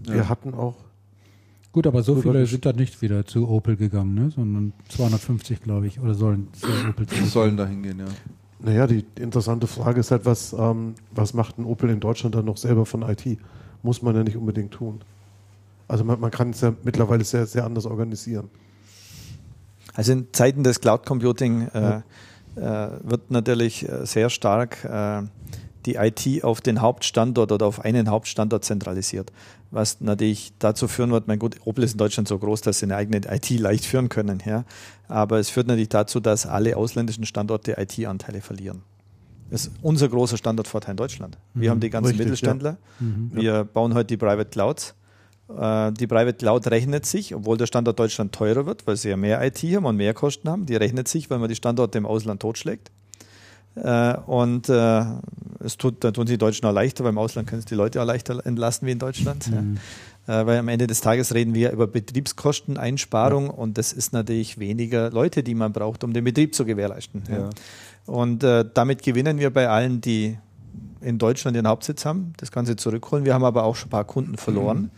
Ja. 0.06 0.14
Wir 0.14 0.28
hatten 0.28 0.54
auch 0.54 0.76
Gut, 1.72 1.86
aber 1.86 2.02
so 2.02 2.16
viele 2.16 2.46
sind 2.46 2.66
da 2.66 2.72
nicht 2.72 3.00
wieder 3.00 3.24
zu 3.24 3.48
Opel 3.48 3.76
gegangen, 3.76 4.14
ne? 4.14 4.30
sondern 4.30 4.72
250, 4.88 5.62
glaube 5.62 5.86
ich, 5.86 6.00
oder 6.00 6.14
sollen 6.14 6.48
zu 6.52 6.66
Opel 6.88 7.06
sollen 7.26 7.56
da 7.56 7.64
hingehen, 7.64 8.00
ja. 8.00 8.06
Naja, 8.58 8.86
die 8.88 9.06
interessante 9.14 9.68
Frage 9.68 10.00
ist 10.00 10.10
halt, 10.10 10.26
was, 10.26 10.52
ähm, 10.52 10.94
was 11.12 11.32
macht 11.32 11.58
ein 11.58 11.64
Opel 11.64 11.88
in 11.90 12.00
Deutschland 12.00 12.34
dann 12.34 12.44
noch 12.44 12.56
selber 12.56 12.86
von 12.86 13.02
IT? 13.02 13.38
Muss 13.82 14.02
man 14.02 14.16
ja 14.16 14.24
nicht 14.24 14.36
unbedingt 14.36 14.72
tun. 14.72 15.00
Also 15.86 16.04
man, 16.04 16.20
man 16.20 16.30
kann 16.30 16.50
es 16.50 16.60
ja 16.60 16.74
mittlerweile 16.82 17.24
sehr, 17.24 17.46
sehr 17.46 17.64
anders 17.64 17.86
organisieren. 17.86 18.50
Also 19.94 20.12
in 20.12 20.26
Zeiten 20.32 20.62
des 20.62 20.80
Cloud 20.80 21.06
Computing 21.06 21.68
äh, 21.68 21.98
äh, 21.98 22.00
wird 22.56 23.30
natürlich 23.30 23.88
äh, 23.88 24.06
sehr 24.06 24.30
stark 24.30 24.84
äh, 24.84 25.22
die 25.86 25.94
IT 25.94 26.44
auf 26.44 26.60
den 26.60 26.80
Hauptstandort 26.80 27.52
oder 27.52 27.66
auf 27.66 27.84
einen 27.84 28.10
Hauptstandort 28.10 28.64
zentralisiert. 28.64 29.32
Was 29.70 30.00
natürlich 30.00 30.52
dazu 30.58 30.88
führen 30.88 31.10
wird, 31.10 31.28
mein 31.28 31.38
gut, 31.38 31.56
Opel 31.64 31.84
ist 31.84 31.92
in 31.92 31.98
Deutschland 31.98 32.28
so 32.28 32.38
groß, 32.38 32.60
dass 32.60 32.80
sie 32.80 32.86
eine 32.86 32.96
eigene 32.96 33.20
IT 33.32 33.50
leicht 33.50 33.86
führen 33.86 34.08
können, 34.08 34.42
ja. 34.44 34.64
Aber 35.08 35.38
es 35.38 35.48
führt 35.48 35.68
natürlich 35.68 35.88
dazu, 35.88 36.20
dass 36.20 36.46
alle 36.46 36.76
ausländischen 36.76 37.24
Standorte 37.24 37.76
IT-Anteile 37.78 38.40
verlieren. 38.40 38.82
Das 39.50 39.66
ist 39.66 39.72
unser 39.82 40.08
großer 40.08 40.36
Standortvorteil 40.36 40.92
in 40.92 40.96
Deutschland. 40.96 41.38
Wir 41.54 41.70
haben 41.70 41.80
die 41.80 41.90
ganzen 41.90 42.10
Richtig, 42.10 42.26
Mittelständler. 42.26 42.76
Mhm. 43.00 43.30
Wir 43.32 43.64
bauen 43.64 43.94
heute 43.94 44.06
die 44.06 44.16
Private 44.16 44.50
Clouds. 44.50 44.94
Äh, 45.58 45.92
Die 45.92 46.06
Private 46.06 46.34
Cloud 46.34 46.66
rechnet 46.68 47.06
sich, 47.06 47.34
obwohl 47.34 47.56
der 47.56 47.66
Standort 47.66 47.98
Deutschland 47.98 48.32
teurer 48.32 48.66
wird, 48.66 48.86
weil 48.86 48.96
sie 48.96 49.10
ja 49.10 49.16
mehr 49.16 49.42
IT 49.44 49.58
haben 49.62 49.84
und 49.84 49.96
mehr 49.96 50.14
Kosten 50.14 50.48
haben. 50.48 50.66
Die 50.66 50.76
rechnet 50.76 51.08
sich, 51.08 51.30
weil 51.30 51.38
man 51.38 51.48
die 51.48 51.54
Standorte 51.54 51.98
im 51.98 52.06
Ausland 52.06 52.40
totschlägt. 52.40 52.90
Äh, 53.76 54.14
Und 54.26 54.68
äh, 54.68 55.04
es 55.60 55.76
tut, 55.76 56.02
da 56.02 56.10
tun 56.10 56.26
sich 56.26 56.34
die 56.34 56.38
Deutschen 56.38 56.66
auch 56.66 56.72
leichter, 56.72 57.04
weil 57.04 57.10
im 57.10 57.18
Ausland 57.18 57.48
können 57.48 57.60
es 57.60 57.66
die 57.66 57.74
Leute 57.74 58.02
auch 58.02 58.06
leichter 58.06 58.44
entlasten 58.44 58.86
wie 58.88 58.92
in 58.92 58.98
Deutschland. 58.98 59.48
Mhm. 59.48 59.78
Ja. 60.26 60.46
Weil 60.46 60.58
am 60.58 60.68
Ende 60.68 60.86
des 60.86 61.00
Tages 61.00 61.34
reden 61.34 61.54
wir 61.54 61.72
über 61.72 61.88
Betriebskosteneinsparung 61.88 63.50
und 63.50 63.78
das 63.78 63.92
ist 63.92 64.12
natürlich 64.12 64.58
weniger 64.58 65.10
Leute, 65.10 65.42
die 65.42 65.56
man 65.56 65.72
braucht, 65.72 66.04
um 66.04 66.12
den 66.12 66.22
Betrieb 66.22 66.54
zu 66.54 66.64
gewährleisten. 66.64 67.22
Ja. 67.28 67.38
Ja. 67.38 67.50
Und 68.06 68.44
damit 68.74 69.02
gewinnen 69.02 69.38
wir 69.38 69.50
bei 69.50 69.68
allen, 69.68 70.00
die 70.00 70.38
in 71.00 71.18
Deutschland 71.18 71.56
ihren 71.56 71.66
Hauptsitz 71.66 72.04
haben, 72.04 72.34
das 72.36 72.52
Ganze 72.52 72.76
zurückholen. 72.76 73.24
Wir 73.24 73.34
haben 73.34 73.44
aber 73.44 73.64
auch 73.64 73.74
schon 73.74 73.88
ein 73.88 73.90
paar 73.90 74.04
Kunden 74.04 74.36
verloren, 74.36 74.90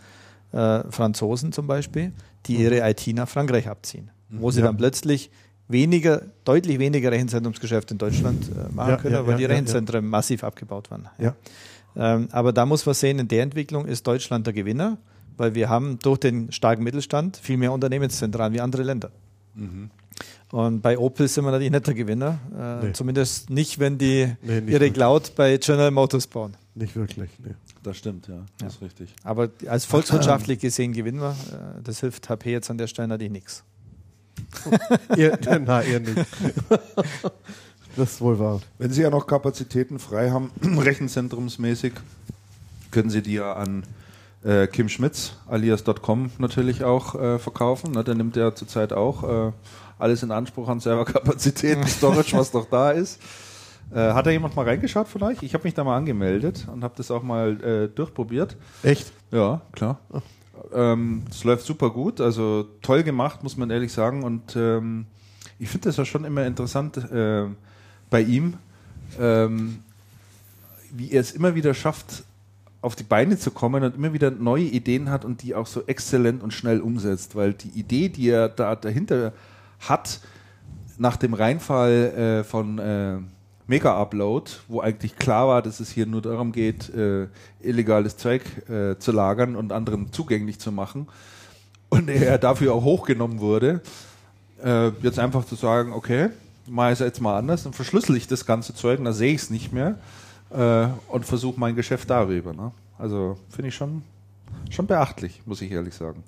äh, 0.52 0.82
Franzosen 0.90 1.52
zum 1.52 1.66
Beispiel, 1.66 2.12
die 2.46 2.56
ihre 2.56 2.88
IT 2.88 3.06
nach 3.08 3.28
Frankreich 3.28 3.68
abziehen, 3.68 4.10
wo 4.30 4.50
sie 4.50 4.60
Ja. 4.60 4.66
dann 4.66 4.76
plötzlich 4.76 5.30
weniger, 5.68 6.22
deutlich 6.44 6.78
weniger 6.78 7.10
Rechenzentrumsgeschäft 7.10 7.90
in 7.92 7.98
Deutschland 7.98 8.50
äh, 8.50 8.72
machen 8.74 8.90
Ja, 8.90 8.96
können, 8.96 9.14
ja, 9.14 9.26
weil 9.26 9.36
die 9.36 9.44
Rechenzentren 9.44 10.06
massiv 10.06 10.44
abgebaut 10.44 10.90
waren. 10.90 11.08
Ähm, 11.94 12.28
aber 12.32 12.52
da 12.52 12.64
muss 12.66 12.84
man 12.86 12.94
sehen, 12.94 13.18
in 13.18 13.28
der 13.28 13.42
Entwicklung 13.42 13.86
ist 13.86 14.06
Deutschland 14.06 14.46
der 14.46 14.54
Gewinner, 14.54 14.98
weil 15.36 15.54
wir 15.54 15.68
haben 15.68 15.98
durch 15.98 16.18
den 16.18 16.50
starken 16.52 16.82
Mittelstand 16.84 17.36
viel 17.36 17.56
mehr 17.56 17.72
Unternehmenszentralen 17.72 18.52
wie 18.54 18.60
andere 18.60 18.82
Länder. 18.82 19.10
Und 20.50 20.82
bei 20.82 20.98
Opel 20.98 21.28
sind 21.28 21.44
wir 21.44 21.50
natürlich 21.50 21.72
nicht 21.72 21.86
der 21.86 21.94
Gewinner, 21.94 22.38
äh, 22.58 22.86
Nee. 22.86 22.92
zumindest 22.92 23.48
nicht, 23.50 23.78
wenn 23.78 23.96
die 23.98 24.26
Nee, 24.42 24.60
nicht 24.60 24.68
ihre 24.70 24.80
wirklich. 24.80 24.92
Cloud 24.94 25.34
bei 25.34 25.56
General 25.56 25.90
Motors 25.90 26.26
bauen. 26.26 26.54
Nicht 26.74 26.94
wirklich. 26.96 27.30
Nee. 27.44 27.54
Das 27.82 27.96
stimmt, 27.96 28.28
ja. 28.28 28.36
Das 28.58 28.74
ist 28.74 28.82
richtig. 28.82 29.12
Aber 29.24 29.48
als 29.66 29.84
volkswirtschaftlich 29.86 30.60
gesehen 30.60 30.92
gewinnen 30.92 31.20
wir. 31.20 31.30
Äh, 31.30 31.82
Das 31.82 32.00
hilft 32.00 32.28
HP 32.28 32.52
jetzt 32.52 32.70
an 32.70 32.78
der 32.78 32.86
Stelle 32.86 33.08
natürlich 33.08 33.32
nichts. 33.32 33.64
Eher, 35.16 35.38
na, 35.64 35.82
eher 35.82 36.00
nicht. 36.00 36.16
das 37.96 38.12
ist 38.12 38.20
wohl 38.20 38.38
wahr. 38.38 38.60
Wenn 38.78 38.90
Sie 38.92 39.02
ja 39.02 39.10
noch 39.10 39.26
Kapazitäten 39.26 39.98
frei 39.98 40.30
haben, 40.30 40.50
rechenzentrumsmäßig, 40.62 41.92
können 42.90 43.10
Sie 43.10 43.22
die 43.22 43.34
ja 43.34 43.52
an 43.54 43.82
äh, 44.44 44.66
Kim 44.66 44.88
Schmitz 44.88 45.32
alias.com 45.48 46.30
natürlich 46.38 46.84
auch 46.84 47.14
äh, 47.14 47.38
verkaufen. 47.38 47.92
Ne, 47.92 48.04
der 48.04 48.14
nimmt 48.14 48.36
ja 48.36 48.54
zurzeit 48.54 48.92
auch 48.92 49.48
äh, 49.48 49.52
alles 50.02 50.22
in 50.22 50.30
Anspruch 50.30 50.68
an 50.68 50.80
Serverkapazitäten, 50.80 51.86
Storage, 51.86 52.36
was 52.36 52.52
noch 52.52 52.66
da 52.68 52.90
ist. 52.90 53.20
Äh, 53.94 54.14
hat 54.14 54.24
da 54.24 54.30
jemand 54.30 54.56
mal 54.56 54.64
reingeschaut 54.64 55.06
euch? 55.20 55.42
Ich 55.42 55.52
habe 55.52 55.64
mich 55.64 55.74
da 55.74 55.84
mal 55.84 55.98
angemeldet 55.98 56.66
und 56.72 56.82
habe 56.82 56.94
das 56.96 57.10
auch 57.10 57.22
mal 57.22 57.62
äh, 57.62 57.88
durchprobiert. 57.88 58.56
Echt? 58.82 59.12
Ja, 59.30 59.60
klar. 59.72 59.98
Ähm, 60.72 61.24
Es 61.28 61.44
läuft 61.44 61.66
super 61.66 61.90
gut, 61.90 62.18
also 62.18 62.66
toll 62.80 63.02
gemacht, 63.02 63.42
muss 63.42 63.58
man 63.58 63.68
ehrlich 63.68 63.92
sagen. 63.92 64.22
Und 64.22 64.56
ähm, 64.56 65.04
ich 65.58 65.68
finde 65.68 65.88
das 65.88 65.98
ja 65.98 66.06
schon 66.06 66.24
immer 66.24 66.46
interessant 66.46 66.96
äh, 66.96 67.44
bei 68.08 68.22
ihm, 68.22 68.54
ähm, 69.20 69.80
wie 70.90 71.10
er 71.10 71.20
es 71.20 71.32
immer 71.32 71.54
wieder 71.54 71.74
schafft, 71.74 72.24
auf 72.80 72.96
die 72.96 73.04
Beine 73.04 73.38
zu 73.38 73.50
kommen 73.50 73.84
und 73.84 73.94
immer 73.94 74.14
wieder 74.14 74.30
neue 74.30 74.64
Ideen 74.64 75.10
hat 75.10 75.26
und 75.26 75.42
die 75.42 75.54
auch 75.54 75.66
so 75.66 75.82
exzellent 75.86 76.42
und 76.42 76.54
schnell 76.54 76.80
umsetzt. 76.80 77.36
Weil 77.36 77.52
die 77.52 77.78
Idee, 77.78 78.08
die 78.08 78.30
er 78.30 78.48
da 78.48 78.74
dahinter 78.74 79.34
hat, 79.88 80.20
nach 80.98 81.16
dem 81.16 81.34
Reinfall 81.34 82.42
äh, 82.42 82.44
von 82.44 82.78
äh, 82.78 83.18
Mega-Upload, 83.66 84.50
wo 84.68 84.80
eigentlich 84.80 85.16
klar 85.16 85.48
war, 85.48 85.62
dass 85.62 85.80
es 85.80 85.90
hier 85.90 86.06
nur 86.06 86.22
darum 86.22 86.52
geht, 86.52 86.88
äh, 86.94 87.28
illegales 87.60 88.16
Zeug 88.16 88.42
äh, 88.68 88.98
zu 88.98 89.12
lagern 89.12 89.56
und 89.56 89.72
anderen 89.72 90.12
zugänglich 90.12 90.58
zu 90.58 90.72
machen 90.72 91.08
und 91.88 92.08
er 92.08 92.38
dafür 92.48 92.74
auch 92.74 92.84
hochgenommen 92.84 93.40
wurde, 93.40 93.80
äh, 94.62 94.88
jetzt 95.02 95.18
einfach 95.18 95.44
zu 95.44 95.54
sagen, 95.54 95.92
okay, 95.92 96.30
mache 96.66 96.88
ich 96.88 96.92
es 96.94 96.98
jetzt 97.00 97.20
mal 97.20 97.38
anders, 97.38 97.64
dann 97.64 97.72
verschlüssel 97.72 98.16
ich 98.16 98.26
das 98.26 98.46
ganze 98.46 98.74
Zeug 98.74 99.02
dann 99.02 99.12
sehe 99.12 99.34
ich 99.34 99.42
es 99.42 99.50
nicht 99.50 99.72
mehr 99.72 99.98
äh, 100.50 100.86
und 101.08 101.24
versuche 101.24 101.58
mein 101.58 101.76
Geschäft 101.76 102.10
darüber. 102.10 102.52
Ne? 102.52 102.72
Also 102.98 103.38
finde 103.48 103.68
ich 103.68 103.74
schon, 103.74 104.02
schon 104.70 104.86
beachtlich, 104.86 105.42
muss 105.46 105.60
ich 105.62 105.70
ehrlich 105.70 105.94
sagen. 105.94 106.22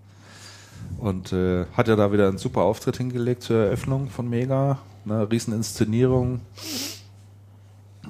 Und 0.98 1.32
äh, 1.32 1.66
hat 1.72 1.88
ja 1.88 1.96
da 1.96 2.12
wieder 2.12 2.28
einen 2.28 2.38
super 2.38 2.62
Auftritt 2.62 2.96
hingelegt 2.96 3.42
zur 3.42 3.56
Eröffnung 3.56 4.10
von 4.10 4.28
Mega. 4.28 4.78
Eine 5.04 5.30
riesen 5.30 5.52
Inszenierung. 5.54 6.40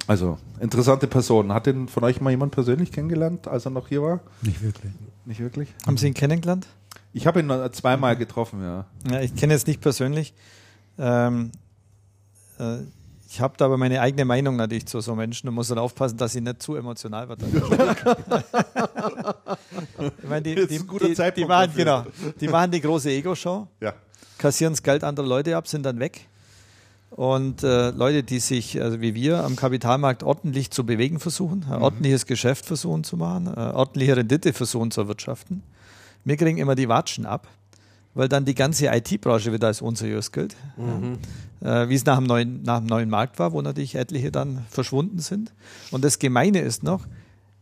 Also, 0.07 0.37
interessante 0.59 1.07
Person. 1.07 1.53
Hat 1.53 1.65
den 1.65 1.87
von 1.87 2.03
euch 2.03 2.21
mal 2.21 2.29
jemand 2.29 2.51
persönlich 2.53 2.91
kennengelernt, 2.91 3.47
als 3.47 3.65
er 3.65 3.71
noch 3.71 3.87
hier 3.87 4.01
war? 4.01 4.19
Nicht 4.41 4.61
wirklich. 4.61 4.91
Nicht 5.25 5.39
wirklich? 5.39 5.73
Haben 5.85 5.97
Sie 5.97 6.07
ihn 6.07 6.13
kennengelernt? 6.13 6.67
Ich 7.11 7.27
habe 7.27 7.39
ihn 7.39 7.51
zweimal 7.71 8.15
getroffen, 8.15 8.61
ja. 8.61 8.85
Ja, 9.09 9.21
ich 9.21 9.35
kenne 9.35 9.53
jetzt 9.53 9.67
nicht 9.67 9.81
persönlich. 9.81 10.33
Ähm, 10.97 11.51
äh, 12.59 12.77
ich 13.35 13.41
habe 13.41 13.53
da 13.57 13.65
aber 13.65 13.77
meine 13.77 13.99
eigene 13.99 14.23
Meinung 14.23 14.55
natürlich 14.55 14.85
zu 14.85 15.01
so 15.01 15.13
Menschen 15.13 15.49
und 15.49 15.55
muss 15.55 15.67
dann 15.67 15.77
aufpassen, 15.77 16.15
dass 16.17 16.31
sie 16.31 16.39
nicht 16.39 16.63
zu 16.63 16.75
emotional 16.75 17.27
wird. 17.27 17.41
ich 20.23 20.29
meine, 20.29 20.41
die, 20.41 20.53
Ist 20.53 20.71
die, 20.71 20.79
die, 20.79 21.31
die, 21.35 21.45
machen, 21.45 21.71
genau, 21.75 22.05
die 22.39 22.47
machen 22.47 22.71
die 22.71 22.79
große 22.79 23.09
Ego-Show, 23.09 23.67
Ja. 23.81 23.93
kassieren 24.37 24.71
das 24.71 24.81
Geld 24.81 25.03
anderer 25.03 25.27
Leute 25.27 25.57
ab, 25.57 25.67
sind 25.67 25.83
dann 25.83 25.99
weg. 25.99 26.29
Und 27.09 27.61
äh, 27.61 27.89
Leute, 27.89 28.23
die 28.23 28.39
sich, 28.39 28.81
also 28.81 29.01
wie 29.01 29.13
wir, 29.15 29.43
am 29.43 29.57
Kapitalmarkt 29.57 30.23
ordentlich 30.23 30.71
zu 30.71 30.85
bewegen 30.85 31.19
versuchen, 31.19 31.65
ein 31.69 31.81
ordentliches 31.81 32.25
Geschäft 32.27 32.65
versuchen 32.65 33.03
zu 33.03 33.17
machen, 33.17 33.47
äh, 33.47 33.59
ordentliche 33.59 34.15
Rendite 34.15 34.53
versuchen 34.53 34.91
zu 34.91 35.01
erwirtschaften, 35.01 35.61
wir 36.23 36.37
kriegen 36.37 36.57
immer 36.57 36.75
die 36.75 36.87
Watschen 36.87 37.25
ab, 37.25 37.49
weil 38.15 38.27
dann 38.27 38.45
die 38.45 38.55
ganze 38.55 38.87
IT-Branche 38.87 39.53
wieder 39.53 39.67
als 39.67 39.81
unseriös 39.81 40.31
gilt. 40.31 40.55
Ja. 41.61 41.83
Äh, 41.83 41.89
wie 41.89 41.95
es 41.95 42.05
nach 42.05 42.17
dem, 42.17 42.25
neuen, 42.25 42.63
nach 42.63 42.79
dem 42.79 42.87
neuen 42.87 43.09
Markt 43.09 43.37
war, 43.39 43.51
wo 43.53 43.61
natürlich 43.61 43.95
etliche 43.95 44.31
dann 44.31 44.65
verschwunden 44.69 45.19
sind. 45.19 45.53
Und 45.91 46.03
das 46.03 46.17
Gemeine 46.17 46.59
ist 46.61 46.81
noch, 46.83 47.05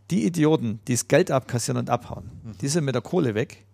die 0.09 0.25
Idioten, 0.25 0.79
die 0.87 0.93
das 0.93 1.07
Geld 1.07 1.31
abkassieren 1.31 1.79
und 1.79 1.89
abhauen, 1.89 2.23
Mhm. 2.43 2.51
die 2.61 2.67
sind 2.67 2.85
mit 2.85 2.93
der 2.95 3.01
Kohle 3.01 3.35
weg. 3.35 3.65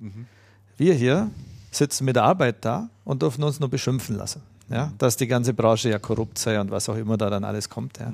Wir 0.77 0.93
hier 0.93 1.29
sitzen 1.71 2.05
mit 2.05 2.15
der 2.15 2.23
Arbeit 2.23 2.63
da 2.65 2.89
und 3.03 3.21
dürfen 3.21 3.43
uns 3.43 3.59
nur 3.59 3.69
beschimpfen 3.69 4.15
lassen. 4.17 4.41
Ja? 4.69 4.87
Mhm. 4.87 4.97
Dass 4.99 5.17
die 5.17 5.27
ganze 5.27 5.53
Branche 5.53 5.89
ja 5.89 5.99
korrupt 5.99 6.37
sei 6.37 6.59
und 6.61 6.71
was 6.71 6.87
auch 6.89 6.95
immer 6.95 7.17
da 7.17 7.29
dann 7.29 7.43
alles 7.43 7.69
kommt. 7.69 7.97
Ja? 7.99 8.13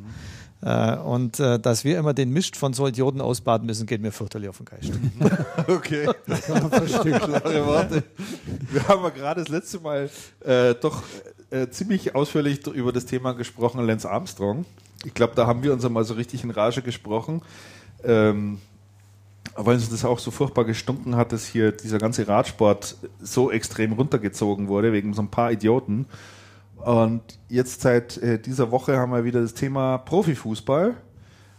Äh, 0.65 0.97
und 0.97 1.39
äh, 1.39 1.59
dass 1.59 1.83
wir 1.83 1.99
immer 1.99 2.15
den 2.15 2.31
Mist 2.31 2.57
von 2.57 2.73
so 2.73 2.87
Idioten 2.87 3.21
ausbaden 3.21 3.67
müssen, 3.67 3.85
geht 3.85 4.01
mir 4.01 4.11
fürchterlich 4.11 4.49
auf 4.49 4.57
den 4.57 4.65
Geist. 4.65 4.91
Okay. 5.67 6.07
Klare 6.25 7.65
Worte. 7.65 8.03
Wir 8.71 8.87
haben 8.87 9.03
ja 9.03 9.09
gerade 9.09 9.41
das 9.41 9.49
letzte 9.49 9.79
Mal 9.79 10.09
äh, 10.43 10.73
doch 10.75 11.03
äh, 11.51 11.67
ziemlich 11.69 12.15
ausführlich 12.15 12.65
über 12.67 12.91
das 12.91 13.05
Thema 13.05 13.33
gesprochen, 13.33 13.85
Lance 13.85 14.09
Armstrong. 14.09 14.65
Ich 15.05 15.13
glaube, 15.13 15.33
da 15.35 15.45
haben 15.45 15.61
wir 15.63 15.71
uns 15.71 15.85
einmal 15.85 16.03
so 16.03 16.15
richtig 16.15 16.43
in 16.43 16.51
Rage 16.51 16.81
gesprochen. 16.81 17.41
Ähm, 18.03 18.59
weil 19.55 19.75
uns 19.75 19.89
das 19.89 20.03
auch 20.03 20.19
so 20.19 20.31
furchtbar 20.31 20.65
gestunken 20.65 21.15
hat, 21.15 21.31
dass 21.31 21.45
hier 21.45 21.71
dieser 21.71 21.99
ganze 21.99 22.27
Radsport 22.27 22.97
so 23.21 23.51
extrem 23.51 23.93
runtergezogen 23.93 24.67
wurde, 24.67 24.91
wegen 24.91 25.13
so 25.13 25.21
ein 25.21 25.29
paar 25.29 25.51
Idioten. 25.51 26.07
Und 26.85 27.21
jetzt 27.49 27.81
seit 27.81 28.17
äh, 28.17 28.37
dieser 28.39 28.69
Woche 28.69 28.97
haben 28.97 29.11
wir 29.11 29.23
wieder 29.23 29.41
das 29.41 29.55
Thema 29.55 29.97
Profifußball. 29.97 30.93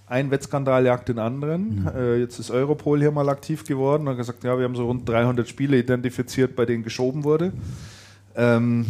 Ein 0.06 0.30
Wettskandal 0.30 0.84
jagt 0.86 1.08
den 1.08 1.18
anderen. 1.18 1.90
Äh, 1.96 2.18
jetzt 2.18 2.38
ist 2.38 2.52
Europol 2.52 3.00
hier 3.00 3.10
mal 3.10 3.28
aktiv 3.28 3.64
geworden 3.64 4.02
und 4.02 4.10
hat 4.10 4.18
gesagt, 4.18 4.44
ja, 4.44 4.56
wir 4.56 4.64
haben 4.64 4.76
so 4.76 4.86
rund 4.86 5.08
300 5.08 5.48
Spiele 5.48 5.78
identifiziert, 5.78 6.55
bei 6.55 6.64
denen 6.64 6.84
geschoben 6.84 7.24
wurde. 7.24 7.52
Ähm, 8.36 8.86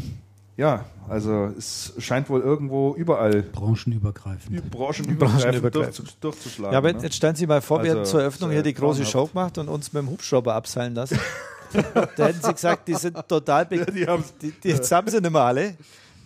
ja, 0.58 0.84
also 1.08 1.50
es 1.56 1.94
scheint 1.98 2.28
wohl 2.28 2.42
irgendwo 2.42 2.94
überall 2.96 3.42
Branchenübergreifend. 3.42 4.70
branchenübergreifend 4.70 5.42
Branchenübergreifend. 5.52 6.08
durchzu- 6.08 6.14
durchzuschlagen. 6.20 6.72
Ja, 6.72 6.78
aber 6.78 6.92
ne? 6.92 6.98
jetzt 7.02 7.16
stellen 7.16 7.34
Sie 7.36 7.46
mal 7.46 7.62
vor, 7.62 7.82
wir 7.82 7.90
Also, 7.92 7.98
hätten 8.00 8.10
zur 8.10 8.20
Eröffnung 8.20 8.50
hier 8.50 8.62
die 8.62 8.74
große. 8.74 9.06
Show 9.06 9.26
gemacht 9.26 9.56
und 9.56 9.68
uns 9.68 9.94
mit 9.94 10.02
dem 10.02 10.10
Hubschrauber 10.10 10.54
abseilen 10.54 10.94
lassen. 10.94 11.18
da 12.16 12.26
hätten 12.26 12.42
Sie 12.42 12.52
gesagt, 12.52 12.88
die 12.88 12.94
sind 12.94 13.16
total 13.26 13.64
be 13.64 13.86
die 13.92 14.06
die, 14.42 14.50
die, 14.62 14.68
Jetzt 14.68 14.92
haben 14.92 15.08
sie 15.08 15.18
nicht 15.20 15.30
mehr 15.32 15.40
alle. 15.40 15.74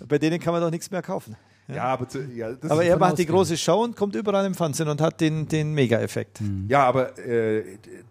Bei 0.08 0.18
denen 0.18 0.40
kann 0.40 0.52
man 0.52 0.62
doch 0.62 0.70
nichts 0.70 0.90
mehr 0.90 1.02
kaufen. 1.02 1.36
Ja, 1.74 1.84
aber, 1.84 2.08
zu, 2.08 2.20
ja, 2.34 2.50
das 2.52 2.68
Aber 2.70 2.82
ist 2.82 2.88
er 2.88 2.98
macht 2.98 3.18
die 3.18 3.26
große 3.26 3.56
Show 3.56 3.84
und 3.84 3.94
kommt 3.96 4.16
überall 4.16 4.44
im 4.44 4.54
Fernsehen 4.54 4.88
und 4.88 5.00
hat 5.00 5.20
den, 5.20 5.46
den 5.46 5.72
Mega-Effekt. 5.72 6.40
Ja, 6.68 6.84
aber 6.84 7.16
äh, 7.18 7.62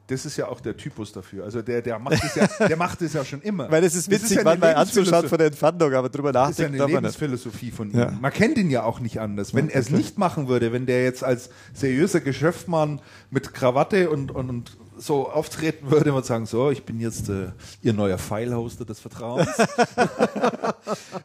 das 0.07 0.25
ist 0.25 0.37
ja 0.37 0.47
auch 0.47 0.61
der 0.61 0.77
Typus 0.77 1.11
dafür. 1.11 1.43
Also 1.43 1.61
der, 1.61 1.81
der 1.81 1.99
macht 1.99 2.23
es 2.23 2.35
ja, 2.35 2.47
der 2.67 2.77
macht 2.77 3.01
es 3.01 3.13
ja 3.13 3.25
schon 3.25 3.41
immer. 3.41 3.69
Weil 3.69 3.83
es 3.83 3.95
ist 3.95 4.09
witzig, 4.09 4.37
ja 4.37 4.43
manchmal 4.43 4.69
eine 4.69 4.77
anzuschauen 4.77 5.25
Lebensphilosophie- 5.25 5.27
von 5.29 5.37
der 5.37 5.47
Entfernung, 5.47 5.93
aber 5.93 6.09
drüber 6.09 6.31
Das 6.31 6.51
ist 6.51 6.59
ja 6.59 6.65
nachdenken 6.65 6.83
eine 6.83 6.93
man. 6.93 7.03
Lebensphilosophie 7.03 7.71
von 7.71 7.91
ihm. 7.91 7.99
Ja. 7.99 8.11
Man 8.11 8.31
kennt 8.31 8.57
ihn 8.57 8.69
ja 8.69 8.83
auch 8.83 9.01
nicht 9.01 9.19
anders. 9.19 9.53
Wenn 9.53 9.69
er 9.69 9.81
es 9.81 9.89
nicht 9.89 10.17
machen 10.17 10.47
würde, 10.47 10.71
wenn 10.71 10.85
der 10.85 11.03
jetzt 11.03 11.23
als 11.23 11.49
seriöser 11.73 12.21
Geschäftsmann 12.21 13.01
mit 13.29 13.53
Krawatte 13.53 14.09
und, 14.09 14.31
und, 14.31 14.49
und 14.49 14.77
so 14.99 15.29
auftreten 15.29 15.89
würde 15.89 16.13
und 16.13 16.25
sagen, 16.25 16.45
so, 16.45 16.69
ich 16.71 16.83
bin 16.83 16.99
jetzt 16.99 17.29
äh, 17.29 17.47
Ihr 17.81 17.93
neuer 17.93 18.17
File-Hoster 18.17 18.85
des 18.85 18.99
Vertrauens. 18.99 19.47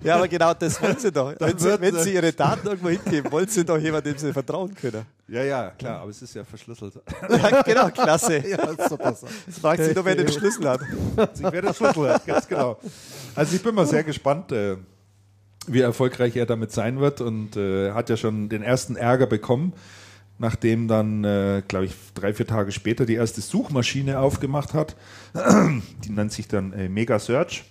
Ja, 0.03 0.17
aber 0.17 0.28
genau 0.28 0.53
das 0.55 0.81
wollen 0.83 0.99
sie 0.99 1.11
doch. 1.11 1.33
Wenn 1.39 1.59
sie, 1.59 1.81
wenn 1.81 1.97
sie 1.97 2.15
ihre 2.15 2.33
Daten 2.33 2.67
irgendwo 2.67 2.89
hingeben, 2.91 3.31
wollen 3.33 3.49
sie 3.49 3.65
doch 3.65 3.78
jemandem, 3.78 4.12
dem 4.15 4.19
sie 4.19 4.33
vertrauen 4.33 4.75
können. 4.75 5.07
ja, 5.28 5.43
ja, 5.43 5.70
klar, 5.70 6.01
aber 6.01 6.11
es 6.11 6.20
ist 6.20 6.35
ja 6.35 6.44
verschlüsselt. 6.44 6.94
Ja, 7.31 7.62
genau, 7.62 7.89
klasse. 7.89 8.47
Ja, 8.47 8.59
super. 8.89 9.17
Jetzt 9.47 9.59
fragt 9.61 9.83
sich 9.83 9.94
nur, 9.94 10.05
wer 10.05 10.17
den 10.17 10.31
Schlüssel 10.31 10.69
hat. 10.69 10.81
Ich 11.35 11.43
werde 11.43 11.62
das 11.62 11.77
Schlüssel, 11.77 12.20
ganz 12.27 12.47
genau. 12.47 12.78
Also 13.35 13.57
ich 13.57 13.62
bin 13.62 13.75
mal 13.75 13.86
sehr 13.86 14.05
gespannt, 14.05 14.53
äh, 14.53 14.77
wie 15.67 15.81
erfolgreich 15.81 16.36
er 16.36 16.47
damit 16.47 16.73
sein 16.73 17.01
wird 17.01 17.20
und 17.20 17.57
äh, 17.57 17.93
hat 17.93 18.11
ja 18.11 18.17
schon 18.17 18.49
den 18.49 18.62
ersten 18.62 18.97
Ärger 18.97 19.27
bekommen, 19.27 19.73
nachdem 20.39 20.89
dann, 20.89 21.25
äh, 21.25 21.63
glaube 21.67 21.87
ich, 21.87 21.95
drei, 22.15 22.35
vier 22.35 22.47
Tage 22.47 22.73
später 22.73 23.07
die 23.07 23.15
erste 23.15 23.41
Suchmaschine 23.41 24.19
aufgemacht 24.19 24.75
hat. 24.75 24.97
Die 26.05 26.11
nennt 26.11 26.33
sich 26.33 26.49
dann 26.49 26.73
äh, 26.73 26.89
Mega 26.89 27.19
Search. 27.19 27.65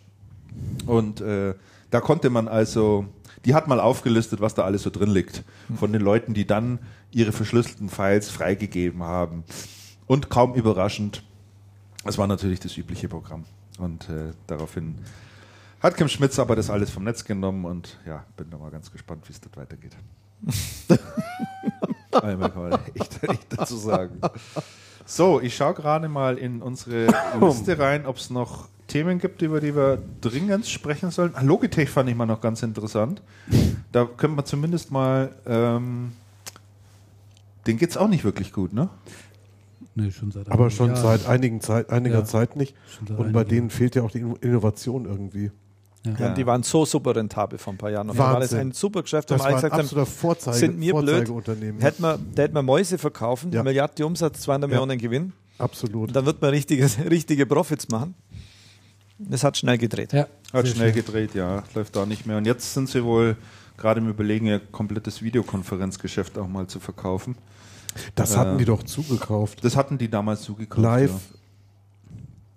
Und 0.85 1.21
äh, 1.21 1.55
da 1.89 2.01
konnte 2.01 2.29
man 2.29 2.47
also, 2.47 3.05
die 3.45 3.53
hat 3.53 3.67
mal 3.67 3.79
aufgelistet, 3.79 4.39
was 4.39 4.53
da 4.53 4.63
alles 4.63 4.83
so 4.83 4.89
drin 4.89 5.09
liegt. 5.09 5.43
Von 5.75 5.91
den 5.91 6.01
Leuten, 6.01 6.33
die 6.33 6.45
dann 6.45 6.79
ihre 7.11 7.31
verschlüsselten 7.31 7.89
Files 7.89 8.29
freigegeben 8.29 9.03
haben. 9.03 9.43
Und 10.05 10.29
kaum 10.29 10.53
überraschend, 10.53 11.23
es 12.05 12.17
war 12.17 12.27
natürlich 12.27 12.59
das 12.59 12.77
übliche 12.77 13.07
Programm. 13.07 13.45
Und 13.77 14.09
äh, 14.09 14.31
daraufhin 14.47 14.95
hat 15.79 15.97
Kim 15.97 16.07
Schmitz 16.07 16.39
aber 16.39 16.55
das 16.55 16.69
alles 16.69 16.89
vom 16.89 17.03
Netz 17.03 17.25
genommen 17.25 17.65
und 17.65 17.99
ja, 18.05 18.23
bin 18.37 18.49
da 18.49 18.57
mal 18.57 18.71
ganz 18.71 18.91
gespannt, 18.91 19.27
wie 19.27 19.33
es 19.33 19.41
dort 19.41 19.57
weitergeht. 19.57 19.95
Einmal 22.21 22.51
kann 22.51 22.69
man 22.69 22.79
echt, 22.95 23.23
echt 23.23 23.47
dazu 23.57 23.75
sagen. 23.77 24.19
So, 25.05 25.41
ich 25.41 25.55
schaue 25.55 25.73
gerade 25.73 26.07
mal 26.09 26.37
in 26.37 26.61
unsere 26.61 27.07
Liste 27.41 27.77
rein, 27.79 28.05
ob 28.05 28.17
es 28.17 28.29
noch 28.29 28.67
Themen 28.87 29.19
gibt, 29.19 29.41
über 29.41 29.59
die 29.59 29.75
wir 29.75 29.99
dringend 30.21 30.65
sprechen 30.67 31.11
sollen. 31.11 31.31
Ah, 31.35 31.41
Logitech 31.41 31.89
fand 31.89 32.09
ich 32.09 32.15
mal 32.15 32.25
noch 32.25 32.41
ganz 32.41 32.63
interessant. 32.63 33.21
Da 33.91 34.05
können 34.05 34.35
wir 34.35 34.45
zumindest 34.45 34.91
mal. 34.91 35.31
Ähm, 35.45 36.11
den 37.67 37.77
geht's 37.77 37.95
auch 37.97 38.07
nicht 38.09 38.23
wirklich 38.23 38.51
gut, 38.51 38.73
ne? 38.73 38.89
Nee, 39.95 40.11
schon 40.11 40.31
seit 40.31 40.47
Aber 40.49 40.63
einigen 40.65 40.75
schon 40.75 40.87
Jahren. 40.89 41.01
seit 41.01 41.27
einigen 41.27 41.61
Zeit, 41.61 41.89
einiger 41.91 42.19
Ja. 42.19 42.25
Zeit 42.25 42.55
nicht. 42.55 42.75
Und 43.15 43.31
bei 43.31 43.43
denen 43.43 43.69
fehlt 43.69 43.95
ja 43.95 44.01
auch 44.03 44.11
die 44.11 44.19
Inno- 44.23 44.41
Innovation 44.41 45.05
irgendwie. 45.05 45.51
Ja, 46.05 46.27
und 46.27 46.37
die 46.37 46.45
waren 46.45 46.63
so 46.63 46.83
super 46.85 47.15
rentabel 47.15 47.57
vor 47.57 47.73
ein 47.73 47.77
paar 47.77 47.89
Jahren. 47.89 48.09
Und 48.09 48.17
da 48.19 48.23
war 48.33 48.39
das 48.41 48.51
Wahnsinn. 48.51 48.59
ein 48.69 48.71
super 48.73 49.03
Geschäft, 49.03 49.31
Das 49.31 49.35
wir 49.37 49.39
war 49.39 49.45
alle 49.47 49.55
ein 49.55 49.61
gesagt 49.61 49.73
haben, 49.73 49.79
absoluter 49.81 50.05
Vorzeige, 50.05 50.57
sind 50.57 50.77
mir 50.77 50.93
blöd. 50.93 51.29
Hätten 51.81 52.01
wir, 52.03 52.19
da 52.35 52.41
hätten 52.43 52.55
wir 52.55 52.61
Mäuse 52.61 52.97
verkaufen, 52.97 53.51
Ja. 53.53 53.63
Milliarden 53.63 54.05
Umsatz, 54.05 54.41
200 54.41 54.69
Ja. 54.69 54.73
Millionen 54.75 54.99
Gewinn. 54.99 55.31
Absolut. 55.59 56.09
Und 56.09 56.13
dann 56.15 56.25
wird 56.25 56.41
man 56.41 56.49
richtige, 56.49 56.89
richtige 57.09 57.45
Profits 57.45 57.87
machen. 57.87 58.15
Das 59.17 59.43
hat 59.45 59.57
schnell 59.57 59.77
gedreht. 59.77 60.11
Ja, 60.11 60.27
Hat 60.51 60.65
sehr 60.65 60.75
schnell 60.75 60.93
schön. 60.93 61.05
gedreht, 61.05 61.35
ja. 61.35 61.63
Läuft 61.73 61.95
da 61.95 62.05
nicht 62.05 62.25
mehr. 62.25 62.37
Und 62.37 62.45
jetzt 62.45 62.73
sind 62.73 62.89
sie 62.89 63.03
wohl 63.05 63.37
gerade 63.77 64.01
im 64.01 64.09
Überlegen, 64.09 64.47
ihr 64.47 64.59
komplettes 64.59 65.21
Videokonferenzgeschäft 65.21 66.37
auch 66.37 66.47
mal 66.47 66.67
zu 66.67 66.81
verkaufen. 66.81 67.35
das 68.15 68.33
äh, 68.33 68.37
hatten 68.39 68.57
die 68.57 68.65
doch 68.65 68.83
zugekauft. 68.83 69.63
Das 69.63 69.77
hatten 69.77 69.97
die 69.97 70.09
damals 70.09 70.41
zugekauft. 70.41 70.83
Live. 70.83 71.11
Ja. 71.11 71.17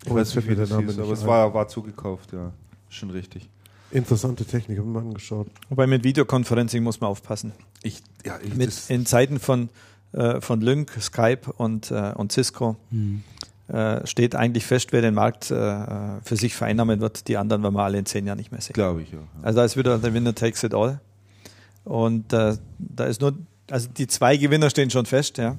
Ich 0.05 0.11
Oh, 0.11 0.15
weiß 0.17 0.35
jetzt 0.35 0.37
nicht, 0.37 0.49
wie 0.49 0.57
das 0.57 0.71
Name 0.71 0.87
hieß, 0.87 0.99
aber 0.99 1.13
es 1.13 1.23
ein. 1.23 1.27
war, 1.29 1.55
war 1.55 1.69
zugekauft, 1.69 2.33
ja. 2.33 2.51
Schon 2.97 3.11
richtig. 3.11 3.49
Interessante 3.91 4.45
Technik, 4.45 4.79
haben 4.79 4.93
wir 4.93 5.01
mal 5.01 5.07
angeschaut. 5.09 5.49
Wobei 5.69 5.87
mit 5.87 6.03
Videoconferencing 6.03 6.83
muss 6.83 7.01
man 7.01 7.11
aufpassen. 7.11 7.53
Ich, 7.83 8.03
ja, 8.25 8.39
ich, 8.43 8.55
Mit, 8.55 8.69
das, 8.69 8.91
in 8.91 9.05
Zeiten 9.07 9.39
von, 9.39 9.69
äh, 10.13 10.41
von 10.41 10.61
Lync, 10.61 10.91
Skype 11.01 11.53
und, 11.57 11.91
äh, 11.91 12.13
und 12.17 12.33
Cisco 12.33 12.77
Hm. 12.91 13.23
äh, 13.69 14.05
steht 14.07 14.35
eigentlich 14.35 14.65
fest, 14.65 14.93
wer 14.93 15.03
den 15.03 15.15
Markt 15.15 15.51
äh, 15.51 16.21
für 16.23 16.37
sich 16.37 16.55
vereinnahmen 16.57 17.01
wird. 17.01 17.29
Die 17.29 17.37
anderen 17.37 17.63
werden 17.63 17.75
wir 17.75 17.83
alle 17.85 17.99
in 17.99 18.07
zehn 18.07 18.27
Jahren 18.27 18.39
nicht 18.39 18.51
mehr 18.51 18.61
sehen. 18.61 18.73
glaube 18.75 19.03
ich, 19.03 19.13
ja. 19.13 19.19
Also 19.43 19.59
da 19.59 19.65
ist 19.65 19.77
wieder 19.77 19.99
der 19.99 20.15
Winner 20.15 20.35
takes 20.35 20.65
it 20.65 20.75
all. 20.75 21.01
Und 21.85 22.33
äh, 22.33 22.57
da 22.79 23.05
ist 23.05 23.21
nur, 23.21 23.35
also 23.71 23.89
die 23.97 24.07
zwei 24.09 24.37
Gewinner 24.37 24.71
stehen 24.71 24.91
schon 24.91 25.07
fest, 25.07 25.39
ja. 25.39 25.55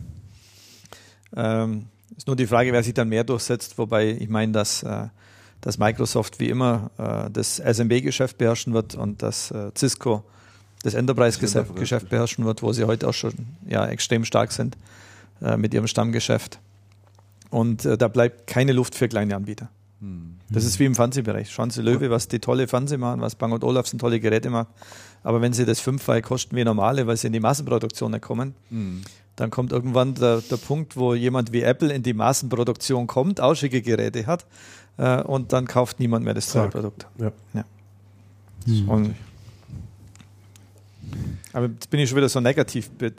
Ähm, 1.36 1.86
ist 2.18 2.28
nur 2.28 2.36
die 2.36 2.48
Frage, 2.48 2.74
wer 2.74 2.84
sich 2.84 2.94
dann 2.94 3.10
mehr 3.10 3.24
durchsetzt, 3.24 3.78
wobei 3.78 4.10
ich 4.10 4.28
meine, 4.28 4.52
dass, 4.52 4.84
äh, 4.84 5.08
dass 5.62 5.78
Microsoft 5.78 6.40
wie 6.40 6.50
immer 6.50 6.92
äh, 6.98 7.30
das 7.32 7.60
SMB-Geschäft 7.60 8.38
beherrschen 8.38 8.74
wird 8.74 8.96
und 8.96 9.22
dass 9.22 9.52
äh, 9.52 9.72
Cisco 9.76 10.24
das 10.84 10.94
Enterprise-Geschäft 10.94 11.70
Enterprise 11.70 12.06
beherrschen 12.06 12.46
wird, 12.46 12.62
wo 12.62 12.72
sie 12.72 12.86
heute 12.86 13.08
auch 13.08 13.14
schon 13.14 13.34
ja, 13.68 13.86
extrem 13.88 14.26
stark 14.26 14.52
sind 14.52 14.78
äh, 15.42 15.58
mit 15.58 15.74
ihrem 15.74 15.88
Stammgeschäft. 15.88 16.60
Und 17.50 17.86
äh, 17.86 17.98
da 17.98 18.08
bleibt 18.08 18.48
keine 18.48 18.74
Luft 18.74 18.96
für 18.96 19.08
kleine 19.08 19.36
Anbieter. 19.36 19.70
Hm. 20.00 20.36
Das 20.50 20.64
ist 20.64 20.80
wie 20.80 20.86
im 20.86 20.96
Fernsehbereich. 20.96 21.52
Schauen 21.52 21.72
Sie 21.72 21.82
Löwe, 21.82 22.10
was 22.10 22.28
die 22.28 22.40
tolle 22.40 22.68
Fernseh 22.68 22.98
machen, 22.98 23.22
was 23.22 23.36
Bang 23.36 23.52
Olufsen 23.52 24.00
tolle 24.00 24.20
Geräte 24.20 24.50
macht. 24.50 24.70
Aber 25.24 25.42
wenn 25.42 25.54
sie 25.54 25.66
das 25.66 25.80
fünfmal 25.80 26.22
kosten 26.22 26.56
wie 26.56 26.64
normale, 26.64 27.08
weil 27.08 27.18
sie 27.18 27.28
in 27.28 27.34
die 27.34 27.40
Massenproduktion 27.40 28.20
kommen, 28.22 28.54
Hm. 28.70 29.02
Dann 29.38 29.50
kommt 29.50 29.72
irgendwann 29.72 30.16
der, 30.16 30.42
der 30.42 30.58
Punkt, 30.58 30.98
wo 30.98 31.14
jemand 31.14 31.54
wie 31.54 31.62
Apple 31.62 31.94
in 31.94 32.04
die 32.04 32.14
Massenproduktion 32.14 33.08
kommt, 33.08 33.40
ausschicke 33.40 33.82
Geräte 33.82 34.26
hat 34.26 34.46
äh, 34.98 35.22
und 35.22 35.54
dann 35.54 35.66
kauft 35.66 36.00
niemand 36.00 36.26
mehr 36.26 36.34
das. 36.34 36.52
Produkt. 36.52 37.08
Ja. 37.54 37.64
Hm. 38.66 38.90
Und 38.90 39.16
aber 41.54 41.68
jetzt 41.68 41.90
bin 41.90 42.00
ich 42.00 42.10
schon 42.10 42.18
wieder 42.18 42.30
so 42.30 42.40
negativ 42.40 42.90
be 42.90 43.08
äh, 43.08 43.12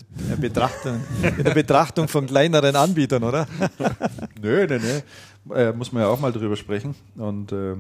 in 1.39 1.45
der 1.45 1.55
Betrachtung 1.55 2.09
von 2.09 2.27
kleineren 2.27 2.77
Anbietern, 2.77 3.25
oder? 3.25 3.47
Nö, 4.41 4.67
nö, 4.67 4.79
nö. 4.79 5.55
Äh, 5.55 5.73
muss 5.73 5.91
man 5.93 6.03
ja 6.03 6.09
auch 6.09 6.21
mal 6.21 6.33
drüber 6.33 6.55
sprechen. 6.55 6.95
Und 7.17 7.51
äh, 7.53 7.75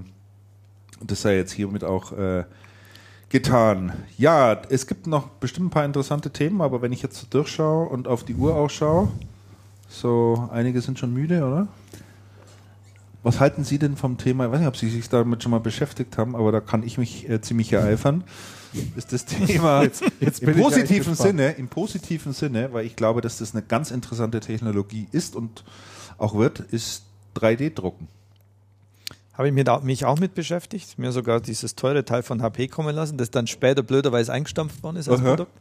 das 1.07 1.23
sei 1.23 1.36
jetzt 1.36 1.52
hiermit 1.52 1.84
auch 1.84 2.12
äh, 2.12 2.44
getan. 3.28 3.92
Ja, 4.16 4.60
es 4.68 4.86
gibt 4.86 5.07
noch 5.07 5.28
bestimmt 5.28 5.66
ein 5.66 5.70
paar 5.70 5.84
interessante 5.84 6.31
Themen, 6.31 6.60
aber 6.60 6.82
wenn 6.82 6.92
ich 6.92 7.02
jetzt 7.02 7.18
so 7.18 7.26
durchschaue 7.28 7.89
und 7.89 8.08
auf 8.08 8.24
die 8.24 8.34
Uhr 8.34 8.55
auch 8.55 8.70
schaue, 8.70 9.08
so 9.89 10.48
einige 10.52 10.81
sind 10.81 10.98
schon 10.98 11.12
müde, 11.12 11.44
oder? 11.44 11.68
Was 13.23 13.40
halten 13.40 13.65
Sie 13.65 13.78
denn 13.78 13.97
vom 13.97 14.16
Thema? 14.16 14.47
Ich 14.47 14.52
weiß 14.52 14.60
nicht, 14.60 14.68
ob 14.68 14.76
Sie 14.76 14.89
sich 14.89 15.08
damit 15.08 15.42
schon 15.42 15.50
mal 15.50 15.60
beschäftigt 15.60 16.16
haben, 16.18 16.36
aber 16.36 16.52
da 16.52 16.60
kann 16.60 16.82
ich 16.82 16.98
mich 16.98 17.28
äh, 17.28 17.40
ziemlich 17.40 17.73
ereifern. 17.73 18.24
ist 18.97 19.12
das 19.12 19.24
Thema 19.24 19.82
jetzt 20.20 20.40
bin 20.40 20.55
im 20.55 20.60
positiven. 20.60 21.15
Sinne, 21.15 21.50
im 21.52 21.68
positiven 21.68 22.32
Sinne, 22.32 22.73
weil 22.73 22.86
ich 22.86 22.97
glaube, 22.97 23.20
dass 23.20 23.39
das 23.39 23.55
eine 23.55 23.62
ganz 23.62 23.90
interessante 23.90 24.40
Technologie 24.40 25.08
ist 25.10 25.34
und 25.34 25.65
auch 26.16 26.34
wird, 26.36 26.60
ist 26.60 27.05
3D-Drucken. 27.36 28.08
Habe 29.39 29.47
ich 29.47 29.55
mir 29.55 29.62
da, 29.62 29.78
mich 29.78 30.05
auch 30.05 30.18
mit 30.18 30.34
beschäftigt, 30.34 30.99
mir 30.99 31.12
sogar 31.12 31.41
dieses 31.41 31.76
teure 31.76 32.05
Teil 32.05 32.25
von 32.25 32.42
HP 32.42 32.67
kommen 32.67 32.94
lassen, 32.94 33.17
das 33.18 33.31
dann 33.31 33.47
später 33.47 33.84
blöderweise 33.84 34.33
eingestampft 34.33 34.83
worden 34.83 34.97
ist 34.97 35.08
als 35.08 35.20
Aha. 35.20 35.28
Produkt. 35.28 35.52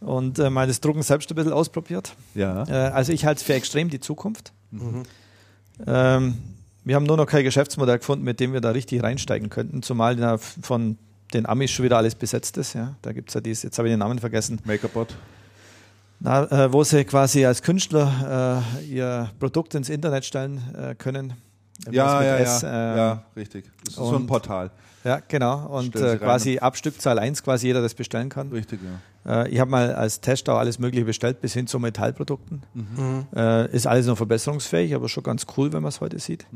Und 0.00 0.40
äh, 0.40 0.50
mal 0.50 0.66
das 0.66 0.80
Drucken 0.80 1.02
selbst 1.02 1.30
ein 1.30 1.36
bisschen 1.36 1.52
ausprobiert. 1.52 2.16
Ja. 2.34 2.64
Äh, 2.68 2.90
also 2.90 3.12
ich 3.12 3.24
halte 3.24 3.38
es 3.38 3.42
für 3.44 3.54
extrem 3.54 3.90
die 3.90 4.00
Zukunft. 4.00 4.52
Ähm, 5.86 6.36
wir 6.82 6.96
haben 6.96 7.04
nur 7.04 7.16
noch 7.16 7.26
kein 7.26 7.44
Geschäftsmodell 7.44 7.98
gefunden, 7.98 8.24
mit 8.24 8.40
dem 8.40 8.52
wir 8.52 8.60
da 8.60 8.70
richtig 8.70 9.04
reinsteigen 9.04 9.50
könnten, 9.50 9.84
zumal 9.84 10.18
ja 10.18 10.36
von 10.38 10.98
den 11.32 11.46
Amis 11.46 11.70
schon 11.70 11.84
wieder 11.84 11.98
alles 11.98 12.16
besetzt 12.16 12.56
ist. 12.56 12.74
Ja. 12.74 12.96
Da 13.02 13.12
gibt 13.12 13.30
es 13.30 13.34
ja 13.34 13.40
dieses, 13.40 13.62
jetzt 13.62 13.78
habe 13.78 13.86
ich 13.86 13.92
den 13.92 14.00
Namen 14.00 14.18
vergessen, 14.18 14.58
Makerbot. 14.64 15.14
na, 16.18 16.44
äh, 16.64 16.72
wo 16.72 16.82
sie 16.82 17.04
quasi 17.04 17.46
als 17.46 17.62
Künstler 17.62 18.64
äh, 18.80 18.84
ihr 18.84 19.30
Produkt 19.38 19.76
ins 19.76 19.90
Internet 19.90 20.24
stellen 20.24 20.60
äh, 20.76 20.96
können. 20.96 21.34
Ja, 21.90 22.22
ja, 22.22 22.36
S, 22.38 22.62
ja. 22.62 22.92
ähm, 22.92 22.96
ja, 22.98 23.22
richtig. 23.36 23.70
Das 23.84 23.94
ist 23.94 23.96
so 23.96 24.08
ein 24.08 24.14
und- 24.16 24.26
Portal. 24.26 24.70
Ja, 25.04 25.20
genau. 25.28 25.66
Und 25.66 25.94
äh, 25.94 26.04
rein. 26.04 26.18
quasi 26.18 26.58
ab 26.58 26.76
Stückzahl 26.76 27.18
1 27.20 27.44
quasi 27.44 27.68
jeder 27.68 27.80
das 27.80 27.94
bestellen 27.94 28.28
kann. 28.28 28.48
Richtig, 28.50 28.80
ja. 29.24 29.42
Äh, 29.44 29.48
ich 29.50 29.60
habe 29.60 29.70
mal 29.70 29.94
als 29.94 30.20
Tester 30.20 30.54
auch 30.54 30.58
alles 30.58 30.80
Mögliche 30.80 31.04
bestellt, 31.04 31.40
bis 31.40 31.52
hin 31.52 31.68
zu 31.68 31.78
Metallprodukten. 31.78 32.62
Äh, 33.36 33.70
ist 33.70 33.86
alles 33.86 34.06
noch 34.06 34.16
verbesserungsfähig, 34.16 34.94
aber 34.96 35.08
schon 35.08 35.22
ganz 35.22 35.46
cool, 35.56 35.72
wenn 35.72 35.82
man 35.82 35.90
es 35.90 36.00
heute 36.00 36.18
sieht. 36.18 36.46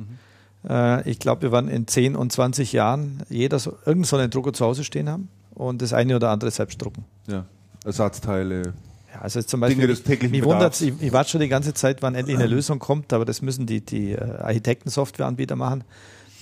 Äh, 0.68 1.08
ich 1.08 1.20
glaube, 1.20 1.42
wir 1.42 1.52
werden 1.52 1.70
in 1.70 1.86
10 1.86 2.16
und 2.16 2.32
20 2.32 2.72
Jahren 2.72 3.22
jeder 3.28 3.60
so, 3.60 3.76
irgend 3.86 4.06
so 4.08 4.16
einen 4.16 4.30
Drucker 4.30 4.52
zu 4.52 4.64
Hause 4.66 4.82
stehen 4.82 5.08
haben 5.08 5.28
und 5.54 5.80
das 5.80 5.92
eine 5.92 6.16
oder 6.16 6.30
andere 6.30 6.50
selbst 6.50 6.82
drucken. 6.82 7.04
ja. 7.28 7.44
Ersatzteile. 7.84 8.74
Also 9.20 9.42
zum 9.42 9.60
Beispiel, 9.60 9.76
Dinge 9.76 9.88
des 9.88 10.02
täglichen 10.02 10.30
mich 10.30 10.44
wundert 10.44 10.80
ich, 10.80 10.94
ich 11.00 11.12
warte 11.12 11.30
schon 11.30 11.40
die 11.40 11.48
ganze 11.48 11.74
Zeit, 11.74 12.02
wann 12.02 12.14
endlich 12.14 12.36
eine 12.36 12.46
Lösung 12.46 12.78
kommt, 12.78 13.12
aber 13.12 13.24
das 13.24 13.42
müssen 13.42 13.66
die, 13.66 13.84
die 13.84 14.12
äh, 14.12 14.18
Architekten-Softwareanbieter 14.20 15.56
machen, 15.56 15.84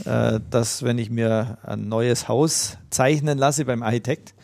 äh, 0.05 0.39
dass 0.51 0.83
wenn 0.85 0.99
ich 0.99 1.11
mir 1.11 1.59
ein 1.65 1.89
neues 1.89 2.29
Haus 2.29 2.79
zeichnen 2.91 3.37
lasse 3.37 3.65
beim 3.65 3.83
Architekt, 3.83 4.35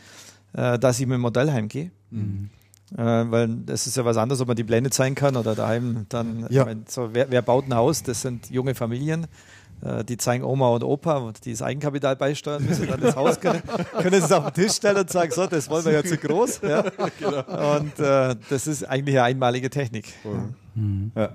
äh, 0.52 0.78
dass 0.78 0.98
ich 0.98 1.06
mit 1.06 1.14
dem 1.14 1.20
Modell 1.20 1.52
heimgehe. 1.52 1.90
Äh, 2.12 2.96
weil 2.96 3.48
das 3.66 3.86
ist 3.86 3.96
ja 3.96 4.04
was 4.04 4.16
anderes, 4.16 4.40
ob 4.40 4.48
man 4.48 4.56
die 4.56 4.64
Pläne 4.64 4.90
zeigen 4.90 5.14
kann 5.14 5.36
oder 5.36 5.54
daheim 5.54 6.06
dann, 6.08 6.46
Ja. 6.50 6.62
ich 6.62 6.66
mein, 6.66 6.84
so, 6.88 7.10
wer, 7.12 7.30
wer 7.30 7.42
baut 7.42 7.66
ein 7.66 7.74
Haus? 7.74 8.02
Das 8.02 8.22
sind 8.22 8.50
junge 8.50 8.74
Familien. 8.74 9.26
Äh, 9.82 10.04
Die 10.04 10.16
zeigen 10.16 10.44
Oma 10.44 10.68
und 10.68 10.84
Opa 10.84 11.18
und 11.18 11.44
die 11.44 11.52
das 11.52 11.62
Eigenkapital 11.62 12.16
beisteuern 12.16 12.64
müssen, 12.64 12.86
dann 12.86 13.00
das 13.00 13.16
Haus 13.16 13.40
können, 13.40 13.62
können 13.98 14.20
sie 14.20 14.26
es 14.26 14.32
auf 14.32 14.52
den 14.52 14.64
Tisch 14.64 14.72
stellen 14.76 14.98
und 14.98 15.10
sagen, 15.10 15.30
so, 15.30 15.46
das 15.46 15.68
wollen 15.70 15.84
wir 15.84 15.92
ja 15.92 16.04
zu 16.04 16.16
groß. 16.16 16.60
Ja. 16.62 16.80
Und 17.76 17.98
äh, 17.98 18.36
das 18.48 18.66
ist 18.66 18.84
eigentlich 18.84 19.16
eine 19.16 19.24
einmalige 19.24 19.70
Technik. 19.70 20.12
Ja. 21.14 21.30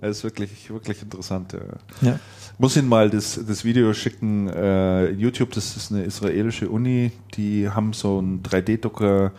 Das 0.00 0.18
ist 0.18 0.24
wirklich, 0.24 0.68
wirklich 0.70 1.00
interessant. 1.02 1.52
Ja. 1.52 2.08
Ja. 2.08 2.18
Muss 2.58 2.76
Ihnen 2.76 2.88
mal 2.88 3.08
das, 3.08 3.40
das 3.46 3.64
Video 3.64 3.92
schicken. 3.94 4.48
Äh, 4.48 5.06
in 5.06 5.20
YouTube, 5.20 5.52
das 5.52 5.76
ist 5.76 5.92
eine 5.92 6.02
israelische 6.02 6.68
Uni, 6.68 7.12
die 7.34 7.68
haben 7.68 7.92
so 7.92 8.18
einen 8.18 8.42
3D-Drucker 8.42 9.32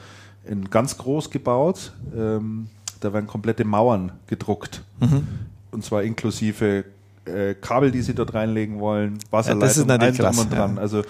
in 0.45 0.70
ganz 0.70 0.98
groß 0.98 1.30
gebaut. 1.30 1.94
Ähm, 2.16 2.68
da 3.00 3.14
werden 3.14 3.28
komplette 3.28 3.66
Mauern 3.66 4.14
gedruckt. 4.28 4.84
Mhm. 5.00 5.28
Und 5.72 5.84
zwar 5.84 6.03
inklusive 6.03 6.86
äh, 7.26 7.53
Kabel, 7.56 7.92
die 7.92 8.02
sie 8.02 8.14
dort 8.14 8.34
reinlegen 8.34 8.80
wollen, 8.80 9.14
Ja, 9.16 9.32
Wasserleitung, 9.32 9.88
natürlich 9.88 10.19
allem 10.22 10.35
drum 10.35 10.45
und 10.45 10.53
dran. 10.53 10.76
ja. 10.76 10.82
Also 10.82 11.03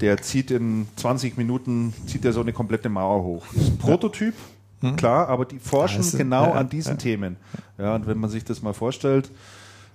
der 0.00 0.20
zieht 0.22 0.50
in 0.50 0.88
20 0.96 1.36
Minuten 1.36 1.92
zieht 2.06 2.24
er 2.24 2.32
so 2.32 2.40
eine 2.40 2.52
komplette 2.52 2.88
Mauer 2.88 3.22
hoch. 3.22 3.46
Das 3.54 3.62
ist 3.64 3.70
ein 3.72 3.78
Prototyp, 3.78 4.34
klar, 4.96 5.28
aber 5.28 5.44
die 5.44 5.58
forschen. 5.58 6.00
Ja, 6.02 6.08
ist- 6.08 6.16
genau 6.18 6.44
ja, 6.46 6.52
an 6.52 6.68
diesen 6.68 6.98
Themen. 6.98 7.36
Ja, 7.78 7.94
und 7.94 8.06
wenn 8.06 8.18
man 8.18 8.30
sich 8.30 8.44
das 8.44 8.62
mal 8.62 8.72
vorstellt, 8.74 9.30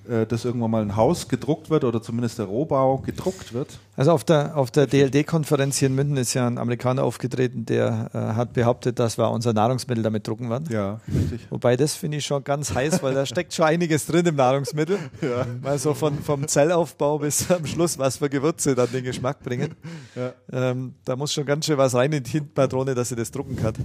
äh, 0.09 0.25
dass 0.25 0.45
irgendwann 0.45 0.71
mal 0.71 0.81
ein 0.81 0.95
Haus 0.95 1.27
gedruckt 1.27 1.69
wird 1.69 1.83
oder 1.83 2.01
zumindest 2.01 2.37
der 2.39 2.45
Rohbau 2.45 2.97
gedruckt 2.99 3.53
wird. 3.53 3.79
Also 3.97 4.11
auf 4.11 4.25
der, 4.25 4.57
auf 4.57 4.71
der 4.71 4.87
DLD-Konferenz 4.87 5.77
hier 5.77 5.87
in 5.87 5.95
München 5.95 6.17
ist 6.17 6.33
ja 6.33 6.45
ein 6.47 6.57
Amerikaner 6.57 7.03
aufgetreten, 7.03 7.65
der 7.65 8.09
äh, 8.13 8.17
hat 8.17 8.53
behauptet, 8.53 8.99
dass 8.99 9.17
wir 9.17 9.31
unser 9.31 9.53
Nahrungsmittel 9.53 10.03
damit 10.03 10.27
drucken 10.27 10.49
werden. 10.49 10.67
Ja, 10.69 10.99
richtig. 11.07 11.47
Wobei 11.49 11.77
das 11.77 11.95
finde 11.95 12.17
ich 12.17 12.25
schon 12.25 12.43
ganz 12.43 12.73
heiß, 12.73 13.01
weil 13.03 13.13
da 13.13 13.25
steckt 13.25 13.53
schon 13.53 13.65
einiges 13.65 14.05
drin 14.05 14.25
im 14.25 14.35
Nahrungsmittel. 14.35 14.99
Ja. 15.21 15.45
Mal 15.61 15.79
so 15.79 15.93
von, 15.93 16.19
vom 16.21 16.47
Zellaufbau 16.47 17.19
bis 17.19 17.49
am 17.49 17.65
Schluss, 17.65 17.97
was 17.97 18.17
für 18.17 18.29
Gewürze 18.29 18.75
dann 18.75 18.91
den 18.91 19.03
Geschmack 19.03 19.41
bringen. 19.41 19.73
Ja. 20.15 20.33
Ähm, 20.51 20.93
da 21.03 21.15
muss 21.15 21.33
schon 21.33 21.45
ganz 21.45 21.65
schön 21.65 21.77
was 21.77 21.95
rein 21.95 22.11
in 22.11 22.21
die 22.23 22.31
Tintenpatrone, 22.31 22.93
dass 22.93 23.09
sie 23.09 23.15
das 23.15 23.31
drucken 23.31 23.55
kann. 23.55 23.73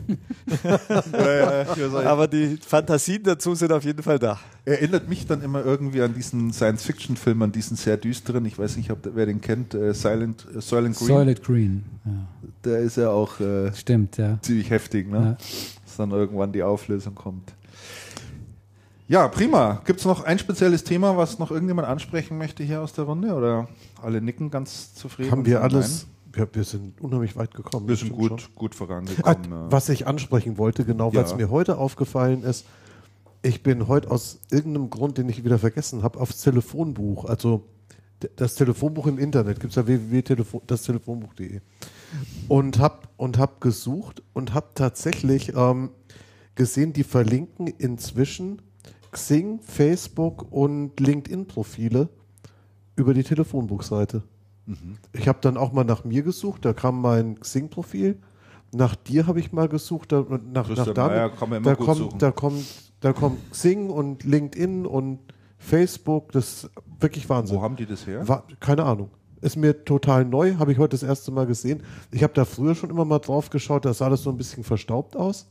Ja. 1.21 1.67
Aber 2.05 2.27
die 2.27 2.59
Fantasien 2.67 3.23
dazu 3.23 3.55
sind 3.55 3.73
auf 3.73 3.85
jeden 3.85 4.03
Fall 4.03 4.19
da. 4.19 4.39
Erinnert 4.65 5.09
mich 5.09 5.27
dann 5.27 5.43
immer 5.43 5.65
irgendwie 5.65 6.03
an 6.03 6.15
diesen 6.15 6.53
Science-Fiction-Film, 6.53 7.43
an 7.43 7.53
diesen 7.53 7.77
sehr 7.77 7.97
düsteren, 7.97 8.45
ich 8.45 8.59
weiß 8.59 8.77
nicht, 8.77 8.91
ob 8.91 8.99
wer 9.15 9.27
den 9.27 9.41
kennt, 9.41 9.75
äh, 9.75 9.93
Silent, 10.01 10.47
äh, 10.57 10.61
Silent 10.61 10.97
Green. 10.97 11.09
Solid 11.09 11.43
Green. 11.43 11.85
Ja. 12.05 12.12
Der 12.65 12.79
ist 12.81 12.97
ja 12.97 13.11
auch 13.11 13.39
äh, 13.41 13.73
Stimmt, 13.75 14.17
ja. 14.17 14.39
ziemlich 14.43 14.70
heftig, 14.70 15.11
ne? 15.11 15.19
Ja. 15.19 15.33
Dass 15.85 15.97
dann 15.97 16.11
irgendwann 16.11 16.53
die 16.53 16.62
Auflösung 16.62 17.15
kommt. 17.15 17.53
Ja, 19.09 19.27
prima. 19.29 19.83
Gibt 19.85 19.99
es 20.01 20.07
noch 20.07 20.23
ein 20.23 20.39
spezielles 20.39 20.85
Thema, 20.85 21.17
was 21.17 21.39
noch 21.41 21.51
irgendjemand 21.51 21.89
ansprechen 21.89 22.39
möchte 22.39 22.62
hier 22.62 22.81
aus 22.81 22.93
der 22.93 23.05
Runde? 23.05 23.35
Oder 23.35 23.69
alle 24.01 24.20
nicken 24.20 24.51
ganz 24.51 24.95
zufrieden? 24.95 25.33
Haben 25.33 25.47
wir 25.47 25.62
alles, 25.62 26.07
wir, 26.33 26.49
wir 26.53 26.62
sind 26.62 27.01
unheimlich 27.01 27.35
weit 27.37 27.53
gekommen. 27.53 27.89
Wir 27.89 27.97
sind 27.97 28.12
gut, 28.12 28.41
schon. 28.41 28.55
gut 28.55 28.73
Ah, 28.75 28.77
vorangekommen. 28.79 29.51
ja. 29.51 29.67
was 29.73 29.89
ich 29.89 30.07
ansprechen 30.07 30.59
wollte, 30.59 30.85
genau, 30.85 31.12
weil 31.12 31.25
es 31.25 31.33
Ja. 31.33 31.37
mir 31.39 31.51
heute 31.51 31.79
aufgefallen 31.79 32.45
ist, 32.45 32.67
ich 33.43 33.62
bin 33.65 33.89
heute 33.89 34.11
aus 34.12 34.39
irgendeinem 34.51 34.91
Grund, 34.91 35.19
den 35.19 35.29
ich 35.29 35.45
wieder 35.45 35.59
vergessen 35.59 36.03
habe, 36.05 36.20
aufs 36.20 36.43
Telefonbuch, 36.43 37.25
also 37.25 37.65
das 38.36 38.55
Telefonbuch 38.55 39.07
im 39.07 39.18
Internet, 39.18 39.60
gibt 39.60 39.70
es 39.70 39.76
ja 39.76 39.86
www.dastelefonbuch.de 39.86 41.60
und 42.49 42.78
habe 42.78 43.08
und 43.16 43.39
hab 43.39 43.60
gesucht 43.60 44.23
und 44.32 44.55
habe 44.55 44.68
tatsächlich 44.74 45.55
ähm, 45.55 45.90
gesehen, 46.55 46.92
die 46.92 47.05
verlinken 47.05 47.66
inzwischen 47.66 48.62
Xing, 49.12 49.60
Facebook 49.60 50.50
und 50.52 50.99
LinkedIn-Profile 51.00 52.08
über 52.97 53.15
die 53.15 53.24
Telefonbuchseite. 53.24 54.23
Ich 55.12 55.26
habe 55.26 55.39
dann 55.40 55.57
auch 55.57 55.73
mal 55.73 55.84
nach 55.84 56.05
mir 56.05 56.23
gesucht, 56.23 56.65
da 56.65 56.73
kam 56.73 57.00
mein 57.00 57.40
Xing-Profil. 57.40 58.18
Nach 58.73 58.94
dir 58.94 59.26
habe 59.26 59.40
ich 59.40 59.52
mal 59.52 59.68
gesucht, 59.68 60.12
da, 60.12 60.24
nach, 60.52 60.66
Christian 60.66 60.89
nach 60.89 60.94
Daniel, 60.94 61.16
Mayer 61.16 61.31
kann 61.31 61.49
man 61.49 61.58
immer 61.58 61.70
da, 61.70 61.84
kommt, 61.84 62.23
da, 62.23 62.31
kommt, 62.31 62.92
da 63.00 63.12
kommt 63.12 63.50
Xing 63.50 63.90
und 63.90 64.23
LinkedIn 64.23 64.86
und 64.86 65.18
Facebook, 65.61 66.33
das 66.33 66.65
ist 66.65 66.71
wirklich 66.99 67.29
Wahnsinn. 67.29 67.57
Wo 67.59 67.63
haben 67.63 67.77
die 67.77 67.87
das 67.87 68.07
her? 68.07 68.27
War, 68.27 68.45
keine 68.59 68.85
Ahnung. 68.85 69.11
Ist 69.43 69.57
mir 69.57 69.85
total 69.85 70.25
neu, 70.25 70.57
habe 70.57 70.73
ich 70.73 70.79
heute 70.79 70.91
das 70.97 71.03
erste 71.03 71.31
Mal 71.31 71.47
gesehen. 71.47 71.83
Ich 72.11 72.23
habe 72.23 72.33
da 72.35 72.45
früher 72.45 72.75
schon 72.75 72.91
immer 72.91 73.05
mal 73.05 73.21
drauf 73.21 73.51
geschaut, 73.51 73.85
da 73.85 73.95
sah 73.95 74.09
das 74.11 74.23
so 74.23 74.31
ein 74.31 74.37
bisschen 74.37 74.65
verstaubt 74.65 75.17
aus. 75.17 75.47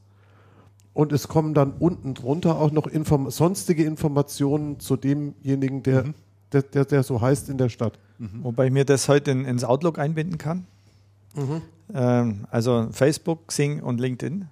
Und 0.94 1.14
es 1.14 1.28
kommen 1.28 1.54
dann 1.54 1.74
unten 1.80 2.14
drunter 2.16 2.60
auch 2.60 2.72
noch 2.72 2.86
Inform 2.88 3.30
sonstige 3.30 3.86
Informationen 3.86 4.80
zu 4.80 4.98
demjenigen, 4.98 5.82
der, 5.84 6.04
Mhm. 6.06 6.14
der, 6.52 6.62
der, 6.64 6.86
der 6.86 7.04
so 7.04 7.22
heißt 7.22 7.50
in 7.50 7.58
der 7.58 7.70
Stadt. 7.70 7.98
Wobei 8.44 8.66
ich 8.66 8.72
mir 8.74 8.84
das 8.86 9.08
heute 9.08 9.32
in, 9.32 9.46
ins 9.46 9.64
Outlook 9.64 9.98
einbinden 9.98 10.38
kann. 10.38 10.66
Ähm, 11.94 12.46
also 12.52 12.90
Facebook, 12.92 13.48
Xing 13.48 13.82
und 13.82 14.00
LinkedIn. 14.02 14.48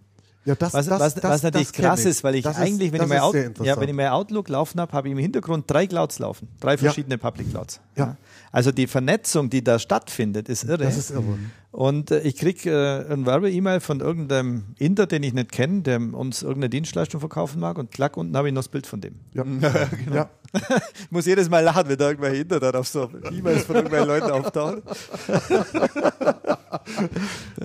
Ja, 0.47 0.55
das, 0.55 0.73
Was, 0.73 0.85
das, 0.85 0.99
was, 1.01 1.13
das, 1.15 1.23
was 1.25 1.43
natürlich 1.43 1.73
krass 1.73 2.05
ist, 2.05 2.23
weil 2.23 2.35
ich 2.35 2.43
Das 2.45 2.55
eigentlich, 2.55 2.93
wenn, 2.93 2.99
das 2.99 3.07
ich 3.07 3.09
mein 3.09 3.17
ist 3.17 3.57
Out, 3.59 3.65
ja, 3.65 3.77
wenn 3.77 3.89
ich 3.89 3.95
mein 3.95 4.07
Outlook 4.07 4.47
laufen 4.47 4.79
habe, 4.79 4.93
habe 4.93 5.09
ich 5.09 5.11
im 5.11 5.17
Hintergrund 5.17 5.69
drei 5.69 5.87
Clouds 5.87 6.19
laufen. 6.19 6.47
Drei 6.61 6.77
verschiedene 6.77 7.17
Public 7.17 7.51
Clouds. 7.51 7.81
Ja. 7.97 8.15
Also 8.51 8.71
die 8.71 8.87
Vernetzung, 8.87 9.49
die 9.49 9.63
da 9.63 9.79
stattfindet, 9.79 10.49
ist 10.49 10.63
irre. 10.63 10.77
Das 10.77 10.97
ist 10.97 11.11
irre. 11.11 11.37
Und 11.71 12.11
äh, 12.11 12.21
ich 12.21 12.37
kriege 12.37 12.71
äh, 12.71 13.13
ein 13.13 13.25
Werbe-E-Mail 13.25 13.81
von 13.81 13.99
irgendeinem 13.99 14.63
Inder, 14.79 15.05
den 15.05 15.23
ich 15.23 15.33
nicht 15.33 15.51
kenne, 15.51 15.81
der 15.81 15.99
uns 15.99 16.41
irgendeine 16.41 16.69
Dienstleistung 16.69 17.19
verkaufen 17.19 17.59
mag 17.59 17.77
und 17.77 17.91
klack, 17.91 18.17
unten 18.17 18.35
habe 18.35 18.47
ich 18.47 18.53
noch 18.53 18.61
das 18.61 18.69
Bild 18.69 18.87
von 18.87 19.01
dem. 19.01 19.15
Ja. 19.33 19.43
ja. 20.13 20.29
Ich 20.53 20.61
muss 21.11 21.25
jedes 21.25 21.49
Mal 21.49 21.59
lachen, 21.59 21.87
wenn 21.87 21.97
da 21.97 22.09
irgendwelche 22.09 22.41
Inder 22.41 22.59
dann 22.59 22.75
auf 22.75 22.87
so 22.87 23.09
E-Mails 23.31 23.65
von 23.65 23.75
irgendwelchen 23.75 24.07
Leuten 24.07 24.31
auftauchen. 24.31 24.81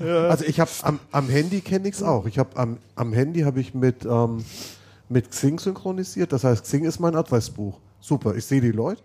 Also 0.00 0.44
ich 0.44 0.58
habe 0.58 0.70
am, 0.82 0.98
am 1.12 1.28
Handy 1.28 1.60
kenne 1.60 1.88
ich 1.88 1.94
es 1.94 2.02
auch. 2.02 2.26
Ich 2.26 2.38
habe 2.38 2.56
am, 2.56 2.78
am 2.96 3.12
Handy 3.12 3.42
habe 3.42 3.60
ich 3.60 3.72
mit, 3.72 4.04
ähm, 4.04 4.44
mit 5.08 5.30
Xing 5.30 5.58
synchronisiert. 5.58 6.32
Das 6.32 6.44
heißt, 6.44 6.64
Xing 6.64 6.84
ist 6.84 6.98
mein 6.98 7.14
Adressbuch. 7.14 7.78
Super, 8.00 8.34
ich 8.34 8.44
sehe 8.44 8.60
die 8.60 8.72
Leute. 8.72 9.02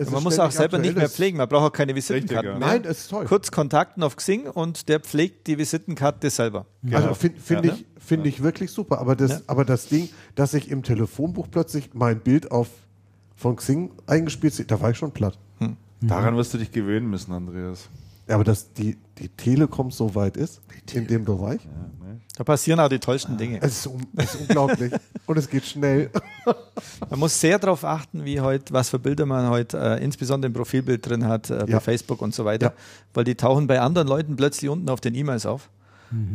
Es 0.00 0.10
Man 0.10 0.22
muss 0.22 0.38
auch 0.38 0.50
selber 0.52 0.78
nicht 0.78 0.96
mehr 0.96 1.08
pflegen, 1.08 1.38
man 1.38 1.48
braucht 1.48 1.64
auch 1.70 1.72
keine 1.72 1.92
Visitenkarten 1.94 2.50
Richtig, 2.52 2.60
mehr. 2.66 2.68
Nein, 2.80 2.84
es 2.88 3.00
ist 3.00 3.08
toll. 3.10 3.24
Kurz 3.24 3.50
kontakten 3.50 4.02
auf 4.04 4.14
Xing 4.14 4.46
und 4.46 4.88
der 4.88 5.00
pflegt 5.00 5.48
die 5.48 5.58
Visitenkarte 5.58 6.30
selber. 6.30 6.66
Also 6.92 7.14
finde 7.14 7.40
find 7.40 7.64
Ja. 7.64 7.72
ich, 7.74 7.84
find 7.98 8.24
ich 8.26 8.40
wirklich 8.42 8.70
super. 8.70 9.00
Aber 9.00 9.16
das, 9.16 9.30
Ja. 9.32 9.40
aber 9.48 9.64
das 9.64 9.88
Ding, 9.88 10.08
dass 10.36 10.54
ich 10.54 10.70
im 10.70 10.84
Telefonbuch 10.84 11.48
plötzlich 11.50 11.90
mein 11.94 12.20
Bild 12.20 12.50
auf 12.52 12.68
von 13.34 13.56
Xing 13.56 13.90
eingespielt 14.06 14.54
sehe, 14.54 14.66
da 14.66 14.80
war 14.80 14.90
ich 14.90 14.96
schon 14.98 15.10
platt. 15.12 15.36
Daran 16.00 16.36
wirst 16.36 16.54
du 16.54 16.58
dich 16.58 16.70
gewöhnen 16.70 17.10
müssen, 17.10 17.32
Andreas. 17.32 17.88
Ja, 18.28 18.36
aber 18.36 18.44
dass 18.44 18.72
die, 18.72 18.96
die 19.18 19.28
Telekom 19.30 19.90
so 19.90 20.14
weit 20.14 20.36
ist 20.36 20.60
in 20.92 21.08
dem 21.08 21.24
Bereich, 21.24 21.60
Da 22.38 22.44
passieren 22.44 22.78
auch 22.78 22.88
die 22.88 23.00
tollsten 23.00 23.36
Dinge. 23.36 23.58
es 23.60 23.78
ist, 23.80 23.86
un 23.88 24.06
es 24.16 24.34
ist 24.36 24.42
unglaublich. 24.42 24.92
Und 25.26 25.36
es 25.38 25.50
geht 25.50 25.64
schnell. 25.66 26.08
Man 27.10 27.18
muss 27.18 27.38
sehr 27.40 27.58
darauf 27.58 27.84
achten, 27.84 28.24
wie 28.24 28.40
heute, 28.40 28.72
was 28.72 28.90
für 28.90 29.00
Bilder 29.00 29.26
man 29.26 29.50
heute 29.50 29.76
äh, 29.76 30.04
insbesondere 30.04 30.46
im 30.46 30.52
Profilbild 30.52 31.04
drin 31.04 31.26
hat, 31.26 31.50
äh, 31.50 31.64
bei 31.66 31.72
Ja. 31.72 31.80
Facebook 31.80 32.22
und 32.22 32.32
so 32.32 32.44
weiter, 32.44 32.66
Ja. 32.66 32.72
weil 33.12 33.24
die 33.24 33.34
tauchen 33.34 33.66
bei 33.66 33.80
anderen 33.80 34.06
Leuten 34.06 34.36
plötzlich 34.36 34.70
unten 34.70 34.88
auf 34.88 35.00
den 35.00 35.16
E-Mails 35.16 35.46
auf. 35.46 35.68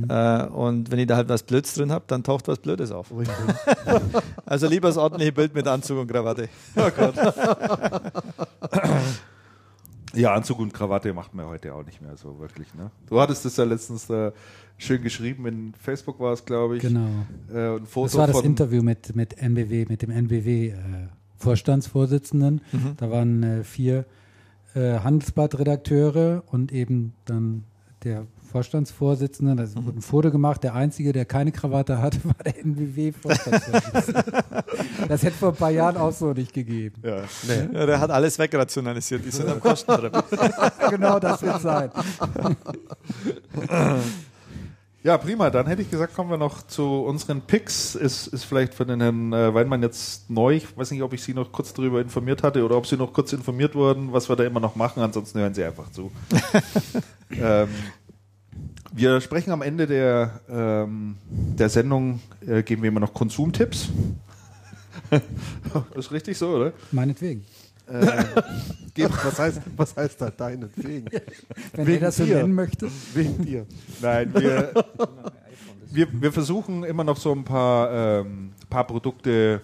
Äh, 0.07 0.43
und 0.47 0.91
wenn 0.91 0.99
ich 0.99 1.07
da 1.07 1.15
halt 1.15 1.29
was 1.29 1.41
Blöds 1.43 1.73
drin 1.73 1.91
habe, 1.91 2.03
dann 2.07 2.21
taucht 2.23 2.47
was 2.49 2.59
Blödes 2.59 2.91
auf. 2.91 3.07
Also 4.45 4.67
lieber 4.67 4.89
das 4.89 4.97
ordentliche 4.97 5.31
Bild 5.31 5.55
mit 5.55 5.67
Anzug 5.67 5.97
und 5.99 6.07
Krawatte. 6.11 6.49
Ja, 10.15 10.35
Anzug 10.35 10.59
und 10.59 10.71
Krawatte 10.73 11.11
macht 11.11 11.33
man 11.33 11.47
heute 11.47 11.73
auch 11.73 11.83
nicht 11.83 11.99
mehr 11.99 12.15
so 12.17 12.37
wirklich. 12.39 12.71
Ne? 12.75 12.91
Du 13.09 13.19
hattest 13.19 13.45
das 13.45 13.57
ja 13.57 13.63
letztens 13.63 14.05
da 14.05 14.31
schön 14.85 15.01
geschrieben, 15.01 15.45
in 15.47 15.73
Facebook 15.79 16.19
war 16.19 16.33
es, 16.33 16.43
glaube 16.45 16.75
ich. 16.77 16.81
Genau. 16.83 17.07
Äh, 17.53 17.77
ein 17.77 17.85
Foto 17.85 18.07
Das 18.07 18.17
war 18.17 18.27
das 18.27 18.35
von, 18.37 18.45
Interview 18.45 18.81
mit, 18.83 19.15
mit 19.15 19.37
NBW, 19.37 19.85
mit 19.89 20.01
dem 20.01 20.09
NBW-Vorstandsvorsitzenden. 20.11 22.61
Mhm. 22.71 22.93
Da 22.97 23.09
waren 23.11 23.43
äh, 23.43 23.63
vier 23.63 24.05
äh, 24.75 24.99
Handelsblatt-Redakteure 24.99 26.43
und 26.47 26.71
eben 26.71 27.13
dann 27.25 27.63
der 28.03 28.25
Vorstandsvorsitzende. 28.51 29.55
Da 29.55 29.63
Mhm. 29.63 29.85
wurde 29.85 29.97
ein 29.99 30.01
Foto 30.01 30.31
gemacht. 30.31 30.63
Der 30.63 30.75
Einzige, 30.75 31.11
der 31.13 31.25
keine 31.25 31.51
Krawatte 31.51 31.99
hatte, 32.01 32.19
war 32.25 32.35
der 32.45 32.59
NBW-Vorstandsvorsitzende. 32.63 34.43
das 35.07 35.23
hätte 35.23 35.37
vor 35.37 35.49
ein 35.49 35.55
paar 35.55 35.71
Jahren 35.71 35.97
auch 35.97 36.11
so 36.11 36.33
nicht 36.33 36.53
gegeben. 36.53 36.95
Ja. 37.03 37.23
Ja, 37.73 37.85
der 37.85 37.99
hat 37.99 38.11
alles 38.11 38.37
wegrationalisiert, 38.37 39.25
die 39.25 39.31
sind 39.31 39.49
am 39.49 39.59
Kostentrip. 39.59 40.13
genau 40.89 41.19
das 41.19 41.41
wird 41.41 41.61
sein. 41.61 41.89
Ja, 45.03 45.17
prima. 45.17 45.49
Dann 45.49 45.67
hätte 45.67 45.81
ich 45.81 45.91
gesagt, 45.91 46.15
kommen 46.15 46.29
wir 46.29 46.37
noch 46.37 46.65
zu 46.65 47.03
unseren 47.03 47.41
Picks. 47.41 47.95
Ist, 47.95 48.27
ist 48.27 48.45
vielleicht 48.45 48.73
für 48.73 48.85
den 48.85 49.01
Herrn 49.01 49.33
äh, 49.33 49.53
Weinmann 49.53 49.81
jetzt 49.83 50.29
neu. 50.29 50.55
Ich 50.55 50.77
weiß 50.77 50.91
nicht, 50.91 51.01
ob 51.01 51.13
ich 51.13 51.21
Sie 51.21 51.33
noch 51.33 51.51
kurz 51.51 51.73
darüber 51.73 51.99
informiert 51.99 52.41
hatte 52.41 52.63
oder 52.63 52.77
ob 52.77 52.87
Sie 52.87 52.95
noch 52.95 53.11
kurz 53.11 53.33
informiert 53.33 53.75
wurden, 53.75 54.13
was 54.13 54.29
wir 54.29 54.35
da 54.35 54.45
immer 54.45 54.61
noch 54.61 54.75
machen. 54.75 55.03
Ansonsten 55.03 55.39
hören 55.39 55.53
Sie 55.53 55.63
einfach 55.63 55.91
zu. 55.91 56.11
ähm, 57.31 57.67
wir 58.93 59.19
sprechen 59.21 59.51
am 59.51 59.61
Ende 59.61 59.87
der, 59.87 60.39
ähm, 60.49 61.17
der 61.27 61.67
Sendung, 61.67 62.21
äh, 62.47 62.63
geben 62.63 62.83
wir 62.83 62.87
immer 62.87 62.99
noch 63.01 63.13
Konsumtipps. 63.13 63.89
ist 65.95 66.11
richtig 66.11 66.37
so, 66.37 66.49
oder? 66.49 66.73
Meinetwegen. 66.91 67.43
Äh, 67.87 68.23
Geben- 68.93 69.13
Was 69.23 69.39
heißt, 69.39 69.61
was 69.75 69.95
heißt 69.95 70.21
da 70.21 70.29
deinetwegen? 70.29 71.07
Wenn 71.73 71.87
Wegen 71.87 71.93
ihr 71.95 71.99
das 71.99 72.17
so 72.17 72.25
dir. 72.25 72.35
nennen 72.37 72.53
möchte. 72.53 72.89
Wegen 73.13 73.43
dir. 73.43 73.65
Nein, 74.01 74.31
wir, 74.33 74.71
wir, 75.91 76.07
wir 76.21 76.31
versuchen 76.31 76.83
immer 76.83 77.03
noch 77.03 77.17
so 77.17 77.31
ein 77.33 77.43
paar, 77.43 77.91
ähm, 78.21 78.51
paar 78.69 78.85
Produkte, 78.85 79.61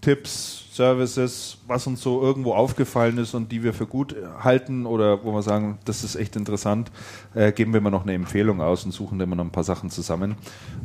Tipps, 0.00 0.64
Services, 0.72 1.56
was 1.68 1.86
uns 1.86 2.02
so 2.02 2.20
irgendwo 2.20 2.52
aufgefallen 2.52 3.16
ist 3.18 3.32
und 3.32 3.50
die 3.52 3.62
wir 3.62 3.72
für 3.72 3.86
gut 3.86 4.14
halten 4.42 4.84
oder 4.86 5.24
wo 5.24 5.32
wir 5.32 5.42
sagen, 5.42 5.78
das 5.84 6.02
ist 6.04 6.16
echt 6.16 6.34
interessant, 6.36 6.90
äh, 7.34 7.52
geben 7.52 7.72
wir 7.72 7.78
immer 7.78 7.90
noch 7.92 8.02
eine 8.02 8.12
Empfehlung 8.12 8.60
aus 8.60 8.84
und 8.84 8.90
suchen 8.90 9.18
immer 9.20 9.36
noch 9.36 9.44
ein 9.44 9.52
paar 9.52 9.62
Sachen 9.64 9.88
zusammen. 9.88 10.34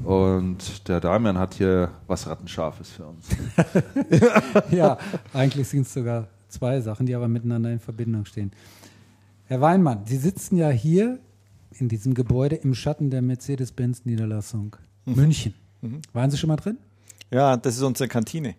Und 0.03 0.88
der 0.88 0.99
Damian 1.01 1.38
hat 1.40 1.56
hier 1.56 1.90
was 2.08 2.27
Rattenscharfes 2.27 2.91
für 2.91 3.08
uns. 3.08 3.25
Ja, 4.72 4.98
eigentlich 5.33 5.67
sind 5.67 5.82
es 5.88 5.93
sogar 5.93 6.27
zwei 6.50 6.82
Sachen, 6.82 7.06
die 7.06 7.16
aber 7.16 7.28
miteinander 7.28 7.72
in 7.72 7.80
Verbindung 7.80 8.26
stehen. 8.26 8.52
Herr 9.45 9.61
Weinmann, 9.61 10.06
Sie 10.06 10.18
sitzen 10.18 10.58
ja 10.58 10.69
hier 10.69 11.19
in 11.80 11.90
diesem 11.90 12.14
Gebäude 12.14 12.56
im 12.56 12.74
Schatten 12.76 13.10
der 13.10 13.22
Mercedes-Benz-Niederlassung 13.22 14.76
München. 15.06 15.53
Waren 16.14 16.30
Sie 16.30 16.38
schon 16.38 16.50
mal 16.50 16.56
drin? 16.58 16.78
Ja, 17.32 17.58
das 17.58 17.76
ist 17.78 17.82
unsere 17.84 18.08
Kantine. 18.08 18.56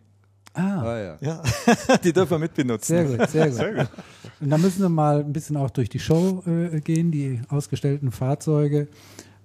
Ah, 0.53 0.99
ja. 0.99 1.19
Ja, 1.21 1.43
die 2.05 2.13
dürfen 2.13 2.33
wir 2.33 2.39
mitbenutzen. 2.39 2.97
sehr 2.97 3.05
gut, 3.05 3.31
sehr 3.31 3.75
gut. 3.75 3.89
Und 4.41 4.51
da 4.51 4.59
müssen 4.59 4.81
wir 4.83 4.89
mal 4.89 5.21
ein 5.21 5.33
bisschen 5.33 5.57
auch 5.57 5.71
durch 5.71 5.89
die 5.89 6.01
Show 6.01 6.43
äh, 6.47 6.81
gehen, 6.81 7.13
die 7.13 7.41
ausgestellten 7.49 8.11
Fahrzeuge. 8.11 8.89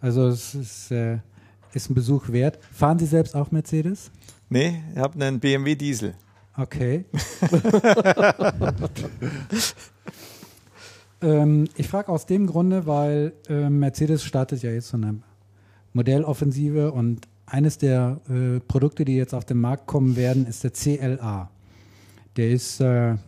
Also 0.01 0.27
es 0.27 0.55
ist, 0.55 0.91
äh, 0.91 1.19
ist 1.73 1.89
ein 1.89 1.93
Besuch 1.93 2.29
wert. 2.29 2.57
Fahren 2.71 2.97
Sie 2.97 3.05
selbst 3.05 3.35
auch 3.35 3.51
Mercedes? 3.51 4.09
Nee, 4.49 4.81
ich 4.93 4.97
habe 4.97 5.13
einen 5.23 5.39
BMW 5.39 5.75
Diesel. 5.75 6.15
Okay. 6.57 7.05
ähm, 11.21 11.67
ich 11.75 11.87
frage 11.87 12.09
aus 12.09 12.25
dem 12.25 12.47
Grunde, 12.47 12.85
weil 12.85 13.33
ähm, 13.49 13.79
Mercedes 13.79 14.23
startet 14.23 14.63
ja 14.63 14.71
jetzt 14.71 14.89
so 14.89 14.97
eine 14.97 15.19
Modelloffensive 15.93 16.91
und 16.91 17.27
eines 17.45 17.77
der 17.77 18.19
äh, 18.29 18.59
Produkte, 18.59 19.05
die 19.05 19.15
jetzt 19.15 19.33
auf 19.33 19.45
den 19.45 19.59
Markt 19.59 19.87
kommen 19.87 20.15
werden, 20.15 20.45
ist 20.45 20.63
der 20.63 20.71
CLA. 20.71 21.49
Der 22.37 22.49
ist 22.49 22.81
äh, 22.81 23.11
ein 23.11 23.19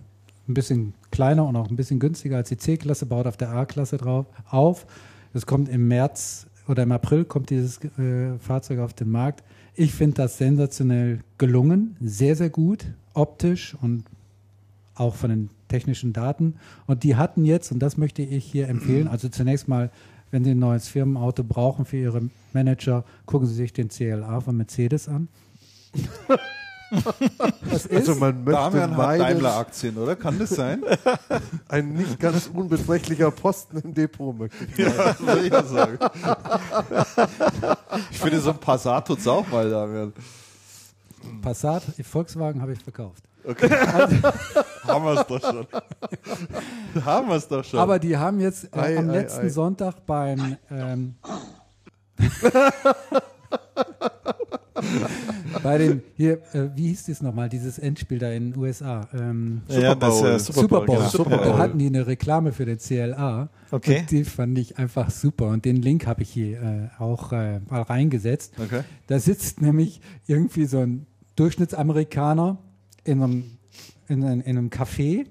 bisschen 0.47 0.93
kleiner 1.11 1.45
und 1.45 1.55
auch 1.55 1.69
ein 1.69 1.75
bisschen 1.75 1.99
günstiger 1.99 2.37
als 2.37 2.49
die 2.49 2.57
C-Klasse, 2.57 3.05
baut 3.05 3.27
auf 3.27 3.37
der 3.37 3.51
A-Klasse 3.51 3.97
drauf 3.97 4.25
auf. 4.49 4.85
Das 5.33 5.45
kommt 5.45 5.69
im 5.69 5.87
März 5.87 6.47
oder 6.67 6.83
im 6.83 6.91
April 6.91 7.25
kommt 7.25 7.49
dieses 7.49 7.79
äh, 7.97 8.37
Fahrzeug 8.39 8.79
auf 8.79 8.93
den 8.93 9.11
Markt. 9.11 9.43
Ich 9.79 9.93
finde 9.93 10.15
das 10.15 10.39
sensationell 10.39 11.19
gelungen, 11.37 11.95
sehr, 12.01 12.35
sehr 12.35 12.49
gut, 12.49 12.87
optisch 13.13 13.77
und 13.79 14.05
auch 14.95 15.13
von 15.13 15.29
den 15.29 15.49
technischen 15.67 16.13
Daten. 16.13 16.55
Und 16.87 17.03
die 17.03 17.15
hatten 17.15 17.45
jetzt, 17.45 17.71
und 17.71 17.77
das 17.77 17.95
möchte 17.95 18.23
ich 18.23 18.43
hier 18.43 18.69
empfehlen, 18.69 19.07
also 19.07 19.29
zunächst 19.29 19.67
mal, 19.67 19.91
wenn 20.31 20.43
Sie 20.43 20.51
ein 20.51 20.59
neues 20.59 20.87
Firmenauto 20.87 21.43
brauchen 21.43 21.85
für 21.85 21.97
Ihre 21.97 22.27
Manager, 22.53 23.05
gucken 23.27 23.47
Sie 23.47 23.53
sich 23.53 23.71
den 23.71 23.89
CLA 23.89 24.41
von 24.41 24.57
Mercedes 24.57 25.07
an. 25.07 25.27
Was 26.89 27.85
ist? 27.85 27.91
Also 27.91 28.15
man 28.15 28.43
möchte 28.43 28.59
Damian 28.59 28.97
hat 28.97 29.19
Daimler-Aktien, 29.19 29.97
oder? 29.97 30.15
Kann 30.15 30.39
das 30.39 30.51
sein? 30.51 30.83
ein 31.67 31.93
nicht 31.93 32.19
ganz 32.19 32.47
unbeträchtlicher 32.47 33.31
Posten 33.31 33.79
im 33.79 33.93
Depot 33.93 34.37
möchte 34.37 34.57
ich. 34.65 34.77
Ja, 34.77 35.13
soll 35.13 35.43
ich 35.43 35.49
das 35.49 35.69
sagen. 35.69 35.99
Ich 38.11 38.19
finde, 38.19 38.39
so 38.39 38.51
ein 38.51 38.59
Passat 38.59 39.07
tut's 39.07 39.27
auch 39.27 39.47
mal, 39.47 39.69
Damian. 39.69 40.13
Passat, 41.41 41.83
Volkswagen 42.03 42.61
habe 42.61 42.73
ich 42.73 42.79
verkauft. 42.79 43.23
Okay. 43.43 43.69
haben 43.69 45.05
wir 45.05 45.19
es 45.21 45.27
doch 45.27 45.41
schon. 45.41 45.67
haben 47.05 47.29
wir 47.29 47.35
es 47.35 47.47
doch 47.47 47.63
schon. 47.63 47.79
Aber 47.79 47.99
die 47.99 48.17
haben 48.17 48.39
jetzt 48.39 48.65
äh, 48.75 48.79
Ei, 48.79 48.97
am 48.97 49.09
ei, 49.09 49.13
letzten 49.13 49.45
ei. 49.45 49.49
Sonntag 49.49 50.05
beim 50.05 50.57
ähm, 50.69 51.15
bei 55.67 55.77
den 55.77 56.01
hier, 56.15 56.33
äh, 56.53 56.69
wie 56.75 56.87
hieß 56.87 57.07
das 57.07 57.21
nochmal, 57.21 57.49
dieses 57.49 57.77
Endspiel 57.79 58.19
da 58.19 58.31
in 58.31 58.51
den 58.51 58.59
USA? 58.61 59.07
Ähm, 59.13 59.61
Ja, 59.67 59.95
das 59.95 60.15
ist 60.15 60.21
ja 60.21 60.39
Super 60.39 60.59
Super 60.61 60.81
Bowl. 60.85 60.95
genau. 60.97 61.09
Super 61.09 61.29
Da 61.31 61.37
Bowl. 61.37 61.57
hatten 61.57 61.77
die 61.77 61.87
eine 61.87 62.07
Reklame 62.07 62.51
für 62.53 62.65
den 62.65 62.77
CLA. 62.77 63.49
Okay. 63.71 63.99
Und 63.99 64.11
die 64.11 64.23
fand 64.23 64.57
ich 64.57 64.77
einfach 64.77 65.09
super. 65.09 65.47
Und 65.49 65.65
den 65.65 65.75
Link 65.77 66.07
habe 66.07 66.21
ich 66.23 66.29
hier 66.29 66.61
äh, 66.61 67.01
auch 67.01 67.31
äh, 67.33 67.59
mal 67.69 67.81
reingesetzt. 67.81 68.53
Okay. 68.57 68.81
Da 69.07 69.19
sitzt 69.19 69.61
nämlich 69.61 69.99
irgendwie 70.25 70.65
so 70.65 70.79
ein 70.79 71.05
Durchschnittsamerikaner 71.35 72.57
in 73.03 73.21
einem, 73.21 73.43
in 74.07 74.23
einem, 74.23 74.41
in 74.41 74.57
einem 74.57 74.69
Café 74.69 75.25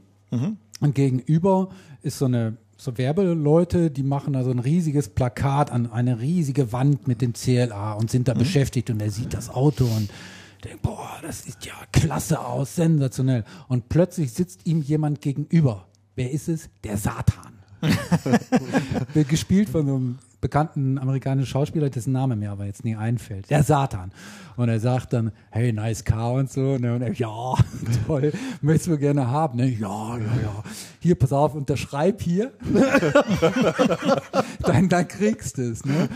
und 0.80 0.94
gegenüber 0.94 1.70
ist 2.02 2.18
so 2.18 2.26
eine 2.26 2.56
so 2.76 2.98
Werbeleute, 2.98 3.90
die 3.90 4.02
machen 4.02 4.34
da 4.34 4.44
so 4.44 4.50
ein 4.50 4.58
riesiges 4.58 5.08
Plakat 5.08 5.70
an 5.70 5.90
eine 5.90 6.20
riesige 6.20 6.72
Wand 6.72 7.08
mit 7.08 7.22
dem 7.22 7.32
CLA 7.32 7.94
und 7.94 8.10
sind 8.10 8.28
da 8.28 8.34
beschäftigt 8.34 8.90
und 8.90 9.00
er 9.00 9.10
sieht 9.10 9.32
das 9.32 9.48
Auto 9.48 9.84
und 9.84 10.10
denkt, 10.62 10.82
boah, 10.82 11.18
das 11.22 11.44
sieht 11.44 11.64
ja 11.64 11.74
klasse 11.92 12.40
aus, 12.40 12.76
sensationell. 12.76 13.44
Und 13.68 13.88
plötzlich 13.88 14.32
sitzt 14.32 14.66
ihm 14.66 14.82
jemand 14.82 15.20
gegenüber. 15.20 15.86
Wer 16.14 16.30
ist 16.30 16.48
es? 16.48 16.68
Der 16.84 16.96
Satan. 16.96 17.58
Wird 19.14 19.28
gespielt 19.28 19.68
von 19.68 19.86
so 19.86 19.94
einem 19.94 20.18
bekannten 20.40 20.98
amerikanischen 20.98 21.46
Schauspieler, 21.46 21.90
dessen 21.90 22.12
Name 22.12 22.36
mir 22.36 22.50
aber 22.50 22.66
jetzt 22.66 22.84
nie 22.84 22.96
einfällt. 22.96 23.50
Der 23.50 23.62
Satan. 23.62 24.12
Und 24.56 24.68
er 24.68 24.80
sagt 24.80 25.12
dann, 25.12 25.32
hey, 25.50 25.72
nice 25.72 26.04
car 26.04 26.32
und 26.34 26.50
so. 26.50 26.78
Ne? 26.78 26.94
Und 26.94 27.02
er, 27.02 27.12
ja, 27.12 27.54
toll, 28.06 28.32
möchtest 28.60 28.88
du 28.88 28.98
gerne 28.98 29.30
haben. 29.30 29.58
Ne? 29.58 29.68
Ja, 29.68 30.18
ja, 30.18 30.24
ja. 30.42 30.64
Hier, 31.00 31.14
pass 31.14 31.32
auf, 31.32 31.54
unterschreib 31.54 32.22
hier. 32.22 32.52
dann, 34.60 34.88
dann 34.88 35.08
kriegst 35.08 35.58
du 35.58 35.62
es. 35.70 35.84
Ne? 35.84 36.08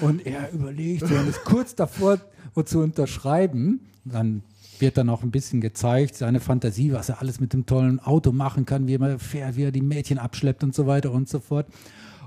Und 0.00 0.26
er 0.26 0.52
überlegt 0.52 1.02
und 1.02 1.28
ist 1.28 1.44
kurz 1.44 1.74
davor 1.74 2.18
zu 2.64 2.80
unterschreiben. 2.80 3.80
Dann 4.04 4.42
wird 4.80 4.96
dann 4.96 5.08
auch 5.08 5.22
ein 5.22 5.30
bisschen 5.30 5.60
gezeigt, 5.60 6.16
seine 6.16 6.40
Fantasie, 6.40 6.92
was 6.92 7.08
er 7.08 7.20
alles 7.20 7.40
mit 7.40 7.52
dem 7.52 7.66
tollen 7.66 8.00
Auto 8.00 8.32
machen 8.32 8.66
kann, 8.66 8.86
wie 8.86 8.94
er 8.94 9.18
fährt, 9.18 9.56
wie 9.56 9.64
er 9.64 9.72
die 9.72 9.82
Mädchen 9.82 10.18
abschleppt 10.18 10.62
und 10.64 10.74
so 10.74 10.86
weiter 10.86 11.12
und 11.12 11.28
so 11.28 11.40
fort. 11.40 11.66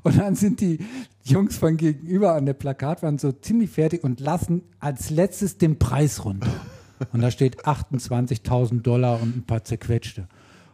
Und 0.04 0.18
dann 0.18 0.36
sind 0.36 0.62
die 0.62 0.80
Jungs 1.24 1.58
von 1.58 1.78
gegenüber 1.78 2.34
an 2.34 2.46
der 2.46 2.54
Plakatwand 2.54 3.22
so 3.22 3.32
ziemlich 3.32 3.70
fertig 3.70 4.04
und 4.04 4.20
lassen 4.20 4.64
als 4.80 5.10
letztes 5.10 5.58
den 5.58 5.78
Preis 5.80 6.26
runter. 6.26 6.50
Und 7.14 7.22
da 7.22 7.32
steht 7.32 7.66
28.000 7.66 8.82
Dollar 8.82 9.22
und 9.22 9.38
ein 9.38 9.44
paar 9.44 9.64
zerquetschte. 9.64 10.28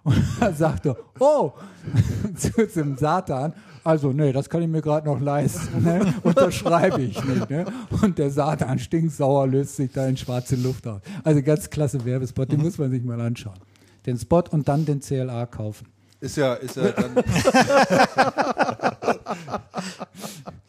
Und 0.03 0.17
dann 0.39 0.55
sagt 0.55 0.85
er, 0.85 0.97
oh, 1.19 1.53
zu 2.35 2.51
dem 2.67 2.95
Satan, 2.97 3.53
also 3.83 4.11
nee, 4.11 4.31
das 4.31 4.49
kann 4.49 4.61
ich 4.61 4.67
mir 4.67 4.81
gerade 4.81 5.07
noch 5.07 5.19
leisten, 5.19 5.83
ne? 5.83 6.13
unterschreibe 6.23 7.01
ich 7.01 7.23
nicht. 7.23 7.49
Ne? 7.49 7.65
Und 8.01 8.17
der 8.17 8.31
Satan 8.31 8.79
stinksauer 8.79 9.47
löst 9.47 9.75
sich 9.75 9.91
da 9.91 10.07
in 10.07 10.17
schwarze 10.17 10.55
Luft 10.55 10.87
aus. 10.87 11.01
Also 11.23 11.41
ganz 11.41 11.69
klasse 11.69 12.03
Werbespot, 12.05 12.51
den 12.51 12.61
muss 12.61 12.77
man 12.77 12.91
sich 12.91 13.03
mal 13.03 13.19
anschauen. 13.19 13.59
Den 14.05 14.17
Spot 14.17 14.43
und 14.51 14.67
dann 14.67 14.85
den 14.85 15.01
CLA 15.01 15.45
kaufen. 15.47 15.87
Ist 16.19 16.37
ja, 16.37 16.53
ist 16.55 16.75
ja 16.75 16.91
dann. 16.91 17.15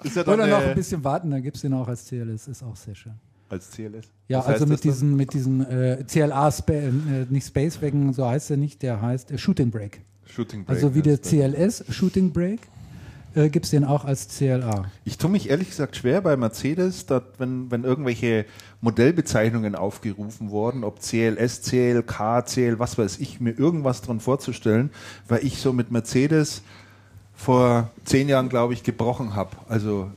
ist 0.02 0.16
ja 0.16 0.24
dann 0.24 0.34
Oder 0.34 0.46
noch 0.46 0.58
ein 0.58 0.74
bisschen 0.74 1.02
warten, 1.04 1.30
dann 1.30 1.42
gibt 1.42 1.56
es 1.56 1.62
den 1.62 1.72
auch 1.74 1.88
als 1.88 2.06
CLS, 2.06 2.48
ist 2.48 2.62
auch 2.62 2.76
sehr 2.76 2.94
schön. 2.94 3.12
als 3.48 3.70
CLS. 3.70 4.06
Ja, 4.28 4.38
Was 4.40 4.46
also 4.46 4.66
mit 4.66 4.82
diesen, 4.84 5.16
mit 5.16 5.32
diesen 5.32 5.64
äh, 5.66 6.04
CLA, 6.06 6.50
Spa 6.50 6.72
äh, 6.72 6.90
nicht 7.30 7.46
Space 7.46 7.80
Wagon, 7.80 8.12
so 8.12 8.26
heißt 8.26 8.50
er 8.50 8.56
nicht, 8.56 8.82
der 8.82 9.00
heißt 9.00 9.30
äh, 9.30 9.38
Shooting 9.38 9.70
Break. 9.70 10.00
Shooting 10.26 10.64
Break. 10.64 10.76
Also 10.76 10.94
wie 10.94 11.02
der. 11.02 11.18
CLS 11.18 11.84
Shooting 11.90 12.32
Break 12.32 12.60
äh, 13.36 13.50
gibt 13.50 13.66
es 13.66 13.70
den 13.70 13.84
auch 13.84 14.04
als 14.04 14.28
CLA. 14.28 14.86
Ich 15.04 15.18
tue 15.18 15.30
mich 15.30 15.50
ehrlich 15.50 15.68
gesagt 15.68 15.96
schwer 15.96 16.22
bei 16.22 16.36
Mercedes, 16.36 17.06
dass, 17.06 17.22
wenn, 17.38 17.70
wenn 17.70 17.84
irgendwelche 17.84 18.46
Modellbezeichnungen 18.80 19.74
aufgerufen 19.74 20.50
wurden, 20.50 20.84
ob 20.84 21.00
CLS, 21.00 21.62
CLK, 21.62 22.46
CL, 22.46 22.78
was 22.78 22.98
weiß 22.98 23.18
ich, 23.18 23.40
mir 23.40 23.52
irgendwas 23.52 24.02
dran 24.02 24.20
vorzustellen, 24.20 24.90
weil 25.28 25.44
ich 25.44 25.58
so 25.58 25.72
mit 25.72 25.90
Mercedes 25.90 26.62
vor 27.34 27.90
zehn 28.04 28.28
Jahren, 28.28 28.48
glaube 28.48 28.72
ich, 28.72 28.82
gebrochen 28.82 29.34
habe. 29.34 29.50
Also 29.68 30.10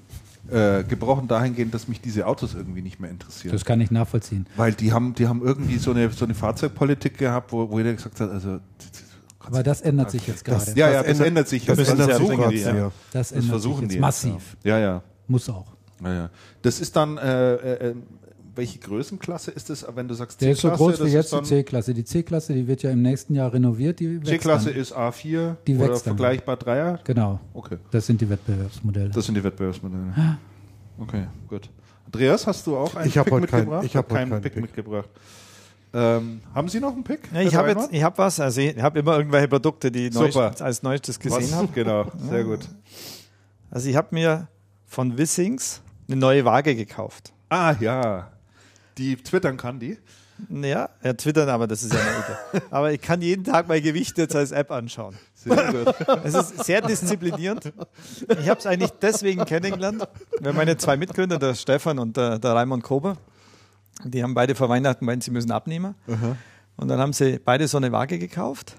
äh, 0.50 0.84
gebrochen 0.84 1.28
dahingehend, 1.28 1.74
dass 1.74 1.88
mich 1.88 2.02
diese 2.02 2.26
Autos 2.26 2.56
irgendwie 2.56 2.82
nicht 2.82 3.00
mehr 3.00 3.12
interessieren. 3.12 3.52
Das 3.52 3.66
kann 3.66 3.82
ich 3.82 3.92
nachvollziehen. 3.92 4.48
weil 4.56 4.74
die 4.74 4.94
haben, 4.94 5.14
die 5.14 5.28
haben 5.28 5.44
irgendwie 5.44 5.78
so 5.78 5.92
eine, 5.92 6.10
so 6.10 6.26
eine 6.26 6.34
Fahrzeugpolitik 6.34 7.18
gehabt, 7.18 7.52
wo, 7.52 7.70
wo 7.70 7.78
jeder 7.78 7.94
gesagt 7.94 8.20
hat, 8.20 8.32
also 8.32 8.60
Aber 9.50 9.64
das 9.64 9.82
ändert 9.82 10.12
sich 10.12 10.26
jetzt 10.28 10.46
gerade. 10.46 10.66
ja, 10.76 10.88
Das, 10.88 10.94
ja, 10.96 11.04
das 11.04 11.20
ändert 11.20 11.48
sich. 11.48 11.66
das 11.66 11.78
jetzt. 11.78 11.88
müssen 11.90 11.98
sie 11.98 12.10
ja 12.10 12.16
versuchen 12.18 12.38
bringen, 12.38 12.50
die, 12.52 12.58
ja. 12.60 12.76
ja. 12.76 12.92
das 13.12 13.30
Das 13.30 13.32
ändert 13.34 13.50
versuchen 13.50 13.76
sich 13.76 13.84
jetzt 13.84 13.96
die 13.96 14.00
massiv. 14.00 14.58
Ja, 14.64 14.80
ja. 14.80 15.04
Muss 15.28 15.50
auch. 15.50 15.68
Ja, 16.04 16.14
ja. 16.14 16.30
Das 16.62 16.80
ist 16.80 16.96
dann, 16.96 17.18
äh, 17.18 17.54
äh, 17.56 17.90
äh, 17.90 17.96
welche 18.56 18.80
Größenklasse 18.80 19.52
ist 19.52 19.70
das, 19.70 19.86
wenn 19.96 20.08
du 20.08 20.14
sagst 20.16 20.42
Der 20.42 20.52
ist 20.52 20.62
so 20.62 20.70
C-Klasse, 20.70 20.84
groß 20.84 21.00
wie 21.00 21.04
das 21.04 21.14
jetzt 21.14 21.34
die 21.34 21.44
C-Klasse. 21.44 21.94
Die 21.94 22.04
C-Klasse, 22.04 22.54
die 22.54 22.68
wird 22.68 22.84
ja 22.84 22.92
im 22.92 23.02
nächsten 23.02 23.34
Jahr 23.36 23.54
renoviert. 23.54 24.00
Die 24.00 24.18
wächst 24.20 24.28
C-Klasse 24.30 24.70
ist 24.72 24.94
A4 24.96 25.56
Die 25.68 25.76
oder 25.76 25.90
wächst 25.90 26.08
dann. 26.08 26.18
vergleichbar 26.18 26.58
Dreier? 26.58 27.00
Genau, 27.06 27.40
Okay, 27.54 27.78
das 27.92 28.06
sind 28.08 28.20
die 28.22 28.30
Wettbewerbsmodelle. 28.30 29.10
das 29.12 29.26
sind 29.26 29.36
die 29.36 29.44
Wettbewerbsmodelle. 29.44 30.38
Okay, 31.00 31.28
gut. 31.48 31.70
Andreas, 32.06 32.48
hast 32.48 32.66
du 32.68 32.76
auch 32.76 32.96
einen 32.96 33.08
Ich 33.08 33.18
hab 33.18 33.26
Pick 33.26 33.34
heute 33.34 33.42
mitgebracht? 33.44 33.86
ich 33.86 33.96
hab 33.96 34.06
heute 34.10 34.16
keinen 34.16 34.30
keinen 34.32 34.42
Pick, 34.42 34.54
Pick. 34.54 34.62
mitgebracht. 34.64 35.10
Ähm, 35.92 36.42
haben 36.54 36.70
Sie 36.70 36.80
noch 36.80 36.94
einen 36.94 37.04
Pick? 37.04 37.30
Ja, 37.34 37.42
ich 37.42 37.56
habe 37.56 37.70
jetzt, 37.70 37.92
ich 37.92 38.04
habe 38.04 38.18
was, 38.18 38.40
also 38.40 38.62
ich 38.62 38.80
habe 38.80 39.00
immer 39.00 39.18
irgendwelche 39.18 39.48
Produkte, 39.48 39.92
die 39.92 40.10
neuest, 40.10 40.62
als 40.62 40.84
neuestes 40.84 41.20
gesehen 41.20 41.54
habe. 41.56 41.68
Genau, 41.74 42.06
sehr 42.30 42.44
gut. 42.44 42.60
Also 43.72 43.90
ich 43.90 43.96
habe 43.96 44.10
mir 44.12 44.48
von 44.86 45.18
Wissings 45.18 45.82
eine 46.08 46.18
neue 46.18 46.46
Waage 46.46 46.76
gekauft. 46.76 47.34
Ah, 47.50 47.76
ja. 47.80 48.32
Die 48.98 49.16
twittern 49.16 49.58
kann 49.58 49.80
die. 49.80 49.98
Ja, 50.50 50.90
ja, 51.04 51.14
twittern, 51.14 51.50
aber 51.50 51.68
das 51.68 51.84
ist 51.84 51.94
ja 51.94 52.00
eine. 52.00 52.62
Aber 52.72 52.94
ich 52.94 53.02
kann 53.02 53.22
jeden 53.22 53.44
Tag 53.44 53.68
mein 53.68 53.84
Gewicht 53.84 54.18
jetzt 54.18 54.36
als 54.36 54.52
App 54.52 54.72
anschauen. 54.72 55.18
Sehr 55.34 55.74
gut. 55.74 55.96
Es 56.24 56.34
ist 56.34 56.64
sehr 56.64 56.82
disziplinierend. 56.82 57.74
Ich 58.40 58.48
habe 58.48 58.60
es 58.60 58.66
eigentlich 58.66 58.92
deswegen 59.02 59.44
kennengelernt, 59.44 60.08
weil 60.40 60.54
meine 60.54 60.78
zwei 60.78 60.96
Mitgründer, 60.96 61.38
der 61.40 61.56
Stefan 61.56 62.00
und 62.00 62.16
der, 62.16 62.40
der 62.40 62.54
Raimund 62.54 62.84
Kober, 62.84 63.18
die 64.04 64.24
haben 64.24 64.34
beide 64.34 64.56
vor 64.56 64.70
Weihnachten 64.70 65.02
gemeint, 65.06 65.24
sie 65.24 65.32
müssen 65.32 65.52
abnehmen. 65.52 65.96
Und 66.78 66.88
dann 66.88 67.00
haben 67.00 67.14
sie 67.14 67.40
beide 67.44 67.68
so 67.68 67.78
eine 67.78 67.92
Waage 67.92 68.18
gekauft, 68.20 68.76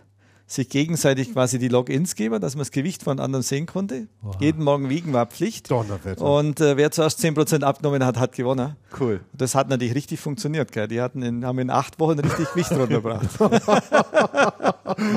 sich 0.47 0.68
gegenseitig 0.68 1.32
quasi 1.32 1.58
die 1.60 1.68
Logins 1.68 2.16
geben, 2.16 2.40
dass 2.40 2.55
man 2.57 2.62
das 2.62 2.70
Gewicht 2.73 3.02
von 3.05 3.20
anderen 3.20 3.42
sehen 3.44 3.66
konnte. 3.66 4.08
Jeden 4.40 4.65
Morgen 4.65 4.89
wiegen 4.89 5.12
war 5.12 5.26
Pflicht. 5.26 5.70
Donnerwetter. 5.70 6.24
Und 6.24 6.60
äh, 6.60 6.76
wer 6.76 6.90
zuerst 6.90 7.23
10% 7.23 7.62
abgenommen 7.62 8.05
hat, 8.05 8.18
hat 8.18 8.32
gewonnen. 8.32 8.74
Cool. 8.99 9.20
Das 9.32 9.55
hat 9.55 9.68
natürlich 9.68 9.94
richtig 9.94 10.18
funktioniert. 10.18 10.73
Gell? 10.73 10.89
Die 10.89 11.00
hatten 11.00 11.23
in, 11.23 11.44
haben 11.44 11.58
in 11.60 11.70
acht 11.70 12.00
Wochen 12.00 12.18
richtig 12.18 12.50
Gewicht 12.52 12.73
runtergebracht. 12.73 13.28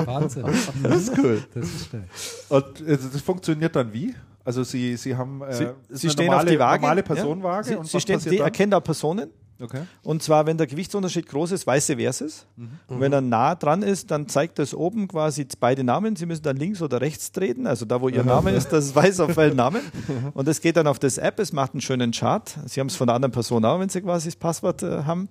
Wahnsinn. 0.05 0.45
Das 0.83 0.95
ist 1.01 1.17
cool. 1.17 1.43
Das 1.53 1.65
ist 1.65 1.85
stark. 1.85 2.03
Und 2.49 2.81
äh, 2.87 2.97
das 3.11 3.21
funktioniert 3.21 3.75
dann 3.75 3.91
wie? 3.93 4.13
Also 4.45 4.63
Sie, 4.63 4.97
Sie 4.97 5.15
haben 5.15 5.41
äh, 5.41 5.53
Sie, 5.53 5.67
sie 5.89 6.07
eine 6.07 6.11
stehen 6.11 6.25
normale, 6.27 6.43
auf 6.43 6.51
die 6.53 6.59
Waage. 6.59 6.81
normale 6.81 7.03
Personenwaage 7.03 7.71
Ja. 7.71 7.77
und 7.77 7.85
Sie, 7.85 7.91
sie 7.91 7.95
was 7.95 8.01
stehen, 8.03 8.19
dann? 8.37 8.45
erkennen 8.45 8.71
da 8.71 8.79
Personen. 8.81 9.29
Okay. 9.63 9.83
Und 10.03 10.21
zwar, 10.21 10.45
wenn 10.45 10.57
der 10.57 10.67
Gewichtsunterschied 10.67 11.25
groß 11.25 11.53
ist, 11.53 11.65
weiß 11.65 11.87
sie, 11.87 11.97
wer 11.97 12.09
es 12.09 12.19
ist. 12.19 12.45
Mhm. 12.57 12.69
Und 12.87 12.99
wenn 12.99 13.13
er 13.13 13.21
nah 13.21 13.55
dran 13.55 13.81
ist, 13.81 14.11
dann 14.11 14.27
zeigt 14.27 14.59
das 14.59 14.73
oben 14.73 15.07
quasi 15.07 15.47
beide 15.57 15.85
Namen. 15.85 16.17
Sie 16.17 16.25
müssen 16.25 16.43
dann 16.43 16.57
links 16.57 16.81
oder 16.81 16.99
rechts 16.99 17.31
treten, 17.31 17.65
also 17.65 17.85
da, 17.85 18.01
wo 18.01 18.09
ihr 18.09 18.25
Name 18.25 18.51
ist, 18.51 18.73
das 18.73 18.93
weiß 18.93 19.21
auf 19.21 19.37
welchen 19.37 19.55
Namen. 19.55 19.81
Und 20.33 20.49
das 20.49 20.59
geht 20.59 20.75
dann 20.75 20.85
auf 20.85 20.99
das 20.99 21.17
App, 21.17 21.39
es 21.39 21.53
macht 21.53 21.73
einen 21.73 21.81
schönen 21.81 22.11
Chart. 22.11 22.53
Sie 22.65 22.81
haben 22.81 22.87
es 22.87 22.97
von 22.97 23.07
der 23.07 23.15
anderen 23.15 23.31
Person 23.31 23.63
auch, 23.63 23.79
wenn 23.79 23.87
sie 23.87 24.01
quasi 24.01 24.27
das 24.27 24.35
Passwort 24.35 24.83
äh, 24.83 25.03
haben. 25.03 25.29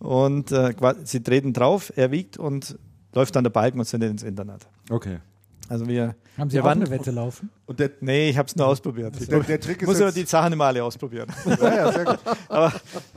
Und 0.00 0.50
äh, 0.50 0.74
sie 1.04 1.22
treten 1.22 1.52
drauf, 1.52 1.92
er 1.94 2.10
wiegt 2.10 2.38
und 2.38 2.76
läuft 3.14 3.36
dann 3.36 3.44
der 3.44 3.50
Balken 3.50 3.78
und 3.78 3.84
sendet 3.86 4.10
ins 4.10 4.22
Internet. 4.24 4.66
Okay. 4.88 5.18
Also 5.70 5.86
wir, 5.86 6.16
Haben 6.36 6.50
Sie 6.50 6.54
wir 6.54 6.62
auch 6.62 6.66
waren, 6.66 6.80
eine 6.82 6.90
Wette 6.90 7.12
laufen? 7.12 7.48
Und 7.64 7.78
der, 7.78 7.92
Nee, 8.00 8.30
ich 8.30 8.36
habe 8.36 8.48
es 8.48 8.56
nur 8.56 8.66
ausprobiert. 8.66 9.14
Ich 9.20 9.28
der, 9.28 9.38
der 9.38 9.60
Trick 9.60 9.80
ist 9.80 9.86
muss 9.86 10.00
aber 10.00 10.10
die 10.10 10.24
Sachen 10.26 10.52
immer 10.52 10.64
alle 10.64 10.82
ausprobieren. 10.82 11.28
ja, 11.46 11.74
ja, 11.76 11.92
sehr 11.92 12.04
gut. 12.06 12.18
Aber 12.48 12.72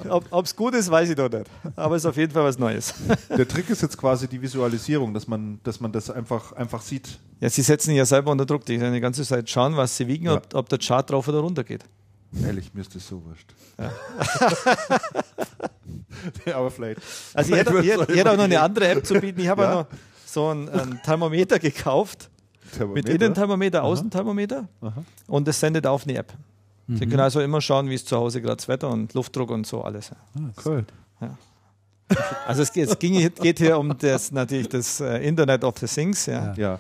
ob 0.07 0.45
es 0.45 0.55
gut 0.55 0.75
ist, 0.75 0.91
weiß 0.91 1.09
ich 1.09 1.15
doch 1.15 1.31
nicht. 1.31 1.47
Aber 1.75 1.95
es 1.95 2.03
ist 2.03 2.05
auf 2.05 2.15
jeden 2.15 2.31
Fall 2.31 2.43
was 2.43 2.59
Neues. 2.59 2.93
Der 3.35 3.47
Trick 3.47 3.71
ist 3.71 3.81
jetzt 3.81 3.97
quasi 3.97 4.27
die 4.27 4.39
Visualisierung, 4.39 5.15
dass 5.15 5.27
man, 5.27 5.61
dass 5.63 5.79
man 5.79 5.91
das 5.91 6.11
einfach, 6.11 6.51
einfach 6.51 6.83
sieht. 6.83 7.17
Ja, 7.39 7.49
sie 7.49 7.63
setzen 7.63 7.95
ja 7.95 8.05
selber 8.05 8.29
unter 8.29 8.45
Druck. 8.45 8.65
Die 8.65 8.77
die 8.77 8.99
ganze 9.01 9.23
Zeit 9.23 9.49
schauen, 9.49 9.75
was 9.75 9.97
sie 9.97 10.07
wiegen, 10.07 10.25
Ja. 10.25 10.35
ob, 10.35 10.53
ob 10.53 10.69
der 10.69 10.77
Chart 10.77 11.09
drauf 11.09 11.27
oder 11.27 11.39
runter 11.39 11.63
geht. 11.63 11.85
Ehrlich, 12.45 12.71
mir 12.71 12.81
ist 12.81 12.93
das 12.93 13.07
so 13.07 13.23
wurscht. 13.25 13.49
Ja. 13.79 13.91
aber 16.55 16.69
vielleicht. 16.69 17.01
Also 17.33 17.51
ich 17.51 17.59
hätte, 17.59 18.31
auch 18.31 18.37
noch 18.37 18.43
eine 18.43 18.61
andere 18.61 18.89
App 18.89 19.03
zu 19.03 19.15
bieten. 19.19 19.39
Ich 19.39 19.47
habe 19.47 19.63
Ja. 19.63 19.69
ja. 19.69 19.75
noch 19.75 19.87
so 20.23 20.49
ein, 20.53 20.69
ein 20.69 21.01
Thermometer 21.03 21.57
gekauft. 21.57 22.29
Mit 22.73 23.05
Thermometer. 23.05 23.11
Innenthermometer, 23.13 23.83
Außenthermometer. 23.83 24.67
Und 25.27 25.47
das 25.47 25.59
sendet 25.59 25.85
auf 25.87 26.03
eine 26.07 26.17
App. 26.17 26.33
Sie 26.87 27.05
können 27.07 27.21
also 27.21 27.39
immer 27.39 27.61
schauen, 27.61 27.89
wie 27.89 27.95
es 27.95 28.03
zu 28.05 28.17
Hause 28.17 28.41
gerade 28.41 28.57
das 28.57 28.67
Wetter 28.67 28.89
und 28.89 29.13
Luftdruck 29.13 29.51
und 29.51 29.65
so 29.65 29.83
alles. 29.83 30.11
Cool. 30.65 30.85
Also 32.45 32.61
es 32.61 32.71
geht, 32.73 32.89
es 32.89 32.99
ging, 32.99 33.13
hier- 33.13 33.29
geht 33.29 33.57
hier 33.59 33.79
um 33.79 33.95
das 33.97 34.31
natürlich 34.31 34.69
das 34.69 34.99
äh, 34.99 35.17
Internet 35.25 35.63
of 35.63 35.77
the 35.79 35.87
Things, 35.87 36.25
ja. 36.27 36.53
Ja, 36.57 36.79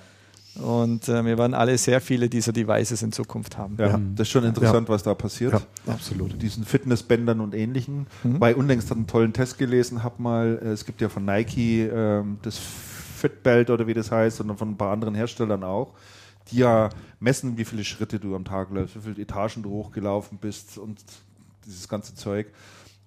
Und 0.61 1.07
äh, 1.07 1.25
wir 1.25 1.37
werden 1.37 1.53
alle 1.55 1.75
sehr 1.77 2.01
viele 2.01 2.29
dieser 2.29 2.51
Devices 2.51 3.01
in 3.01 3.11
Zukunft 3.13 3.57
haben. 3.57 3.75
ja, 3.79 3.97
das 4.15 4.27
ist 4.27 4.31
schon 4.31 4.43
interessant, 4.43 4.89
was 4.89 5.01
da 5.01 5.13
passiert. 5.15 5.53
Ja, 5.53 5.61
absolut. 5.93 6.39
Diesen 6.39 6.65
Fitnessbändern 6.65 7.39
und 7.39 7.55
ähnlichen. 7.55 8.05
Mhm. 8.23 8.39
Bei 8.39 8.53
unlängst 8.55 8.89
hat 8.91 8.97
einen 8.97 9.07
tollen 9.07 9.33
Test 9.33 9.57
gelesen, 9.57 10.03
hab 10.03 10.19
mal, 10.19 10.59
äh, 10.61 10.67
es 10.67 10.85
gibt 10.85 11.01
ja 11.01 11.09
von 11.09 11.25
Nike 11.25 11.87
ähm, 11.91 12.37
das 12.43 12.59
Fitbelt 13.23 13.69
oder 13.69 13.87
wie 13.87 13.93
das 13.93 14.11
heißt, 14.11 14.41
und 14.41 14.57
von 14.57 14.71
ein 14.71 14.77
paar 14.77 14.91
anderen 14.91 15.15
Herstellern 15.15 15.63
auch, 15.63 15.93
die 16.51 16.57
ja 16.57 16.89
messen, 17.21 17.57
wie 17.57 17.63
viele 17.63 17.85
Schritte 17.85 18.19
du 18.19 18.35
am 18.35 18.43
Tag 18.43 18.69
läufst, 18.69 18.97
wie 18.97 19.13
viele 19.13 19.21
Etagen 19.21 19.63
du 19.63 19.69
hochgelaufen 19.69 20.39
bist 20.39 20.77
und 20.77 21.01
dieses 21.65 21.87
ganze 21.87 22.15
Zeug. 22.15 22.47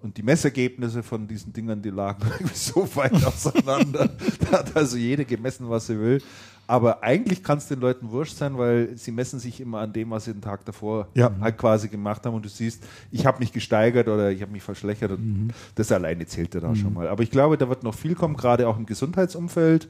Und 0.00 0.16
die 0.16 0.22
Messergebnisse 0.22 1.02
von 1.02 1.28
diesen 1.28 1.52
Dingern, 1.52 1.82
die 1.82 1.90
lagen 1.90 2.26
so 2.54 2.88
weit 2.96 3.22
auseinander. 3.26 4.08
da 4.40 4.58
hat 4.58 4.74
also 4.74 4.96
jede 4.96 5.26
gemessen, 5.26 5.68
was 5.68 5.86
sie 5.86 6.00
will. 6.00 6.22
Aber 6.68 7.02
eigentlich 7.04 7.44
kann 7.44 7.58
es 7.58 7.68
den 7.68 7.78
Leuten 7.80 8.10
wurscht 8.10 8.36
sein, 8.36 8.58
weil 8.58 8.96
sie 8.96 9.12
messen 9.12 9.38
sich 9.38 9.60
immer 9.60 9.78
an 9.80 9.92
dem, 9.92 10.10
was 10.10 10.24
sie 10.24 10.32
den 10.32 10.42
Tag 10.42 10.64
davor 10.64 11.06
Ja. 11.14 11.30
halt 11.40 11.58
quasi 11.58 11.88
gemacht 11.88 12.26
haben. 12.26 12.34
Und 12.34 12.44
du 12.44 12.48
siehst, 12.48 12.82
ich 13.12 13.24
habe 13.24 13.38
mich 13.38 13.52
gesteigert 13.52 14.08
oder 14.08 14.30
ich 14.32 14.42
habe 14.42 14.50
mich 14.50 14.62
verschlechtert. 14.64 15.12
Und 15.12 15.52
das 15.76 15.92
alleine 15.92 16.26
zählt 16.26 16.54
ja 16.54 16.60
da 16.60 16.74
schon 16.74 16.92
mal. 16.92 17.06
Aber 17.08 17.22
ich 17.22 17.30
glaube, 17.30 17.56
da 17.56 17.68
wird 17.68 17.82
noch 17.84 17.94
viel 17.94 18.14
kommen, 18.16 18.36
gerade 18.36 18.66
auch 18.66 18.76
im 18.76 18.84
Gesundheitsumfeld. 18.86 19.88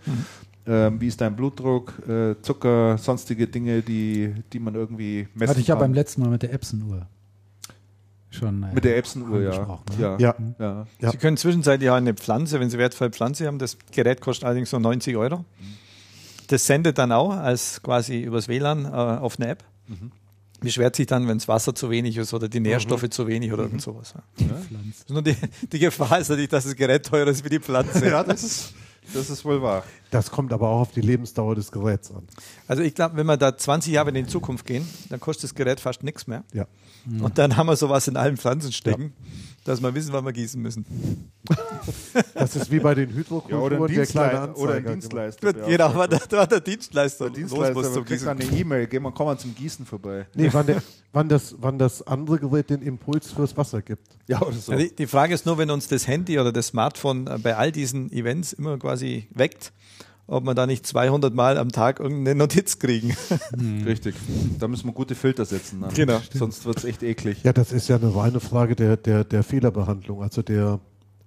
Ähm, 0.66 1.00
wie 1.00 1.06
ist 1.06 1.20
dein 1.20 1.34
Blutdruck, 1.36 1.94
äh, 2.08 2.34
Zucker, 2.42 2.98
sonstige 2.98 3.46
Dinge, 3.46 3.82
die, 3.82 4.34
die 4.52 4.58
man 4.58 4.74
irgendwie 4.74 5.28
messen 5.34 5.50
Hatte 5.50 5.60
ich 5.60 5.68
ja 5.68 5.76
kann. 5.76 5.82
beim 5.84 5.94
letzten 5.94 6.22
Mal 6.22 6.30
mit 6.30 6.42
der 6.42 6.52
Epson-Uhr 6.52 7.06
schon. 8.30 8.62
äh, 8.64 8.74
Mit 8.74 8.84
der 8.84 8.98
Epson-Uhr, 8.98 9.40
ja. 9.42 9.50
ne? 9.64 9.78
ja. 9.98 10.16
Ja. 10.18 10.86
ja. 11.00 11.10
Sie 11.10 11.16
können 11.16 11.36
zwischenzeitlich 11.36 11.88
auch 11.88 11.94
eine 11.94 12.14
Pflanze, 12.14 12.60
wenn 12.60 12.68
Sie 12.68 12.78
wertvolle 12.78 13.10
Pflanze 13.12 13.46
haben, 13.46 13.58
das 13.58 13.78
Gerät 13.92 14.20
kostet 14.20 14.44
allerdings 14.44 14.70
so 14.70 14.78
90 14.78 15.16
Euro. 15.16 15.44
Das 16.48 16.66
sendet 16.66 16.98
dann 16.98 17.12
auch 17.12 17.30
als 17.30 17.82
quasi 17.82 18.20
übers 18.20 18.48
WLAN 18.48 18.84
äh, 18.84 18.88
auf 18.88 19.38
eine 19.38 19.48
App. 19.48 19.64
Beschwert 20.60 20.96
sich 20.96 21.06
dann, 21.06 21.28
wenn 21.28 21.38
das 21.38 21.48
Wasser 21.48 21.74
zu 21.74 21.90
wenig 21.90 22.16
ist 22.16 22.32
oder 22.32 22.48
die 22.48 22.60
Nährstoffe 22.60 23.08
zu 23.10 23.26
wenig 23.26 23.52
oder 23.52 23.64
irgend 23.64 23.82
sowas. 23.82 24.14
Ja. 24.38 24.46
Nur 25.08 25.22
die, 25.22 25.36
die 25.70 25.78
Gefahr 25.78 26.18
ist 26.18 26.30
natürlich, 26.30 26.48
dass 26.48 26.64
das 26.64 26.74
Gerät 26.74 27.04
teurer 27.06 27.28
ist 27.28 27.44
wie 27.44 27.50
die 27.50 27.60
Pflanze. 27.60 28.08
Ja, 28.08 28.24
das 28.24 28.42
ist, 28.42 28.74
das 29.12 29.28
ist 29.28 29.44
wohl 29.44 29.60
wahr. 29.60 29.84
Das 30.10 30.30
kommt 30.30 30.52
aber 30.52 30.68
auch 30.68 30.80
auf 30.80 30.92
die 30.92 31.02
Lebensdauer 31.02 31.54
des 31.54 31.70
Geräts 31.70 32.10
an. 32.10 32.26
Also 32.66 32.82
ich 32.82 32.94
glaube, 32.94 33.16
wenn 33.16 33.26
wir 33.26 33.36
da 33.36 33.56
20 33.56 33.92
Jahre 33.92 34.08
in 34.08 34.14
die 34.14 34.26
Zukunft 34.26 34.66
gehen, 34.66 34.88
dann 35.10 35.20
kostet 35.20 35.44
das 35.44 35.54
Gerät 35.54 35.78
fast 35.78 36.02
nichts 36.02 36.26
mehr. 36.26 36.42
Ja. 36.52 36.66
Und 37.20 37.38
dann 37.38 37.56
haben 37.56 37.66
wir 37.66 37.76
sowas 37.76 38.08
in 38.08 38.16
allen 38.16 38.36
Pflanzen 38.36 38.72
stecken, 38.72 39.12
dass 39.66 39.80
wir 39.82 39.94
wissen, 39.94 40.12
wann 40.12 40.24
wir 40.24 40.32
gießen 40.32 40.60
müssen. 40.60 40.84
Das 42.34 42.56
ist 42.56 42.70
wie 42.70 42.80
bei 42.80 42.94
den 42.94 43.10
Ja, 43.10 43.16
Hydrokulturen, 43.16 43.62
oder 43.62 43.76
ein, 43.76 43.94
der 43.94 44.06
kleine 44.06 44.46
Dienstleister, 44.46 44.58
oder 44.58 44.74
ein. 44.74 44.84
Dienstleister. 44.86 45.52
Genau, 45.52 45.94
war 45.94 46.08
der, 46.08 46.18
da 46.28 46.36
war 46.38 46.46
der 46.46 46.60
Dienstleister. 46.60 47.24
Der 47.26 47.34
Dienstleister 47.34 47.74
los 47.74 47.84
muss 47.84 47.92
zum 47.92 48.04
Gießen. 48.04 48.28
eine 48.28 48.44
E-Mail, 48.44 48.86
gehen 48.86 49.02
wir, 49.02 49.12
kommen 49.12 49.30
wir 49.30 49.38
zum 49.38 49.54
Gießen 49.54 49.84
vorbei. 49.84 50.26
Nee, 50.34 50.48
wann, 50.52 50.66
der, 50.66 50.82
wann, 51.12 51.28
das, 51.28 51.54
wann 51.58 51.78
das 51.78 52.06
andere 52.06 52.38
Gerät 52.38 52.70
den 52.70 52.82
Impuls 52.82 53.32
fürs 53.32 53.56
Wasser 53.56 53.82
gibt. 53.82 54.16
Ja, 54.26 54.40
oder 54.40 54.52
so. 54.52 54.72
Ja, 54.72 54.78
die, 54.78 54.94
die 54.94 55.06
Frage 55.06 55.34
ist 55.34 55.46
nur, 55.46 55.58
wenn 55.58 55.70
uns 55.70 55.88
das 55.88 56.06
Handy 56.06 56.38
oder 56.38 56.52
das 56.52 56.68
Smartphone 56.68 57.26
äh, 57.26 57.38
bei 57.38 57.56
all 57.56 57.70
diesen 57.70 58.10
Events 58.12 58.52
immer 58.52 58.78
quasi 58.78 59.28
weckt, 59.34 59.72
ob 60.26 60.44
wir 60.44 60.54
da 60.54 60.66
nicht 60.66 60.86
200 60.86 61.34
Mal 61.34 61.58
am 61.58 61.70
Tag 61.70 62.00
irgendeine 62.00 62.36
Notiz 62.36 62.78
kriegen. 62.78 63.16
Richtig. 63.84 64.14
Da 64.58 64.68
müssen 64.68 64.86
wir 64.86 64.92
gute 64.92 65.14
Filter 65.14 65.44
setzen. 65.44 65.80
Dann. 65.80 65.94
Genau. 65.94 66.20
Sonst 66.32 66.64
wird 66.64 66.78
es 66.78 66.84
echt 66.84 67.02
eklig. 67.02 67.42
Ja, 67.44 67.52
das 67.52 67.72
ist 67.72 67.88
ja 67.88 67.96
eine 67.96 68.14
reine 68.14 68.40
Frage 68.40 68.74
der, 68.74 68.96
der, 68.96 69.24
der 69.24 69.42
Fehlerbehandlung, 69.42 70.22
also 70.22 70.42
der, 70.42 70.80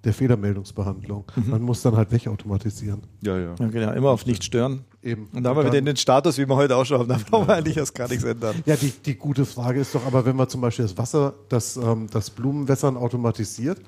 der 0.04 0.14
Fehlermeldungsbehandlung. 0.14 1.26
Man 1.48 1.62
muss 1.62 1.82
dann 1.82 1.96
halt 1.96 2.12
wegautomatisieren. 2.12 3.02
Ja, 3.22 3.38
ja. 3.38 3.56
Ja, 3.58 3.68
genau, 3.68 3.92
immer 3.94 4.10
auf 4.10 4.26
nicht 4.26 4.44
stören. 4.44 4.86
Eben. 5.02 5.30
Und 5.34 5.44
da 5.44 5.52
haben 5.52 5.58
wir 5.58 5.66
wieder 5.66 5.82
den 5.82 5.96
Status, 5.96 6.38
wie 6.38 6.46
wir 6.46 6.56
heute 6.58 6.76
auch 6.76 6.86
schon 6.86 7.00
haben. 7.00 7.08
Da 7.08 7.18
brauchen 7.30 7.48
wir 7.48 7.56
eigentlich 7.56 7.78
erst 7.78 7.96
gar 7.96 8.10
nichts 8.10 8.26
ändern. 8.26 8.56
Ja, 8.66 8.76
die, 8.76 8.92
die 8.92 9.16
gute 9.16 9.46
Frage 9.46 9.80
ist 9.80 9.96
doch 9.96 10.06
aber, 10.06 10.26
wenn 10.26 10.36
man 10.36 10.50
zum 10.50 10.60
Beispiel 10.60 10.84
das 10.84 10.98
Wasser, 10.98 11.36
das, 11.48 11.78
ähm, 11.78 12.08
das 12.12 12.30
Blumenwässern 12.30 12.98
automatisiert 12.98 13.80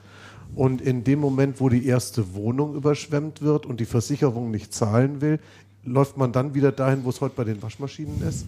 und 0.55 0.81
in 0.81 1.03
dem 1.03 1.19
Moment, 1.19 1.59
wo 1.61 1.69
die 1.69 1.85
erste 1.85 2.33
Wohnung 2.35 2.75
überschwemmt 2.75 3.41
wird 3.41 3.65
und 3.65 3.79
die 3.79 3.85
Versicherung 3.85 4.51
nicht 4.51 4.73
zahlen 4.73 5.21
will, 5.21 5.39
läuft 5.83 6.17
man 6.17 6.31
dann 6.31 6.53
wieder 6.53 6.71
dahin, 6.71 7.03
wo 7.05 7.09
es 7.09 7.21
heute 7.21 7.35
bei 7.35 7.43
den 7.43 7.61
Waschmaschinen 7.63 8.21
ist? 8.27 8.45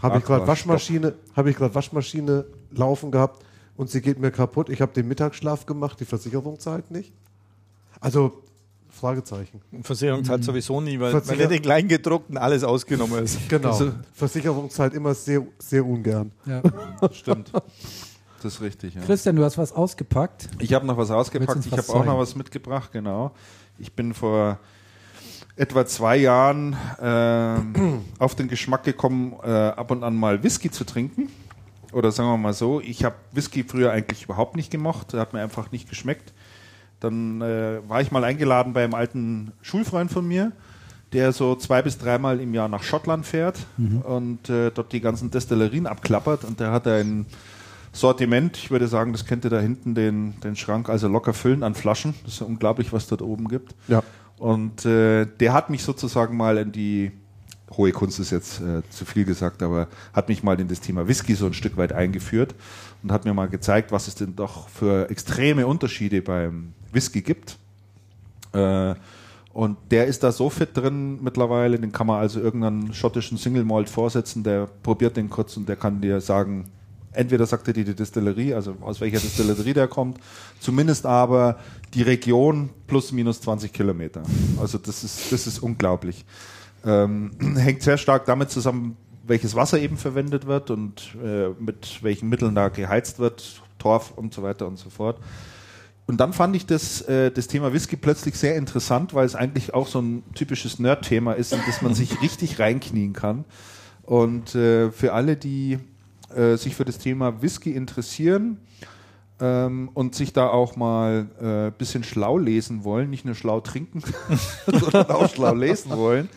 Habe 0.00 0.18
ich 0.18 0.24
gerade 0.24 0.42
was, 0.42 0.48
Waschmaschine, 0.48 1.14
habe 1.34 1.50
ich 1.50 1.56
gerade 1.56 1.74
Waschmaschine 1.74 2.44
laufen 2.70 3.10
gehabt 3.10 3.42
und 3.76 3.90
sie 3.90 4.00
geht 4.00 4.18
mir 4.20 4.30
kaputt. 4.30 4.68
Ich 4.68 4.80
habe 4.80 4.92
den 4.92 5.08
Mittagsschlaf 5.08 5.66
gemacht, 5.66 5.98
die 5.98 6.04
Versicherung 6.04 6.58
zahlt 6.60 6.90
nicht. 6.90 7.12
Also 8.00 8.42
Fragezeichen. 8.90 9.60
Versicherung 9.82 10.22
zahlt 10.24 10.44
sowieso 10.44 10.80
nie, 10.80 11.00
weil, 11.00 11.12
weil 11.14 11.20
Versicher- 11.22 11.42
ja 11.42 11.48
den 11.48 11.62
Kleingedruckten 11.62 12.36
alles 12.36 12.62
ausgenommen 12.62 13.24
ist. 13.24 13.48
Genau. 13.48 13.70
Also- 13.70 13.90
Versicherung 14.12 14.70
zahlt 14.70 14.94
immer 14.94 15.14
sehr, 15.14 15.44
sehr 15.58 15.84
ungern. 15.84 16.30
Ja. 16.46 16.62
Stimmt. 17.12 17.50
Das 18.44 18.56
ist 18.56 18.60
richtig, 18.60 18.94
ja. 18.94 19.00
Christian, 19.00 19.36
du 19.36 19.42
hast 19.42 19.56
was 19.56 19.72
ausgepackt. 19.72 20.50
Ich 20.58 20.74
habe 20.74 20.84
noch 20.84 20.98
was 20.98 21.10
ausgepackt. 21.10 21.64
Ich 21.64 21.72
habe 21.72 21.88
auch 21.88 22.04
noch 22.04 22.18
was 22.18 22.36
mitgebracht, 22.36 22.92
genau. 22.92 23.30
Ich 23.78 23.94
bin 23.94 24.12
vor 24.12 24.58
etwa 25.56 25.86
zwei 25.86 26.18
Jahren 26.18 26.76
ähm, 27.00 28.02
auf 28.18 28.34
den 28.34 28.48
Geschmack 28.48 28.84
gekommen, 28.84 29.34
äh, 29.42 29.48
ab 29.48 29.90
und 29.90 30.04
an 30.04 30.14
mal 30.14 30.42
Whisky 30.42 30.70
zu 30.70 30.84
trinken. 30.84 31.30
Oder 31.90 32.12
sagen 32.12 32.28
wir 32.28 32.36
mal 32.36 32.52
so, 32.52 32.82
ich 32.82 33.02
habe 33.02 33.14
Whisky 33.32 33.64
früher 33.64 33.92
eigentlich 33.92 34.24
überhaupt 34.24 34.56
nicht 34.56 34.70
gemocht, 34.70 35.14
hat 35.14 35.32
mir 35.32 35.40
einfach 35.40 35.72
nicht 35.72 35.88
geschmeckt. 35.88 36.34
Dann 37.00 37.40
äh, 37.40 37.78
war 37.88 38.02
ich 38.02 38.10
mal 38.10 38.24
eingeladen 38.24 38.74
bei 38.74 38.84
einem 38.84 38.92
alten 38.92 39.52
Schulfreund 39.62 40.12
von 40.12 40.28
mir, 40.28 40.52
der 41.14 41.32
so 41.32 41.54
zwei 41.54 41.80
bis 41.80 41.96
dreimal 41.96 42.40
im 42.40 42.52
Jahr 42.52 42.68
nach 42.68 42.82
Schottland 42.82 43.24
fährt 43.24 43.66
und 44.02 44.50
äh, 44.50 44.70
dort 44.70 44.92
die 44.92 45.00
ganzen 45.00 45.30
Destillerien 45.30 45.86
abklappert. 45.86 46.44
Und 46.44 46.60
der 46.60 46.72
hat 46.72 46.86
ein 46.86 47.24
Sortiment, 47.94 48.56
ich 48.56 48.70
würde 48.70 48.88
sagen, 48.88 49.12
das 49.12 49.24
könnte 49.24 49.48
da 49.48 49.60
hinten 49.60 49.94
den, 49.94 50.38
den 50.40 50.56
Schrank 50.56 50.88
also 50.88 51.08
locker 51.08 51.32
füllen 51.32 51.62
an 51.62 51.74
Flaschen. 51.74 52.14
Das 52.24 52.34
ist 52.34 52.40
ja 52.40 52.46
unglaublich, 52.46 52.92
was 52.92 53.06
dort 53.06 53.22
oben 53.22 53.48
gibt. 53.48 53.74
Ja. 53.88 54.02
Und 54.38 54.84
äh, 54.84 55.26
der 55.26 55.52
hat 55.52 55.70
mich 55.70 55.84
sozusagen 55.84 56.36
mal 56.36 56.58
in 56.58 56.72
die 56.72 57.12
hohe 57.76 57.92
Kunst 57.92 58.20
ist 58.20 58.30
jetzt 58.30 58.60
äh, 58.60 58.82
zu 58.90 59.04
viel 59.04 59.24
gesagt, 59.24 59.62
aber 59.62 59.88
hat 60.12 60.28
mich 60.28 60.42
mal 60.42 60.58
in 60.60 60.68
das 60.68 60.80
Thema 60.80 61.08
Whisky 61.08 61.34
so 61.34 61.46
ein 61.46 61.54
Stück 61.54 61.76
weit 61.76 61.92
eingeführt 61.92 62.54
und 63.02 63.12
hat 63.12 63.24
mir 63.24 63.34
mal 63.34 63.48
gezeigt, 63.48 63.92
was 63.92 64.08
es 64.08 64.14
denn 64.14 64.36
doch 64.36 64.68
für 64.68 65.10
extreme 65.10 65.66
Unterschiede 65.66 66.20
beim 66.22 66.72
Whisky 66.92 67.22
gibt. 67.22 67.58
Äh, 68.52 68.94
und 69.52 69.78
der 69.92 70.06
ist 70.06 70.24
da 70.24 70.32
so 70.32 70.50
fit 70.50 70.70
drin 70.76 71.22
mittlerweile, 71.22 71.78
den 71.78 71.92
kann 71.92 72.08
man 72.08 72.20
also 72.20 72.40
irgendeinen 72.40 72.92
schottischen 72.92 73.38
Single 73.38 73.64
Malt 73.64 73.88
vorsetzen, 73.88 74.42
der 74.42 74.66
probiert 74.82 75.16
den 75.16 75.30
kurz 75.30 75.56
und 75.56 75.68
der 75.68 75.76
kann 75.76 76.00
dir 76.00 76.20
sagen, 76.20 76.66
entweder 77.14 77.46
sagt 77.46 77.66
er 77.68 77.74
dir 77.74 77.84
die 77.84 77.94
Destillerie, 77.94 78.54
also 78.54 78.76
aus 78.80 79.00
welcher 79.00 79.20
Destillerie 79.20 79.72
der 79.72 79.88
kommt, 79.88 80.18
zumindest 80.60 81.06
aber 81.06 81.58
die 81.94 82.02
Region 82.02 82.70
plus 82.86 83.12
minus 83.12 83.40
20 83.40 83.72
Kilometer. 83.72 84.22
Also 84.60 84.78
das 84.78 85.04
ist, 85.04 85.32
das 85.32 85.46
ist 85.46 85.58
unglaublich. 85.60 86.24
Ähm, 86.84 87.30
hängt 87.56 87.82
sehr 87.82 87.98
stark 87.98 88.26
damit 88.26 88.50
zusammen, 88.50 88.96
welches 89.26 89.54
Wasser 89.54 89.78
eben 89.78 89.96
verwendet 89.96 90.46
wird 90.46 90.70
und 90.70 91.16
äh, 91.22 91.48
mit 91.58 92.02
welchen 92.02 92.28
Mitteln 92.28 92.54
da 92.54 92.68
geheizt 92.68 93.18
wird, 93.18 93.62
Torf 93.78 94.12
und 94.16 94.34
so 94.34 94.42
weiter 94.42 94.66
und 94.66 94.78
so 94.78 94.90
fort. 94.90 95.18
Und 96.06 96.20
dann 96.20 96.34
fand 96.34 96.54
ich 96.54 96.66
das, 96.66 97.00
äh, 97.02 97.30
das 97.30 97.48
Thema 97.48 97.72
Whisky 97.72 97.96
plötzlich 97.96 98.36
sehr 98.36 98.56
interessant, 98.56 99.14
weil 99.14 99.24
es 99.24 99.34
eigentlich 99.34 99.72
auch 99.72 99.86
so 99.86 100.00
ein 100.00 100.22
typisches 100.34 100.78
Nerd-Thema 100.78 101.32
ist, 101.32 101.52
in 101.52 101.60
das 101.66 101.80
man 101.80 101.94
sich 101.94 102.20
richtig 102.20 102.58
reinknien 102.58 103.14
kann. 103.14 103.44
Und 104.02 104.54
äh, 104.54 104.90
für 104.90 105.14
alle, 105.14 105.36
die 105.36 105.78
äh, 106.36 106.56
sich 106.56 106.74
für 106.74 106.84
das 106.84 106.98
Thema 106.98 107.42
Whisky 107.42 107.72
interessieren 107.72 108.58
ähm, 109.40 109.90
und 109.94 110.14
sich 110.14 110.32
da 110.32 110.48
auch 110.48 110.76
mal 110.76 111.26
ein 111.40 111.68
äh, 111.68 111.72
bisschen 111.76 112.04
schlau 112.04 112.38
lesen 112.38 112.84
wollen, 112.84 113.10
nicht 113.10 113.24
nur 113.24 113.34
schlau 113.34 113.60
trinken, 113.60 114.02
sondern 114.66 115.10
auch 115.10 115.30
schlau 115.32 115.54
lesen 115.54 115.92
wollen, 115.92 116.28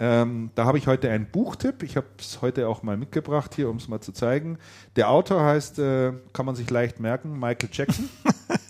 ähm, 0.00 0.50
da 0.56 0.64
habe 0.64 0.76
ich 0.76 0.88
heute 0.88 1.08
einen 1.10 1.26
Buchtipp. 1.26 1.82
Ich 1.84 1.96
habe 1.96 2.06
es 2.18 2.42
heute 2.42 2.66
auch 2.66 2.82
mal 2.82 2.96
mitgebracht 2.96 3.54
hier, 3.54 3.68
um 3.68 3.76
es 3.76 3.86
mal 3.86 4.00
zu 4.00 4.12
zeigen. 4.12 4.58
Der 4.96 5.08
Autor 5.08 5.42
heißt, 5.42 5.78
äh, 5.78 6.12
kann 6.32 6.46
man 6.46 6.56
sich 6.56 6.68
leicht 6.68 6.98
merken, 6.98 7.38
Michael 7.38 7.68
Jackson. 7.72 8.08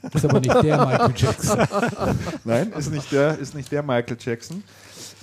Das 0.02 0.14
ist 0.22 0.24
aber 0.26 0.40
nicht 0.40 0.62
der 0.62 0.84
Michael 0.84 1.14
Jackson. 1.16 1.66
Nein, 2.44 2.72
ist 2.72 2.92
nicht 2.92 3.10
der, 3.10 3.38
ist 3.38 3.54
nicht 3.54 3.72
der 3.72 3.82
Michael 3.82 4.18
Jackson. 4.20 4.62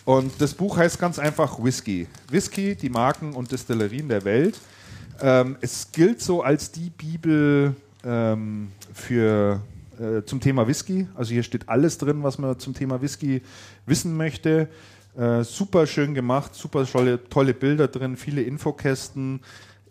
Und 0.03 0.41
das 0.41 0.55
Buch 0.55 0.77
heißt 0.77 0.97
ganz 0.97 1.19
einfach 1.19 1.63
Whisky. 1.63 2.07
Whisky, 2.29 2.75
die 2.75 2.89
Marken 2.89 3.33
und 3.33 3.51
Destillerien 3.51 4.09
der 4.09 4.25
Welt. 4.25 4.59
Ähm, 5.21 5.57
es 5.61 5.91
gilt 5.91 6.21
so 6.21 6.41
als 6.41 6.71
die 6.71 6.89
Bibel 6.89 7.75
ähm, 8.03 8.71
für, 8.93 9.61
äh, 9.99 10.23
zum 10.23 10.39
Thema 10.39 10.67
Whisky. 10.67 11.07
Also 11.15 11.33
hier 11.33 11.43
steht 11.43 11.69
alles 11.69 11.97
drin, 11.97 12.23
was 12.23 12.39
man 12.39 12.57
zum 12.57 12.73
Thema 12.73 13.01
Whisky 13.01 13.41
wissen 13.85 14.17
möchte. 14.17 14.67
Äh, 15.15 15.43
super 15.43 15.85
schön 15.85 16.15
gemacht, 16.15 16.55
super 16.55 16.85
tolle, 16.85 17.23
tolle 17.29 17.53
Bilder 17.53 17.87
drin, 17.87 18.17
viele 18.17 18.41
Infokästen. 18.41 19.41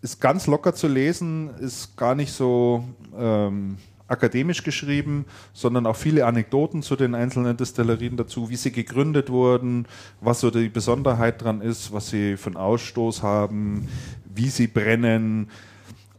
Ist 0.02 0.20
ganz 0.20 0.46
locker 0.46 0.74
zu 0.74 0.88
lesen, 0.88 1.50
ist 1.60 1.96
gar 1.96 2.14
nicht 2.14 2.32
so 2.32 2.84
ähm, 3.16 3.76
akademisch 4.10 4.64
geschrieben, 4.64 5.24
sondern 5.52 5.86
auch 5.86 5.96
viele 5.96 6.26
Anekdoten 6.26 6.82
zu 6.82 6.96
den 6.96 7.14
einzelnen 7.14 7.56
Destillerien 7.56 8.16
dazu, 8.16 8.50
wie 8.50 8.56
sie 8.56 8.72
gegründet 8.72 9.30
wurden, 9.30 9.86
was 10.20 10.40
so 10.40 10.50
die 10.50 10.68
Besonderheit 10.68 11.42
dran 11.42 11.60
ist, 11.60 11.92
was 11.92 12.08
sie 12.08 12.36
für 12.36 12.48
einen 12.48 12.56
Ausstoß 12.56 13.22
haben, 13.22 13.88
wie 14.34 14.48
sie 14.48 14.66
brennen 14.66 15.48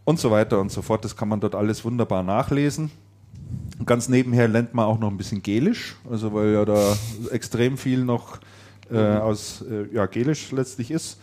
und 0.04 0.20
so 0.20 0.32
weiter 0.32 0.60
und 0.60 0.72
so 0.72 0.82
fort. 0.82 1.06
Das 1.06 1.16
kann 1.16 1.30
man 1.30 1.40
dort 1.40 1.56
alles 1.56 1.84
wunderbar 1.86 2.24
nachlesen. 2.24 2.92
Und 3.80 3.86
ganz 3.86 4.10
nebenher 4.10 4.48
lernt 4.48 4.74
man 4.74 4.86
auch 4.86 5.00
noch 5.00 5.10
ein 5.10 5.18
bisschen 5.18 5.42
Gelisch, 5.42 5.96
also 6.10 6.34
weil 6.34 6.54
ja 6.54 6.66
da 6.66 6.96
extrem 7.32 7.78
viel 7.78 8.04
noch 8.04 8.40
äh, 8.92 8.98
aus 8.98 9.64
äh, 9.70 9.94
ja, 9.94 10.06
Gelisch 10.06 10.52
letztlich 10.52 10.92
ist. 10.92 11.20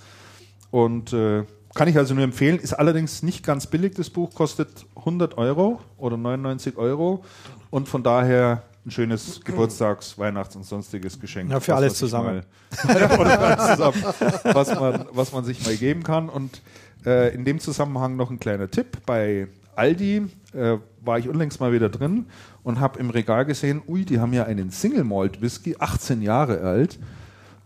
Und 0.70 1.12
äh, 1.12 1.44
kann 1.74 1.88
ich 1.88 1.96
also 1.96 2.14
nur 2.14 2.24
empfehlen. 2.24 2.58
Ist 2.58 2.72
allerdings 2.72 3.22
nicht 3.22 3.44
ganz 3.44 3.66
billig. 3.66 3.94
Das 3.94 4.10
Buch 4.10 4.34
kostet 4.34 4.86
100 4.96 5.38
Euro 5.38 5.80
oder 5.96 6.16
99 6.16 6.76
Euro 6.76 7.24
und 7.70 7.88
von 7.88 8.02
daher 8.02 8.64
ein 8.84 8.90
schönes 8.90 9.40
Geburtstags-, 9.44 10.18
Weihnachts- 10.18 10.56
und 10.56 10.64
sonstiges 10.64 11.20
Geschenk. 11.20 11.50
Ja, 11.50 11.60
für 11.60 11.72
Was, 11.72 11.76
alles 11.78 11.92
was 11.92 11.98
zusammen. 11.98 12.42
Mal, 12.84 13.00
ja, 13.00 13.18
oder 13.18 13.30
für 13.30 13.38
alles 13.38 13.76
zusammen. 13.76 14.04
Was 14.44 14.74
man, 14.74 15.04
was 15.12 15.32
man 15.32 15.44
sich 15.44 15.64
mal 15.64 15.76
geben 15.76 16.02
kann. 16.02 16.28
Und 16.28 16.62
äh, 17.06 17.34
in 17.34 17.44
dem 17.44 17.60
Zusammenhang 17.60 18.16
noch 18.16 18.30
ein 18.30 18.38
kleiner 18.38 18.70
Tipp. 18.70 18.98
Bei 19.06 19.48
Aldi 19.76 20.26
äh, 20.54 20.76
war 21.02 21.18
ich 21.18 21.28
unlängst 21.28 21.60
mal 21.60 21.72
wieder 21.72 21.88
drin 21.88 22.26
und 22.62 22.80
habe 22.80 22.98
im 22.98 23.10
Regal 23.10 23.44
gesehen, 23.44 23.82
ui, 23.86 24.04
die 24.04 24.18
haben 24.20 24.32
ja 24.32 24.44
einen 24.44 24.70
Single 24.70 25.04
Malt 25.04 25.40
Whisky, 25.40 25.76
18 25.78 26.22
Jahre 26.22 26.60
alt, 26.60 26.98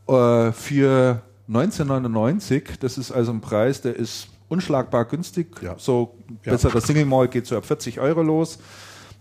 äh, 0.09 0.52
für 0.52 1.23
1999. 1.49 2.78
Das 2.81 2.99
ist 2.99 3.12
also 3.12 3.33
ein 3.33 3.41
Preis, 3.41 3.81
der 3.81 3.97
ist 3.97 4.28
unschlagbar 4.49 5.07
günstig. 5.07 5.62
Ja. 5.62 5.75
So 5.78 6.15
Ja. 6.44 6.52
besserer 6.52 6.81
Single 6.81 7.07
Malt 7.07 7.31
geht 7.31 7.47
so 7.47 7.57
ab 7.57 7.65
40 7.65 8.01
Euro 8.01 8.23
los. 8.23 8.59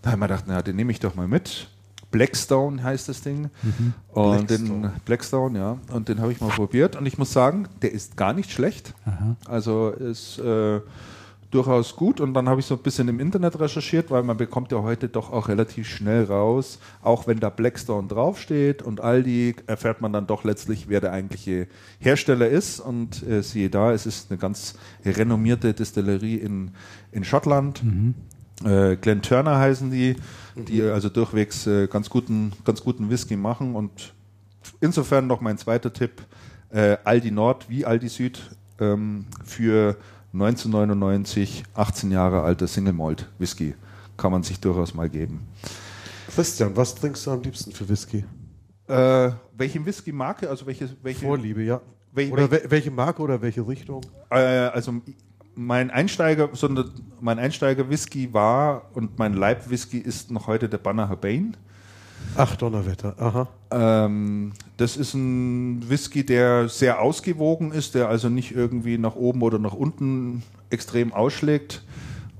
Da 0.02 0.10
habe 0.10 0.16
ich 0.16 0.20
mir 0.20 0.28
gedacht, 0.28 0.44
na, 0.46 0.62
den 0.62 0.76
nehme 0.76 0.92
ich 0.92 1.00
doch 1.00 1.14
mal 1.14 1.28
mit. 1.28 1.68
Blackstone 2.12 2.82
heißt 2.82 3.08
das 3.08 3.22
Ding. 3.22 3.50
Und 4.12 4.50
den 4.50 4.90
Blackstone, 5.04 5.58
ja. 5.58 5.78
Und 5.92 6.08
den 6.08 6.20
habe 6.20 6.30
ich 6.30 6.40
mal 6.40 6.50
probiert. 6.50 6.94
Und 6.94 7.06
ich 7.06 7.18
muss 7.18 7.32
sagen, 7.32 7.66
der 7.80 7.90
ist 7.90 8.16
gar 8.16 8.32
nicht 8.34 8.52
schlecht. 8.52 8.94
Also 9.46 9.88
ist 9.90 10.38
äh, 10.38 10.80
durchaus 11.50 11.96
gut. 11.96 12.20
Und 12.20 12.34
dann 12.34 12.48
habe 12.48 12.60
ich 12.60 12.66
so 12.66 12.74
ein 12.74 12.82
bisschen 12.82 13.08
im 13.08 13.20
Internet 13.20 13.58
recherchiert, 13.58 14.10
weil 14.10 14.22
man 14.22 14.36
bekommt 14.36 14.72
ja 14.72 14.82
heute 14.82 15.08
doch 15.08 15.32
auch 15.32 15.48
relativ 15.48 15.88
schnell 15.88 16.24
raus, 16.24 16.78
auch 17.02 17.26
wenn 17.26 17.40
da 17.40 17.50
Blackstone 17.50 18.08
draufsteht 18.08 18.82
und 18.82 19.00
Aldi, 19.00 19.56
erfährt 19.66 20.00
man 20.00 20.12
dann 20.12 20.26
doch 20.26 20.44
letztlich, 20.44 20.88
wer 20.88 21.00
der 21.00 21.12
eigentliche 21.12 21.66
Hersteller 21.98 22.48
ist. 22.48 22.80
Und 22.80 23.26
äh, 23.26 23.42
siehe 23.42 23.70
da, 23.70 23.92
es 23.92 24.06
ist 24.06 24.30
eine 24.30 24.38
ganz 24.38 24.74
renommierte 25.04 25.74
Destillerie 25.74 26.36
in, 26.36 26.72
in 27.10 27.24
Schottland. 27.24 27.82
Äh, 28.64 28.96
Glen 28.96 29.22
Turner 29.22 29.58
heißen 29.58 29.90
die, 29.90 30.16
die 30.56 30.82
also 30.82 31.08
durchwegs 31.08 31.66
äh, 31.66 31.86
ganz, 31.86 32.08
guten, 32.10 32.52
ganz 32.64 32.82
guten 32.82 33.10
Whisky 33.10 33.36
machen. 33.36 33.74
Und 33.74 34.12
insofern 34.80 35.26
noch 35.26 35.40
mein 35.40 35.58
zweiter 35.58 35.92
Tipp: 35.92 36.22
äh, 36.70 36.96
Aldi 37.04 37.30
Nord 37.30 37.68
wie 37.68 37.84
Aldi 37.86 38.08
Süd 38.08 38.40
ähm, 38.80 39.26
für 39.44 39.96
1999 40.32 41.64
18 41.74 42.10
Jahre 42.10 42.42
alter 42.42 42.66
Single 42.66 42.92
Malt 42.92 43.28
Whisky. 43.38 43.74
Kann 44.16 44.32
man 44.32 44.42
sich 44.42 44.60
durchaus 44.60 44.94
mal 44.94 45.08
geben. 45.08 45.40
Christian, 46.34 46.76
was 46.76 46.94
trinkst 46.94 47.26
du 47.26 47.30
am 47.32 47.42
liebsten 47.42 47.72
für 47.72 47.88
Whisky? 47.88 48.24
Äh, 48.88 49.30
welche 49.56 49.84
Whisky-Marke? 49.84 50.48
Also 50.48 50.66
welche, 50.66 50.88
welche 51.02 51.20
Vorliebe, 51.26 51.62
ja. 51.62 51.80
Wel- 52.14 52.30
oder 52.30 52.50
wel- 52.50 52.70
welche 52.70 52.90
Marke 52.90 53.22
oder 53.22 53.40
welche 53.40 53.66
Richtung? 53.66 54.02
Äh, 54.30 54.36
also 54.36 54.94
mein 55.54 55.90
Einsteiger, 55.90 56.48
sondern 56.52 56.90
mein 57.20 57.38
Einsteiger 57.38 57.88
Whisky 57.90 58.32
war 58.32 58.82
und 58.94 59.18
mein 59.18 59.34
Leibwhisky 59.34 59.98
ist 59.98 60.30
noch 60.30 60.46
heute 60.46 60.68
der 60.68 60.78
Banner 60.78 61.14
Bane. 61.16 61.52
Ach, 62.36 62.56
Donnerwetter. 62.56 63.14
Aha. 63.18 63.48
Ähm, 63.70 64.52
das 64.76 64.96
ist 64.96 65.14
ein 65.14 65.88
Whisky, 65.88 66.24
der 66.24 66.68
sehr 66.68 67.00
ausgewogen 67.00 67.72
ist, 67.72 67.94
der 67.94 68.08
also 68.08 68.28
nicht 68.28 68.52
irgendwie 68.54 68.96
nach 68.96 69.16
oben 69.16 69.42
oder 69.42 69.58
nach 69.58 69.74
unten 69.74 70.42
extrem 70.70 71.12
ausschlägt. 71.12 71.84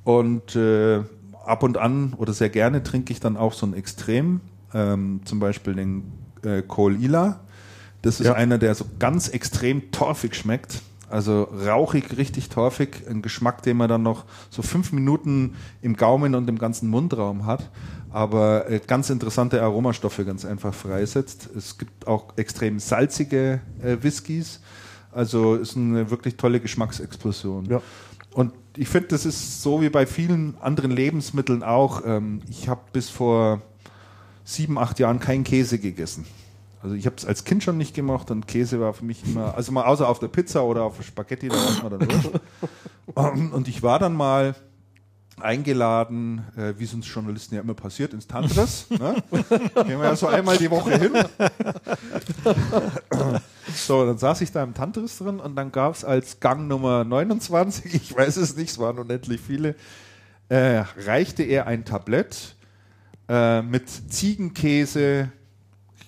Und 0.04 0.56
äh, 0.56 1.00
ab 1.44 1.62
und 1.62 1.76
an 1.78 2.14
oder 2.16 2.32
sehr 2.32 2.48
gerne 2.48 2.82
trinke 2.82 3.12
ich 3.12 3.20
dann 3.20 3.36
auch 3.36 3.52
so 3.52 3.66
ein 3.66 3.74
Extrem, 3.74 4.40
ähm, 4.72 5.20
zum 5.24 5.40
Beispiel 5.40 5.74
den 5.74 6.04
äh, 6.44 6.62
Kohl 6.62 6.96
Ila. 7.02 7.40
Das 8.02 8.18
ist 8.20 8.26
Ja. 8.26 8.34
einer, 8.34 8.58
der 8.58 8.74
so 8.74 8.84
ganz 8.98 9.28
extrem 9.28 9.90
torfig 9.90 10.34
schmeckt. 10.34 10.80
Also 11.12 11.42
rauchig, 11.42 12.16
richtig 12.16 12.48
torfig. 12.48 13.04
Ein 13.06 13.20
Geschmack, 13.20 13.62
den 13.62 13.76
man 13.76 13.90
dann 13.90 14.02
noch 14.02 14.24
so 14.48 14.62
fünf 14.62 14.92
Minuten 14.92 15.56
im 15.82 15.94
Gaumen 15.94 16.34
und 16.34 16.48
im 16.48 16.58
ganzen 16.58 16.88
Mundraum 16.88 17.44
hat. 17.44 17.70
Aber 18.08 18.70
äh, 18.70 18.80
ganz 18.86 19.10
interessante 19.10 19.62
Aromastoffe 19.62 20.24
ganz 20.24 20.46
einfach 20.46 20.72
freisetzt. 20.72 21.50
Es 21.54 21.76
gibt 21.76 22.06
auch 22.06 22.36
extrem 22.38 22.78
salzige 22.78 23.60
äh, 23.82 23.98
Whiskys. 24.00 24.60
Also 25.10 25.56
ist 25.56 25.76
eine 25.76 26.10
wirklich 26.10 26.38
tolle 26.38 26.60
Geschmacksexplosion. 26.60 27.66
Ja. 27.66 27.82
Und 28.32 28.54
ich 28.78 28.88
finde, 28.88 29.08
das 29.08 29.26
ist 29.26 29.62
so 29.62 29.82
wie 29.82 29.90
bei 29.90 30.06
vielen 30.06 30.56
anderen 30.62 30.90
Lebensmitteln 30.90 31.62
auch. 31.62 32.02
Ähm, 32.06 32.40
ich 32.48 32.70
habe 32.70 32.80
bis 32.90 33.10
vor 33.10 33.60
sieben, 34.44 34.78
acht 34.78 34.98
Jahren 34.98 35.20
keinen 35.20 35.44
Käse 35.44 35.78
gegessen. 35.78 36.24
Also 36.82 36.96
ich 36.96 37.06
habe 37.06 37.16
es 37.16 37.24
als 37.24 37.44
Kind 37.44 37.62
schon 37.62 37.78
nicht 37.78 37.94
gemacht 37.94 38.30
und 38.30 38.48
Käse 38.48 38.80
war 38.80 38.92
für 38.92 39.04
mich 39.04 39.24
immer, 39.24 39.54
also 39.54 39.70
mal 39.70 39.84
außer 39.84 40.08
auf 40.08 40.18
der 40.18 40.28
Pizza 40.28 40.64
oder 40.64 40.82
auf 40.82 41.02
Spaghetti, 41.02 41.48
da 41.48 41.54
war 41.54 41.90
man 41.90 42.00
dann 42.00 42.08
durch. 42.08 42.30
Ähm, 43.16 43.52
Und 43.52 43.68
ich 43.68 43.82
war 43.82 43.98
dann 43.98 44.14
mal 44.14 44.54
eingeladen, 45.40 46.42
äh, 46.56 46.74
wie 46.78 46.84
es 46.84 46.94
uns 46.94 47.12
Journalisten 47.12 47.54
ja 47.54 47.60
immer 47.60 47.74
passiert, 47.74 48.14
ins 48.14 48.26
Tantras. 48.26 48.86
Ne? 48.90 49.22
Gehen 49.30 50.00
wir 50.00 50.04
ja 50.04 50.16
so 50.16 50.26
einmal 50.26 50.56
die 50.56 50.70
Woche 50.70 50.98
hin. 50.98 51.12
So, 53.74 54.04
dann 54.04 54.18
saß 54.18 54.40
ich 54.40 54.52
da 54.52 54.62
im 54.62 54.74
Tantris 54.74 55.18
drin 55.18 55.40
und 55.40 55.56
dann 55.56 55.72
gab 55.72 55.94
es 55.94 56.04
als 56.04 56.40
Gang 56.40 56.68
Nummer 56.68 57.04
29, 57.04 57.94
ich 57.94 58.14
weiß 58.14 58.36
es 58.36 58.56
nicht, 58.56 58.70
es 58.70 58.78
waren 58.78 58.98
unendlich 58.98 59.40
viele, 59.40 59.74
äh, 60.48 60.82
reichte 61.06 61.42
er 61.42 61.66
ein 61.66 61.84
Tablett 61.84 62.56
äh, 63.28 63.62
mit 63.62 63.88
Ziegenkäse, 63.88 65.30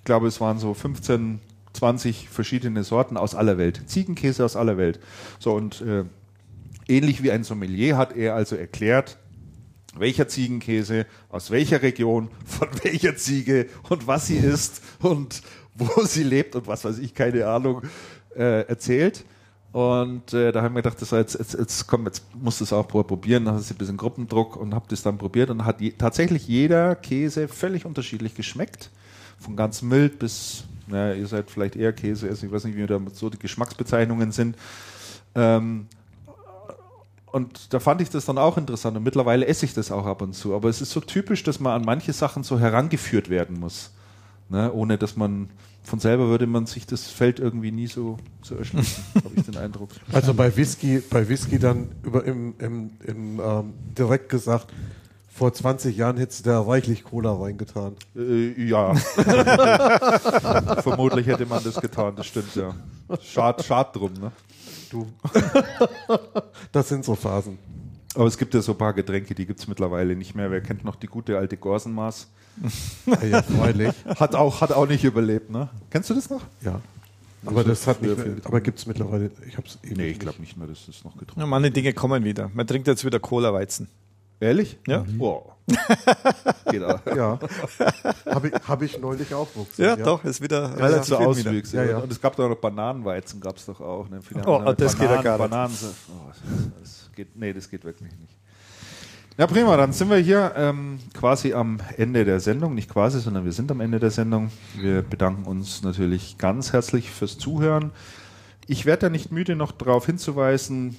ich 0.04 0.06
glaube 0.06 0.26
es 0.26 0.38
waren 0.38 0.58
so 0.58 0.74
15, 0.74 1.40
20 1.72 2.28
verschiedene 2.28 2.84
Sorten 2.84 3.16
aus 3.16 3.34
aller 3.34 3.56
Welt. 3.56 3.80
Ziegenkäse 3.86 4.44
aus 4.44 4.54
aller 4.54 4.76
Welt. 4.76 5.00
So 5.38 5.54
und 5.54 5.80
äh, 5.80 6.04
ähnlich 6.86 7.22
wie 7.22 7.30
ein 7.30 7.42
Sommelier 7.42 7.96
hat 7.96 8.14
er 8.14 8.34
also 8.34 8.54
erklärt, 8.54 9.16
welcher 9.96 10.28
Ziegenkäse, 10.28 11.06
aus 11.30 11.50
welcher 11.50 11.80
Region, 11.80 12.28
von 12.44 12.68
welcher 12.82 13.16
Ziege 13.16 13.66
und 13.88 14.06
was 14.06 14.26
sie 14.26 14.36
isst 14.36 14.82
und 15.00 15.40
wo 15.74 16.04
sie 16.04 16.22
lebt 16.22 16.54
und 16.54 16.66
was 16.66 16.84
weiß 16.84 16.98
ich, 16.98 17.14
keine 17.14 17.46
Ahnung, 17.46 17.80
äh, 18.36 18.68
erzählt. 18.68 19.24
Und 19.72 20.34
äh, 20.34 20.52
da 20.52 20.60
haben 20.60 20.74
wir 20.74 20.82
gedacht, 20.82 21.00
das 21.00 21.12
jetzt, 21.12 21.38
jetzt, 21.38 21.54
jetzt 21.54 21.86
komm, 21.86 22.04
jetzt 22.04 22.24
musst 22.34 22.60
du 22.60 22.64
es 22.64 22.74
auch 22.74 22.86
probieren. 22.86 23.46
Dann 23.46 23.54
hast 23.54 23.70
du 23.70 23.74
ein 23.74 23.78
bisschen 23.78 23.96
Gruppendruck 23.96 24.54
und 24.54 24.74
hab 24.74 24.86
das 24.88 25.02
dann 25.02 25.16
probiert 25.16 25.48
und 25.48 25.64
hat 25.64 25.80
je, 25.80 25.92
tatsächlich 25.92 26.46
jeder 26.46 26.94
Käse 26.94 27.48
völlig 27.48 27.86
unterschiedlich 27.86 28.34
geschmeckt. 28.34 28.90
Von 29.44 29.56
ganz 29.56 29.82
mild 29.82 30.18
bis, 30.18 30.64
naja, 30.86 31.14
ihr 31.14 31.26
seid 31.26 31.50
vielleicht 31.50 31.76
eher 31.76 31.92
Käse, 31.92 32.28
ich 32.28 32.50
weiß 32.50 32.64
nicht, 32.64 32.76
wie 32.76 32.86
da 32.86 32.98
so 33.12 33.28
die 33.28 33.38
Geschmacksbezeichnungen 33.38 34.32
sind. 34.32 34.56
Ähm, 35.34 35.86
und 37.26 37.74
da 37.74 37.80
fand 37.80 38.00
ich 38.00 38.10
das 38.10 38.24
dann 38.24 38.38
auch 38.38 38.56
interessant 38.56 38.96
und 38.96 39.02
mittlerweile 39.02 39.46
esse 39.46 39.66
ich 39.66 39.74
das 39.74 39.90
auch 39.90 40.06
ab 40.06 40.22
und 40.22 40.34
zu. 40.34 40.54
Aber 40.54 40.68
es 40.68 40.80
ist 40.80 40.92
so 40.92 41.00
typisch, 41.00 41.42
dass 41.42 41.60
man 41.60 41.72
an 41.72 41.84
manche 41.84 42.12
Sachen 42.12 42.42
so 42.42 42.58
herangeführt 42.58 43.28
werden 43.28 43.58
muss. 43.58 43.90
Ne? 44.48 44.72
Ohne 44.72 44.98
dass 44.98 45.16
man 45.16 45.50
von 45.82 45.98
selber 45.98 46.28
würde 46.28 46.46
man 46.46 46.66
sich 46.66 46.86
das 46.86 47.08
Feld 47.08 47.40
irgendwie 47.40 47.70
nie 47.70 47.86
so, 47.86 48.16
so 48.42 48.54
erschließen, 48.56 49.04
habe 49.16 49.34
ich 49.36 49.42
den 49.42 49.56
Eindruck. 49.56 49.90
Also 50.12 50.32
bei 50.32 50.56
Whisky, 50.56 51.02
bei 51.10 51.28
Whisky 51.28 51.58
dann 51.58 51.90
über 52.02 52.24
im, 52.24 52.54
im, 52.58 52.90
im 53.04 53.40
ähm, 53.40 53.74
direkt 53.98 54.30
gesagt, 54.30 54.72
vor 55.34 55.52
20 55.52 55.96
Jahren 55.96 56.16
hättest 56.16 56.46
du 56.46 56.50
da 56.50 56.60
reichlich 56.60 57.02
Cola 57.02 57.32
reingetan. 57.32 57.96
Äh, 58.14 58.52
ja. 58.62 58.94
Vermutlich 60.82 61.26
hätte 61.26 61.44
man 61.44 61.62
das 61.64 61.80
getan, 61.80 62.14
das 62.14 62.26
stimmt 62.26 62.54
ja. 62.54 62.72
Schad, 63.20 63.64
schad 63.64 63.96
drum, 63.96 64.12
ne? 64.12 64.30
Du. 64.90 65.08
das 66.72 66.88
sind 66.88 67.04
so 67.04 67.16
Phasen. 67.16 67.58
Aber 68.14 68.26
es 68.26 68.38
gibt 68.38 68.54
ja 68.54 68.62
so 68.62 68.72
ein 68.72 68.78
paar 68.78 68.92
Getränke, 68.92 69.34
die 69.34 69.44
gibt 69.44 69.58
es 69.58 69.66
mittlerweile 69.66 70.14
nicht 70.14 70.36
mehr. 70.36 70.52
Wer 70.52 70.60
kennt 70.60 70.84
noch 70.84 70.94
die 70.94 71.08
gute 71.08 71.36
alte 71.36 71.56
Gorsenmaß? 71.56 72.28
Ja, 73.06 73.22
ja 73.28 73.42
freilich. 73.42 73.92
Hat 74.06 74.36
auch, 74.36 74.60
hat 74.60 74.70
auch 74.70 74.86
nicht 74.86 75.02
überlebt, 75.02 75.50
ne? 75.50 75.68
Kennst 75.90 76.10
du 76.10 76.14
das 76.14 76.30
noch? 76.30 76.42
Ja. 76.64 76.80
Aber 77.44 77.64
das 77.64 77.88
hat 77.88 78.00
nicht 78.00 78.16
mehr, 78.16 78.36
aber 78.44 78.60
gibt 78.60 78.78
es 78.78 78.86
mittlerweile, 78.86 79.32
ich 79.46 79.56
habe 79.56 79.66
es 79.66 79.78
eben 79.82 79.96
Nee, 79.96 80.10
ich 80.10 80.18
glaube 80.18 80.40
nicht 80.40 80.56
mehr, 80.56 80.68
dass 80.68 80.86
das 80.86 81.04
noch 81.04 81.12
getrunken 81.18 81.40
Ja, 81.40 81.46
manche 81.46 81.72
Dinge 81.72 81.92
kommen 81.92 82.22
wieder. 82.24 82.50
Man 82.54 82.66
trinkt 82.66 82.86
jetzt 82.86 83.04
wieder 83.04 83.18
Cola-Weizen. 83.18 83.88
Ehrlich? 84.40 84.78
Ja. 84.86 85.04
Wow. 85.16 85.52
Geht 86.70 86.82
auch. 86.82 87.00
Ja. 87.06 87.38
habe 88.26 88.48
ich, 88.48 88.54
hab 88.68 88.82
ich 88.82 88.98
neulich 88.98 89.32
auch 89.32 89.48
Ja, 89.76 89.94
gesehen, 89.94 90.04
doch, 90.04 90.24
ist 90.24 90.42
wieder 90.42 90.76
Relativ 90.76 90.82
relativ 90.82 91.16
viel 91.16 91.26
Auswüchse. 91.48 91.76
Ja, 91.76 91.84
ja. 91.84 91.98
Und 91.98 92.12
es 92.12 92.20
gab 92.20 92.36
da 92.36 92.48
noch 92.48 92.56
Bananenweizen, 92.56 93.40
gab 93.40 93.56
es 93.56 93.66
doch 93.66 93.80
auch. 93.80 94.08
Ne? 94.10 94.20
Viele 94.20 94.46
Oh, 94.46 94.72
das 94.76 94.98
geht 94.98 95.08
ja 95.08 95.22
gar 95.22 95.38
nicht. 95.38 95.50
Bananen, 95.50 95.74
oh, 96.10 96.28
das, 96.28 96.70
das 96.80 97.10
geht, 97.14 97.36
nee, 97.36 97.52
das 97.52 97.70
geht 97.70 97.84
wirklich 97.84 98.12
nicht. 98.12 98.36
Ja, 99.36 99.48
prima, 99.48 99.76
dann 99.76 99.92
sind 99.92 100.10
wir 100.10 100.18
hier 100.18 100.52
ähm, 100.56 101.00
quasi 101.12 101.54
am 101.54 101.78
Ende 101.96 102.24
der 102.24 102.38
Sendung. 102.38 102.74
Nicht 102.74 102.88
quasi, 102.88 103.18
sondern 103.18 103.44
wir 103.44 103.52
sind 103.52 103.70
am 103.70 103.80
Ende 103.80 103.98
der 103.98 104.12
Sendung. 104.12 104.50
Wir 104.76 105.02
bedanken 105.02 105.44
uns 105.44 105.82
natürlich 105.82 106.38
ganz 106.38 106.72
herzlich 106.72 107.10
fürs 107.10 107.36
Zuhören. 107.38 107.90
Ich 108.66 108.86
werde 108.86 109.00
da 109.06 109.10
nicht 109.10 109.32
müde, 109.32 109.56
noch 109.56 109.72
darauf 109.72 110.06
hinzuweisen, 110.06 110.96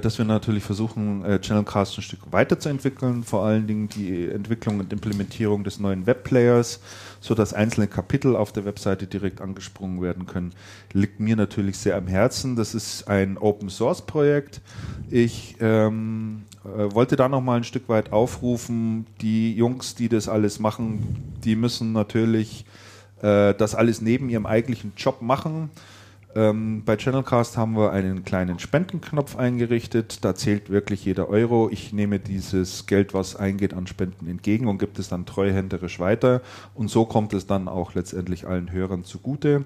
dass 0.00 0.16
wir 0.16 0.24
natürlich 0.24 0.64
versuchen, 0.64 1.24
äh, 1.24 1.40
Channelcast 1.40 1.98
ein 1.98 2.02
Stück 2.02 2.20
weiterzuentwickeln, 2.30 3.22
vor 3.22 3.44
allen 3.44 3.66
Dingen 3.66 3.88
die 3.88 4.28
Entwicklung 4.28 4.80
und 4.80 4.92
Implementierung 4.92 5.62
des 5.62 5.78
neuen 5.78 6.06
Webplayers, 6.06 6.80
so 7.20 7.34
dass 7.34 7.52
einzelne 7.52 7.86
Kapitel 7.86 8.34
auf 8.34 8.50
der 8.50 8.64
Webseite 8.64 9.06
direkt 9.06 9.42
angesprungen 9.42 10.00
werden 10.00 10.24
können, 10.26 10.52
liegt 10.92 11.20
mir 11.20 11.36
natürlich 11.36 11.76
sehr 11.76 11.96
am 11.96 12.06
Herzen. 12.06 12.56
Das 12.56 12.74
ist 12.74 13.08
ein 13.08 13.36
Open 13.36 13.68
Source 13.68 14.02
Projekt. 14.02 14.62
Ich 15.10 15.56
ähm, 15.60 16.44
äh, 16.64 16.94
wollte 16.94 17.16
da 17.16 17.28
noch 17.28 17.42
mal 17.42 17.58
ein 17.58 17.64
Stück 17.64 17.88
weit 17.90 18.10
aufrufen, 18.10 19.06
die 19.20 19.54
Jungs, 19.54 19.94
die 19.94 20.08
das 20.08 20.28
alles 20.30 20.60
machen, 20.60 21.34
die 21.44 21.56
müssen 21.56 21.92
natürlich 21.92 22.64
äh, 23.20 23.54
das 23.54 23.74
alles 23.74 24.00
neben 24.00 24.30
ihrem 24.30 24.46
eigentlichen 24.46 24.92
Job 24.96 25.20
machen. 25.20 25.70
Ähm, 26.36 26.82
bei 26.84 26.96
Channelcast 26.96 27.56
haben 27.56 27.76
wir 27.76 27.92
einen 27.92 28.24
kleinen 28.24 28.58
Spendenknopf 28.58 29.36
eingerichtet. 29.36 30.24
Da 30.24 30.34
zählt 30.34 30.68
wirklich 30.68 31.04
jeder 31.04 31.28
Euro. 31.28 31.68
Ich 31.70 31.92
nehme 31.92 32.18
dieses 32.18 32.86
Geld, 32.86 33.14
was 33.14 33.36
eingeht, 33.36 33.72
an 33.72 33.86
Spenden 33.86 34.26
entgegen 34.26 34.66
und 34.66 34.78
gebe 34.78 35.00
es 35.00 35.08
dann 35.08 35.26
treuhänderisch 35.26 36.00
weiter. 36.00 36.42
Und 36.74 36.90
so 36.90 37.04
kommt 37.04 37.32
es 37.34 37.46
dann 37.46 37.68
auch 37.68 37.94
letztendlich 37.94 38.48
allen 38.48 38.72
Hörern 38.72 39.04
zugute, 39.04 39.64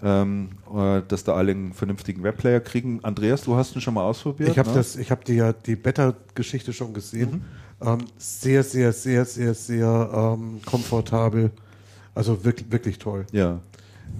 ähm, 0.00 0.50
äh, 0.72 1.02
dass 1.08 1.24
da 1.24 1.34
alle 1.34 1.50
einen 1.50 1.72
vernünftigen 1.72 2.22
Webplayer 2.22 2.60
kriegen. 2.60 3.00
Andreas, 3.02 3.42
du 3.42 3.56
hast 3.56 3.74
ihn 3.74 3.80
schon 3.80 3.94
mal 3.94 4.04
ausprobiert. 4.04 4.50
Ich 4.50 4.58
habe 4.58 4.68
ne? 4.68 4.76
das, 4.76 4.94
ich 4.94 5.10
habe 5.10 5.24
die 5.24 5.42
die 5.66 5.74
Beta-Geschichte 5.74 6.72
schon 6.72 6.94
gesehen. 6.94 7.42
Ähm, 7.82 7.98
sehr, 8.16 8.62
sehr, 8.62 8.92
sehr, 8.92 9.24
sehr, 9.24 9.54
sehr 9.54 10.36
ähm, 10.38 10.60
komfortabel. 10.64 11.50
Also 12.14 12.44
wirklich, 12.44 12.70
wirklich 12.70 12.98
toll. 12.98 13.26
Ja. 13.32 13.60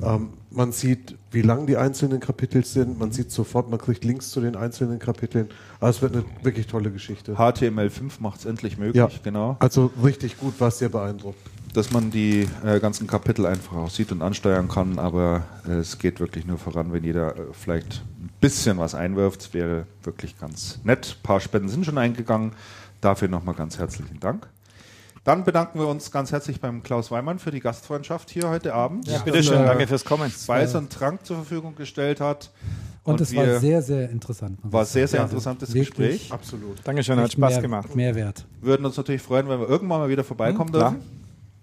Ähm, 0.03 0.31
man 0.57 0.73
sieht, 0.73 1.17
wie 1.31 1.43
lang 1.43 1.67
die 1.67 1.77
einzelnen 1.77 2.19
Kapitel 2.21 2.65
sind. 2.65 2.99
Man 2.99 3.13
sieht 3.13 3.31
sofort, 3.31 3.71
man 3.71 3.79
kriegt 3.79 4.05
Links 4.05 4.31
zu 4.31 4.41
den 4.41 4.57
einzelnen 4.57 4.99
Kapiteln. 4.99 5.49
Also 5.81 5.99
es 5.99 6.03
wird 6.03 6.15
eine 6.17 6.25
wirklich 6.45 6.67
tolle 6.67 6.91
Geschichte. 6.91 7.35
HTML5 7.35 8.13
macht 8.21 8.41
es 8.41 8.47
endlich 8.47 8.79
möglich, 8.79 8.97
Ja. 8.97 9.09
genau. 9.23 9.57
Also 9.61 9.93
richtig 10.03 10.39
gut, 10.39 10.59
war 10.61 10.71
sehr 10.71 10.89
beeindruckt. 10.89 11.39
dass 11.75 11.91
man 11.93 12.11
die 12.11 12.49
äh, 12.65 12.81
ganzen 12.81 13.07
Kapitel 13.07 13.45
einfach 13.45 13.77
auch 13.77 13.91
sieht 13.91 14.11
und 14.11 14.23
ansteuern 14.23 14.67
kann, 14.67 14.99
aber 14.99 15.45
äh, 15.69 15.73
es 15.73 15.99
geht 15.99 16.21
wirklich 16.21 16.47
nur 16.47 16.57
voran, 16.57 16.91
wenn 16.91 17.05
jeder 17.05 17.37
äh, 17.37 17.41
vielleicht 17.53 18.03
ein 18.19 18.31
bisschen 18.41 18.79
was 18.79 18.95
einwirft. 18.95 19.43
Es 19.43 19.53
wäre 19.55 19.87
wirklich 20.03 20.39
ganz 20.39 20.79
nett. 20.85 21.19
Ein 21.19 21.23
paar 21.23 21.39
Spenden 21.41 21.69
sind 21.69 21.85
schon 21.85 21.99
eingegangen. 21.99 22.53
Dafür 23.03 23.29
nochmal 23.29 23.55
ganz 23.55 23.79
herzlichen 23.79 24.19
Dank. 24.21 24.49
Dann 25.27 25.43
bedanken 25.43 25.81
wir 25.81 25.89
uns 25.89 26.13
ganz 26.13 26.31
herzlich 26.31 26.61
beim 26.61 26.85
Klaus 26.85 27.11
Weimann 27.11 27.41
für 27.41 27.51
die 27.51 27.59
Gastfreundschaft 27.59 28.31
hier 28.31 28.49
heute 28.49 28.73
Abend. 28.73 29.09
Ja, 29.09 29.15
dass 29.15 29.25
bitteschön, 29.25 29.55
er 29.57 29.65
danke 29.67 29.89
fürs 29.89 30.05
Kommen. 30.05 30.31
Speis 30.31 30.73
und 30.77 30.93
Trank 30.93 31.27
zur 31.27 31.39
Verfügung 31.39 31.75
gestellt 31.75 32.21
hat. 32.21 32.53
Und, 33.03 33.21
es 33.21 33.35
war 33.35 33.59
sehr, 33.59 33.83
sehr 33.83 34.09
interessant. 34.09 34.61
war 34.63 34.85
sehr, 34.85 35.09
sehr 35.09 35.19
sagen. 35.19 35.31
interessantes 35.31 35.75
Wirklich 35.75 35.89
Gespräch. 35.89 36.33
Absolut. 36.33 36.77
Dankeschön, 36.85 37.19
hat 37.19 37.33
Spaß 37.33 37.55
mehr, 37.55 37.61
gemacht. 37.61 37.97
Mehrwert. 37.97 38.47
würden 38.61 38.87
uns 38.87 38.97
natürlich 38.97 39.21
freuen, 39.21 39.49
wenn 39.49 39.59
wir 39.59 39.69
irgendwann 39.69 39.99
mal 39.99 40.09
wieder 40.09 40.23
vorbeikommen 40.23 40.71
Mhm, 40.71 40.75
klar. 40.75 40.95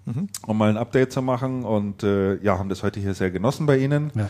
dürfen, 0.08 0.30
um 0.46 0.58
mal 0.58 0.70
ein 0.70 0.76
Update 0.78 1.14
zu 1.14 1.22
machen. 1.22 1.64
Und 1.64 2.04
äh, 2.04 2.36
ja, 2.44 2.60
haben 2.60 2.68
das 2.68 2.84
heute 2.84 3.00
hier 3.00 3.14
sehr 3.14 3.32
genossen 3.32 3.66
bei 3.66 3.78
Ihnen. 3.78 4.12
Ja. 4.14 4.30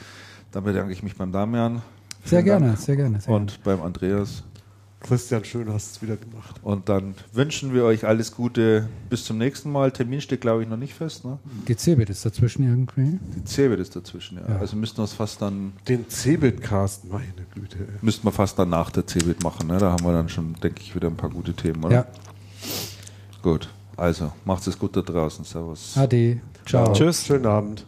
Dann 0.52 0.64
bedanke 0.64 0.94
ich 0.94 1.02
mich 1.02 1.16
beim 1.16 1.32
Damian. 1.32 1.82
Sehr 2.24 2.44
gerne, 2.44 2.78
sehr 2.78 2.98
gerne. 2.98 3.20
Sehr 3.20 3.34
Und 3.34 3.64
beim 3.64 3.82
Andreas. 3.82 4.44
Christian, 5.04 5.44
schön 5.44 5.72
hast 5.72 5.92
du 5.92 5.98
es 5.98 6.02
wieder 6.02 6.18
gemacht. 6.18 6.60
Und 6.64 6.90
dann 6.90 7.14
wünschen 7.34 7.74
wir 7.74 7.84
euch 7.84 8.06
alles 8.08 8.32
Gute 8.34 8.88
bis 9.10 9.26
zum 9.26 9.38
nächsten 9.38 9.72
Mal. 9.72 9.92
Termin 9.92 10.22
steht, 10.22 10.42
glaube 10.42 10.64
ich, 10.64 10.70
noch 10.70 10.78
nicht 10.78 10.94
fest. 10.94 11.26
Ne? 11.26 11.38
Die 11.68 11.76
Cebit 11.76 12.10
ist 12.10 12.26
dazwischen 12.26 12.64
irgendwie. 12.68 13.20
Die 13.36 13.44
Cebit 13.46 13.80
ist 13.80 13.96
dazwischen, 13.96 14.38
ja. 14.38 14.54
Ja. 14.54 14.60
Also 14.60 14.76
müssten 14.78 14.98
wir 14.98 15.04
es 15.04 15.14
fast 15.14 15.42
dann, 15.42 15.74
Den 15.88 16.10
Cebit-Cast, 16.10 17.06
meine 17.12 17.26
Güte. 17.54 17.80
ey. 17.80 17.86
müssten 18.02 18.26
wir 18.26 18.32
fast 18.32 18.58
dann 18.58 18.70
nach 18.70 18.90
der 18.92 19.06
Cebit 19.06 19.44
machen. 19.44 19.68
Ne? 19.68 19.78
Da 19.78 19.92
haben 19.92 20.06
wir 20.06 20.14
dann 20.14 20.30
schon, 20.30 20.56
denke 20.64 20.82
ich, 20.82 20.96
wieder 20.96 21.08
ein 21.10 21.18
paar 21.18 21.30
gute 21.30 21.54
Themen, 21.54 21.84
oder? 21.84 21.94
Ja, 21.94 22.06
Gut. 23.42 23.70
Also, 23.98 24.32
macht 24.46 24.66
es 24.66 24.80
gut 24.80 24.96
da 24.96 25.02
draußen. 25.02 25.44
Servus. 25.44 25.98
ade. 25.98 26.40
Ciao. 26.66 26.94
Tschüss. 26.94 27.26
Schönen 27.26 27.46
Abend. 27.46 27.86